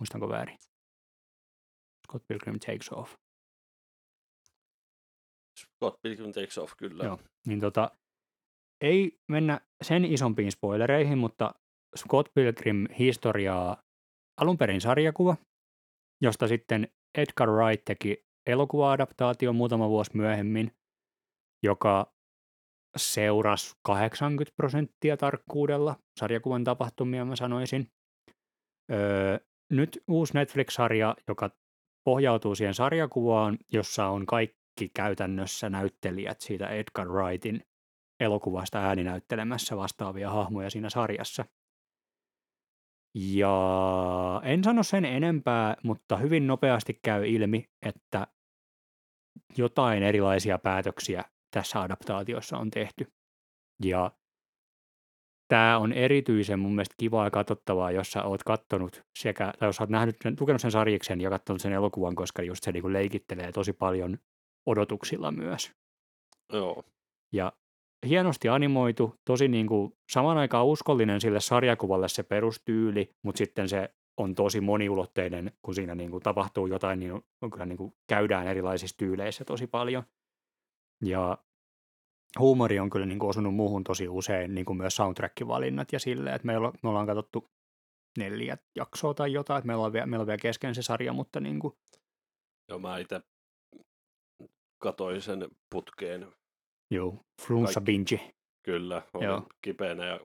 Muistanko 0.00 0.28
väärin? 0.28 0.58
Scott 2.06 2.26
Pilgrim 2.28 2.58
Takes 2.58 2.88
Off. 2.92 3.14
Scott 5.60 6.02
Pilgrim 6.02 6.32
Takes 6.32 6.58
Off, 6.58 6.72
kyllä. 6.76 7.04
Joo. 7.04 7.18
Niin 7.46 7.60
tota, 7.60 7.90
ei 8.80 9.18
mennä 9.28 9.60
sen 9.82 10.04
isompiin 10.04 10.52
spoilereihin, 10.52 11.18
mutta 11.18 11.54
Scott 11.96 12.28
Pilgrim 12.34 12.86
historiaa 12.98 13.82
alun 14.40 14.58
perin 14.58 14.80
sarjakuva, 14.80 15.36
josta 16.22 16.48
sitten 16.48 16.88
Edgar 17.18 17.50
Wright 17.50 17.84
teki 17.84 18.24
elokuva-adaptaatio 18.46 19.52
muutama 19.52 19.88
vuosi 19.88 20.10
myöhemmin, 20.14 20.70
joka 21.62 22.14
seurasi 22.96 23.76
80 23.82 24.56
prosenttia 24.56 25.16
tarkkuudella 25.16 25.96
sarjakuvan 26.20 26.64
tapahtumia, 26.64 27.24
mä 27.24 27.36
sanoisin. 27.36 27.86
Öö, 28.92 29.38
nyt 29.70 30.02
uusi 30.08 30.34
Netflix-sarja, 30.34 31.16
joka 31.28 31.50
pohjautuu 32.04 32.54
siihen 32.54 32.74
sarjakuvaan, 32.74 33.58
jossa 33.72 34.06
on 34.06 34.26
kaikki 34.26 34.88
käytännössä 34.94 35.70
näyttelijät 35.70 36.40
siitä 36.40 36.68
Edgar 36.68 37.08
Wrightin 37.08 37.62
elokuvasta 38.20 38.78
ääninäyttelemässä 38.78 39.76
vastaavia 39.76 40.30
hahmoja 40.30 40.70
siinä 40.70 40.90
sarjassa. 40.90 41.44
Ja 43.14 44.40
en 44.44 44.64
sano 44.64 44.82
sen 44.82 45.04
enempää, 45.04 45.76
mutta 45.82 46.16
hyvin 46.16 46.46
nopeasti 46.46 46.98
käy 47.02 47.26
ilmi, 47.26 47.64
että 47.82 48.26
jotain 49.56 50.02
erilaisia 50.02 50.58
päätöksiä 50.58 51.24
tässä 51.50 51.80
adaptaatiossa 51.80 52.58
on 52.58 52.70
tehty. 52.70 53.12
Ja 53.84 54.10
tämä 55.48 55.78
on 55.78 55.92
erityisen 55.92 56.58
mun 56.58 56.72
mielestä 56.74 56.94
kivaa 56.98 57.24
ja 57.24 57.30
katsottavaa, 57.30 57.90
jos 57.90 58.10
sä 58.10 58.22
oot 58.22 58.42
kattonut 58.42 59.04
sekä, 59.18 59.52
tai 59.58 59.68
jos 59.68 59.76
sä 59.76 59.82
oot 59.82 59.90
nähnyt, 59.90 60.16
lukenut 60.40 60.60
sen 60.60 60.70
sarjiksen 60.70 61.20
ja 61.20 61.30
katsonut 61.30 61.62
sen 61.62 61.72
elokuvan, 61.72 62.14
koska 62.14 62.42
just 62.42 62.64
se 62.64 62.72
niinku 62.72 62.92
leikittelee 62.92 63.52
tosi 63.52 63.72
paljon 63.72 64.18
odotuksilla 64.66 65.30
myös. 65.30 65.72
Joo. 66.52 66.84
Ja 67.32 67.52
hienosti 68.08 68.48
animoitu, 68.48 69.14
tosi 69.24 69.48
niin 69.48 69.66
kuin 69.66 69.96
saman 70.10 70.38
aikaan 70.38 70.66
uskollinen 70.66 71.20
sille 71.20 71.40
sarjakuvalle 71.40 72.08
se 72.08 72.22
perustyyli, 72.22 73.14
mutta 73.22 73.38
sitten 73.38 73.68
se 73.68 73.94
on 74.16 74.34
tosi 74.34 74.60
moniulotteinen, 74.60 75.52
kun 75.62 75.74
siinä 75.74 75.94
niin 75.94 76.10
kuin 76.10 76.22
tapahtuu 76.22 76.66
jotain, 76.66 77.00
niin 77.00 77.22
kyllä 77.52 77.66
niin 77.66 77.76
kuin 77.76 77.94
käydään 78.06 78.46
erilaisissa 78.46 78.96
tyyleissä 78.96 79.44
tosi 79.44 79.66
paljon. 79.66 80.02
Ja 81.04 81.38
huumori 82.38 82.78
on 82.78 82.90
kyllä 82.90 83.06
niin 83.06 83.18
kuin 83.18 83.30
osunut 83.30 83.54
muuhun 83.54 83.84
tosi 83.84 84.08
usein, 84.08 84.54
niin 84.54 84.64
kuin 84.64 84.76
myös 84.76 84.96
soundtrack-valinnat 84.96 85.92
ja 85.92 85.98
silleen, 85.98 86.34
että 86.36 86.46
meillä, 86.46 86.72
me 86.82 86.88
ollaan 86.88 87.06
katsottu 87.06 87.50
neljä 88.18 88.58
jaksoa 88.76 89.14
tai 89.14 89.32
jotain, 89.32 89.58
että 89.58 89.66
meillä 89.66 89.84
on 89.84 89.92
vielä, 89.92 90.06
meillä 90.06 90.22
on 90.22 90.26
vielä 90.26 90.38
kesken 90.38 90.74
se 90.74 90.82
sarja, 90.82 91.12
mutta 91.12 91.40
niin 91.40 91.60
kuin, 91.60 91.74
Joo, 92.68 92.78
mä 92.78 92.98
itse 92.98 93.20
katoin 94.78 95.22
sen 95.22 95.48
putkeen. 95.70 96.32
Joo, 96.94 97.24
flunssa 97.46 97.80
binge. 97.80 98.34
Kyllä, 98.62 99.02
olin 99.14 99.28
Joo. 99.28 99.46
kipeänä 99.62 100.04
ja 100.06 100.20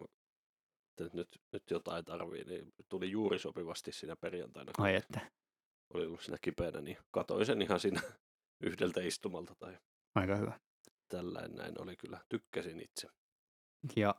että 1.02 1.18
nyt, 1.18 1.28
nyt 1.54 1.64
jotain 1.72 2.06
tarvii, 2.06 2.44
niin 2.44 2.74
tuli 2.90 3.12
juuri 3.12 3.40
sopivasti 3.40 3.92
siinä 3.92 4.16
perjantaina, 4.16 4.72
Ai 4.78 4.96
että, 4.96 5.32
oli 5.94 6.06
ollut 6.06 6.22
siinä 6.22 6.38
kipeänä, 6.42 6.82
niin 6.82 6.98
katoin 7.12 7.46
sen 7.46 7.62
ihan 7.62 7.80
siinä 7.80 8.02
yhdeltä 8.68 9.02
istumalta 9.02 9.56
tai 9.60 9.78
aika 10.16 10.36
hyvä. 10.36 10.60
tällainen 11.08 11.56
näin 11.56 11.82
oli 11.82 11.96
kyllä, 11.98 12.22
tykkäsin 12.30 12.82
itse. 12.82 13.08
Ja 13.96 14.16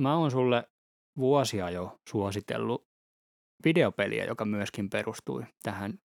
mä 0.00 0.16
oon 0.16 0.30
sulle 0.30 0.64
vuosia 1.18 1.70
jo 1.70 2.00
suositellut 2.08 2.88
videopeliä, 3.64 4.24
joka 4.24 4.44
myöskin 4.44 4.90
perustui 4.90 5.44
tähän 5.62 5.98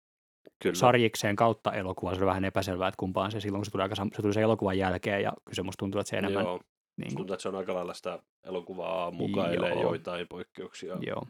Kyllä. 0.62 0.74
sarjikseen 0.74 1.36
kautta 1.36 1.72
elokuva, 1.72 2.14
se 2.14 2.18
oli 2.20 2.26
vähän 2.26 2.44
epäselvää, 2.44 2.88
että 2.88 2.98
kumpaan 2.98 3.32
se 3.32 3.40
silloin, 3.40 3.60
kun 3.60 3.64
se 3.64 3.70
tuli, 3.70 3.82
aika, 3.82 3.94
se 3.94 4.22
tuli 4.22 4.34
sen 4.34 4.42
elokuvan 4.42 4.78
jälkeen, 4.78 5.22
ja 5.22 5.32
kyllä 5.44 5.54
se 5.56 5.62
musta 5.62 5.78
tuntuu, 5.78 6.00
että 6.00 6.10
se 6.10 6.16
enemmän... 6.16 6.44
Joo, 6.44 6.60
Niin 6.96 7.08
kuin, 7.08 7.16
tuntuu, 7.16 7.34
että 7.34 7.42
se 7.42 7.48
on 7.48 7.54
aika 7.54 7.74
lailla 7.74 7.94
sitä 7.94 8.18
elokuvaa 8.46 9.10
mukailee 9.10 9.70
Joo. 9.70 9.82
joitain 9.82 10.26
poikkeuksia. 10.28 10.96
joo. 11.06 11.26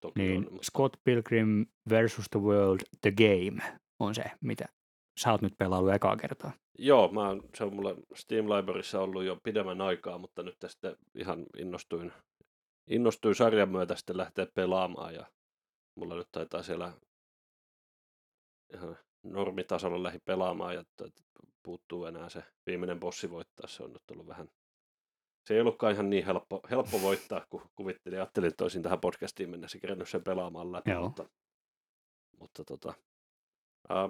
Toki 0.00 0.20
Niin 0.22 0.36
on, 0.46 0.52
mutta- 0.52 0.66
Scott 0.66 0.96
Pilgrim 1.04 1.66
versus 1.90 2.26
the 2.30 2.40
World, 2.40 2.80
The 3.02 3.10
Game 3.12 3.62
on 4.00 4.14
se, 4.14 4.24
mitä 4.40 4.64
sä 5.20 5.32
oot 5.32 5.42
nyt 5.42 5.54
pelaillut 5.58 5.92
ekaa 5.94 6.16
kertaa. 6.16 6.52
Joo, 6.78 7.08
mä 7.12 7.28
oon, 7.28 7.42
se 7.54 7.64
on 7.64 7.74
mulla 7.74 7.94
Steam 8.14 8.46
Libraryssa 8.46 9.00
ollut 9.00 9.24
jo 9.24 9.38
pidemmän 9.42 9.80
aikaa, 9.80 10.18
mutta 10.18 10.42
nyt 10.42 10.56
sitten 10.66 10.96
ihan 11.14 11.46
innostuin, 11.58 12.12
innostuin 12.90 13.34
sarjan 13.34 13.68
myötä 13.68 13.96
sitten 13.96 14.16
lähteä 14.16 14.46
pelaamaan 14.54 15.14
ja 15.14 15.26
mulla 15.98 16.14
nyt 16.14 16.28
taitaa 16.32 16.62
siellä 16.62 16.92
ihan 18.74 18.98
normitasolla 19.22 20.02
lähi 20.02 20.18
pelaamaan 20.24 20.74
ja 20.74 20.84
puuttuu 21.62 22.04
enää 22.04 22.28
se 22.28 22.44
viimeinen 22.66 23.00
bossi 23.00 23.30
voittaa. 23.30 23.68
Se 23.68 23.82
on 23.82 23.92
nyt 23.92 24.10
ollut 24.10 24.26
vähän, 24.26 24.48
se 25.46 25.54
ei 25.54 25.60
ollutkaan 25.60 25.92
ihan 25.92 26.10
niin 26.10 26.26
helppo, 26.26 26.60
helppo 26.70 27.00
voittaa, 27.02 27.46
kun 27.50 27.70
kuvittelin. 27.74 28.18
Ajattelin, 28.18 28.48
että 28.48 28.64
olisin 28.64 28.82
tähän 28.82 29.00
podcastiin 29.00 29.50
mennessä 29.50 29.78
kerännyt 29.78 30.08
sen 30.08 30.24
pelaamaan 30.24 30.72
läpi, 30.72 30.90
Joo. 30.90 31.02
mutta, 31.02 31.28
mutta 32.40 32.64
tota, 32.64 32.94
ää, 33.88 34.08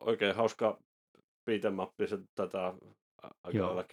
oikein 0.00 0.36
hauska 0.36 0.78
beat'em 1.50 2.06
se 2.08 2.18
tätä 2.34 2.74
aika 3.42 3.58
Joo. 3.58 3.66
lailla 3.66 3.84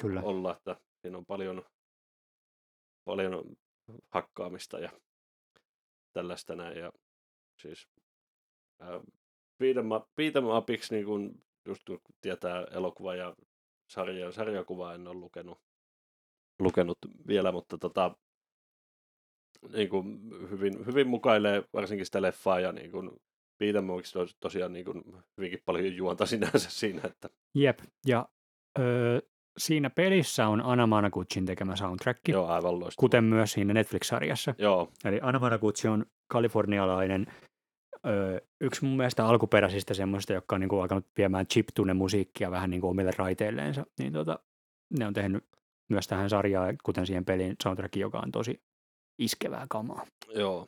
Kyllä. 0.00 0.22
olla, 0.22 0.52
että 0.52 0.76
siinä 1.02 1.18
on 1.18 1.26
paljon, 1.26 1.64
paljon 3.04 3.56
hakkaamista 4.08 4.78
ja 4.78 4.90
tällaista 6.12 6.56
näin. 6.56 6.78
Ja 6.78 6.92
siis 7.62 7.88
beat'em 9.62 9.92
up- 9.96 10.08
beat'em 10.20 10.56
upiksi, 10.58 10.94
niin 10.94 11.06
kuin 11.06 11.42
just 11.66 11.82
kun 11.86 12.00
tietää 12.20 12.64
elokuva 12.70 13.14
ja 13.14 13.36
sarja, 13.90 14.32
sarjakuva 14.32 14.94
en 14.94 15.08
ole 15.08 15.16
lukenut, 15.16 15.58
lukenut 16.60 16.98
vielä, 17.26 17.52
mutta 17.52 17.78
tota, 17.78 18.16
niin 19.72 19.88
kuin 19.88 20.20
hyvin, 20.50 20.86
hyvin 20.86 21.08
mukailee 21.08 21.64
varsinkin 21.72 22.06
sitä 22.06 22.22
leffaa 22.22 22.60
ja 22.60 22.72
niin 22.72 22.90
kuin 22.90 23.10
beat'em 23.64 23.86
tos- 23.88 24.36
tosiaan 24.40 24.72
niin 24.72 24.84
kuin 24.84 25.02
hyvinkin 25.36 25.62
paljon 25.64 25.96
juonta 25.96 26.26
sinänsä 26.32 26.70
siinä, 26.70 27.00
että 27.04 27.28
Jep, 27.54 27.78
ja 28.06 28.28
öö, 28.78 29.20
siinä 29.58 29.90
pelissä 29.90 30.48
on 30.48 30.60
Anna 30.60 30.86
Managuchin 30.86 31.46
tekemä 31.46 31.76
soundtrack, 31.76 32.28
joo, 32.28 32.46
aivan 32.46 32.80
loistava. 32.80 33.00
kuten 33.00 33.24
myös 33.24 33.52
siinä 33.52 33.74
Netflix-sarjassa. 33.74 34.54
Joo, 34.58 34.88
Eli 35.04 35.20
Anna 35.22 35.38
Managuchi 35.40 35.88
on 35.88 36.06
kalifornialainen, 36.26 37.26
öö, 38.06 38.40
yksi 38.60 38.84
mun 38.84 38.96
mielestä 38.96 39.26
alkuperäisistä 39.26 39.94
semmoista, 39.94 40.32
joka 40.32 40.54
on 40.56 40.60
niin 40.60 40.68
kuin 40.68 40.82
alkanut 40.82 41.06
viemään 41.16 41.46
chiptune 41.46 41.94
musiikkia 41.94 42.50
vähän 42.50 42.70
niin 42.70 42.80
kuin 42.80 42.90
omille 42.90 43.10
raiteilleensa. 43.16 43.86
Niin 43.98 44.12
tota, 44.12 44.38
ne 44.98 45.06
on 45.06 45.14
tehnyt 45.14 45.44
myös 45.88 46.06
tähän 46.06 46.30
sarjaan, 46.30 46.76
kuten 46.84 47.06
siihen 47.06 47.24
pelin 47.24 47.56
soundtrackiin, 47.62 48.00
joka 48.00 48.18
on 48.18 48.32
tosi 48.32 48.62
iskevää 49.18 49.66
kamaa. 49.68 50.06
joo. 50.34 50.66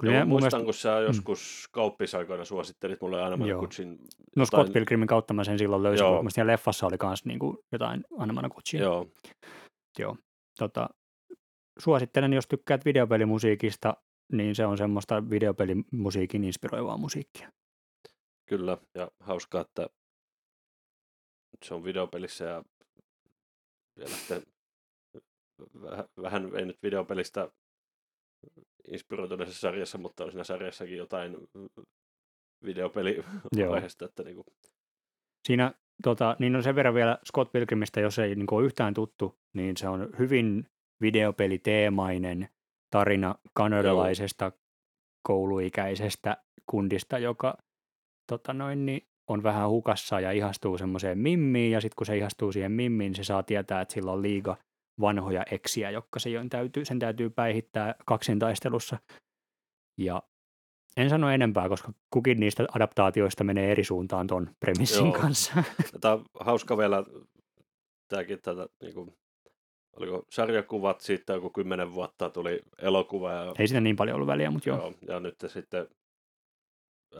Kyllä 0.00 0.14
Joo, 0.14 0.26
muistan, 0.26 0.60
mielestä, 0.60 0.64
kun 0.64 0.74
sä 0.74 1.00
joskus 1.00 1.68
kauppisaikoina 1.72 2.44
suosittelit 2.44 3.00
mulle 3.00 3.22
aina 3.22 3.46
Joo. 3.46 3.60
Kutsin. 3.60 3.98
no 4.36 4.46
Scott 4.46 4.72
Pilgrimin 4.72 5.08
kautta 5.08 5.34
mä 5.34 5.44
sen 5.44 5.58
silloin 5.58 5.82
löysin, 5.82 6.04
Joo. 6.04 6.22
kun 6.22 6.30
siinä 6.30 6.46
leffassa 6.46 6.86
oli 6.86 6.96
myös 7.02 7.24
niin 7.24 7.38
kuin 7.38 7.58
jotain 7.72 8.04
Anna 8.18 8.34
Managuchia. 8.34 8.82
Joo, 8.82 9.06
Joo. 9.98 10.16
Tota, 10.58 10.88
suosittelen, 11.78 12.32
jos 12.32 12.46
tykkäät 12.46 12.84
videopelimusiikista, 12.84 13.96
niin 14.32 14.54
se 14.54 14.66
on 14.66 14.78
semmoista 14.78 15.30
videopelimusiikin 15.30 16.44
inspiroivaa 16.44 16.96
musiikkia. 16.96 17.52
kyllä. 18.46 18.78
Ja 18.94 19.10
hauskaa, 19.20 19.60
että 19.60 19.88
se 21.64 21.74
on 21.74 21.84
videopelissä 21.84 22.44
ja 22.44 22.64
vielä 23.98 24.10
sitten 24.10 24.42
vähän, 26.22 26.56
ei 26.56 26.64
nyt 26.64 26.82
videopelistä 26.82 27.50
inspiroituneessa 28.88 29.60
sarjassa, 29.60 29.98
mutta 29.98 30.24
on 30.24 30.30
siinä 30.30 30.44
sarjassakin 30.44 30.96
jotain 30.96 31.36
videopeli 32.64 33.24
Joo. 33.56 33.74
aiheesta, 33.74 34.04
että 34.04 34.22
niinku, 34.22 34.44
Siinä 35.46 35.72
tota, 36.02 36.36
niin 36.38 36.56
on 36.56 36.62
sen 36.62 36.74
verran 36.74 36.94
vielä 36.94 37.18
Scott 37.26 37.52
Pilgrimistä, 37.52 38.00
jos 38.00 38.18
ei 38.18 38.34
niin 38.34 38.54
ole 38.54 38.64
yhtään 38.64 38.94
tuttu, 38.94 39.38
niin 39.52 39.76
se 39.76 39.88
on 39.88 40.10
hyvin 40.18 40.66
videopeliteemainen 41.00 42.48
tarina 42.90 43.34
kanadalaisesta 43.54 44.52
kouluikäisestä 45.22 46.36
kundista, 46.70 47.18
joka 47.18 47.58
tota 48.32 48.52
noin, 48.52 48.86
niin 48.86 49.06
on 49.30 49.42
vähän 49.42 49.68
hukassa 49.68 50.20
ja 50.20 50.32
ihastuu 50.32 50.78
semmoiseen 50.78 51.18
mimmiin, 51.18 51.72
ja 51.72 51.80
sitten 51.80 51.96
kun 51.96 52.06
se 52.06 52.16
ihastuu 52.16 52.52
siihen 52.52 52.72
mimmiin, 52.72 53.08
niin 53.10 53.16
se 53.16 53.24
saa 53.24 53.42
tietää, 53.42 53.80
että 53.80 53.94
sillä 53.94 54.12
on 54.12 54.22
liiga 54.22 54.56
vanhoja 55.00 55.42
eksiä, 55.50 55.90
jotka 55.90 56.18
se 56.18 56.30
täytyy, 56.50 56.84
sen 56.84 56.98
täytyy 56.98 57.30
päihittää 57.30 57.94
kaksintaistelussa. 58.06 58.98
Ja 60.00 60.22
en 60.96 61.10
sano 61.10 61.30
enempää, 61.30 61.68
koska 61.68 61.92
kukin 62.10 62.40
niistä 62.40 62.66
adaptaatioista 62.72 63.44
menee 63.44 63.72
eri 63.72 63.84
suuntaan 63.84 64.26
ton 64.26 64.50
premissin 64.60 65.06
Joo. 65.06 65.12
kanssa. 65.12 65.64
Tämä 66.00 66.14
on 66.14 66.24
hauska 66.40 66.76
vielä, 66.76 67.04
tämäkin 68.08 68.42
tätä, 68.42 68.66
niinku, 68.82 69.18
oliko 69.96 70.24
sarjakuvat, 70.30 71.00
siitä 71.00 71.32
joku 71.32 71.50
kymmenen 71.50 71.94
vuotta 71.94 72.30
tuli 72.30 72.60
elokuva. 72.78 73.32
Ja, 73.32 73.52
Ei 73.58 73.68
siinä 73.68 73.80
niin 73.80 73.96
paljon 73.96 74.14
ollut 74.14 74.26
väliä, 74.26 74.50
mutta 74.50 74.68
joo. 74.68 74.78
joo. 74.78 74.94
ja 75.08 75.20
nyt 75.20 75.34
sitten... 75.46 75.88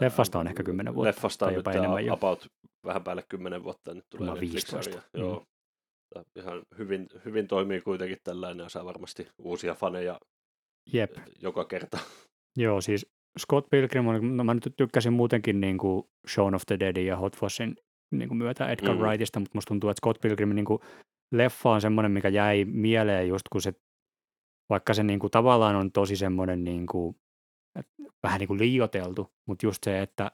Leffasta 0.01 0.39
on 0.39 0.49
ehkä 0.49 0.63
10 0.63 0.95
vuotta, 0.95 1.09
Leffasta 1.09 1.47
on 1.47 1.55
jopa 1.55 1.71
nyt 1.71 1.79
enemmän 1.79 2.07
jo. 2.07 2.13
about 2.15 2.47
vähän 2.85 3.05
päälle 3.05 3.25
kymmenen 3.29 3.65
vuotta, 3.65 3.95
nyt 3.95 4.05
tulee 4.11 4.31
Netflix-sarja. 4.31 4.85
15. 4.85 5.19
Joo. 5.19 5.45
Ja 6.15 6.25
Ihan 6.37 6.63
hyvin, 6.79 7.07
hyvin 7.25 7.49
toimii 7.49 7.81
kuitenkin 7.81 8.19
tällainen 8.25 8.65
ja 8.65 8.69
saa 8.69 8.85
varmasti 8.85 9.29
uusia 9.39 9.75
faneja 9.75 10.21
Jep. 10.93 11.17
joka 11.43 11.65
kerta. 11.65 11.99
Joo, 12.57 12.81
siis 12.81 13.07
Scott 13.39 13.71
Pilgrim 13.71 14.07
on, 14.07 14.37
no 14.37 14.45
mä 14.45 14.55
nyt 14.55 14.75
tykkäsin 14.77 15.13
muutenkin 15.13 15.61
niin 15.61 15.79
kuin 15.79 16.05
Shaun 16.29 16.55
of 16.55 16.63
the 16.67 16.79
Deadin 16.81 17.07
ja 17.07 17.17
Hot 17.17 17.37
Fossin 17.37 17.77
niin 18.11 18.29
kuin 18.29 18.39
myötä 18.39 18.69
Edgar 18.69 18.95
Mm. 18.95 19.01
mm. 19.01 19.05
Wrightista, 19.07 19.41
mutta 19.41 19.57
musta 19.57 19.69
tuntuu, 19.69 19.91
että 19.91 20.01
Scott 20.01 20.21
Pilgrim 20.21 20.55
niin 20.55 20.65
kuin 20.65 20.81
leffa 21.33 21.71
on 21.71 21.81
semmoinen, 21.81 22.13
mikä 22.13 22.29
jäi 22.29 22.65
mieleen 22.65 23.29
just 23.29 23.49
kun 23.53 23.63
se, 23.63 23.75
vaikka 24.69 24.95
se 24.95 25.03
niin 25.03 25.19
kuin 25.19 25.31
tavallaan 25.31 25.77
on 25.77 25.93
tosi 25.93 26.17
semmoinen 26.17 26.65
niin 26.65 26.87
kuin, 26.87 27.17
vähän 28.23 28.39
niin 28.39 28.49
kuin 28.49 28.59
liioteltu, 28.59 29.31
mutta 29.47 29.67
just 29.67 29.85
se, 29.85 30.03
että 30.03 30.31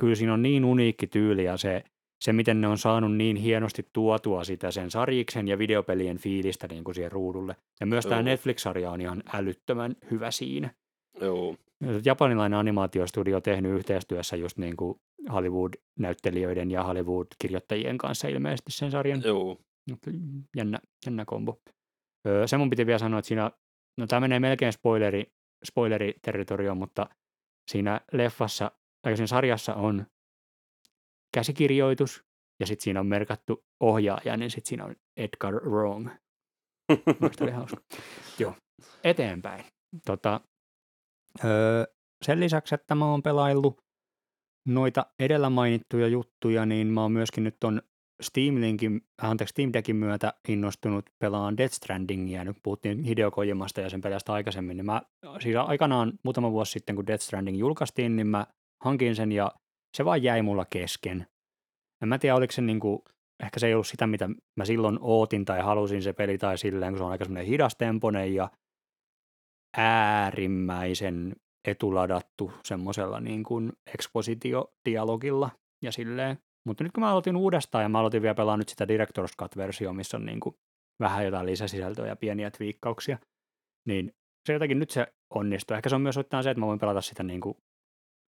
kyllä 0.00 0.14
siinä 0.14 0.34
on 0.34 0.42
niin 0.42 0.64
uniikki 0.64 1.06
tyyli 1.06 1.44
ja 1.44 1.56
se, 1.56 1.84
se, 2.24 2.32
miten 2.32 2.60
ne 2.60 2.68
on 2.68 2.78
saanut 2.78 3.16
niin 3.16 3.36
hienosti 3.36 3.86
tuotua 3.92 4.44
sitä 4.44 4.70
sen 4.70 4.90
sarjiksen 4.90 5.48
ja 5.48 5.58
videopelien 5.58 6.18
fiilistä 6.18 6.68
niin 6.68 6.84
kuin 6.84 6.94
siihen 6.94 7.12
ruudulle. 7.12 7.56
Ja 7.80 7.86
myös 7.86 8.06
tämä. 8.06 8.22
Netflix-sarja 8.22 8.90
on 8.90 9.00
ihan 9.00 9.22
älyttömän 9.32 9.96
hyvä 10.10 10.30
siinä. 10.30 10.70
Joo, 11.20 11.56
Japanilainen 12.04 12.58
animaatiostudio 12.58 13.40
tehnyt 13.40 13.72
yhteistyössä 13.72 14.36
just 14.36 14.58
niin 14.58 14.76
kuin 14.76 15.00
Hollywood-näyttelijöiden 15.32 16.70
ja 16.70 16.84
Hollywood-kirjoittajien 16.84 17.98
kanssa 17.98 18.28
ilmeisesti 18.28 18.72
sen 18.72 18.90
sarjan. 18.90 19.22
joo, 19.24 19.58
Jännä, 20.56 20.78
jännä 21.06 21.24
kombo. 21.24 21.60
Öö, 22.26 22.46
se 22.46 22.56
mun 22.56 22.70
piti 22.70 22.86
vielä 22.86 22.98
sanoa, 22.98 23.18
että 23.18 23.28
siinä, 23.28 23.50
no 23.98 24.06
tämä 24.06 24.20
menee 24.20 24.40
melkein 24.40 24.72
spoileri, 24.72 25.32
spoileriterritorioon, 25.64 26.78
mutta 26.78 27.08
siinä 27.70 28.00
leffassa, 28.12 28.70
tai 29.02 29.16
siinä 29.16 29.26
sarjassa 29.26 29.74
on 29.74 30.06
käsikirjoitus, 31.34 32.24
ja 32.60 32.66
sitten 32.66 32.84
siinä 32.84 33.00
on 33.00 33.06
merkattu 33.06 33.64
ohjaaja, 33.80 34.36
niin 34.36 34.50
sitten 34.50 34.68
siinä 34.68 34.84
on 34.84 34.96
Edgar 35.16 35.54
Wrong. 35.54 36.08
Mielestäni 37.20 37.50
oli 37.50 37.56
hauska. 37.56 37.80
Joo, 38.38 38.54
eteenpäin. 39.04 39.64
Tota, 40.06 40.40
öö, 41.44 41.84
sen 42.24 42.40
lisäksi, 42.40 42.74
että 42.74 42.94
mä 42.94 43.10
oon 43.10 43.22
pelaillut 43.22 43.80
noita 44.68 45.06
edellä 45.18 45.50
mainittuja 45.50 46.08
juttuja, 46.08 46.66
niin 46.66 46.86
mä 46.86 47.02
oon 47.02 47.12
myöskin 47.12 47.44
nyt 47.44 47.56
ton 47.60 47.82
Steam, 48.22 48.60
Linkin, 48.60 49.00
anteeksi, 49.22 49.50
Steam 49.50 49.70
Deckin 49.72 49.96
myötä 49.96 50.34
innostunut 50.48 51.10
pelaan 51.18 51.56
Death 51.56 51.74
Strandingia. 51.74 52.44
Nyt 52.44 52.56
puhuttiin 52.62 53.04
Hideo 53.04 53.30
Kojimasta 53.30 53.80
ja 53.80 53.90
sen 53.90 54.00
pelästä 54.00 54.32
aikaisemmin. 54.32 54.76
Niin 54.76 54.86
mä, 54.86 55.02
siis 55.40 55.56
aikanaan 55.56 56.12
muutama 56.24 56.52
vuosi 56.52 56.72
sitten, 56.72 56.96
kun 56.96 57.06
Death 57.06 57.24
Stranding 57.24 57.58
julkaistiin, 57.58 58.16
niin 58.16 58.26
mä 58.26 58.46
hankin 58.84 59.16
sen 59.16 59.32
ja 59.32 59.52
se 59.96 60.04
vaan 60.04 60.22
jäi 60.22 60.42
mulla 60.42 60.64
kesken. 60.64 61.26
En 62.02 62.08
mä 62.08 62.18
tiedä, 62.18 62.34
oliko 62.34 62.52
se 62.52 62.62
niinku, 62.62 63.04
ehkä 63.42 63.60
se 63.60 63.66
ei 63.66 63.74
ollut 63.74 63.86
sitä, 63.86 64.06
mitä 64.06 64.28
mä 64.56 64.64
silloin 64.64 64.98
ootin 65.00 65.44
tai 65.44 65.60
halusin 65.60 66.02
se 66.02 66.12
peli 66.12 66.38
tai 66.38 66.58
silleen, 66.58 66.92
kun 66.92 66.98
se 66.98 67.04
on 67.04 67.10
aika 67.10 67.24
semmoinen 67.24 67.46
hidastemponen 67.46 68.34
ja 68.34 68.50
äärimmäisen 69.76 71.36
etuladattu 71.68 72.52
semmoisella 72.64 73.20
niin 73.20 73.42
kuin 73.42 73.72
expositiodialogilla 73.94 75.50
ja 75.82 75.92
silleen. 75.92 76.38
Mutta 76.68 76.84
nyt 76.84 76.92
kun 76.92 77.02
mä 77.02 77.10
aloitin 77.10 77.36
uudestaan 77.36 77.82
ja 77.84 77.88
mä 77.88 77.98
aloitin 77.98 78.22
vielä 78.22 78.34
pelaa 78.34 78.56
nyt 78.56 78.68
sitä 78.68 78.84
Director's 78.84 79.34
Cut-versiota, 79.42 79.92
missä 79.94 80.16
on 80.16 80.26
niin 80.26 80.40
kuin 80.40 80.56
vähän 81.00 81.24
jotain 81.24 81.46
lisäsisältöä 81.46 82.06
ja 82.06 82.16
pieniä 82.16 82.50
twiikkauksia, 82.50 83.18
niin 83.86 84.12
se 84.46 84.52
jotenkin 84.52 84.78
nyt 84.78 84.90
se 84.90 85.06
onnistuu. 85.34 85.76
Ehkä 85.76 85.88
se 85.88 85.94
on 85.94 86.00
myös 86.00 86.16
osittain 86.16 86.44
se, 86.44 86.50
että 86.50 86.60
mä 86.60 86.66
voin 86.66 86.78
pelata 86.78 87.00
sitä 87.00 87.22
niin 87.22 87.40
kuin 87.40 87.56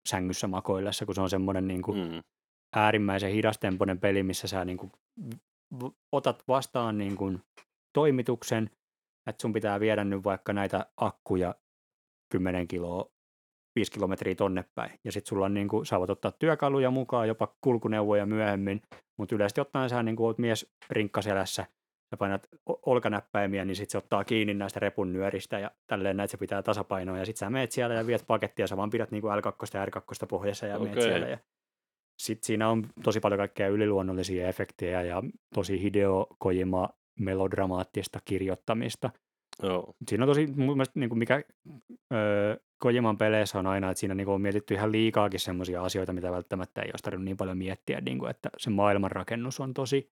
sängyssä 0.09 0.47
makoillessa, 0.47 1.07
kun 1.07 1.15
se 1.15 1.21
on 1.21 1.31
semmoinen 1.31 1.69
niin 1.69 1.83
kuin 1.83 1.99
Mm. 2.13 2.23
äärimmäisen 2.77 3.33
hidastempoinen 3.33 4.01
peli, 4.01 4.23
missä 4.23 4.49
sä 4.49 4.65
niin 4.65 4.79
kuin 4.79 4.93
otat 6.13 6.45
vastaan 6.49 6.99
niin 6.99 7.17
kuin 7.17 7.43
toimituksen, 7.95 8.71
että 9.27 9.43
sun 9.43 9.53
pitää 9.53 9.81
viedä 9.81 10.05
nyt 10.05 10.25
vaikka 10.25 10.53
näitä 10.53 10.87
akkuja 10.97 11.55
10 12.33 12.69
kiloa, 12.69 13.11
5 13.79 13.93
kilometriä 13.93 14.35
tonne 14.35 14.65
päin. 14.75 14.91
Ja 15.05 15.13
sitten 15.13 15.29
sulla 15.29 15.45
on 15.45 15.55
niin 15.55 15.69
kuin, 15.69 15.85
voit 15.99 16.11
ottaa 16.11 16.33
työkaluja 16.33 16.91
mukaan, 16.91 17.29
jopa 17.29 17.55
kulkuneuvoja 17.61 18.27
myöhemmin, 18.27 18.83
mutta 19.17 19.35
yleisesti 19.35 19.61
ottaen 19.61 19.91
sä 19.91 20.03
niin 20.03 20.17
kuin 20.17 20.27
oot 20.27 20.39
mies 20.39 20.73
rinkkaselässä, 20.91 21.67
sä 22.11 22.17
painat 22.17 22.49
olkanäppäimiä, 22.67 23.65
niin 23.65 23.77
sitten 23.77 23.93
se 23.93 23.99
ottaa 23.99 24.25
kiinni 24.25 24.55
näistä 24.55 24.81
repun 24.81 25.13
nyöristä 25.13 25.59
ja 25.59 25.71
tälleen 25.87 26.17
näitä 26.17 26.31
se 26.31 26.37
pitää 26.37 26.63
tasapainoa. 26.63 27.19
Ja 27.19 27.25
sitten 27.25 27.39
sä 27.39 27.51
meet 27.51 27.73
siellä 27.73 27.95
ja 27.95 28.07
viet 28.07 28.25
pakettia, 28.27 28.67
sä 28.67 28.77
vaan 28.77 28.91
pidät 28.91 29.11
niin 29.11 29.21
kuin 29.21 29.33
L2 29.39 29.79
ja 29.79 29.87
R2 29.87 30.27
pohjassa 30.29 30.67
ja 30.67 30.79
meet 30.79 30.93
Okei. 30.93 31.03
siellä. 31.03 31.27
Ja 31.29 31.39
sitten 32.23 32.47
siinä 32.47 32.69
on 32.69 32.87
tosi 33.03 33.21
paljon 33.21 33.39
kaikkea 33.39 33.69
yliluonnollisia 33.69 34.49
efektejä 34.49 35.03
ja 35.03 35.23
tosi 35.55 35.83
Hideo 35.83 36.27
Kojima 36.39 36.89
melodramaattista 37.21 38.19
kirjoittamista. 38.25 39.11
Joo. 39.63 39.95
Siinä 40.09 40.25
on 40.25 40.29
tosi, 40.29 40.47
mun 40.47 40.77
mielestä 40.77 41.01
niin 41.01 41.09
kuin 41.09 41.19
mikä 41.19 41.43
öö, 42.13 42.57
Kojiman 42.79 43.19
peleissä 43.19 43.59
on 43.59 43.67
aina, 43.67 43.91
että 43.91 44.01
siinä 44.01 44.15
niin 44.15 44.25
kuin 44.25 44.35
on 44.35 44.41
mietitty 44.41 44.75
ihan 44.75 44.93
liikaakin 44.93 45.41
semmoisia 45.41 45.85
asioita, 45.85 46.13
mitä 46.13 46.33
välttämättä 46.33 46.83
ei 46.83 46.91
olisi 46.93 47.03
tarvinnut 47.03 47.25
niin 47.25 47.37
paljon 47.37 47.59
miettiä, 47.59 48.01
niin 48.01 48.19
kuin, 48.19 48.31
että 48.31 48.51
se 48.59 48.71
maailmanrakennus 48.71 49.61
on 49.61 49.75
tosi 49.75 50.11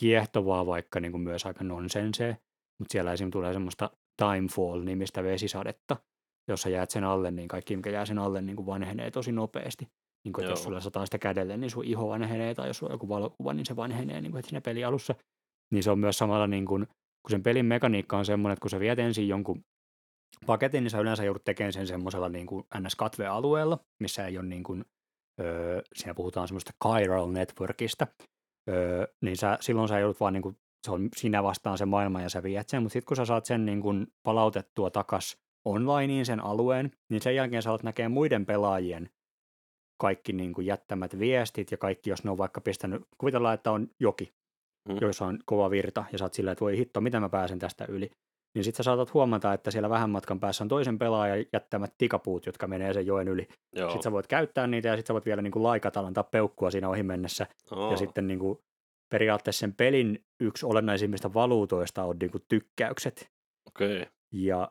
kiehtovaa, 0.00 0.66
vaikka 0.66 1.00
niin 1.00 1.12
kuin 1.12 1.22
myös 1.22 1.46
aika 1.46 1.64
nonsensee, 1.64 2.36
mutta 2.78 2.92
siellä 2.92 3.12
esim. 3.12 3.30
tulee 3.30 3.52
semmoista 3.52 3.90
Timefall-nimistä 4.16 5.22
vesisadetta, 5.22 5.96
jossa 6.48 6.68
jäät 6.68 6.90
sen 6.90 7.04
alle, 7.04 7.30
niin 7.30 7.48
kaikki, 7.48 7.76
mikä 7.76 7.90
jää 7.90 8.06
sen 8.06 8.18
alle, 8.18 8.42
niin 8.42 8.56
kuin 8.56 8.66
vanhenee 8.66 9.10
tosi 9.10 9.32
nopeasti. 9.32 9.88
Niin 10.24 10.32
kuin, 10.32 10.44
että 10.44 10.52
jos 10.52 10.62
sulla 10.62 10.80
sataa 10.80 11.06
sitä 11.06 11.18
kädelle, 11.18 11.56
niin 11.56 11.70
sun 11.70 11.84
iho 11.84 12.08
vanhenee, 12.08 12.54
tai 12.54 12.68
jos 12.68 12.78
sulla 12.78 12.90
on 12.90 12.94
joku 12.94 13.08
valokuva, 13.08 13.54
niin 13.54 13.66
se 13.66 13.76
vanhenee 13.76 14.20
niin 14.20 14.32
kuin 14.32 14.38
heti 14.38 14.48
siinä 14.48 14.60
pelialussa. 14.60 15.14
Niin 15.72 15.82
se 15.82 15.90
on 15.90 15.98
myös 15.98 16.18
samalla, 16.18 16.46
niin 16.46 16.66
kuin, 16.66 16.86
kun 17.24 17.30
sen 17.30 17.42
pelin 17.42 17.66
mekaniikka 17.66 18.18
on 18.18 18.24
semmoinen, 18.24 18.52
että 18.52 18.60
kun 18.60 18.70
sä 18.70 18.80
viet 18.80 18.98
ensin 18.98 19.28
jonkun 19.28 19.64
paketin, 20.46 20.84
niin 20.84 20.90
sä 20.90 21.00
yleensä 21.00 21.24
joudut 21.24 21.44
tekemään 21.44 21.72
sen 21.72 21.86
semmoisella 21.86 22.28
niin 22.28 22.46
kuin 22.46 22.64
NS-katvealueella, 22.78 23.78
missä 24.00 24.26
ei 24.26 24.38
ole 24.38 24.46
niin 24.46 24.62
kuin, 24.62 24.84
öö, 25.40 25.82
siinä 25.94 26.14
puhutaan 26.14 26.48
semmoista 26.48 26.72
chiral 26.84 27.30
networkista, 27.30 28.06
öö, 28.70 29.06
niin 29.20 29.36
sä, 29.36 29.58
silloin 29.60 29.88
sä 29.88 29.98
joudut 29.98 30.20
vaan 30.20 30.32
niin 30.32 30.42
kuin, 30.42 30.56
se 30.86 30.90
on 30.90 31.08
sinä 31.16 31.42
vastaan 31.42 31.78
se 31.78 31.84
maailma 31.84 32.22
ja 32.22 32.28
sä 32.28 32.42
viet 32.42 32.68
sen, 32.68 32.82
mutta 32.82 32.92
sitten 32.92 33.06
kun 33.06 33.16
sä 33.16 33.24
saat 33.24 33.44
sen 33.44 33.66
niin 33.66 33.80
kuin 33.80 34.06
palautettua 34.22 34.90
takas 34.90 35.36
onlineen 35.64 36.26
sen 36.26 36.40
alueen, 36.40 36.90
niin 37.10 37.22
sen 37.22 37.34
jälkeen 37.34 37.62
sä 37.62 37.70
alat 37.70 37.82
näkee 37.82 38.08
muiden 38.08 38.46
pelaajien 38.46 39.10
kaikki 40.00 40.32
niin 40.32 40.52
kuin 40.52 40.66
jättämät 40.66 41.18
viestit 41.18 41.70
ja 41.70 41.76
kaikki, 41.76 42.10
jos 42.10 42.24
ne 42.24 42.30
on 42.30 42.38
vaikka 42.38 42.60
pistänyt, 42.60 43.02
kuvitellaan, 43.18 43.54
että 43.54 43.72
on 43.72 43.88
joki, 44.00 44.34
Mm. 44.88 44.98
joissa 45.00 45.26
on 45.26 45.38
kova 45.44 45.70
virta 45.70 46.04
ja 46.12 46.18
sä 46.18 46.24
oot 46.24 46.34
silleen, 46.34 46.52
että 46.52 46.64
voi 46.64 46.78
hitto, 46.78 47.00
miten 47.00 47.22
mä 47.22 47.28
pääsen 47.28 47.58
tästä 47.58 47.84
yli. 47.88 48.10
Niin 48.54 48.64
sitten 48.64 48.76
sä 48.76 48.82
saatat 48.82 49.14
huomata, 49.14 49.52
että 49.52 49.70
siellä 49.70 49.90
vähän 49.90 50.10
matkan 50.10 50.40
päässä 50.40 50.64
on 50.64 50.68
toisen 50.68 50.98
pelaajan 50.98 51.44
jättämät 51.52 51.94
tikapuut, 51.98 52.46
jotka 52.46 52.66
menee 52.66 52.92
sen 52.92 53.06
joen 53.06 53.28
yli. 53.28 53.48
Sitten 53.76 54.02
sä 54.02 54.12
voit 54.12 54.26
käyttää 54.26 54.66
niitä 54.66 54.88
ja 54.88 54.96
sitten 54.96 55.06
sä 55.06 55.14
voit 55.14 55.26
vielä 55.26 55.42
niin 55.42 55.52
kuin 55.52 55.62
laikata, 55.62 56.00
antaa 56.00 56.24
peukkua 56.24 56.70
siinä 56.70 56.88
ohi 56.88 57.02
mennessä. 57.02 57.46
Oo. 57.70 57.90
Ja 57.90 57.96
sitten 57.96 58.26
niin 58.26 58.38
kuin 58.38 58.58
periaatteessa 59.10 59.60
sen 59.60 59.74
pelin 59.74 60.24
yksi 60.40 60.66
olennaisimmista 60.66 61.34
valuutoista 61.34 62.04
on 62.04 62.16
niin 62.20 62.30
kuin 62.30 62.44
tykkäykset. 62.48 63.30
Okei. 63.66 64.06
Ja 64.32 64.70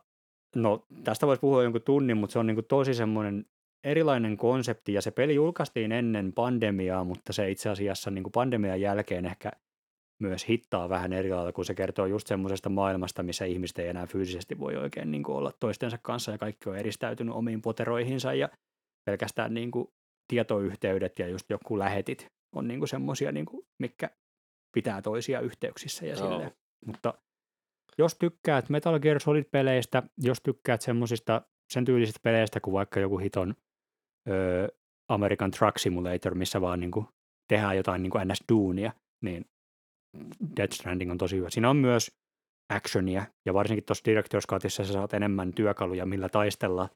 no 0.55 0.85
tästä 1.03 1.27
voisi 1.27 1.39
puhua 1.39 1.63
jonkun 1.63 1.81
tunnin, 1.81 2.17
mutta 2.17 2.33
se 2.33 2.39
on 2.39 2.47
niin 2.47 2.55
kuin 2.55 2.65
tosi 2.65 2.93
semmoinen 2.93 3.45
erilainen 3.83 4.37
konsepti 4.37 4.93
ja 4.93 5.01
se 5.01 5.11
peli 5.11 5.35
julkaistiin 5.35 5.91
ennen 5.91 6.33
pandemiaa, 6.33 7.03
mutta 7.03 7.33
se 7.33 7.51
itse 7.51 7.69
asiassa 7.69 8.11
niin 8.11 8.23
kuin 8.23 8.31
pandemian 8.31 8.81
jälkeen 8.81 9.25
ehkä 9.25 9.51
myös 10.19 10.49
hittaa 10.49 10.89
vähän 10.89 11.13
eri 11.13 11.29
lailla, 11.29 11.51
kun 11.51 11.65
se 11.65 11.73
kertoo 11.73 12.05
just 12.05 12.27
semmoisesta 12.27 12.69
maailmasta, 12.69 13.23
missä 13.23 13.45
ihmiset 13.45 13.79
ei 13.79 13.87
enää 13.87 14.05
fyysisesti 14.05 14.59
voi 14.59 14.75
oikein 14.75 15.11
niin 15.11 15.23
kuin 15.23 15.35
olla 15.35 15.51
toistensa 15.59 15.97
kanssa 16.01 16.31
ja 16.31 16.37
kaikki 16.37 16.69
on 16.69 16.77
eristäytynyt 16.77 17.35
omiin 17.35 17.61
poteroihinsa 17.61 18.33
ja 18.33 18.49
pelkästään 19.05 19.53
niin 19.53 19.71
kuin 19.71 19.87
tietoyhteydet 20.27 21.19
ja 21.19 21.27
just 21.27 21.49
joku 21.49 21.79
lähetit 21.79 22.27
on 22.55 22.67
niin 22.67 22.79
kuin 22.79 22.89
semmoisia, 22.89 23.31
niin 23.31 23.45
kuin, 23.45 23.65
mikä 23.79 24.09
pitää 24.75 25.01
toisia 25.01 25.39
yhteyksissä 25.39 26.05
ja 26.05 26.15
silleen. 26.15 26.51
Mutta 26.85 27.13
jos 27.97 28.15
tykkäät 28.15 28.69
Metal 28.69 28.99
Gear 28.99 29.19
Solid-peleistä, 29.19 30.03
jos 30.17 30.41
tykkäät 30.41 30.81
semmosista 30.81 31.41
sen 31.73 31.85
tyylisistä 31.85 32.19
peleistä 32.23 32.59
kuin 32.59 32.73
vaikka 32.73 32.99
joku 32.99 33.17
hiton 33.17 33.55
ö, 34.29 34.67
American 35.09 35.51
Truck 35.51 35.77
Simulator, 35.77 36.35
missä 36.35 36.61
vaan 36.61 36.79
niin 36.79 36.91
kuin 36.91 37.05
tehdään 37.47 37.77
jotain 37.77 38.03
niin 38.03 38.11
kuin 38.11 38.27
NS-duunia, 38.27 38.91
niin 39.21 39.45
Death 40.57 40.73
Stranding 40.73 41.11
on 41.11 41.17
tosi 41.17 41.37
hyvä. 41.37 41.49
Siinä 41.49 41.69
on 41.69 41.77
myös 41.77 42.11
actionia, 42.73 43.25
ja 43.45 43.53
varsinkin 43.53 43.83
tuossa 43.85 44.03
Director's 44.11 44.47
Cutissa 44.49 44.85
sä 44.85 44.93
saat 44.93 45.13
enemmän 45.13 45.53
työkaluja, 45.53 46.05
millä 46.05 46.29
taistella 46.29 46.89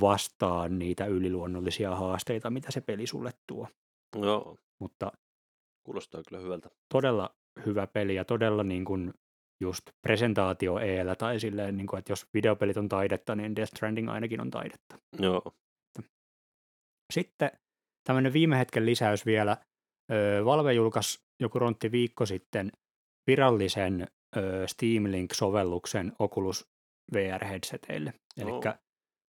vastaan 0.00 0.78
niitä 0.78 1.06
yliluonnollisia 1.06 1.96
haasteita, 1.96 2.50
mitä 2.50 2.70
se 2.70 2.80
peli 2.80 3.06
sulle 3.06 3.30
tuo. 3.46 3.68
Joo. 4.16 4.56
Mutta 4.80 5.12
Kuulostaa 5.86 6.22
kyllä 6.28 6.42
hyvältä. 6.42 6.70
todella 6.92 7.34
hyvä 7.66 7.86
peli 7.86 8.14
ja 8.14 8.24
todella 8.24 8.64
niin 8.64 8.84
kuin 8.84 9.14
just 9.62 9.82
presentaatio 10.02 10.78
eellä 10.78 11.16
tai 11.16 11.40
silleen, 11.40 11.76
niin 11.76 11.86
kuin, 11.86 11.98
että 11.98 12.12
jos 12.12 12.26
videopelit 12.34 12.76
on 12.76 12.88
taidetta, 12.88 13.36
niin 13.36 13.56
Death 13.56 13.70
Stranding 13.76 14.10
ainakin 14.10 14.40
on 14.40 14.50
taidetta. 14.50 14.98
Joo. 15.18 15.42
Sitten 17.12 17.50
tämmöinen 18.04 18.32
viime 18.32 18.58
hetken 18.58 18.86
lisäys 18.86 19.26
vielä. 19.26 19.56
Valve 20.44 20.72
julkaisi 20.72 21.24
joku 21.40 21.58
rontti 21.58 21.92
viikko 21.92 22.26
sitten 22.26 22.72
virallisen 23.26 24.06
Steam 24.66 25.04
Link-sovelluksen 25.04 26.12
Oculus 26.18 26.68
VR-headseteille. 27.14 28.12
Eli 28.36 28.50
Oo. 28.50 28.62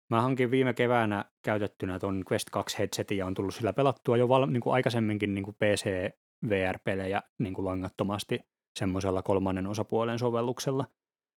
mä 0.09 0.21
hankin 0.21 0.51
viime 0.51 0.73
keväänä 0.73 1.25
käytettynä 1.41 1.99
ton 1.99 2.23
Quest 2.31 2.49
2 2.49 2.77
headsetin 2.77 3.17
ja 3.17 3.25
on 3.25 3.33
tullut 3.33 3.55
sillä 3.55 3.73
pelattua 3.73 4.17
jo 4.17 4.29
val- 4.29 4.45
niin 4.45 4.61
kuin 4.61 4.73
aikaisemminkin 4.73 5.33
niin 5.33 5.43
kuin 5.43 5.55
PC 5.55 6.11
VR-pelejä 6.49 7.21
niin 7.39 7.53
kuin 7.53 7.65
langattomasti 7.65 8.39
semmoisella 8.79 9.21
kolmannen 9.21 9.67
osapuolen 9.67 10.19
sovelluksella. 10.19 10.85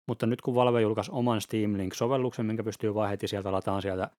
Mutta 0.09 0.27
nyt 0.27 0.41
kun 0.41 0.55
Valve 0.55 0.81
julkaisi 0.81 1.11
oman 1.15 1.41
Steam 1.41 1.77
Link-sovelluksen, 1.77 2.47
minkä 2.47 2.65
pystyy 2.65 2.95
vaan 2.95 3.11
heti 3.11 3.29
sieltä 3.29 3.53
lataan 3.53 3.83
sieltä 3.83 4.11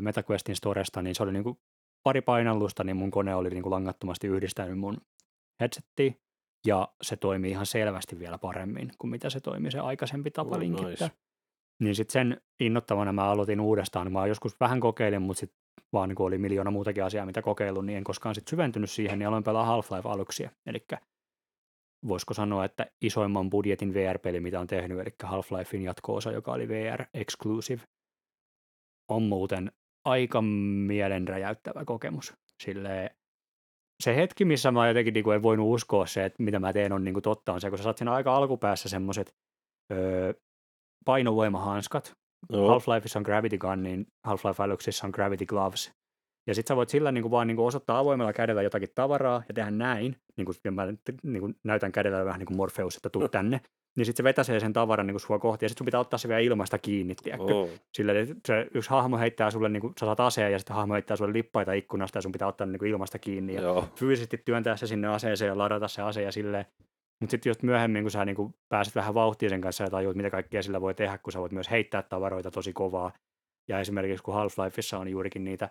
MetaQuestin 0.00 0.56
storesta, 0.56 1.02
niin 1.02 1.14
se 1.14 1.22
oli 1.22 1.32
niin 1.32 1.44
kuin 1.44 1.58
pari 2.04 2.20
painallusta, 2.22 2.84
niin 2.84 2.96
mun 2.96 3.10
kone 3.10 3.34
oli 3.34 3.50
niin 3.50 3.62
kuin 3.62 3.70
langattomasti 3.70 4.26
yhdistänyt 4.26 4.78
mun 4.78 4.96
headsettiin, 5.60 6.20
ja 6.66 6.88
se 7.02 7.16
toimii 7.16 7.50
ihan 7.50 7.66
selvästi 7.66 8.18
vielä 8.18 8.38
paremmin 8.38 8.92
kuin 8.98 9.10
mitä 9.10 9.30
se 9.30 9.40
toimi 9.40 9.70
se 9.70 9.78
aikaisempi 9.78 10.30
tapa 10.30 10.54
Oh, 10.54 10.58
linkittää. 10.60 10.90
nice. 10.90 11.10
Niin 11.82 11.94
sitten 11.94 12.12
sen 12.12 12.40
innottavana 12.60 13.12
mä 13.12 13.24
aloitin 13.30 13.60
uudestaan. 13.60 14.12
Mä 14.12 14.26
joskus 14.26 14.60
vähän 14.60 14.80
kokeilin, 14.80 15.22
mutta 15.22 15.40
sitten 15.40 15.58
vaan 15.92 16.08
niin 16.08 16.22
oli 16.22 16.38
miljoona 16.38 16.70
muutakin 16.70 17.04
asiaa, 17.04 17.26
mitä 17.26 17.42
kokeillut, 17.42 17.86
niin 17.86 17.98
en 17.98 18.04
koskaan 18.04 18.34
sitten 18.34 18.50
syventynyt 18.50 18.90
siihen, 18.90 19.18
niin 19.18 19.28
aloin 19.28 19.44
pelaa 19.44 19.64
Half-Life-aluksia. 19.66 20.50
Eli 20.66 20.86
voisiko 22.08 22.34
sanoa, 22.34 22.64
että 22.64 22.86
isoimman 23.02 23.50
budjetin 23.50 23.94
VR-peli, 23.94 24.40
mitä 24.40 24.60
on 24.60 24.66
tehnyt, 24.66 24.98
eli 25.00 25.10
Half-Lifein 25.24 25.82
jatko-osa, 25.82 26.32
joka 26.32 26.52
oli 26.52 26.68
VR 26.68 27.04
Exclusive, 27.14 27.82
on 29.10 29.22
muuten 29.22 29.72
aika 30.04 30.42
mielenräjäyttävä 30.86 31.84
kokemus. 31.84 32.34
Silleen, 32.62 33.10
se 34.02 34.16
hetki, 34.16 34.44
missä 34.44 34.70
mä 34.70 34.88
jotenkin 34.88 35.14
niin 35.14 35.24
kuin 35.24 35.34
en 35.34 35.42
voinut 35.42 35.74
uskoa 35.74 36.06
se, 36.06 36.24
että 36.24 36.42
mitä 36.42 36.58
mä 36.58 36.72
teen 36.72 36.92
on 36.92 37.04
niin 37.04 37.14
kuin 37.14 37.22
totta, 37.22 37.52
on 37.52 37.60
se, 37.60 37.68
kun 37.68 37.78
sä 37.78 37.84
saat 37.84 37.98
siinä 37.98 38.12
aika 38.12 38.36
alkupäässä 38.36 38.88
semmoiset 38.88 39.34
öö, 39.92 40.32
painovoimahanskat. 41.04 42.12
Joo. 42.50 42.68
Half-Lifeissa 42.68 43.18
on 43.18 43.22
Gravity 43.22 43.58
Gun, 43.58 43.82
niin 43.82 44.06
Half-Life 44.26 44.62
Aluxissa 44.62 45.06
on 45.06 45.10
Gravity 45.14 45.46
Gloves. 45.46 45.92
Ja 46.46 46.54
sit 46.54 46.66
sä 46.66 46.76
voit 46.76 46.88
sillä 46.88 47.12
niin 47.12 47.22
kuin 47.22 47.30
vaan 47.30 47.46
niin 47.46 47.56
kuin 47.56 47.66
osoittaa 47.66 47.98
avoimella 47.98 48.32
kädellä 48.32 48.62
jotakin 48.62 48.88
tavaraa 48.94 49.42
ja 49.48 49.54
tehdä 49.54 49.70
näin, 49.70 50.16
niin 50.36 50.44
kuin, 50.44 50.56
ja 50.64 50.72
mä 50.72 50.86
niin 51.22 51.40
kuin 51.40 51.56
näytän 51.64 51.92
kädellä 51.92 52.24
vähän 52.24 52.38
niin 52.38 52.46
kuin 52.46 52.56
Morpheus, 52.56 52.96
että 52.96 53.10
tuu 53.10 53.28
tänne. 53.28 53.60
Niin 53.96 54.06
sit 54.06 54.16
se 54.16 54.24
vetäsee 54.24 54.60
sen 54.60 54.72
tavaran 54.72 55.06
niin 55.06 55.14
kuin 55.14 55.20
sua 55.20 55.38
kohti 55.38 55.64
ja 55.64 55.68
sit 55.68 55.78
sun 55.78 55.84
pitää 55.84 56.00
ottaa 56.00 56.18
se 56.18 56.28
vielä 56.28 56.40
ilmasta 56.40 56.78
kiinni, 56.78 57.14
tiedätkö? 57.14 57.54
Oo. 57.54 57.68
Sillä 57.92 58.12
se 58.46 58.66
yksi 58.74 58.90
hahmo 58.90 59.18
heittää 59.18 59.50
sulle, 59.50 59.68
niin 59.68 59.80
kuin, 59.80 59.92
sä 60.00 60.06
saat 60.06 60.20
aseen 60.20 60.52
ja 60.52 60.58
sitten 60.58 60.76
hahmo 60.76 60.94
heittää 60.94 61.16
sulle 61.16 61.32
lippaita 61.32 61.72
ikkunasta 61.72 62.18
ja 62.18 62.22
sun 62.22 62.32
pitää 62.32 62.48
ottaa 62.48 62.66
niin 62.66 62.78
kuin 62.78 62.90
ilmasta 62.90 63.18
kiinni 63.18 63.54
ja 63.54 63.60
Joo. 63.60 63.88
fyysisesti 63.96 64.42
työntää 64.44 64.76
se 64.76 64.86
sinne 64.86 65.08
aseeseen 65.08 65.48
ja 65.48 65.58
ladata 65.58 65.88
se 65.88 66.02
ase 66.02 66.22
ja 66.22 66.32
silleen. 66.32 66.66
Mutta 67.20 67.30
sitten 67.30 67.50
just 67.50 67.62
myöhemmin, 67.62 68.04
kun 68.04 68.10
sä 68.10 68.24
niinku 68.24 68.54
pääset 68.68 68.94
vähän 68.94 69.14
vauhtiin 69.14 69.50
sen 69.50 69.60
kanssa 69.60 69.84
ja 69.84 69.90
tajuut, 69.90 70.16
mitä 70.16 70.30
kaikkea 70.30 70.62
sillä 70.62 70.80
voi 70.80 70.94
tehdä, 70.94 71.18
kun 71.18 71.32
sä 71.32 71.40
voit 71.40 71.52
myös 71.52 71.70
heittää 71.70 72.02
tavaroita 72.02 72.50
tosi 72.50 72.72
kovaa. 72.72 73.12
Ja 73.68 73.80
esimerkiksi 73.80 74.22
kun 74.22 74.34
Half-Lifeissa 74.34 74.98
on 74.98 75.08
juurikin 75.08 75.44
niitä, 75.44 75.70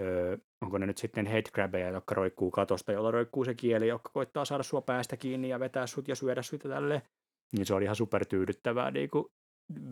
öö, 0.00 0.36
onko 0.60 0.78
ne 0.78 0.86
nyt 0.86 0.98
sitten 0.98 1.26
headcrabbeja, 1.26 1.88
jotka 1.88 2.14
roikkuu 2.14 2.50
katosta, 2.50 2.92
jolla 2.92 3.10
roikkuu 3.10 3.44
se 3.44 3.54
kieli, 3.54 3.88
joka 3.88 4.10
koittaa 4.12 4.44
saada 4.44 4.62
sua 4.62 4.80
päästä 4.80 5.16
kiinni 5.16 5.48
ja 5.48 5.60
vetää 5.60 5.86
sut 5.86 6.08
ja 6.08 6.14
syödä 6.14 6.42
sut 6.42 6.64
ja 6.64 6.70
tälleen. 6.70 7.02
Niin 7.52 7.66
se 7.66 7.74
oli 7.74 7.84
ihan 7.84 7.96
supertyydyttävää 7.96 8.90
niinku 8.90 9.32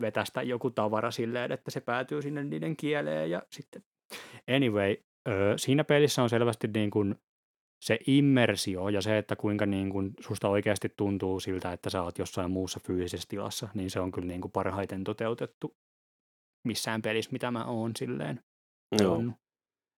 vetästä 0.01 0.41
joku 0.41 0.69
tavara 0.69 1.11
silleen, 1.11 1.51
että 1.51 1.71
se 1.71 1.81
päätyy 1.81 2.21
sinne 2.21 2.43
niiden 2.43 2.77
kieleen 2.77 3.31
ja 3.31 3.43
sitten 3.51 3.83
Anyway, 4.55 4.95
Öö, 5.27 5.57
siinä 5.57 5.83
pelissä 5.83 6.23
on 6.23 6.29
selvästi 6.29 6.67
niin 6.73 6.91
kuin 6.91 7.15
se 7.81 7.99
immersio 8.07 8.89
ja 8.89 9.01
se, 9.01 9.17
että 9.17 9.35
kuinka 9.35 9.65
niin 9.65 9.89
kuin 9.89 10.13
susta 10.19 10.49
oikeasti 10.49 10.89
tuntuu 10.97 11.39
siltä, 11.39 11.73
että 11.73 11.89
sä 11.89 12.01
oot 12.01 12.17
jossain 12.17 12.51
muussa 12.51 12.79
fyysisessä 12.87 13.29
tilassa, 13.29 13.69
niin 13.73 13.89
se 13.89 13.99
on 13.99 14.11
kyllä 14.11 14.27
niin 14.27 14.41
kuin 14.41 14.51
parhaiten 14.51 15.03
toteutettu 15.03 15.77
missään 16.67 17.01
pelissä, 17.01 17.31
mitä 17.31 17.51
mä 17.51 17.65
oon 17.65 17.91
silleen 17.95 18.43
Joo. 18.91 19.11
pelannut. 19.11 19.35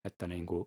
Että 0.05 0.27
niin 0.27 0.45
kuin, 0.45 0.65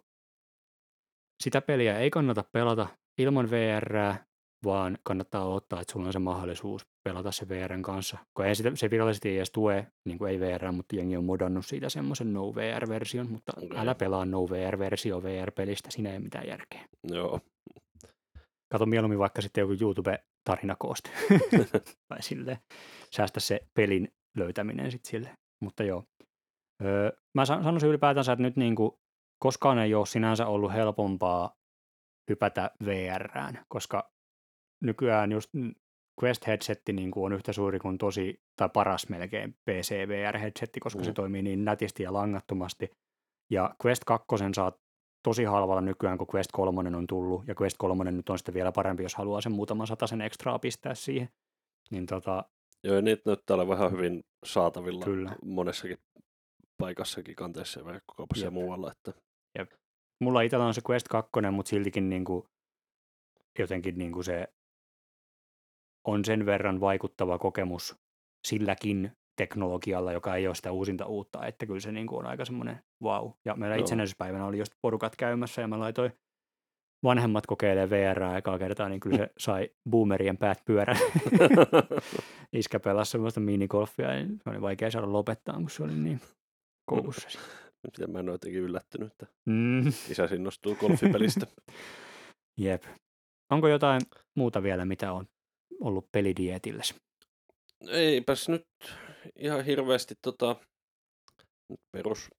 sitä 1.43 1.61
peliä 1.61 1.99
ei 1.99 2.11
kannata 2.11 2.44
pelata 2.52 2.86
ilman 3.19 3.51
VR, 3.51 4.17
vaan 4.65 4.99
kannattaa 5.02 5.44
ottaa, 5.44 5.81
että 5.81 5.93
sulla 5.93 6.07
on 6.07 6.12
se 6.12 6.19
mahdollisuus 6.19 6.86
pelata 7.05 7.33
se 7.33 7.49
VRn 7.49 7.83
kanssa. 7.83 8.19
Kun 8.36 8.47
ei 8.47 8.55
sitä, 8.55 8.70
se 8.75 8.91
virallisesti 8.91 9.36
edes 9.36 9.51
tue, 9.51 9.86
niin 10.05 10.19
kuin 10.19 10.31
ei 10.31 10.41
VR, 10.41 10.73
mutta 10.73 10.97
jengi 10.97 11.17
on 11.17 11.25
modannut 11.25 11.67
siitä 11.67 11.89
semmoisen 11.89 12.33
no 12.33 12.55
VR-version, 12.55 13.31
mutta 13.31 13.52
okay. 13.57 13.78
älä 13.78 13.94
pelaa 13.94 14.25
no 14.25 14.49
VR-versio 14.51 15.23
VR-pelistä, 15.23 15.91
siinä 15.91 16.12
ei 16.12 16.19
mitään 16.19 16.47
järkeä. 16.47 16.85
Joo. 17.09 17.41
Kato 18.73 18.86
mieluummin 18.86 19.19
vaikka 19.19 19.43
sitten 19.43 19.62
joku 19.62 19.73
YouTube-tarinakooste. 19.73 21.11
tai 22.09 22.23
silleen, 22.23 22.59
säästä 23.11 23.41
se 23.41 23.61
pelin 23.75 24.09
löytäminen 24.36 24.91
sitten 24.91 25.11
sille. 25.11 25.31
Mutta 25.61 25.83
joo. 25.85 26.05
Öö, 26.85 27.12
mä 27.35 27.44
san- 27.44 27.65
sanoisin 27.65 27.89
ylipäätänsä, 27.89 28.33
että 28.33 28.43
nyt 28.43 28.57
niinku, 28.57 29.02
koskaan 29.43 29.79
ei 29.79 29.95
ole 29.95 30.07
sinänsä 30.07 30.47
ollut 30.47 30.73
helpompaa 30.73 31.57
hypätä 32.31 32.71
VRään, 32.85 33.65
koska 33.69 34.12
nykyään 34.83 35.33
just 35.33 35.51
Quest 36.23 36.47
headsetti 36.47 36.93
niin 36.93 37.11
on 37.17 37.33
yhtä 37.33 37.53
suuri 37.53 37.79
kuin 37.79 37.99
tosi, 37.99 38.43
tai 38.57 38.69
paras 38.69 39.09
melkein 39.09 39.55
PC 39.55 40.09
VR 40.09 40.39
headsetti, 40.39 40.81
koska 40.81 40.99
mm. 40.99 41.05
se 41.05 41.12
toimii 41.12 41.43
niin 41.43 41.65
nätisti 41.65 42.03
ja 42.03 42.12
langattomasti. 42.12 42.91
Ja 43.51 43.75
Quest 43.87 44.05
2 44.05 44.27
saat 44.55 44.81
tosi 45.23 45.45
halvalla 45.45 45.81
nykyään, 45.81 46.19
kun 46.19 46.27
Quest 46.35 46.51
3 46.53 46.97
on 46.97 47.07
tullut, 47.07 47.49
ja 47.49 47.55
Quest 47.61 47.77
3 47.79 48.11
nyt 48.11 48.29
on 48.29 48.39
sitten 48.39 48.55
vielä 48.55 48.73
parempi, 48.73 49.03
jos 49.03 49.15
haluaa 49.15 49.41
sen 49.41 49.53
muutaman 49.53 49.87
sen 50.05 50.21
ekstraa 50.21 50.59
pistää 50.59 50.95
siihen. 50.95 51.29
Niin 51.91 52.07
tota, 52.07 52.45
Joo, 52.85 53.01
niitä 53.01 53.23
näyttää 53.27 53.55
olevan 53.55 53.79
vähän 53.79 53.93
hyvin 53.93 54.25
saatavilla 54.45 55.05
Kyllä. 55.05 55.37
monessakin 55.45 55.99
paikassakin, 56.79 57.37
kanteessa 57.37 57.81
ja 57.81 57.87
verkkokaupassa 57.87 58.47
ja 58.47 58.51
muualla. 58.51 58.93
Että, 58.93 59.12
mulla 60.21 60.41
itsellä 60.41 60.67
on 60.67 60.75
se 60.75 60.81
Quest 60.91 61.09
2, 61.09 61.31
mutta 61.51 61.71
siltikin 61.71 62.09
niin 62.09 62.25
kuin, 62.25 62.45
jotenkin 63.59 63.99
niin 63.99 64.13
kuin 64.13 64.25
se 64.25 64.49
on 66.07 66.25
sen 66.25 66.47
verran 66.47 66.81
vaikuttava 66.81 67.39
kokemus 67.39 67.97
silläkin 68.47 69.13
teknologialla, 69.37 70.13
joka 70.13 70.37
ei 70.37 70.47
ole 70.47 70.55
sitä 70.55 70.73
uusinta 70.73 71.07
uutta, 71.07 71.47
että 71.47 71.67
kyllä 71.67 71.81
se 71.81 71.93
niin 71.93 72.07
kuin 72.07 72.19
on 72.19 72.27
aika 72.27 72.45
semmoinen 72.45 72.81
wow. 73.03 73.31
Ja 73.45 73.55
meillä 73.55 73.77
Joo. 73.77 73.81
itsenäisyyspäivänä 73.81 74.47
oli 74.47 74.59
just 74.59 74.73
porukat 74.83 75.17
käymässä 75.17 75.63
ja 75.63 75.69
mä 75.69 75.79
laitoin 75.79 76.13
vanhemmat 77.05 77.47
kokeilee 77.47 77.91
VR 77.91 78.23
ekaa 78.37 78.59
kertaa, 78.59 78.89
niin 78.89 79.01
kyllä 79.01 79.17
se 79.17 79.31
sai 79.39 79.71
boomerien 79.91 80.37
päät 80.37 80.65
pyörä. 80.65 80.97
Iskä 82.53 82.81
pelasi 82.81 83.11
semmoista 83.11 83.41
minigolfia, 83.41 84.11
niin 84.11 84.39
se 84.45 84.51
oli 84.51 84.61
vaikea 84.61 84.91
saada 84.91 85.13
lopettaa, 85.13 85.55
kun 85.55 85.71
se 85.71 85.83
oli 85.83 85.95
niin 85.95 86.21
koukussa. 86.85 87.39
Miten 87.83 88.11
mä 88.11 88.19
en 88.19 88.28
ole 88.28 88.35
jotenkin 88.35 88.61
yllättynyt, 88.61 89.12
että 89.12 89.27
Mm. 89.47 89.89
isä 89.89 90.28
innostuu 90.35 90.75
golfipelistä. 90.75 91.47
Jep. 92.61 92.85
Onko 93.51 93.69
jotain 93.69 94.01
muuta 94.36 94.62
vielä, 94.62 94.85
mitä 94.85 95.12
on 95.12 95.27
ollut 95.81 96.09
pelidietilles? 96.12 96.94
Eipäs 97.89 98.49
nyt 98.49 98.67
ihan 99.36 99.65
hirveästi 99.65 100.15
tota, 100.23 100.57
perus 101.93 102.31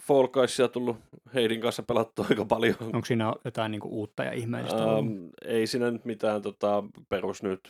Fall 0.00 0.28
Guysia 0.28 0.68
tullut 0.68 0.96
Heidin 1.34 1.60
kanssa 1.60 1.82
pelattua 1.82 2.26
aika 2.30 2.44
paljon. 2.44 2.74
Onko 2.80 3.04
siinä 3.04 3.32
jotain 3.44 3.70
niinku 3.72 3.88
uutta 3.88 4.24
ja 4.24 4.32
ihmeellistä 4.32 4.84
ollut? 4.84 4.98
Um, 5.12 5.28
ei 5.44 5.66
siinä 5.66 5.90
nyt 5.90 6.04
mitään 6.04 6.42
tota, 6.42 6.82
perus 7.08 7.42
nyt 7.42 7.60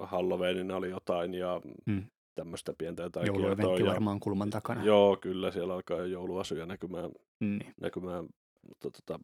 Halloweenina 0.00 0.76
oli 0.76 0.90
jotain 0.90 1.34
ja 1.34 1.60
Mm. 1.86 2.06
Mm. 2.40 2.44
tämmöistä 2.44 2.72
pientä 2.78 3.02
jotain 3.02 3.26
Joulueventti 3.26 3.66
kiertoa 3.66 3.86
ja- 3.86 3.92
varmaan 3.92 4.20
kulman 4.20 4.50
takana. 4.50 4.84
Joo, 4.84 5.16
kyllä, 5.16 5.50
siellä 5.50 5.74
alkaa 5.74 5.96
jo 5.96 6.04
jouluasuja 6.04 6.66
näkymään, 6.66 7.10
Niin. 7.40 7.74
näkymään 7.80 8.26
mutta 8.68 8.90
tota, 8.90 9.20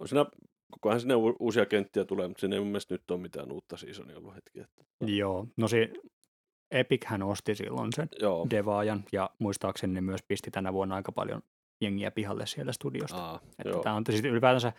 on 0.00 0.08
siinä, 0.08 0.26
koko 0.72 0.88
ajan 0.88 1.00
sinne 1.00 1.14
uusia 1.40 1.66
kenttiä 1.66 2.04
tulee, 2.04 2.28
mutta 2.28 2.40
siinä 2.40 2.56
ei 2.56 2.60
mun 2.60 2.68
mielestä 2.68 2.94
nyt 2.94 3.10
ole 3.10 3.20
mitään 3.20 3.52
uutta 3.52 3.76
seasonia 3.76 4.18
ollut 4.18 4.34
hetki. 4.34 4.60
Että, 4.60 4.84
Joo. 5.06 5.46
No 5.56 5.68
se 5.68 5.92
Epic 6.70 7.04
hän 7.04 7.22
osti 7.22 7.54
silloin 7.54 7.92
sen 7.92 8.08
joo, 8.20 8.46
devaajan 8.50 9.04
ja 9.12 9.30
muistaakseni 9.38 9.92
ne 9.92 10.00
myös 10.00 10.20
pisti 10.28 10.50
tänä 10.50 10.72
vuonna 10.72 10.94
aika 10.94 11.12
paljon 11.12 11.42
jengiä 11.80 12.10
pihalle 12.10 12.46
siellä 12.46 12.72
studiosta. 12.72 13.24
aa, 13.24 13.40
Että 13.58 13.68
joo, 13.68 13.82
tämä 13.82 13.94
on 13.96 14.04
siis 14.10 14.24
ylipäätänsä, 14.24 14.72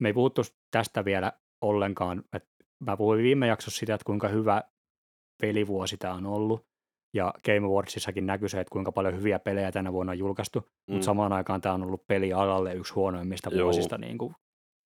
me 0.00 0.08
ei 0.08 0.12
puhuttu 0.12 0.42
tästä 0.70 1.04
vielä 1.04 1.32
ollenkaan. 1.60 2.24
Et 2.32 2.44
mä 2.86 2.96
puhuin 2.96 3.22
viime 3.22 3.46
jaksossa 3.46 3.78
sitä, 3.78 3.94
että 3.94 4.04
kuinka 4.04 4.28
hyvä 4.28 4.62
pelivuosi 5.40 5.96
tämä 5.96 6.14
on 6.14 6.26
ollut. 6.26 6.66
Ja 7.12 7.34
Game 7.44 7.66
Awardsissakin 7.66 8.26
näkyy 8.26 8.48
se, 8.48 8.60
että 8.60 8.72
kuinka 8.72 8.92
paljon 8.92 9.16
hyviä 9.16 9.38
pelejä 9.38 9.72
tänä 9.72 9.92
vuonna 9.92 10.10
on 10.10 10.18
julkaistu. 10.18 10.60
Mm. 10.60 10.92
Mutta 10.92 11.04
samaan 11.04 11.32
aikaan 11.32 11.60
tämä 11.60 11.74
on 11.74 11.82
ollut 11.82 12.06
pelialalle 12.06 12.74
yksi 12.74 12.94
huonoimmista 12.94 13.50
Joo. 13.52 13.64
vuosista 13.64 13.98
niin 13.98 14.18
kuin 14.18 14.34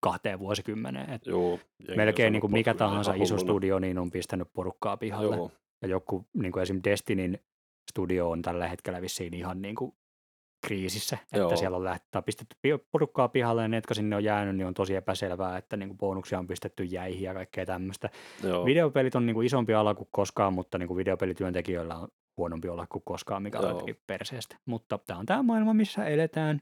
kahteen 0.00 0.38
vuosikymmeneen. 0.38 1.10
Et 1.10 1.26
joo, 1.26 1.58
melkein 1.96 2.32
niin 2.32 2.40
kuin 2.40 2.52
mikä 2.52 2.74
tahansa 2.74 3.14
iso 3.14 3.34
hulluna. 3.34 3.38
studio 3.38 3.78
niin 3.78 3.98
on 3.98 4.10
pistänyt 4.10 4.48
porukkaa 4.52 4.96
pihalle. 4.96 5.36
Joo, 5.36 5.50
Ja 5.82 5.88
joku 5.88 6.26
niin 6.34 6.52
kuin 6.52 6.62
esim. 6.62 6.80
Destinyn 6.84 7.38
studio 7.90 8.30
on 8.30 8.42
tällä 8.42 8.68
hetkellä 8.68 9.02
vissiin 9.02 9.34
ihan 9.34 9.62
niin 9.62 9.74
kuin 9.74 9.94
kriisissä, 10.64 11.18
että 11.22 11.38
Joo. 11.38 11.56
siellä 11.56 11.76
on 11.76 11.84
lähtö, 11.84 12.22
pistetty 12.22 12.56
pi- 12.62 12.78
porukkaa 12.92 13.28
pihalle 13.28 13.62
ja 13.62 13.68
ne, 13.68 13.76
jotka 13.76 13.94
sinne 13.94 14.16
on 14.16 14.24
jäänyt, 14.24 14.56
niin 14.56 14.66
on 14.66 14.74
tosi 14.74 14.94
epäselvää, 14.94 15.56
että 15.56 15.76
niin 15.76 15.88
kuin 15.88 15.98
bonuksia 15.98 16.38
on 16.38 16.46
pistetty 16.46 16.84
jäihin 16.84 17.22
ja 17.22 17.34
kaikkea 17.34 17.66
tämmöistä. 17.66 18.10
joo, 18.42 18.64
Videopelit 18.64 19.14
on 19.14 19.26
niin 19.26 19.34
kuin 19.34 19.46
isompi 19.46 19.74
ala 19.74 19.94
kuin 19.94 20.08
koskaan, 20.10 20.52
mutta 20.52 20.78
niin 20.78 20.86
kuin 20.88 20.96
videopelityöntekijöillä 20.98 21.96
on 21.96 22.08
huonompi 22.36 22.68
olla 22.68 22.86
kuin 22.86 23.02
koskaan, 23.04 23.42
mikä 23.42 23.58
on 23.58 23.64
Joo. 23.64 23.70
jotenkin 23.72 23.96
perseestä. 24.06 24.56
Mutta 24.66 24.98
tämä 25.06 25.18
on 25.18 25.26
tämä 25.26 25.42
maailma, 25.42 25.74
missä 25.74 26.04
eletään. 26.04 26.60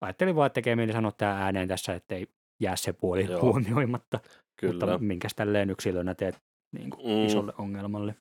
Ajattelin 0.00 0.36
vaan, 0.36 0.46
että 0.46 0.54
tekee 0.54 0.76
mieli 0.76 0.92
sanoa 0.92 1.12
tämä 1.12 1.44
ääneen 1.44 1.68
tässä, 1.68 1.94
ettei 1.94 2.26
jää 2.60 2.76
se 2.76 2.92
puoli 2.92 3.24
Joo. 3.30 3.42
huomioimatta. 3.42 4.20
kyllä. 4.60 4.72
Mutta 4.86 4.98
minkäs 4.98 5.34
tälleen 5.34 5.70
yksilönä 5.70 6.14
teet 6.14 6.38
niin 6.72 6.90
kuin 6.90 7.06
Mm. 7.18 7.26
isolle 7.26 7.52
ongelmalle. 7.58 8.14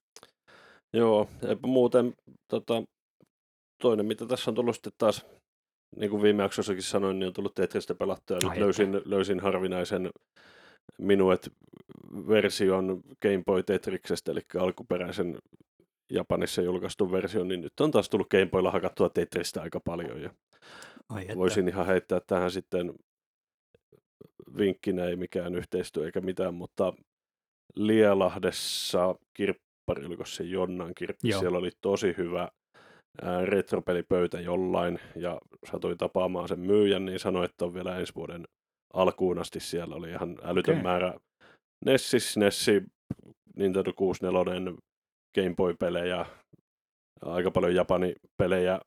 Joo, 0.93 1.27
muuten 1.65 2.13
tota, 2.51 2.83
toinen, 3.81 4.05
mitä 4.05 4.25
tässä 4.25 4.51
on 4.51 4.55
tullut 4.55 4.75
sitten 4.75 4.93
taas, 4.97 5.25
niin 5.95 6.09
kuin 6.09 6.21
viime 6.21 6.43
jaksossakin 6.43 6.83
sanoin, 6.83 7.19
niin 7.19 7.27
on 7.27 7.33
tullut 7.33 7.55
Tetristä 7.55 7.95
pelattua. 7.95 8.37
Nyt 8.43 8.59
löysin, 8.59 9.01
löysin 9.05 9.39
harvinaisen 9.39 10.09
Minuet-version 10.97 13.01
Game 13.21 13.43
Boy 13.45 13.63
Tetriksestä, 13.63 14.31
eli 14.31 14.41
alkuperäisen 14.59 15.37
Japanissa 16.11 16.61
julkaistun 16.61 17.11
version, 17.11 17.47
niin 17.47 17.61
nyt 17.61 17.79
on 17.79 17.91
taas 17.91 18.09
tullut 18.09 18.29
Game 18.29 18.45
Boylla 18.45 18.71
hakattua 18.71 19.09
Tetristä 19.09 19.61
aika 19.61 19.79
paljon. 19.79 20.21
Ja 20.21 20.33
Ai 21.09 21.21
että. 21.21 21.35
voisin 21.35 21.67
ihan 21.67 21.85
heittää 21.85 22.21
tähän 22.27 22.51
sitten 22.51 22.93
vinkkinä, 24.57 25.05
ei 25.05 25.15
mikään 25.15 25.55
yhteistyö 25.55 26.05
eikä 26.05 26.21
mitään, 26.21 26.53
mutta 26.53 26.93
Lielahdessa 27.75 29.15
kirppari, 29.33 30.05
oliko 30.05 30.25
se 30.25 30.43
Jonnan 30.43 30.95
kirppi, 30.95 31.29
Joo. 31.29 31.39
siellä 31.39 31.57
oli 31.57 31.71
tosi 31.81 32.15
hyvä 32.17 32.49
retropelipöytä 33.45 34.39
jollain 34.39 34.99
ja 35.15 35.41
satuin 35.71 35.97
tapaamaan 35.97 36.47
sen 36.47 36.59
myyjän, 36.59 37.05
niin 37.05 37.19
sanoi, 37.19 37.45
että 37.45 37.65
on 37.65 37.73
vielä 37.73 37.99
ensi 37.99 38.15
vuoden 38.15 38.47
alkuun 38.93 39.39
asti 39.39 39.59
siellä 39.59 39.95
oli 39.95 40.09
ihan 40.09 40.37
älytön 40.43 40.73
Okei. 40.73 40.83
määrä 40.83 41.13
Nessis, 41.85 42.37
Nessi, 42.37 42.83
Nintendo 43.55 43.93
64, 43.93 44.73
Game 45.35 45.55
Boy-pelejä, 45.55 46.25
aika 47.21 47.51
paljon 47.51 47.75
Japani-pelejä, 47.75 48.79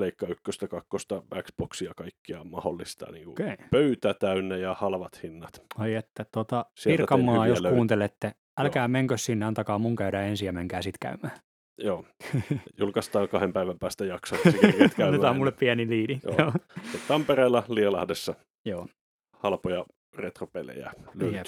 Pleikka 0.00 0.26
1, 0.26 0.68
2, 0.68 1.08
Xboxia, 1.42 1.92
kaikkia 1.96 2.44
mahdollista. 2.44 3.12
Niin 3.12 3.24
kuin 3.24 3.32
Okei. 3.32 3.56
Pöytä 3.70 4.14
täynnä 4.14 4.56
ja 4.56 4.74
halvat 4.74 5.22
hinnat. 5.22 5.62
Ai 5.78 5.94
että 5.94 6.26
tota, 6.32 6.66
Pirkanmaa, 6.84 7.46
jos 7.46 7.60
löytöjä. 7.60 7.76
kuuntelette, 7.76 8.32
älkää 8.60 8.88
menkö 8.88 9.18
sinne, 9.18 9.46
antakaa 9.46 9.78
mun 9.78 9.96
käydä 9.96 10.22
ensin 10.22 10.46
ja 10.46 10.52
menkää 10.52 10.82
sit 10.82 10.98
käymään. 11.00 11.38
Joo, 11.78 12.04
julkaistaan 12.80 13.28
kahden 13.28 13.52
päivän 13.52 13.78
päästä 13.78 14.04
jakso. 14.04 14.36
käymään. 14.96 15.08
Otetaan 15.08 15.36
mulle 15.36 15.52
pieni 15.52 15.88
liidi. 15.88 16.20
Joo. 16.24 16.52
Tampereella, 17.08 17.64
Lielahdessa 17.68 18.34
Joo. 18.64 18.88
halpoja 19.42 19.84
retropelejä 20.16 20.92
löytyy. 21.14 21.36
Jep. 21.36 21.46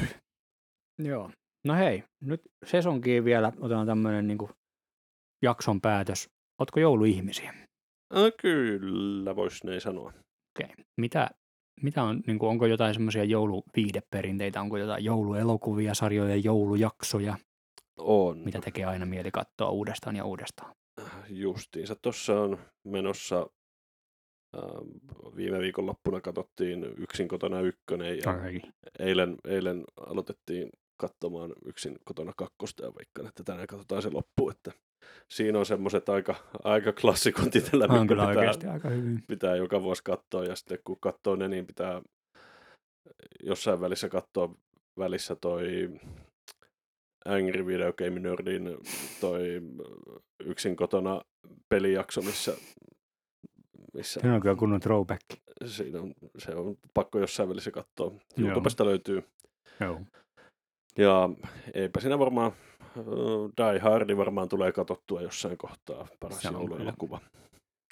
Joo. 0.98 1.30
No 1.64 1.74
hei, 1.74 2.02
nyt 2.20 2.42
sesonkiin 2.64 3.24
vielä 3.24 3.52
otetaan 3.60 3.86
tämmöinen 3.86 4.26
niin 4.26 4.38
jakson 5.42 5.80
päätös. 5.80 6.28
Ootko 6.60 6.80
jouluihmisiä? 6.80 7.54
Ah, 8.10 8.32
kyllä, 8.40 9.36
voisi 9.36 9.66
näin 9.66 9.80
sanoa. 9.80 10.12
Okei. 10.58 10.74
Mitä, 11.00 11.30
mitä 11.82 12.02
on, 12.02 12.22
niin 12.26 12.38
kuin, 12.38 12.50
onko 12.50 12.66
jotain 12.66 12.94
semmoisia 12.94 13.24
jouluviideperinteitä, 13.24 14.60
onko 14.60 14.76
jotain 14.76 15.04
jouluelokuvia, 15.04 15.94
sarjoja, 15.94 16.36
joulujaksoja, 16.36 17.36
On. 17.98 18.38
mitä 18.38 18.60
tekee 18.60 18.84
aina 18.84 19.06
mieli 19.06 19.30
katsoa 19.30 19.70
uudestaan 19.70 20.16
ja 20.16 20.24
uudestaan? 20.24 20.74
Justiinsa 21.28 21.96
tuossa 22.02 22.40
on 22.40 22.58
menossa 22.84 23.46
viime 25.36 25.58
viikonloppuna 25.58 26.20
katsottiin 26.20 26.84
yksin 26.98 27.28
kotona 27.28 27.60
ykkönen 27.60 28.18
ja 28.18 28.40
Ai. 28.42 28.60
eilen, 28.98 29.36
eilen 29.44 29.84
aloitettiin 30.06 30.68
katsomaan 30.96 31.52
yksin 31.66 31.98
kotona 32.04 32.32
kakkosta 32.36 32.84
ja 32.84 32.92
veikkaan, 32.98 33.28
että 33.28 33.44
tänään 33.44 33.66
katsotaan 33.66 34.02
se 34.02 34.10
loppu, 34.10 34.50
että 34.50 34.72
siinä 35.30 35.58
on 35.58 35.66
semmoiset 35.66 36.08
aika, 36.08 36.34
aika 36.64 36.92
klassikot 36.92 37.56
itsellä, 37.56 37.88
mitkä 37.88 38.14
pitää, 38.14 38.26
oikeasti 38.26 38.66
aika 38.66 38.88
hyvin. 38.88 39.22
pitää 39.28 39.56
joka 39.56 39.82
vuosi 39.82 40.02
katsoa 40.04 40.44
ja 40.44 40.56
sitten 40.56 40.78
kun 40.84 41.00
katsoo 41.00 41.36
ne, 41.36 41.48
niin 41.48 41.66
pitää 41.66 42.02
jossain 43.42 43.80
välissä 43.80 44.08
katsoa 44.08 44.54
välissä 44.98 45.36
toi 45.36 45.90
Angry 47.26 47.66
Video 47.66 47.92
Game 47.92 48.20
Nerdin 48.20 48.76
toi 49.20 49.62
yksin 50.44 50.76
kotona 50.76 51.20
pelijakso, 51.68 52.22
missä, 52.22 52.56
missä 53.94 54.20
Siinä 54.20 54.34
on 54.34 54.40
kyllä 54.40 54.54
kunnon 54.56 54.80
throwback. 54.80 55.22
siinä 55.66 56.00
on, 56.00 56.14
se 56.38 56.54
on 56.54 56.76
pakko 56.94 57.18
jossain 57.18 57.48
välissä 57.48 57.70
katsoa. 57.70 58.10
Joo. 58.10 58.46
YouTubesta 58.48 58.84
löytyy. 58.84 59.24
Joo. 59.80 60.00
Ja 60.98 61.30
eipä 61.74 62.00
siinä 62.00 62.18
varmaan, 62.18 62.52
Die 63.56 63.78
Hardi 63.78 64.16
varmaan 64.16 64.48
tulee 64.48 64.72
katsottua 64.72 65.22
jossain 65.22 65.58
kohtaa, 65.58 66.08
paras 66.20 66.42
Se 66.42 66.48
jouluelokuva. 66.48 67.20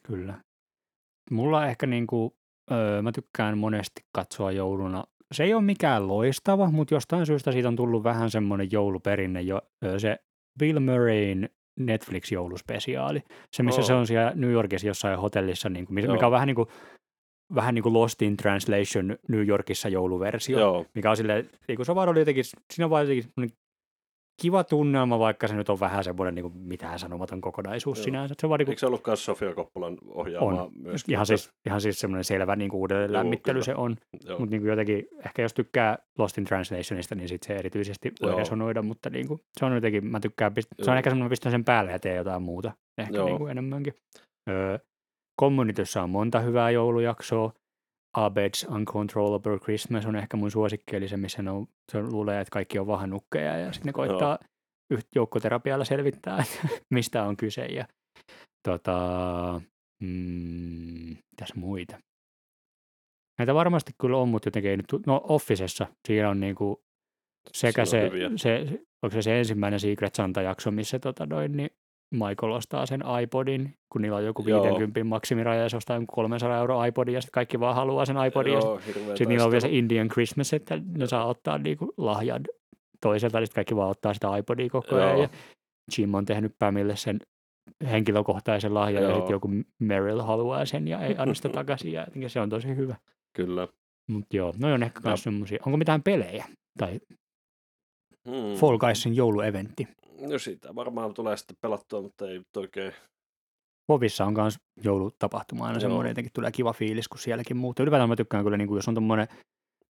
Kyllä. 0.06 0.40
Mulla 1.30 1.66
ehkä 1.66 1.86
niinku, 1.86 2.36
öö, 2.72 3.02
mä 3.02 3.12
tykkään 3.12 3.58
monesti 3.58 4.04
katsoa 4.12 4.52
jouluna. 4.52 5.04
Se 5.32 5.44
ei 5.44 5.54
ole 5.54 5.62
mikään 5.62 6.08
loistava, 6.08 6.70
mutta 6.70 6.94
jostain 6.94 7.26
syystä 7.26 7.52
siitä 7.52 7.68
on 7.68 7.76
tullut 7.76 8.04
vähän 8.04 8.30
semmoinen 8.30 8.68
jouluperinne. 8.72 9.42
Jo, 9.42 9.60
se 9.98 10.18
Bill 10.58 10.80
Murrayn 10.80 11.48
Netflix-jouluspesiaali. 11.80 13.22
Se, 13.56 13.62
missä 13.62 13.80
Oo. 13.80 13.86
se 13.86 13.94
on 13.94 14.06
siellä 14.06 14.32
New 14.34 14.50
Yorkissa 14.50 14.86
jossain 14.86 15.18
hotellissa, 15.18 15.68
niin 15.68 15.86
kuin, 15.86 15.94
mikä 15.94 16.06
Joo. 16.06 16.18
on 16.22 16.30
vähän 16.32 16.46
niin 16.46 16.54
kuin, 16.54 16.68
vähän 17.54 17.74
niin 17.74 17.82
kuin 17.82 17.92
Lost 17.92 18.22
in 18.22 18.36
Translation 18.36 19.16
New 19.28 19.48
Yorkissa 19.48 19.88
jouluversio. 19.88 20.58
Joo, 20.58 20.86
Mikä 20.94 21.10
on 21.10 21.16
silleen, 21.16 21.50
niin 21.68 21.76
kuin 21.76 21.86
se 21.86 21.94
vaan 21.94 22.08
oli 22.08 22.18
jotenkin, 22.18 22.44
siinä 22.44 22.84
on 22.84 22.90
vaan 22.90 23.04
jotenkin 23.08 23.30
kiva 24.42 24.64
tunnelma, 24.64 25.18
vaikka 25.18 25.48
se 25.48 25.54
nyt 25.54 25.68
on 25.68 25.80
vähän 25.80 26.04
semmoinen 26.04 26.34
niin 26.34 26.42
kuin 26.42 26.56
mitään 26.58 26.98
sanomaton 26.98 27.40
kokonaisuus 27.40 27.98
Joo. 27.98 28.04
sinänsä. 28.04 28.34
Se 28.40 28.46
on 28.46 28.50
vaan 28.50 28.58
niin 28.58 28.66
kuin, 28.66 28.72
eikö 28.72 28.80
se 28.80 28.86
ollut 28.86 29.06
myös 29.06 29.24
Sofia 29.24 29.54
Koppolan 29.54 29.98
ohjaama 30.08 30.62
On. 30.62 30.72
myös? 30.78 31.04
ihan, 31.08 31.26
siis, 31.26 31.50
ihan 31.66 31.80
siis 31.80 32.00
semmoinen 32.00 32.24
selvä 32.24 32.56
niin 32.56 32.70
kuin 32.70 32.80
uudelleen 32.80 33.10
Joo, 33.10 33.18
lämmittely 33.18 33.54
kyllä. 33.54 33.64
se 33.64 33.74
on. 33.74 33.96
Mutta 34.38 34.56
niin 34.56 34.66
jotenkin, 34.66 35.08
ehkä 35.26 35.42
jos 35.42 35.54
tykkää 35.54 35.98
Lost 36.18 36.38
in 36.38 36.44
Translationista, 36.44 37.14
niin 37.14 37.28
sit 37.28 37.42
se 37.42 37.54
erityisesti 37.54 38.12
voi 38.22 38.30
Joo. 38.30 38.38
resonoida, 38.38 38.82
mutta 38.82 39.10
niin 39.10 39.28
kuin, 39.28 39.40
se 39.58 39.64
on 39.64 39.74
jotenkin, 39.74 40.06
mä 40.06 40.20
tykkään, 40.20 40.52
pist- 40.52 40.84
se 40.84 40.90
on 40.90 40.96
ehkä 40.96 41.10
semmoinen, 41.10 41.30
pistän 41.30 41.52
sen 41.52 41.64
päälle 41.64 41.92
ja 41.92 41.98
teen 41.98 42.16
jotain 42.16 42.42
muuta, 42.42 42.72
ehkä 42.98 43.16
Joo. 43.16 43.26
niin 43.26 43.38
kuin 43.38 43.50
enemmänkin. 43.50 43.94
Öö, 44.50 44.78
Communityssä 45.40 46.02
on 46.02 46.10
monta 46.10 46.40
hyvää 46.40 46.70
joulujaksoa. 46.70 47.52
Abed's 48.14 48.74
Uncontrollable 48.74 49.58
Christmas 49.58 50.06
on 50.06 50.16
ehkä 50.16 50.36
mun 50.36 50.50
suosikki, 50.50 50.96
eli 50.96 51.08
se, 51.08 51.16
missä 51.16 51.42
ne 51.42 51.50
on, 51.50 51.66
se 51.92 52.02
luulee, 52.02 52.40
että 52.40 52.52
kaikki 52.52 52.78
on 52.78 52.86
vahannukkeja 52.86 53.58
ja 53.58 53.72
sitten 53.72 53.86
ne 53.86 53.92
koittaa 53.92 54.38
yht- 54.94 55.08
joukkoterapialla 55.14 55.84
selvittää, 55.84 56.38
että 56.42 56.68
mistä 56.94 57.22
on 57.22 57.36
kyse. 57.36 57.64
Ja, 57.64 57.88
tota, 58.68 59.60
mm, 60.02 61.16
mitäs 61.30 61.54
muita? 61.54 61.98
Näitä 63.38 63.54
varmasti 63.54 63.92
kyllä 64.00 64.16
on, 64.16 64.28
mutta 64.28 64.46
jotenkin 64.46 64.70
ei 64.70 64.76
nyt, 64.76 64.86
no 65.06 65.20
Officessa, 65.28 65.86
siinä 66.08 66.30
on 66.30 66.40
niinku 66.40 66.84
sekä 67.52 67.84
se, 67.84 68.10
se, 68.36 68.66
onko 69.02 69.14
se 69.14 69.22
se 69.22 69.38
ensimmäinen 69.38 69.80
Secret 69.80 70.14
Santa-jakso, 70.14 70.70
missä 70.70 70.98
tota 70.98 71.26
noin, 71.26 71.56
niin 71.56 71.70
Michael 72.14 72.52
ostaa 72.52 72.86
sen 72.86 73.02
iPodin, 73.22 73.74
kun 73.92 74.02
niillä 74.02 74.16
on 74.16 74.24
joku 74.24 74.44
Joo. 74.48 74.62
50 74.62 75.04
maksimiraja 75.04 75.62
ja 75.62 75.68
se 75.68 75.76
ostaa 75.76 75.96
jonkun 75.96 76.14
300 76.14 76.58
euro 76.58 76.84
iPodin 76.84 77.14
ja 77.14 77.20
sitten 77.20 77.32
kaikki 77.32 77.60
vaan 77.60 77.74
haluaa 77.74 78.04
sen 78.04 78.16
iPodin. 78.28 78.52
Ja 78.52 78.58
Joo, 78.58 78.80
sitten 78.80 79.28
niillä 79.28 79.44
on 79.44 79.50
vielä 79.50 79.60
se. 79.60 79.68
Indian 79.70 80.08
Christmas, 80.08 80.52
että 80.52 80.80
ne 80.96 81.06
saa 81.06 81.24
ottaa 81.26 81.58
niinku 81.58 81.94
lahjan 81.96 82.42
toiselta, 83.00 83.40
niin 83.40 83.48
kaikki 83.54 83.76
vaan 83.76 83.90
ottaa 83.90 84.14
sitä 84.14 84.36
iPodia 84.36 84.68
koko 84.70 84.96
ajan. 84.96 85.10
Joo. 85.10 85.22
Ja 85.22 85.28
Jim 85.98 86.14
on 86.14 86.24
tehnyt 86.24 86.54
Pamille 86.58 86.96
sen 86.96 87.18
henkilökohtaisen 87.90 88.74
lahjan 88.74 89.02
ja 89.02 89.08
Joo. 89.08 89.16
sitten 89.18 89.32
joku 89.34 89.48
Meryl 89.78 90.20
haluaa 90.22 90.64
sen 90.66 90.88
ja 90.88 91.00
ei 91.00 91.14
anna 91.18 91.34
sitä 91.34 91.48
takaisin. 91.48 91.92
Ja 91.92 92.06
se 92.28 92.40
on 92.40 92.50
tosi 92.50 92.76
hyvä. 92.76 92.96
Kyllä. 93.36 93.68
Mutta 94.10 94.36
joo, 94.36 94.54
noi 94.58 94.72
on 94.72 94.82
ehkä 94.82 95.00
Ja- 95.04 95.10
myös 95.10 95.22
semmoisia. 95.22 95.58
Onko 95.66 95.76
mitään 95.76 96.02
pelejä? 96.02 96.44
Tai 96.78 97.00
Hmm. 98.28 98.54
Fall 98.56 98.78
Guysin 98.78 99.16
joulueventti. 99.16 99.88
No 100.30 100.38
siitä 100.38 100.74
varmaan 100.74 101.14
tulee 101.14 101.36
sitten 101.36 101.56
pelattua, 101.60 102.02
mutta 102.02 102.28
ei 102.30 102.40
oikein. 102.56 102.92
Vovissa 103.88 104.24
on 104.24 104.32
myös 104.34 104.58
joulutapahtuma 104.84 105.64
aina 105.64 105.74
Joo. 105.76 105.80
semmoinen, 105.80 106.10
jotenkin 106.10 106.32
tulee 106.32 106.50
kiva 106.52 106.72
fiilis, 106.72 107.08
kun 107.08 107.18
sielläkin 107.18 107.56
muuttuu. 107.56 107.82
Ylipäätään 107.82 108.08
mä 108.08 108.16
tykkään 108.16 108.44
kyllä, 108.44 108.56
niin 108.56 108.68
kuin, 108.68 108.78
jos 108.78 108.88
on 108.88 108.94
tommonen 108.94 109.28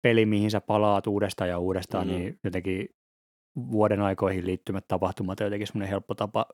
peli, 0.02 0.26
mihin 0.26 0.52
sä 0.52 0.62
palaat 0.62 1.08
uudestaan 1.08 1.50
ja 1.50 1.60
uudestaan, 1.60 2.08
Mhm. 2.08 2.16
niin 2.16 2.40
jotenkin 2.44 2.90
vuoden 3.72 4.02
aikoihin 4.02 4.46
liittymät 4.46 4.86
tapahtumat 4.88 5.40
on 5.40 5.46
jotenkin 5.46 5.68
semmoinen 5.68 5.90
helppo 5.90 6.16
tapa 6.16 6.46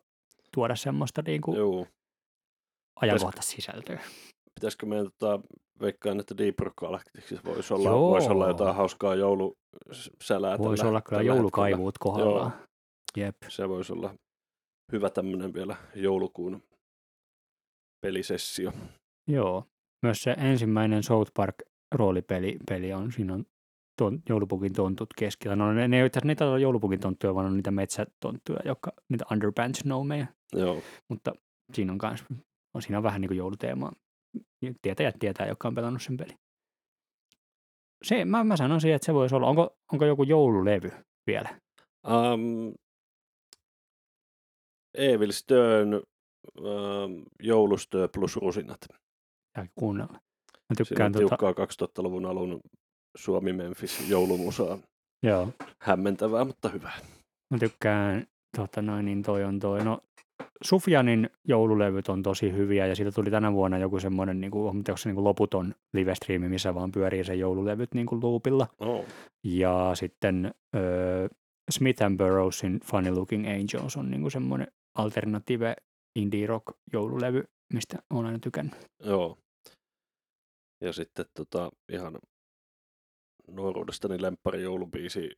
tuoda 0.53 0.75
semmoista 0.75 1.21
niin 1.25 1.41
kuin 1.41 1.57
Joo. 1.57 1.85
ajankohtaista 3.01 3.51
sisältöä. 3.51 3.99
Pitäisikö 4.55 4.85
meidän 4.85 5.07
tota, 5.19 5.39
veikkaan, 5.81 6.19
että 6.19 6.37
Deep 6.37 6.59
Rock 6.59 6.75
Galacticissa 6.75 7.43
voisi 7.45 7.73
olla, 7.73 7.89
Joo. 7.89 8.09
voisi 8.11 8.29
olla 8.29 8.47
jotain 8.47 8.75
hauskaa 8.75 9.15
joulusälää. 9.15 10.57
Voisi 10.57 10.85
olla 10.87 11.01
kyllä 11.01 11.21
joulukaivuut 11.21 11.97
kohdallaan. 11.97 12.53
Jep. 13.17 13.35
Se 13.47 13.69
voisi 13.69 13.93
olla 13.93 14.13
hyvä 14.91 15.09
tämmöinen 15.09 15.53
vielä 15.53 15.75
joulukuun 15.95 16.63
pelisessio. 18.01 18.71
Joo. 19.27 19.65
Myös 20.05 20.21
se 20.21 20.31
ensimmäinen 20.31 21.03
South 21.03 21.31
Park 21.33 21.55
roolipeli 21.95 22.57
peli 22.69 22.93
on, 22.93 23.11
siinä 23.11 23.33
on 23.33 23.45
ton, 23.97 24.21
joulupukin 24.29 24.73
tontut 24.73 25.09
keskellä. 25.17 25.55
No 25.55 25.73
ne, 25.73 25.87
ne 25.87 25.97
ei 25.97 26.03
asiassa 26.03 26.27
niitä 26.27 26.49
ole 26.49 26.59
joulupukin 26.59 26.99
tonttuja, 26.99 27.35
vaan 27.35 27.45
on 27.45 27.55
niitä 27.57 27.71
metsätonttuja, 27.71 28.59
jotka, 28.65 28.91
niitä 29.09 29.25
underpants 29.31 29.85
nomeja. 29.85 30.27
Joo, 30.53 30.81
Mutta 31.09 31.31
siinä 31.73 31.91
on 31.91 31.97
kans, 31.97 32.25
on 32.73 32.81
siinä 32.81 32.97
on 32.97 33.03
vähän 33.03 33.21
niin 33.21 33.29
kuin 33.29 33.37
jouluteemaa. 33.37 33.93
Tietäjät 34.81 35.15
tietää, 35.19 35.47
jotka 35.47 35.67
on 35.67 35.75
pelannut 35.75 36.01
sen 36.01 36.17
peli. 36.17 36.33
Se, 38.03 38.25
mä, 38.25 38.43
mä 38.43 38.57
sanoisin, 38.57 38.93
että 38.93 39.05
se 39.05 39.13
voisi 39.13 39.35
olla. 39.35 39.47
Onko, 39.47 39.77
onko 39.91 40.05
joku 40.05 40.23
joululevy 40.23 40.91
vielä? 41.27 41.59
Um, 42.07 42.73
Evil 44.97 45.31
Stern, 45.31 45.93
um, 45.93 47.23
joulustyö 47.43 48.07
plus 48.07 48.35
rusinat. 48.35 48.79
Ja 49.57 49.65
kuunnella. 49.75 50.13
Mä 50.13 50.19
Siinä 50.75 50.87
tykkään 50.87 51.05
on 51.07 51.11
tota, 51.13 51.37
tiukkaa 51.37 51.65
2000-luvun 51.65 52.25
alun 52.25 52.61
Suomi-Memphis 53.17 54.09
joulumusaa. 54.09 54.77
joo, 55.23 55.47
Hämmentävää, 55.81 56.45
mutta 56.45 56.69
hyvää. 56.69 56.99
mä 57.49 57.57
tykkään, 57.57 58.27
tota 58.57 58.81
noin, 58.81 59.05
niin 59.05 59.23
toi 59.23 59.43
on 59.43 59.59
toi, 59.59 59.83
no 59.83 59.99
Sufjanin 60.63 61.29
joululevyt 61.47 62.09
on 62.09 62.23
tosi 62.23 62.51
hyviä 62.53 62.85
ja 62.87 62.95
siitä 62.95 63.11
tuli 63.11 63.31
tänä 63.31 63.53
vuonna 63.53 63.77
joku 63.77 63.99
semmoinen, 63.99 64.41
niin 64.41 64.51
kuin, 64.51 64.69
onko 64.69 64.97
se 64.97 65.09
niin 65.09 65.15
kuin 65.15 65.23
loputon 65.23 65.75
live-striimi, 65.93 66.49
missä 66.49 66.75
vaan 66.75 66.91
pyörii 66.91 67.23
se 67.23 67.35
joululevyt 67.35 67.93
niin 67.93 68.05
kuin 68.05 68.21
loopilla. 68.23 68.67
Oh. 68.79 69.05
Ja 69.43 69.91
sitten 69.93 70.53
öö, 70.75 71.27
Smith 71.71 72.03
and 72.03 72.17
Burroughsin 72.17 72.79
Funny 72.85 73.11
Looking 73.11 73.47
Angels 73.47 73.97
on 73.97 74.11
niinku 74.11 74.29
semmoinen 74.29 74.67
alternative 74.95 75.75
indie 76.15 76.47
rock 76.47 76.65
joululevy, 76.93 77.43
mistä 77.73 77.97
olen 78.09 78.25
aina 78.25 78.39
tykännyt. 78.39 78.85
Joo. 79.03 79.37
Ja 80.81 80.93
sitten 80.93 81.25
tota, 81.37 81.69
ihan 81.91 82.19
nuoruudestani 83.47 84.21
lemppari 84.21 84.63
joulubiisi 84.63 85.29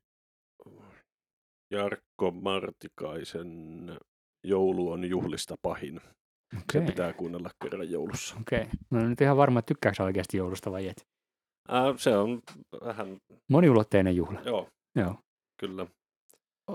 Jarkko 1.72 2.32
Martikaisen 2.42 3.52
Joulu 4.44 4.92
on 4.92 5.06
juhlista 5.06 5.56
pahin. 5.62 6.02
Se 6.54 6.58
Okei, 6.78 6.82
pitää 6.88 7.14
kuunnella 7.14 7.50
kerran 7.64 7.92
joulussa. 7.92 8.36
okei. 8.42 8.66
Mä 8.90 9.00
en 9.00 9.10
nyt 9.10 9.22
ihan 9.22 9.38
varma, 9.38 9.60
että 9.60 9.68
tykkääkö 9.68 10.04
oikeasti 10.04 10.38
joulusta 10.38 10.72
vai 10.72 10.88
et. 10.88 11.08
Ää, 11.68 11.94
se 11.98 12.18
on 12.18 12.42
vähän, 12.86 13.18
Moniulotteinen 13.50 14.16
juhla. 14.16 14.42
joo, 14.42 14.68
Joo. 14.96 15.16
kyllä. 15.60 15.88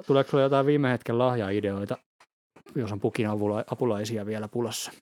Tuleeko 0.06 0.30
sulla 0.30 0.42
jotain 0.42 0.66
viime 0.66 0.90
hetken 0.90 1.18
lahjaideoita, 1.18 1.98
jos 2.74 2.92
on 2.92 3.00
pukin 3.00 3.26
avula- 3.26 3.64
apulaisia 3.70 4.26
vielä 4.26 4.48
pulassa? 4.48 4.92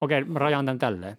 Okei, 0.00 0.24
mä 0.24 0.38
rajaan 0.38 0.64
tämän 0.64 0.78
tälleen. 0.78 1.18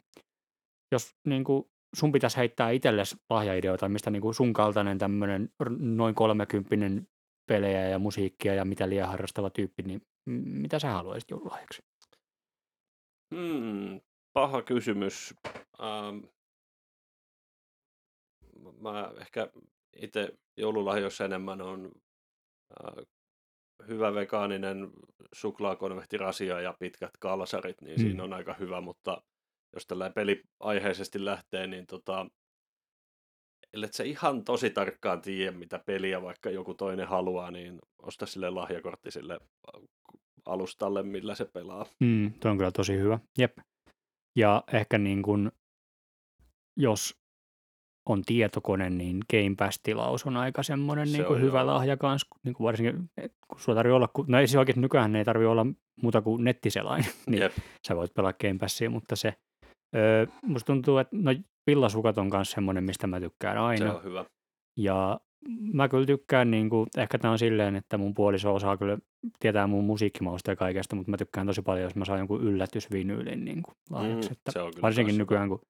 Jos 0.91 1.15
niin 1.25 1.43
kuin, 1.43 1.65
sun 1.95 2.11
pitäisi 2.11 2.37
heittää 2.37 2.69
itsellesi 2.69 3.17
lahjaideoita, 3.29 3.89
mistä 3.89 4.09
niin 4.09 4.21
kuin 4.21 4.33
sun 4.33 4.53
kaltainen 4.53 4.97
tämmöinen 4.97 5.49
noin 5.79 6.15
kolmekymppinen 6.15 7.07
pelejä 7.49 7.89
ja 7.89 7.99
musiikkia 7.99 8.53
ja 8.53 8.65
mitä 8.65 8.89
liian 8.89 9.09
harrastava 9.09 9.49
tyyppi, 9.49 9.83
niin 9.83 10.01
mitä 10.61 10.79
sä 10.79 10.89
haluaisit 10.89 11.29
joululahjaksi? 11.29 11.83
Hmm, 13.35 14.01
paha 14.33 14.61
kysymys. 14.61 15.33
Ähm, 15.79 16.19
mä 18.81 19.13
ehkä 19.21 19.51
itse 19.95 20.37
joululahjoissa 20.57 21.25
enemmän 21.25 21.61
on 21.61 21.91
äh, 22.83 23.05
hyvä 23.87 24.13
vegaaninen 24.13 24.89
suklaakonvehtirasia 25.33 26.61
ja 26.61 26.73
pitkät 26.79 27.17
kalsarit, 27.19 27.81
niin 27.81 27.99
Mm. 27.99 28.01
siinä 28.01 28.23
on 28.23 28.33
aika 28.33 28.53
hyvä, 28.53 28.81
mutta 28.81 29.21
jos 29.73 29.87
tällä 29.87 30.09
peliaiheisesti 30.09 31.25
lähtee, 31.25 31.67
niin 31.67 31.87
tota, 31.87 32.25
ellei 33.73 33.89
se 33.93 34.05
ihan 34.05 34.43
tosi 34.43 34.69
tarkkaan 34.69 35.21
tiedä, 35.21 35.51
mitä 35.57 35.79
peliä 35.85 36.21
vaikka 36.21 36.49
joku 36.49 36.73
toinen 36.73 37.07
haluaa, 37.07 37.51
niin 37.51 37.79
osta 38.01 38.25
sille 38.25 38.49
lahjakortti 38.49 39.11
sille 39.11 39.39
alustalle, 40.45 41.03
millä 41.03 41.35
se 41.35 41.45
pelaa. 41.45 41.85
Mm, 41.99 42.33
tuo 42.33 42.51
on 42.51 42.57
kyllä 42.57 42.71
tosi 42.71 42.97
hyvä. 42.97 43.19
Jep. 43.37 43.57
Ja 44.35 44.63
ehkä 44.73 44.97
niin 44.97 45.21
kuin, 45.21 45.51
jos 46.77 47.15
on 48.09 48.21
tietokone, 48.25 48.89
niin 48.89 49.19
Game 49.31 49.55
Pass-tilaus 49.57 50.25
on 50.25 50.37
aika 50.37 50.63
semmoinen 50.63 51.07
se 51.07 51.17
niin 51.17 51.25
kuin 51.25 51.41
hyvä 51.41 51.59
joo. 51.59 51.67
lahja 51.67 51.97
kanssa, 51.97 52.27
niin 52.43 52.53
kuin 52.53 52.65
varsinkin 52.65 53.09
kun 53.47 53.59
sulla 53.59 53.75
tarvii 53.75 53.93
olla, 53.93 54.09
no 54.27 54.39
ei 54.39 54.47
se 54.47 54.59
oikein 54.59 54.81
nykyään 54.81 55.15
ei 55.15 55.25
tarvitse 55.25 55.47
olla 55.47 55.65
muuta 56.01 56.21
kuin 56.21 56.43
nettiselain, 56.43 57.05
niin 57.29 57.41
Jep. 57.41 57.53
sä 57.87 57.95
voit 57.95 58.13
pelaa 58.13 58.33
Game 58.33 58.57
Passia, 58.59 58.89
mutta 58.89 59.15
se, 59.15 59.33
öö, 59.95 60.25
musta 60.41 60.65
tuntuu, 60.65 60.97
että 60.97 61.15
no 61.15 61.31
villasukat 61.67 62.17
on 62.17 62.29
myös 62.33 62.51
semmoinen, 62.51 62.83
mistä 62.83 63.07
mä 63.07 63.19
tykkään 63.19 63.57
aina. 63.57 63.85
Se 63.85 63.91
on 63.91 64.03
hyvä. 64.03 64.25
Ja 64.77 65.19
mä 65.73 65.89
kyllä 65.89 66.05
tykkään, 66.05 66.51
niin 66.51 66.69
kuin, 66.69 66.87
ehkä 66.97 67.17
tämä 67.17 67.31
on 67.31 67.39
silleen, 67.39 67.75
että 67.75 67.97
mun 67.97 68.13
puoliso 68.13 68.55
osaa 68.55 68.77
kyllä 68.77 68.97
tietää 69.39 69.67
mun 69.67 69.83
musiikkimausta 69.83 70.51
ja 70.51 70.55
kaikesta, 70.55 70.95
mutta 70.95 71.11
mä 71.11 71.17
tykkään 71.17 71.47
tosi 71.47 71.61
paljon, 71.61 71.83
jos 71.83 71.95
mä 71.95 72.05
saan 72.05 72.19
jonkun 72.19 72.43
yllätysvinyylin 72.43 73.45
niin 73.45 73.63
kuin, 73.63 73.75
lahjaksi. 73.89 74.29
Mm, 74.29 74.33
että 74.33 74.81
varsinkin 74.81 75.17
nykyään, 75.17 75.49
kun 75.49 75.61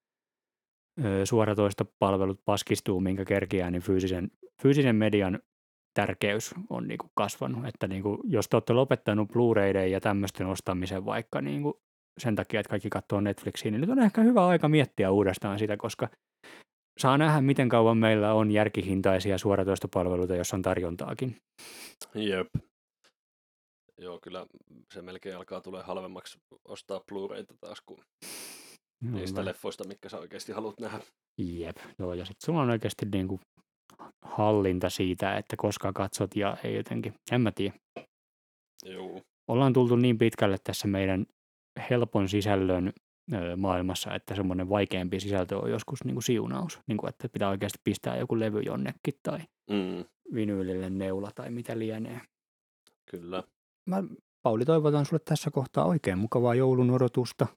suoratoistopalvelut 1.23 2.41
paskistuu, 2.45 2.99
minkä 2.99 3.25
kerkiää, 3.25 3.71
niin 3.71 3.81
fyysisen, 3.81 4.31
fyysisen 4.61 4.95
median 4.95 5.39
tärkeys 5.93 6.55
on 6.69 6.87
niin 6.87 6.97
kuin 6.97 7.11
kasvanut. 7.15 7.65
Että 7.65 7.87
niin 7.87 8.03
kuin, 8.03 8.19
jos 8.23 8.49
te 8.49 8.55
olette 8.55 8.73
lopettanut 8.73 9.29
Blu-rayden 9.29 9.91
ja 9.91 9.99
tämmöisten 9.99 10.47
ostamisen 10.47 11.05
vaikka 11.05 11.41
niin 11.41 11.63
kuin 11.63 11.73
sen 12.19 12.35
takia, 12.35 12.59
että 12.59 12.69
kaikki 12.69 12.89
katsoo 12.89 13.21
Netflixiä, 13.21 13.71
niin 13.71 13.81
nyt 13.81 13.89
on 13.89 13.99
ehkä 13.99 14.21
hyvä 14.21 14.47
aika 14.47 14.69
miettiä 14.69 15.11
uudestaan 15.11 15.59
sitä, 15.59 15.77
koska 15.77 16.09
saa 16.99 17.17
nähdä, 17.17 17.41
miten 17.41 17.69
kauan 17.69 17.97
meillä 17.97 18.33
on 18.33 18.51
järkihintaisia 18.51 19.37
suoratoistopalveluita, 19.37 20.35
jos 20.35 20.53
on 20.53 20.61
tarjontaakin. 20.61 21.37
Jep. 22.15 22.47
Joo, 23.97 24.19
kyllä 24.23 24.45
se 24.93 25.01
melkein 25.01 25.37
alkaa 25.37 25.61
tulee 25.61 25.83
halvemmaksi 25.83 26.39
ostaa 26.65 27.01
Blu-rayta 27.11 27.53
taas 27.61 27.81
kuin 27.85 27.99
no, 29.01 29.17
niistä 29.17 29.45
leffoista, 29.45 29.87
mitkä 29.87 30.09
sä 30.09 30.19
oikeasti 30.19 30.51
haluat 30.51 30.79
nähdä. 30.79 30.99
Jep, 31.37 31.77
joo, 31.99 32.13
ja 32.13 32.25
sitten 32.25 32.45
sulla 32.45 32.61
on 32.61 32.69
oikeasti 32.69 33.05
niin 33.13 33.27
kuin 33.27 33.41
hallinta 34.21 34.89
siitä, 34.89 35.37
että 35.37 35.55
koska 35.57 35.93
katsot 35.93 36.35
ja 36.35 36.57
ei 36.63 36.75
jotenkin, 36.75 37.13
en 37.31 37.41
mä 37.41 37.51
tiedä. 37.51 37.75
Joo. 38.85 39.21
Ollaan 39.47 39.73
tultu 39.73 39.95
niin 39.95 40.17
pitkälle 40.17 40.57
tässä 40.63 40.87
meidän 40.87 41.25
helpon 41.89 42.29
sisällön 42.29 42.93
maailmassa, 43.57 44.13
että 44.13 44.35
semmoinen 44.35 44.69
vaikeampi 44.69 45.19
sisältö 45.19 45.57
on 45.57 45.71
joskus 45.71 46.03
niin 46.03 46.15
kuin 46.15 46.23
siunaus, 46.23 46.79
niin 46.87 46.97
kuin, 46.97 47.09
että 47.09 47.29
pitää 47.29 47.49
oikeasti 47.49 47.79
pistää 47.83 48.17
joku 48.17 48.39
levy 48.39 48.61
jonnekin 48.61 49.13
tai 49.23 49.39
mm. 49.69 50.05
vinyylille 50.33 50.89
neula 50.89 51.31
tai 51.35 51.51
mitä 51.51 51.79
lienee. 51.79 52.21
Kyllä. 53.11 53.43
Mä, 53.85 54.03
Pauli, 54.41 54.65
toivotan 54.65 55.05
sulle 55.05 55.21
tässä 55.25 55.51
kohtaa 55.51 55.85
oikein 55.85 56.17
mukavaa 56.17 56.55
joulun 56.55 56.91
odotusta. 56.91 57.47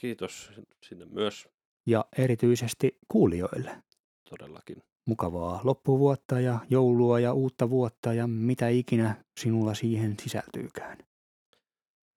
Kiitos 0.00 0.50
sinne 0.82 1.04
myös. 1.04 1.48
Ja 1.86 2.04
erityisesti 2.18 2.98
kuulijoille. 3.08 3.82
Todellakin. 4.30 4.82
Mukavaa 5.06 5.60
loppuvuotta 5.64 6.40
ja 6.40 6.58
joulua 6.70 7.20
ja 7.20 7.32
uutta 7.32 7.70
vuotta 7.70 8.12
ja 8.12 8.26
mitä 8.26 8.68
ikinä 8.68 9.24
sinulla 9.40 9.74
siihen 9.74 10.14
sisältyykään. 10.22 10.98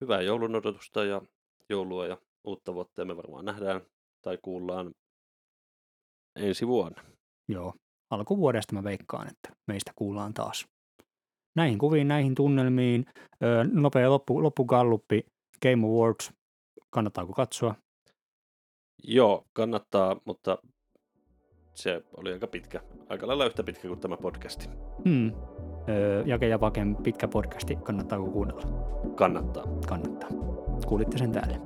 Hyvää 0.01 0.21
joulun 0.21 0.55
odotusta 0.55 1.03
ja 1.03 1.21
joulua 1.69 2.07
ja 2.07 2.17
uutta 2.43 2.73
vuotta 2.73 3.01
ja 3.01 3.05
me 3.05 3.17
varmaan 3.17 3.45
nähdään 3.45 3.81
tai 4.21 4.37
kuullaan 4.41 4.91
ensi 6.35 6.67
vuonna. 6.67 7.03
Joo, 7.47 7.73
alkuvuodesta 8.09 8.75
mä 8.75 8.83
veikkaan, 8.83 9.27
että 9.27 9.49
meistä 9.67 9.91
kuullaan 9.95 10.33
taas. 10.33 10.67
Näihin 11.55 11.77
kuviin, 11.77 12.07
näihin 12.07 12.35
tunnelmiin, 12.35 13.05
öö, 13.43 13.63
nopea 13.63 14.09
loppu, 14.09 14.43
loppugalluppi, 14.43 15.25
Game 15.61 15.87
Awards, 15.87 16.31
kannattaako 16.91 17.33
katsoa? 17.33 17.75
Joo, 19.03 19.45
kannattaa, 19.53 20.15
mutta 20.25 20.57
se 21.73 22.03
oli 22.17 22.33
aika 22.33 22.47
pitkä. 22.47 22.81
Aika 23.09 23.27
lailla 23.27 23.45
yhtä 23.45 23.63
pitkä 23.63 23.87
kuin 23.87 23.99
tämä 23.99 24.17
podcasti. 24.17 24.69
Hmm. 25.05 25.31
Öö, 25.89 26.23
Jake 26.25 26.47
ja 26.47 26.59
Vaken 26.59 26.95
pitkä 26.95 27.27
podcasti, 27.27 27.75
kannattaako 27.75 28.31
kuunnella? 28.31 28.61
Kannattaa. 29.15 29.63
Kannattaa. 29.87 30.29
Kuulitte 30.87 31.17
sen 31.17 31.31
täällä. 31.31 31.57